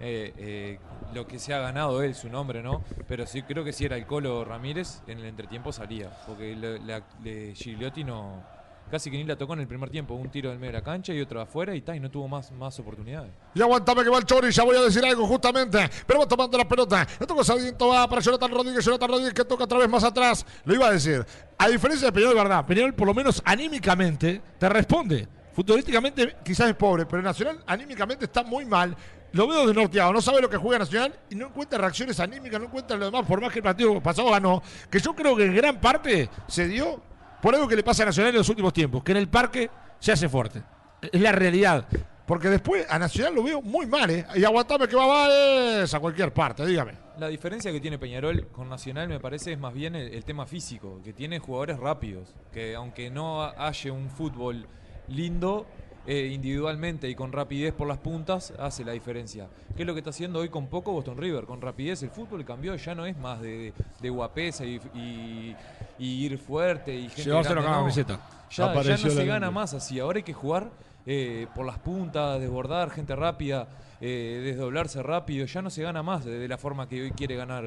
eh, 0.00 0.32
eh, 0.36 0.78
lo 1.14 1.26
que 1.26 1.38
se 1.38 1.54
ha 1.54 1.58
ganado 1.58 2.02
él, 2.02 2.14
su 2.14 2.28
nombre, 2.28 2.62
¿no? 2.62 2.84
Pero 3.08 3.26
sí 3.26 3.42
creo 3.42 3.64
que 3.64 3.72
si 3.72 3.84
era 3.86 3.96
el 3.96 4.06
Colo 4.06 4.44
Ramírez, 4.44 5.00
en 5.08 5.18
el 5.18 5.24
entretiempo 5.24 5.72
salía, 5.72 6.10
porque 6.26 6.54
le- 6.54 6.78
le- 7.24 7.54
Gigliotti 7.54 8.04
no... 8.04 8.42
Casi 8.90 9.10
que 9.10 9.18
ni 9.18 9.24
la 9.24 9.36
tocó 9.36 9.52
en 9.52 9.60
el 9.60 9.68
primer 9.68 9.90
tiempo, 9.90 10.14
un 10.14 10.30
tiro 10.30 10.50
del 10.50 10.58
medio 10.58 10.72
de 10.72 10.78
la 10.78 10.84
cancha 10.84 11.12
y 11.12 11.20
otro 11.20 11.40
afuera 11.40 11.74
y, 11.74 11.82
ta, 11.82 11.94
y 11.94 12.00
no 12.00 12.10
tuvo 12.10 12.26
más, 12.26 12.50
más 12.52 12.78
oportunidades. 12.78 13.30
Y 13.54 13.60
aguantame 13.60 14.02
que 14.02 14.10
va 14.10 14.18
el 14.18 14.24
Chori, 14.24 14.50
ya 14.50 14.64
voy 14.64 14.76
a 14.76 14.80
decir 14.80 15.04
algo 15.04 15.26
justamente. 15.26 15.90
Pero 16.06 16.20
va 16.20 16.26
tomando 16.26 16.56
la 16.56 16.66
pelota. 16.66 17.06
Le 17.20 17.26
toca 17.26 17.44
Sarmiento, 17.44 17.88
va 17.88 18.08
para 18.08 18.22
Jonathan 18.22 18.50
Rodríguez. 18.50 18.84
Jonathan 18.84 19.08
Rodríguez 19.10 19.34
que 19.34 19.44
toca 19.44 19.64
otra 19.64 19.78
vez 19.78 19.88
más 19.88 20.04
atrás. 20.04 20.46
Lo 20.64 20.74
iba 20.74 20.86
a 20.86 20.92
decir. 20.92 21.24
A 21.58 21.68
diferencia 21.68 22.06
de 22.06 22.12
Peñarol, 22.12 22.34
verdad. 22.34 22.64
Peñarol, 22.64 22.94
por 22.94 23.06
lo 23.06 23.14
menos 23.14 23.42
anímicamente, 23.44 24.40
te 24.58 24.68
responde. 24.68 25.28
Futbolísticamente 25.52 26.36
quizás 26.44 26.68
es 26.70 26.76
pobre, 26.76 27.04
pero 27.04 27.20
Nacional 27.20 27.62
anímicamente 27.66 28.26
está 28.26 28.44
muy 28.44 28.64
mal. 28.64 28.96
Lo 29.32 29.46
veo 29.46 29.66
desnorteado, 29.66 30.12
no 30.12 30.22
sabe 30.22 30.40
lo 30.40 30.48
que 30.48 30.56
juega 30.56 30.78
Nacional 30.78 31.14
y 31.28 31.34
no 31.34 31.48
encuentra 31.48 31.78
reacciones 31.78 32.18
anímicas, 32.20 32.60
no 32.60 32.66
encuentra 32.66 32.96
lo 32.96 33.06
demás, 33.06 33.26
por 33.26 33.40
más 33.40 33.52
que 33.52 33.58
el 33.58 33.64
partido 33.64 34.00
pasado 34.00 34.30
ganó. 34.30 34.62
Que 34.88 35.00
yo 35.00 35.14
creo 35.14 35.36
que 35.36 35.44
en 35.44 35.54
gran 35.54 35.80
parte 35.80 36.30
se 36.46 36.68
dio 36.68 37.02
por 37.42 37.54
algo 37.54 37.68
que 37.68 37.76
le 37.76 37.82
pasa 37.82 38.02
a 38.02 38.06
Nacional 38.06 38.30
en 38.30 38.38
los 38.38 38.48
últimos 38.48 38.72
tiempos, 38.72 39.02
que 39.02 39.12
en 39.12 39.18
el 39.18 39.28
parque 39.28 39.70
se 39.98 40.12
hace 40.12 40.28
fuerte. 40.28 40.62
Es 41.12 41.20
la 41.20 41.32
realidad. 41.32 41.86
Porque 42.26 42.50
después 42.50 42.86
a 42.90 42.98
Nacional 42.98 43.34
lo 43.34 43.42
veo 43.42 43.62
muy 43.62 43.86
mal, 43.86 44.10
¿eh? 44.10 44.26
Y 44.34 44.44
aguantame 44.44 44.86
que 44.86 44.94
va 44.94 45.06
Valles 45.06 45.94
a 45.94 45.98
cualquier 45.98 46.30
parte, 46.32 46.66
dígame. 46.66 46.92
La 47.18 47.28
diferencia 47.28 47.72
que 47.72 47.80
tiene 47.80 47.98
Peñarol 47.98 48.48
con 48.48 48.68
Nacional 48.68 49.08
me 49.08 49.18
parece 49.18 49.52
es 49.52 49.58
más 49.58 49.72
bien 49.72 49.96
el, 49.96 50.12
el 50.12 50.24
tema 50.24 50.44
físico, 50.44 51.00
que 51.02 51.14
tiene 51.14 51.38
jugadores 51.38 51.78
rápidos, 51.78 52.34
que 52.52 52.74
aunque 52.74 53.10
no 53.10 53.44
haya 53.44 53.92
un 53.92 54.10
fútbol 54.10 54.66
lindo 55.08 55.66
eh, 56.10 56.30
individualmente 56.32 57.06
y 57.08 57.14
con 57.14 57.32
rapidez 57.32 57.74
por 57.74 57.86
las 57.86 57.98
puntas, 57.98 58.54
hace 58.58 58.82
la 58.82 58.92
diferencia. 58.92 59.46
¿Qué 59.76 59.82
es 59.82 59.86
lo 59.86 59.92
que 59.92 60.00
está 60.00 60.08
haciendo 60.08 60.38
hoy 60.38 60.48
con 60.48 60.66
poco 60.68 60.90
Boston 60.92 61.18
River? 61.18 61.44
Con 61.44 61.60
rapidez 61.60 62.02
el 62.02 62.08
fútbol 62.08 62.46
cambió, 62.46 62.74
ya 62.76 62.94
no 62.94 63.04
es 63.04 63.16
más 63.18 63.42
de, 63.42 63.74
de 64.00 64.08
guapesa 64.10 64.64
y, 64.64 64.80
y- 64.94 65.54
y 65.98 66.24
ir 66.24 66.38
fuerte 66.38 66.94
y 66.94 67.08
gente 67.10 67.22
grande, 67.42 67.48
la 67.60 67.76
camiseta. 67.80 68.20
Ya, 68.50 68.64
ya 68.86 68.92
no 68.92 68.96
se 69.10 69.26
gana 69.26 69.50
más 69.50 69.74
así, 69.74 70.00
ahora 70.00 70.16
hay 70.16 70.22
que 70.22 70.32
jugar 70.32 70.70
eh, 71.04 71.46
por 71.54 71.66
las 71.66 71.78
puntas, 71.78 72.40
desbordar, 72.40 72.88
gente 72.90 73.14
rápida, 73.14 73.68
eh, 74.00 74.40
desdoblarse 74.44 75.02
rápido, 75.02 75.44
ya 75.44 75.60
no 75.60 75.68
se 75.70 75.82
gana 75.82 76.02
más 76.02 76.24
de, 76.24 76.38
de 76.38 76.48
la 76.48 76.56
forma 76.56 76.88
que 76.88 77.02
hoy 77.02 77.10
quiere 77.10 77.36
ganar 77.36 77.64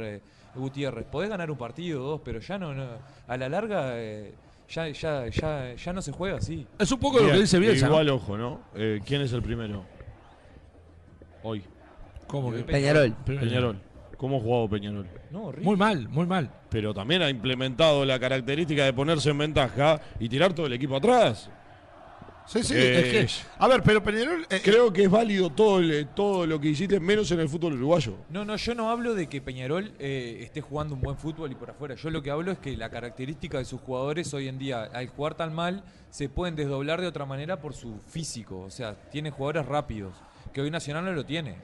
Gutiérrez. 0.55 1.05
Podés 1.05 1.30
ganar 1.30 1.49
un 1.51 1.57
partido 1.57 2.03
o 2.03 2.07
dos, 2.11 2.22
pero 2.26 2.39
ya 2.39 2.57
no, 2.57 2.73
no- 2.73 2.88
a 3.27 3.38
la 3.38 3.47
larga 3.49 3.91
ya, 4.72 4.89
ya, 4.89 5.27
ya, 5.27 5.76
ya 5.76 5.93
no 5.93 6.02
se 6.02 6.11
juega 6.11 6.38
así. 6.38 6.65
Es 6.80 6.91
un 6.91 6.99
poco 6.99 7.19
lo 7.19 7.31
que 7.31 7.39
dice 7.39 7.60
Bielsa, 7.60 7.88
¿no? 7.88 7.93
Igual, 7.93 8.10
ojo, 8.10 8.38
¿no? 8.38 8.61
Eh, 8.76 9.02
¿Quién 9.06 9.22
es 9.22 9.34
el 9.34 9.41
primero? 9.41 9.84
Hoy. 11.43 11.64
¿Cómo 12.27 12.52
que? 12.52 12.60
Peñarol. 12.60 13.14
Peñarol. 13.26 13.77
¿Cómo 14.18 14.38
ha 14.38 14.39
jugado 14.39 14.69
Peñarol? 14.69 15.07
No, 15.31 15.45
horrible. 15.45 15.65
Muy 15.65 15.76
mal, 15.76 16.07
muy 16.07 16.26
mal. 16.26 16.49
Pero 16.69 16.93
también 16.93 17.22
ha 17.22 17.30
implementado 17.30 18.06
la 18.06 18.19
característica 18.19 18.85
de 18.85 18.93
ponerse 18.93 19.31
en 19.31 19.38
ventaja 19.38 19.99
y 20.19 20.30
tirar 20.30 20.53
todo 20.53 20.68
el 20.68 20.73
equipo 20.73 20.95
atrás. 20.95 21.49
Sí, 22.47 22.63
sí, 22.63 22.73
Eh, 22.76 23.19
es 23.22 23.34
que. 23.38 23.43
A 23.59 23.68
ver, 23.68 23.81
pero 23.81 24.03
Peñarol. 24.03 24.45
eh, 24.49 24.59
Creo 24.61 24.91
que 24.91 25.03
es 25.03 25.09
válido 25.09 25.49
todo, 25.51 25.80
el- 25.80 26.07
todo 26.09 26.45
lo 26.45 26.59
que 26.59 26.68
hiciste, 26.69 26.99
menos 26.99 27.31
en 27.31 27.39
el 27.39 27.47
fútbol 27.47 27.73
uruguayo. 27.73 28.15
No, 28.30 28.43
no, 28.43 28.57
yo 28.57 28.76
no 28.76 28.89
hablo 28.89 29.13
de 29.15 29.27
que 29.30 29.39
Peñarol 29.41 29.93
eh, 29.99 30.39
esté 30.41 30.59
jugando 30.59 30.95
un 30.95 31.01
buen 31.01 31.18
fútbol 31.18 31.51
y 31.51 31.55
por 31.55 31.69
afuera. 31.69 31.95
Yo 31.95 32.09
lo 32.09 32.22
que 32.22 32.30
hablo 32.31 32.51
es 32.51 32.59
que 32.59 32.76
la 32.76 32.89
característica 32.89 33.57
de 33.57 33.65
sus 33.65 33.80
jugadores 33.80 34.34
hoy 34.34 34.47
en 34.49 34.57
día, 34.59 34.84
al 34.84 35.07
jugar 35.07 35.35
tan 35.35 35.53
mal, 35.53 35.84
se 36.09 36.27
pueden 36.27 36.55
desdoblar 36.57 36.99
de 36.99 37.07
otra 37.07 37.26
manera 37.26 37.61
por 37.61 37.73
su 37.73 37.99
físico. 38.09 38.59
O 38.59 38.69
sea, 38.69 38.95
tiene 39.11 39.31
jugadores 39.31 39.65
rápidos, 39.68 40.13
que 40.51 40.59
hoy 40.61 40.69
Nacional 40.72 41.05
no 41.05 41.13
lo 41.13 41.23
tiene. 41.26 41.55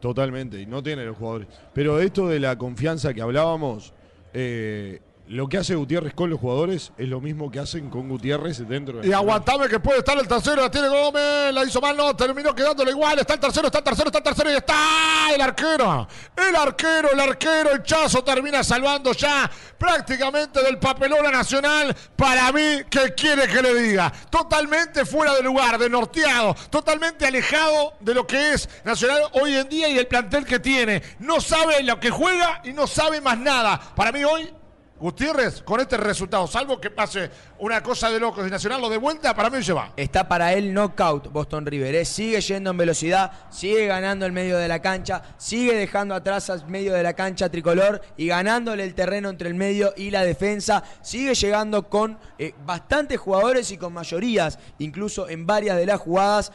Totalmente, 0.00 0.60
y 0.60 0.66
no 0.66 0.82
tiene 0.82 1.04
los 1.04 1.16
jugadores. 1.16 1.46
Pero 1.72 2.00
esto 2.00 2.26
de 2.28 2.40
la 2.40 2.58
confianza 2.58 3.14
que 3.14 3.22
hablábamos, 3.22 3.92
eh, 4.34 5.00
lo 5.28 5.48
que 5.48 5.58
hace 5.58 5.74
Gutiérrez 5.74 6.14
con 6.14 6.30
los 6.30 6.40
jugadores 6.40 6.92
es 6.98 7.08
lo 7.08 7.20
mismo 7.20 7.50
que 7.50 7.60
hacen 7.60 7.88
con 7.88 8.08
Gutiérrez 8.08 8.66
dentro 8.68 9.00
de 9.00 9.08
Y 9.08 9.12
aguantame 9.12 9.68
que 9.68 9.80
puede 9.80 10.00
estar 10.00 10.18
el 10.18 10.26
tercero, 10.28 10.62
la 10.62 10.70
tiene 10.70 10.88
Gómez, 10.88 11.54
la 11.54 11.64
hizo 11.64 11.80
mal, 11.80 11.96
no, 11.96 12.14
terminó 12.14 12.54
quedándole 12.54 12.90
igual, 12.90 13.18
está 13.18 13.34
el 13.34 13.40
tercero, 13.40 13.66
está 13.68 13.78
el 13.78 13.84
tercero, 13.84 14.08
está 14.08 14.18
el 14.18 14.24
tercero 14.24 14.50
y 14.50 14.56
está 14.56 15.34
el 15.34 15.40
arquero. 15.40 16.08
El 16.36 16.56
arquero, 16.56 17.12
el 17.12 17.20
arquero, 17.20 17.70
el 17.72 17.82
Chazo 17.82 18.22
termina 18.24 18.62
salvando 18.64 19.12
ya 19.12 19.50
prácticamente 19.78 20.62
del 20.62 20.78
papelón 20.78 21.30
Nacional. 21.32 21.94
Para 22.16 22.52
mí, 22.52 22.82
¿qué 22.90 23.14
quiere 23.14 23.46
que 23.46 23.62
le 23.62 23.74
diga? 23.74 24.12
Totalmente 24.28 25.06
fuera 25.06 25.34
de 25.34 25.42
lugar, 25.42 25.78
de 25.78 25.88
norteado, 25.88 26.54
totalmente 26.68 27.26
alejado 27.26 27.94
de 28.00 28.14
lo 28.14 28.26
que 28.26 28.52
es 28.52 28.68
Nacional 28.84 29.22
hoy 29.32 29.54
en 29.54 29.68
día 29.68 29.88
y 29.88 29.98
el 29.98 30.06
plantel 30.06 30.44
que 30.44 30.58
tiene. 30.58 31.02
No 31.20 31.40
sabe 31.40 31.82
lo 31.82 31.98
que 32.00 32.10
juega 32.10 32.60
y 32.64 32.72
no 32.72 32.86
sabe 32.86 33.20
más 33.20 33.38
nada. 33.38 33.80
Para 33.94 34.12
mí 34.12 34.24
hoy 34.24 34.52
Gutiérrez, 35.02 35.62
con 35.62 35.80
este 35.80 35.96
resultado, 35.96 36.46
salvo 36.46 36.80
que 36.80 36.88
pase 36.88 37.28
una 37.58 37.82
cosa 37.82 38.08
de 38.08 38.20
locos 38.20 38.46
y 38.46 38.50
Nacional 38.52 38.80
lo 38.80 38.88
de 38.88 38.98
vuelta, 38.98 39.34
para 39.34 39.50
mí 39.50 39.60
se 39.60 39.72
va. 39.72 39.92
Está 39.96 40.28
para 40.28 40.52
él 40.52 40.72
knockout 40.72 41.32
Boston 41.32 41.66
River. 41.66 41.92
¿eh? 41.96 42.04
Sigue 42.04 42.40
yendo 42.40 42.70
en 42.70 42.76
velocidad, 42.76 43.32
sigue 43.50 43.86
ganando 43.86 44.26
el 44.26 44.30
medio 44.30 44.56
de 44.58 44.68
la 44.68 44.80
cancha, 44.80 45.20
sigue 45.38 45.74
dejando 45.74 46.14
atrás 46.14 46.50
al 46.50 46.68
medio 46.68 46.92
de 46.92 47.02
la 47.02 47.14
cancha 47.14 47.48
tricolor 47.48 48.00
y 48.16 48.28
ganándole 48.28 48.84
el 48.84 48.94
terreno 48.94 49.28
entre 49.28 49.48
el 49.48 49.56
medio 49.56 49.92
y 49.96 50.12
la 50.12 50.22
defensa. 50.22 50.84
Sigue 51.02 51.34
llegando 51.34 51.88
con 51.88 52.16
eh, 52.38 52.54
bastantes 52.64 53.18
jugadores 53.18 53.72
y 53.72 53.78
con 53.78 53.92
mayorías, 53.92 54.60
incluso 54.78 55.28
en 55.28 55.46
varias 55.46 55.78
de 55.78 55.86
las 55.86 55.98
jugadas. 55.98 56.52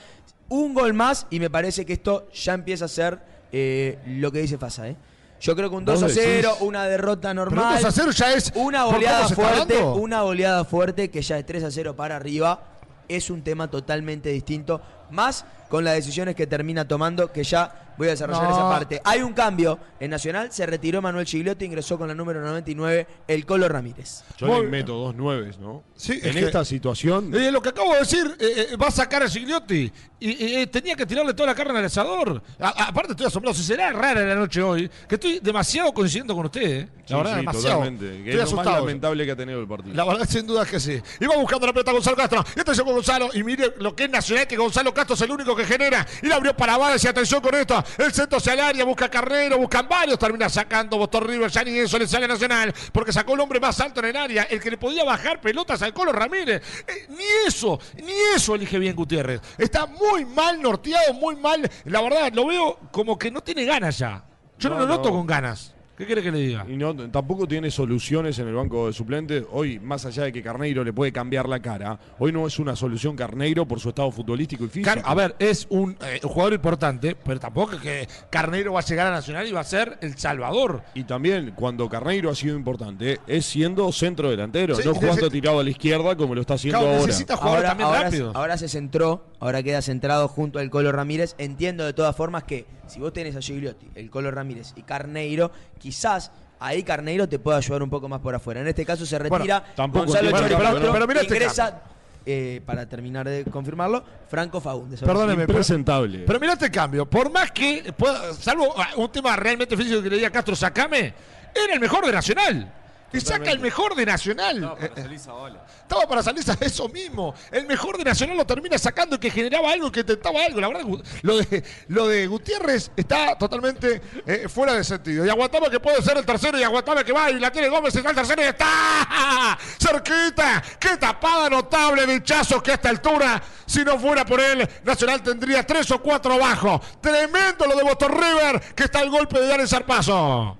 Un 0.47 0.73
gol 0.73 0.93
más 0.93 1.27
y 1.29 1.41
me 1.41 1.49
parece 1.49 1.85
que 1.85 1.91
esto 1.91 2.29
ya 2.31 2.53
empieza 2.53 2.85
a 2.85 2.87
ser 2.87 3.19
eh, 3.51 3.99
lo 4.05 4.31
que 4.31 4.39
dice 4.39 4.57
Fasa. 4.57 4.87
¿eh? 4.87 4.95
Yo 5.39 5.55
creo 5.55 5.69
que 5.69 5.75
un 5.75 5.85
2 5.85 6.01
a 6.01 6.05
¿Vos 6.05 6.11
0, 6.15 6.49
decís? 6.49 6.61
una 6.67 6.85
derrota 6.85 7.29
Pero 7.29 7.45
normal. 7.45 7.75
2 7.75 7.85
a 7.85 7.91
0 7.91 8.11
ya 8.11 8.33
es. 8.33 8.51
Una 8.55 8.79
¿por 8.85 8.85
cómo 8.85 8.97
goleada 8.97 9.29
fuerte, 9.29 9.83
una 9.83 10.21
goleada 10.21 10.65
fuerte 10.65 11.09
que 11.09 11.21
ya 11.21 11.37
es 11.37 11.45
3 11.45 11.63
a 11.65 11.71
0 11.71 11.95
para 11.95 12.15
arriba 12.15 12.59
es 13.07 13.29
un 13.29 13.41
tema 13.43 13.69
totalmente 13.69 14.29
distinto. 14.29 14.81
Más 15.11 15.45
con 15.69 15.83
las 15.83 15.95
decisiones 15.95 16.35
que 16.35 16.47
termina 16.47 16.87
tomando, 16.87 17.31
que 17.31 17.43
ya 17.43 17.86
voy 17.97 18.07
a 18.07 18.11
desarrollar 18.11 18.43
No. 18.43 18.49
esa 18.51 18.69
parte. 18.69 19.01
Hay 19.03 19.21
un 19.21 19.33
cambio 19.33 19.79
en 19.99 20.11
Nacional, 20.11 20.51
se 20.51 20.65
retiró 20.65 21.01
Manuel 21.01 21.25
Gigliotti, 21.25 21.65
ingresó 21.65 21.97
con 21.97 22.07
la 22.07 22.13
número 22.15 22.41
99, 22.41 23.07
el 23.27 23.45
Colo 23.45 23.67
Ramírez. 23.67 24.23
Yo 24.37 24.47
Muy- 24.47 24.61
le 24.63 24.67
meto 24.67 24.93
dos 24.95 25.15
nueves, 25.15 25.57
¿no? 25.59 25.83
Sí, 25.95 26.13
es 26.13 26.25
en 26.25 26.33
que- 26.33 26.45
esta 26.45 26.63
situación. 26.63 27.33
Eh, 27.35 27.51
lo 27.51 27.61
que 27.61 27.69
acabo 27.69 27.93
de 27.93 27.99
decir, 27.99 28.35
eh, 28.39 28.67
eh, 28.71 28.75
va 28.77 28.87
a 28.87 28.91
sacar 28.91 29.23
a 29.23 29.27
Gigliotti. 29.29 29.91
Y, 30.19 30.55
eh, 30.55 30.67
tenía 30.67 30.95
que 30.95 31.05
tirarle 31.05 31.33
toda 31.35 31.47
la 31.47 31.55
carne 31.55 31.77
al 31.77 31.85
asador. 31.85 32.41
A- 32.59 32.87
aparte, 32.87 33.11
estoy 33.11 33.27
asombrado. 33.27 33.55
Si 33.55 33.63
será 33.63 33.91
rara 33.91 34.21
la 34.25 34.33
noche 34.33 34.61
hoy, 34.63 34.89
que 35.07 35.15
estoy 35.15 35.39
demasiado 35.39 35.93
coincidiendo 35.93 36.35
con 36.35 36.45
usted. 36.45 36.61
eh. 36.61 36.89
La 37.01 37.07
Sí, 37.07 37.13
verdad, 37.13 37.31
sí, 37.31 37.37
demasiado. 37.37 37.77
totalmente. 37.77 38.05
Que 38.05 38.17
Estoy 38.17 38.29
es 38.29 38.35
lo 38.35 38.41
más 38.41 38.47
asustado. 38.53 38.85
lamentable 38.85 39.25
que 39.25 39.31
ha 39.31 39.35
tenido 39.35 39.59
el 39.61 39.67
partido. 39.67 39.95
La 39.95 40.03
verdad, 40.05 40.27
sin 40.27 40.45
duda 40.47 40.65
que 40.65 40.79
sí. 40.79 40.99
Y 41.19 41.25
va 41.25 41.35
buscando 41.37 41.67
la 41.67 41.71
pelota 41.73 41.91
Gonzalo 41.91 42.17
Castro. 42.17 42.43
Y 42.55 42.59
atención 42.59 42.85
con 42.85 42.95
Gonzalo. 42.95 43.29
Y 43.33 43.43
mire 43.43 43.73
lo 43.79 43.95
que 43.95 44.05
es 44.05 44.09
Nacional, 44.09 44.47
que 44.47 44.57
Gonzalo 44.57 44.93
Castro 44.93 45.13
es 45.15 45.21
el 45.21 45.31
único 45.31 45.55
que 45.55 45.65
genera. 45.65 46.05
Y 46.23 46.27
la 46.27 46.35
abrió 46.35 46.55
para 46.57 46.77
Vales. 46.77 47.03
Y 47.03 47.07
atención 47.07 47.39
con 47.41 47.53
esto. 47.55 47.81
El 47.97 48.11
centro 48.13 48.37
hacia 48.37 48.53
el 48.53 48.59
área. 48.59 48.85
Busca 48.85 49.09
Carrero. 49.09 49.57
Buscan 49.57 49.87
varios. 49.87 50.17
Termina 50.19 50.49
sacando 50.49 50.97
Boston 50.97 51.27
River. 51.27 51.49
Ya 51.51 51.63
ni 51.63 51.77
eso 51.77 51.97
le 51.99 52.07
sale 52.07 52.25
a 52.25 52.27
Nacional. 52.27 52.73
Porque 52.91 53.11
sacó 53.13 53.33
el 53.33 53.39
hombre 53.39 53.59
más 53.59 53.79
alto 53.79 53.99
en 53.99 54.07
el 54.07 54.15
área. 54.17 54.43
El 54.43 54.59
que 54.61 54.71
le 54.71 54.77
podía 54.77 55.03
bajar 55.03 55.39
pelotas 55.41 55.81
al 55.81 55.93
Colo 55.93 56.11
Ramírez. 56.11 56.61
Eh, 56.87 57.07
ni 57.09 57.23
eso. 57.47 57.79
Ni 57.95 58.13
eso 58.35 58.55
elige 58.55 58.79
bien 58.79 58.95
Gutiérrez. 58.95 59.41
Está 59.57 59.85
muy 59.85 60.25
mal 60.25 60.61
norteado. 60.61 61.13
Muy 61.13 61.35
mal. 61.35 61.69
La 61.85 62.01
verdad, 62.01 62.31
lo 62.33 62.45
veo 62.47 62.79
como 62.91 63.17
que 63.17 63.31
no 63.31 63.41
tiene 63.41 63.65
ganas 63.65 63.97
ya. 63.97 64.23
Yo 64.59 64.69
no, 64.69 64.75
No, 64.75 64.81
lo 64.81 64.87
noto 64.87 65.09
no. 65.09 65.15
con 65.15 65.27
ganas. 65.27 65.73
¿Qué 65.97 66.05
quiere 66.05 66.21
que 66.21 66.31
le 66.31 66.37
diga? 66.37 66.63
Y 66.69 66.77
no, 66.77 66.95
tampoco 67.09 67.47
tiene 67.47 67.71
soluciones 67.71 68.37
en 68.37 68.47
el 68.47 68.53
banco 68.53 68.85
de 68.85 68.93
suplentes. 68.93 69.43
Hoy, 69.51 69.79
más 69.79 70.05
allá 70.05 70.25
de 70.25 70.31
que 70.31 70.43
Carneiro 70.43 70.83
le 70.83 70.93
puede 70.93 71.11
cambiar 71.11 71.49
la 71.49 71.59
cara, 71.59 71.97
hoy 72.19 72.31
no 72.31 72.45
es 72.45 72.59
una 72.59 72.75
solución 72.75 73.15
Carneiro 73.15 73.67
por 73.67 73.79
su 73.79 73.89
estado 73.89 74.11
futbolístico 74.11 74.65
y 74.65 74.67
físico. 74.67 74.93
Car- 74.93 75.01
a 75.03 75.15
ver, 75.15 75.35
es 75.39 75.65
un, 75.71 75.97
eh, 76.05 76.19
un 76.21 76.29
jugador 76.29 76.53
importante, 76.53 77.15
pero 77.15 77.39
tampoco 77.39 77.73
es 77.73 77.81
que 77.81 78.07
Carneiro 78.29 78.73
va 78.73 78.81
a 78.81 78.83
llegar 78.83 79.07
a 79.07 79.09
Nacional 79.11 79.47
y 79.47 79.51
va 79.51 79.61
a 79.61 79.63
ser 79.63 79.97
el 80.01 80.15
salvador. 80.19 80.83
Y 80.93 81.03
también, 81.05 81.53
cuando 81.55 81.89
Carneiro 81.89 82.29
ha 82.29 82.35
sido 82.35 82.55
importante, 82.55 83.19
es 83.25 83.47
siendo 83.47 83.91
centro 83.91 84.29
delantero, 84.29 84.75
Sí, 84.75 84.83
no 84.85 84.93
jugando 84.93 85.31
tirado 85.31 85.59
a 85.61 85.63
la 85.63 85.71
izquierda 85.71 86.15
como 86.15 86.35
lo 86.35 86.41
está 86.41 86.53
haciendo 86.53 86.77
Claro, 86.77 86.93
ahora. 86.93 87.07
necesita 87.07 87.37
jugadores 87.37 87.69
también 87.69 87.87
ahora, 87.89 88.03
rápidos. 88.03 88.35
ahora 88.35 88.57
se 88.59 88.69
centró, 88.69 89.25
ahora 89.39 89.63
queda 89.63 89.81
centrado 89.81 90.27
junto 90.27 90.59
al 90.59 90.69
Colo 90.69 90.91
Ramírez. 90.91 91.33
Entiendo 91.39 91.85
de 91.85 91.93
todas 91.93 92.15
formas 92.15 92.43
que 92.43 92.65
si 92.85 92.99
vos 92.99 93.11
tenés 93.13 93.35
a 93.35 93.41
Gigliotti, 93.41 93.87
el 93.95 94.11
Colo 94.11 94.29
Ramírez 94.29 94.73
y 94.75 94.83
Carneiro, 94.83 95.51
quizás 95.87 96.29
ahí 96.59 96.83
Carneiro 96.83 97.29
te 97.29 97.39
pueda 97.39 97.57
ayudar 97.57 97.81
un 97.81 97.89
poco 97.89 98.09
más 98.09 98.19
por 98.19 98.35
afuera. 98.35 98.59
En 98.59 98.67
este 98.67 98.85
caso 98.85 99.05
se 99.05 99.17
Bueno, 99.19 99.37
retira 99.37 99.63
tampoco 99.75 100.05
Gonzalo 100.07 100.31
¿no? 100.31 100.91
Pero 100.91 101.07
mira 101.07 101.21
este 101.21 101.33
ingresa, 101.35 101.81
eh, 102.25 102.61
para 102.65 102.85
terminar 102.85 103.25
de 103.25 103.45
confirmarlo, 103.45 104.03
Franco 104.29 104.59
Faúndez. 104.59 104.99
Perdóneme, 104.99 105.43
pero, 105.45 105.53
Impresentable. 105.53 106.23
pero 106.27 106.39
mira 106.41 106.53
este 106.53 106.69
cambio. 106.69 107.09
Por 107.09 107.31
más 107.31 107.51
que, 107.51 107.93
pueda- 107.97 108.33
salvo 108.33 108.73
ah, 108.77 108.89
un 108.97 109.09
tema 109.09 109.33
realmente 109.37 109.77
físico 109.77 110.01
que 110.03 110.09
le 110.09 110.17
diga 110.17 110.27
a 110.27 110.31
Castro, 110.31 110.57
sacame, 110.57 111.13
era 111.55 111.73
el 111.73 111.79
mejor 111.79 112.05
de 112.05 112.11
Nacional. 112.11 112.73
Y 113.13 113.21
saca 113.21 113.51
el 113.51 113.59
mejor 113.59 113.95
de 113.95 114.05
Nacional. 114.05 114.59
No, 114.59 114.75
Eh, 114.79 114.89
para 114.89 115.01
salir 115.01 115.19
Zavala. 115.19 115.65
Estaba 115.81 116.07
para 116.07 116.23
salirse 116.23 116.51
a 116.51 116.57
eso 116.59 116.89
mismo. 116.89 117.33
El 117.51 117.65
mejor 117.65 117.97
de 117.97 118.03
Nacional 118.03 118.35
lo 118.35 118.45
termina 118.45 118.77
sacando 118.77 119.15
y 119.15 119.19
que 119.19 119.31
generaba 119.31 119.71
algo, 119.71 119.89
que 119.91 120.01
intentaba 120.01 120.43
algo. 120.43 120.59
La 120.59 120.67
verdad, 120.67 120.83
lo 121.21 121.37
de, 121.37 121.63
lo 121.87 122.07
de 122.07 122.27
Gutiérrez 122.27 122.91
está 122.97 123.37
totalmente 123.37 124.01
eh, 124.25 124.47
fuera 124.49 124.73
de 124.73 124.83
sentido. 124.83 125.25
Y 125.25 125.29
aguantaba 125.29 125.69
que 125.69 125.79
puede 125.79 126.01
ser 126.01 126.17
el 126.17 126.25
tercero 126.25 126.59
y 126.59 126.63
aguantaba 126.63 127.03
que 127.03 127.13
va 127.13 127.31
y 127.31 127.39
la 127.39 127.49
tiene 127.49 127.69
Gómez, 127.69 127.95
está 127.95 128.09
el 128.09 128.15
tercero 128.15 128.41
y 128.41 128.45
está 128.45 129.57
cerquita. 129.79 130.61
Qué 130.77 130.97
tapada 130.97 131.49
notable 131.49 132.05
de 132.05 132.21
Chazos 132.23 132.61
que 132.61 132.71
a 132.71 132.73
esta 132.73 132.89
altura, 132.89 133.41
si 133.65 133.85
no 133.85 133.97
fuera 133.97 134.25
por 134.25 134.41
él, 134.41 134.67
Nacional 134.83 135.23
tendría 135.23 135.65
tres 135.65 135.89
o 135.91 136.01
cuatro 136.01 136.33
abajo. 136.33 136.81
Tremendo 136.99 137.65
lo 137.65 137.75
de 137.75 137.83
Boston 137.83 138.11
River, 138.11 138.61
que 138.75 138.83
está 138.83 139.01
el 139.01 139.09
golpe 139.09 139.39
de 139.39 139.47
dar 139.47 139.61
el 139.61 139.67
zarpazo. 139.67 140.57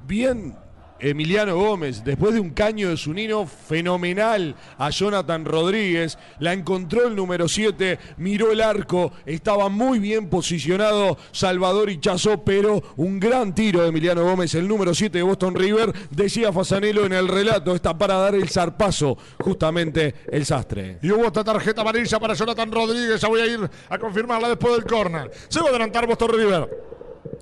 Bien 0.00 0.65
Emiliano 1.00 1.56
Gómez, 1.56 2.04
después 2.04 2.34
de 2.34 2.40
un 2.40 2.50
caño 2.50 2.90
de 2.90 2.96
Zunino 2.96 3.46
fenomenal 3.46 4.54
a 4.78 4.90
Jonathan 4.90 5.44
Rodríguez, 5.44 6.18
la 6.38 6.52
encontró 6.52 7.06
el 7.06 7.16
número 7.16 7.48
7, 7.48 7.98
miró 8.16 8.52
el 8.52 8.60
arco, 8.60 9.12
estaba 9.24 9.68
muy 9.68 9.98
bien 9.98 10.28
posicionado 10.28 11.18
Salvador 11.32 11.90
Hichazo, 11.90 12.44
pero 12.44 12.82
un 12.96 13.20
gran 13.20 13.54
tiro 13.54 13.82
de 13.82 13.88
Emiliano 13.88 14.22
Gómez, 14.22 14.54
el 14.54 14.68
número 14.68 14.94
7 14.94 15.18
de 15.18 15.24
Boston 15.24 15.54
River, 15.54 15.92
decía 16.10 16.52
Fasanelo 16.52 17.04
en 17.04 17.12
el 17.12 17.28
relato, 17.28 17.74
está 17.74 17.96
para 17.96 18.14
dar 18.14 18.34
el 18.34 18.48
zarpazo, 18.48 19.16
justamente 19.38 20.14
el 20.30 20.44
sastre. 20.44 20.98
Y 21.02 21.10
hubo 21.10 21.26
esta 21.26 21.44
tarjeta 21.44 21.82
amarilla 21.82 22.18
para 22.18 22.34
Jonathan 22.34 22.70
Rodríguez. 22.70 23.20
Ya 23.20 23.28
voy 23.28 23.40
a 23.40 23.46
ir 23.46 23.70
a 23.88 23.98
confirmarla 23.98 24.48
después 24.48 24.74
del 24.74 24.84
córner. 24.84 25.30
Se 25.48 25.60
va 25.60 25.66
a 25.66 25.70
adelantar 25.70 26.06
Boston 26.06 26.30
River. 26.32 26.96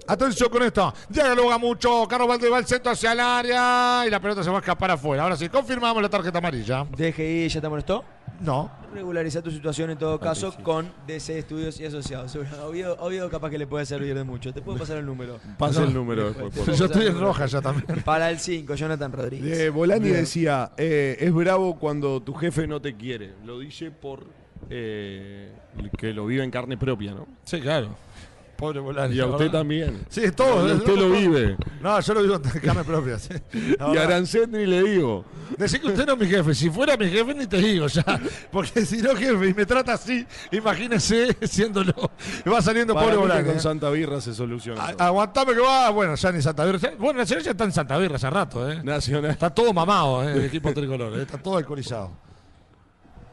Atención 0.06 0.50
con 0.50 0.62
esto. 0.62 0.92
Dialoga 1.08 1.58
mucho. 1.58 2.06
Carlos 2.08 2.28
Valdés 2.28 2.52
va 2.52 2.58
al 2.58 2.66
centro 2.66 2.92
hacia 2.92 3.12
el 3.12 3.20
área. 3.20 4.04
Y 4.06 4.10
la 4.10 4.20
pelota 4.20 4.42
se 4.42 4.50
va 4.50 4.56
a 4.56 4.60
escapar 4.60 4.90
afuera. 4.90 5.22
Ahora 5.22 5.36
sí, 5.36 5.48
confirmamos 5.48 6.02
la 6.02 6.08
tarjeta 6.08 6.38
amarilla. 6.38 6.84
DGI, 6.84 7.48
¿ya 7.48 7.60
te 7.60 7.68
molestó? 7.68 8.04
No. 8.40 8.70
Regulariza 8.92 9.42
tu 9.42 9.50
situación 9.50 9.90
en 9.90 9.98
todo 9.98 10.18
caso 10.20 10.54
con 10.62 10.92
DC 11.06 11.38
Estudios 11.38 11.80
y 11.80 11.86
Asociados. 11.86 12.30
Seguro, 12.30 12.66
Oviedo, 12.66 12.96
Oviedo 13.00 13.30
capaz 13.30 13.50
que 13.50 13.58
le 13.58 13.66
puede 13.66 13.86
servir 13.86 14.14
de 14.14 14.24
mucho. 14.24 14.52
Te 14.52 14.60
puedo 14.60 14.78
pasar 14.78 14.98
el 14.98 15.06
número. 15.06 15.38
Pasa 15.58 15.84
el 15.84 15.94
número 15.94 16.32
después. 16.32 16.78
Yo 16.78 16.84
estoy 16.84 17.06
en 17.06 17.18
roja 17.18 17.46
ya 17.46 17.60
también. 17.60 18.02
Para 18.04 18.30
el 18.30 18.38
5, 18.38 18.74
Jonathan 18.74 19.12
Rodríguez. 19.12 19.58
Eh, 19.58 19.70
Bolani 19.70 20.10
decía, 20.10 20.72
eh, 20.76 21.16
es 21.18 21.32
bravo 21.32 21.78
cuando 21.78 22.22
tu 22.22 22.34
jefe 22.34 22.66
no 22.66 22.80
te 22.80 22.94
quiere. 22.96 23.34
Lo 23.44 23.58
dice 23.58 23.90
por 23.90 24.26
eh, 24.70 25.52
que 25.96 26.12
lo 26.12 26.26
vive 26.26 26.44
en 26.44 26.50
carne 26.50 26.76
propia, 26.76 27.12
¿no? 27.12 27.26
Sí, 27.44 27.60
claro. 27.60 27.96
Pobre 28.56 28.80
Bolani. 28.80 29.14
Y 29.16 29.20
a 29.20 29.26
usted 29.26 29.38
verdad. 29.46 29.58
también. 29.60 30.04
Sí, 30.08 30.30
todo. 30.30 30.68
Y 30.68 30.72
usted 30.72 30.96
lo 30.96 31.10
vive. 31.10 31.56
No, 31.80 31.98
yo 32.00 32.14
lo 32.14 32.22
vivo 32.22 32.34
en 32.36 32.60
carne 32.60 32.84
propia. 32.84 33.18
sí. 33.18 33.34
Y 33.52 33.96
a. 33.96 34.02
Arancet 34.02 34.48
ni 34.48 34.64
le 34.64 34.82
digo. 34.82 35.24
Decí 35.58 35.78
que 35.80 35.88
usted 35.88 36.06
no 36.06 36.12
es 36.14 36.18
mi 36.20 36.26
jefe. 36.26 36.54
Si 36.54 36.70
fuera 36.70 36.96
mi 36.96 37.08
jefe, 37.10 37.34
ni 37.34 37.46
te 37.46 37.58
digo 37.58 37.86
ya. 37.88 38.04
Porque 38.52 38.86
si 38.86 39.02
no, 39.02 39.14
jefe, 39.16 39.48
y 39.48 39.54
me 39.54 39.66
trata 39.66 39.94
así, 39.94 40.26
imagínese 40.52 41.36
siéndolo. 41.46 41.92
Va 42.50 42.62
saliendo 42.62 42.94
Para 42.94 43.06
pobre 43.06 43.18
Bolani. 43.18 43.44
con 43.48 43.56
¿eh? 43.56 43.60
Santa 43.60 43.90
Birra 43.90 44.20
se 44.20 44.32
soluciona. 44.34 44.82
A-. 44.98 45.06
Aguantame 45.06 45.54
que 45.54 45.60
va. 45.60 45.90
Bueno, 45.90 46.14
ya 46.14 46.32
ni 46.32 46.40
Santa 46.40 46.64
Birra. 46.64 46.92
Bueno, 46.98 47.18
Nacional 47.18 47.44
ya 47.44 47.50
está 47.50 47.64
en 47.64 47.72
Santa 47.72 47.98
Birra 47.98 48.16
hace 48.16 48.30
rato, 48.30 48.70
¿eh? 48.70 48.82
Nacional. 48.82 49.30
Está 49.32 49.50
todo 49.50 49.72
mamado, 49.72 50.22
¿eh? 50.28 50.32
El 50.32 50.44
equipo 50.44 50.72
tricolor, 50.72 51.18
¿eh? 51.18 51.22
Está 51.22 51.38
todo 51.38 51.56
alcoholizado. 51.56 52.10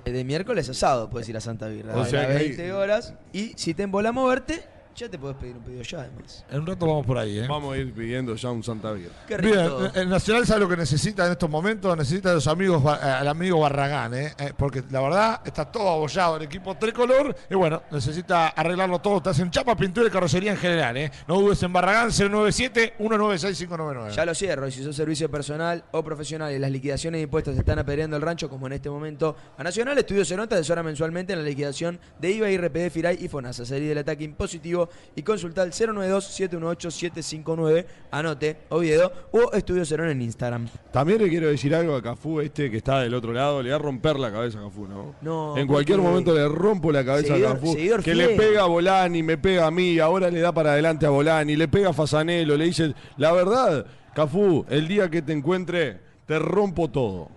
De 0.06 0.23
miércoles 0.23 0.68
asado 0.68 1.10
puedes 1.11 1.30
ir 1.30 1.38
a 1.38 1.41
Santa 1.41 1.68
Birra. 1.68 1.95
O 1.95 2.02
a 2.02 2.06
sea 2.06 2.22
las 2.23 2.31
que 2.31 2.38
hay- 2.38 2.48
20 2.49 2.73
horas. 2.73 3.14
Y 3.34 3.53
si 3.56 3.73
te 3.76 3.84
embola 3.84 4.11
moverte, 4.11 4.64
Ya 4.95 5.09
te 5.09 5.18
podés 5.18 5.38
pedir 5.38 5.55
un 5.55 5.63
pedido 5.63 5.81
ya, 5.84 6.01
además. 6.01 6.45
En 6.51 6.59
un 6.59 6.68
rato 6.68 6.85
vamos 6.85 7.05
por 7.05 7.18
ahí, 7.18 7.39
¿eh? 7.39 7.47
Vamos 7.47 7.73
a 7.73 7.77
ir 7.77 7.93
pidiendo 7.93 8.35
ya 8.35 8.51
un 8.51 8.61
Santa 8.63 8.91
Vida. 8.91 9.09
Qué 9.27 9.38
rico 9.38 9.55
Bien, 9.55 9.68
todo. 9.68 9.93
el 9.93 10.09
Nacional 10.09 10.45
sabe 10.45 10.59
lo 10.59 10.69
que 10.69 10.77
necesita 10.77 11.26
en 11.26 11.31
estos 11.31 11.49
momentos, 11.49 11.95
necesita 11.97 12.30
de 12.30 12.35
los 12.35 12.47
amigos, 12.47 12.84
eh, 12.84 13.05
al 13.05 13.27
amigo 13.27 13.59
Barragán, 13.61 14.13
¿eh? 14.13 14.34
Eh, 14.38 14.53
porque 14.55 14.84
la 14.91 15.01
verdad 15.01 15.41
está 15.45 15.72
todo 15.72 15.89
abollado 15.89 16.38
el 16.38 16.43
equipo 16.43 16.76
tricolor 16.76 17.35
y 17.49 17.55
bueno, 17.55 17.84
necesita 17.89 18.49
arreglarlo 18.49 18.99
todo, 18.99 19.22
te 19.22 19.30
hacen 19.30 19.49
chapa, 19.49 19.76
pintura 19.76 20.07
y 20.07 20.11
carrocería 20.11 20.51
en 20.51 20.57
general, 20.57 20.97
¿eh? 20.97 21.11
No 21.27 21.39
dudes 21.39 21.63
en 21.63 21.72
Barragán 21.72 22.09
097 22.11 22.95
196 22.97 23.57
599. 23.57 24.15
Ya 24.15 24.26
lo 24.26 24.35
cierro, 24.35 24.68
y 24.68 24.72
si 24.72 24.84
sos 24.84 24.95
servicio 24.95 25.31
personal 25.31 25.84
o 25.91 26.03
profesional 26.03 26.51
y 26.53 26.59
las 26.59 26.69
liquidaciones 26.69 27.19
de 27.19 27.23
impuestos 27.23 27.57
están 27.57 27.80
apedreando 27.80 28.18
el 28.18 28.22
rancho, 28.22 28.49
como 28.49 28.68
en 28.68 28.73
este 28.73 28.89
momento, 28.89 29.35
a 29.57 29.63
Nacional 29.63 29.97
Estudios 29.97 30.27
se 30.27 30.35
nota 30.35 30.55
asesora 30.55 30.84
mensualmente 30.84 31.34
en 31.34 31.39
la 31.39 31.45
liquidación 31.45 31.99
de 32.19 32.31
IVA, 32.31 32.51
IRPD, 32.51 32.89
FIRAI 32.91 33.18
y 33.23 33.27
FONASA. 33.30 33.65
Salir 33.65 33.88
del 33.89 33.97
ataque 33.99 34.23
impositivo 34.23 34.81
y 35.16 35.22
consulta 35.24 35.62
al 35.62 35.72
092-718-759, 35.72 37.86
anote, 38.12 38.58
Oviedo, 38.70 39.12
o 39.32 39.52
Estudios 39.53 39.88
Cerón 39.90 40.10
en 40.10 40.22
Instagram. 40.22 40.68
También 40.91 41.22
le 41.22 41.30
quiero 41.30 41.48
decir 41.48 41.74
algo 41.76 41.95
a 41.95 42.02
Cafú, 42.02 42.40
este 42.41 42.70
que 42.72 42.78
está 42.78 42.99
del 43.02 43.14
otro 43.14 43.34
lado, 43.34 43.62
le 43.62 43.70
va 43.72 43.76
a 43.78 43.80
romper 43.80 44.18
la 44.20 44.32
cabeza 44.32 44.60
a 44.60 44.64
Cafú, 44.64 44.88
¿no? 44.88 45.16
No, 45.22 45.58
en 45.58 45.68
cualquier 45.68 45.98
porque- 45.98 46.10
momento 46.10 46.34
le 46.36 46.48
rompo 46.48 46.91
la 46.91 47.03
cabeza 47.06 47.36
Seguidor- 47.36 47.52
a 47.52 47.53
Cafú. 47.56 47.76
Que 47.76 48.02
fiel. 48.02 48.18
le 48.18 48.30
pega 48.30 48.64
a 48.64 48.68
Volani, 48.68 49.24
me 49.24 49.38
pega 49.38 49.68
a 49.68 49.72
mí, 49.72 49.99
ahora 49.99 50.30
le 50.30 50.40
da 50.40 50.52
para 50.52 50.74
adelante 50.74 51.06
a 51.06 51.10
Volani, 51.10 51.56
le 51.56 51.68
pega 51.68 51.90
a 51.90 51.94
Fasanelo, 51.94 52.58
le 52.58 52.66
dice, 52.66 52.94
la 53.18 53.32
verdad, 53.32 53.86
Cafú, 54.14 54.66
el 54.70 54.88
día 54.88 55.10
que 55.10 55.22
te 55.22 55.34
encuentre, 55.34 55.99
te 56.26 56.40
rompo 56.40 56.90
todo. 56.90 57.30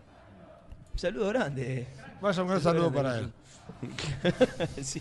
Saludo 0.96 1.28
grande. 1.28 1.86
Vaya 2.20 2.42
un 2.42 2.48
gran 2.48 2.60
saludo 2.60 2.92
para 2.92 3.18
él. 3.18 3.32
Sí. 4.82 5.00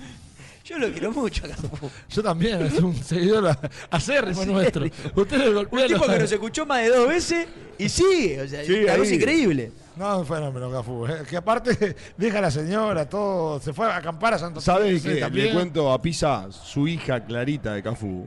Yo 0.64 0.78
lo 0.80 0.90
quiero 0.92 1.12
mucho, 1.12 1.44
Cafú. 1.48 1.90
Yo 2.10 2.24
también, 2.24 2.62
es 2.62 2.80
un 2.80 2.96
seguidor 2.96 3.48
a- 3.50 3.60
acérrimo 3.92 4.46
nuestro. 4.46 4.86
Ustedes 5.16 5.48
Un 5.50 5.66
tipo 5.66 5.78
los- 6.06 6.08
que 6.08 6.20
nos 6.20 6.32
escuchó 6.32 6.66
más 6.66 6.82
de 6.84 6.90
dos 6.90 7.08
veces 7.08 7.48
y 7.78 7.90
sigue. 7.90 8.42
O 8.42 8.48
sea, 8.48 8.64
Sí, 8.64 8.74
una 8.74 8.96
cosa 8.96 9.10
ahí. 9.10 9.16
increíble. 9.16 9.72
No, 9.98 10.20
un 10.20 10.26
fenómeno, 10.26 10.72
Cafú. 10.72 11.06
eh, 11.06 11.24
Que 11.30 11.36
aparte 11.38 11.96
deja 12.18 12.38
a 12.38 12.42
la 12.44 12.52
señora, 12.52 13.08
todo. 13.10 13.60
Se 13.60 13.74
fue 13.74 13.88
a 13.88 13.98
acampar 13.98 14.36
a 14.36 14.40
Santo 14.40 14.62
¿Sabes 14.62 15.02
Tomé, 15.04 15.16
que 15.16 15.20
también. 15.22 15.48
le 15.48 15.54
cuento 15.54 15.92
a 15.92 16.02
Pisa, 16.02 16.48
su 16.52 16.88
hija 16.88 17.24
Clarita 17.26 17.74
de 17.74 17.84
Cafú, 17.84 18.26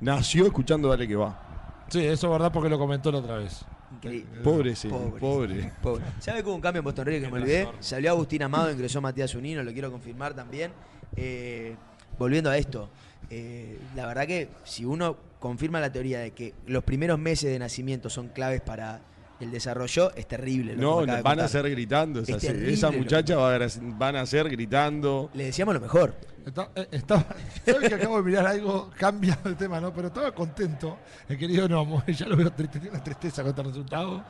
nació 0.00 0.46
escuchando 0.46 0.88
Dale 0.88 1.06
que 1.06 1.14
va? 1.16 1.40
Sí, 1.88 2.04
eso 2.04 2.26
es 2.26 2.32
verdad 2.32 2.50
porque 2.52 2.68
lo 2.68 2.78
comentó 2.78 3.12
la 3.12 3.18
otra 3.18 3.36
vez. 3.36 3.64
Increíble. 3.94 4.40
Pobre, 4.42 4.74
sí, 4.74 4.88
pobre. 4.88 5.72
Pobre. 5.80 6.04
¿Sabe 6.18 6.42
que 6.42 6.48
hubo 6.48 6.56
un 6.56 6.60
cambio 6.60 6.80
en 6.80 6.84
Boston 6.84 7.06
River 7.06 7.22
que 7.22 7.30
me 7.30 7.38
olvidé? 7.40 7.68
Salió 7.78 8.10
Agustín 8.10 8.42
Amado, 8.42 8.72
ingresó 8.72 9.00
Matías 9.00 9.32
Unino, 9.36 9.62
lo 9.62 9.72
quiero 9.72 9.92
confirmar 9.92 10.34
también. 10.34 10.72
Eh, 11.16 11.74
volviendo 12.18 12.50
a 12.50 12.56
esto, 12.58 12.88
eh, 13.30 13.78
la 13.94 14.06
verdad 14.06 14.26
que 14.26 14.48
si 14.64 14.84
uno 14.84 15.16
confirma 15.40 15.80
la 15.80 15.90
teoría 15.92 16.20
de 16.20 16.30
que 16.32 16.54
los 16.66 16.82
primeros 16.84 17.18
meses 17.18 17.50
de 17.50 17.58
nacimiento 17.58 18.10
son 18.10 18.28
claves 18.28 18.60
para 18.60 19.00
el 19.40 19.50
desarrollo, 19.50 20.14
es 20.14 20.26
terrible. 20.26 20.72
lo 20.74 20.78
que 20.78 20.82
No, 20.82 20.96
me 20.98 21.02
acaba 21.04 21.16
de 21.16 21.22
van 21.22 21.40
a 21.40 21.48
ser 21.48 21.68
gritando. 21.70 22.20
es 22.20 22.28
Es 22.28 22.38
terrible 22.38 22.72
Esa 22.72 22.90
muchacha 22.90 23.36
va 23.36 23.54
a, 23.54 23.58
van 23.98 24.16
a 24.16 24.24
ser 24.26 24.48
gritando. 24.48 25.30
Le 25.34 25.44
decíamos 25.46 25.74
lo 25.74 25.80
mejor. 25.80 26.14
Está- 26.46 26.70
eh, 26.74 26.86
Estaba, 26.92 27.26
¿Sabes 27.66 27.88
que 27.88 27.94
acabo 27.96 28.16
de 28.18 28.22
mirar 28.22 28.46
algo? 28.46 28.90
Cambia 28.96 29.38
de 29.44 29.54
tema, 29.56 29.80
¿no? 29.80 29.92
Pero 29.92 30.08
estaba 30.08 30.32
contento. 30.32 30.98
El 31.28 31.36
querido 31.36 31.68
Nomo, 31.68 32.02
ya 32.08 32.26
lo 32.28 32.36
veo 32.36 32.50
triste, 32.52 32.78
tiene 32.78 32.94
una 32.94 33.04
tristeza 33.04 33.42
con 33.42 33.50
este 33.50 33.62
resultado. 33.62 34.24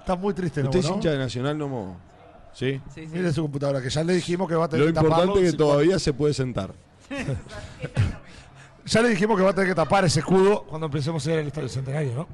Está 0.00 0.16
muy 0.16 0.34
triste, 0.34 0.60
Nomo, 0.62 0.70
¿Usted 0.70 0.80
es 0.80 0.88
¿no? 0.90 0.94
hincha 0.96 1.10
de 1.12 1.18
Nacional, 1.18 1.56
Nomo? 1.56 1.96
Sí. 2.54 2.80
Sí, 2.94 3.06
sí. 3.06 3.08
Mire 3.12 3.32
su 3.32 3.42
computadora, 3.42 3.82
que 3.82 3.90
ya 3.90 4.02
le 4.04 4.14
dijimos 4.14 4.48
que 4.48 4.54
va 4.54 4.64
a 4.64 4.68
tener 4.68 4.86
Lo 4.86 4.92
que 4.92 4.94
taparlo. 4.94 5.16
importante 5.16 5.46
es 5.46 5.52
que 5.52 5.58
todavía 5.58 5.98
se 5.98 6.12
puede 6.12 6.32
sentar. 6.34 6.72
Ya 8.86 9.00
le 9.00 9.08
dijimos 9.08 9.38
que 9.38 9.42
va 9.42 9.50
a 9.50 9.54
tener 9.54 9.70
que 9.70 9.74
tapar 9.74 10.04
ese 10.04 10.20
escudo 10.20 10.64
cuando 10.64 10.86
empecemos 10.86 11.26
a 11.26 11.32
ir 11.32 11.38
al 11.38 11.46
Estadio 11.46 11.70
Centenario, 11.70 12.12
¿no? 12.14 12.28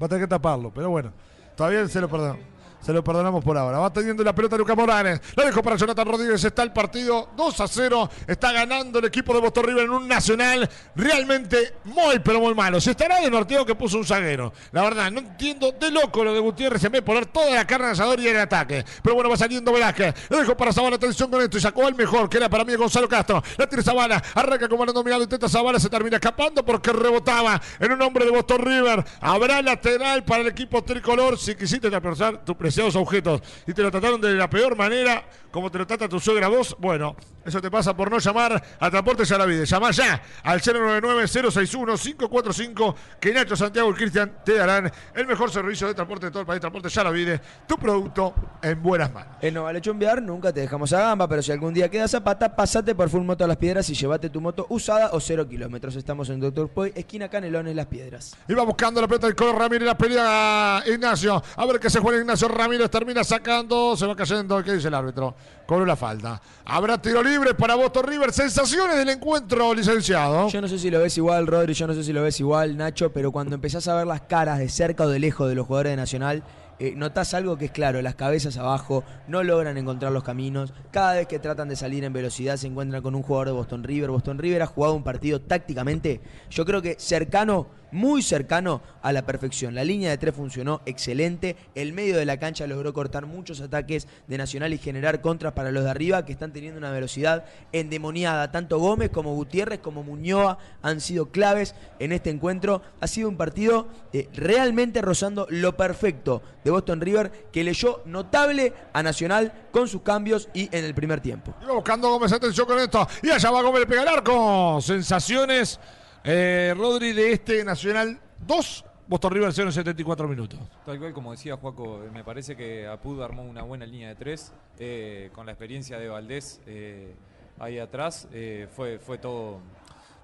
va 0.00 0.04
a 0.04 0.08
tener 0.08 0.24
que 0.24 0.28
taparlo, 0.28 0.70
pero 0.70 0.90
bueno, 0.90 1.12
todavía 1.56 1.88
se 1.88 1.98
lo 1.98 2.10
perdonamos. 2.10 2.42
Se 2.84 2.92
lo 2.92 3.02
perdonamos 3.02 3.42
por 3.42 3.56
ahora. 3.56 3.78
Va 3.78 3.90
teniendo 3.90 4.22
la 4.22 4.34
pelota 4.34 4.58
Lucas 4.58 4.76
Morales. 4.76 5.18
La 5.36 5.46
dejó 5.46 5.62
para 5.62 5.76
Jonathan 5.76 6.06
Rodríguez. 6.06 6.44
Está 6.44 6.62
el 6.62 6.70
partido 6.70 7.30
2 7.34 7.60
a 7.60 7.66
0. 7.66 8.10
Está 8.26 8.52
ganando 8.52 8.98
el 8.98 9.06
equipo 9.06 9.32
de 9.32 9.40
Boston 9.40 9.64
River 9.64 9.84
en 9.84 9.90
un 9.90 10.06
nacional 10.06 10.68
realmente 10.94 11.76
muy, 11.84 12.18
pero 12.18 12.40
muy 12.40 12.54
malo. 12.54 12.82
Se 12.82 12.90
estará 12.90 13.20
de 13.20 13.30
norteo 13.30 13.64
que 13.64 13.74
puso 13.74 13.96
un 13.96 14.04
zaguero. 14.04 14.52
La 14.72 14.82
verdad, 14.82 15.10
no 15.10 15.20
entiendo 15.20 15.72
de 15.72 15.90
loco 15.90 16.22
lo 16.22 16.34
de 16.34 16.40
Gutiérrez 16.40 16.84
en 16.84 16.92
vez 16.92 17.00
de 17.00 17.06
poner 17.06 17.24
toda 17.24 17.50
la 17.54 17.66
carne 17.66 17.86
asador 17.86 18.20
y 18.20 18.28
el 18.28 18.38
ataque. 18.38 18.84
Pero 19.02 19.14
bueno, 19.14 19.30
va 19.30 19.38
saliendo 19.38 19.72
Velázquez. 19.72 20.14
La 20.28 20.40
dejó 20.40 20.54
para 20.54 20.70
Zavala. 20.70 20.96
Atención 20.96 21.30
con 21.30 21.40
esto. 21.40 21.56
Y 21.56 21.62
sacó 21.62 21.86
al 21.86 21.94
mejor, 21.94 22.28
que 22.28 22.36
era 22.36 22.50
para 22.50 22.66
mí 22.66 22.74
Gonzalo 22.74 23.08
Castro. 23.08 23.42
La 23.56 23.66
tiene 23.66 23.82
Zavala. 23.82 24.22
Arranca 24.34 24.68
como 24.68 24.84
dominado. 24.84 25.22
Intenta 25.22 25.48
Zavala. 25.48 25.80
Se 25.80 25.88
termina 25.88 26.16
escapando 26.16 26.62
porque 26.62 26.92
rebotaba 26.92 27.58
en 27.80 27.92
un 27.92 28.02
hombre 28.02 28.26
de 28.26 28.30
Boston 28.30 28.58
River. 28.58 29.02
Habrá 29.22 29.62
lateral 29.62 30.22
para 30.22 30.42
el 30.42 30.48
equipo 30.48 30.84
tricolor. 30.84 31.38
Si 31.38 31.54
quisiste 31.54 31.90
pensar 32.00 32.44
tus 32.44 32.56
preciados 32.74 32.96
objetos 32.96 33.40
y 33.68 33.72
te 33.72 33.82
lo 33.82 33.90
trataron 33.92 34.20
de 34.20 34.34
la 34.34 34.50
peor 34.50 34.76
manera, 34.76 35.22
como 35.52 35.70
te 35.70 35.78
lo 35.78 35.86
trata 35.86 36.08
tu 36.08 36.18
suegra 36.18 36.48
vos, 36.48 36.76
bueno, 36.80 37.14
eso 37.44 37.60
te 37.60 37.70
pasa 37.70 37.94
por 37.94 38.10
no 38.10 38.18
llamar 38.18 38.60
a 38.80 38.90
Transporte 38.90 39.24
Yaravide. 39.24 39.64
Llama 39.66 39.92
ya 39.92 40.20
al 40.42 40.60
099-061-545 40.60 42.94
que 43.20 43.32
Nacho 43.32 43.54
Santiago 43.54 43.88
y 43.90 43.94
Cristian 43.94 44.38
te 44.44 44.54
darán 44.54 44.90
el 45.14 45.26
mejor 45.26 45.50
servicio 45.50 45.86
de 45.86 45.94
transporte 45.94 46.26
de 46.26 46.32
todo 46.32 46.40
el 46.40 46.46
país. 46.46 46.60
Transporte 46.60 46.88
Yaravide, 46.88 47.40
tu 47.68 47.76
producto 47.76 48.34
en 48.62 48.82
buenas 48.82 49.12
manos. 49.12 49.36
En 49.42 49.52
Nova 49.54 49.72
Lechonviar 49.72 50.20
nunca 50.22 50.52
te 50.52 50.60
dejamos 50.60 50.92
a 50.94 51.00
gamba, 51.00 51.28
pero 51.28 51.42
si 51.42 51.52
algún 51.52 51.74
día 51.74 51.90
queda 51.90 52.08
zapata, 52.08 52.56
pasate 52.56 52.94
por 52.94 53.10
Full 53.10 53.22
Moto 53.22 53.44
a 53.44 53.46
Las 53.46 53.58
Piedras 53.58 53.88
y 53.90 53.94
llévate 53.94 54.30
tu 54.30 54.40
moto 54.40 54.66
usada 54.70 55.10
o 55.12 55.20
cero 55.20 55.46
kilómetros. 55.46 55.94
Estamos 55.96 56.30
en 56.30 56.40
Doctor 56.40 56.70
Poy, 56.70 56.92
esquina 56.96 57.28
Canelones, 57.28 57.76
Las 57.76 57.86
Piedras. 57.86 58.34
Iba 58.48 58.64
buscando 58.64 59.00
la 59.00 59.06
pelota 59.06 59.28
del 59.28 59.36
Colo 59.36 59.52
Ramírez, 59.52 59.86
la 59.86 59.98
pelea 59.98 60.82
Ignacio. 60.86 61.42
A 61.56 61.66
ver 61.66 61.78
qué 61.78 61.90
se 61.90 62.00
juega 62.00 62.18
Ignacio 62.18 62.48
Ramírez, 62.48 62.63
termina 62.90 63.24
sacando, 63.24 63.96
se 63.96 64.06
va 64.06 64.16
cayendo. 64.16 64.62
¿Qué 64.62 64.74
dice 64.74 64.88
el 64.88 64.94
árbitro? 64.94 65.34
Cobró 65.66 65.84
la 65.86 65.96
falta. 65.96 66.40
Habrá 66.64 67.00
tiro 67.00 67.22
libre 67.22 67.54
para 67.54 67.74
Boston 67.74 68.06
River. 68.06 68.32
Sensaciones 68.32 68.96
del 68.96 69.08
encuentro, 69.08 69.74
licenciado. 69.74 70.48
Yo 70.48 70.60
no 70.60 70.68
sé 70.68 70.78
si 70.78 70.90
lo 70.90 71.00
ves 71.00 71.16
igual, 71.16 71.46
Rodri, 71.46 71.74
yo 71.74 71.86
no 71.86 71.94
sé 71.94 72.02
si 72.02 72.12
lo 72.12 72.22
ves 72.22 72.40
igual, 72.40 72.76
Nacho, 72.76 73.12
pero 73.12 73.32
cuando 73.32 73.54
empezás 73.54 73.88
a 73.88 73.94
ver 73.94 74.06
las 74.06 74.22
caras 74.22 74.58
de 74.58 74.68
cerca 74.68 75.04
o 75.04 75.08
de 75.08 75.18
lejos 75.18 75.48
de 75.48 75.54
los 75.54 75.66
jugadores 75.66 75.92
de 75.92 75.96
Nacional, 75.96 76.42
eh, 76.80 76.94
notás 76.96 77.34
algo 77.34 77.56
que 77.56 77.66
es 77.66 77.70
claro, 77.70 78.02
las 78.02 78.16
cabezas 78.16 78.56
abajo, 78.56 79.04
no 79.28 79.44
logran 79.44 79.78
encontrar 79.78 80.10
los 80.10 80.24
caminos, 80.24 80.72
cada 80.90 81.14
vez 81.14 81.28
que 81.28 81.38
tratan 81.38 81.68
de 81.68 81.76
salir 81.76 82.02
en 82.02 82.12
velocidad 82.12 82.56
se 82.56 82.66
encuentran 82.66 83.00
con 83.00 83.14
un 83.14 83.22
jugador 83.22 83.46
de 83.48 83.52
Boston 83.52 83.84
River. 83.84 84.10
Boston 84.10 84.38
River 84.38 84.62
ha 84.62 84.66
jugado 84.66 84.94
un 84.94 85.04
partido 85.04 85.40
tácticamente, 85.40 86.20
yo 86.50 86.64
creo 86.64 86.82
que 86.82 86.96
cercano, 86.98 87.68
muy 87.94 88.22
cercano 88.22 88.82
a 89.02 89.12
la 89.12 89.24
perfección. 89.24 89.74
La 89.74 89.84
línea 89.84 90.10
de 90.10 90.18
tres 90.18 90.34
funcionó 90.34 90.82
excelente, 90.84 91.56
el 91.76 91.92
medio 91.92 92.16
de 92.16 92.24
la 92.24 92.38
cancha 92.38 92.66
logró 92.66 92.92
cortar 92.92 93.26
muchos 93.26 93.60
ataques 93.60 94.08
de 94.26 94.36
Nacional 94.36 94.74
y 94.74 94.78
generar 94.78 95.20
contras 95.20 95.52
para 95.52 95.70
los 95.70 95.84
de 95.84 95.90
arriba 95.90 96.24
que 96.24 96.32
están 96.32 96.52
teniendo 96.52 96.78
una 96.78 96.90
velocidad 96.90 97.44
endemoniada. 97.72 98.50
Tanto 98.50 98.78
Gómez 98.78 99.10
como 99.10 99.34
Gutiérrez 99.34 99.78
como 99.78 100.02
Muñoa 100.02 100.58
han 100.82 101.00
sido 101.00 101.30
claves 101.30 101.76
en 102.00 102.10
este 102.10 102.30
encuentro. 102.30 102.82
Ha 103.00 103.06
sido 103.06 103.28
un 103.28 103.36
partido 103.36 103.86
eh, 104.12 104.28
realmente 104.34 105.00
rozando 105.00 105.46
lo 105.48 105.76
perfecto 105.76 106.42
de 106.64 106.72
Boston 106.72 107.00
River 107.00 107.30
que 107.52 107.62
leyó 107.62 108.02
notable 108.06 108.72
a 108.92 109.02
Nacional 109.04 109.52
con 109.70 109.86
sus 109.86 110.02
cambios 110.02 110.48
y 110.52 110.68
en 110.76 110.84
el 110.84 110.94
primer 110.94 111.20
tiempo. 111.20 111.54
Buscando 111.72 112.10
Gómez, 112.10 112.32
atención 112.32 112.66
con 112.66 112.78
esto. 112.80 113.06
Y 113.22 113.30
allá 113.30 113.50
va 113.52 113.62
Gómez, 113.62 113.86
pega 113.86 114.02
el 114.02 114.08
arco. 114.08 114.80
Sensaciones, 114.80 115.78
eh, 116.24 116.74
Rodri, 116.76 117.12
de 117.12 117.32
este 117.32 117.64
Nacional 117.64 118.18
2, 118.46 118.84
Boston 119.06 119.32
River 119.32 119.52
0 119.52 119.68
en 119.68 119.72
74 119.72 120.28
minutos. 120.28 120.58
Tal 120.86 120.98
cual 120.98 121.12
como 121.12 121.32
decía 121.32 121.56
Juaco, 121.56 122.02
eh, 122.02 122.10
me 122.12 122.24
parece 122.24 122.56
que 122.56 122.86
Apud 122.86 123.20
armó 123.22 123.42
una 123.42 123.62
buena 123.62 123.84
línea 123.84 124.08
de 124.08 124.14
tres. 124.14 124.52
eh, 124.78 125.30
con 125.34 125.46
la 125.46 125.52
experiencia 125.52 125.98
de 125.98 126.08
Valdés 126.08 126.60
eh, 126.66 127.14
ahí 127.58 127.78
atrás, 127.78 128.26
fue, 128.74 128.98
fue, 128.98 129.18
todo, 129.18 129.60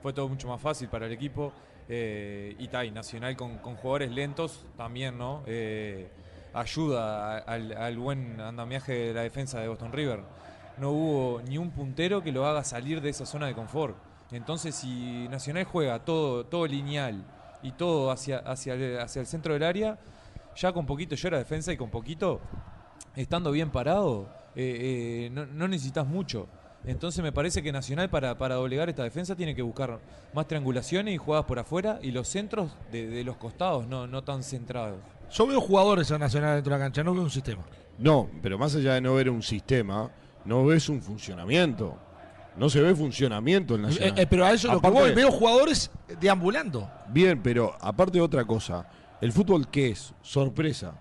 fue 0.03 0.13
todo 0.13 0.29
mucho 0.29 0.49
más 0.49 0.61
fácil 0.61 0.89
para 0.89 1.07
el 1.07 1.13
equipo. 1.13 1.53
y 1.89 2.69
tal, 2.69 2.87
y 2.87 2.91
Nacional 2.91 3.37
con, 3.37 3.59
jugadores 3.59 4.11
lentos 4.11 4.65
también, 4.77 5.19
¿no? 5.19 5.45
Ayuda 6.53 7.39
al, 7.39 7.77
al 7.77 7.99
buen 7.99 8.41
andamiaje 8.41 8.93
de 8.93 9.15
la 9.15 9.23
defensa 9.23 9.61
de 9.61 9.69
Boston 9.69 9.93
River. 9.93 10.21
No 10.79 10.91
hubo 10.91 11.43
ni 11.43 11.59
un 11.59 11.71
puntero 11.71 12.23
que 12.23 12.33
lo 12.33 12.47
haga 12.47 12.65
salir 12.65 13.01
de 13.01 13.11
esa 13.11 13.27
zona 13.27 13.47
de 13.47 13.55
confort. 13.55 13.97
Entonces, 14.33 14.75
si 14.75 15.29
Nacional 15.29 15.65
juega 15.65 15.99
todo, 16.05 16.45
todo 16.47 16.67
lineal 16.67 17.25
y 17.63 17.73
todo 17.73 18.11
hacia, 18.11 18.39
hacia, 18.39 18.75
el, 18.75 18.99
hacia 19.01 19.21
el 19.21 19.27
centro 19.27 19.55
del 19.55 19.65
área, 19.65 19.99
ya 20.57 20.73
con 20.73 20.87
poquito 20.87 21.15
llora 21.17 21.39
defensa 21.39 21.73
y 21.73 21.77
con 21.77 21.91
poquito, 21.91 22.41
estando 23.17 23.51
bien 23.51 23.71
parado, 23.71 24.29
eh, 24.55 25.27
eh, 25.27 25.31
no, 25.33 25.47
no 25.47 25.69
necesitas 25.69 26.07
mucho. 26.07 26.49
Entonces 26.85 27.23
me 27.23 27.33
parece 27.33 27.63
que 27.63 27.73
Nacional 27.73 28.09
para, 28.09 28.39
para 28.39 28.55
doblegar 28.55 28.89
esta 28.89 29.03
defensa 29.03 29.37
tiene 29.37 29.55
que 29.55 29.63
buscar 29.63 30.01
más 30.33 30.47
triangulaciones 30.49 31.15
y 31.15 31.19
jugadas 31.19 31.45
por 31.45 31.59
afuera 31.59 31.99
y 32.01 32.11
los 32.11 32.27
centros 32.27 32.73
de, 32.91 33.07
de 33.07 33.23
los 33.23 33.37
costados, 33.37 33.87
no, 33.87 34.07
no 34.07 34.23
tan 34.25 34.43
centrados. 34.43 34.99
Yo 35.31 35.47
veo 35.47 35.61
jugadores 35.61 36.11
en 36.11 36.21
Nacional 36.21 36.55
dentro 36.57 36.73
de 36.73 36.79
la 36.79 36.85
cancha, 36.85 37.05
no 37.05 37.13
veo 37.13 37.23
un 37.23 37.31
sistema. 37.31 37.63
No, 37.99 38.31
pero 38.41 38.59
más 38.59 38.75
allá 38.75 38.95
de 38.95 39.03
no 39.03 39.15
ver 39.15 39.29
un 39.29 39.43
sistema, 39.43 40.11
no 40.47 40.65
ves 40.65 40.89
un 40.89 41.03
funcionamiento. 41.03 41.99
No 42.61 42.69
se 42.69 42.83
ve 42.83 42.95
funcionamiento 42.95 43.75
en 43.75 43.81
Eh, 43.81 43.85
Nacional. 43.85 44.19
eh, 44.19 44.27
pero 44.29 44.45
a 44.45 44.53
eso 44.53 44.69
es 44.69 44.75
lo 44.75 44.81
que 44.83 44.87
Aparte- 44.87 45.01
voy. 45.07 45.15
Veo 45.15 45.31
jugadores 45.33 45.91
deambulando. 46.21 46.91
Bien, 47.09 47.43
pero 47.43 47.75
aparte 47.81 48.19
de 48.19 48.21
otra 48.21 48.45
cosa, 48.45 48.87
¿el 49.23 49.33
fútbol 49.33 49.67
qué 49.69 49.89
es? 49.89 50.13
Sorpresa. 50.21 50.93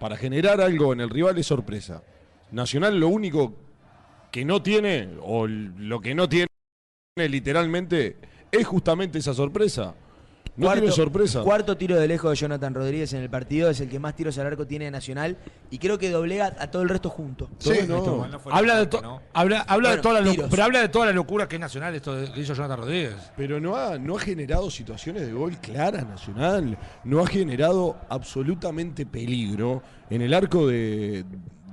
Para 0.00 0.16
generar 0.16 0.60
algo 0.60 0.92
en 0.92 1.00
el 1.00 1.08
rival 1.10 1.38
es 1.38 1.46
sorpresa. 1.46 2.02
Nacional 2.50 2.98
lo 2.98 3.06
único 3.06 3.54
que 4.32 4.44
no 4.44 4.60
tiene, 4.60 5.08
o 5.22 5.46
lo 5.46 6.00
que 6.00 6.16
no 6.16 6.28
tiene 6.28 6.48
literalmente, 7.16 8.16
es 8.50 8.66
justamente 8.66 9.20
esa 9.20 9.34
sorpresa. 9.34 9.94
No 10.56 10.70
tiene 10.72 10.92
sorpresa. 10.92 11.42
Cuarto 11.42 11.76
tiro 11.76 11.98
de 11.98 12.06
lejos 12.06 12.30
de 12.30 12.36
Jonathan 12.36 12.72
Rodríguez 12.74 13.12
en 13.12 13.22
el 13.22 13.28
partido, 13.30 13.70
es 13.70 13.80
el 13.80 13.88
que 13.88 13.98
más 13.98 14.14
tiros 14.14 14.38
al 14.38 14.46
arco 14.46 14.66
tiene 14.66 14.84
de 14.84 14.90
Nacional 14.92 15.36
y 15.70 15.78
creo 15.78 15.98
que 15.98 16.10
doblega 16.10 16.54
a 16.58 16.70
todo 16.70 16.82
el 16.82 16.88
resto 16.88 17.10
junto. 17.10 17.48
Sí, 17.58 17.72
no. 17.88 18.24
Habla 18.52 18.76
de, 18.76 18.88
campo, 18.88 18.96
to- 18.98 19.02
¿no? 19.02 19.22
habla, 19.32 19.60
habla 19.62 19.96
de 19.96 20.02
toda 20.02 20.20
la 20.20 20.26
locura, 20.26 20.46
pero 20.48 20.62
habla 20.64 20.80
de 20.80 20.88
toda 20.88 21.06
la 21.06 21.12
locura 21.12 21.48
que 21.48 21.56
es 21.56 21.60
Nacional 21.60 21.94
esto 21.94 22.14
de- 22.14 22.30
que 22.32 22.40
hizo 22.40 22.54
Jonathan 22.54 22.78
Rodríguez. 22.78 23.16
Pero 23.36 23.60
no 23.60 23.74
ha, 23.74 23.98
no 23.98 24.16
ha 24.16 24.20
generado 24.20 24.70
situaciones 24.70 25.26
de 25.26 25.32
gol 25.32 25.56
claras 25.58 26.06
Nacional. 26.06 26.78
No 27.02 27.20
ha 27.20 27.26
generado 27.26 27.96
absolutamente 28.08 29.06
peligro 29.06 29.82
en 30.08 30.22
el 30.22 30.32
arco 30.34 30.68
de, 30.68 31.24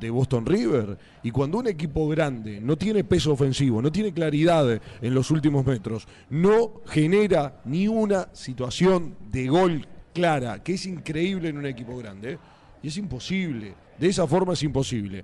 de 0.02 0.10
Boston 0.10 0.46
River. 0.46 0.98
Y 1.24 1.32
cuando 1.32 1.60
un 1.60 1.68
equipo 1.68 2.10
grande 2.10 2.60
no 2.60 2.76
tiene 2.76 3.04
peso 3.04 3.32
ofensivo, 3.32 3.82
no 3.82 3.92
tiene 3.92 4.12
claridad 4.12 4.82
en 5.02 5.14
los 5.14 5.32
últimos 5.32 5.66
metros, 5.66 6.08
no 6.30 6.82
genera 6.88 7.62
ni 7.66 7.88
una 7.88 8.28
situación 8.34 9.16
de 9.32 9.48
gol 9.48 9.88
clara, 10.14 10.62
que 10.62 10.74
es 10.74 10.86
increíble 10.88 11.50
en 11.50 11.58
un 11.58 11.68
equipo 11.68 11.96
grande. 11.98 12.38
Y 12.84 12.88
es 12.88 12.98
imposible. 12.98 13.76
De 13.98 14.08
esa 14.08 14.26
forma 14.26 14.54
es 14.54 14.64
imposible. 14.64 15.24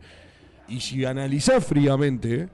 Y 0.69 0.79
si 0.79 1.03
analizás 1.03 1.65
fríamente, 1.65 2.47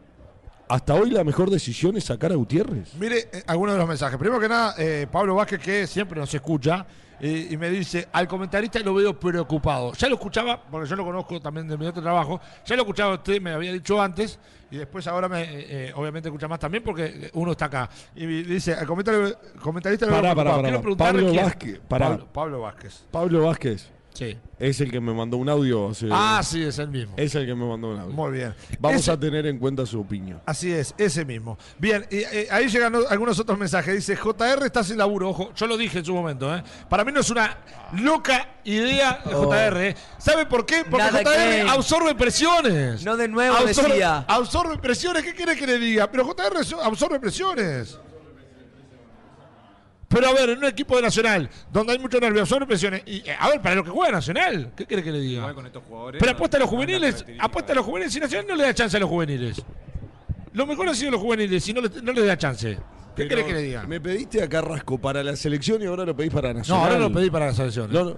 hasta 0.67 0.93
hoy 0.95 1.09
la 1.11 1.23
mejor 1.23 1.49
decisión 1.49 1.97
es 1.97 2.05
sacar 2.05 2.31
a 2.31 2.35
Gutiérrez. 2.35 2.93
Mire 2.95 3.29
eh, 3.31 3.43
algunos 3.47 3.73
de 3.75 3.79
los 3.79 3.87
mensajes. 3.87 4.17
Primero 4.17 4.39
que 4.39 4.49
nada, 4.49 4.75
eh, 4.77 5.07
Pablo 5.11 5.35
Vázquez, 5.35 5.59
que 5.59 5.87
siempre 5.87 6.19
nos 6.19 6.33
escucha, 6.33 6.85
eh, 7.19 7.47
y 7.51 7.57
me 7.57 7.69
dice, 7.69 8.07
al 8.11 8.27
comentarista 8.27 8.79
lo 8.79 8.93
veo 8.93 9.17
preocupado. 9.19 9.93
Ya 9.93 10.09
lo 10.09 10.15
escuchaba, 10.15 10.61
porque 10.69 10.89
yo 10.89 10.95
lo 10.95 11.05
conozco 11.05 11.39
también 11.39 11.67
de 11.67 11.77
mi 11.77 11.85
otro 11.85 12.01
trabajo, 12.01 12.41
ya 12.65 12.75
lo 12.75 12.81
escuchaba 12.81 13.13
usted, 13.15 13.39
me 13.41 13.51
había 13.51 13.71
dicho 13.71 14.01
antes, 14.01 14.39
y 14.71 14.77
después 14.77 15.05
ahora 15.07 15.29
me, 15.29 15.43
eh, 15.43 15.47
eh, 15.69 15.91
obviamente 15.95 16.29
escucha 16.29 16.47
más 16.47 16.59
también 16.59 16.83
porque 16.83 17.29
uno 17.33 17.51
está 17.51 17.65
acá. 17.65 17.89
Y 18.15 18.25
me 18.25 18.43
dice, 18.43 18.73
al 18.73 18.87
comentar- 18.87 19.37
comentarista 19.61 20.05
lo 20.07 20.13
veo 20.13 20.21
Pará, 20.21 20.35
pará, 20.35 20.51
preocupado. 20.51 20.57
pará. 20.57 20.67
Quiero 20.67 20.81
preguntarle 20.81 21.21
Pablo 21.21 21.31
quién. 21.31 21.45
Vázquez, 21.45 21.79
pará. 21.87 22.07
Pablo, 22.09 22.27
Pablo 22.33 22.61
Vázquez. 22.61 23.03
Pablo 23.11 23.45
Vázquez 23.45 23.89
Sí. 24.13 24.37
es 24.59 24.79
el 24.79 24.91
que 24.91 24.99
me 25.01 25.11
mandó 25.13 25.37
un 25.37 25.49
audio. 25.49 25.89
hace- 25.89 26.07
Ah, 26.11 26.41
sí, 26.43 26.63
es 26.63 26.77
el 26.79 26.87
mismo. 26.89 27.13
Es 27.17 27.33
el 27.35 27.45
que 27.47 27.55
me 27.55 27.65
mandó 27.65 27.89
un 27.89 27.99
audio. 27.99 28.13
Muy 28.13 28.31
bien. 28.31 28.53
Vamos 28.79 29.01
Ese- 29.01 29.11
a 29.11 29.19
tener 29.19 29.45
en 29.47 29.57
cuenta 29.57 29.85
su 29.85 29.99
opinión. 29.99 30.39
Así 30.45 30.71
es, 30.71 30.93
ese 30.97 31.25
mismo. 31.25 31.57
Bien, 31.79 32.05
y, 32.11 32.17
eh, 32.17 32.47
ahí 32.51 32.67
llegan 32.69 32.93
algunos 33.09 33.39
otros 33.39 33.57
mensajes. 33.57 33.93
Dice, 33.95 34.15
JR 34.15 34.65
está 34.67 34.83
sin 34.83 34.97
laburo, 34.97 35.29
ojo, 35.29 35.51
yo 35.55 35.65
lo 35.67 35.75
dije 35.77 35.99
en 35.99 36.05
su 36.05 36.13
momento, 36.13 36.55
¿eh? 36.55 36.63
Para 36.89 37.03
mí 37.03 37.11
no 37.11 37.21
es 37.21 37.29
una 37.31 37.57
loca 37.93 38.47
idea 38.63 39.21
de 39.25 39.33
Oh. 39.35 39.45
JR. 39.49 39.87
¿eh? 39.89 39.95
¿Sabe 40.19 40.45
por 40.45 40.65
qué? 40.65 40.83
Porque 40.89 40.97
Nada 41.05 41.19
JR 41.23 41.63
que- 41.63 41.69
absorbe 41.69 42.15
presiones. 42.15 43.03
No 43.03 43.17
de 43.17 43.27
nuevo 43.27 43.55
absorbe, 43.57 43.89
decía. 43.89 44.25
absorbe 44.27 44.77
presiones, 44.77 45.23
¿qué 45.23 45.33
quiere 45.33 45.55
que 45.55 45.65
le 45.67 45.77
diga? 45.79 46.09
Pero 46.11 46.23
JR 46.25 46.63
so- 46.63 46.81
absorbe 46.81 47.19
presiones. 47.19 47.97
Pero 50.13 50.27
a 50.29 50.33
ver, 50.33 50.49
en 50.51 50.59
un 50.59 50.65
equipo 50.65 50.95
de 50.95 51.01
Nacional, 51.01 51.49
donde 51.71 51.93
hay 51.93 51.99
mucho 51.99 52.19
nervio, 52.19 52.41
absorbe 52.41 52.67
presiones. 52.67 53.01
Y, 53.07 53.27
eh, 53.27 53.35
a 53.39 53.49
ver, 53.49 53.61
para 53.61 53.73
lo 53.75 53.83
que 53.83 53.89
juega 53.89 54.11
Nacional, 54.11 54.71
¿qué 54.75 54.85
quiere 54.85 55.01
que 55.03 55.11
le 55.11 55.19
diga? 55.19 55.39
Igual 55.39 55.55
con 55.55 55.65
estos 55.65 55.83
jugadores. 55.83 56.19
Pero 56.19 56.31
no- 56.31 56.35
apuesta 56.37 56.57
a 56.57 56.59
los 56.59 56.67
no 56.69 56.75
juveniles, 56.77 57.25
apuesta 57.39 57.73
a 57.73 57.75
los 57.75 57.85
juveniles. 57.85 58.13
Si 58.13 58.19
Nacional 58.19 58.45
no 58.47 58.55
le 58.55 58.63
da 58.63 58.73
chance 58.73 58.95
a 58.95 58.99
los 58.99 59.09
juveniles. 59.09 59.61
Lo 60.53 60.67
mejor 60.67 60.87
ha 60.87 60.93
sido 60.93 61.11
los 61.11 61.21
juveniles, 61.21 61.63
si 61.63 61.73
no 61.73 61.81
le, 61.81 61.89
no 62.01 62.11
le 62.13 62.25
da 62.25 62.37
chance. 62.37 62.77
¿Qué 63.15 63.27
querés 63.27 63.45
que 63.45 63.53
le 63.53 63.61
diga? 63.61 63.83
Me 63.87 63.99
pediste 63.99 64.41
a 64.43 64.47
Carrasco 64.49 64.99
para 64.99 65.23
la 65.23 65.35
selección 65.35 65.81
y 65.81 65.85
ahora 65.85 66.05
lo 66.05 66.15
pedís 66.15 66.31
para 66.31 66.51
No, 66.53 66.59
Nacional. 66.59 66.83
ahora 66.83 66.99
lo 66.99 67.11
pedí 67.11 67.29
para 67.31 67.47
la 67.47 67.53
selección. 67.53 67.91
No, 67.91 68.03
no, 68.05 68.17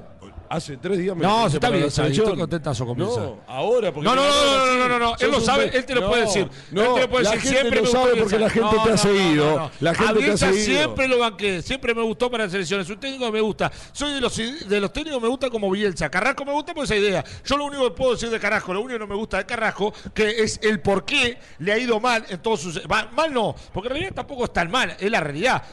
Hace 0.49 0.77
tres 0.77 0.97
días 0.97 1.15
me 1.15 1.23
No, 1.23 1.47
está 1.47 1.69
bien, 1.69 1.83
la 1.85 1.89
Sa, 1.89 2.01
y 2.03 2.05
selección. 2.05 2.27
estoy 2.27 2.39
contentazo 2.39 2.85
con. 2.85 2.97
No, 2.97 3.39
ahora. 3.47 3.91
Porque 3.91 4.07
No, 4.07 4.15
no, 4.15 4.23
no, 4.23 4.75
no, 4.77 4.87
no, 4.87 4.99
no, 4.99 5.15
él 5.19 5.31
lo 5.31 5.41
sabe, 5.41 5.71
él 5.75 5.85
te 5.85 5.95
lo 5.95 6.07
puede 6.07 6.21
decir. 6.23 6.49
No, 6.71 6.81
él 6.81 6.93
te 6.95 7.01
lo 7.01 7.09
puede 7.09 7.31
decir, 7.31 7.49
siempre 7.51 7.81
lo 7.81 7.87
sabe 7.87 8.15
porque 8.15 8.39
la 8.39 8.49
gente 8.49 8.75
te 8.83 8.91
ha 8.91 8.97
seguido. 8.97 9.71
La 9.79 9.93
gente 9.95 10.21
te 10.21 10.31
ha 10.31 10.37
seguido. 10.37 10.65
siempre 10.65 11.07
lo 11.07 11.19
banqué, 11.19 11.61
siempre 11.61 11.93
me 11.95 12.01
gustó 12.01 12.29
para 12.29 12.43
las 12.45 12.51
selecciones. 12.51 12.89
Un 12.89 12.99
técnico 12.99 13.31
me 13.31 13.41
gusta. 13.41 13.71
Soy 13.91 14.13
de 14.13 14.21
los, 14.21 14.35
de 14.35 14.79
los 14.79 14.93
técnicos 14.93 15.21
me 15.21 15.27
gusta 15.27 15.49
como 15.49 15.69
Bielsa. 15.71 16.09
Carrasco 16.09 16.45
me 16.45 16.51
gusta 16.51 16.73
por 16.73 16.83
esa 16.83 16.95
idea. 16.95 17.23
Yo 17.43 17.57
lo 17.57 17.65
único 17.65 17.83
que 17.85 17.91
puedo 17.91 18.11
decir 18.13 18.29
de 18.29 18.39
Carrasco, 18.39 18.73
lo 18.73 18.81
único 18.81 18.95
que 18.95 18.99
no 18.99 19.07
me 19.07 19.15
gusta 19.15 19.37
de 19.37 19.45
Carrasco, 19.45 19.93
que 20.13 20.43
es 20.43 20.59
el 20.63 20.79
por 20.79 21.05
qué 21.05 21.39
le 21.59 21.73
ha 21.73 21.77
ido 21.77 21.99
mal 21.99 22.25
en 22.29 22.39
todos 22.41 22.61
sus. 22.61 22.81
Mal 22.87 23.33
no, 23.33 23.55
porque 23.73 23.87
en 23.87 23.93
realidad 23.93 24.13
tampoco 24.15 24.45
es 24.45 24.53
tan 24.53 24.69
mal, 24.69 24.95
es 24.99 25.09
la 25.11 25.19
realidad. 25.21 25.63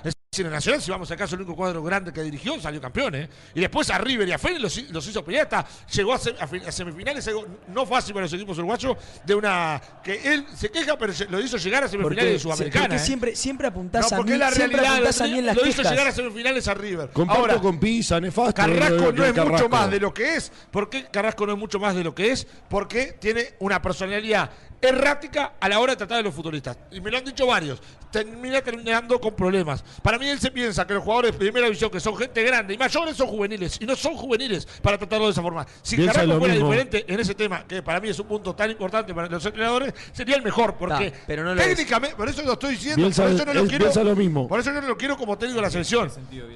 Nacional, 0.40 0.80
si 0.80 0.90
vamos 0.90 1.10
a 1.10 1.16
caso, 1.18 1.34
el 1.34 1.42
único 1.42 1.54
cuadro 1.54 1.82
grande 1.82 2.10
que 2.10 2.22
dirigió 2.22 2.58
salió 2.58 2.80
campeón, 2.80 3.14
¿eh? 3.16 3.28
Y 3.54 3.60
después 3.60 3.90
a 3.90 3.98
River 3.98 4.26
y 4.26 4.32
a 4.32 4.38
Fénix 4.38 4.62
los, 4.62 4.90
los 4.90 5.06
hizo 5.06 5.22
pelear, 5.22 5.42
hasta 5.44 5.66
llegó 5.92 6.14
a, 6.14 6.18
sem- 6.18 6.34
a 6.40 6.46
fin- 6.46 6.62
a 6.66 6.72
semifinales, 6.72 7.28
algo 7.28 7.44
no 7.68 7.84
fácil 7.84 8.14
para 8.14 8.24
los 8.24 8.32
equipos 8.32 8.56
uruguayos, 8.56 8.96
de 9.26 9.34
una. 9.34 9.78
que 10.02 10.32
él 10.32 10.46
se 10.56 10.70
queja, 10.70 10.96
pero 10.96 11.12
se- 11.12 11.26
lo 11.26 11.38
hizo 11.38 11.58
llegar 11.58 11.84
a 11.84 11.88
semifinales 11.88 12.18
Porque, 12.24 12.32
de 12.32 12.38
Sudamericana. 12.38 12.84
porque 12.86 12.96
¿eh? 12.96 13.04
siempre, 13.04 13.36
siempre 13.36 13.66
apuntás 13.66 14.10
No, 14.10 14.16
a 14.16 14.18
porque 14.20 14.32
mí, 14.32 14.38
la 14.38 14.50
siempre 14.52 14.78
realidad. 14.80 14.94
apuntás 14.94 15.20
a 15.20 15.24
mí 15.26 15.38
en 15.38 15.44
las 15.46 15.56
lo 15.56 15.66
hizo 15.66 15.82
llegar 15.82 16.06
a 16.06 16.12
semifinales 16.12 16.66
a 16.68 16.74
River. 16.74 17.10
Comparto 17.10 17.40
Ahora, 17.42 17.58
con 17.60 17.78
Pisa, 17.78 18.18
nefasto. 18.18 18.54
Carrasco 18.54 18.94
lo 18.96 19.12
de- 19.12 19.18
no 19.18 19.24
es 19.26 19.32
Carrasco. 19.34 19.52
mucho 19.52 19.68
más 19.68 19.90
de 19.90 20.00
lo 20.00 20.14
que 20.14 20.34
es. 20.36 20.50
¿Por 20.70 20.88
qué 20.88 21.04
Carrasco 21.12 21.44
no 21.46 21.52
es 21.52 21.58
mucho 21.58 21.78
más 21.78 21.94
de 21.94 22.04
lo 22.04 22.14
que 22.14 22.32
es? 22.32 22.46
Porque 22.70 23.18
tiene 23.20 23.52
una 23.58 23.82
personalidad 23.82 24.50
errática 24.82 25.52
a 25.60 25.68
la 25.68 25.78
hora 25.78 25.92
de 25.92 25.96
tratar 25.96 26.16
de 26.18 26.24
los 26.24 26.34
futbolistas. 26.34 26.76
Y 26.90 27.00
me 27.00 27.10
lo 27.10 27.18
han 27.18 27.24
dicho 27.24 27.46
varios. 27.46 27.80
Termina 28.10 28.60
terminando 28.60 29.18
con 29.18 29.34
problemas. 29.34 29.82
Para 30.02 30.18
mí 30.18 30.28
él 30.28 30.38
se 30.38 30.50
piensa 30.50 30.86
que 30.86 30.92
los 30.92 31.02
jugadores 31.02 31.32
de 31.32 31.38
primera 31.38 31.64
división, 31.66 31.90
que 31.90 31.98
son 32.00 32.14
gente 32.16 32.42
grande 32.42 32.74
y 32.74 32.78
mayores, 32.78 33.16
son 33.16 33.26
juveniles. 33.28 33.78
Y 33.80 33.86
no 33.86 33.96
son 33.96 34.14
juveniles 34.16 34.66
para 34.82 34.98
tratarlo 34.98 35.26
de 35.26 35.32
esa 35.32 35.40
forma. 35.40 35.66
Si 35.82 35.96
Piensa 35.96 36.12
Carrasco 36.14 36.38
fuera 36.38 36.52
mismo. 36.54 36.68
diferente 36.70 37.04
en 37.10 37.20
ese 37.20 37.34
tema, 37.34 37.64
que 37.66 37.82
para 37.82 38.00
mí 38.00 38.10
es 38.10 38.18
un 38.18 38.26
punto 38.26 38.54
tan 38.54 38.70
importante 38.70 39.14
para 39.14 39.28
los 39.28 39.46
entrenadores, 39.46 39.94
sería 40.12 40.36
el 40.36 40.42
mejor. 40.42 40.74
Porque 40.74 41.10
Ta, 41.10 41.16
pero 41.26 41.42
no 41.44 41.54
técnicamente, 41.54 42.16
por 42.16 42.28
eso 42.28 42.42
lo 42.42 42.52
estoy 42.52 42.72
diciendo, 42.74 42.96
Piensa- 43.02 43.22
por 43.22 43.32
eso 43.32 43.44
no 43.46 43.54
lo 43.54 43.66
quiero. 43.66 43.84
piensa 43.84 44.04
lo 44.04 44.16
mismo. 44.16 44.46
Por 44.48 44.60
eso 44.60 44.72
yo 44.74 44.80
no 44.82 44.88
lo 44.88 44.96
quiero 44.98 45.16
como 45.16 45.38
técnico 45.38 45.56
de 45.60 45.62
la 45.62 45.70
selección. 45.70 46.10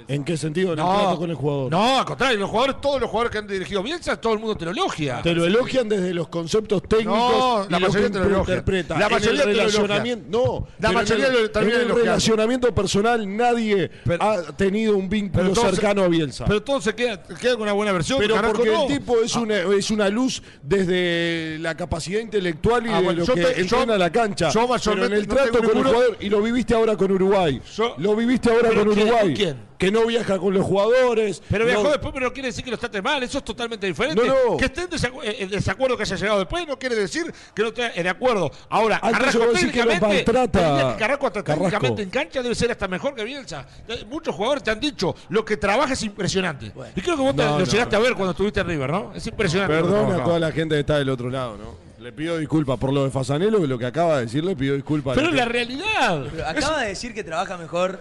¿En 0.09 0.25
qué 0.25 0.37
sentido? 0.37 0.75
En 0.75 0.79
el 0.81 0.85
trato 0.85 1.17
con 1.19 1.31
el 1.31 1.37
jugador. 1.37 1.71
No, 1.71 1.99
al 2.01 2.05
contrario, 2.05 2.39
los 2.39 2.51
jugadores, 2.51 2.81
todos 2.83 3.01
los 3.01 3.09
jugadores 3.09 3.33
que 3.33 3.39
han 3.39 3.47
dirigido 3.47 3.83
Bielsa, 3.83 4.21
todo 4.21 4.35
el 4.35 4.41
mundo 4.41 4.57
te 4.57 4.65
lo 4.67 4.73
elogia. 4.73 5.23
Te 5.23 5.33
lo 5.35 5.47
elogian 5.47 5.89
desde 5.89 6.13
los 6.13 6.29
conceptos 6.29 6.83
técnicos 6.83 7.15
No, 7.17 7.65
y 7.67 7.71
la 7.73 7.79
lo 7.79 7.87
mayoría 7.87 8.11
que 8.11 8.16
te 8.23 8.29
lo 8.29 8.35
elogia. 8.37 8.55
interpreta. 8.55 8.99
La 8.99 9.09
mayoría 9.09 9.31
el 9.31 9.39
te 9.39 9.45
lo 9.45 9.51
elogia. 9.53 9.67
relacionamiento, 9.67 10.27
no. 10.31 10.67
La 10.79 10.89
pero 10.89 10.93
mayoría 11.01 11.27
en 11.29 11.33
el, 11.35 11.43
lo 11.43 11.51
termina 11.51 11.75
en 11.75 11.81
el 11.81 11.87
elogiando. 11.87 12.11
relacionamiento 12.13 12.75
personal 12.75 13.37
nadie 13.37 13.91
Pero- 14.05 14.23
ha 14.25 14.43
tenido 14.57 14.97
un 14.97 15.09
vínculo 15.09 15.55
cercano 15.55 16.03
a 16.03 16.09
Bielsa. 16.09 16.45
Pero 16.47 16.63
todo 16.63 16.81
se 16.81 16.95
queda, 16.95 17.23
queda 17.23 17.53
con 17.55 17.63
una 17.63 17.73
buena 17.73 17.93
versión. 17.93 18.19
Pero 18.19 18.37
porque 18.41 18.75
el 18.75 18.87
tipo 18.87 19.21
es 19.23 19.35
una, 19.37 19.57
es 19.59 19.91
una 19.91 20.09
luz 20.09 20.43
desde 20.63 21.59
la 21.61 21.75
capacidad 21.77 22.21
intelectual 22.21 22.87
y 22.87 22.91
Ah, 22.91 23.01
de 23.03 23.13
lo 23.15 23.27
que 23.27 23.43
entrena 23.61 23.99
la 23.99 24.11
cancha. 24.11 24.49
yo 24.51 24.61
Pero 24.61 24.69
mayormente 24.69 25.07
en 25.07 25.21
el 25.21 25.27
trato 25.27 25.59
con 25.59 25.77
el 25.79 25.85
jugador, 25.85 26.17
y 26.21 26.29
lo 26.29 26.43
viviste 26.43 26.75
ahora 26.75 26.97
con 26.97 27.11
Uruguay. 27.13 27.61
Lo 27.99 28.15
viviste 28.17 28.51
ahora 28.51 28.69
¿Pero 28.71 28.81
con? 28.85 28.89
Uruguay. 28.93 29.27
¿Con 29.27 29.35
quién? 29.35 29.57
Que 29.79 29.91
no 29.91 30.07
viaja 30.07 30.39
con 30.39 30.55
los 30.55 30.65
jugadores. 30.65 31.43
Pero 31.51 31.65
viajó 31.67 31.83
no- 31.85 31.91
después, 31.91 32.13
pero 32.15 32.27
no 32.27 32.33
quiere 32.33 32.49
decir 32.49 32.65
que 32.65 32.71
lo 32.71 32.79
trate 32.79 33.03
mal, 33.03 33.23
eso 33.23 33.39
es 33.39 33.45
totalmente 33.45 33.87
diferente. 33.87 34.27
No, 34.27 34.53
no. 34.53 34.57
Que 34.57 34.67
esté 34.67 34.83
en 34.83 34.89
desacu- 34.91 35.21
eh, 35.23 35.37
en 35.41 35.51
desacuerdo 35.51 35.97
que 35.97 36.03
haya 36.05 36.17
llegado 36.17 36.39
después 36.39 36.67
no 36.67 36.79
quiere 36.79 36.95
decir 36.97 37.33
que 37.55 37.63
no 37.63 37.69
esté 37.69 38.03
de 38.03 38.09
acuerdo. 38.09 38.51
Ahora, 38.71 38.99
Ah, 39.03 39.11
Carrasco 39.13 39.47
técnicamente, 39.53 40.07
maltrata 40.07 40.97
Carrasco 40.99 41.31
técnicamente 41.31 42.03
en 42.03 42.11
cancha 42.11 42.43
debe 42.43 42.55
ser 42.55 42.71
hasta 42.71 42.89
mejor 42.89 43.15
que 43.15 43.25
Bielsa. 43.25 43.67
Muchos 44.09 44.35
jugadores 44.35 44.63
te 44.63 44.71
han 44.71 44.81
dicho, 44.81 45.15
lo 45.29 45.45
que 45.45 45.57
trabaja 45.57 45.93
es 45.93 46.03
impresionante. 46.03 46.73
Y 46.95 47.01
creo 47.01 47.17
que 47.17 47.23
vos 47.23 47.37
te- 47.37 47.43
No, 47.45 47.59
lo 47.59 47.65
no, 47.65 47.65
llegaste 47.71 47.97
a 47.97 47.99
ver 47.99 48.15
cuando 48.15 48.31
estuviste 48.33 48.61
en 48.61 48.67
River, 48.69 48.91
¿no? 48.91 49.13
Es 49.15 49.27
impresionante. 49.27 49.75
Perdona 49.75 50.17
a 50.17 50.25
toda 50.25 50.39
la 50.39 50.53
gente 50.53 50.75
que 50.75 50.81
está 50.81 50.99
del 50.99 51.11
otro 51.11 51.29
lado, 51.31 51.57
¿no? 51.57 51.87
Le 52.03 52.13
pido 52.13 52.39
disculpas 52.39 52.79
por 52.79 52.93
lo 52.93 53.05
de 53.05 53.11
Fasanelo, 53.11 53.61
que 53.61 53.67
lo 53.67 53.79
que 53.79 53.87
acaba 53.87 54.17
de 54.19 54.27
decir, 54.27 54.45
le 54.45 54.55
pido 54.55 54.75
disculpas. 54.75 55.17
a 55.17 55.21
Pero 55.21 55.33
la 55.33 55.45
realidad. 55.45 56.25
Pero 56.31 56.43
Es- 56.43 56.49
acaba 56.57 56.81
de 56.83 56.89
decir 56.89 57.13
que 57.15 57.25
trabaja 57.25 57.57
mejor. 57.57 58.01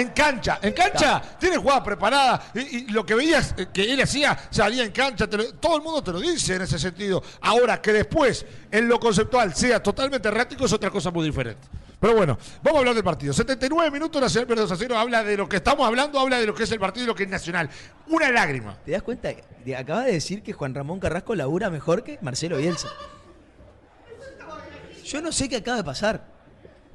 En 0.00 0.08
cancha, 0.10 0.58
en 0.62 0.72
cancha, 0.72 1.22
tiene 1.38 1.56
jugada 1.56 1.82
preparada 1.82 2.50
y, 2.54 2.60
y 2.60 2.86
lo 2.88 3.04
que 3.06 3.14
veías 3.14 3.54
eh, 3.56 3.68
que 3.72 3.92
él 3.92 4.00
hacía, 4.02 4.36
salía 4.50 4.84
en 4.84 4.92
cancha, 4.92 5.26
lo- 5.30 5.54
todo 5.54 5.76
el 5.76 5.82
mundo 5.82 6.02
te 6.02 6.12
lo 6.12 6.20
dice 6.20 6.56
en 6.56 6.62
ese 6.62 6.78
sentido. 6.78 7.22
Ahora, 7.40 7.80
que 7.80 7.92
después 7.92 8.44
en 8.70 8.88
lo 8.88 9.00
conceptual 9.00 9.54
sea 9.54 9.82
totalmente 9.82 10.28
errático 10.28 10.66
es 10.66 10.72
otra 10.72 10.90
cosa 10.90 11.10
muy 11.10 11.24
diferente. 11.24 11.66
Pero 11.98 12.14
bueno, 12.14 12.38
vamos 12.62 12.76
a 12.76 12.78
hablar 12.80 12.94
del 12.94 13.04
partido. 13.04 13.32
79 13.32 13.90
minutos, 13.90 14.20
Nacional 14.20 14.46
pierde 14.46 14.62
2 14.62 14.72
a 14.72 14.76
0, 14.76 14.98
habla 14.98 15.24
de 15.24 15.36
lo 15.36 15.48
que 15.48 15.56
estamos 15.56 15.86
hablando, 15.86 16.20
habla 16.20 16.38
de 16.38 16.46
lo 16.46 16.54
que 16.54 16.64
es 16.64 16.70
el 16.72 16.78
partido 16.78 17.04
y 17.04 17.06
lo 17.06 17.14
que 17.14 17.22
es 17.22 17.28
Nacional. 17.30 17.70
Una 18.08 18.30
lágrima. 18.30 18.76
¿Te 18.84 18.90
das 18.92 19.02
cuenta? 19.02 19.30
Acaba 19.78 20.02
de 20.04 20.12
decir 20.12 20.42
que 20.42 20.52
Juan 20.52 20.74
Ramón 20.74 21.00
Carrasco 21.00 21.34
labura 21.34 21.70
mejor 21.70 22.04
que 22.04 22.18
Marcelo 22.20 22.58
Bielsa. 22.58 22.88
Yo 25.04 25.22
no 25.22 25.32
sé 25.32 25.48
qué 25.48 25.56
acaba 25.56 25.78
de 25.78 25.84
pasar. 25.84 26.24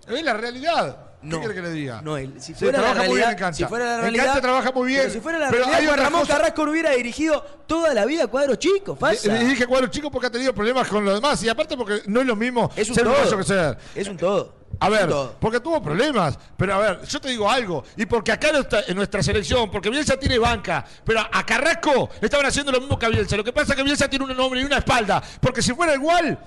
Es 0.07 0.23
la 0.23 0.33
realidad. 0.33 1.10
No. 1.23 1.39
quiere 1.39 1.53
que 1.55 1.61
le 1.61 1.69
diga? 1.71 2.01
No, 2.01 2.17
él. 2.17 2.33
Si 2.39 2.53
fuera 2.53 2.79
la 2.81 2.87
muy 2.87 2.93
bien 2.93 3.05
realidad, 3.09 3.31
en 3.31 3.37
cancha. 3.37 3.57
si 3.57 3.65
fuera 3.65 3.85
la 3.85 3.95
En 3.95 4.01
realidad, 4.01 4.25
cancha 4.25 4.41
trabaja 4.41 4.71
muy 4.71 4.87
bien, 4.87 5.01
Pero 5.01 5.13
si 5.13 5.19
fuera 5.19 5.37
la 5.39 5.49
pero 5.49 5.57
realidad, 5.65 5.79
hay 5.79 5.87
otra 5.87 6.03
Ramón 6.03 6.21
cosa- 6.21 6.33
Carrasco 6.37 6.65
no 6.65 6.71
hubiera 6.71 6.89
dirigido 6.91 7.41
toda 7.67 7.93
la 7.93 8.05
vida 8.05 8.27
cuadro 8.27 8.55
chico, 8.55 8.95
pasa. 8.95 9.27
Le 9.31 9.45
dije 9.45 9.67
cuadro 9.67 9.87
chico 9.87 10.09
porque 10.09 10.27
ha 10.27 10.31
tenido 10.31 10.53
problemas 10.53 10.87
con 10.87 11.05
los 11.05 11.13
demás 11.15 11.41
y 11.43 11.49
aparte 11.49 11.77
porque 11.77 12.01
no 12.07 12.21
es 12.21 12.25
lo 12.25 12.35
mismo 12.35 12.71
Es 12.75 12.89
un 12.89 12.95
ser 12.95 13.03
todo. 13.03 13.37
que 13.37 13.43
ser. 13.43 13.77
Es 13.95 14.07
un 14.07 14.17
todo. 14.17 14.61
A 14.79 14.89
ver, 14.89 15.07
todo. 15.09 15.35
porque 15.39 15.59
tuvo 15.59 15.79
problemas. 15.83 16.39
Pero 16.57 16.73
a 16.73 16.77
ver, 16.79 17.01
yo 17.05 17.21
te 17.21 17.29
digo 17.29 17.47
algo. 17.51 17.83
Y 17.97 18.05
porque 18.07 18.31
acá 18.31 18.47
en 18.47 18.53
nuestra, 18.55 18.83
en 18.87 18.95
nuestra 18.95 19.21
selección, 19.21 19.69
porque 19.69 19.89
Bielsa 19.91 20.17
tiene 20.17 20.39
banca. 20.39 20.83
Pero 21.05 21.19
a 21.31 21.45
Carrasco 21.45 22.09
le 22.19 22.25
estaban 22.25 22.47
haciendo 22.47 22.71
lo 22.71 22.79
mismo 22.79 22.97
que 22.97 23.05
a 23.05 23.09
Bielsa. 23.09 23.37
Lo 23.37 23.43
que 23.43 23.53
pasa 23.53 23.73
es 23.73 23.77
que 23.77 23.83
Bielsa 23.83 24.09
tiene 24.09 24.25
un 24.25 24.35
nombre 24.35 24.59
y 24.59 24.63
una 24.63 24.77
espalda. 24.77 25.21
Porque 25.39 25.61
si 25.61 25.73
fuera 25.73 25.93
igual. 25.93 26.39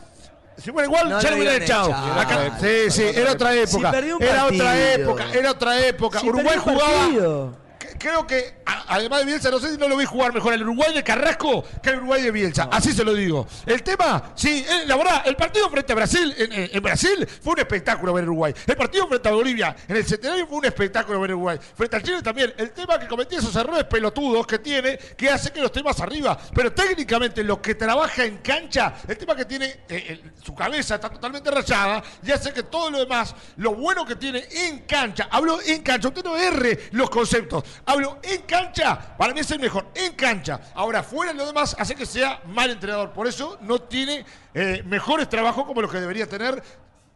Si 0.57 0.71
fuera 0.71 0.87
igual, 0.87 1.09
No 1.11 1.21
ya 1.21 1.31
lo 1.31 1.37
hubieran 1.37 1.63
echado. 1.63 1.93
Acá- 1.93 2.59
sí, 2.61 2.91
sí, 2.91 3.03
era 3.15 3.33
otra 3.33 3.55
época. 3.55 3.93
era 4.21 4.47
otra 4.47 4.93
época, 4.95 5.25
era 5.33 5.51
otra 5.51 5.81
época. 5.87 6.21
Si 6.21 6.29
Uruguay 6.29 6.57
jugaba. 6.59 7.51
Creo 7.99 8.27
que, 8.27 8.57
a- 8.67 8.85
además 8.95 9.21
de 9.21 9.27
Bielsa, 9.27 9.51
no 9.51 9.59
sé 9.59 9.71
si 9.73 9.79
no 9.79 9.89
lo 9.89 9.97
vi 9.97 10.05
jugar 10.05 10.33
mejor 10.33 10.53
el 10.55 10.63
Uruguay 10.63 10.93
de 10.95 11.03
Carrasco 11.03 11.65
que 11.83 11.91
el 11.91 11.97
Uruguay 11.99 12.23
de 12.23 12.31
Bielsa. 12.31 12.69
Así 12.71 12.93
se 12.93 13.05
lo 13.05 13.15
digo. 13.15 13.47
El 13.67 13.83
tema, 13.83 14.33
sí, 14.35 14.65
eh, 14.69 14.85
la 14.87 14.97
verdad, 14.97 15.23
el 15.27 15.37
partido 15.37 15.69
frente 15.71 15.93
a 15.93 15.97
Brasil, 15.97 16.35
en, 16.37 16.53
en- 16.53 16.71
en 16.73 16.83
Brasil, 16.83 17.27
fue 17.43 17.55
un 17.55 17.61
espectáculo 17.61 18.13
ver 18.13 18.25
Uruguay. 18.25 18.55
El 18.67 18.77
partido 18.77 19.07
frente 19.09 19.29
a 19.29 19.33
Bolivia, 19.33 19.77
en 19.89 19.97
el 19.97 20.05
centenario, 20.05 20.47
fue 20.47 20.59
un 20.59 20.65
espectáculo 20.67 21.21
ver 21.21 21.33
Uruguay. 21.35 21.59
Frente 21.77 21.97
al 21.97 22.03
Chile 22.03 22.23
también. 22.23 22.53
El 22.57 22.71
tema 22.73 22.99
que 22.99 23.07
cometía 23.07 23.39
esos 23.39 23.55
errores 23.57 23.85
pelotudos 23.85 24.47
que 24.47 24.59
tiene, 24.59 24.97
que 24.99 25.31
hace 25.31 25.51
que 25.53 25.61
los 25.61 25.73
temas 25.73 25.99
arriba. 26.01 26.39
Pero 26.55 26.73
técnicamente, 26.73 27.43
lo 27.45 27.61
que 27.63 27.75
trabaja 27.75 28.25
en 28.25 28.39
cancha, 28.39 28.95
el 29.07 29.17
tema 29.17 29.35
que 29.37 29.45
tiene, 29.45 29.67
eh, 29.89 30.07
el- 30.09 30.33
su 30.43 30.55
cabeza 30.55 30.97
está 30.97 31.09
totalmente 31.11 31.51
rayada 31.51 32.03
y 32.23 32.31
hace 32.31 32.53
que 32.53 32.63
todo 32.65 32.91
lo 32.91 32.99
demás, 32.99 33.35
lo 33.57 33.75
bueno 33.75 34.05
que 34.05 34.17
tiene 34.17 34.45
en 34.51 34.81
cancha, 34.81 35.29
hablo 35.31 35.59
en 35.65 35.83
cancha, 35.83 36.09
usted 36.09 36.25
no 36.25 36.37
erre 36.37 36.89
los 36.93 37.09
conceptos, 37.11 37.65
hablo 37.87 38.19
en 38.23 38.43
cancha, 38.43 39.17
para 39.17 39.33
mí 39.35 39.41
es 39.41 39.51
el 39.51 39.59
mejor, 39.61 39.87
en 39.95 40.13
cancha. 40.15 40.61
Ahora, 40.75 41.03
fuera 41.03 41.33
de 41.33 41.39
lo 41.39 41.47
demás, 41.47 41.77
hace 41.79 41.95
que 41.95 42.07
sea 42.07 42.41
mal 42.47 42.71
entrenador, 42.71 43.13
por 43.13 43.27
eso 43.27 43.59
no 43.63 43.79
tiene 43.81 44.25
eh, 44.55 44.83
mejores 44.87 45.29
trabajos 45.29 45.65
como 45.67 45.81
los 45.83 45.91
que 45.91 46.01
debería 46.01 46.27
tener. 46.29 46.63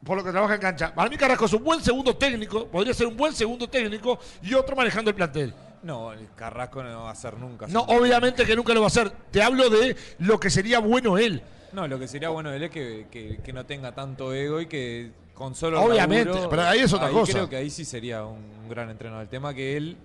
Por 0.04 0.16
lo 0.16 0.22
que 0.22 0.30
trabaja 0.30 0.54
en 0.54 0.60
cancha. 0.60 0.94
Para 0.94 1.10
mí 1.10 1.16
Carrasco 1.16 1.46
es 1.46 1.52
un 1.54 1.64
buen 1.64 1.82
segundo 1.82 2.16
técnico, 2.16 2.68
podría 2.68 2.94
ser 2.94 3.08
un 3.08 3.16
buen 3.16 3.32
segundo 3.32 3.68
técnico 3.68 4.16
y 4.42 4.54
otro 4.54 4.76
manejando 4.76 5.10
el 5.10 5.16
plantel. 5.16 5.52
No, 5.82 6.12
el 6.12 6.28
Carrasco 6.36 6.84
no 6.84 7.02
va 7.02 7.10
a 7.10 7.14
ser 7.16 7.36
nunca. 7.36 7.66
No, 7.66 7.80
obviamente 7.82 8.46
que 8.46 8.54
nunca 8.54 8.72
lo 8.74 8.80
va 8.80 8.86
a 8.86 8.88
hacer. 8.88 9.10
Te 9.32 9.42
hablo 9.42 9.68
de 9.68 9.96
lo 10.20 10.38
que 10.38 10.50
sería 10.50 10.78
bueno 10.78 11.18
él. 11.18 11.42
No, 11.72 11.88
lo 11.88 11.98
que 11.98 12.06
sería 12.06 12.28
bueno 12.28 12.50
de 12.50 12.56
él 12.58 12.62
es 12.62 12.70
que, 12.70 13.06
que- 13.10 13.40
que 13.42 13.52
no 13.52 13.66
tenga 13.66 13.92
tanto 13.92 14.32
ego 14.32 14.60
y 14.60 14.66
que 14.66 15.10
con 15.34 15.56
solo 15.56 15.82
Obviamente, 15.82 16.30
laburo- 16.32 16.48
pero 16.48 16.62
ahí 16.62 16.78
es 16.78 16.92
otra 16.92 17.10
cosa. 17.10 17.32
Creo 17.32 17.48
que 17.48 17.56
ahí 17.56 17.68
sí 17.68 17.84
sería 17.84 18.24
un 18.24 18.68
gran 18.68 18.90
entrenador. 18.90 19.24
El 19.24 19.28
tema 19.28 19.52
que 19.52 19.76
él, 19.76 19.96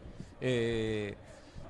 eh, 0.44 1.16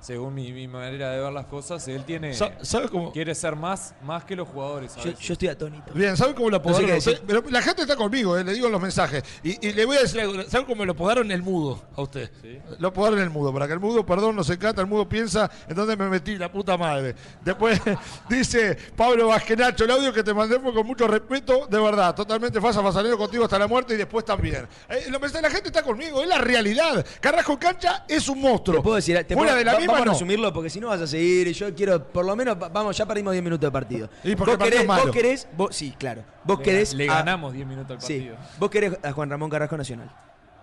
según 0.04 0.34
mi, 0.34 0.52
mi 0.52 0.68
manera 0.68 1.10
de 1.12 1.20
ver 1.20 1.32
las 1.32 1.46
cosas, 1.46 1.88
él 1.88 2.04
tiene 2.04 2.34
Sa- 2.34 2.52
¿Sabe 2.62 2.88
cómo? 2.90 3.10
quiere 3.10 3.34
ser 3.34 3.56
más, 3.56 3.94
más 4.02 4.22
que 4.24 4.36
los 4.36 4.46
jugadores. 4.46 4.94
Yo, 4.96 5.12
yo 5.18 5.32
estoy 5.32 5.48
atónito. 5.48 5.92
Bien, 5.94 6.14
¿saben 6.14 6.34
cómo 6.34 6.50
lo 6.50 6.58
No 6.58 6.64
sé 6.64 6.70
apodaron? 6.70 6.98
Usted- 6.98 7.22
pero 7.26 7.42
la 7.48 7.62
gente 7.62 7.82
está 7.82 7.96
conmigo, 7.96 8.36
eh, 8.36 8.44
le 8.44 8.52
digo 8.52 8.66
en 8.66 8.72
los 8.72 8.82
mensajes. 8.82 9.22
Y, 9.42 9.66
y 9.66 9.72
le 9.72 9.86
voy 9.86 9.96
a 9.96 10.00
decir 10.00 10.20
algo. 10.20 10.42
¿Saben 10.42 10.66
cómo 10.66 10.84
lo 10.84 10.92
apodaron 10.92 11.30
el 11.30 11.42
mudo 11.42 11.82
a 11.96 12.02
usted? 12.02 12.30
Lo 12.78 12.88
apodaron 12.88 13.18
el 13.18 13.30
mudo. 13.30 13.52
Para 13.54 13.66
que 13.66 13.72
el 13.72 13.80
mudo, 13.80 14.04
perdón, 14.04 14.36
nos 14.36 14.50
encanta. 14.50 14.82
El 14.82 14.88
mudo 14.88 15.08
piensa 15.08 15.50
en 15.68 15.74
dónde 15.74 15.96
me 15.96 16.06
metí, 16.10 16.36
la 16.36 16.52
puta 16.52 16.76
madre. 16.76 17.14
Después 17.42 17.80
dice 18.28 18.76
Pablo 18.96 19.28
Vasquenacho, 19.28 19.84
el 19.84 19.90
audio 19.90 20.12
que 20.12 20.22
te 20.22 20.34
mandé 20.34 20.58
fue 20.60 20.72
con 20.74 20.86
mucho 20.86 21.06
respeto, 21.08 21.66
de 21.70 21.78
verdad. 21.80 22.14
Totalmente 22.14 22.60
fasa, 22.60 22.82
fasanero 22.82 23.16
contigo 23.16 23.44
hasta 23.44 23.58
la 23.58 23.66
muerte 23.66 23.94
y 23.94 23.96
después 23.96 24.24
también. 24.24 24.68
Eh, 24.88 25.06
lo 25.10 25.18
la 25.18 25.50
gente 25.50 25.68
está 25.68 25.82
conmigo, 25.82 26.20
es 26.22 26.28
la 26.28 26.38
realidad. 26.38 27.04
Carrasco 27.20 27.52
en 27.52 27.58
cancha 27.58 28.04
es 28.06 28.28
un 28.28 28.40
monstruo. 28.40 28.76
Te 28.78 28.82
puedo 28.82 28.96
decir, 28.96 29.16
te 29.26 29.34
Fuera 29.34 29.52
puedo- 29.52 29.58
de 29.58 29.64
la 29.64 29.72
va- 29.72 29.78
misma, 29.78 29.93
vamos 29.94 30.06
no. 30.06 30.10
a 30.12 30.14
resumirlo 30.14 30.52
porque 30.52 30.70
si 30.70 30.80
no 30.80 30.88
vas 30.88 31.00
a 31.00 31.06
seguir 31.06 31.46
y 31.48 31.52
yo 31.52 31.74
quiero, 31.74 32.02
por 32.04 32.24
lo 32.24 32.36
menos, 32.36 32.56
va- 32.60 32.68
vamos, 32.68 32.96
ya 32.96 33.06
perdimos 33.06 33.32
10 33.32 33.42
minutos 33.44 33.66
de 33.66 33.72
partido. 33.72 34.08
Y 34.22 34.36
porque 34.36 34.56
vos 34.56 34.64
querés, 34.64 34.80
es 34.82 34.86
malo. 34.86 35.02
vos 35.04 35.12
querés, 35.12 35.48
vos- 35.56 35.74
sí, 35.76 35.94
claro. 35.98 36.22
Vos 36.44 36.58
Le- 36.58 36.64
querés 36.64 36.94
le 36.94 37.08
a- 37.10 37.14
ganamos 37.16 37.52
10 37.52 37.66
minutos 37.66 37.90
al 37.96 38.00
Sí, 38.02 38.14
partido. 38.14 38.36
vos 38.58 38.70
querés 38.70 38.98
a 39.02 39.12
Juan 39.12 39.30
Ramón 39.30 39.50
Carrasco 39.50 39.76
Nacional. 39.76 40.10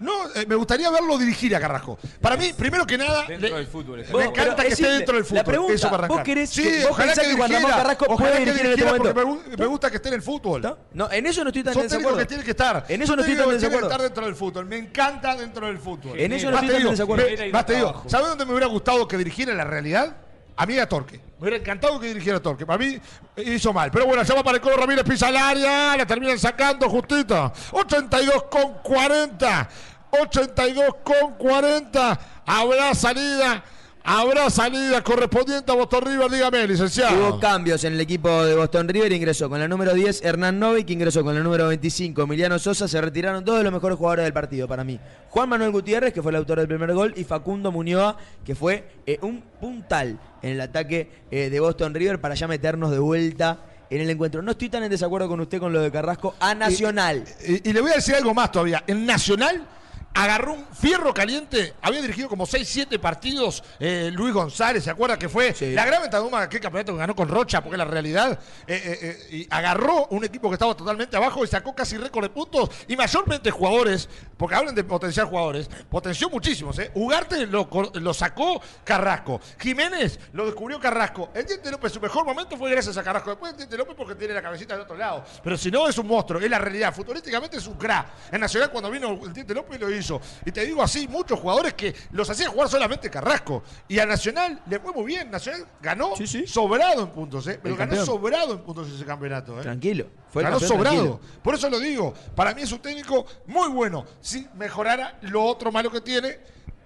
No, 0.01 0.11
eh, 0.35 0.45
me 0.47 0.55
gustaría 0.55 0.89
verlo 0.89 1.17
dirigir 1.17 1.55
a 1.55 1.59
Carrasco. 1.59 1.97
Para 2.19 2.35
mí, 2.35 2.51
primero 2.57 2.85
que 2.85 2.97
nada, 2.97 3.25
Dentro 3.27 3.49
le- 3.49 3.55
del 3.55 3.67
fútbol, 3.67 4.03
me 4.13 4.23
encanta 4.25 4.55
que 4.63 4.67
es 4.67 4.73
esté 4.73 4.75
simple. 4.75 4.91
dentro 4.97 5.15
del 5.15 5.23
fútbol. 5.25 5.37
La 5.37 5.43
pregunta, 5.43 5.73
eso 5.73 5.89
para. 5.91 6.07
¿vos 6.07 6.21
querés 6.21 6.49
sí, 6.49 6.63
que- 6.63 6.81
vos 6.81 6.91
ojalá 6.91 7.13
que 7.13 7.21
Juan 7.21 7.31
Ramón 7.37 7.47
dirigiera, 7.49 7.77
Carrasco 7.77 8.05
ojalá 8.09 8.17
puede 8.31 8.33
que 8.33 8.39
dirigir 8.51 8.65
en 8.65 8.71
este 8.71 8.85
porque 8.85 9.13
momento? 9.13 9.49
me, 9.51 9.57
me 9.57 9.65
gusta 9.67 9.89
que 9.91 9.95
esté 9.97 10.09
en 10.09 10.15
el 10.15 10.21
fútbol. 10.21 10.61
¿No? 10.61 10.77
No, 10.93 11.11
en 11.11 11.25
eso 11.27 11.43
no 11.43 11.49
estoy 11.49 11.63
tan 11.63 11.77
en 11.77 11.81
desacuerdo. 11.83 12.17
que 12.17 12.25
tiene 12.25 12.43
que 12.43 12.51
estar. 12.51 12.85
En 12.89 13.01
eso 13.01 13.15
no 13.15 13.21
estoy 13.21 13.35
tan 13.37 13.45
que 13.45 13.51
en 13.53 13.59
tiene 13.59 13.59
que 13.59 13.65
desacuerdo. 13.77 13.87
estar 13.87 14.01
dentro 14.01 14.25
del 14.25 14.35
fútbol. 14.35 14.65
Me 14.65 14.77
encanta 14.77 15.35
dentro 15.35 15.67
del 15.67 15.77
fútbol. 15.77 16.19
En 16.19 16.31
eso 16.33 16.49
no 16.49 16.57
estoy 16.57 16.69
tan 16.73 16.81
en 16.81 16.89
desacuerdo. 16.91 17.25
más 17.51 17.61
no 17.61 17.65
te 17.65 17.73
digo, 17.75 17.87
trabajo. 17.89 18.09
¿sabes 18.09 18.27
dónde 18.27 18.45
me 18.45 18.51
hubiera 18.51 18.67
gustado 18.67 19.07
que 19.07 19.17
dirigiera 19.17 19.53
la 19.53 19.63
realidad? 19.65 20.15
A 20.57 20.65
mí 20.65 20.77
a 20.77 20.87
Torque. 20.87 21.17
Me 21.39 21.47
hubiera 21.47 21.57
encantado 21.57 21.99
que 21.99 22.07
dirigiera 22.07 22.37
a 22.37 22.41
Torque. 22.41 22.65
Para 22.67 22.77
mí 22.77 22.99
eh, 23.35 23.43
hizo 23.55 23.73
mal. 23.73 23.89
Pero 23.89 24.05
bueno, 24.05 24.21
llama 24.21 24.43
para 24.43 24.57
el 24.57 24.61
Colo 24.61 24.77
Ramírez, 24.77 25.03
pisa 25.05 25.27
al 25.27 25.37
área. 25.37 25.95
La 25.97 26.05
terminan 26.05 26.37
sacando 26.37 26.87
justita. 26.89 27.51
82 27.71 28.43
con 28.43 28.73
40. 28.83 29.69
82 30.11 30.95
con 31.03 31.33
40. 31.37 32.19
Habrá 32.45 32.93
salida. 32.93 33.63
Habrá 34.03 34.49
salida 34.49 35.03
correspondiente 35.03 35.71
a 35.71 35.75
Boston 35.75 36.03
River. 36.05 36.31
Dígame, 36.31 36.67
licenciado. 36.67 37.29
Hubo 37.29 37.39
cambios 37.39 37.83
en 37.83 37.93
el 37.93 38.01
equipo 38.01 38.43
de 38.43 38.55
Boston 38.55 38.87
River, 38.87 39.11
ingresó 39.11 39.47
con 39.47 39.59
la 39.59 39.67
número 39.67 39.93
10 39.93 40.23
Hernán 40.23 40.59
Novik, 40.59 40.89
ingresó 40.89 41.23
con 41.23 41.35
la 41.35 41.41
número 41.41 41.67
25 41.67 42.23
Emiliano 42.23 42.57
Sosa, 42.57 42.87
se 42.87 42.99
retiraron 42.99 43.45
dos 43.45 43.57
de 43.57 43.63
los 43.63 43.71
mejores 43.71 43.97
jugadores 43.99 44.23
del 44.23 44.33
partido 44.33 44.67
para 44.67 44.83
mí. 44.83 44.99
Juan 45.29 45.49
Manuel 45.49 45.71
Gutiérrez, 45.71 46.13
que 46.13 46.21
fue 46.23 46.31
el 46.31 46.37
autor 46.37 46.57
del 46.57 46.67
primer 46.67 46.93
gol, 46.93 47.13
y 47.15 47.23
Facundo 47.23 47.71
Muñoa, 47.71 48.17
que 48.43 48.55
fue 48.55 48.89
eh, 49.05 49.19
un 49.21 49.41
puntal 49.59 50.19
en 50.41 50.53
el 50.53 50.61
ataque 50.61 51.11
eh, 51.29 51.51
de 51.51 51.59
Boston 51.59 51.93
River 51.93 52.19
para 52.19 52.33
ya 52.33 52.47
meternos 52.47 52.89
de 52.89 52.97
vuelta 52.97 53.59
en 53.91 54.01
el 54.01 54.09
encuentro. 54.09 54.41
No 54.41 54.51
estoy 54.51 54.69
tan 54.69 54.81
en 54.81 54.89
desacuerdo 54.89 55.27
con 55.27 55.39
usted 55.41 55.59
con 55.59 55.71
lo 55.71 55.79
de 55.79 55.91
Carrasco 55.91 56.33
a 56.39 56.55
Nacional. 56.55 57.23
Y, 57.47 57.69
y 57.69 57.73
le 57.73 57.81
voy 57.81 57.91
a 57.91 57.95
decir 57.95 58.15
algo 58.15 58.33
más 58.33 58.51
todavía. 58.51 58.83
En 58.87 59.05
Nacional 59.05 59.67
agarró 60.13 60.53
un 60.53 60.65
fierro 60.73 61.13
caliente. 61.13 61.73
Había 61.81 62.01
dirigido 62.01 62.27
como 62.29 62.45
6, 62.45 62.67
7 62.67 62.99
partidos 62.99 63.63
eh, 63.79 64.09
Luis 64.13 64.33
González. 64.33 64.83
¿Se 64.83 64.89
acuerda 64.89 65.17
que 65.17 65.29
fue 65.29 65.53
Sí. 65.53 65.71
la 65.71 65.85
gran 65.85 66.01
ventaja 66.01 66.27
de 66.27 66.43
aquel 66.43 66.59
campeonato 66.59 66.93
que 66.93 66.97
ganó 66.99 67.15
con 67.15 67.27
Rocha? 67.29 67.61
Porque 67.61 67.77
la 67.77 67.85
realidad. 67.85 68.39
Eh, 68.67 68.99
eh, 69.01 69.35
y 69.35 69.47
agarró 69.49 70.07
un 70.07 70.23
equipo 70.25 70.49
que 70.49 70.55
estaba 70.55 70.75
totalmente 70.75 71.15
abajo 71.17 71.43
y 71.43 71.47
sacó 71.47 71.73
casi 71.75 71.97
récord 71.97 72.23
de 72.23 72.29
puntos. 72.29 72.69
Y 72.87 72.95
mayormente 72.95 73.51
jugadores, 73.51 74.09
porque 74.37 74.55
hablan 74.55 74.75
de 74.75 74.83
potenciar 74.83 75.27
jugadores, 75.27 75.69
potenció 75.89 76.29
muchísimos. 76.29 76.77
¿eh? 76.79 76.91
Ugarte 76.95 77.45
lo, 77.47 77.69
lo 77.93 78.13
sacó 78.13 78.61
Carrasco. 78.83 79.39
Jiménez 79.59 80.19
lo 80.33 80.45
descubrió 80.45 80.79
Carrasco. 80.79 81.29
El 81.33 81.45
Diente 81.45 81.71
López, 81.71 81.91
su 81.93 82.01
mejor 82.01 82.25
momento 82.25 82.57
fue 82.57 82.69
gracias 82.71 82.97
a 82.97 83.03
Carrasco. 83.03 83.29
Después 83.29 83.51
el 83.51 83.57
Diente 83.57 83.77
López 83.77 83.95
porque 83.97 84.15
tiene 84.15 84.33
la 84.33 84.41
cabecita 84.41 84.73
del 84.73 84.83
otro 84.83 84.97
lado. 84.97 85.23
Pero 85.43 85.57
si 85.57 85.71
no, 85.71 85.87
es 85.87 85.97
un 85.97 86.07
monstruo, 86.07 86.39
es 86.41 86.49
la 86.49 86.59
realidad. 86.59 86.93
Futurísticamente 86.93 87.57
es 87.57 87.67
un 87.67 87.75
crack. 87.77 88.07
En 88.31 88.41
Nacional, 88.41 88.69
cuando 88.71 88.89
vino 88.91 89.17
el 89.23 89.33
Diente 89.33 89.53
López, 89.53 89.79
lo 89.79 89.89
hizo. 89.89 90.00
Y 90.45 90.51
te 90.51 90.65
digo 90.65 90.81
así, 90.81 91.07
muchos 91.07 91.39
jugadores 91.39 91.73
que 91.73 91.93
los 92.11 92.29
hacía 92.29 92.49
jugar 92.49 92.69
solamente 92.69 93.09
Carrasco. 93.09 93.63
Y 93.87 93.99
a 93.99 94.05
Nacional 94.05 94.61
le 94.67 94.79
fue 94.79 94.91
muy 94.93 95.05
bien. 95.05 95.29
Nacional 95.31 95.65
ganó 95.81 96.15
Sí, 96.15 96.25
sí. 96.27 96.47
sobrado 96.47 97.01
en 97.03 97.09
puntos, 97.09 97.45
¿eh? 97.47 97.59
Pero 97.61 97.75
El 97.75 97.79
ganó 97.79 97.89
campeón. 97.91 98.05
sobrado 98.05 98.53
en 98.53 98.59
puntos 98.59 98.89
ese 98.89 99.05
campeonato, 99.05 99.59
¿eh? 99.59 99.63
Tranquilo. 99.63 100.07
Fue 100.29 100.43
Ganó 100.43 100.59
campeón 100.59 100.77
sobrado. 100.77 100.95
tranquilo. 100.95 101.19
Por 101.43 101.55
eso 101.55 101.69
lo 101.69 101.79
digo. 101.79 102.13
Para 102.35 102.53
mí 102.53 102.61
es 102.61 102.71
un 102.71 102.79
técnico 102.79 103.25
muy 103.47 103.69
bueno. 103.69 104.05
Si 104.21 104.47
mejorara 104.55 105.17
lo 105.21 105.43
otro 105.43 105.71
malo 105.71 105.91
que 105.91 106.01
tiene, 106.01 106.39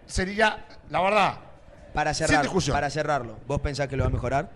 sería, 0.06 0.66
la 0.90 1.02
verdad. 1.02 1.40
Para 1.94 2.14
Sin 2.14 2.28
cerrar, 2.28 2.44
discusión. 2.44 2.74
para 2.76 2.90
cerrarlo, 2.90 3.38
¿vos 3.48 3.62
pensás 3.62 3.88
que 3.88 3.96
lo 3.96 4.04
va 4.04 4.10
a 4.10 4.12
mejorar? 4.12 4.50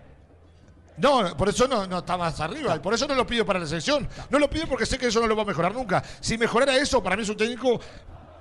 No, 0.98 1.34
por 1.34 1.48
eso 1.48 1.66
no, 1.66 1.86
no 1.86 2.00
está 2.00 2.18
más 2.18 2.38
arriba. 2.40 2.80
Por 2.82 2.92
eso 2.92 3.06
no 3.06 3.14
lo 3.14 3.26
pido 3.26 3.46
para 3.46 3.58
la 3.58 3.66
selección. 3.66 4.06
No 4.28 4.38
lo 4.38 4.50
pido 4.50 4.66
porque 4.66 4.84
sé 4.84 4.98
que 4.98 5.06
eso 5.06 5.18
no 5.20 5.26
lo 5.26 5.34
va 5.34 5.42
a 5.42 5.46
mejorar 5.46 5.72
nunca. 5.72 6.02
Si 6.20 6.36
mejorara 6.36 6.76
eso, 6.76 7.02
para 7.02 7.16
mí 7.16 7.22
es 7.22 7.28
un 7.30 7.38
técnico, 7.38 7.80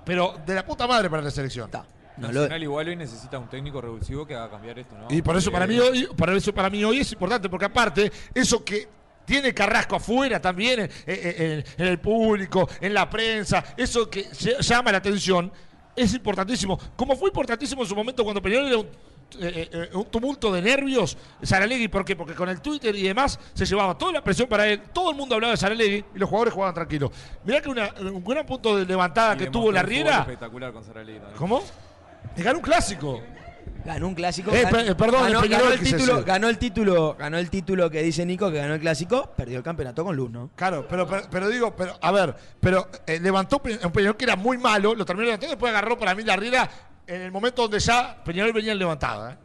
pero 0.10 0.36
de 0.46 0.56
la 0.56 0.66
puta 0.66 0.88
madre 0.88 1.10
para 1.10 1.22
la 1.22 1.30
selección. 1.32 1.66
Está. 1.66 1.86
No 2.18 2.28
lo- 2.28 2.34
Nacional 2.42 2.64
igual 2.64 2.88
hoy 2.90 2.96
necesita 2.96 3.38
un 3.40 3.48
técnico 3.48 3.80
revulsivo 3.80 4.26
que 4.26 4.36
haga 4.36 4.50
cambiar 4.50 4.78
esto, 4.80 4.98
¿no? 4.98 5.06
Y 5.10 5.22
por 5.22 5.38
eso 5.38 5.52
para 5.52 5.66
mí 5.68 5.78
Porque- 5.78 5.92
hoy, 6.00 6.10
para 6.18 6.34
eso 6.36 6.54
para 6.54 6.70
mí 6.70 6.84
hoy 6.84 7.00
es 7.00 7.12
importante, 7.14 7.48
porque 7.48 7.66
aparte, 7.66 8.12
eso 8.34 8.66
que 8.66 8.88
tiene 9.24 9.54
Carrasco 9.54 9.96
afuera 9.96 10.42
también, 10.42 10.80
en, 10.82 10.90
en- 11.06 11.64
en 11.78 11.86
el 11.88 12.00
público, 12.00 12.68
en 12.82 12.94
la 12.94 13.10
prensa, 13.10 13.64
eso 13.78 14.10
que 14.10 14.24
se- 14.34 14.62
llama 14.62 14.92
la 14.92 14.98
atención, 14.98 15.52
es 15.96 16.14
importantísimo. 16.14 16.78
Como 16.96 17.16
fue 17.16 17.30
importantísimo 17.30 17.84
en 17.84 17.88
su 17.88 17.96
momento 17.96 18.24
cuando 18.24 18.42
Peñarol 18.42 18.68
era 18.68 18.78
un, 18.80 18.88
eh, 19.40 19.70
eh, 19.72 19.90
un 19.94 20.06
tumulto 20.06 20.52
de 20.52 20.62
nervios, 20.62 21.18
Saralegui, 21.42 21.88
¿por 21.88 22.04
qué? 22.06 22.16
Porque 22.16 22.34
con 22.34 22.50
el 22.50 22.62
Twitter 22.62 22.96
y 22.96 23.04
demás 23.04 23.40
se 23.54 23.66
llevaba 23.66 23.98
toda 23.98 24.14
la 24.14 24.24
presión 24.24 24.48
para 24.50 24.68
él, 24.68 24.82
todo 24.94 25.12
el 25.12 25.18
mundo 25.18 25.36
hablaba 25.36 25.52
de 25.52 25.58
Saralegui 25.58 26.06
y 26.16 26.18
los 26.20 26.30
jugadores 26.30 26.54
jugaban 26.54 26.74
tranquilos. 26.74 27.12
Mirá 27.46 27.62
que 27.62 27.70
una- 27.70 27.94
un 28.02 28.24
gran 28.24 28.46
punto 28.46 28.78
de 28.78 28.86
levantada 28.86 29.36
y 29.36 29.38
que 29.38 29.48
tuvo 29.48 29.72
la 29.72 29.84
Riera. 29.84 30.20
espectacular 30.20 30.74
con. 30.74 30.84
¿Cómo? 31.38 31.64
Y 32.36 32.42
ganó 32.44 32.60
un 32.60 32.64
clásico. 32.64 33.22
Ganó 33.86 34.08
un 34.10 34.16
clásico. 34.16 34.52
Eh, 34.52 34.62
eh, 34.64 34.96
perdón, 34.96 35.24
ganó, 35.24 35.42
el 35.42 35.50
ganó 35.50 35.72
título, 35.82 36.24
ganó 36.26 36.50
el 36.50 36.58
título, 36.58 37.16
ganó 37.18 37.38
el 37.38 37.50
título 37.50 37.90
que 37.90 38.02
dice 38.04 38.26
Nico 38.26 38.52
que 38.52 38.58
ganó 38.58 38.74
el 38.74 38.82
clásico, 38.82 39.32
perdió 39.38 39.58
el 39.58 39.64
campeonato 39.64 40.04
con 40.04 40.16
Luz, 40.16 40.30
¿no? 40.30 40.50
Claro, 40.56 40.86
pero, 40.90 41.08
pero, 41.08 41.24
pero 41.32 41.48
digo, 41.48 41.74
pero 41.76 41.98
a 42.02 42.12
ver, 42.12 42.36
pero 42.60 42.88
eh, 43.08 43.20
levantó 43.22 43.62
un 43.84 43.92
Peñarol 43.92 44.18
que 44.18 44.26
era 44.26 44.36
muy 44.36 44.58
malo, 44.58 44.96
lo 44.96 45.06
terminó 45.06 45.26
levantando 45.28 45.54
y 45.54 45.56
después 45.56 45.70
agarró 45.72 45.98
para 45.98 46.14
mí 46.14 46.24
la 46.24 46.36
riera 46.36 46.70
en 47.10 47.22
el 47.22 47.32
momento 47.32 47.64
donde 47.64 47.80
ya 47.80 48.24
Peñarol 48.24 48.54
venía 48.54 48.76
levantado. 48.76 49.32
¿eh? 49.32 49.38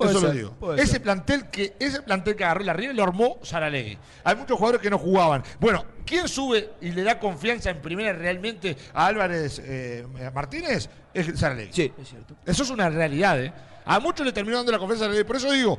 Eso 0.00 0.20
lo 0.20 0.30
digo. 0.30 0.74
Ese 0.74 0.92
ser. 0.92 1.02
plantel 1.02 1.50
que 1.50 1.74
ese 1.80 2.02
plantel 2.02 2.36
que 2.36 2.44
agarró 2.44 2.62
la 2.62 2.72
riera 2.72 2.92
lo 2.92 3.02
armó 3.02 3.38
Saralegui. 3.42 3.98
Hay 4.22 4.36
muchos 4.36 4.56
jugadores 4.56 4.80
que 4.80 4.88
no 4.88 4.98
jugaban. 4.98 5.42
Bueno, 5.58 5.84
¿quién 6.06 6.28
sube 6.28 6.70
y 6.80 6.92
le 6.92 7.02
da 7.02 7.18
confianza 7.18 7.70
en 7.70 7.82
primera 7.82 8.12
realmente 8.12 8.76
a 8.94 9.06
Álvarez 9.06 9.60
eh, 9.64 10.06
Martínez? 10.32 10.88
Es 11.12 11.38
Saralegui. 11.38 11.72
Sí, 11.72 11.92
es 11.98 12.08
cierto. 12.08 12.36
Eso 12.46 12.62
es 12.62 12.70
una 12.70 12.88
realidad, 12.88 13.42
¿eh? 13.42 13.52
A 13.84 13.98
muchos 13.98 14.24
le 14.24 14.32
terminó 14.32 14.58
dando 14.58 14.70
la 14.70 14.78
confianza 14.78 15.06
a 15.06 15.08
la 15.08 15.14
ley. 15.14 15.24
Por 15.24 15.36
eso 15.36 15.50
digo, 15.50 15.78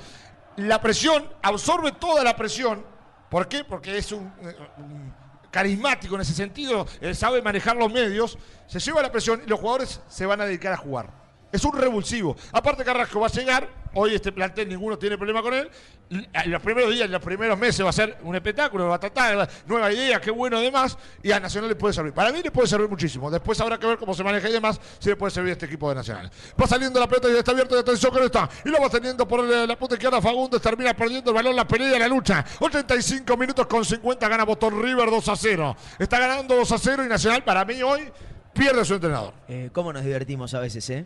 la 0.58 0.82
presión 0.82 1.30
absorbe 1.42 1.94
toda 1.94 2.24
la 2.24 2.36
presión. 2.36 2.84
¿Por 3.30 3.48
qué? 3.48 3.64
Porque 3.64 3.98
es 3.98 4.12
un, 4.12 4.34
eh, 4.42 4.56
un 4.78 5.14
carismático 5.52 6.16
en 6.16 6.22
ese 6.22 6.34
sentido, 6.34 6.86
eh, 7.02 7.14
sabe 7.14 7.42
manejar 7.42 7.76
los 7.76 7.92
medios, 7.92 8.38
se 8.68 8.80
lleva 8.80 9.02
la 9.02 9.12
presión 9.12 9.42
y 9.46 9.50
los 9.50 9.60
jugadores 9.60 10.02
se 10.08 10.26
van 10.26 10.42
a 10.42 10.46
dedicar 10.46 10.74
a 10.74 10.78
jugar. 10.78 11.10
Es 11.52 11.64
un 11.64 11.76
revulsivo. 11.76 12.36
Aparte 12.52 12.84
Carrasco 12.84 13.20
va 13.20 13.28
a 13.28 13.32
llegar, 13.32 13.68
hoy 13.94 14.16
este 14.16 14.32
plantel 14.32 14.68
ninguno 14.70 14.98
tiene 14.98 15.18
problema 15.18 15.42
con 15.42 15.54
él. 15.54 15.70
En 16.10 16.52
los 16.52 16.62
primeros 16.62 16.92
días, 16.92 17.06
en 17.06 17.12
los 17.12 17.22
primeros 17.22 17.58
meses 17.58 17.86
va 17.86 17.90
a 17.90 17.94
ser 17.94 18.18
un 18.24 18.36
espectáculo, 18.36 18.88
va 18.88 18.96
a 18.96 19.00
tratar, 19.00 19.48
nueva 19.68 19.92
idea, 19.92 20.20
qué 20.20 20.32
bueno 20.32 20.58
además, 20.58 20.98
y 21.22 21.32
a 21.32 21.40
Nacional 21.40 21.70
le 21.70 21.76
puede 21.76 21.94
servir. 21.94 22.14
Para 22.14 22.32
mí 22.32 22.42
le 22.42 22.50
puede 22.50 22.68
servir 22.68 22.90
muchísimo. 22.90 23.30
Después 23.30 23.60
habrá 23.62 23.78
que 23.78 23.86
ver 23.86 23.98
cómo 23.98 24.14
se 24.14 24.24
maneja 24.24 24.50
y 24.50 24.54
demás, 24.54 24.80
si 24.98 25.10
le 25.10 25.16
puede 25.16 25.32
servir 25.32 25.52
a 25.52 25.54
este 25.54 25.68
equipo 25.68 25.88
de 25.90 25.96
Nacional. 25.96 26.32
Va 26.60 26.66
saliendo 26.68 27.00
la 27.00 27.08
pelota 27.08 27.30
y 27.30 27.36
está 27.36 27.52
abierto 27.52 27.76
y 27.76 27.80
atención 27.80 28.12
que 28.12 28.20
no 28.20 28.26
está. 28.26 28.50
Y 28.66 28.70
lo 28.70 28.82
va 28.82 28.90
teniendo 28.90 29.28
por 29.28 29.44
la, 29.44 29.68
la 29.68 29.78
punta 29.78 29.96
izquierda 29.96 30.22
Fagundes, 30.22 30.62
termina 30.62 30.94
perdiendo 30.96 31.30
el 31.30 31.36
balón, 31.36 31.56
la 31.56 31.68
pelea, 31.68 32.00
la 32.00 32.08
lucha. 32.08 32.44
85 32.60 33.38
minutos 33.38 33.68
con 33.68 33.86
50 33.86 34.28
gana 34.28 34.46
Botón 34.46 34.82
River 34.82 35.10
2 35.10 35.30
a 35.30 35.36
0. 35.36 35.76
Está 36.00 36.20
ganando 36.20 36.56
2 36.56 36.72
a 36.72 36.78
0 36.78 37.06
y 37.06 37.08
Nacional 37.08 37.44
para 37.44 37.66
mí 37.66 37.82
hoy 37.84 38.12
pierde 38.54 38.84
su 38.84 38.96
entrenador. 38.96 39.34
Eh, 39.48 39.70
¿Cómo 39.72 39.94
nos 39.94 40.04
divertimos 40.04 40.54
a 40.54 40.60
veces, 40.60 40.90
eh? 40.90 41.06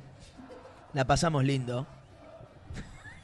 La 0.93 1.05
pasamos 1.05 1.43
lindo. 1.43 1.87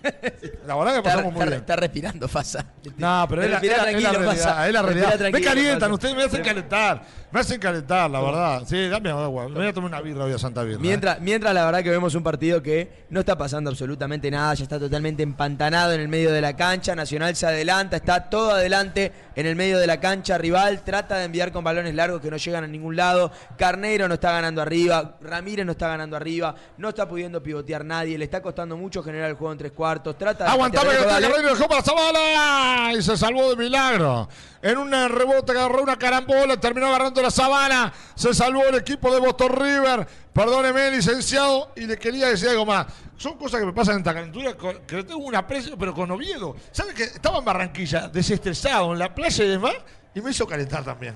La 0.65 0.75
verdad 0.75 0.91
que 0.93 0.97
Está, 0.99 1.09
pasamos 1.09 1.33
muy 1.33 1.39
está- 1.41 1.45
bien. 1.49 1.59
está 1.61 1.75
respirando, 1.75 2.27
Fasa. 2.27 2.65
No, 2.97 3.25
pero 3.27 3.43
es 3.43 3.49
la, 3.51 3.57
es 3.57 3.63
la- 3.63 3.91
es 3.91 4.03
la 4.03 4.11
realidad. 4.11 4.31
Fasa. 4.35 4.67
Es 4.67 4.73
la 4.73 4.81
realidad. 4.81 5.19
Me 5.31 5.41
calientan, 5.41 5.91
ustedes 5.91 6.15
me 6.15 6.23
hacen 6.23 6.43
calentar. 6.43 7.01
Me 7.31 7.39
hacen 7.41 7.59
calentar, 7.59 8.09
la 8.09 8.21
verdad. 8.21 8.63
Sí, 8.65 8.87
dame 8.87 9.09
agua. 9.11 9.47
Me 9.49 9.55
voy 9.55 9.67
a 9.67 9.73
tomar 9.73 9.89
una 9.91 10.01
birra 10.01 10.23
hoy 10.25 10.33
a 10.33 10.39
Santa 10.39 10.63
Birra. 10.63 10.77
¿eh? 10.77 10.81
Mientras, 10.81 11.19
mientras 11.21 11.53
la 11.53 11.65
verdad 11.65 11.83
que 11.83 11.89
vemos 11.91 12.15
un 12.15 12.23
partido 12.23 12.61
que 12.63 13.05
no 13.09 13.19
está 13.19 13.37
pasando 13.37 13.69
absolutamente 13.69 14.31
nada, 14.31 14.53
ya 14.55 14.63
está 14.63 14.79
totalmente 14.79 15.21
empantanado 15.23 15.93
en 15.93 16.01
el 16.01 16.07
medio 16.07 16.31
de 16.31 16.41
la 16.41 16.55
cancha, 16.55 16.95
Nacional 16.95 17.35
se 17.35 17.45
adelanta, 17.45 17.97
está 17.97 18.29
todo 18.29 18.51
adelante 18.51 19.11
en 19.35 19.45
el 19.45 19.55
medio 19.55 19.77
de 19.79 19.85
la 19.87 19.99
cancha, 19.99 20.37
rival 20.37 20.81
trata 20.83 21.17
de 21.17 21.25
enviar 21.25 21.51
con 21.51 21.63
balones 21.63 21.93
largos 21.93 22.19
que 22.21 22.31
no 22.31 22.37
llegan 22.37 22.63
a 22.63 22.67
ningún 22.67 22.95
lado, 22.95 23.31
Carneiro 23.57 24.07
no 24.07 24.15
está 24.15 24.31
ganando 24.31 24.61
arriba, 24.61 25.17
Ramírez 25.21 25.65
no 25.65 25.73
está 25.73 25.87
ganando 25.87 26.15
arriba, 26.17 26.55
no 26.77 26.89
está 26.89 27.07
pudiendo 27.07 27.41
pivotear 27.43 27.85
nadie, 27.85 28.17
le 28.17 28.25
está 28.25 28.41
costando 28.41 28.75
mucho 28.75 29.03
generar 29.03 29.29
el 29.29 29.35
juego 29.35 29.51
en 29.51 29.57
tres 29.59 29.71
cuartos, 29.89 30.17
trata. 30.17 30.51
Aguantame 30.51 30.91
que. 30.91 31.05
Carrero 31.05 31.49
dejó 31.55 31.67
para 31.67 31.81
Zabala 31.81 32.93
y 32.93 33.01
se 33.01 33.17
salvó 33.17 33.49
de 33.49 33.55
milagro. 33.55 34.29
En 34.61 34.77
un 34.77 34.91
rebote 34.91 35.51
agarró 35.53 35.81
una 35.81 35.97
carambola, 35.97 36.57
terminó 36.59 36.87
agarrando 36.87 37.21
la 37.21 37.31
sabana. 37.31 37.91
Se 38.13 38.33
salvó 38.33 38.63
el 38.65 38.75
equipo 38.75 39.11
de 39.11 39.19
Boston 39.19 39.51
River. 39.53 40.07
Perdóneme, 40.33 40.91
licenciado, 40.91 41.71
y 41.75 41.81
le 41.85 41.97
quería 41.97 42.27
decir 42.27 42.49
algo 42.49 42.65
más. 42.65 42.85
Son 43.17 43.37
cosas 43.37 43.59
que 43.61 43.65
me 43.65 43.73
pasan 43.73 43.95
en 43.95 43.99
esta 44.01 44.13
calentura 44.13 44.53
con- 44.55 44.77
que 44.85 44.97
le 44.97 45.03
tengo 45.03 45.19
un 45.21 45.35
aprecio, 45.35 45.77
pero 45.77 45.93
con 45.93 46.09
Oviedo. 46.11 46.55
¿Sabe 46.71 46.93
que 46.93 47.03
estaba 47.03 47.39
en 47.39 47.45
Barranquilla, 47.45 48.07
desestresado, 48.09 48.93
en 48.93 48.99
la 48.99 49.13
playa 49.13 49.43
y 49.43 49.47
demás? 49.47 49.73
Y 50.13 50.21
me 50.21 50.31
hizo 50.31 50.45
calentar 50.47 50.83
también. 50.83 51.15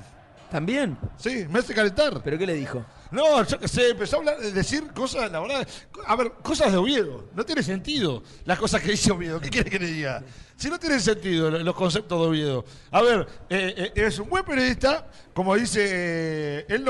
¿También? 0.52 0.98
Sí, 1.18 1.46
me 1.50 1.60
hace 1.60 1.74
calentar. 1.74 2.22
¿Pero 2.24 2.38
qué 2.38 2.46
le 2.46 2.54
dijo? 2.56 2.84
No, 3.14 3.46
yo 3.46 3.60
qué 3.60 3.68
sé, 3.68 3.92
empezó 3.92 4.16
a 4.16 4.20
hablar, 4.20 4.40
decir 4.40 4.92
cosas, 4.92 5.32
la 5.32 5.40
verdad, 5.40 5.68
a 6.08 6.16
ver, 6.16 6.32
cosas 6.42 6.72
de 6.72 6.80
Oviedo. 6.80 7.30
No 7.36 7.46
tiene 7.46 7.62
sentido 7.62 8.24
las 8.44 8.58
cosas 8.58 8.82
que 8.82 8.90
dice 8.90 9.12
Oviedo. 9.12 9.40
¿Qué 9.40 9.52
quiere 9.52 9.70
que 9.70 9.78
le 9.78 9.86
diga? 9.86 10.24
Si 10.56 10.70
no 10.70 10.80
tienen 10.80 11.02
sentido 11.02 11.50
lo- 11.52 11.60
los 11.60 11.76
conceptos 11.76 12.20
de 12.22 12.28
Oviedo. 12.28 12.66
A 12.92 13.02
ver, 13.02 13.28
eh, 13.50 13.92
eh, 13.96 14.06
es 14.06 14.20
un 14.20 14.30
buen 14.30 14.44
periodista, 14.46 15.08
como 15.34 15.56
dice 15.56 15.82
eh, 15.84 16.66
el 16.70 16.86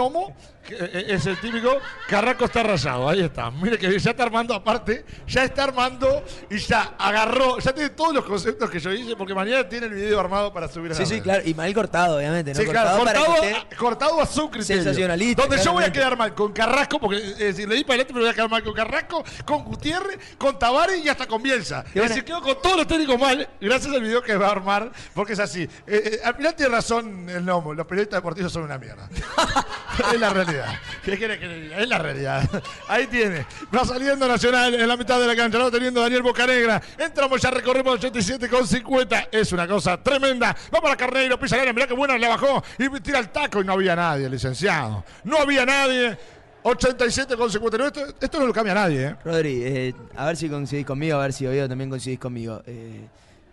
eh, 0.69 1.06
es 1.09 1.25
el 1.25 1.38
típico, 1.42 1.77
Carraco 2.08 2.45
está 2.45 2.64
rayado, 2.64 3.09
ahí 3.09 3.22
está. 3.22 3.51
Mire 3.51 3.77
que 3.77 4.00
ya 4.00 4.11
está 4.11 4.24
armando 4.24 4.53
aparte, 4.53 5.06
ya 5.27 5.43
está 5.43 5.66
armando 5.66 6.24
y 6.50 6.58
ya 6.58 6.93
agarró, 6.98 7.59
ya 7.59 7.74
tiene 7.74 7.90
todos 7.90 8.14
los 8.14 8.24
conceptos 8.25 8.69
que 8.69 8.80
yo 8.80 8.92
hice, 8.93 9.16
porque 9.16 9.33
mañana 9.33 9.67
tiene 9.67 9.88
el 9.88 9.93
video 9.93 10.19
armado 10.19 10.53
para 10.53 10.67
subir 10.69 10.92
a 10.92 10.95
Sí, 10.95 11.06
sí, 11.06 11.19
claro, 11.22 11.42
y 11.45 11.53
mal 11.53 11.74
cortado, 11.74 12.17
obviamente, 12.17 12.53
¿no? 12.53 12.59
Sí, 12.61 12.66
claro, 12.66 13.03
para 13.03 13.19
cortado, 13.19 13.43
esté- 13.43 13.56
a, 13.56 13.77
cortado 13.77 14.22
a 14.22 14.25
su 14.25 14.50
criterio. 14.50 14.83
Sensacionalista, 14.83 15.42
Donde 15.42 15.61
yo 15.64 15.74
voy 15.74 15.83
a 15.83 15.92
quedar 15.92 16.17
mal 16.17 16.33
con 16.33 16.53
Carrasco, 16.53 17.00
porque 17.00 17.17
es 17.17 17.38
decir, 17.40 17.67
le 17.67 17.75
di 17.75 17.83
para 17.83 17.95
adelante, 17.95 18.14
pero 18.14 18.25
voy 18.25 18.32
a 18.32 18.33
quedar 18.35 18.50
mal 18.50 18.64
con 18.64 18.74
Carrasco, 18.74 19.24
con 19.45 19.64
Gutiérrez, 19.66 20.17
con 20.38 20.58
Tavares 20.58 21.03
y 21.03 21.09
hasta 21.09 21.27
con 21.27 21.42
Bielsa. 21.43 21.83
Es 21.93 22.03
decir, 22.09 22.24
quedo 22.24 22.42
con 22.42 22.61
todos 22.61 22.77
los 22.77 22.88
técnicos 22.88 23.19
mal, 23.19 23.50
gracias 23.67 23.93
al 23.93 24.01
video 24.01 24.22
que 24.22 24.35
va 24.35 24.48
a 24.48 24.51
armar, 24.51 24.92
porque 25.14 25.33
es 25.33 25.40
así. 25.40 25.64
Eh, 25.88 26.22
eh, 26.24 26.33
final 26.35 26.56
tiene 26.56 26.72
razón 26.72 27.30
el 27.30 27.45
Nomo, 27.45 27.74
los 27.74 27.85
periodistas 27.85 28.17
deportivos 28.17 28.51
son 28.51 28.64
una 28.64 28.77
mierda. 28.77 29.09
es 30.14 30.19
la 30.19 30.30
realidad. 30.32 30.80
¿Qué 31.03 31.17
quiere? 31.17 31.82
Es 31.82 31.88
la 31.88 31.98
realidad. 31.98 32.50
Ahí 32.88 33.08
tiene. 33.08 33.45
Va 33.75 33.85
saliendo 33.85 34.27
Nacional 34.27 34.74
en 34.74 34.88
la 34.88 34.98
mitad 34.98 35.19
de 35.19 35.27
la 35.27 35.35
cancha, 35.35 35.58
lo 35.58 35.72
teniendo 35.72 36.01
Daniel 36.01 36.22
Bocanegra. 36.22 36.82
Entramos, 36.98 37.42
ya 37.42 37.51
recorrimos 37.51 37.95
87 37.95 38.50
con 38.50 38.67
50. 38.67 39.30
Es 39.32 39.51
una 39.51 39.67
cosa 39.67 40.01
tremenda. 40.01 40.56
Va 40.74 40.82
para 40.82 40.95
Carneiro, 40.95 41.40
pisa 41.40 41.61
el 41.61 41.74
mirá 41.74 41.88
qué 41.88 41.93
buena 41.93 42.17
la 42.17 42.30
bajó 42.30 42.64
y 42.77 42.90
tira 43.00 43.19
el 43.19 43.30
taco 43.30 43.61
y 43.61 43.66
no 43.66 43.74
había 43.74 43.95
nadie, 43.95 44.30
licenciado. 44.30 45.03
No 45.24 45.38
había 45.38 45.66
nadie. 45.66 46.17
87 46.64 47.35
con 47.35 47.51
59. 47.51 47.88
Esto, 47.88 48.16
esto 48.25 48.40
no 48.40 48.48
lo 48.48 48.53
cambia 48.53 48.74
nadie, 48.74 49.08
¿eh? 49.08 49.16
Rodri, 49.24 49.64
eh, 49.64 49.93
a 50.16 50.25
ver 50.25 50.38
si 50.38 50.50
coincidís 50.50 50.85
conmigo, 50.85 51.17
a 51.17 51.22
ver 51.22 51.33
si 51.33 51.45
Oviedo 51.45 51.67
también 51.67 51.90
coincidís 51.90 52.19
conmigo. 52.19 52.61
Eh, 52.66 53.01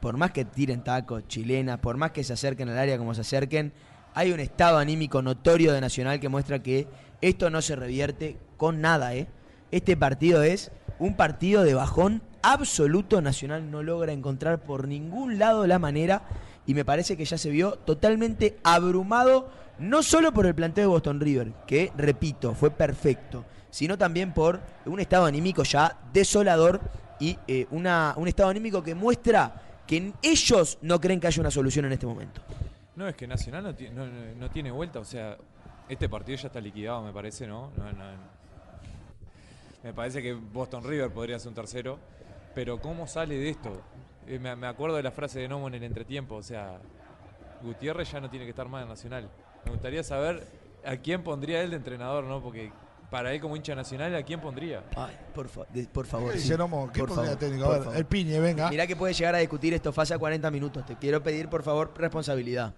por 0.01 0.17
más 0.17 0.33
que 0.33 0.45
tiren 0.45 0.83
tacos, 0.83 1.27
chilenas, 1.29 1.79
por 1.79 1.97
más 1.97 2.11
que 2.11 2.25
se 2.25 2.33
acerquen 2.33 2.69
al 2.69 2.79
área 2.79 2.99
como 2.99 3.15
se 3.15 3.21
acerquen, 3.21 3.73
hay 4.15 4.33
un 4.33 4.41
estado 4.41 4.79
anímico 4.79 5.23
notorio 5.23 5.73
de 5.73 5.81
Nacional 5.81 6.21
que 6.21 6.29
muestra 6.29 6.63
que 6.63 6.89
esto 7.21 7.51
no 7.51 7.63
se 7.63 7.77
revierte 7.77 8.39
con 8.57 8.81
nada, 8.81 9.15
¿eh? 9.15 9.29
Este 9.71 9.97
partido 9.97 10.43
es 10.43 10.73
un 10.99 11.15
partido 11.15 11.63
de 11.63 11.75
bajón 11.75 12.23
absoluto. 12.43 13.21
Nacional 13.21 13.71
no 13.71 13.83
logra 13.83 14.13
encontrar 14.13 14.63
por 14.63 14.89
ningún 14.89 15.39
lado 15.39 15.67
la 15.67 15.79
manera 15.79 16.23
y 16.67 16.75
me 16.75 16.85
parece 16.85 17.17
que 17.17 17.25
ya 17.25 17.39
se 17.39 17.51
vio 17.51 17.73
totalmente 17.73 18.59
abrumado, 18.65 19.51
no 19.79 20.03
solo 20.03 20.33
por 20.33 20.47
el 20.47 20.55
planteo 20.55 20.85
de 20.85 20.89
Boston 20.89 21.21
River, 21.21 21.53
que, 21.67 21.93
repito, 21.97 22.55
fue 22.55 22.71
perfecto, 22.71 23.45
sino 23.71 23.97
también 23.97 24.33
por 24.33 24.61
un 24.87 25.01
estado 25.01 25.27
anímico 25.27 25.63
ya 25.63 25.99
desolador 26.13 26.81
y 27.19 27.39
eh, 27.47 27.67
una, 27.71 28.15
un 28.17 28.29
estado 28.29 28.49
anímico 28.49 28.83
que 28.83 28.95
muestra 28.95 29.70
que 29.91 30.13
ellos 30.23 30.79
no 30.83 31.01
creen 31.01 31.19
que 31.21 31.27
haya 31.27 31.41
una 31.41 31.51
solución 31.51 31.85
en 31.87 31.93
este 31.93 32.07
momento. 32.07 32.41
No, 32.97 33.09
es 33.09 33.17
que 33.17 33.27
Nacional 33.27 33.65
no, 33.65 33.75
ti- 33.75 33.89
no- 33.91 34.07
no- 34.07 34.35
no 34.39 34.51
tiene 34.51 34.71
vuelta, 34.71 35.01
o 35.01 35.05
sea, 35.05 35.37
este 35.89 36.09
partido 36.09 36.39
ya 36.39 36.47
está 36.47 36.61
liquidado, 36.61 37.03
me 37.03 37.13
parece, 37.13 37.47
no- 37.47 37.71
Me 39.83 39.93
parece 39.95 40.23
que 40.23 40.35
Boston 40.35 40.85
River 40.85 41.11
podría 41.11 41.39
ser 41.39 41.49
un 41.49 41.55
tercero, 41.55 41.99
pero 42.55 42.81
¿cómo 42.81 43.07
sale 43.07 43.37
de 43.37 43.49
esto? 43.49 43.83
Eh, 44.27 44.39
me, 44.39 44.55
me 44.55 44.67
acuerdo 44.67 44.97
de 44.97 45.03
la 45.03 45.11
frase 45.11 45.41
de 45.41 45.49
Nomo 45.49 45.69
en 45.69 45.75
el 45.75 45.83
entretiempo, 45.83 46.37
o 46.37 46.43
sea, 46.43 46.79
Gutiérrez 47.63 48.13
ya 48.13 48.21
no 48.21 48.29
tiene 48.31 48.45
que 48.45 48.51
estar 48.51 48.69
más 48.69 48.83
en 48.83 48.89
Nacional. 48.91 49.29
Me 49.65 49.73
gustaría 49.73 50.03
saber 50.05 50.47
a 50.85 50.97
quién 50.99 51.23
pondría 51.23 51.63
él 51.63 51.71
de 51.71 51.77
entrenador, 51.77 52.25
¿no? 52.25 52.43
Porque 52.43 52.71
para 53.11 53.33
él 53.33 53.41
como 53.41 53.57
hincha 53.57 53.75
nacional, 53.75 54.15
¿a 54.15 54.23
quién 54.23 54.41
pondría? 54.41 54.83
Ay, 54.97 55.17
por, 55.35 55.49
fa- 55.49 55.67
de- 55.73 55.85
por 55.87 56.07
favor. 56.07 56.33
¿Qué 56.33 56.39
sí. 56.39 56.45
dice 56.45 56.57
Nomo? 56.59 56.91
¿Qué 56.93 57.01
Por 57.01 57.09
pondría 57.09 57.31
favor, 57.33 57.39
técnico? 57.41 57.65
por 57.65 57.75
A 57.75 57.77
ver, 57.79 57.85
favor. 57.85 57.99
el 57.99 58.05
Piñe, 58.07 58.41
venga. 58.41 58.71
Mirá 58.71 58.87
que 58.87 58.97
puede 58.97 59.13
llegar 59.15 59.35
a 59.35 59.39
discutir 59.39 59.75
esto 59.75 59.93
fase 59.93 60.15
a 60.15 60.19
40 60.19 60.51
minutos. 60.51 60.87
Te 60.87 60.97
quiero 60.97 61.23
pedir, 61.23 61.49
por 61.49 61.63
favor, 61.63 61.93
responsabilidad. 61.97 62.73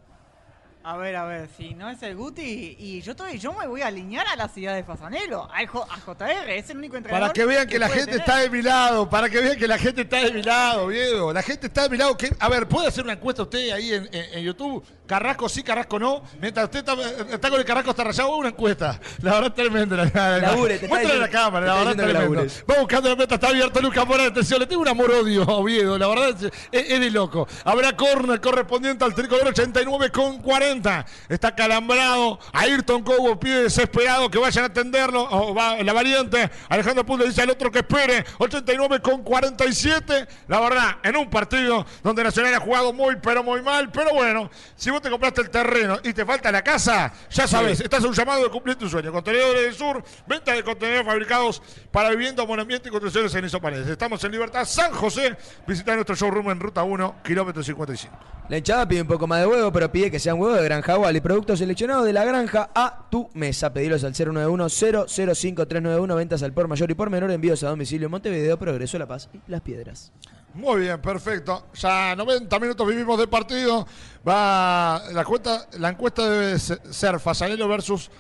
A 0.85 0.97
ver, 0.97 1.15
a 1.15 1.25
ver, 1.25 1.49
si 1.57 1.75
no 1.75 1.89
es 1.91 2.03
el 2.03 2.17
Guti, 2.17 2.75
y 2.77 3.01
yo 3.03 3.13
estoy, 3.13 3.39
yo 3.39 3.53
me 3.53 3.69
voy 3.69 3.83
a 3.83 3.87
alinear 3.87 4.27
a 4.27 4.35
la 4.35 4.49
ciudad 4.49 4.75
de 4.75 4.83
Fasanelo, 4.83 5.49
a 5.49 5.65
JR, 5.65 6.51
es 6.57 6.71
el 6.71 6.79
único 6.79 6.97
entrenador. 6.97 7.29
Para 7.29 7.33
que 7.33 7.45
vean 7.45 7.69
que, 7.69 7.79
la 7.79 7.89
gente 7.89 8.07
tener. 8.07 8.19
está 8.21 8.39
de 8.39 8.51
mi 8.51 8.63
lado, 8.63 9.09
para 9.09 9.31
que 9.31 9.41
vean 9.41 9.57
que 9.57 9.69
la 9.69 9.79
gente 9.79 10.01
está 10.03 10.17
de 10.25 10.33
mi 10.33 10.43
lado, 10.43 10.89
Viedo. 10.89 11.33
La 11.33 11.43
gente 11.43 11.69
está 11.69 11.85
de 11.85 11.89
mi 11.91 11.99
lado. 11.99 12.17
que- 12.17 12.35
a 12.37 12.49
ver, 12.49 12.67
¿puede 12.67 12.89
hacer 12.89 13.05
una 13.05 13.13
encuesta 13.13 13.43
usted 13.45 13.71
ahí 13.71 13.93
en, 13.93 14.09
en- 14.13 14.35
en 14.39 14.45
YouTube? 14.45 14.83
Carrasco 15.13 15.47
sí, 15.47 15.63
Carrasco 15.63 15.99
no. 15.99 16.23
Mientras 16.41 16.65
usted 16.65 16.79
está, 16.79 16.95
está 17.35 17.51
con 17.51 17.59
el 17.61 17.67
Carrasco 17.67 17.91
está 17.91 18.03
rayado, 18.05 18.35
una 18.37 18.49
encuesta. 18.49 18.99
La 19.21 19.33
verdad 19.35 19.49
es 19.49 19.55
tremendo. 19.55 19.95
La, 19.95 20.05
la, 20.07 20.39
Labure, 20.39 20.79
te 20.79 20.87
está 20.87 20.89
Muéstrale 20.89 21.21
la 21.21 21.29
cámara, 21.29 21.67
la 21.67 21.75
verdad 21.75 22.09
es 22.09 22.15
labures. 22.15 22.65
Va 22.71 22.79
buscando 22.79 23.11
la 23.11 23.17
meta, 23.17 23.35
está 23.35 23.49
abierto 23.49 23.81
Lucas 23.83 24.07
Mora, 24.07 24.25
atención, 24.25 24.59
le 24.61 24.67
tengo 24.67 24.81
un 24.81 24.89
amor-odio 24.89 25.43
a 25.43 25.53
Oviedo, 25.57 25.99
la 25.99 26.07
verdad 26.09 26.31
es, 26.31 26.45
es- 26.73 26.91
es 26.93 27.01
de 27.01 27.11
loco. 27.11 27.47
Habrá 27.65 27.95
córner 27.95 28.41
correspondiente 28.41 29.05
al 29.05 29.15
tricolor 29.15 29.49
89 29.49 30.11
con 30.11 30.41
40. 30.41 31.05
Está 31.29 31.55
calambrado. 31.55 32.39
Ayrton 32.55 33.03
Cobo 33.03 33.39
pide 33.39 33.65
desesperado 33.65 34.31
que 34.31 34.39
vayan 34.39 34.65
a 34.65 34.67
atenderlo. 34.69 35.29
O 35.31 35.55
va 35.55 35.77
la 35.83 35.93
variante. 35.93 36.51
Alejandro 36.71 37.05
Puz 37.05 37.19
le 37.19 37.27
dice 37.27 37.43
al 37.43 37.51
otro 37.51 37.71
que 37.71 37.81
espere. 37.81 38.25
89 38.39 39.01
con 39.01 39.23
47. 39.23 40.27
La 40.49 40.59
verdad, 40.61 40.97
en 41.03 41.17
un 41.17 41.29
partido 41.29 41.85
donde 42.03 42.25
Nacional 42.25 42.55
ha 42.55 42.61
jugado 42.61 42.93
muy, 42.95 43.17
pero 43.17 43.43
muy 43.43 43.61
mal. 43.61 43.91
Pero 43.93 44.15
bueno, 44.15 44.51
si 44.77 44.91
vos 44.91 45.02
te 45.03 45.11
compraste 45.11 45.43
el 45.43 45.51
terreno 45.51 45.99
y 46.03 46.13
te 46.13 46.25
falta 46.25 46.51
la 46.51 46.63
casa, 46.63 47.13
ya 47.31 47.47
sabes, 47.47 47.81
estás 47.81 48.03
a 48.05 48.07
un 48.07 48.15
llamado 48.15 48.45
de 48.45 48.49
cumplir 48.49 48.77
tu 48.77 48.89
sueño. 48.89 49.13
Contenedores 49.13 49.63
del 49.63 49.75
Sur, 49.75 50.03
venta 50.27 50.53
de 50.53 50.63
contenedores 50.63 51.05
fabricados 51.05 51.63
para 51.91 52.11
vivienda, 52.11 52.47
monoambiente 52.47 52.89
y 52.89 52.93
construcciones 52.93 53.35
en 53.35 53.45
Isopaneles. 53.45 53.89
Estamos 53.89 54.23
en 54.25 54.33
Libertad, 54.33 54.65
San 54.65 54.93
José. 54.93 55.37
Visita 55.67 55.95
nuestro 55.95 56.15
showroom 56.15 56.51
en 56.51 56.61
Ruta 56.61 56.83
1, 56.83 57.17
kilómetro 57.25 57.63
55. 57.63 58.17
La 58.49 58.59
hinchada 58.59 58.87
pide 58.87 59.01
un 59.03 59.09
poco 59.09 59.27
más 59.27 59.41
de 59.41 59.47
huevo, 59.47 59.73
pero 59.73 59.91
pide 59.91 60.11
que 60.11 60.19
sean 60.19 60.39
huevos 60.39 60.59
de 60.59 60.65
Granja 60.65 60.99
Wally. 60.99 61.21
Productos 61.21 61.59
seleccionados 61.59 62.05
de 62.05 62.13
la 62.13 62.25
granja 62.25 62.71
a 62.75 63.07
tu 63.11 63.31
mesa. 63.35 63.73
Pedilos 63.73 64.05
al 64.05 64.13
091-005-391. 64.15 66.17
Ventas 66.17 66.43
al 66.43 66.53
por 66.53 66.69
mayor 66.69 66.91
y 66.91 66.95
por 66.95 67.09
menor. 67.09 67.31
Envíos 67.31 67.63
a 67.63 67.69
domicilio 67.69 68.11
Montevideo, 68.11 68.59
Progreso, 68.59 68.99
La 68.99 69.07
Paz 69.07 69.31
y 69.33 69.41
Las 69.47 69.63
Piedras. 69.63 70.13
Muy 70.55 70.81
bien, 70.83 71.01
perfecto. 71.01 71.67
Ya 71.75 72.15
90 72.15 72.59
minutos 72.59 72.87
vivimos 72.87 73.19
de 73.19 73.27
partido. 73.27 73.87
Va 74.27 75.03
la 75.13 75.25
cuenta, 75.25 75.67
la 75.79 75.89
encuesta 75.89 76.29
debe 76.29 76.59
se- 76.59 76.93
ser 76.93 77.19
Fasanelo 77.19 77.67
versus 77.69 78.11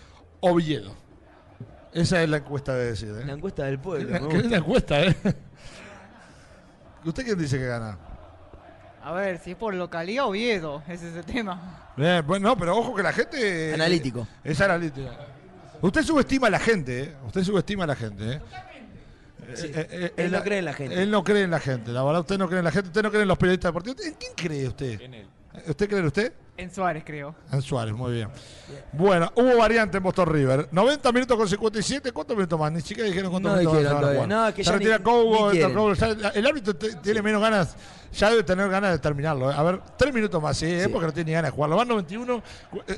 Oviedo. 0.41 0.94
Esa 1.93 2.23
es 2.23 2.28
la 2.28 2.39
encuesta 2.39 2.73
debe 2.75 2.91
decir. 2.93 3.09
¿eh? 3.11 3.25
La 3.27 3.35
encuesta 3.35 3.65
del 3.65 3.78
pueblo. 3.78 4.19
gusta. 4.20 4.39
linda 4.39 4.57
encuesta, 4.57 5.01
¿eh? 5.02 5.15
¿Usted 7.05 7.25
quién 7.25 7.39
dice 7.39 7.59
que 7.59 7.67
gana? 7.67 7.99
A 9.05 9.12
ver, 9.12 9.39
si 9.41 9.51
es 9.51 9.57
por 9.57 9.75
localidad 9.75 10.27
Oviedo, 10.27 10.83
ese 10.89 11.11
es 11.11 11.17
el 11.17 11.25
tema. 11.25 11.91
Bien, 11.97 12.25
bueno, 12.27 12.49
no, 12.51 12.57
pero 12.57 12.77
ojo 12.78 12.94
que 12.94 13.02
la 13.02 13.12
gente. 13.12 13.75
Analítico. 13.75 14.27
Es 14.44 14.61
analítico. 14.61 15.09
Usted 15.83 16.02
subestima 16.05 16.47
a 16.47 16.51
la 16.51 16.61
gente, 16.61 17.02
¿eh? 17.02 17.17
Usted 17.27 17.43
subestima 17.43 17.85
a 17.85 17.89
la 17.89 17.97
gente, 17.97 18.35
¿eh? 18.35 18.41
Sí. 19.56 19.70
Eh, 19.74 19.86
eh, 19.90 20.12
Él 20.16 20.32
no 20.32 20.42
cree 20.42 20.58
en 20.58 20.64
la 20.64 20.72
gente. 20.74 21.02
Él 21.02 21.10
no 21.10 21.24
cree 21.24 21.42
en 21.42 21.50
la 21.50 21.60
gente, 21.60 21.90
la 21.92 22.02
verdad, 22.05 22.20
usted 22.20 22.39
no 22.39 22.47
cree 22.48 22.58
en 22.58 22.64
la 22.64 22.70
gente, 22.72 22.89
usted 22.89 23.02
no 23.02 23.10
cree 23.10 23.22
en 23.22 23.28
los 23.28 23.39
periodistas 23.39 23.68
deportivos. 23.70 24.05
¿En 24.05 24.14
quién 24.14 24.32
cree 24.34 24.68
usted? 24.68 25.00
En 25.00 25.14
él. 25.14 25.26
¿Usted 25.66 25.89
cree 25.89 26.00
en 26.00 26.06
usted? 26.06 26.32
En 26.62 26.73
Suárez, 26.73 27.02
creo. 27.05 27.34
En 27.50 27.60
Suárez, 27.60 27.92
muy 27.92 28.12
bien. 28.12 28.28
Bueno, 28.92 29.32
hubo 29.34 29.57
variante 29.58 29.97
en 29.97 30.02
Boston 30.02 30.28
River. 30.28 30.68
90 30.70 31.10
minutos 31.12 31.36
con 31.36 31.49
57. 31.49 32.12
¿Cuántos 32.12 32.36
minutos 32.36 32.58
más? 32.58 32.70
Ni 32.73 32.81
siquiera 32.81 33.08
dijeron 33.08 33.31
cuántos 33.31 33.52
No 33.52 33.58
minutos 33.58 33.78
dijeron 33.81 34.00
van 34.16 34.32
a. 34.32 34.47
No, 34.49 34.55
que 34.55 34.62
Se 34.62 34.70
ya 34.70 34.76
retira 34.76 34.99
ni- 34.99 35.05
Cobo, 35.05 35.24
ni 35.31 35.36
entra 35.36 35.50
quieren. 35.50 35.74
Cobo. 35.74 35.92
Ya- 35.94 36.28
El 36.31 36.47
árbitro 36.47 36.74
tiene 36.76 37.23
menos 37.23 37.42
ganas. 37.42 37.76
Ya 38.12 38.28
debe 38.31 38.42
tener 38.42 38.68
ganas 38.68 38.92
de 38.92 38.99
terminarlo. 38.99 39.50
¿eh? 39.50 39.55
A 39.57 39.62
ver, 39.62 39.81
tres 39.97 40.12
minutos 40.15 40.41
más, 40.41 40.57
sí, 40.57 40.66
¿eh? 40.66 40.84
Sí. 40.84 40.89
porque 40.91 41.07
no 41.07 41.12
tiene 41.12 41.31
ni 41.31 41.34
ganas 41.34 41.50
de 41.50 41.55
jugarlo. 41.57 41.76
Van 41.76 41.89
91. 41.89 42.42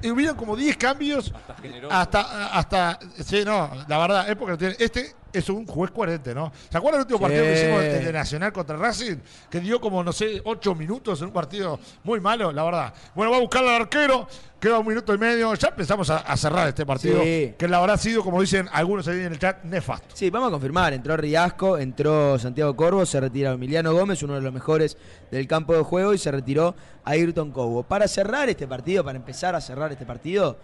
eh, 0.03 0.11
hubieron 0.11 0.37
como 0.37 0.57
10 0.57 0.77
cambios. 0.77 1.33
Hasta 1.35 1.55
generoso. 1.63 1.95
Hasta, 1.95 2.49
hasta, 2.59 2.99
sí, 3.25 3.45
no, 3.45 3.71
la 3.89 3.99
verdad, 3.99 4.29
es 4.29 4.35
porque 4.37 4.53
no 4.53 4.59
tiene. 4.59 4.77
Este 4.79 5.15
es 5.33 5.49
un 5.49 5.67
juez 5.67 5.93
coherente, 5.93 6.35
¿no? 6.35 6.53
¿Se 6.69 6.77
acuerdan 6.79 7.01
del 7.05 7.13
último 7.15 7.19
Sí. 7.19 7.23
partido 7.23 7.45
que 7.45 7.53
hicimos 7.61 7.81
de, 7.81 7.99
de 8.07 8.13
Nacional 8.13 8.53
contra 8.53 8.77
Racing? 8.77 9.17
Que 9.49 9.61
dio 9.61 9.81
como, 9.81 10.03
no 10.03 10.13
sé, 10.13 10.41
8 10.45 10.75
minutos 10.75 11.21
en 11.21 11.27
un 11.29 11.33
partido 11.33 11.79
muy 12.03 12.19
malo, 12.19 12.51
la 12.51 12.65
verdad. 12.65 12.95
Bueno, 13.15 13.31
va 13.31 13.37
a 13.37 13.41
buscar 13.41 13.54
al 13.59 13.69
arquero. 13.69 14.27
Queda 14.61 14.79
un 14.79 14.87
minuto 14.87 15.13
y 15.13 15.19
medio. 15.19 15.53
Ya 15.55 15.69
empezamos 15.69 16.09
a, 16.09 16.19
a 16.19 16.37
cerrar 16.39 16.69
este 16.69 16.87
partido. 16.87 17.23
Sí. 17.23 17.55
Que 17.59 17.69
la 17.69 17.81
verdad 17.81 17.97
ha 17.97 17.99
sido, 17.99 18.23
como 18.23 18.41
dicen 18.41 18.67
algunos 18.73 19.07
ahí 19.09 19.21
en 19.21 19.33
el 19.33 19.39
chat, 19.39 19.63
nefasto. 19.65 20.17
Sí, 20.17 20.31
vamos 20.31 20.49
a 20.49 20.53
confirmar. 20.53 20.95
Entró 20.95 21.17
Riasco, 21.19 21.77
entró 21.77 22.39
Santiago 22.39 22.75
Corvo, 22.75 23.05
se 23.05 23.21
retira 23.21 23.53
Emiliano 23.53 23.93
Gómez, 23.93 24.23
uno 24.23 24.35
de 24.35 24.41
los 24.41 24.53
mejores 24.55 24.97
del 25.31 25.47
campo 25.47 25.75
de 25.75 25.83
juego, 25.83 26.15
y 26.15 26.19
se 26.19 26.31
retiró 26.31 26.75
Ayrton 27.05 27.51
Cobo. 27.51 27.83
Para 27.83 28.09
cerrar 28.09 28.49
este 28.49 28.67
partido, 28.67 29.05
para 29.05 29.19
empezar 29.19 29.55
a 29.55 29.61
cerrar 29.61 29.93
este 29.93 30.07
partido, 30.07 30.57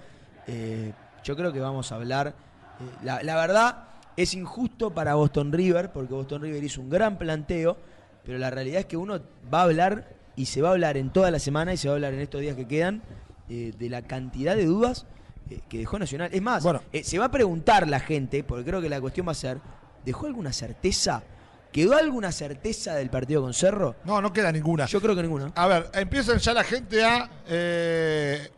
eh, 0.47 0.93
yo 1.23 1.37
creo 1.37 1.53
que 1.53 1.61
vamos 1.61 1.93
a 1.93 1.97
hablar. 1.97 2.29
eh, 2.29 2.85
la, 3.03 3.23
la 3.23 3.37
verdad, 3.37 3.85
es 4.17 4.33
injusto 4.33 4.91
para 4.95 5.15
Boston 5.15 5.53
River, 5.53 5.93
porque 5.93 6.15
Boston 6.15 6.41
River 6.41 6.65
hizo 6.65 6.81
un 6.81 6.89
gran 6.89 7.19
planteo, 7.19 7.77
pero 8.25 8.39
la 8.39 8.49
realidad 8.49 8.81
es 8.81 8.87
que 8.87 8.97
uno 8.97 9.21
va 9.53 9.61
a 9.61 9.65
hablar, 9.65 10.09
y 10.41 10.47
se 10.47 10.63
va 10.63 10.69
a 10.71 10.73
hablar 10.73 10.97
en 10.97 11.11
toda 11.11 11.31
la 11.31 11.39
semana, 11.39 11.75
y 11.75 11.77
se 11.77 11.89
va 11.89 11.93
a 11.93 11.97
hablar 11.97 12.15
en 12.15 12.21
estos 12.21 12.41
días 12.41 12.57
que 12.57 12.67
quedan, 12.67 13.03
eh, 13.51 13.73
de 13.79 13.89
la 13.91 14.01
cantidad 14.01 14.57
de 14.57 14.65
dudas 14.65 15.05
eh, 15.51 15.61
que 15.69 15.79
dejó 15.79 15.99
Nacional. 15.99 16.31
Es 16.33 16.41
más, 16.41 16.63
Bueno. 16.63 16.81
eh, 16.93 17.05
se 17.05 17.19
va 17.19 17.27
a 17.27 17.31
preguntar 17.31 17.87
la 17.89 18.01
gente, 18.01 18.43
porque 18.43 18.65
creo 18.65 18.81
que 18.81 18.89
la 18.89 19.01
cuestión 19.03 19.27
va 19.29 19.33
a 19.33 19.35
ser, 19.35 19.59
¿dejó 20.05 20.27
alguna 20.27 20.53
certeza? 20.53 21.23
¿Quedó 21.73 21.95
alguna 21.95 22.33
certeza 22.33 22.95
del 22.95 23.11
partido 23.11 23.43
con 23.43 23.53
Cerro? 23.53 23.97
No, 24.05 24.21
no 24.23 24.33
queda 24.33 24.51
ninguna. 24.51 24.87
Yo 24.87 25.01
creo 25.01 25.15
que 25.15 25.23
ninguna. 25.23 25.53
A 25.55 25.67
ver, 25.69 25.91
empiezan 25.93 26.39
ya 26.39 26.55
la 26.55 26.65
gente 26.65 27.05
a 27.05 27.31
eh, 27.47 28.49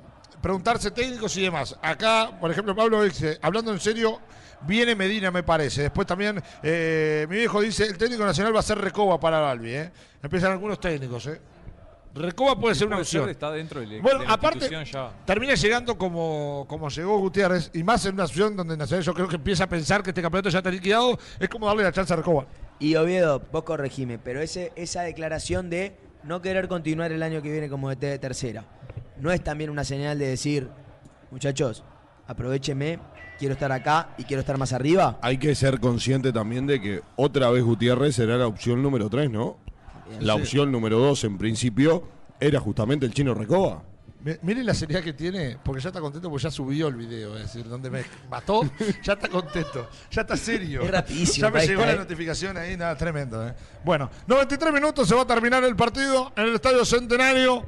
preguntarse 0.40 0.90
técnicos 0.92 1.36
y 1.36 1.42
demás. 1.42 1.76
Acá, 1.82 2.30
por 2.40 2.50
ejemplo, 2.50 2.74
Pablo 2.76 3.02
dice, 3.02 3.38
hablando 3.42 3.72
en 3.72 3.80
serio, 3.80 4.18
viene 4.66 4.94
Medina, 4.94 5.30
me 5.30 5.42
parece. 5.42 5.82
Después 5.82 6.06
también, 6.06 6.42
eh, 6.62 7.26
mi 7.28 7.36
viejo 7.36 7.60
dice, 7.60 7.84
el 7.84 7.98
técnico 7.98 8.24
nacional 8.24 8.54
va 8.54 8.60
a 8.60 8.62
ser 8.62 8.78
Recoba 8.78 9.18
para 9.20 9.40
Balbi. 9.40 9.70
¿eh? 9.74 9.92
Empiezan 10.22 10.52
algunos 10.52 10.80
técnicos. 10.80 11.26
¿eh? 11.26 11.40
Recoba 12.14 12.58
puede 12.58 12.74
ser 12.74 12.86
una 12.88 12.98
opción. 12.98 13.28
está 13.28 13.50
dentro 13.50 13.80
de, 13.80 14.00
Bueno, 14.00 14.20
de 14.20 14.26
la 14.26 14.34
aparte, 14.34 14.68
ya. 14.84 15.12
termina 15.24 15.54
llegando 15.54 15.96
como, 15.96 16.66
como 16.68 16.88
llegó 16.90 17.18
Gutiérrez, 17.18 17.70
y 17.72 17.82
más 17.82 18.04
en 18.06 18.14
una 18.14 18.26
situación 18.26 18.56
donde 18.56 18.76
Nacional 18.76 19.04
yo 19.04 19.14
creo 19.14 19.28
que 19.28 19.36
empieza 19.36 19.64
a 19.64 19.68
pensar 19.68 20.02
que 20.02 20.10
este 20.10 20.20
campeonato 20.20 20.50
ya 20.50 20.58
está 20.58 20.70
liquidado, 20.70 21.18
es 21.40 21.48
como 21.48 21.66
darle 21.66 21.84
la 21.84 21.92
chance 21.92 22.12
a 22.12 22.16
Recoba. 22.16 22.46
Y 22.78 22.96
Oviedo, 22.96 23.42
vos 23.50 23.62
corregime, 23.62 24.18
pero 24.18 24.40
ese, 24.42 24.72
esa 24.76 25.02
declaración 25.02 25.70
de 25.70 25.96
no 26.24 26.42
querer 26.42 26.68
continuar 26.68 27.12
el 27.12 27.22
año 27.22 27.40
que 27.40 27.50
viene 27.50 27.68
como 27.68 27.88
DT 27.88 28.00
de 28.06 28.18
tercera, 28.18 28.64
¿no 29.18 29.30
es 29.30 29.42
también 29.42 29.70
una 29.70 29.84
señal 29.84 30.18
de 30.18 30.26
decir, 30.28 30.68
muchachos, 31.30 31.82
aprovechenme, 32.26 32.98
quiero 33.38 33.54
estar 33.54 33.72
acá 33.72 34.10
y 34.18 34.24
quiero 34.24 34.40
estar 34.40 34.58
más 34.58 34.72
arriba? 34.72 35.18
Hay 35.22 35.38
que 35.38 35.54
ser 35.54 35.80
consciente 35.80 36.32
también 36.32 36.66
de 36.66 36.80
que 36.80 37.00
otra 37.16 37.50
vez 37.50 37.62
Gutiérrez 37.64 38.16
será 38.16 38.36
la 38.36 38.46
opción 38.46 38.82
número 38.82 39.08
3, 39.08 39.30
¿no? 39.30 39.56
La 40.20 40.34
opción 40.34 40.70
número 40.72 40.98
2 40.98 41.24
en 41.24 41.38
principio 41.38 42.02
era 42.40 42.58
justamente 42.60 43.06
el 43.06 43.12
chino 43.14 43.34
Recoba. 43.34 43.82
Mi- 44.24 44.36
Miren 44.42 44.66
la 44.66 44.74
seriedad 44.74 45.02
que 45.02 45.12
tiene, 45.12 45.58
porque 45.64 45.80
ya 45.80 45.88
está 45.88 46.00
contento 46.00 46.30
porque 46.30 46.44
ya 46.44 46.50
subió 46.50 46.86
el 46.88 46.94
video, 46.94 47.36
es 47.36 47.42
decir, 47.42 47.68
donde 47.68 47.90
me 47.90 48.04
mató, 48.30 48.62
ya 49.02 49.14
está 49.14 49.28
contento, 49.28 49.88
ya 50.10 50.20
está 50.22 50.36
serio. 50.36 50.82
Es 50.82 50.90
rapidísimo, 50.90 51.48
Ya 51.48 51.52
me 51.52 51.66
llegó 51.66 51.80
esta, 51.80 51.92
la 51.92 51.96
¿eh? 51.96 51.98
notificación 52.02 52.56
ahí, 52.56 52.76
nada, 52.76 52.96
tremendo. 52.96 53.46
¿eh? 53.48 53.52
Bueno, 53.84 54.08
93 54.28 54.72
minutos 54.72 55.08
se 55.08 55.14
va 55.16 55.22
a 55.22 55.26
terminar 55.26 55.64
el 55.64 55.74
partido 55.74 56.32
en 56.36 56.44
el 56.44 56.54
Estadio 56.54 56.84
Centenario, 56.84 57.66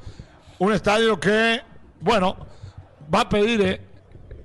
un 0.60 0.73
estadio 0.73 1.18
que, 1.18 1.60
bueno, 2.00 2.36
va 3.12 3.23
a 3.23 3.28
pedir, 3.28 3.60
¿eh? 3.62 3.81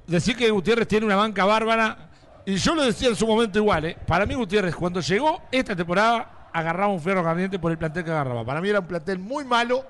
decir 0.07 0.35
que 0.35 0.49
Gutiérrez 0.49 0.87
tiene 0.87 1.05
una 1.05 1.15
banca 1.15 1.45
bárbara, 1.45 2.09
y 2.43 2.55
yo 2.55 2.73
lo 2.73 2.81
decía 2.83 3.09
en 3.09 3.15
su 3.15 3.27
momento 3.27 3.59
igual, 3.59 3.85
¿eh? 3.85 3.97
para 4.07 4.25
mí 4.25 4.33
Gutiérrez 4.33 4.75
cuando 4.75 4.99
llegó 4.99 5.43
esta 5.51 5.75
temporada 5.75 6.38
agarraba 6.53 6.91
un 6.91 6.99
fierro 6.99 7.23
caliente 7.23 7.59
por 7.59 7.71
el 7.71 7.77
plantel 7.77 8.03
que 8.03 8.11
agarraba. 8.11 8.43
Para 8.45 8.61
mí 8.61 8.69
era 8.69 8.79
un 8.79 8.87
plantel 8.87 9.19
muy 9.19 9.43
malo, 9.45 9.83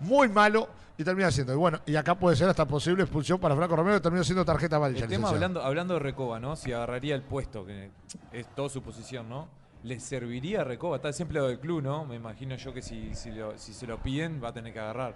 muy 0.00 0.28
malo, 0.28 0.68
y 0.98 1.04
termina 1.04 1.30
siendo. 1.30 1.52
Y 1.52 1.56
bueno, 1.56 1.80
y 1.86 1.96
acá 1.96 2.14
puede 2.14 2.36
ser 2.36 2.48
hasta 2.48 2.66
posible 2.66 3.02
expulsión 3.02 3.38
para 3.38 3.56
Franco 3.56 3.76
Romero, 3.76 3.96
que 3.96 4.02
terminó 4.02 4.22
siendo 4.24 4.44
tarjeta 4.44 4.76
amarilla. 4.76 5.04
El 5.04 5.08
tema 5.08 5.28
licenciado. 5.28 5.34
hablando, 5.36 5.62
hablando 5.62 5.94
de 5.94 6.00
Recoba, 6.00 6.38
¿no? 6.38 6.54
Si 6.56 6.72
agarraría 6.72 7.14
el 7.14 7.22
puesto, 7.22 7.64
que 7.64 7.90
es 8.32 8.46
toda 8.54 8.68
su 8.68 8.82
posición, 8.82 9.28
¿no? 9.28 9.48
¿Le 9.84 9.98
serviría 9.98 10.60
a 10.60 10.64
Recoba? 10.64 10.96
Está 10.96 11.12
siempre 11.12 11.38
lo 11.40 11.48
del 11.48 11.58
club, 11.58 11.82
¿no? 11.82 12.04
Me 12.04 12.14
imagino 12.14 12.54
yo 12.56 12.72
que 12.72 12.82
si, 12.82 13.14
si, 13.14 13.30
lo- 13.32 13.58
si 13.58 13.72
se 13.74 13.86
lo 13.86 13.98
piden 13.98 14.40
va 14.42 14.48
a 14.48 14.52
tener 14.52 14.72
que 14.72 14.78
agarrar. 14.80 15.14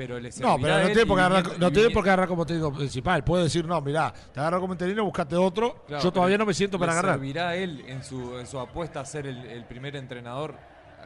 Pero 0.00 0.18
le 0.18 0.30
No, 0.40 0.56
pero 0.58 0.78
no 0.78 0.86
tiene, 0.86 1.04
por 1.06 1.16
qué 1.18 1.22
y 1.22 1.24
agarrar, 1.26 1.42
viniendo- 1.42 1.66
no 1.66 1.72
tiene 1.72 1.90
por 1.90 2.02
qué 2.04 2.08
agarrar 2.10 2.28
como 2.28 2.46
técnico 2.46 2.72
principal. 2.72 3.22
Puede 3.22 3.44
decir, 3.44 3.66
no, 3.66 3.78
mirá, 3.82 4.10
te 4.32 4.40
agarro 4.40 4.58
como 4.60 4.72
interino, 4.72 5.04
buscate 5.04 5.36
otro. 5.36 5.84
Claro, 5.86 6.02
Yo 6.02 6.10
todavía 6.10 6.38
no 6.38 6.46
me 6.46 6.54
siento 6.54 6.78
para 6.78 6.92
¿le 6.92 6.98
agarrar. 6.98 7.14
servirá 7.16 7.48
a 7.50 7.56
él 7.56 7.84
en 7.86 8.02
su, 8.02 8.38
en 8.38 8.46
su 8.46 8.58
apuesta 8.58 9.00
a 9.00 9.04
ser 9.04 9.26
el, 9.26 9.36
el 9.44 9.64
primer 9.66 9.96
entrenador 9.96 10.54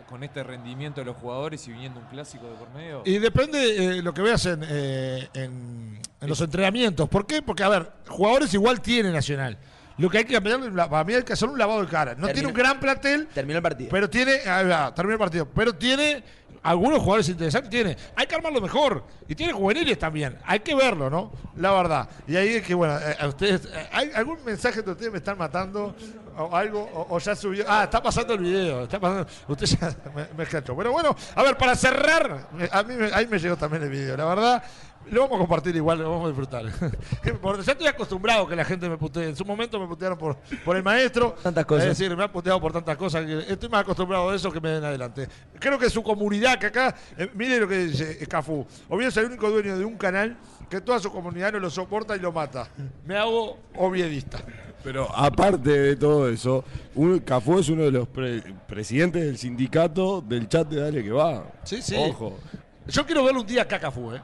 con 0.09 0.23
este 0.23 0.45
rendimiento 0.45 1.01
de 1.01 1.07
los 1.07 1.17
jugadores 1.17 1.67
y 1.67 1.73
viniendo 1.73 1.99
un 1.99 2.07
clásico 2.07 2.47
de 2.47 2.55
por 2.55 2.71
medio? 2.71 3.03
Y 3.05 3.19
depende 3.19 3.99
eh, 3.99 4.03
lo 4.03 4.15
que 4.15 4.23
veas 4.23 4.47
en, 4.47 4.61
eh, 4.69 5.29
en, 5.35 5.99
en 6.21 6.29
los 6.29 6.41
entrenamientos. 6.41 7.09
¿Por 7.09 7.27
qué? 7.27 7.43
Porque, 7.43 7.65
a 7.65 7.69
ver, 7.69 7.91
jugadores 8.07 8.55
igual 8.55 8.81
tiene 8.81 9.11
Nacional. 9.11 9.59
Lo 9.97 10.11
que 10.11 10.19
hay 10.19 10.25
que 10.25 10.35
cambiar, 10.35 10.59
para 10.91 11.05
mí 11.05 11.15
hay 11.15 11.23
que 11.23 11.33
hacer 11.35 11.49
un 11.49 11.57
lavado 11.57 11.81
de 11.81 11.87
cara. 11.87 12.17
No 12.17 12.27
tiene 12.29 12.49
un 12.49 12.55
gran 12.55 12.81
plantel, 12.81 13.29
Terminó 13.33 13.59
el 13.59 13.63
partido. 13.63 13.91
pero 13.93 14.11
tiene, 14.11 14.41
ahí 14.45 14.67
va, 14.67 14.93
termina 14.93 15.15
el 15.15 15.19
partido, 15.21 15.47
pero 15.49 15.73
tiene 15.73 16.21
algunos 16.63 16.99
jugadores 17.01 17.29
interesantes 17.29 17.71
tiene. 17.71 17.97
Hay 18.17 18.27
que 18.27 18.35
armarlo 18.35 18.61
mejor. 18.61 19.05
Y 19.29 19.35
tiene 19.35 19.53
juveniles 19.53 19.99
también. 19.99 20.39
Hay 20.45 20.61
que 20.61 20.75
verlo, 20.75 21.11
¿no? 21.11 21.33
La 21.57 21.73
verdad. 21.73 22.09
Y 22.27 22.37
ahí 22.37 22.55
es 22.55 22.63
que, 22.63 22.75
bueno, 22.75 22.99
eh, 22.99 23.17
a 23.19 23.29
ustedes, 23.29 23.67
eh, 23.67 23.89
¿hay 23.93 24.11
algún 24.15 24.43
mensaje 24.45 24.83
de 24.83 24.91
ustedes 24.91 25.13
me 25.13 25.19
están 25.19 25.39
matando? 25.39 25.95
O 26.37 26.55
algo, 26.57 26.83
o, 26.83 27.15
o 27.15 27.19
ya 27.19 27.37
subió. 27.37 27.65
Ah, 27.69 27.85
está 27.85 28.03
pasando 28.03 28.35
el 28.35 28.41
video. 28.41 28.83
Está 28.85 28.99
pasando. 28.99 29.27
Usted 29.49 29.67
ya 29.67 29.95
me, 30.15 30.27
me 30.37 30.45
escachó. 30.45 30.77
Pero 30.77 30.93
bueno, 30.93 31.15
a 31.35 31.43
ver, 31.43 31.57
para 31.57 31.77
cerrar, 31.77 32.49
eh, 32.59 32.69
a 32.73 32.83
mí 32.83 32.95
ahí 33.13 33.27
me 33.27 33.39
llegó 33.39 33.57
también 33.57 33.83
el 33.85 33.91
video. 33.91 34.17
La 34.17 34.25
verdad, 34.25 34.63
lo 35.11 35.21
vamos 35.23 35.37
a 35.37 35.39
compartir 35.39 35.77
igual, 35.77 35.99
lo 35.99 36.11
vamos 36.11 36.25
a 36.25 36.29
disfrutar. 36.29 36.65
Porque 37.43 37.63
ya 37.63 37.73
estoy 37.73 37.87
acostumbrado 37.87 38.47
que 38.47 38.57
la 38.57 38.65
gente 38.65 38.89
me 38.89 38.97
putee. 38.97 39.29
En 39.29 39.37
su 39.37 39.45
momento 39.45 39.79
me 39.79 39.87
putearon 39.87 40.19
por, 40.19 40.37
por 40.65 40.77
el 40.77 40.83
maestro. 40.83 41.35
Tantas 41.43 41.65
cosas. 41.65 41.87
Es 41.89 41.99
decir, 41.99 42.17
me 42.17 42.25
han 42.25 42.33
puteado 42.33 42.61
por 42.61 42.73
tantas 42.73 42.97
cosas. 42.97 43.25
que 43.25 43.39
estoy 43.53 43.69
más 43.69 43.83
acostumbrado 43.83 44.31
a 44.31 44.35
eso 44.35 44.51
que 44.51 44.61
me 44.61 44.71
den 44.71 44.85
adelante. 44.85 45.29
Creo 45.59 45.79
que 45.79 45.91
su 45.91 46.03
comunidad, 46.03 46.59
que 46.59 46.67
acá, 46.67 46.95
eh, 47.17 47.31
mire 47.35 47.59
lo 47.61 47.69
que 47.69 47.79
dice 47.87 48.27
Cafú. 48.29 48.67
Oviedo 48.89 49.09
es 49.09 49.17
el 49.17 49.27
único 49.27 49.51
dueño 49.51 49.79
de 49.79 49.85
un 49.85 49.97
canal 49.97 50.37
que 50.69 50.81
toda 50.81 50.99
su 50.99 51.11
comunidad 51.13 51.53
no 51.53 51.59
lo 51.61 51.71
soporta 51.71 52.17
y 52.17 52.21
lo 52.21 52.33
mata. 52.33 52.69
Me 53.05 53.17
hago 53.17 53.59
oviedista. 53.77 54.39
Pero 54.83 55.09
aparte 55.17 55.71
de 55.71 55.97
todo 55.97 56.29
eso, 56.29 56.63
un, 56.95 57.19
Cafú 57.21 57.59
es 57.59 57.69
uno 57.71 57.85
de 57.85 57.91
los 57.91 58.07
pre- 58.09 58.43
presidentes 58.67 59.23
del 59.25 59.39
sindicato 59.39 60.21
del 60.21 60.47
chat 60.49 60.69
de 60.69 60.81
Dale 60.81 61.03
que 61.03 61.11
va. 61.11 61.45
Sí, 61.63 61.81
sí. 61.81 61.97
Ojo. 61.99 62.39
Yo 62.87 63.07
quiero 63.07 63.25
verlo 63.25 63.41
un 63.41 63.47
día 63.47 63.63
acá, 63.63 63.81
Cafú, 63.81 64.13
¿eh? 64.13 64.21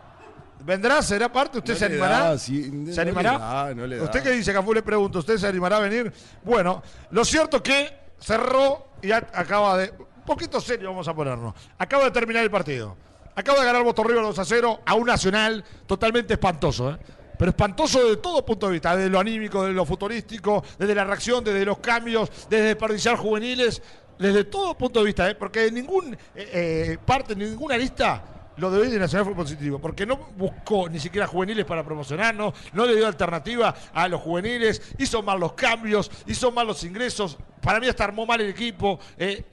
¿Vendrá? 0.65 1.03
¿Será 1.03 1.31
parte? 1.33 1.59
¿Usted 1.59 1.73
No 1.75 1.79
se 1.79 1.85
animará? 1.87 2.19
da, 2.21 2.39
sí, 2.39 2.71
no 2.73 2.93
¿Se 2.93 2.97
le 2.97 3.03
animará? 3.03 3.39
da, 3.39 3.75
no 3.75 3.87
le 3.87 3.97
da. 3.97 4.05
¿Usted 4.05 4.23
qué 4.23 4.31
dice, 4.31 4.53
Cafú? 4.53 4.73
Le 4.75 4.83
pregunto. 4.83 5.19
¿Usted 5.21 5.37
se 5.39 5.47
animará 5.47 5.79
a 5.79 5.81
venir? 5.81 6.13
Bueno, 6.43 6.83
lo 7.11 7.25
cierto 7.25 7.59
es 7.59 7.63
que 7.63 7.99
cerró 8.19 8.89
y 9.03 9.11
acaba 9.13 9.79
de... 9.79 9.91
Un 9.91 10.25
poquito 10.27 10.61
serio 10.61 10.91
vamos 10.91 11.09
a 11.09 11.15
ponernos. 11.15 11.55
Acaba 11.79 12.05
de 12.05 12.11
terminar 12.11 12.43
el 12.45 12.51
partido. 12.51 12.97
Acaba 13.35 13.61
de 13.61 13.65
ganar 13.65 13.83
Boston 13.83 14.09
River 14.09 14.23
2 14.23 14.39
a 14.39 14.45
0 14.45 14.81
a 14.85 14.95
un 14.95 15.07
Nacional 15.07 15.65
totalmente 15.87 16.35
espantoso, 16.35 16.91
¿eh? 16.91 16.99
Pero 17.39 17.51
espantoso 17.51 18.03
desde 18.05 18.19
todo 18.19 18.45
punto 18.45 18.67
de 18.67 18.73
vista, 18.75 18.95
desde 18.95 19.09
lo 19.09 19.19
anímico, 19.19 19.63
desde 19.63 19.75
lo 19.75 19.87
futurístico, 19.87 20.63
desde 20.79 20.95
la 20.95 21.05
reacción, 21.05 21.43
desde 21.43 21.65
los 21.65 21.79
cambios, 21.79 22.31
desde 22.51 22.67
desperdiciar 22.67 23.17
juveniles, 23.17 23.81
desde 24.19 24.45
todo 24.45 24.77
punto 24.77 25.01
de 25.01 25.07
vista, 25.07 25.31
¿eh? 25.31 25.35
porque 25.35 25.69
en 25.69 25.75
ningún 25.75 26.13
eh, 26.13 26.19
eh, 26.35 26.99
parte, 27.05 27.33
en 27.33 27.39
ninguna 27.39 27.79
lista 27.79 28.23
lo 28.61 28.71
de 28.71 28.83
hoy 28.83 28.91
de 28.91 28.99
Nacional 28.99 29.25
fue 29.25 29.35
positivo, 29.35 29.79
porque 29.79 30.05
no 30.05 30.17
buscó 30.37 30.89
ni 30.89 31.01
siquiera 31.01 31.27
juveniles 31.27 31.65
para 31.65 31.83
promocionarnos, 31.83 32.53
no 32.75 32.87
le 32.87 32.95
dio 32.95 33.07
alternativa 33.07 33.75
a 33.93 34.07
los 34.07 34.21
juveniles, 34.21 34.83
hizo 34.99 35.23
mal 35.23 35.41
los 35.41 35.55
cambios, 35.55 36.11
hizo 36.27 36.53
mal 36.53 36.67
los 36.67 36.85
ingresos, 36.85 37.39
para 37.63 37.81
mí 37.81 37.89
hasta 37.89 38.05
armó 38.05 38.27
mal 38.27 38.41
el 38.41 38.51
equipo. 38.51 39.01
eh, 39.17 39.45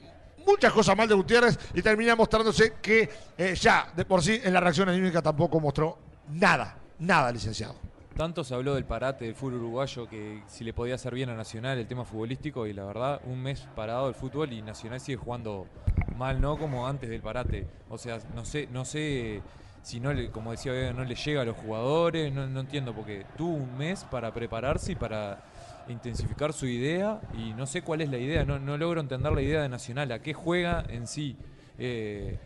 Muchas 0.46 0.72
cosas 0.72 0.96
mal 0.96 1.06
de 1.06 1.14
Gutiérrez 1.14 1.58
y 1.74 1.82
termina 1.82 2.16
mostrándose 2.16 2.74
que 2.80 3.10
eh, 3.36 3.54
ya 3.54 3.92
de 3.94 4.06
por 4.06 4.22
sí 4.22 4.40
en 4.42 4.54
la 4.54 4.60
reacción 4.60 4.88
anímica 4.88 5.20
tampoco 5.20 5.60
mostró 5.60 5.98
nada, 6.30 6.78
nada, 6.98 7.30
licenciado. 7.30 7.87
Tanto 8.18 8.42
se 8.42 8.52
habló 8.52 8.74
del 8.74 8.84
parate 8.84 9.26
del 9.26 9.36
fútbol 9.36 9.60
uruguayo 9.60 10.08
que 10.08 10.42
si 10.48 10.64
le 10.64 10.72
podía 10.72 10.96
hacer 10.96 11.14
bien 11.14 11.30
a 11.30 11.36
Nacional 11.36 11.78
el 11.78 11.86
tema 11.86 12.04
futbolístico 12.04 12.66
y 12.66 12.72
la 12.72 12.84
verdad 12.84 13.20
un 13.26 13.40
mes 13.40 13.68
parado 13.76 14.08
el 14.08 14.14
fútbol 14.16 14.52
y 14.52 14.60
Nacional 14.60 14.98
sigue 14.98 15.18
jugando 15.18 15.68
mal, 16.16 16.40
¿no? 16.40 16.58
Como 16.58 16.88
antes 16.88 17.08
del 17.10 17.20
parate. 17.20 17.68
O 17.88 17.96
sea, 17.96 18.18
no 18.34 18.44
sé, 18.44 18.66
no 18.72 18.84
sé 18.84 19.40
si 19.82 20.00
no 20.00 20.12
le, 20.12 20.32
como 20.32 20.50
decía 20.50 20.92
no 20.92 21.04
le 21.04 21.14
llega 21.14 21.42
a 21.42 21.44
los 21.44 21.56
jugadores, 21.56 22.32
no, 22.32 22.48
no 22.48 22.58
entiendo 22.58 22.92
porque 22.92 23.24
tuvo 23.36 23.54
un 23.54 23.78
mes 23.78 24.02
para 24.02 24.34
prepararse 24.34 24.92
y 24.92 24.96
para 24.96 25.44
intensificar 25.86 26.52
su 26.52 26.66
idea 26.66 27.20
y 27.34 27.52
no 27.52 27.66
sé 27.66 27.82
cuál 27.82 28.00
es 28.00 28.10
la 28.10 28.18
idea, 28.18 28.44
no, 28.44 28.58
no 28.58 28.76
logro 28.76 29.00
entender 29.00 29.30
la 29.30 29.42
idea 29.42 29.62
de 29.62 29.68
Nacional, 29.68 30.10
a 30.10 30.18
qué 30.18 30.34
juega 30.34 30.84
en 30.88 31.06
sí. 31.06 31.36
Eh, 31.78 32.36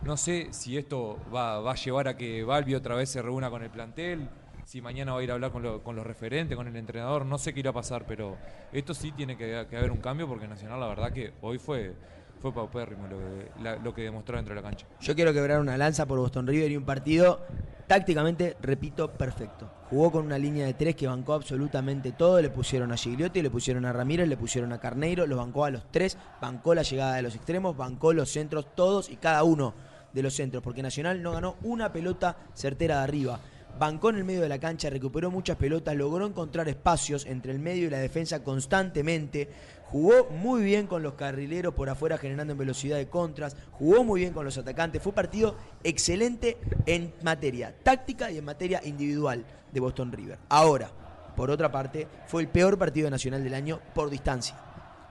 no 0.00 0.16
sé 0.16 0.48
si 0.52 0.78
esto 0.78 1.18
va, 1.34 1.60
va 1.60 1.72
a 1.72 1.74
llevar 1.74 2.08
a 2.08 2.16
que 2.16 2.42
Balbi 2.42 2.74
otra 2.74 2.94
vez 2.94 3.10
se 3.10 3.20
reúna 3.20 3.50
con 3.50 3.62
el 3.62 3.68
plantel, 3.68 4.30
si 4.70 4.80
mañana 4.80 5.12
va 5.12 5.18
a 5.18 5.22
ir 5.24 5.32
a 5.32 5.34
hablar 5.34 5.50
con, 5.50 5.64
lo- 5.64 5.82
con 5.82 5.96
los 5.96 6.06
referentes, 6.06 6.56
con 6.56 6.68
el 6.68 6.76
entrenador, 6.76 7.26
no 7.26 7.38
sé 7.38 7.52
qué 7.52 7.58
irá 7.58 7.70
a 7.70 7.72
pasar, 7.72 8.04
pero 8.06 8.36
esto 8.72 8.94
sí 8.94 9.10
tiene 9.10 9.36
que, 9.36 9.56
haber 9.56 9.90
un 9.90 9.98
cambio 9.98 10.28
porque 10.28 10.46
Nacional 10.46 10.78
la 10.78 10.86
verdad 10.86 11.10
que 11.12 11.32
hoy 11.42 11.58
fue, 11.58 11.92
fue 12.40 12.54
paupérrimo 12.54 13.08
lo 13.08 13.18
que, 13.18 13.80
lo 13.82 13.92
que 13.92 14.02
demostró 14.02 14.36
dentro 14.36 14.54
de 14.54 14.62
la 14.62 14.68
cancha. 14.68 14.86
Yo 15.00 15.16
quiero 15.16 15.32
quebrar 15.32 15.58
una 15.58 15.76
lanza 15.76 16.06
por 16.06 16.20
Boston 16.20 16.46
River 16.46 16.70
y 16.70 16.76
un 16.76 16.84
partido 16.84 17.40
tácticamente, 17.88 18.56
repito, 18.62 19.10
perfecto. 19.10 19.68
Jugó 19.90 20.12
con 20.12 20.24
una 20.24 20.38
línea 20.38 20.66
de 20.66 20.74
tres 20.74 20.94
que 20.94 21.08
bancó 21.08 21.34
absolutamente 21.34 22.12
todo. 22.12 22.40
Le 22.40 22.50
pusieron 22.50 22.92
a 22.92 22.96
Gigliotti, 22.96 23.42
le 23.42 23.50
pusieron 23.50 23.84
a 23.86 23.92
Ramírez, 23.92 24.28
le 24.28 24.36
pusieron 24.36 24.72
a 24.72 24.78
Carneiro, 24.78 25.26
los 25.26 25.36
bancó 25.36 25.64
a 25.64 25.70
los 25.70 25.90
tres, 25.90 26.16
bancó 26.40 26.76
la 26.76 26.82
llegada 26.82 27.16
de 27.16 27.22
los 27.22 27.34
extremos, 27.34 27.76
bancó 27.76 28.12
los 28.12 28.30
centros, 28.30 28.72
todos 28.76 29.10
y 29.10 29.16
cada 29.16 29.42
uno 29.42 29.74
de 30.12 30.22
los 30.22 30.34
centros, 30.34 30.62
porque 30.62 30.80
Nacional 30.80 31.22
no 31.24 31.32
ganó 31.32 31.56
una 31.64 31.92
pelota 31.92 32.36
certera 32.54 32.98
de 32.98 33.02
arriba. 33.02 33.40
Bancó 33.80 34.10
en 34.10 34.16
el 34.16 34.24
medio 34.24 34.42
de 34.42 34.48
la 34.50 34.58
cancha, 34.58 34.90
recuperó 34.90 35.30
muchas 35.30 35.56
pelotas, 35.56 35.96
logró 35.96 36.26
encontrar 36.26 36.68
espacios 36.68 37.24
entre 37.24 37.50
el 37.50 37.58
medio 37.60 37.86
y 37.86 37.90
la 37.90 37.96
defensa 37.96 38.44
constantemente. 38.44 39.48
Jugó 39.86 40.28
muy 40.28 40.62
bien 40.62 40.86
con 40.86 41.02
los 41.02 41.14
carrileros 41.14 41.72
por 41.72 41.88
afuera 41.88 42.18
generando 42.18 42.52
en 42.52 42.58
velocidad 42.58 42.98
de 42.98 43.08
contras. 43.08 43.56
Jugó 43.72 44.04
muy 44.04 44.20
bien 44.20 44.34
con 44.34 44.44
los 44.44 44.58
atacantes. 44.58 45.02
Fue 45.02 45.12
un 45.12 45.14
partido 45.14 45.56
excelente 45.82 46.58
en 46.84 47.14
materia 47.22 47.74
táctica 47.82 48.30
y 48.30 48.36
en 48.36 48.44
materia 48.44 48.82
individual 48.84 49.46
de 49.72 49.80
Boston 49.80 50.12
River. 50.12 50.38
Ahora, 50.50 50.90
por 51.34 51.50
otra 51.50 51.72
parte, 51.72 52.06
fue 52.26 52.42
el 52.42 52.48
peor 52.48 52.76
partido 52.76 53.08
nacional 53.08 53.42
del 53.42 53.54
año 53.54 53.80
por 53.94 54.10
distancia. 54.10 54.58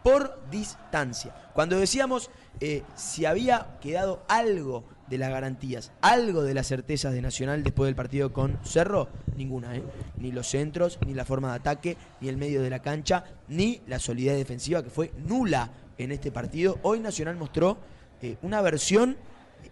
Por 0.04 0.48
distancia. 0.52 1.34
Cuando 1.56 1.80
decíamos 1.80 2.30
eh, 2.60 2.84
si 2.96 3.26
había 3.26 3.80
quedado 3.82 4.22
algo 4.28 4.84
de 5.10 5.18
las 5.18 5.30
garantías, 5.30 5.92
algo 6.02 6.44
de 6.44 6.54
las 6.54 6.68
certezas 6.68 7.14
de 7.14 7.22
Nacional 7.22 7.64
después 7.64 7.88
del 7.88 7.96
partido 7.96 8.32
con 8.32 8.60
Cerro, 8.64 9.10
ninguna, 9.36 9.76
¿eh? 9.76 9.84
Ni 10.18 10.32
los 10.32 10.48
centros, 10.48 11.00
ni 11.06 11.14
la 11.14 11.26
forma 11.26 11.50
de 11.50 11.56
ataque, 11.56 11.98
ni 12.22 12.30
el 12.30 12.38
medio 12.38 12.62
de 12.62 12.70
la 12.70 12.80
cancha, 12.80 13.24
ni 13.48 13.82
la 13.88 14.00
solidez 14.00 14.38
defensiva 14.38 14.84
que 14.84 14.90
fue 14.90 15.12
nula 15.18 15.72
en 15.98 16.12
este 16.12 16.32
partido. 16.32 16.78
Hoy 16.84 17.00
Nacional 17.00 17.36
mostró 17.36 17.78
eh, 18.22 18.38
una 18.42 18.62
versión 18.62 19.18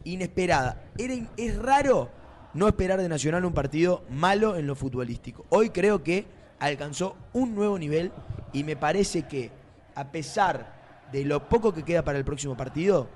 inesperada. 0.04 0.84
Era, 0.98 1.14
es 1.38 1.58
raro 1.58 2.10
no 2.54 2.68
esperar 2.68 3.00
de 3.00 3.10
Nacional 3.10 3.46
un 3.46 3.54
partido 3.54 4.04
malo 4.10 4.56
en 4.56 4.66
lo 4.66 4.76
futbolístico. 4.76 5.46
Hoy 5.50 5.70
creo 5.70 6.04
que 6.04 6.26
alcanzó 6.60 7.16
un 7.34 7.54
nuevo 7.54 7.78
nivel 7.78 8.12
y 8.54 8.64
me 8.64 8.76
parece 8.76 9.28
que 9.28 9.52
a 9.94 10.12
pesar 10.12 10.76
de 11.12 11.24
lo 11.24 11.48
poco 11.50 11.74
que 11.74 11.84
queda 11.84 12.04
para 12.04 12.18
el 12.18 12.26
próximo 12.26 12.58
partido, 12.58 13.10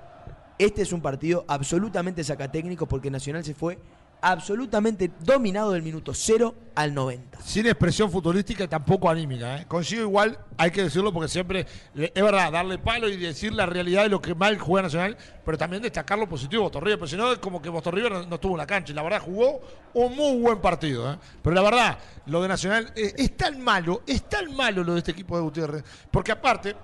este 0.66 0.84
es 0.84 0.94
un 0.94 1.02
partido 1.02 1.44
absolutamente 1.48 2.24
sacatécnico 2.24 2.88
porque 2.88 3.10
Nacional 3.10 3.44
se 3.44 3.56
fue 3.56 3.80
absolutamente 4.22 5.12
dominado 5.20 5.72
del 5.72 5.82
minuto 5.82 6.14
0 6.14 6.54
al 6.76 6.94
90. 6.94 7.40
Sin 7.42 7.66
expresión 7.66 8.12
futbolística 8.12 8.68
tampoco 8.68 9.10
anímica. 9.10 9.58
¿eh? 9.58 9.66
Consigo 9.68 10.04
igual, 10.04 10.38
hay 10.58 10.70
que 10.70 10.84
decirlo 10.84 11.12
porque 11.12 11.28
siempre, 11.28 11.66
es 11.96 12.24
verdad, 12.24 12.52
darle 12.52 12.78
palo 12.78 13.10
y 13.10 13.18
decir 13.18 13.52
la 13.54 13.66
realidad 13.66 14.04
de 14.04 14.10
lo 14.10 14.22
que 14.22 14.36
mal 14.36 14.60
juega 14.60 14.84
Nacional, 14.84 15.18
pero 15.44 15.58
también 15.58 15.82
destacar 15.82 16.20
lo 16.20 16.30
positivo 16.30 16.62
de 16.62 16.66
Boston 16.66 16.84
River, 16.84 17.00
porque 17.00 17.12
si 17.12 17.18
no 17.18 17.32
es 17.32 17.40
como 17.40 17.62
que 17.62 17.70
Boston 17.70 17.94
River 17.94 18.12
no, 18.12 18.26
no 18.28 18.36
estuvo 18.36 18.52
en 18.54 18.60
la 18.60 18.68
cancha 18.68 18.92
y 18.92 18.96
la 18.96 19.02
verdad 19.02 19.22
jugó 19.22 19.62
un 19.94 20.16
muy 20.16 20.40
buen 20.40 20.62
partido. 20.62 21.12
¿eh? 21.12 21.18
Pero 21.42 21.56
la 21.56 21.62
verdad, 21.64 21.98
lo 22.28 22.42
de 22.42 22.48
Nacional 22.48 22.94
eh, 22.96 23.14
es 23.18 23.36
tan 23.36 23.60
malo, 23.60 24.04
es 24.06 24.30
tan 24.30 24.56
malo 24.56 24.84
lo 24.84 24.94
de 24.94 25.00
este 25.00 25.12
equipo 25.12 25.36
de 25.36 25.42
Gutiérrez, 25.42 25.84
porque 26.12 26.32
aparte, 26.32 26.76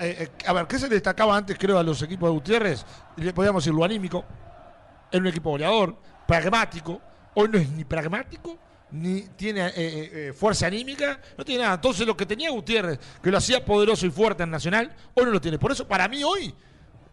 eh, 0.00 0.16
eh, 0.18 0.28
a 0.46 0.52
ver, 0.54 0.66
¿qué 0.66 0.78
se 0.78 0.88
destacaba 0.88 1.36
antes 1.36 1.58
creo 1.58 1.78
a 1.78 1.82
los 1.82 2.00
equipos 2.00 2.28
de 2.28 2.32
Gutiérrez? 2.32 2.86
Le 3.16 3.34
podíamos 3.34 3.62
decir 3.62 3.76
lo 3.76 3.84
anímico, 3.84 4.24
era 5.12 5.20
un 5.20 5.26
equipo 5.26 5.50
goleador, 5.50 5.94
pragmático. 6.26 7.00
Hoy 7.34 7.48
no 7.48 7.58
es 7.58 7.68
ni 7.68 7.84
pragmático, 7.84 8.58
ni 8.92 9.20
tiene 9.36 9.70
eh, 9.76 10.32
fuerza 10.34 10.66
anímica, 10.66 11.20
no 11.36 11.44
tiene 11.44 11.64
nada. 11.64 11.74
Entonces 11.74 12.06
lo 12.06 12.16
que 12.16 12.24
tenía 12.24 12.50
Gutiérrez, 12.50 12.98
que 13.22 13.30
lo 13.30 13.36
hacía 13.36 13.62
poderoso 13.62 14.06
y 14.06 14.10
fuerte 14.10 14.42
en 14.42 14.50
Nacional, 14.50 14.90
hoy 15.14 15.24
no 15.26 15.32
lo 15.32 15.40
tiene. 15.40 15.58
Por 15.58 15.70
eso 15.70 15.86
para 15.86 16.08
mí 16.08 16.24
hoy 16.24 16.54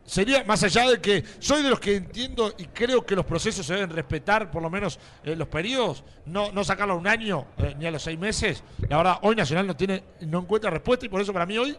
sería, 0.06 0.46
más 0.46 0.64
allá 0.64 0.90
de 0.90 1.02
que 1.02 1.26
soy 1.40 1.64
de 1.64 1.70
los 1.70 1.82
que 1.82 1.98
entiendo 1.98 2.54
y 2.58 2.68
creo 2.68 3.06
que 3.06 3.18
los 3.18 3.26
procesos 3.26 3.66
se 3.66 3.74
deben 3.74 3.90
respetar, 3.90 4.50
por 4.50 4.62
lo 4.62 4.70
menos 4.70 4.98
los 5.26 5.48
periodos, 5.50 6.06
no, 6.26 6.54
no 6.54 6.64
sacarlo 6.64 6.94
a 6.94 6.98
un 6.98 7.08
año 7.08 7.48
ni 7.78 7.86
a 7.86 7.92
los 7.92 8.02
seis 8.02 8.18
meses. 8.18 8.64
La 8.88 8.96
verdad, 8.96 9.20
hoy 9.24 9.36
Nacional 9.36 9.68
no 9.68 9.76
tiene, 9.76 10.04
no 10.22 10.40
encuentra 10.40 10.70
respuesta 10.72 11.06
y 11.06 11.10
por 11.10 11.20
eso 11.20 11.34
para 11.34 11.46
mí 11.46 11.58
hoy 11.58 11.78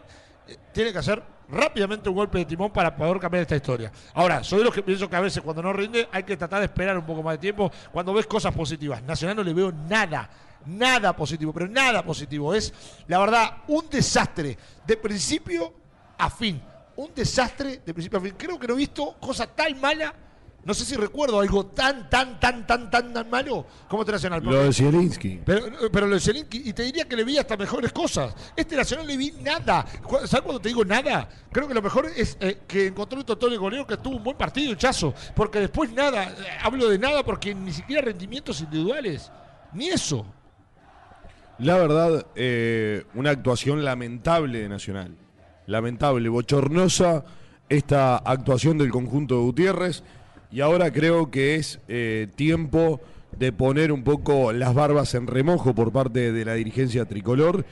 tiene 0.71 0.91
que 0.91 0.99
hacer 0.99 1.21
rápidamente 1.49 2.09
un 2.09 2.15
golpe 2.15 2.39
de 2.39 2.45
timón 2.45 2.71
para 2.71 2.95
poder 2.95 3.19
cambiar 3.19 3.41
esta 3.41 3.55
historia. 3.55 3.91
Ahora, 4.13 4.43
soy 4.43 4.59
de 4.59 4.65
los 4.65 4.73
que 4.73 4.83
pienso 4.83 5.09
que 5.09 5.15
a 5.15 5.21
veces 5.21 5.41
cuando 5.41 5.61
no 5.61 5.73
rinde 5.73 6.07
hay 6.11 6.23
que 6.23 6.37
tratar 6.37 6.59
de 6.59 6.65
esperar 6.65 6.97
un 6.97 7.05
poco 7.05 7.23
más 7.23 7.33
de 7.35 7.39
tiempo 7.39 7.71
cuando 7.91 8.13
ves 8.13 8.27
cosas 8.27 8.53
positivas. 8.53 9.01
Nacional 9.03 9.37
no 9.37 9.43
le 9.43 9.53
veo 9.53 9.71
nada, 9.71 10.29
nada 10.65 11.15
positivo, 11.15 11.51
pero 11.51 11.67
nada 11.67 12.03
positivo. 12.03 12.53
Es, 12.53 12.73
la 13.07 13.19
verdad, 13.19 13.57
un 13.67 13.89
desastre 13.89 14.57
de 14.85 14.97
principio 14.97 15.73
a 16.17 16.29
fin. 16.29 16.61
Un 16.95 17.13
desastre 17.15 17.81
de 17.85 17.93
principio 17.93 18.19
a 18.19 18.21
fin. 18.21 18.35
Creo 18.37 18.59
que 18.59 18.67
no 18.67 18.73
he 18.73 18.77
visto 18.77 19.15
cosa 19.19 19.47
tan 19.47 19.79
mala 19.79 20.13
No 20.65 20.73
sé 20.73 20.83
si 20.85 20.95
recuerdo 20.95 21.39
algo 21.39 21.65
tan, 21.67 22.09
tan, 22.09 22.39
tan, 22.39 22.67
tan, 22.67 22.91
tan, 22.91 23.13
tan 23.13 23.29
malo 23.29 23.65
como 23.87 24.01
este 24.03 24.11
Nacional. 24.11 24.43
Lo 24.43 24.63
de 24.63 24.73
Zielinski. 24.73 25.39
pero, 25.45 25.65
pero 25.91 26.05
lo 26.05 26.15
de 26.15 26.21
Zelinski, 26.21 26.61
y 26.65 26.73
te 26.73 26.83
diría 26.83 27.07
que 27.07 27.15
le 27.15 27.23
vi 27.23 27.37
hasta 27.37 27.55
mejores 27.55 27.93
cosas. 27.93 28.35
Este 28.55 28.75
Nacional 28.75 29.07
le 29.07 29.17
vi 29.17 29.31
nada. 29.41 29.85
¿Sabes 30.25 30.41
cuando 30.41 30.59
te 30.59 30.69
digo 30.69 30.83
nada? 30.83 31.29
Creo 31.51 31.67
que 31.67 31.73
lo 31.73 31.81
mejor 31.81 32.07
es 32.15 32.37
eh, 32.41 32.59
que 32.67 32.87
encontró 32.87 33.19
un 33.19 33.25
Totó 33.25 33.49
de 33.49 33.57
goleo 33.57 33.87
que 33.87 33.97
tuvo 33.97 34.17
un 34.17 34.23
buen 34.23 34.37
partido, 34.37 34.75
Chazo. 34.75 35.13
Porque 35.35 35.59
después 35.59 35.91
nada. 35.93 36.25
Eh, 36.25 36.35
Hablo 36.61 36.89
de 36.89 36.99
nada 36.99 37.23
porque 37.23 37.55
ni 37.55 37.71
siquiera 37.71 38.01
rendimientos 38.01 38.59
individuales. 38.61 39.31
Ni 39.73 39.89
eso. 39.89 40.25
La 41.57 41.77
verdad, 41.77 42.25
eh, 42.35 43.05
una 43.15 43.31
actuación 43.31 43.83
lamentable 43.83 44.59
de 44.59 44.69
Nacional. 44.69 45.15
Lamentable, 45.67 46.29
bochornosa 46.29 47.23
esta 47.67 48.17
actuación 48.17 48.77
del 48.77 48.89
conjunto 48.89 49.35
de 49.35 49.41
Gutiérrez. 49.41 50.03
Y 50.51 50.61
ahora 50.61 50.91
creo 50.91 51.29
que 51.31 51.55
es 51.55 51.79
eh, 51.87 52.27
tiempo 52.35 52.99
de 53.37 53.51
poner 53.51 53.91
un 53.91 54.03
poco 54.03 54.51
las 54.51 54.73
barbas 54.73 55.13
en 55.15 55.27
remojo 55.27 55.75
por 55.75 55.91
parte 55.91 56.31
de 56.31 56.45
la 56.45 56.53
dirigencia 56.55 57.05
tricolor. 57.05 57.65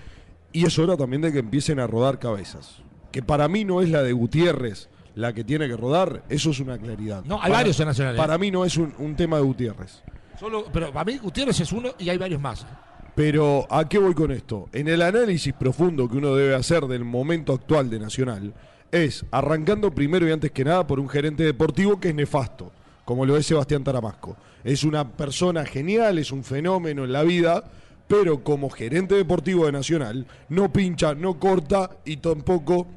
Y 0.54 0.66
es 0.66 0.78
hora 0.80 0.96
también 0.96 1.22
de 1.22 1.32
que 1.34 1.40
empiecen 1.40 1.80
a 1.80 1.88
rodar 1.88 2.20
cabezas. 2.20 2.82
Que 3.12 3.22
para 3.24 3.48
mí 3.48 3.66
no 3.66 3.82
es 3.82 3.90
la 3.90 4.04
de 4.04 4.14
Gutiérrez 4.14 4.90
la 5.16 5.34
que 5.34 5.44
tiene 5.44 5.68
que 5.68 5.76
rodar, 5.76 6.24
eso 6.30 6.52
es 6.52 6.60
una 6.60 6.78
claridad. 6.78 7.24
No, 7.26 7.36
hay 7.38 7.42
Para- 7.50 7.54
varios 7.56 7.80
en 7.80 7.88
Nacional, 7.88 8.14
¿eh? 8.14 8.18
Para 8.18 8.38
mí 8.38 8.52
no 8.52 8.64
es 8.64 8.78
un, 8.78 8.94
un 9.00 9.16
tema 9.16 9.38
de 9.38 9.42
Gutiérrez. 9.44 10.04
Solo, 10.40 10.66
pero 10.72 10.94
para 10.94 11.06
mí 11.06 11.18
Gutiérrez 11.18 11.60
es 11.60 11.72
uno 11.72 11.90
y 11.98 12.08
hay 12.10 12.20
varios 12.20 12.40
más. 12.40 12.68
Pero 13.16 13.66
¿a 13.72 13.90
qué 13.90 13.98
voy 13.98 14.14
con 14.14 14.32
esto? 14.32 14.70
En 14.74 14.88
el 14.88 15.02
análisis 15.02 15.52
profundo 15.54 16.08
que 16.08 16.18
uno 16.18 16.36
debe 16.36 16.54
hacer 16.54 16.84
del 16.86 17.04
momento 17.04 17.54
actual 17.54 17.90
de 17.90 17.98
Nacional, 18.00 18.54
es 18.92 19.26
arrancando 19.32 19.92
primero 19.92 20.28
y 20.28 20.32
antes 20.32 20.52
que 20.52 20.64
nada 20.64 20.86
por 20.88 21.00
un 21.00 21.10
gerente 21.10 21.44
deportivo 21.44 22.00
que 22.00 22.10
es 22.10 22.16
nefasto, 22.16 22.72
como 23.06 23.26
lo 23.26 23.38
es 23.38 23.46
Sebastián 23.46 23.84
Taramasco. 23.84 24.38
Es 24.64 24.84
una 24.84 25.10
persona 25.10 25.66
genial, 25.66 26.18
es 26.18 26.32
un 26.32 26.44
fenómeno 26.44 27.04
en 27.06 27.14
la 27.14 27.24
vida, 27.24 27.64
pero 28.08 28.44
como 28.44 28.70
gerente 28.70 29.16
deportivo 29.16 29.66
de 29.66 29.72
Nacional, 29.72 30.26
no 30.50 30.72
pincha, 30.72 31.14
no 31.14 31.40
corta 31.40 31.90
y 32.06 32.18
tampoco 32.18 32.88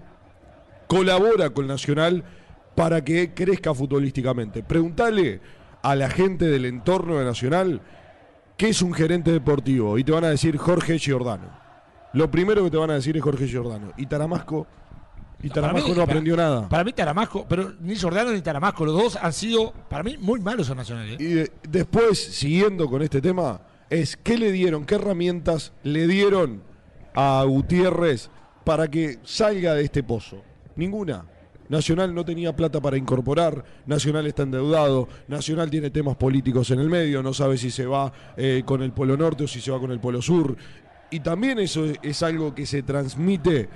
colabora 0.86 1.50
con 1.50 1.66
Nacional 1.66 2.24
para 2.74 3.04
que 3.04 3.34
crezca 3.34 3.74
futbolísticamente. 3.74 4.62
Preguntale 4.62 5.40
a 5.82 5.94
la 5.96 6.10
gente 6.10 6.46
del 6.46 6.64
entorno 6.64 7.18
de 7.18 7.24
Nacional 7.24 7.80
qué 8.56 8.68
es 8.68 8.82
un 8.82 8.92
gerente 8.92 9.32
deportivo 9.32 9.98
y 9.98 10.04
te 10.04 10.12
van 10.12 10.24
a 10.24 10.30
decir 10.30 10.56
Jorge 10.56 10.98
Giordano. 10.98 11.58
Lo 12.12 12.30
primero 12.30 12.64
que 12.64 12.70
te 12.70 12.76
van 12.76 12.90
a 12.90 12.94
decir 12.94 13.16
es 13.16 13.22
Jorge 13.22 13.46
Giordano. 13.46 13.92
Y 13.96 14.06
Taramasco, 14.06 14.66
y 15.42 15.48
Taramasco 15.48 15.88
mí- 15.88 15.94
no 15.94 16.02
aprendió 16.02 16.36
para- 16.36 16.48
nada. 16.48 16.68
Para 16.68 16.84
mí 16.84 16.92
Taramasco, 16.92 17.46
pero 17.48 17.72
ni 17.80 17.96
Jordano 17.96 18.32
ni 18.32 18.40
Taramasco, 18.42 18.84
los 18.84 18.94
dos 18.94 19.16
han 19.16 19.32
sido, 19.32 19.72
para 19.88 20.02
mí, 20.02 20.16
muy 20.18 20.40
malos 20.40 20.68
en 20.70 20.76
Nacional. 20.76 21.08
¿eh? 21.10 21.16
Y 21.18 21.24
de- 21.24 21.52
después, 21.68 22.18
siguiendo 22.18 22.88
con 22.88 23.02
este 23.02 23.20
tema, 23.20 23.60
es 23.88 24.16
qué 24.16 24.36
le 24.38 24.52
dieron, 24.52 24.84
qué 24.84 24.96
herramientas 24.96 25.72
le 25.82 26.06
dieron 26.06 26.62
a 27.14 27.42
Gutiérrez 27.46 28.30
para 28.64 28.88
que 28.88 29.18
salga 29.24 29.74
de 29.74 29.82
este 29.84 30.02
pozo. 30.02 30.42
Ninguna. 30.76 31.24
Nacional 31.68 32.12
no 32.14 32.24
tenía 32.24 32.54
plata 32.54 32.80
para 32.80 32.96
incorporar, 32.96 33.64
Nacional 33.86 34.26
está 34.26 34.42
endeudado, 34.42 35.08
Nacional 35.28 35.70
tiene 35.70 35.90
temas 35.90 36.16
políticos 36.16 36.70
en 36.72 36.80
el 36.80 36.88
medio, 36.88 37.22
no 37.22 37.32
sabe 37.32 37.56
si 37.58 37.70
se 37.70 37.86
va 37.86 38.12
eh, 38.36 38.62
con 38.66 38.82
el 38.82 38.90
Polo 38.92 39.16
Norte 39.16 39.44
o 39.44 39.48
si 39.48 39.60
se 39.60 39.70
va 39.70 39.78
con 39.78 39.92
el 39.92 40.00
Polo 40.00 40.20
Sur. 40.20 40.56
Y 41.12 41.20
también 41.20 41.58
eso 41.60 41.84
es- 41.84 41.98
es 42.02 42.22
algo 42.24 42.54
que 42.56 42.66
se 42.66 42.82
transmite 42.82 43.68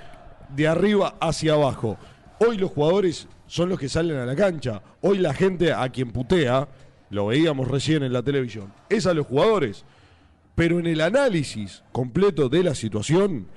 de 0.49 0.67
arriba 0.67 1.15
hacia 1.19 1.53
abajo. 1.53 1.97
Hoy 2.39 2.57
los 2.57 2.71
jugadores 2.71 3.27
son 3.47 3.69
los 3.69 3.79
que 3.79 3.89
salen 3.89 4.17
a 4.17 4.25
la 4.25 4.35
cancha. 4.35 4.81
Hoy 5.01 5.19
la 5.19 5.33
gente 5.33 5.73
a 5.73 5.89
quien 5.89 6.11
putea, 6.11 6.67
lo 7.09 7.27
veíamos 7.27 7.67
recién 7.67 8.03
en 8.03 8.13
la 8.13 8.23
televisión, 8.23 8.73
es 8.89 9.05
a 9.05 9.13
los 9.13 9.27
jugadores. 9.27 9.85
Pero 10.55 10.79
en 10.79 10.87
el 10.87 11.01
análisis 11.01 11.83
completo 11.91 12.49
de 12.49 12.63
la 12.63 12.75
situación, 12.75 13.47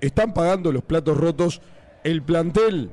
están 0.00 0.34
pagando 0.34 0.72
los 0.72 0.84
platos 0.84 1.16
rotos 1.16 1.60
el 2.04 2.22
plantel 2.22 2.90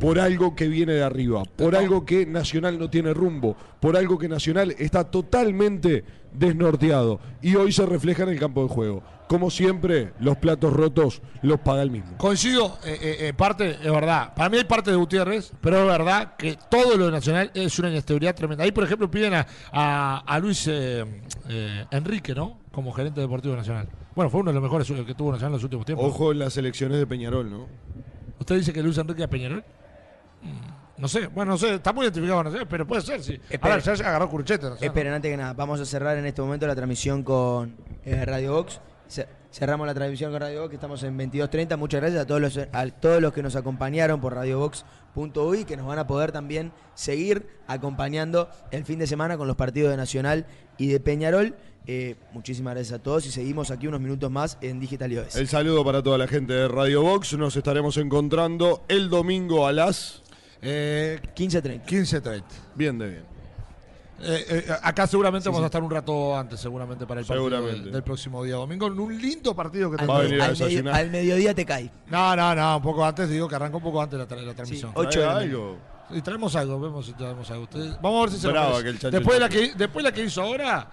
por 0.00 0.18
algo 0.18 0.54
que 0.56 0.68
viene 0.68 0.94
de 0.94 1.02
arriba, 1.02 1.42
por 1.44 1.76
algo 1.76 2.06
que 2.06 2.24
Nacional 2.24 2.78
no 2.78 2.88
tiene 2.88 3.12
rumbo, 3.12 3.56
por 3.80 3.96
algo 3.96 4.18
que 4.18 4.28
Nacional 4.28 4.74
está 4.78 5.04
totalmente 5.04 6.04
desnorteado 6.32 7.20
y 7.42 7.54
hoy 7.56 7.72
se 7.72 7.86
refleja 7.86 8.22
en 8.24 8.30
el 8.30 8.38
campo 8.38 8.62
de 8.62 8.68
juego. 8.68 9.02
Como 9.28 9.48
siempre, 9.50 10.12
los 10.18 10.36
platos 10.38 10.72
rotos 10.72 11.22
los 11.42 11.60
paga 11.60 11.82
el 11.82 11.90
mismo. 11.92 12.16
Coincido, 12.16 12.78
eh, 12.84 12.98
eh, 13.00 13.16
eh, 13.28 13.32
parte, 13.32 13.70
es 13.80 13.92
verdad. 13.92 14.34
Para 14.34 14.48
mí 14.48 14.56
hay 14.56 14.64
parte 14.64 14.90
de 14.90 14.96
Gutiérrez, 14.96 15.52
pero 15.60 15.78
es 15.82 15.86
verdad 15.86 16.34
que 16.36 16.58
todo 16.68 16.96
lo 16.96 17.06
de 17.06 17.12
Nacional 17.12 17.50
es 17.54 17.78
una 17.78 17.90
inestabilidad 17.90 18.34
tremenda. 18.34 18.64
Ahí, 18.64 18.72
por 18.72 18.82
ejemplo, 18.82 19.08
piden 19.08 19.34
a, 19.34 19.46
a- 19.72 20.18
a 20.26 20.38
Luis 20.40 20.66
eh, 20.66 21.04
eh, 21.48 21.84
Enrique, 21.92 22.34
¿no? 22.34 22.58
Como 22.72 22.90
gerente 22.92 23.20
deportivo 23.20 23.54
nacional. 23.54 23.88
Bueno, 24.16 24.30
fue 24.30 24.40
uno 24.40 24.50
de 24.50 24.54
los 24.54 24.62
mejores 24.64 24.88
que 25.06 25.14
tuvo 25.14 25.30
Nacional 25.30 25.50
en 25.50 25.54
los 25.54 25.64
últimos 25.64 25.86
tiempos. 25.86 26.06
Ojo 26.08 26.32
en 26.32 26.40
las 26.40 26.56
elecciones 26.56 26.98
de 26.98 27.06
Peñarol, 27.06 27.48
¿no? 27.48 27.66
¿Usted 28.40 28.56
dice 28.56 28.72
que 28.72 28.82
Luis 28.82 28.98
Enrique 28.98 29.22
es 29.22 29.28
Peñarol? 29.28 29.62
Mm, 30.42 30.48
No 31.00 31.08
sé, 31.08 31.26
bueno, 31.28 31.52
no 31.52 31.58
sé, 31.58 31.74
está 31.74 31.92
muy 31.92 32.04
identificado, 32.04 32.44
no 32.44 32.52
sé, 32.52 32.66
pero 32.66 32.86
puede 32.86 33.00
ser, 33.02 33.22
sí. 33.22 33.40
Ver, 33.62 33.80
ya 33.82 33.96
se 33.96 34.04
agarró 34.04 34.28
Curchete. 34.28 34.64
Nacional. 34.64 34.84
Esperen, 34.84 35.12
antes 35.14 35.30
que 35.30 35.36
nada, 35.36 35.52
vamos 35.54 35.80
a 35.80 35.84
cerrar 35.86 36.18
en 36.18 36.26
este 36.26 36.42
momento 36.42 36.66
la 36.66 36.74
transmisión 36.74 37.22
con 37.22 37.74
eh, 38.04 38.24
Radio 38.24 38.52
Box. 38.54 38.80
Ce- 39.08 39.26
Cerramos 39.52 39.84
la 39.86 39.94
transmisión 39.94 40.30
con 40.30 40.40
Radio 40.40 40.60
Box, 40.60 40.70
que 40.70 40.76
estamos 40.76 41.02
en 41.02 41.18
22.30. 41.18 41.76
Muchas 41.76 42.00
gracias 42.00 42.22
a 42.22 42.26
todos 42.26 42.40
los, 42.40 42.56
a 42.56 42.86
todos 42.90 43.20
los 43.20 43.32
que 43.32 43.42
nos 43.42 43.56
acompañaron 43.56 44.20
por 44.20 44.32
radiobox.uy, 44.34 45.64
que 45.64 45.76
nos 45.76 45.86
van 45.86 45.98
a 45.98 46.06
poder 46.06 46.30
también 46.32 46.70
seguir 46.94 47.48
acompañando 47.66 48.48
el 48.70 48.84
fin 48.84 48.98
de 49.00 49.06
semana 49.08 49.36
con 49.36 49.48
los 49.48 49.56
partidos 49.56 49.90
de 49.90 49.96
Nacional 49.96 50.46
y 50.78 50.86
de 50.88 51.00
Peñarol. 51.00 51.56
Eh, 51.86 52.14
muchísimas 52.32 52.74
gracias 52.74 53.00
a 53.00 53.02
todos 53.02 53.26
y 53.26 53.32
seguimos 53.32 53.70
aquí 53.72 53.86
unos 53.88 54.00
minutos 54.00 54.30
más 54.30 54.58
en 54.60 54.78
Digital 54.78 55.10
iOS. 55.12 55.34
El 55.34 55.48
saludo 55.48 55.84
para 55.84 56.02
toda 56.02 56.18
la 56.18 56.28
gente 56.28 56.52
de 56.52 56.68
Radio 56.68 57.02
Box. 57.02 57.32
Nos 57.36 57.56
estaremos 57.56 57.96
encontrando 57.96 58.84
el 58.86 59.08
domingo 59.08 59.66
a 59.66 59.72
las 59.72 60.22
Eh, 60.62 61.20
15.30. 61.34 61.84
15.30. 61.84 62.42
bien 62.74 62.98
de 62.98 63.08
bien. 63.08 63.24
Eh, 64.22 64.44
eh, 64.68 64.72
acá 64.82 65.06
seguramente 65.06 65.48
vamos 65.48 65.62
a 65.62 65.66
estar 65.66 65.82
un 65.82 65.90
rato 65.90 66.36
antes, 66.36 66.60
seguramente, 66.60 67.06
para 67.06 67.20
el 67.20 67.26
partido 67.26 67.48
del, 67.62 67.90
del 67.90 68.02
próximo 68.02 68.44
día 68.44 68.56
domingo. 68.56 68.86
En 68.88 68.98
un 69.00 69.16
lindo 69.18 69.56
partido 69.56 69.90
que 69.90 70.02
Al, 70.02 70.10
Va 70.10 70.18
a 70.18 70.22
tenemos. 70.22 70.30
venir 70.30 70.42
a 70.42 70.44
al 70.44 70.84
medio- 70.84 70.94
al 70.94 71.10
mediodía 71.10 71.54
te 71.54 71.64
cae. 71.64 71.90
No, 72.08 72.36
no, 72.36 72.54
no, 72.54 72.76
un 72.76 72.82
poco 72.82 73.02
antes, 73.04 73.30
digo 73.30 73.48
que 73.48 73.54
arranca 73.54 73.78
un 73.78 73.82
poco 73.82 74.02
antes 74.02 74.18
la, 74.18 74.28
tra- 74.28 74.42
la 74.42 74.52
transmisión. 74.52 74.92
la 74.94 75.08
¿Trae 75.08 75.24
mañana. 75.24 75.40
algo? 75.40 75.78
Y 76.10 76.20
traemos 76.20 76.54
algo, 76.56 76.78
vemos 76.80 77.06
si 77.06 77.12
traemos 77.14 77.50
algo. 77.50 77.62
Usted- 77.64 77.96
vamos 78.02 78.18
a 78.18 78.20
ver 78.26 78.30
si 78.34 78.40
se 78.40 78.48
lo 78.48 78.82
chancho 78.82 79.10
después, 79.10 79.36
de 79.36 79.40
la 79.40 79.48
que, 79.48 79.72
después 79.74 80.04
de 80.04 80.10
la 80.10 80.14
que 80.14 80.24
hizo 80.24 80.42
ahora, 80.42 80.90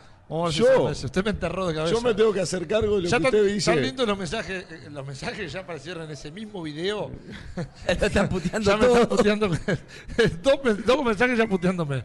si 0.52 0.60
Yo. 0.60 0.84
Usted 0.86 1.24
me 1.24 1.32
enterró 1.32 1.68
de 1.68 1.76
cabeza. 1.76 1.96
Yo 1.96 2.02
me 2.02 2.14
tengo 2.14 2.34
que 2.34 2.42
hacer 2.42 2.68
cargo 2.68 2.98
de 2.98 3.04
lo 3.04 3.08
ya 3.08 3.18
que 3.18 3.26
están, 3.26 3.40
usted 3.40 3.46
dice. 3.46 3.58
están 3.72 3.82
viendo 3.82 4.06
los 4.06 4.18
mensajes, 4.18 4.66
eh, 4.70 4.90
los 4.92 5.06
mensajes 5.08 5.52
ya 5.52 5.62
aparecieron 5.62 6.04
en 6.04 6.12
ese 6.12 6.32
mismo 6.32 6.62
video. 6.62 7.12
Lo 7.56 8.06
están 8.06 8.28
puteando 8.28 8.72
ya 8.72 8.78
me 8.78 8.86
están 8.88 9.08
puteando. 9.08 9.48
dos, 10.44 10.86
dos 10.86 11.06
mensajes 11.06 11.38
ya 11.38 11.48
puteándome. 11.48 12.04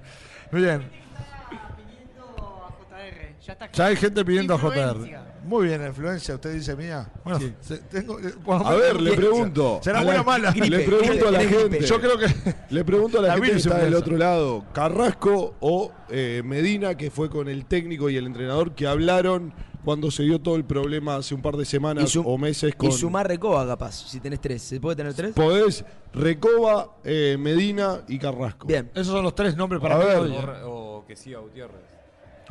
Bien. 0.53 0.89
pidiendo 1.77 2.65
a 2.65 2.71
JR. 2.71 3.41
Ya 3.45 3.53
está 3.53 3.73
Ya 3.73 3.87
hay 3.87 3.97
gente 3.97 4.25
pidiendo 4.25 4.55
a. 4.55 4.59
JR. 4.59 5.32
Muy 5.45 5.67
bien, 5.67 5.81
la 5.81 5.89
influencia, 5.89 6.35
usted 6.37 6.55
dice 6.55 6.77
mía. 6.77 7.11
Bueno, 7.25 7.41
se- 7.61 7.79
tengo, 7.79 8.19
eh, 8.21 8.33
A 8.49 8.71
me- 8.71 8.77
ver, 8.77 9.01
le 9.01 9.13
pregunto. 9.15 9.81
¿Será 9.83 10.03
buena 10.05 10.21
o 10.21 10.25
mala? 10.25 10.51
Le 10.53 10.81
pregunto 10.81 11.29
a 11.29 11.31
la 11.33 11.43
Gripe. 11.43 11.59
gente. 11.61 11.81
Yo 11.87 12.01
creo 12.01 12.17
que. 12.19 12.27
Le 12.71 12.85
pregunto 12.85 13.19
a 13.19 13.23
la, 13.23 13.29
La 13.29 13.35
gente 13.35 13.51
que 13.53 13.57
está 13.59 13.79
del 13.79 13.95
otro 13.95 14.17
lado, 14.17 14.65
Carrasco 14.73 15.55
o 15.61 15.93
eh, 16.11 16.43
Medina, 16.45 16.97
que 16.97 17.11
fue 17.11 17.29
con 17.29 17.49
el 17.49 17.67
técnico 17.67 18.09
y 18.09 18.17
el 18.17 18.27
entrenador 18.27 18.75
que 18.75 18.87
hablaron 18.87 19.53
cuando 19.85 20.13
se 20.13 20.23
dio 20.23 20.41
todo 20.41 20.55
el 20.55 20.65
problema 20.65 21.17
hace 21.17 21.35
un 21.35 21.43
par 21.43 21.57
de 21.57 21.65
semanas 21.65 22.15
o 22.15 22.39
meses 22.39 22.73
con... 22.77 22.89
Y 22.89 22.93
sumar 22.93 23.27
recoba 23.27 23.67
capaz, 23.67 24.09
si 24.09 24.21
tenés 24.21 24.41
tres. 24.41 24.63
¿Se 24.63 24.79
puede 24.81 24.95
tener 24.95 25.13
tres? 25.13 25.33
Podés 25.35 25.85
Recoba, 26.15 26.99
eh, 27.03 27.37
Medina 27.41 28.03
y 28.07 28.19
Carrasco. 28.19 28.67
Bien. 28.69 28.91
Esos 28.95 29.09
son 29.09 29.25
los 29.25 29.35
tres 29.35 29.57
nombres 29.57 29.83
para 29.83 29.97
A 29.97 29.99
mí 29.99 30.05
ver. 30.05 30.63
O, 30.67 30.99
o 30.99 31.05
que 31.07 31.17
siga 31.17 31.41
Gutiérrez. 31.41 31.81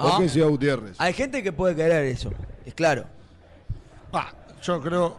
Ah. 0.02 0.48
Gutiérrez. 0.50 0.96
Hay 1.00 1.14
gente 1.14 1.42
que 1.44 1.52
puede 1.52 1.76
querer 1.76 2.06
eso, 2.06 2.32
es 2.66 2.74
claro. 2.74 3.06
Ah, 4.14 4.32
yo 4.62 4.82
creo. 4.82 5.16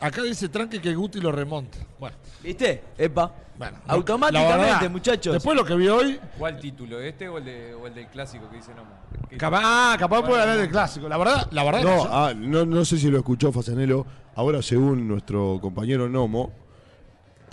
Acá 0.00 0.22
dice 0.22 0.48
Tranque 0.48 0.80
que 0.80 0.94
Guti 0.94 1.20
lo 1.20 1.32
remonta. 1.32 1.78
Bueno, 1.98 2.16
¿Viste? 2.42 2.82
Epa. 2.98 3.32
bueno. 3.56 3.78
Automáticamente, 3.86 4.64
verdad, 4.72 4.90
muchachos. 4.90 5.32
Después 5.32 5.56
lo 5.56 5.64
que 5.64 5.74
vi 5.76 5.88
hoy. 5.88 6.20
¿Cuál 6.36 6.58
título? 6.58 7.00
¿Este 7.00 7.28
o 7.28 7.38
el, 7.38 7.44
de- 7.44 7.74
o 7.74 7.86
el 7.86 7.94
del 7.94 8.08
clásico 8.08 8.50
que 8.50 8.56
dice 8.56 8.74
Nomo? 8.74 8.90
¿Qué- 9.30 9.36
Capaz, 9.38 9.60
ah, 9.64 9.96
capaz 9.98 10.22
puede 10.22 10.40
ganar 10.40 10.58
el 10.58 10.68
clásico. 10.68 11.08
La 11.08 11.16
verdad, 11.16 11.48
la 11.52 11.64
verdad. 11.64 11.82
No, 11.82 12.02
que- 12.02 12.08
ah, 12.10 12.32
no, 12.36 12.66
no 12.66 12.84
sé 12.84 12.98
si 12.98 13.08
lo 13.10 13.18
escuchó 13.18 13.52
Fasanelo. 13.52 14.04
Ahora, 14.34 14.60
según 14.60 15.06
nuestro 15.08 15.58
compañero 15.62 16.08
Nomo, 16.08 16.52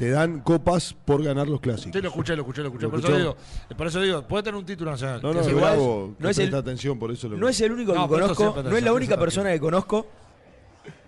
te 0.01 0.09
dan 0.09 0.39
copas 0.39 0.95
por 1.05 1.23
ganar 1.23 1.47
los 1.47 1.61
clásicos. 1.61 1.93
Sí, 1.93 2.01
lo 2.01 2.09
escuché, 2.09 2.35
lo 2.35 2.41
escuché, 2.41 2.61
lo 2.63 2.69
escuché. 2.69 2.85
¿Lo 2.85 2.89
por, 2.89 2.99
escuchó? 3.01 3.15
Eso 3.15 3.19
digo, 3.19 3.77
por 3.77 3.85
eso 3.88 4.01
digo, 4.01 4.27
puede 4.27 4.41
tener 4.41 4.57
un 4.57 4.65
título 4.65 4.89
nacional. 4.89 5.21
No, 5.21 5.31
Que 5.31 5.51
no, 5.51 5.55
bravo. 5.57 6.15
no 6.17 6.27
es 6.30 6.38
el- 6.39 6.45
presta 6.45 6.57
atención, 6.57 6.97
por 6.97 7.11
eso 7.11 7.30
lo 7.30 7.38
No 7.38 7.47
es 7.47 7.61
el 7.61 7.71
único 7.71 7.93
No, 7.93 8.07
que 8.09 8.13
conozco, 8.15 8.63
no 8.63 8.75
es 8.77 8.83
la 8.83 8.93
única 8.93 9.15
persona 9.19 9.51
que 9.51 9.59
conozco 9.59 10.07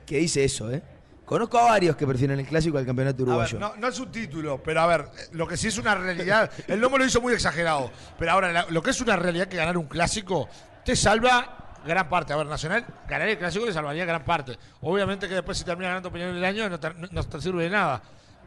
que 0.05 0.17
dice 0.19 0.43
eso, 0.43 0.71
¿eh? 0.71 0.83
Conozco 1.25 1.57
a 1.57 1.63
varios 1.63 1.95
que 1.95 2.05
prefieren 2.05 2.39
el 2.39 2.45
clásico 2.45 2.77
al 2.77 2.85
campeonato 2.85 3.23
A 3.23 3.25
ver, 3.25 3.29
uruguayo. 3.29 3.57
no, 3.59 3.75
no 3.77 3.87
es 3.87 3.99
un 3.99 4.11
título, 4.11 4.61
pero 4.61 4.81
a 4.81 4.85
ver, 4.85 5.05
lo 5.31 5.47
que 5.47 5.57
sí 5.57 5.69
es 5.69 5.77
una 5.79 5.95
realidad, 5.95 6.51
el 6.67 6.79
lomo 6.79 6.99
lo 6.99 7.05
hizo 7.05 7.19
muy 7.19 7.33
exagerado, 7.33 7.89
pero 8.19 8.33
ahora 8.33 8.51
la- 8.51 8.67
lo 8.69 8.83
que 8.83 8.91
es 8.91 9.01
una 9.01 9.15
realidad 9.15 9.47
que 9.47 9.57
ganar 9.57 9.75
un 9.75 9.85
clásico 9.87 10.47
te 10.85 10.95
salva 10.95 11.79
gran 11.83 12.07
parte. 12.09 12.31
A 12.31 12.35
ver, 12.35 12.45
Nacional, 12.45 12.85
ganar 13.07 13.27
el 13.27 13.39
clásico 13.39 13.65
le 13.65 13.73
salvaría 13.73 14.05
gran 14.05 14.23
parte. 14.23 14.55
Obviamente 14.81 15.27
que 15.27 15.33
después 15.33 15.57
si 15.57 15.63
termina 15.63 15.87
ganando 15.89 16.11
Peñarol 16.11 16.37
el 16.37 16.45
año 16.45 16.69
no 16.69 16.79
te, 16.79 16.89
no 16.93 17.23
te 17.23 17.41
sirve 17.41 17.63
de 17.63 17.69
nada. 17.71 18.03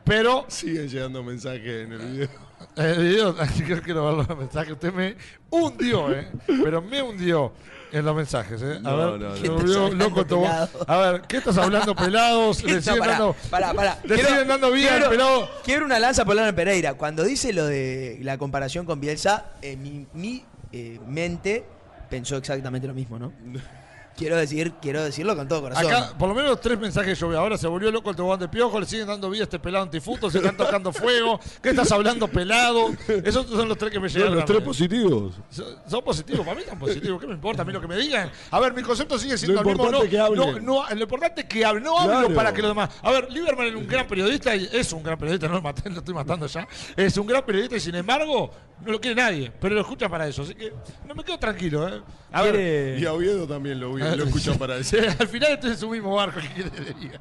Pero 0.06 0.44
Siguen 0.48 0.88
llegando 0.88 1.22
mensajes 1.22 1.84
en 1.86 1.92
el 1.92 1.98
video. 1.98 2.28
el 2.76 2.98
video, 3.02 3.36
yo 3.68 3.82
quiero 3.82 4.06
ver 4.16 4.26
los 4.28 4.38
mensajes, 4.38 4.72
usted 4.72 4.92
me 4.92 5.16
hundió, 5.50 6.12
¿eh? 6.12 6.28
Pero 6.46 6.80
me 6.80 7.02
hundió 7.02 7.52
en 7.90 8.04
los 8.04 8.14
mensajes, 8.14 8.62
¿eh? 8.62 8.76
A 8.76 8.78
No, 8.78 8.96
ver, 8.96 9.06
no, 9.06 9.18
no. 9.18 9.28
me 9.30 9.40
¿Qué 9.40 9.46
estás 9.46 9.50
volvió 9.62 9.84
hablando, 9.86 10.04
loco 10.08 10.26
pelado? 10.26 10.68
A 10.86 10.96
ver, 10.98 11.20
¿qué 11.22 11.36
estás 11.38 11.58
hablando, 11.58 11.94
pelados? 11.96 12.62
Le 12.62 12.74
No, 12.76 12.80
siguen 12.82 12.98
pará, 13.00 13.12
dando, 13.12 13.36
pará, 13.50 13.72
pará. 13.74 13.98
le 14.04 14.14
Quiero- 14.14 14.28
siguen 14.30 14.48
dando 14.48 14.70
vida 14.70 14.90
al 14.90 14.94
quiero- 14.98 15.10
pelado. 15.10 15.50
Quiero 15.64 15.84
una 15.86 15.98
lanza 15.98 16.24
por 16.24 16.36
Lana 16.36 16.54
Pereira. 16.54 16.94
Cuando 16.94 17.24
dice 17.24 17.52
lo 17.52 17.66
de 17.66 18.18
la 18.22 18.38
comparación 18.38 18.86
con 18.86 19.00
Bielsa, 19.00 19.46
eh, 19.60 19.76
mi, 19.76 20.06
mi, 20.14 20.44
eh, 20.72 21.00
mente 21.06 21.64
pensó 22.08 22.36
exactamente 22.36 22.86
lo 22.86 22.94
mismo, 22.94 23.18
¿no? 23.18 23.32
Quiero 24.16 24.36
decir, 24.36 24.72
quiero 24.80 25.02
decirlo 25.04 25.36
con 25.36 25.46
todo 25.46 25.62
corazón. 25.62 25.86
Acá, 25.86 26.12
por 26.18 26.28
lo 26.28 26.34
menos 26.34 26.60
tres 26.60 26.78
mensajes 26.78 27.18
yo 27.18 27.28
veo. 27.28 27.38
Ahora 27.38 27.58
se 27.58 27.66
volvió 27.66 27.90
loco 27.92 28.08
el 28.10 28.16
tobogán 28.16 28.40
de 28.40 28.48
piojo, 28.48 28.80
le 28.80 28.86
siguen 28.86 29.06
dando 29.06 29.28
vida 29.28 29.42
a 29.42 29.44
este 29.44 29.58
pelado 29.58 29.84
antifuto, 29.84 30.30
se 30.30 30.38
están 30.38 30.56
tocando 30.56 30.92
fuego. 30.92 31.38
¿Qué 31.62 31.68
estás 31.70 31.92
hablando, 31.92 32.26
pelado? 32.28 32.90
Esos 33.24 33.46
son 33.46 33.68
los 33.68 33.76
tres 33.76 33.92
que 33.92 34.00
me 34.00 34.08
Son 34.08 34.18
llegaron. 34.18 34.36
los 34.36 34.44
tres 34.46 34.62
positivos. 34.62 35.34
Son, 35.50 35.66
son 35.86 36.02
positivos, 36.02 36.40
para 36.46 36.56
mí 36.56 36.62
están 36.62 36.78
positivos. 36.78 37.20
¿Qué 37.20 37.26
me 37.26 37.34
importa 37.34 37.62
a 37.62 37.64
mí 37.64 37.72
lo 37.72 37.80
que 37.80 37.88
me 37.88 37.96
digan? 37.96 38.30
A 38.50 38.58
ver, 38.60 38.72
mi 38.72 38.82
concepto 38.82 39.18
sigue 39.18 39.36
siendo 39.36 39.62
Lo 39.62 39.68
el 39.70 39.76
mismo. 39.76 39.90
No, 39.90 40.04
importante 40.04 40.06
es 40.06 40.10
que 40.10 40.36
no, 40.36 40.60
no, 40.60 40.94
lo 40.94 41.02
importante 41.02 41.40
es 41.42 41.46
que 41.46 41.64
hable, 41.64 41.80
no 41.82 41.98
hablo 41.98 42.12
Claro. 42.20 42.34
para 42.34 42.52
que 42.54 42.62
los 42.62 42.70
demás. 42.70 42.90
A 43.02 43.10
ver, 43.10 43.30
Lieberman 43.30 43.66
es 43.66 43.74
un 43.74 43.86
gran 43.86 44.06
periodista, 44.06 44.56
y 44.56 44.68
es 44.72 44.92
un 44.92 45.02
gran 45.02 45.18
periodista, 45.18 45.46
no 45.48 45.54
lo, 45.54 45.62
maté, 45.62 45.90
lo 45.90 45.98
estoy 45.98 46.14
matando 46.14 46.46
ya. 46.46 46.66
Es 46.96 47.16
un 47.18 47.26
gran 47.26 47.44
periodista 47.44 47.76
y 47.76 47.80
sin 47.80 47.94
embargo 47.94 48.50
no 48.84 48.92
lo 48.92 49.00
quiere 49.00 49.14
nadie, 49.20 49.52
pero 49.60 49.74
lo 49.74 49.80
escucha 49.82 50.08
para 50.08 50.26
eso. 50.28 50.42
Así 50.42 50.54
que 50.54 50.72
no 51.06 51.14
me 51.14 51.22
quedo 51.24 51.38
tranquilo, 51.38 51.88
¿eh? 51.88 52.00
A 52.32 52.42
ver, 52.42 52.98
Y 52.98 53.06
a 53.06 53.12
Oviedo 53.12 53.46
también 53.46 53.80
lo, 53.80 53.90
lo 54.14 54.24
escuchan 54.24 54.58
para. 54.58 54.82
Sí, 54.84 54.96
al 55.18 55.28
final 55.28 55.52
estoy 55.52 55.70
en 55.72 55.78
su 55.78 55.88
mismo 55.88 56.14
barco, 56.14 56.38
¿qué 56.40 56.48
quiere 56.62 56.70
que? 56.70 57.18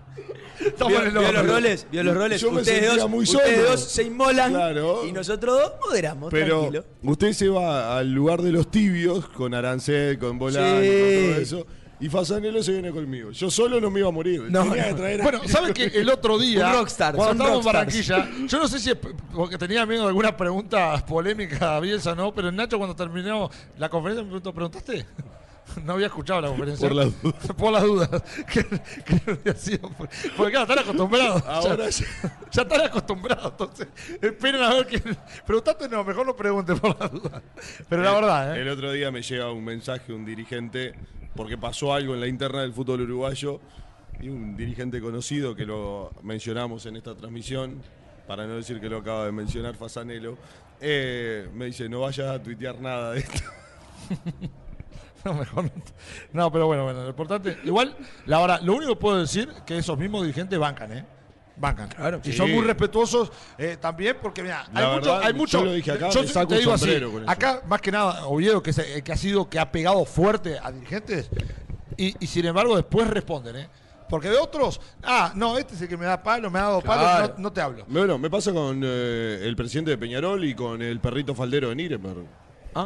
Estamos 0.68 0.94
Vio, 0.94 1.02
en 1.02 1.08
el 1.08 1.12
vio 1.18 1.32
los 1.34 1.48
roles, 1.48 1.88
vio 1.92 2.04
los 2.04 2.16
roles. 2.16 2.42
Yo 2.42 2.52
me 2.52 2.60
ustedes 2.62 2.80
sentía 2.86 3.02
dos, 3.02 3.10
muy 3.10 3.24
ustedes 3.24 3.58
solo. 3.58 3.70
dos 3.72 3.80
se 3.82 4.04
inmolan 4.04 4.52
Claro. 4.52 5.06
y 5.06 5.12
nosotros 5.12 5.60
dos 5.60 5.74
moderamos, 5.86 6.32
Pero 6.32 6.60
tranquilo. 6.62 6.86
usted 7.04 7.34
se 7.34 7.50
va 7.50 7.98
al 7.98 8.12
lugar 8.12 8.42
de 8.42 8.52
los 8.52 8.72
tibios 8.72 9.28
con 9.30 9.54
Arancel, 9.54 10.18
con 10.18 10.40
Bolán, 10.40 10.82
Sí. 10.82 10.88
con 10.88 11.32
todo 11.32 11.42
eso. 11.42 11.68
Y 11.98 12.10
Fasanelo 12.10 12.62
se 12.62 12.74
viene 12.74 12.92
conmigo. 12.92 13.32
Yo 13.32 13.50
solo 13.50 13.80
no 13.80 13.90
me 13.90 14.00
iba 14.00 14.10
a 14.10 14.12
morir. 14.12 14.44
No, 14.50 14.64
Tenía 14.64 14.84
no. 14.84 14.88
que 14.90 14.94
traer 14.96 15.22
a- 15.22 15.24
Bueno, 15.24 15.42
¿sabes 15.48 15.74
que 15.74 15.86
el 15.86 16.10
otro 16.10 16.38
día, 16.40 16.68
Un 16.70 16.74
rockstar, 16.74 17.16
cuando 17.16 17.44
estábamos 17.44 17.66
en. 17.66 17.72
Barranquilla, 17.74 18.30
yo 18.48 18.60
no 18.60 18.68
sé 18.68 18.80
si 18.80 18.90
es 18.92 18.98
porque 19.34 19.58
tenía 19.58 19.86
miedo 19.86 20.02
de 20.04 20.08
alguna 20.10 20.36
pregunta 20.36 21.06
polémica 21.06 21.76
a 21.78 21.80
Bielsa 21.80 22.12
o 22.12 22.16
no, 22.16 22.34
pero 22.34 22.52
Nacho 22.52 22.78
cuando 22.78 22.96
terminó 22.96 23.50
la 23.78 23.88
conferencia 23.90 24.24
me 24.24 24.28
preguntó, 24.30 24.54
¿preguntaste? 24.54 25.06
No 25.84 25.94
había 25.94 26.08
escuchado 26.08 26.42
la 26.42 26.48
conferencia. 26.50 26.88
Por 26.88 26.96
las 26.98 27.22
dudas. 27.22 27.48
Por 27.58 27.72
las 27.74 27.84
dudas. 27.84 28.10
Que, 28.48 28.64
que 28.64 29.32
había 29.32 29.54
sido- 29.56 29.90
porque 30.38 30.52
claro, 30.52 30.62
están 30.62 30.80
acostumbrados. 30.80 31.44
Ahora 31.48 31.90
ya, 31.90 32.06
ya- 32.52 32.62
están 32.62 32.82
acostumbrados. 32.82 33.52
Entonces, 33.52 33.88
esperen 34.22 34.62
a 34.62 34.74
ver 34.76 34.88
que. 34.88 35.00
Preguntaste, 35.46 35.90
no, 35.90 36.04
mejor 36.04 36.26
no 36.26 36.36
pregunte 36.36 36.76
por 36.76 37.00
las 37.00 37.12
dudas. 37.12 37.42
Pero 37.90 38.04
la 38.04 38.14
verdad, 38.14 38.58
¿eh? 38.58 38.62
El 38.62 38.70
otro 38.70 38.92
día 38.92 39.12
me 39.12 39.22
llega 39.22 39.52
un 39.52 39.64
mensaje 39.64 40.06
de 40.08 40.14
un 40.14 40.26
dirigente, 40.26 40.94
porque 41.36 41.58
pasó 41.58 41.94
algo 41.94 42.14
en 42.14 42.22
la 42.22 42.28
interna 42.28 42.62
del 42.62 42.74
fútbol 42.74 43.02
uruguayo, 43.02 43.60
y 44.22 44.30
un 44.30 44.56
dirigente 44.56 45.02
conocido 45.02 45.56
que 45.56 45.66
lo 45.66 46.12
mencionamos 46.24 46.86
en 46.86 46.96
esta 46.96 47.16
transmisión, 47.16 47.82
para 48.28 48.48
no 48.48 48.56
decir 48.56 48.80
que 48.80 48.90
lo 48.90 48.98
acaba 48.98 49.26
de 49.26 49.32
mencionar 49.32 49.76
Fasanelo, 49.76 50.38
eh, 50.80 51.50
me 51.54 51.66
dice, 51.66 51.88
no 51.90 52.02
vayas 52.02 52.28
a 52.30 52.42
tuitear 52.42 52.80
nada 52.80 53.12
de 53.12 53.20
esto. 53.20 53.40
No, 55.32 55.34
mejor 55.34 55.64
no. 55.66 55.72
No, 56.34 56.52
pero 56.52 56.68
bueno, 56.68 56.84
bueno, 56.84 57.02
lo 57.04 57.10
importante. 57.10 57.58
Igual, 57.64 57.96
la 58.28 58.40
verdad, 58.42 58.62
lo 58.62 58.76
único 58.76 58.94
que 58.94 59.00
puedo 59.00 59.18
decir 59.20 59.50
que 59.66 59.78
esos 59.78 59.98
mismos 59.98 60.22
dirigentes 60.22 60.58
bancan, 60.60 60.92
¿eh? 60.94 61.06
Bancan. 61.58 61.88
Claro. 61.90 62.20
Y 62.24 62.32
Sí. 62.32 62.38
son 62.38 62.52
muy 62.52 62.64
respetuosos 62.64 63.32
eh, 63.58 63.78
también, 63.80 64.18
porque 64.22 64.44
mira, 64.44 64.68
La 64.74 64.80
hay 64.82 64.86
mucho, 64.98 65.10
verdad, 65.14 65.22
hay 65.28 65.34
mucho. 65.34 65.60
yo 65.60 65.66
lo 65.66 65.72
dije 65.74 65.92
acá, 65.94 66.10
yo 66.10 66.46
te 66.48 66.58
digo 66.58 66.74
así, 66.74 66.92
acá, 67.28 67.62
más 67.66 67.82
que 67.82 67.92
nada, 67.92 68.26
Oviedo, 68.28 68.62
que, 68.62 68.74
se- 68.74 69.02
que 69.04 69.12
ha 69.14 69.18
sido, 69.18 69.50
que 69.50 69.58
ha 69.58 69.72
pegado 69.72 70.04
fuerte 70.06 70.60
a 70.62 70.72
dirigentes, 70.72 71.30
y, 71.98 72.14
y 72.24 72.28
sin 72.28 72.46
embargo 72.46 72.76
después 72.76 73.08
responden, 73.08 73.56
¿eh? 73.56 73.70
Porque 74.10 74.30
de 74.30 74.38
otros, 74.38 74.80
ah, 75.02 75.32
no, 75.34 75.58
este 75.58 75.74
es 75.76 75.82
el 75.82 75.88
que 75.88 75.98
me 75.98 76.06
da 76.06 76.22
palo, 76.22 76.52
me 76.52 76.60
ha 76.60 76.64
dado 76.64 76.82
palo, 76.82 77.02
Claro. 77.02 77.34
no, 77.38 77.44
no 77.44 77.54
te 77.54 77.62
hablo. 77.62 77.86
Bueno, 77.88 78.20
me 78.20 78.30
pasa 78.30 78.52
con 78.54 78.82
eh, 78.84 79.40
el 79.42 79.56
presidente 79.56 79.90
de 79.92 79.98
Peñarol 79.98 80.44
y 80.46 80.54
con 80.54 80.82
el 80.82 81.00
perrito 81.00 81.34
faldero 81.34 81.70
de 81.70 81.76
Nuremberg. 81.76 82.26
¿Ah? 82.76 82.86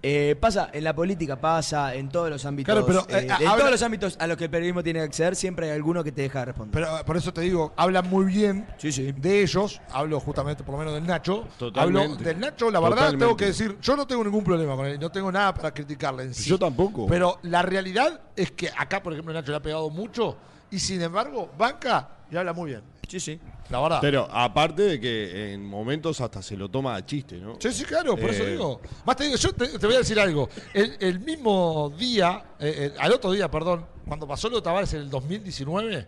Eh, 0.00 0.36
pasa, 0.40 0.70
en 0.72 0.84
la 0.84 0.94
política 0.94 1.40
pasa, 1.40 1.92
en 1.94 2.08
todos 2.08 2.30
los 2.30 2.44
ámbitos. 2.46 2.72
Claro, 2.72 2.86
pero, 2.86 3.00
eh, 3.08 3.22
eh, 3.22 3.26
en 3.40 3.48
habla- 3.48 3.56
todos 3.58 3.70
los 3.72 3.82
ámbitos 3.82 4.16
a 4.20 4.28
los 4.28 4.36
que 4.36 4.44
el 4.44 4.50
periodismo 4.50 4.82
tiene 4.84 5.00
que 5.00 5.04
acceder, 5.06 5.34
siempre 5.34 5.66
hay 5.66 5.72
alguno 5.74 6.04
que 6.04 6.12
te 6.12 6.22
deja 6.22 6.38
de 6.40 6.44
responder. 6.46 6.72
Pero 6.72 7.04
por 7.04 7.16
eso 7.16 7.32
te 7.32 7.40
digo, 7.40 7.72
hablan 7.76 8.08
muy 8.08 8.26
bien 8.26 8.66
Sí, 8.78 8.92
sí. 8.92 9.10
de 9.10 9.42
ellos, 9.42 9.80
hablo 9.90 10.20
justamente 10.20 10.62
por 10.62 10.74
lo 10.74 10.78
menos 10.78 10.94
del 10.94 11.04
Nacho. 11.06 11.48
Totalmente. 11.58 12.00
Hablo 12.12 12.16
del 12.24 12.38
Nacho, 12.38 12.70
la 12.70 12.78
verdad 12.78 12.96
Totalmente. 12.96 13.24
tengo 13.24 13.36
que 13.36 13.46
decir, 13.46 13.76
yo 13.82 13.96
no 13.96 14.06
tengo 14.06 14.22
ningún 14.22 14.44
problema 14.44 14.76
con 14.76 14.86
él, 14.86 15.00
no 15.00 15.10
tengo 15.10 15.32
nada 15.32 15.52
para 15.52 15.74
criticarle 15.74 16.22
en 16.24 16.34
sí. 16.34 16.48
Yo 16.48 16.58
tampoco. 16.60 17.06
Pero 17.08 17.40
la 17.42 17.62
realidad 17.62 18.20
es 18.36 18.52
que 18.52 18.70
acá, 18.76 19.02
por 19.02 19.12
ejemplo, 19.14 19.34
Nacho 19.34 19.50
le 19.50 19.56
ha 19.56 19.62
pegado 19.62 19.90
mucho 19.90 20.36
y 20.70 20.78
sin 20.78 21.02
embargo, 21.02 21.50
banca 21.58 22.08
y 22.30 22.36
habla 22.36 22.52
muy 22.52 22.70
bien. 22.70 22.82
sí, 23.08 23.18
sí. 23.18 23.40
La 23.70 23.80
verdad. 23.80 23.98
Pero 24.00 24.26
aparte 24.30 24.82
de 24.82 25.00
que 25.00 25.52
en 25.52 25.64
momentos 25.64 26.20
hasta 26.20 26.40
se 26.42 26.56
lo 26.56 26.70
toma 26.70 26.94
a 26.94 27.04
chiste, 27.04 27.36
¿no? 27.38 27.56
Sí, 27.60 27.70
sí, 27.72 27.84
claro, 27.84 28.16
por 28.16 28.30
eso 28.30 28.44
Eh, 28.44 28.52
digo. 28.52 28.80
Más 29.04 29.16
te 29.16 29.24
digo, 29.24 29.36
yo 29.36 29.52
te, 29.52 29.78
te 29.78 29.86
voy 29.86 29.94
a 29.96 29.98
decir 29.98 30.18
algo. 30.18 30.48
El, 30.72 30.96
el 31.00 31.20
mismo 31.20 31.92
día, 31.98 32.42
eh, 32.58 32.92
eh, 32.94 32.98
al 32.98 33.12
otro 33.12 33.30
día, 33.32 33.50
perdón, 33.50 33.84
cuando 34.06 34.26
pasó 34.26 34.48
lo 34.48 34.56
de 34.56 34.62
Tavares 34.62 34.94
en 34.94 35.00
el 35.02 35.10
2019, 35.10 36.06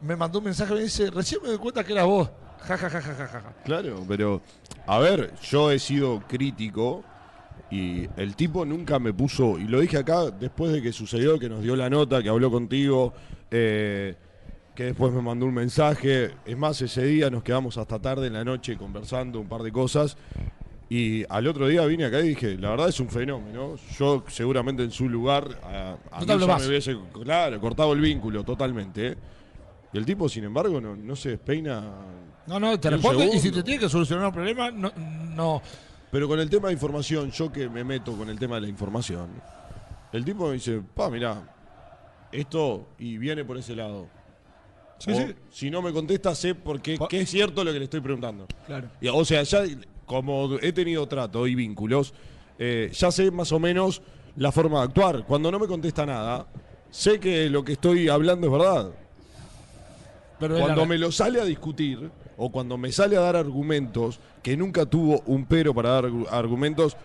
me 0.00 0.16
mandó 0.16 0.38
un 0.40 0.46
mensaje 0.46 0.72
y 0.72 0.76
me 0.76 0.82
dice, 0.82 1.10
recién 1.10 1.40
me 1.42 1.48
doy 1.50 1.58
cuenta 1.58 1.84
que 1.84 1.92
era 1.92 2.04
vos. 2.04 2.28
Ja, 2.62 2.76
ja, 2.76 2.90
ja, 2.90 3.00
ja, 3.00 3.14
ja, 3.14 3.26
ja. 3.28 3.52
Claro, 3.64 4.04
pero 4.08 4.42
a 4.86 4.98
ver, 4.98 5.32
yo 5.42 5.70
he 5.70 5.78
sido 5.78 6.20
crítico 6.26 7.04
y 7.70 8.08
el 8.16 8.34
tipo 8.34 8.64
nunca 8.64 8.98
me 8.98 9.12
puso, 9.12 9.58
y 9.58 9.64
lo 9.68 9.78
dije 9.80 9.98
acá 9.98 10.30
después 10.32 10.72
de 10.72 10.82
que 10.82 10.92
sucedió, 10.92 11.38
que 11.38 11.48
nos 11.48 11.62
dio 11.62 11.76
la 11.76 11.88
nota, 11.88 12.22
que 12.22 12.28
habló 12.28 12.50
contigo, 12.50 13.12
eh, 13.50 14.16
que 14.78 14.84
después 14.84 15.12
me 15.12 15.20
mandó 15.20 15.44
un 15.44 15.54
mensaje. 15.54 16.30
Es 16.46 16.56
más, 16.56 16.80
ese 16.80 17.02
día 17.02 17.30
nos 17.30 17.42
quedamos 17.42 17.76
hasta 17.76 17.98
tarde 17.98 18.28
en 18.28 18.34
la 18.34 18.44
noche 18.44 18.76
conversando 18.76 19.40
un 19.40 19.48
par 19.48 19.64
de 19.64 19.72
cosas. 19.72 20.16
Y 20.88 21.24
al 21.28 21.48
otro 21.48 21.66
día 21.66 21.84
vine 21.84 22.04
acá 22.04 22.20
y 22.20 22.28
dije, 22.28 22.56
la 22.56 22.70
verdad 22.70 22.88
es 22.88 23.00
un 23.00 23.08
fenómeno. 23.08 23.74
Yo 23.98 24.22
seguramente 24.28 24.84
en 24.84 24.92
su 24.92 25.08
lugar, 25.08 25.48
a, 25.64 26.20
mí 26.20 26.26
ya 26.26 26.36
me 26.36 26.66
hubiese, 26.68 26.96
claro, 27.24 27.60
cortado 27.60 27.92
el 27.92 28.00
vínculo 28.00 28.44
totalmente. 28.44 29.08
¿eh? 29.08 29.16
Y 29.94 29.98
el 29.98 30.06
tipo, 30.06 30.28
sin 30.28 30.44
embargo, 30.44 30.80
no, 30.80 30.94
no 30.94 31.16
se 31.16 31.30
despeina. 31.30 31.82
No, 32.46 32.60
no, 32.60 32.78
te 32.78 32.90
responde 32.90 33.26
y 33.34 33.40
si 33.40 33.50
te 33.50 33.64
tiene 33.64 33.80
que 33.80 33.88
solucionar 33.88 34.26
un 34.26 34.32
problema, 34.32 34.70
no, 34.70 34.92
no. 34.94 35.60
Pero 36.12 36.28
con 36.28 36.38
el 36.38 36.48
tema 36.48 36.68
de 36.68 36.74
información, 36.74 37.32
yo 37.32 37.50
que 37.50 37.68
me 37.68 37.82
meto 37.82 38.16
con 38.16 38.30
el 38.30 38.38
tema 38.38 38.54
de 38.54 38.60
la 38.60 38.68
información, 38.68 39.28
el 40.12 40.24
tipo 40.24 40.46
me 40.46 40.52
dice, 40.52 40.80
pa, 40.94 41.10
mirá, 41.10 41.42
esto 42.30 42.90
y 43.00 43.18
viene 43.18 43.44
por 43.44 43.58
ese 43.58 43.74
lado. 43.74 44.17
Sí, 44.98 45.12
O, 45.12 45.14
sí. 45.14 45.34
Si 45.50 45.70
no 45.70 45.80
me 45.82 45.92
contesta, 45.92 46.34
sé 46.34 46.54
porque 46.54 46.96
Pa- 46.98 47.08
que 47.08 47.20
es 47.20 47.30
cierto 47.30 47.62
lo 47.64 47.72
que 47.72 47.78
le 47.78 47.84
estoy 47.84 48.00
preguntando. 48.00 48.46
Claro. 48.66 48.88
Y, 49.00 49.08
o 49.08 49.24
sea, 49.24 49.42
ya 49.44 49.62
como 50.06 50.56
he 50.60 50.72
tenido 50.72 51.06
trato 51.06 51.46
y 51.46 51.54
vínculos, 51.54 52.12
eh, 52.58 52.90
ya 52.92 53.10
sé 53.12 53.30
más 53.30 53.52
o 53.52 53.58
menos 53.60 54.02
la 54.36 54.50
forma 54.52 54.78
de 54.80 54.84
actuar. 54.86 55.24
Cuando 55.26 55.50
no 55.52 55.58
me 55.58 55.66
contesta 55.66 56.04
nada, 56.06 56.46
sé 56.90 57.20
que 57.20 57.48
lo 57.50 57.64
que 57.64 57.72
estoy 57.72 58.08
hablando 58.08 58.46
es 58.46 58.52
verdad. 58.52 58.90
Pero 60.38 60.58
Cuando 60.60 60.86
me 60.86 60.98
lo 60.98 61.10
sale 61.10 61.40
a 61.40 61.44
discutir 61.44 62.10
o 62.36 62.50
cuando 62.50 62.78
me 62.78 62.92
sale 62.92 63.16
a 63.16 63.20
dar 63.20 63.34
argumentos, 63.36 64.20
que 64.42 64.56
nunca 64.56 64.86
tuvo 64.86 65.20
un 65.26 65.44
pero 65.46 65.74
para 65.74 65.90
dar 65.90 66.04
argu- 66.04 66.28
argumentos, 66.30 66.96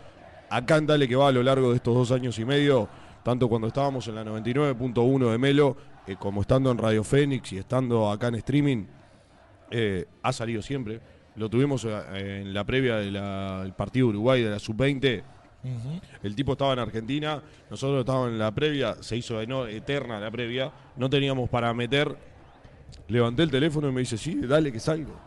acá 0.49 0.77
en 0.77 0.85
Dale 0.85 1.07
que 1.07 1.15
va 1.15 1.29
a 1.29 1.31
lo 1.31 1.41
largo 1.41 1.71
de 1.71 1.77
estos 1.77 1.95
dos 1.95 2.11
años 2.11 2.37
y 2.37 2.45
medio, 2.45 2.87
tanto 3.23 3.49
cuando 3.49 3.67
estábamos 3.67 4.07
en 4.07 4.15
la 4.15 4.23
99.1 4.23 5.31
de 5.31 5.37
Melo, 5.39 5.75
eh, 6.07 6.15
como 6.17 6.41
estando 6.41 6.71
en 6.71 6.77
Radio 6.77 7.03
Fénix 7.03 7.53
y 7.53 7.57
estando 7.57 8.09
acá 8.09 8.27
en 8.27 8.35
streaming, 8.35 8.85
eh, 9.71 10.05
ha 10.21 10.33
salido 10.33 10.61
siempre. 10.61 10.99
Lo 11.35 11.49
tuvimos 11.49 11.85
eh, 11.85 12.41
en 12.41 12.53
la 12.53 12.63
previa 12.63 12.97
del 12.97 13.73
partido 13.73 14.07
Uruguay 14.07 14.43
de 14.43 14.49
la 14.49 14.59
Sub-20. 14.59 15.23
El 16.21 16.35
tipo 16.35 16.51
estaba 16.51 16.73
en 16.73 16.79
Argentina, 16.79 17.41
nosotros 17.69 18.01
estábamos 18.01 18.31
en 18.31 18.39
la 18.39 18.51
previa, 18.51 19.01
se 19.01 19.15
hizo 19.15 19.39
eterna 19.39 20.19
la 20.19 20.29
previa, 20.29 20.73
no 20.97 21.09
teníamos 21.09 21.49
para 21.49 21.73
meter. 21.73 22.17
Levanté 23.07 23.43
el 23.43 23.51
teléfono 23.51 23.87
y 23.87 23.93
me 23.93 24.01
dice, 24.01 24.17
sí, 24.17 24.41
dale 24.41 24.73
que 24.73 24.79
salgo. 24.81 25.17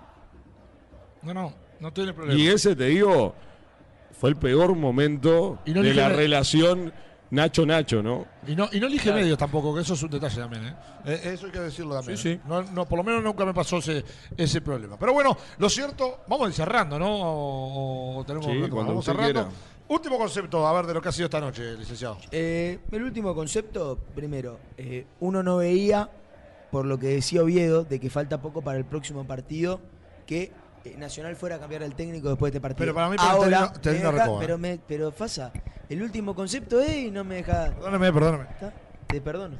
No, 1.22 1.32
no, 1.32 1.54
no 1.80 1.90
tiene 1.90 2.12
problema. 2.12 2.38
Y 2.38 2.48
ese, 2.48 2.76
te 2.76 2.84
digo, 2.84 3.34
fue 4.12 4.30
el 4.30 4.36
peor 4.36 4.74
momento 4.74 5.58
no 5.66 5.82
de 5.82 5.94
la 5.94 6.10
relación 6.10 6.92
Nacho 7.30 7.66
Nacho, 7.66 8.02
¿no? 8.02 8.24
Y 8.46 8.54
no, 8.54 8.68
y 8.72 8.78
no 8.78 8.86
elige 8.86 9.12
medios 9.12 9.36
tampoco, 9.38 9.74
que 9.74 9.80
eso 9.80 9.94
es 9.94 10.02
un 10.02 10.10
detalle 10.10 10.40
también. 10.40 10.66
¿eh? 10.66 10.74
Eh, 11.06 11.20
eso 11.34 11.46
hay 11.46 11.52
que 11.52 11.60
decirlo 11.60 11.94
también. 11.94 12.16
Sí, 12.16 12.34
sí. 12.34 12.40
No, 12.46 12.62
no, 12.62 12.86
por 12.86 12.98
lo 12.98 13.04
menos 13.04 13.22
nunca 13.22 13.44
me 13.44 13.52
pasó 13.52 13.78
ese, 13.78 14.04
ese 14.36 14.60
problema. 14.60 14.96
Pero 14.98 15.12
bueno, 15.12 15.36
lo 15.58 15.68
cierto, 15.68 16.20
vamos 16.28 16.46
a 16.46 16.48
ir 16.50 16.54
cerrando, 16.54 16.98
¿no? 16.98 17.08
O, 17.10 18.18
o 18.18 18.24
tenemos 18.24 18.46
Sí, 18.46 18.58
cuando 18.70 18.92
vamos 18.92 19.04
cerrando. 19.04 19.32
quiera. 19.32 19.48
Último 19.88 20.18
concepto, 20.18 20.66
a 20.66 20.72
ver, 20.72 20.86
de 20.86 20.94
lo 20.94 21.00
que 21.02 21.08
ha 21.08 21.12
sido 21.12 21.26
esta 21.26 21.40
noche, 21.40 21.76
licenciado. 21.76 22.18
Eh, 22.32 22.78
el 22.90 23.02
último 23.04 23.34
concepto, 23.34 23.98
primero, 24.14 24.58
eh, 24.76 25.06
uno 25.20 25.42
no 25.44 25.58
veía, 25.58 26.10
por 26.72 26.86
lo 26.86 26.98
que 26.98 27.06
decía 27.08 27.42
Oviedo, 27.42 27.84
de 27.84 28.00
que 28.00 28.10
falta 28.10 28.40
poco 28.42 28.62
para 28.62 28.78
el 28.78 28.84
próximo 28.84 29.24
partido, 29.24 29.80
que 30.26 30.42
eh, 30.42 30.50
Nacional 30.96 31.34
fuera 31.36 31.56
a 31.56 31.58
cambiar 31.58 31.82
el 31.82 31.94
técnico 31.94 32.28
después 32.28 32.52
de 32.52 32.58
este 32.58 32.62
partido. 32.62 32.78
Pero 32.78 32.94
para 32.94 33.08
mí, 33.08 33.16
Ahora, 33.18 33.72
terminó 33.80 34.12
me 34.12 34.18
deja- 34.18 34.38
pero, 34.38 34.58
me, 34.58 34.78
pero 34.86 35.10
Fasa, 35.12 35.52
el 35.88 36.02
último 36.02 36.34
concepto 36.34 36.80
es 36.80 36.94
y 36.96 37.10
no 37.10 37.24
me 37.24 37.36
deja... 37.36 37.72
Perdóname, 37.74 38.12
perdóname. 38.12 38.44
¿Está? 38.50 38.72
Te 39.06 39.20
perdono. 39.20 39.56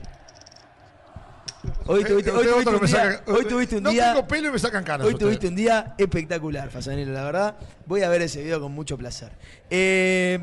Hoy 1.87 2.03
Eh, 2.03 2.05
tuviste, 2.05 2.31
eh, 2.31 2.33
hoy 2.35 2.47
tuviste 2.47 2.71
un 2.75 2.81
día, 2.81 2.89
saca- 2.89 3.23
hoy 3.33 3.45
tuviste 3.47 3.77
un 3.79 3.83
no 3.83 3.91
día, 3.91 4.13
tengo 4.13 4.29
pelo 4.29 4.49
y 4.49 4.53
me 4.53 4.59
sacan 4.59 4.85
canas. 4.85 5.07
hoy 5.07 5.15
tuviste 5.17 5.49
un 5.49 5.57
día 5.57 5.95
espectacular, 5.99 6.71
Fasanelo, 6.71 7.13
la 7.13 7.25
verdad. 7.25 7.57
Voy 7.87 8.03
a 8.03 8.09
ver 8.09 8.23
ese 8.23 8.43
video 8.43 8.61
con 8.61 8.71
mucho 8.73 8.97
placer. 8.97 9.33
Eh, 9.71 10.39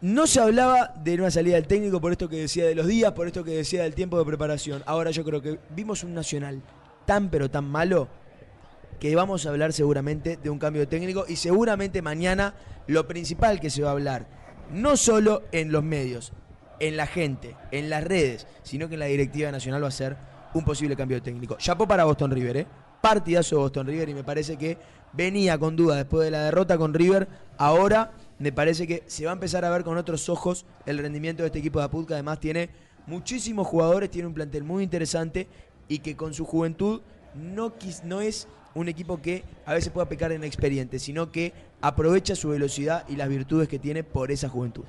no 0.00 0.26
se 0.26 0.40
hablaba 0.40 0.94
de 1.02 1.14
una 1.16 1.30
salida 1.30 1.56
del 1.56 1.66
técnico 1.66 2.00
por 2.00 2.12
esto 2.12 2.28
que 2.28 2.36
decía 2.36 2.64
de 2.64 2.74
los 2.74 2.86
días, 2.86 3.12
por 3.12 3.26
esto 3.26 3.44
que 3.44 3.50
decía 3.50 3.82
del 3.82 3.94
tiempo 3.94 4.18
de 4.18 4.24
preparación. 4.24 4.82
Ahora 4.86 5.10
yo 5.10 5.24
creo 5.24 5.42
que 5.42 5.58
vimos 5.70 6.02
un 6.04 6.14
Nacional 6.14 6.62
tan 7.04 7.28
pero 7.28 7.50
tan 7.50 7.64
malo 7.66 8.08
que 9.00 9.16
vamos 9.16 9.46
a 9.46 9.48
hablar 9.48 9.72
seguramente 9.72 10.36
de 10.36 10.50
un 10.50 10.58
cambio 10.58 10.86
técnico 10.86 11.24
y 11.26 11.36
seguramente 11.36 12.02
mañana 12.02 12.54
lo 12.86 13.08
principal 13.08 13.58
que 13.58 13.70
se 13.70 13.82
va 13.82 13.88
a 13.88 13.92
hablar, 13.92 14.28
no 14.70 14.96
solo 14.96 15.42
en 15.52 15.72
los 15.72 15.82
medios, 15.82 16.32
en 16.78 16.96
la 16.96 17.06
gente, 17.06 17.56
en 17.72 17.88
las 17.88 18.04
redes, 18.04 18.46
sino 18.62 18.88
que 18.88 18.94
en 18.94 19.00
la 19.00 19.06
directiva 19.06 19.50
nacional 19.50 19.82
va 19.82 19.88
a 19.88 19.92
ser 19.92 20.16
un 20.52 20.64
posible 20.64 20.96
cambio 20.96 21.22
técnico. 21.22 21.56
Chapó 21.56 21.88
para 21.88 22.04
Boston 22.04 22.30
River, 22.30 22.56
¿eh? 22.58 22.66
Partidazo 23.00 23.56
de 23.56 23.62
Boston 23.62 23.86
River 23.86 24.10
y 24.10 24.14
me 24.14 24.24
parece 24.24 24.58
que 24.58 24.76
venía 25.14 25.58
con 25.58 25.74
duda 25.74 25.96
después 25.96 26.26
de 26.26 26.30
la 26.30 26.44
derrota 26.44 26.76
con 26.76 26.92
River, 26.92 27.26
ahora 27.56 28.12
me 28.38 28.52
parece 28.52 28.86
que 28.86 29.02
se 29.06 29.24
va 29.24 29.32
a 29.32 29.34
empezar 29.34 29.64
a 29.64 29.70
ver 29.70 29.82
con 29.82 29.96
otros 29.96 30.28
ojos 30.28 30.66
el 30.84 30.98
rendimiento 30.98 31.42
de 31.42 31.46
este 31.46 31.58
equipo 31.60 31.78
de 31.78 31.86
Apud, 31.86 32.06
que 32.06 32.14
además 32.14 32.38
tiene 32.38 32.68
muchísimos 33.06 33.66
jugadores, 33.66 34.10
tiene 34.10 34.28
un 34.28 34.34
plantel 34.34 34.62
muy 34.62 34.84
interesante 34.84 35.48
y 35.88 36.00
que 36.00 36.16
con 36.16 36.34
su 36.34 36.44
juventud 36.44 37.00
no 37.34 38.20
es 38.20 38.46
un 38.74 38.88
equipo 38.88 39.20
que 39.20 39.44
a 39.66 39.74
veces 39.74 39.92
pueda 39.92 40.08
pecar 40.08 40.32
en 40.32 40.44
experiente, 40.44 40.98
sino 40.98 41.30
que 41.32 41.52
aprovecha 41.80 42.34
su 42.36 42.50
velocidad 42.50 43.04
y 43.08 43.16
las 43.16 43.28
virtudes 43.28 43.68
que 43.68 43.78
tiene 43.78 44.04
por 44.04 44.30
esa 44.30 44.48
juventud. 44.48 44.84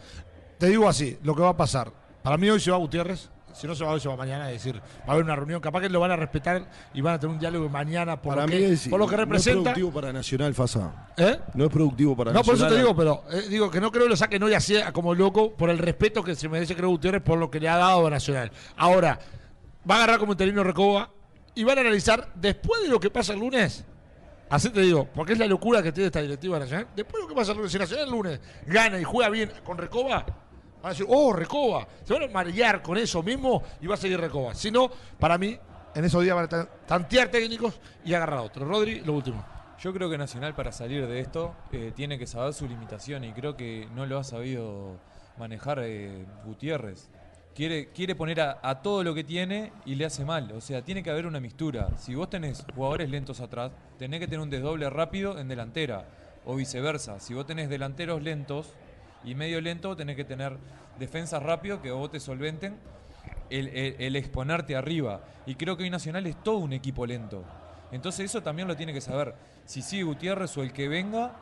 Te 0.58 0.68
digo 0.68 0.88
así, 0.88 1.18
lo 1.24 1.35
que 1.35 1.42
va 1.42 1.50
a 1.50 1.58
pasar. 1.58 1.92
Para 2.22 2.38
mí 2.38 2.50
hoy 2.50 2.60
se 2.60 2.69
va 2.72 2.77
Gutiérrez. 2.77 3.30
Si 3.53 3.68
no 3.68 3.76
se 3.76 3.84
va 3.84 3.92
hoy, 3.92 4.00
se 4.00 4.08
va 4.08 4.16
mañana. 4.16 4.50
Es 4.50 4.64
decir, 4.64 4.80
va 4.80 5.08
a 5.08 5.11
haber 5.11 5.26
una 5.26 5.35
reunión. 5.35 5.60
Capaz 5.60 5.82
que 5.82 5.90
lo 5.90 6.00
van 6.00 6.11
a 6.11 6.16
respetar 6.16 6.69
y 6.93 7.01
van 7.01 7.16
a 7.16 7.19
tener 7.19 7.34
un 7.34 7.40
diálogo 7.40 7.68
mañana 7.68 8.22
por, 8.22 8.35
para 8.35 8.43
lo, 8.43 8.53
mí 8.53 8.58
que, 8.60 8.72
es, 8.74 8.88
por 8.88 8.98
lo 8.98 9.08
que 9.08 9.18
no 9.18 9.24
es 9.24 9.27
representa. 9.27 9.61
productivo 9.64 9.92
para 9.92 10.14
Nacional, 10.14 10.53
Fasa. 10.53 11.10
¿Eh? 11.18 11.38
No 11.56 11.66
es 11.66 11.69
productivo 11.69 12.16
para 12.16 12.32
No, 12.32 12.43
por 12.43 12.56
eso 12.56 12.64
Nacional. 12.64 12.74
te 12.74 12.82
digo, 12.82 12.95
pero 12.95 13.24
eh, 13.38 13.50
digo 13.50 13.69
que 13.69 13.82
no 13.82 13.92
creo 13.92 14.03
que 14.06 14.10
lo 14.10 14.16
saquen 14.16 14.42
hoy 14.43 14.53
así 14.53 14.76
como 14.93 15.14
loco 15.14 15.51
por 15.51 15.69
el 15.69 15.80
respeto 15.80 16.24
que 16.24 16.34
se 16.35 16.48
merece 16.48 16.76
creo 16.77 16.88
Gutiérrez 16.92 17.22
por 17.22 17.38
lo 17.38 17.51
que 17.51 17.60
le 17.60 17.68
ha 17.68 17.76
dado 17.76 18.08
a 18.08 18.10
Nacional. 18.10 18.51
Ahora, 18.77 19.19
va 19.90 19.95
a 19.95 19.98
agarrar 19.98 20.19
como 20.19 20.32
interino 20.32 20.64
Recoba 20.64 21.10
y 21.55 21.63
van 21.63 21.77
a 21.77 21.81
analizar 21.81 22.30
después 22.35 22.81
de 22.83 22.88
lo 22.89 22.99
que 22.99 23.09
pasa 23.09 23.33
el 23.33 23.39
lunes. 23.39 23.83
Así 24.49 24.69
te 24.69 24.81
digo, 24.81 25.07
porque 25.15 25.33
es 25.33 25.39
la 25.39 25.47
locura 25.47 25.81
que 25.81 25.91
tiene 25.91 26.07
esta 26.07 26.21
directiva 26.21 26.59
nacional. 26.59 26.88
Después 26.95 27.15
de 27.15 27.21
lo 27.21 27.27
que 27.30 27.35
pasa 27.35 27.51
el 27.51 27.57
lunes, 27.57 27.71
si 27.71 27.77
Nacional 27.80 28.05
el 28.05 28.11
lunes 28.11 28.39
gana 28.65 28.99
y 28.99 29.03
juega 29.03 29.30
bien 29.30 29.51
con 29.63 29.77
Recoba, 29.77 30.25
van 30.25 30.85
a 30.85 30.89
decir, 30.89 31.05
oh, 31.07 31.31
Recoba. 31.31 31.88
Se 32.03 32.13
van 32.13 32.23
a 32.23 32.27
marear 32.27 32.81
con 32.81 32.97
eso 32.97 33.23
mismo 33.23 33.63
y 33.80 33.88
va 33.88 33.93
a 33.95 33.97
seguir 33.97 34.19
Recoba. 34.19 34.53
Si 34.53 34.69
no, 34.69 34.89
para 35.19 35.38
mí, 35.38 35.57
en 35.95 36.03
esos 36.05 36.21
días 36.23 36.35
van 36.35 36.45
a 36.45 36.49
tan- 36.49 36.69
tantear 36.85 37.30
técnicos 37.30 37.80
y 38.03 38.13
agarrar 38.13 38.39
a 38.39 38.41
otro. 38.41 38.65
Rodri, 38.65 38.99
lo 39.01 39.13
último. 39.13 39.45
Yo 39.80 39.93
creo 39.93 40.09
que 40.09 40.17
Nacional 40.17 40.53
para 40.53 40.71
salir 40.71 41.07
de 41.07 41.19
esto 41.21 41.55
eh, 41.71 41.91
tiene 41.95 42.19
que 42.19 42.27
saber 42.27 42.53
su 42.53 42.67
limitación 42.67 43.23
y 43.23 43.31
creo 43.33 43.55
que 43.55 43.88
no 43.95 44.05
lo 44.05 44.19
ha 44.19 44.23
sabido 44.23 44.99
manejar 45.38 45.80
eh, 45.81 46.25
Gutiérrez. 46.45 47.09
Quiere, 47.55 47.88
quiere 47.89 48.15
poner 48.15 48.39
a, 48.39 48.81
todo 48.81 49.03
lo 49.03 49.13
que 49.13 49.23
tiene 49.25 49.73
y 49.85 49.95
le 49.95 50.05
hace 50.05 50.23
mal. 50.23 50.51
O 50.53 50.61
sea, 50.61 50.81
tiene 50.83 51.03
que 51.03 51.09
haber 51.11 51.25
una 51.25 51.39
mixtura. 51.41 51.89
Si 51.97 52.15
vos 52.15 52.30
tenés 52.30 52.65
jugadores 52.73 53.09
lentos 53.09 53.41
atrás, 53.41 53.71
tenés 53.99 54.19
que 54.21 54.27
tener 54.27 54.39
un 54.39 54.49
desdoble 54.49 54.89
rápido 54.89 55.38
en 55.38 55.47
delantera. 55.49 56.05
O 56.45 56.55
viceversa. 56.55 57.19
Si 57.19 57.33
vos 57.33 57.45
tenés 57.45 57.69
delanteros 57.69 58.21
lentos 58.21 58.73
y 59.23 59.35
medio 59.35 59.59
lento, 59.61 59.95
tenés 59.95 60.15
que 60.15 60.23
tener 60.23 60.57
defensas 60.97 61.43
rápidos 61.43 61.81
que 61.81 61.91
vos 61.91 62.09
te 62.09 62.19
solventen 62.19 62.77
el, 63.49 63.67
el- 63.67 63.95
el 63.99 64.15
exponerte 64.15 64.75
arriba. 64.75 65.21
Y 65.45 65.55
creo 65.55 65.75
que 65.75 65.83
hoy 65.83 65.89
Nacional 65.89 66.25
es 66.27 66.41
todo 66.41 66.57
un 66.57 66.71
equipo 66.73 67.05
lento. 67.05 67.43
Entonces 67.91 68.25
eso 68.25 68.41
también 68.41 68.67
lo 68.69 68.75
tiene 68.77 68.93
que 68.93 69.01
saber. 69.01 69.35
Si 69.65 69.81
sigue 69.81 70.03
Gutiérrez 70.03 70.57
o 70.57 70.63
el 70.63 70.71
que 70.71 70.88
venga, 70.88 71.33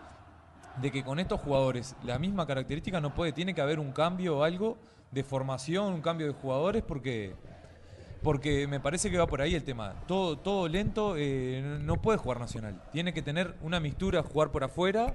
de 0.82 0.92
que 0.92 1.04
con 1.04 1.20
estos 1.20 1.40
jugadores 1.42 1.96
la 2.04 2.18
misma 2.18 2.48
característica 2.48 3.00
no 3.00 3.14
puede, 3.14 3.32
tiene 3.32 3.54
que 3.54 3.62
haber 3.62 3.80
un 3.80 3.92
cambio 3.92 4.40
o 4.40 4.44
algo 4.44 4.78
de 5.12 5.24
formación, 5.24 5.94
un 5.94 6.02
cambio 6.02 6.28
de 6.28 6.34
jugadores, 6.34 6.84
porque 6.84 7.34
porque 8.22 8.68
me 8.68 8.82
parece 8.82 9.10
que 9.10 9.18
va 9.18 9.28
por 9.28 9.42
ahí 9.42 9.56
el 9.56 9.64
tema. 9.64 9.94
Todo, 10.06 10.38
todo 10.38 10.68
lento 10.68 11.16
eh, 11.18 11.62
no- 11.82 12.02
puede 12.02 12.18
jugar 12.18 12.40
Nacional. 12.40 12.82
Tiene 12.92 13.14
que 13.14 13.22
tener 13.22 13.56
una 13.62 13.80
mixtura, 13.80 14.22
jugar 14.24 14.52
por 14.52 14.64
afuera 14.66 15.14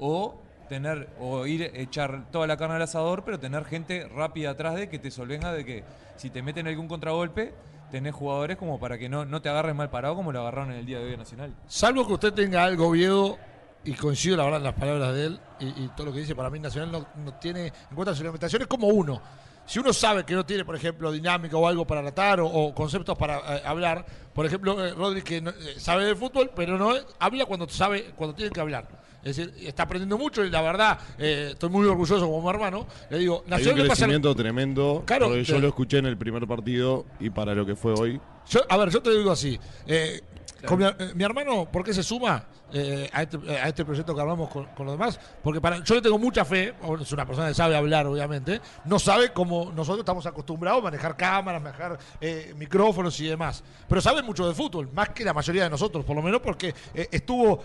o 0.00 0.40
tener 0.68 1.08
o 1.20 1.46
ir 1.46 1.70
echar 1.74 2.28
toda 2.32 2.46
la 2.48 2.56
carne 2.56 2.74
al 2.76 2.82
asador, 2.82 3.22
pero 3.24 3.38
tener 3.38 3.64
gente 3.64 4.08
rápida 4.08 4.50
atrás 4.50 4.74
de 4.74 4.88
que 4.88 4.98
te 4.98 5.10
solvenga 5.12 5.52
de 5.52 5.64
que 5.64 5.84
si 6.16 6.28
te 6.30 6.42
meten 6.42 6.66
algún 6.66 6.88
contragolpe, 6.88 7.54
tenés 7.92 8.14
jugadores 8.14 8.56
como 8.56 8.80
para 8.80 8.98
que 8.98 9.08
no, 9.08 9.24
no 9.24 9.40
te 9.42 9.48
agarren 9.48 9.76
mal 9.76 9.90
parado 9.90 10.16
como 10.16 10.32
lo 10.32 10.40
agarraron 10.40 10.72
en 10.72 10.78
el 10.78 10.86
día 10.86 10.98
de 10.98 11.04
hoy 11.06 11.16
Nacional. 11.16 11.54
Salvo 11.68 12.04
que 12.06 12.12
usted 12.14 12.32
tenga 12.32 12.64
algo 12.64 12.88
Oviedo, 12.88 13.38
y 13.84 13.92
coincido 13.94 14.36
la 14.36 14.44
verdad 14.44 14.58
en 14.60 14.64
las 14.64 14.74
palabras 14.74 15.14
de 15.14 15.26
él 15.26 15.40
y, 15.60 15.66
y 15.66 15.90
todo 15.96 16.06
lo 16.06 16.12
que 16.12 16.20
dice, 16.20 16.34
para 16.34 16.50
mí 16.50 16.58
Nacional 16.58 16.92
no, 16.92 17.06
no 17.24 17.34
tiene 17.34 17.66
en 17.66 17.94
cuenta 17.96 18.14
sus 18.14 18.24
limitaciones 18.24 18.68
como 18.68 18.88
uno. 18.88 19.20
Si 19.66 19.78
uno 19.78 19.92
sabe 19.92 20.24
que 20.24 20.34
no 20.34 20.44
tiene, 20.44 20.64
por 20.64 20.74
ejemplo, 20.74 21.12
dinámica 21.12 21.56
o 21.56 21.66
algo 21.66 21.86
para 21.86 22.00
tratar 22.02 22.40
o, 22.40 22.46
o 22.46 22.74
conceptos 22.74 23.16
para 23.16 23.38
eh, 23.58 23.62
hablar, 23.64 24.04
por 24.34 24.44
ejemplo, 24.44 24.84
eh, 24.84 24.92
Rodri 24.94 25.22
que 25.22 25.40
no- 25.40 25.50
eh, 25.50 25.74
sabe 25.78 26.06
de 26.06 26.16
fútbol, 26.16 26.50
pero 26.56 26.76
no 26.76 26.96
eh, 26.96 27.02
habla 27.20 27.46
cuando 27.46 27.68
sabe, 27.68 28.10
cuando 28.16 28.34
tiene 28.34 28.50
que 28.50 28.60
hablar. 28.60 28.88
Es 29.22 29.36
decir, 29.36 29.54
está 29.66 29.82
aprendiendo 29.84 30.16
mucho 30.16 30.42
y 30.44 30.50
la 30.50 30.62
verdad, 30.62 30.98
estoy 31.18 31.68
muy 31.68 31.86
orgulloso 31.86 32.26
como 32.26 32.50
hermano. 32.50 32.86
Le 33.10 33.18
digo, 33.18 33.36
Hay 33.36 33.44
un 33.44 33.50
Nacional 33.50 33.76
le 33.82 33.88
pasa 33.88 33.98
crecimiento 34.06 34.34
tremendo. 34.34 35.02
Claro, 35.06 35.26
porque 35.26 35.44
yo 35.44 35.58
lo 35.60 35.68
escuché 35.68 35.98
en 35.98 36.06
el 36.06 36.16
primer 36.16 36.46
partido 36.46 37.04
y 37.20 37.28
para 37.28 37.54
lo 37.54 37.66
que 37.66 37.76
fue 37.76 37.92
hoy. 37.92 38.18
Yo- 38.48 38.62
a 38.66 38.76
ver, 38.78 38.88
yo 38.88 39.02
te 39.02 39.10
digo 39.10 39.30
así. 39.30 39.60
Eh, 40.62 40.76
mi, 40.76 40.84
eh, 40.84 41.12
mi 41.14 41.24
hermano, 41.24 41.70
¿por 41.70 41.84
qué 41.84 41.92
se 41.94 42.02
suma 42.02 42.44
eh, 42.72 43.08
a, 43.12 43.22
este, 43.22 43.38
a 43.50 43.68
este 43.68 43.84
proyecto 43.84 44.14
que 44.14 44.20
armamos 44.20 44.48
con, 44.48 44.66
con 44.66 44.86
los 44.86 44.94
demás? 44.94 45.18
Porque 45.42 45.60
para, 45.60 45.82
yo 45.82 45.94
le 45.94 46.02
tengo 46.02 46.18
mucha 46.18 46.44
fe, 46.44 46.74
es 47.00 47.12
una 47.12 47.26
persona 47.26 47.48
que 47.48 47.54
sabe 47.54 47.76
hablar, 47.76 48.06
obviamente, 48.06 48.60
no 48.84 48.98
sabe 48.98 49.32
cómo 49.32 49.72
nosotros 49.74 50.00
estamos 50.00 50.26
acostumbrados 50.26 50.80
a 50.80 50.84
manejar 50.84 51.16
cámaras, 51.16 51.62
manejar 51.62 51.98
eh, 52.20 52.54
micrófonos 52.56 53.18
y 53.20 53.26
demás. 53.26 53.62
Pero 53.88 54.00
sabe 54.00 54.22
mucho 54.22 54.46
de 54.46 54.54
fútbol, 54.54 54.90
más 54.92 55.10
que 55.10 55.24
la 55.24 55.34
mayoría 55.34 55.64
de 55.64 55.70
nosotros, 55.70 56.04
por 56.04 56.16
lo 56.16 56.22
menos 56.22 56.40
porque 56.40 56.74
eh, 56.94 57.08
estuvo... 57.10 57.62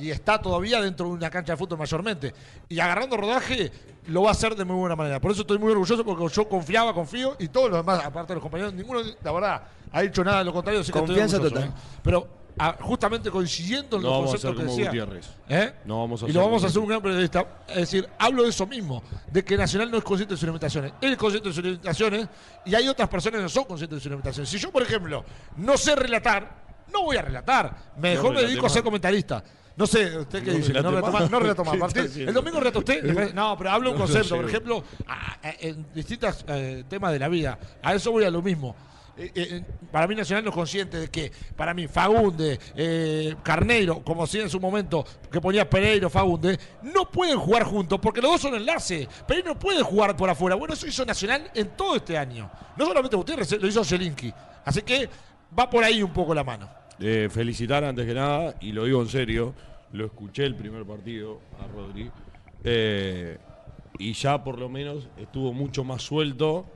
y 0.00 0.10
está 0.10 0.40
todavía 0.40 0.80
dentro 0.80 1.06
de 1.06 1.12
una 1.12 1.30
cancha 1.30 1.52
de 1.52 1.56
fútbol 1.56 1.78
mayormente. 1.78 2.34
Y 2.68 2.78
agarrando 2.80 3.16
rodaje 3.16 3.70
lo 4.06 4.22
va 4.22 4.28
a 4.28 4.32
hacer 4.32 4.54
de 4.54 4.64
muy 4.64 4.76
buena 4.76 4.96
manera. 4.96 5.20
Por 5.20 5.30
eso 5.30 5.42
estoy 5.42 5.58
muy 5.58 5.72
orgulloso 5.72 6.04
porque 6.04 6.26
yo 6.34 6.48
confiaba, 6.48 6.92
confío 6.92 7.36
y 7.38 7.48
todos 7.48 7.70
los 7.70 7.78
demás, 7.78 8.04
aparte 8.04 8.32
de 8.32 8.34
los 8.36 8.42
compañeros, 8.42 8.74
ninguno, 8.74 9.00
la 9.22 9.32
verdad, 9.32 9.62
ha 9.92 10.02
dicho 10.02 10.22
nada 10.24 10.38
de 10.38 10.44
lo 10.44 10.52
contrario. 10.52 10.80
así 10.80 10.92
que 10.92 10.98
estoy 10.98 11.16
Confianza 11.16 11.40
total. 11.40 11.64
¿eh? 11.64 11.72
Pero 12.02 12.28
ah, 12.58 12.76
justamente 12.80 13.30
coincidiendo 13.30 13.96
en 13.96 14.02
No 14.02 14.08
los 14.08 14.18
vamos 14.18 14.28
a 14.28 14.32
conceptos 14.32 14.60
que 14.60 14.66
como 14.66 15.08
decía. 15.08 15.30
¿eh? 15.48 15.74
No 15.84 16.00
vamos 16.00 16.22
a 16.22 16.28
y 16.28 16.32
lo 16.32 16.40
vamos 16.40 16.64
a 16.64 16.66
hacer 16.66 16.78
un 16.80 16.88
gran 16.88 17.00
periodista. 17.00 17.46
Es 17.68 17.76
decir, 17.76 18.08
hablo 18.18 18.42
de 18.42 18.50
eso 18.50 18.66
mismo, 18.66 19.02
de 19.30 19.44
que 19.44 19.56
Nacional 19.56 19.90
no 19.90 19.98
es 19.98 20.04
consciente 20.04 20.34
de 20.34 20.38
sus 20.38 20.46
limitaciones. 20.46 20.92
Él 21.00 21.12
es 21.12 21.18
consciente 21.18 21.48
de 21.48 21.54
sus 21.54 21.64
limitaciones 21.64 22.28
y 22.66 22.74
hay 22.74 22.88
otras 22.88 23.08
personas 23.08 23.38
que 23.38 23.42
no 23.42 23.48
son 23.48 23.64
conscientes 23.64 23.96
de 23.96 24.02
sus 24.02 24.10
limitaciones. 24.10 24.50
Si 24.50 24.58
yo, 24.58 24.70
por 24.70 24.82
ejemplo, 24.82 25.24
no 25.56 25.76
sé 25.76 25.94
relatar, 25.94 26.64
no 26.92 27.04
voy 27.04 27.16
a 27.16 27.22
relatar. 27.22 27.94
Mejor 27.96 28.34
me 28.34 28.42
dedico 28.42 28.66
a 28.66 28.70
ser 28.70 28.82
comentarista. 28.82 29.42
No 29.76 29.86
sé, 29.86 30.16
¿usted 30.18 30.44
qué 30.44 30.50
No 30.52 30.56
dice? 30.58 30.72
No 30.72 30.92
más. 31.12 31.30
No 31.30 31.40
relato 31.40 31.64
más. 31.64 31.72
¿Qué 31.72 31.86
está 31.86 32.00
Martín. 32.02 32.28
El 32.28 32.34
domingo 32.34 32.58
relata 32.60 32.78
usted. 32.78 33.02
¿Le 33.02 33.12
parece? 33.14 33.34
No, 33.34 33.56
pero 33.58 33.70
hablo 33.70 33.90
un 33.90 33.96
concepto. 33.98 34.36
Por 34.36 34.44
ejemplo, 34.48 34.84
a- 35.06 35.32
a- 35.42 35.54
en 35.60 35.86
distintos 35.92 36.44
eh, 36.48 36.84
temas 36.88 37.12
de 37.12 37.18
la 37.18 37.28
vida. 37.28 37.58
A 37.82 37.94
eso 37.94 38.12
voy 38.12 38.24
a 38.24 38.30
lo 38.30 38.40
mismo. 38.40 38.76
Eh, 39.16 39.30
eh, 39.34 39.62
para 39.92 40.08
mí 40.08 40.14
Nacional 40.16 40.42
no 40.42 40.50
es 40.50 40.54
consciente 40.56 40.98
de 40.98 41.08
que 41.08 41.30
para 41.56 41.72
mí 41.72 41.86
Fagunde, 41.86 42.58
eh, 42.74 43.36
Carneiro, 43.44 44.02
como 44.02 44.26
si 44.26 44.40
en 44.40 44.50
su 44.50 44.58
momento 44.58 45.04
que 45.30 45.40
ponía 45.40 45.70
Pereiro, 45.70 46.10
Fagunde, 46.10 46.58
no 46.82 47.08
pueden 47.10 47.38
jugar 47.38 47.62
juntos 47.64 48.00
porque 48.02 48.20
los 48.20 48.32
dos 48.32 48.40
son 48.40 48.54
enlace. 48.56 49.08
Pereiro 49.26 49.54
no 49.54 49.58
puede 49.58 49.82
jugar 49.82 50.16
por 50.16 50.28
afuera. 50.30 50.56
Bueno, 50.56 50.74
eso 50.74 50.86
hizo 50.86 51.04
Nacional 51.04 51.48
en 51.54 51.68
todo 51.76 51.96
este 51.96 52.18
año. 52.18 52.50
No 52.76 52.86
solamente 52.86 53.16
Gutiérrez, 53.16 53.52
lo 53.60 53.66
hizo 53.68 53.84
Zelinski. 53.84 54.32
Así 54.64 54.82
que 54.82 55.08
va 55.56 55.70
por 55.70 55.84
ahí 55.84 56.02
un 56.02 56.12
poco 56.12 56.34
la 56.34 56.42
mano. 56.42 56.68
Eh, 57.00 57.28
felicitar 57.30 57.84
antes 57.84 58.06
que 58.06 58.14
nada, 58.14 58.54
y 58.60 58.72
lo 58.72 58.84
digo 58.84 59.02
en 59.02 59.08
serio, 59.08 59.54
lo 59.92 60.06
escuché 60.06 60.44
el 60.44 60.54
primer 60.54 60.84
partido 60.84 61.40
a 61.60 61.66
Rodri. 61.66 62.10
Eh, 62.64 63.38
y 63.98 64.12
ya 64.12 64.42
por 64.42 64.58
lo 64.58 64.68
menos 64.68 65.08
estuvo 65.16 65.52
mucho 65.52 65.84
más 65.84 66.02
suelto. 66.02 66.66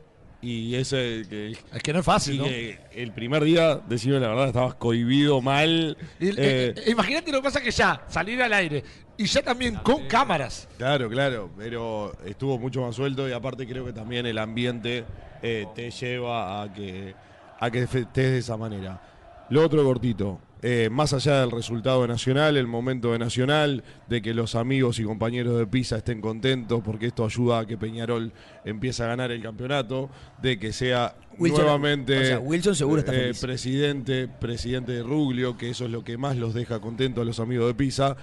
Y 0.40 0.76
ese 0.76 1.24
que, 1.28 1.56
Es 1.74 1.82
que 1.82 1.92
no 1.92 1.98
es 1.98 2.04
fácil, 2.04 2.36
y 2.36 2.38
¿no? 2.38 2.44
que 2.44 2.78
el 2.92 3.10
primer 3.10 3.42
día, 3.42 3.80
decime 3.88 4.20
la 4.20 4.28
verdad, 4.28 4.46
estabas 4.46 4.74
cohibido 4.76 5.40
mal. 5.40 5.96
Eh, 6.20 6.34
eh, 6.36 6.74
imagínate 6.86 7.32
lo 7.32 7.38
que 7.38 7.44
pasa 7.44 7.60
que 7.60 7.72
ya, 7.72 8.04
salir 8.06 8.40
al 8.40 8.52
aire 8.52 8.84
y 9.16 9.26
ya 9.26 9.42
también 9.42 9.74
con 9.76 10.06
cámaras. 10.06 10.68
Claro, 10.78 11.10
claro, 11.10 11.50
pero 11.58 12.16
estuvo 12.24 12.56
mucho 12.56 12.82
más 12.82 12.94
suelto 12.94 13.28
y 13.28 13.32
aparte 13.32 13.66
creo 13.66 13.84
que 13.84 13.92
también 13.92 14.26
el 14.26 14.38
ambiente 14.38 15.04
eh, 15.42 15.66
te 15.74 15.90
lleva 15.90 16.62
a 16.62 16.72
que, 16.72 17.16
a 17.58 17.68
que 17.68 17.82
estés 17.82 18.12
de 18.14 18.38
esa 18.38 18.56
manera. 18.56 19.02
Lo 19.50 19.64
otro 19.64 19.82
cortito, 19.84 20.40
eh, 20.60 20.88
más 20.90 21.12
allá 21.14 21.40
del 21.40 21.50
resultado 21.50 22.02
de 22.02 22.08
Nacional, 22.08 22.56
el 22.56 22.66
momento 22.66 23.12
de 23.12 23.18
Nacional, 23.18 23.82
de 24.08 24.20
que 24.20 24.34
los 24.34 24.54
amigos 24.54 24.98
y 24.98 25.04
compañeros 25.04 25.56
de 25.58 25.66
Pisa 25.66 25.96
estén 25.98 26.20
contentos 26.20 26.82
porque 26.84 27.06
esto 27.06 27.24
ayuda 27.24 27.60
a 27.60 27.66
que 27.66 27.78
Peñarol 27.78 28.32
empiece 28.64 29.02
a 29.04 29.06
ganar 29.06 29.30
el 29.30 29.40
campeonato, 29.42 30.10
de 30.42 30.58
que 30.58 30.72
sea 30.72 31.14
Wilson- 31.38 31.60
nuevamente 31.62 32.18
o 32.18 32.24
sea, 32.24 32.38
Wilson 32.40 32.74
seguro 32.74 32.98
está 33.00 33.14
eh, 33.14 33.20
feliz. 33.20 33.40
presidente, 33.40 34.28
presidente 34.28 34.92
de 34.92 35.02
Ruglio, 35.02 35.56
que 35.56 35.70
eso 35.70 35.84
es 35.86 35.90
lo 35.90 36.02
que 36.04 36.18
más 36.18 36.36
los 36.36 36.52
deja 36.54 36.80
contentos 36.80 37.22
a 37.22 37.24
los 37.24 37.40
amigos 37.40 37.68
de 37.68 37.74
Pisa. 37.74 38.16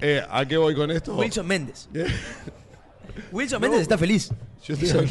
Eh, 0.00 0.20
¿A 0.28 0.44
qué 0.44 0.56
voy 0.58 0.74
con 0.74 0.90
esto? 0.90 1.16
Wilson 1.16 1.46
Méndez. 1.46 1.88
Wilson 3.32 3.60
Méndez 3.62 3.80
está 3.80 3.96
feliz. 3.96 4.30
Yo 4.64 4.74
estoy 4.74 5.08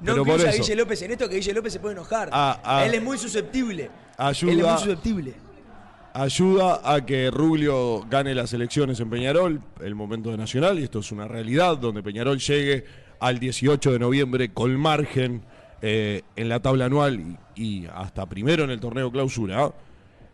No 0.00 0.12
Pero 0.12 0.24
por 0.24 0.40
a. 0.40 0.50
Guille 0.52 0.76
López 0.76 1.02
en 1.02 1.10
esto, 1.12 1.28
que 1.28 1.36
Guille 1.36 1.52
López 1.54 1.72
se 1.72 1.80
puede 1.80 1.94
enojar. 1.94 2.30
Ah, 2.32 2.60
ah. 2.64 2.86
Él 2.86 2.94
es 2.94 3.02
muy 3.02 3.18
susceptible. 3.18 3.90
Ayuda. 4.16 4.52
Él 4.52 4.60
es 4.60 4.66
muy 4.66 4.78
susceptible. 4.78 5.34
ayuda 6.14 6.80
a 6.84 7.04
que 7.06 7.30
Ruglio 7.30 8.04
gane 8.10 8.34
las 8.34 8.52
elecciones 8.52 8.98
en 9.00 9.10
Peñarol, 9.10 9.60
el 9.80 9.94
momento 9.94 10.30
de 10.30 10.36
Nacional, 10.36 10.78
y 10.78 10.84
esto 10.84 10.98
es 11.00 11.12
una 11.12 11.28
realidad, 11.28 11.76
donde 11.78 12.02
Peñarol 12.02 12.38
llegue 12.38 12.84
al 13.20 13.38
18 13.38 13.92
de 13.92 13.98
noviembre 13.98 14.52
con 14.52 14.74
margen 14.76 15.42
eh, 15.82 16.22
en 16.36 16.48
la 16.48 16.60
tabla 16.60 16.86
anual 16.86 17.20
y, 17.54 17.62
y 17.62 17.86
hasta 17.94 18.26
primero 18.26 18.64
en 18.64 18.70
el 18.70 18.80
torneo 18.80 19.10
clausura. 19.12 19.72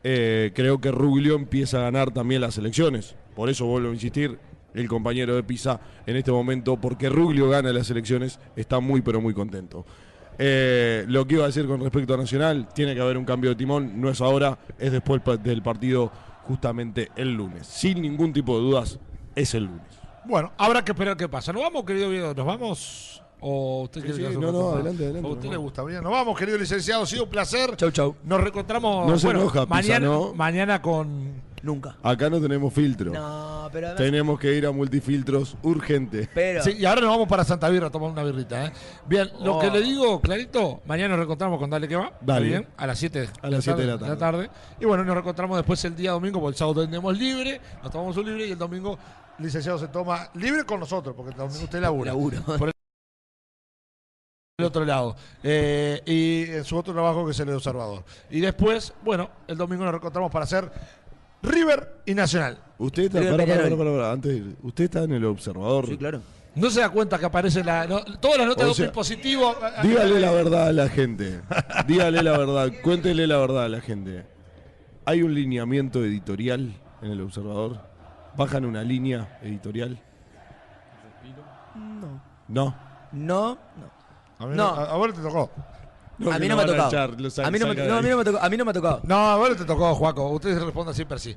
eh, 0.05 0.53
creo 0.55 0.81
que 0.81 0.91
Ruglio 0.93 1.35
empieza 1.35 1.79
a 1.79 1.83
ganar 1.83 2.13
también 2.13 2.41
las 2.41 2.57
elecciones. 2.59 3.17
Por 3.35 3.51
eso 3.51 3.67
vuelvo 3.67 3.91
a 3.91 3.93
insistir, 3.95 4.39
el 4.77 4.89
compañero 4.89 5.35
de 5.35 5.43
Pisa 5.43 5.81
en 6.07 6.17
este 6.17 6.31
momento, 6.31 6.77
porque 6.77 7.09
Ruglio 7.09 7.49
gana 7.49 7.73
las 7.73 7.91
elecciones, 7.91 8.39
está 8.55 8.81
muy 8.81 9.01
pero 9.03 9.21
muy 9.21 9.35
contento. 9.35 9.85
Eh, 10.39 11.05
lo 11.09 11.27
que 11.27 11.35
iba 11.35 11.45
a 11.45 11.47
decir 11.47 11.67
con 11.67 11.81
respecto 11.81 12.15
a 12.15 12.17
Nacional, 12.19 12.69
tiene 12.75 12.95
que 12.95 13.01
haber 13.01 13.17
un 13.17 13.25
cambio 13.25 13.51
de 13.51 13.57
timón, 13.57 14.01
no 14.01 14.11
es 14.11 14.21
ahora, 14.21 14.59
es 14.79 14.93
después 14.93 15.23
del 15.43 15.63
partido 15.63 16.13
justamente 16.43 17.11
el 17.17 17.33
lunes. 17.35 17.67
Sin 17.67 18.03
ningún 18.03 18.33
tipo 18.33 18.57
de 18.57 18.65
dudas, 18.65 18.99
es 19.35 19.55
el 19.55 19.65
lunes. 19.65 19.87
Bueno, 20.25 20.53
habrá 20.59 20.85
que 20.85 20.93
esperar 20.93 21.17
qué 21.17 21.29
pasa. 21.29 21.53
¿Nos 21.53 21.63
vamos, 21.63 21.85
querido 21.85 22.11
Viedo? 22.11 22.35
¿Nos 22.35 22.47
vamos? 22.47 23.23
¿O 23.41 23.83
usted 23.83 24.01
quiere 24.03 24.31
sí, 24.31 24.39
no, 24.39 24.51
no, 24.51 24.71
adelante, 24.71 25.05
adelante, 25.05 25.29
¿O 25.29 25.31
a 25.31 25.35
usted 25.35 25.45
nos 25.45 25.53
le 25.53 25.57
vamos. 25.57 25.63
gusta? 25.65 25.85
Bien, 25.85 26.03
nos 26.03 26.13
vamos, 26.13 26.39
querido 26.39 26.59
licenciado. 26.59 27.03
Ha 27.03 27.07
sido 27.07 27.25
un 27.25 27.31
placer. 27.31 27.77
Chau, 27.77 27.91
chau. 27.91 28.17
Nos 28.25 28.41
reencontramos 28.41 29.09
No 29.09 29.19
se 29.19 29.27
bueno, 29.27 29.41
enoja, 29.41 29.63
Pisa, 29.67 29.75
mañana, 29.75 30.07
¿no? 30.07 30.35
mañana 30.35 30.83
con... 30.83 31.43
Nunca. 31.67 31.97
Acá 32.03 32.31
no 32.31 32.41
tenemos 32.41 32.73
filtro. 32.73 33.13
No, 33.13 33.69
pero 33.73 33.89
además. 33.89 34.03
Tenemos 34.03 34.39
que 34.39 34.55
ir 34.55 34.65
a 34.67 34.71
multifiltros 34.71 35.57
urgente. 35.63 36.29
Pero. 36.33 36.63
Sí, 36.63 36.77
y 36.79 36.85
ahora 36.87 37.01
nos 37.01 37.11
vamos 37.11 37.29
para 37.29 37.45
Santa 37.45 37.69
Birra 37.69 37.89
a 37.89 37.91
tomar 37.91 38.11
una 38.11 38.23
birrita. 38.23 38.67
¿eh? 38.67 38.73
Bien, 39.07 39.29
lo 39.41 39.57
Oh. 39.57 39.61
que 39.61 39.71
le 39.71 39.81
digo, 39.83 40.21
clarito, 40.21 40.81
mañana 40.87 41.09
nos 41.11 41.19
reencontramos 41.19 41.59
con 41.59 41.69
Dale 41.69 41.89
que 41.89 41.97
va. 41.97 42.07
¿está 42.07 42.19
Dale. 42.23 42.47
bien? 42.47 42.69
A 42.77 42.87
las 42.87 42.99
7 42.99 43.29
A 43.43 43.51
las 43.51 43.65
7 43.65 43.81
de 43.85 43.87
la 43.99 44.17
tarde. 44.17 44.49
Y 44.81 44.85
bueno, 44.85 45.03
nos 45.05 45.15
reencontramos 45.15 45.57
después 45.57 45.85
el 45.85 45.97
día 45.97 46.13
domingo, 46.13 46.39
porque 46.41 46.55
el 46.55 46.57
sábado 46.57 46.85
tenemos 46.85 47.19
libre, 47.19 47.61
nos 47.83 47.91
tomamos 47.91 48.17
un 48.17 48.25
libre 48.27 48.47
y 48.47 48.53
el 48.53 48.59
domingo 48.59 48.97
licenciado 49.39 49.79
se 49.79 49.89
toma 49.89 50.31
libre 50.35 50.65
con 50.65 50.79
nosotros, 50.81 51.15
porque 51.17 51.33
el 51.33 51.37
domingo 51.37 51.65
usted 51.65 51.81
labura. 51.81 52.13
Laburo. 52.13 52.43
Por 52.43 52.71
el 54.59 54.65
otro 54.65 54.85
lado. 54.87 55.17
Eh, 55.43 56.01
y 56.07 56.51
en 56.51 56.65
su 56.65 56.77
otro 56.79 56.95
trabajo 56.95 57.25
que 57.27 57.33
es 57.33 57.41
el 57.41 57.47
de 57.49 57.55
observador. 57.55 58.05
Y 58.31 58.41
después, 58.41 58.95
bueno, 59.05 59.29
el 59.49 59.59
domingo 59.59 59.85
nos 59.85 59.93
reencontramos 59.93 60.31
para 60.33 60.45
hacer 60.45 60.71
River 61.43 62.03
y 62.07 62.15
Nacional. 62.15 62.59
Usted 62.79 63.05
está, 63.05 63.19
Creo 63.21 63.33
que 63.33 63.37
pará, 63.39 63.47
pará, 63.47 63.63
Peñarol. 63.65 63.79
pará, 63.79 63.91
pará, 63.97 64.13
antes 64.13 64.33
de 64.33 64.37
ir. 64.39 64.57
usted 64.63 64.85
está 64.85 65.03
en 65.05 65.13
el 65.13 65.25
observador. 65.25 65.87
Sí, 65.87 65.97
claro. 65.97 66.21
No 66.55 66.71
se 66.71 66.81
da 66.81 66.89
cuenta 66.91 67.19
que 67.19 67.27
aparece 67.27 67.63
la. 67.63 67.87
no, 67.87 68.03
todas 68.21 68.39
las 68.39 68.47
notas 68.47 68.65
O 68.65 68.69
de 68.69 68.75
sea, 68.75 68.87
doping 68.87 68.95
positivo. 68.95 69.55
Dígale 69.83 70.21
la 70.21 70.31
verdad 70.33 70.69
a 70.69 70.73
la 70.73 70.89
gente. 70.89 71.41
Dígale 71.87 72.23
la 72.23 72.39
verdad. 72.39 72.73
Cuéntele 72.83 73.27
la 73.27 73.37
verdad 73.37 73.65
a 73.65 73.69
la 73.69 73.81
gente. 73.81 74.25
¿Hay 75.05 75.23
un 75.23 75.35
lineamiento 75.35 76.03
editorial 76.05 76.73
en 77.03 77.11
el 77.11 77.21
observador? 77.21 77.79
¿Bajan 78.37 78.65
una 78.65 78.83
línea 78.83 79.39
editorial? 79.43 79.99
No. 81.75 82.21
No. 82.49 82.75
No, 83.13 83.59
no. 83.77 83.91
A, 84.39 84.47
mí 84.47 84.57
No. 84.57 84.65
a, 84.69 84.85
a 84.93 84.97
vos 84.97 85.15
te 85.15 85.21
tocó. 85.23 85.51
A 86.31 86.35
que 86.35 86.41
mí 86.41 86.49
no 86.49 86.57
me 86.57 86.63
ha 86.63 86.65
a 86.65 86.69
tocado. 86.69 87.03
a, 87.45 87.51
mí 87.51 87.59
no 87.59 87.67
me, 87.69 87.75
no, 87.75 87.97
a 87.97 88.03
no. 88.25 88.39
A 88.39 88.49
no 88.49 88.71
ha 88.71 88.73
tocado. 88.73 89.01
No, 89.05 89.17
a 89.17 89.37
vos 89.37 89.57
te 89.57 89.65
tocó, 89.65 89.95
Juaco. 89.95 90.31
Usted 90.31 90.59
responda 90.59 90.95
siempre 90.95 91.17
así. 91.17 91.37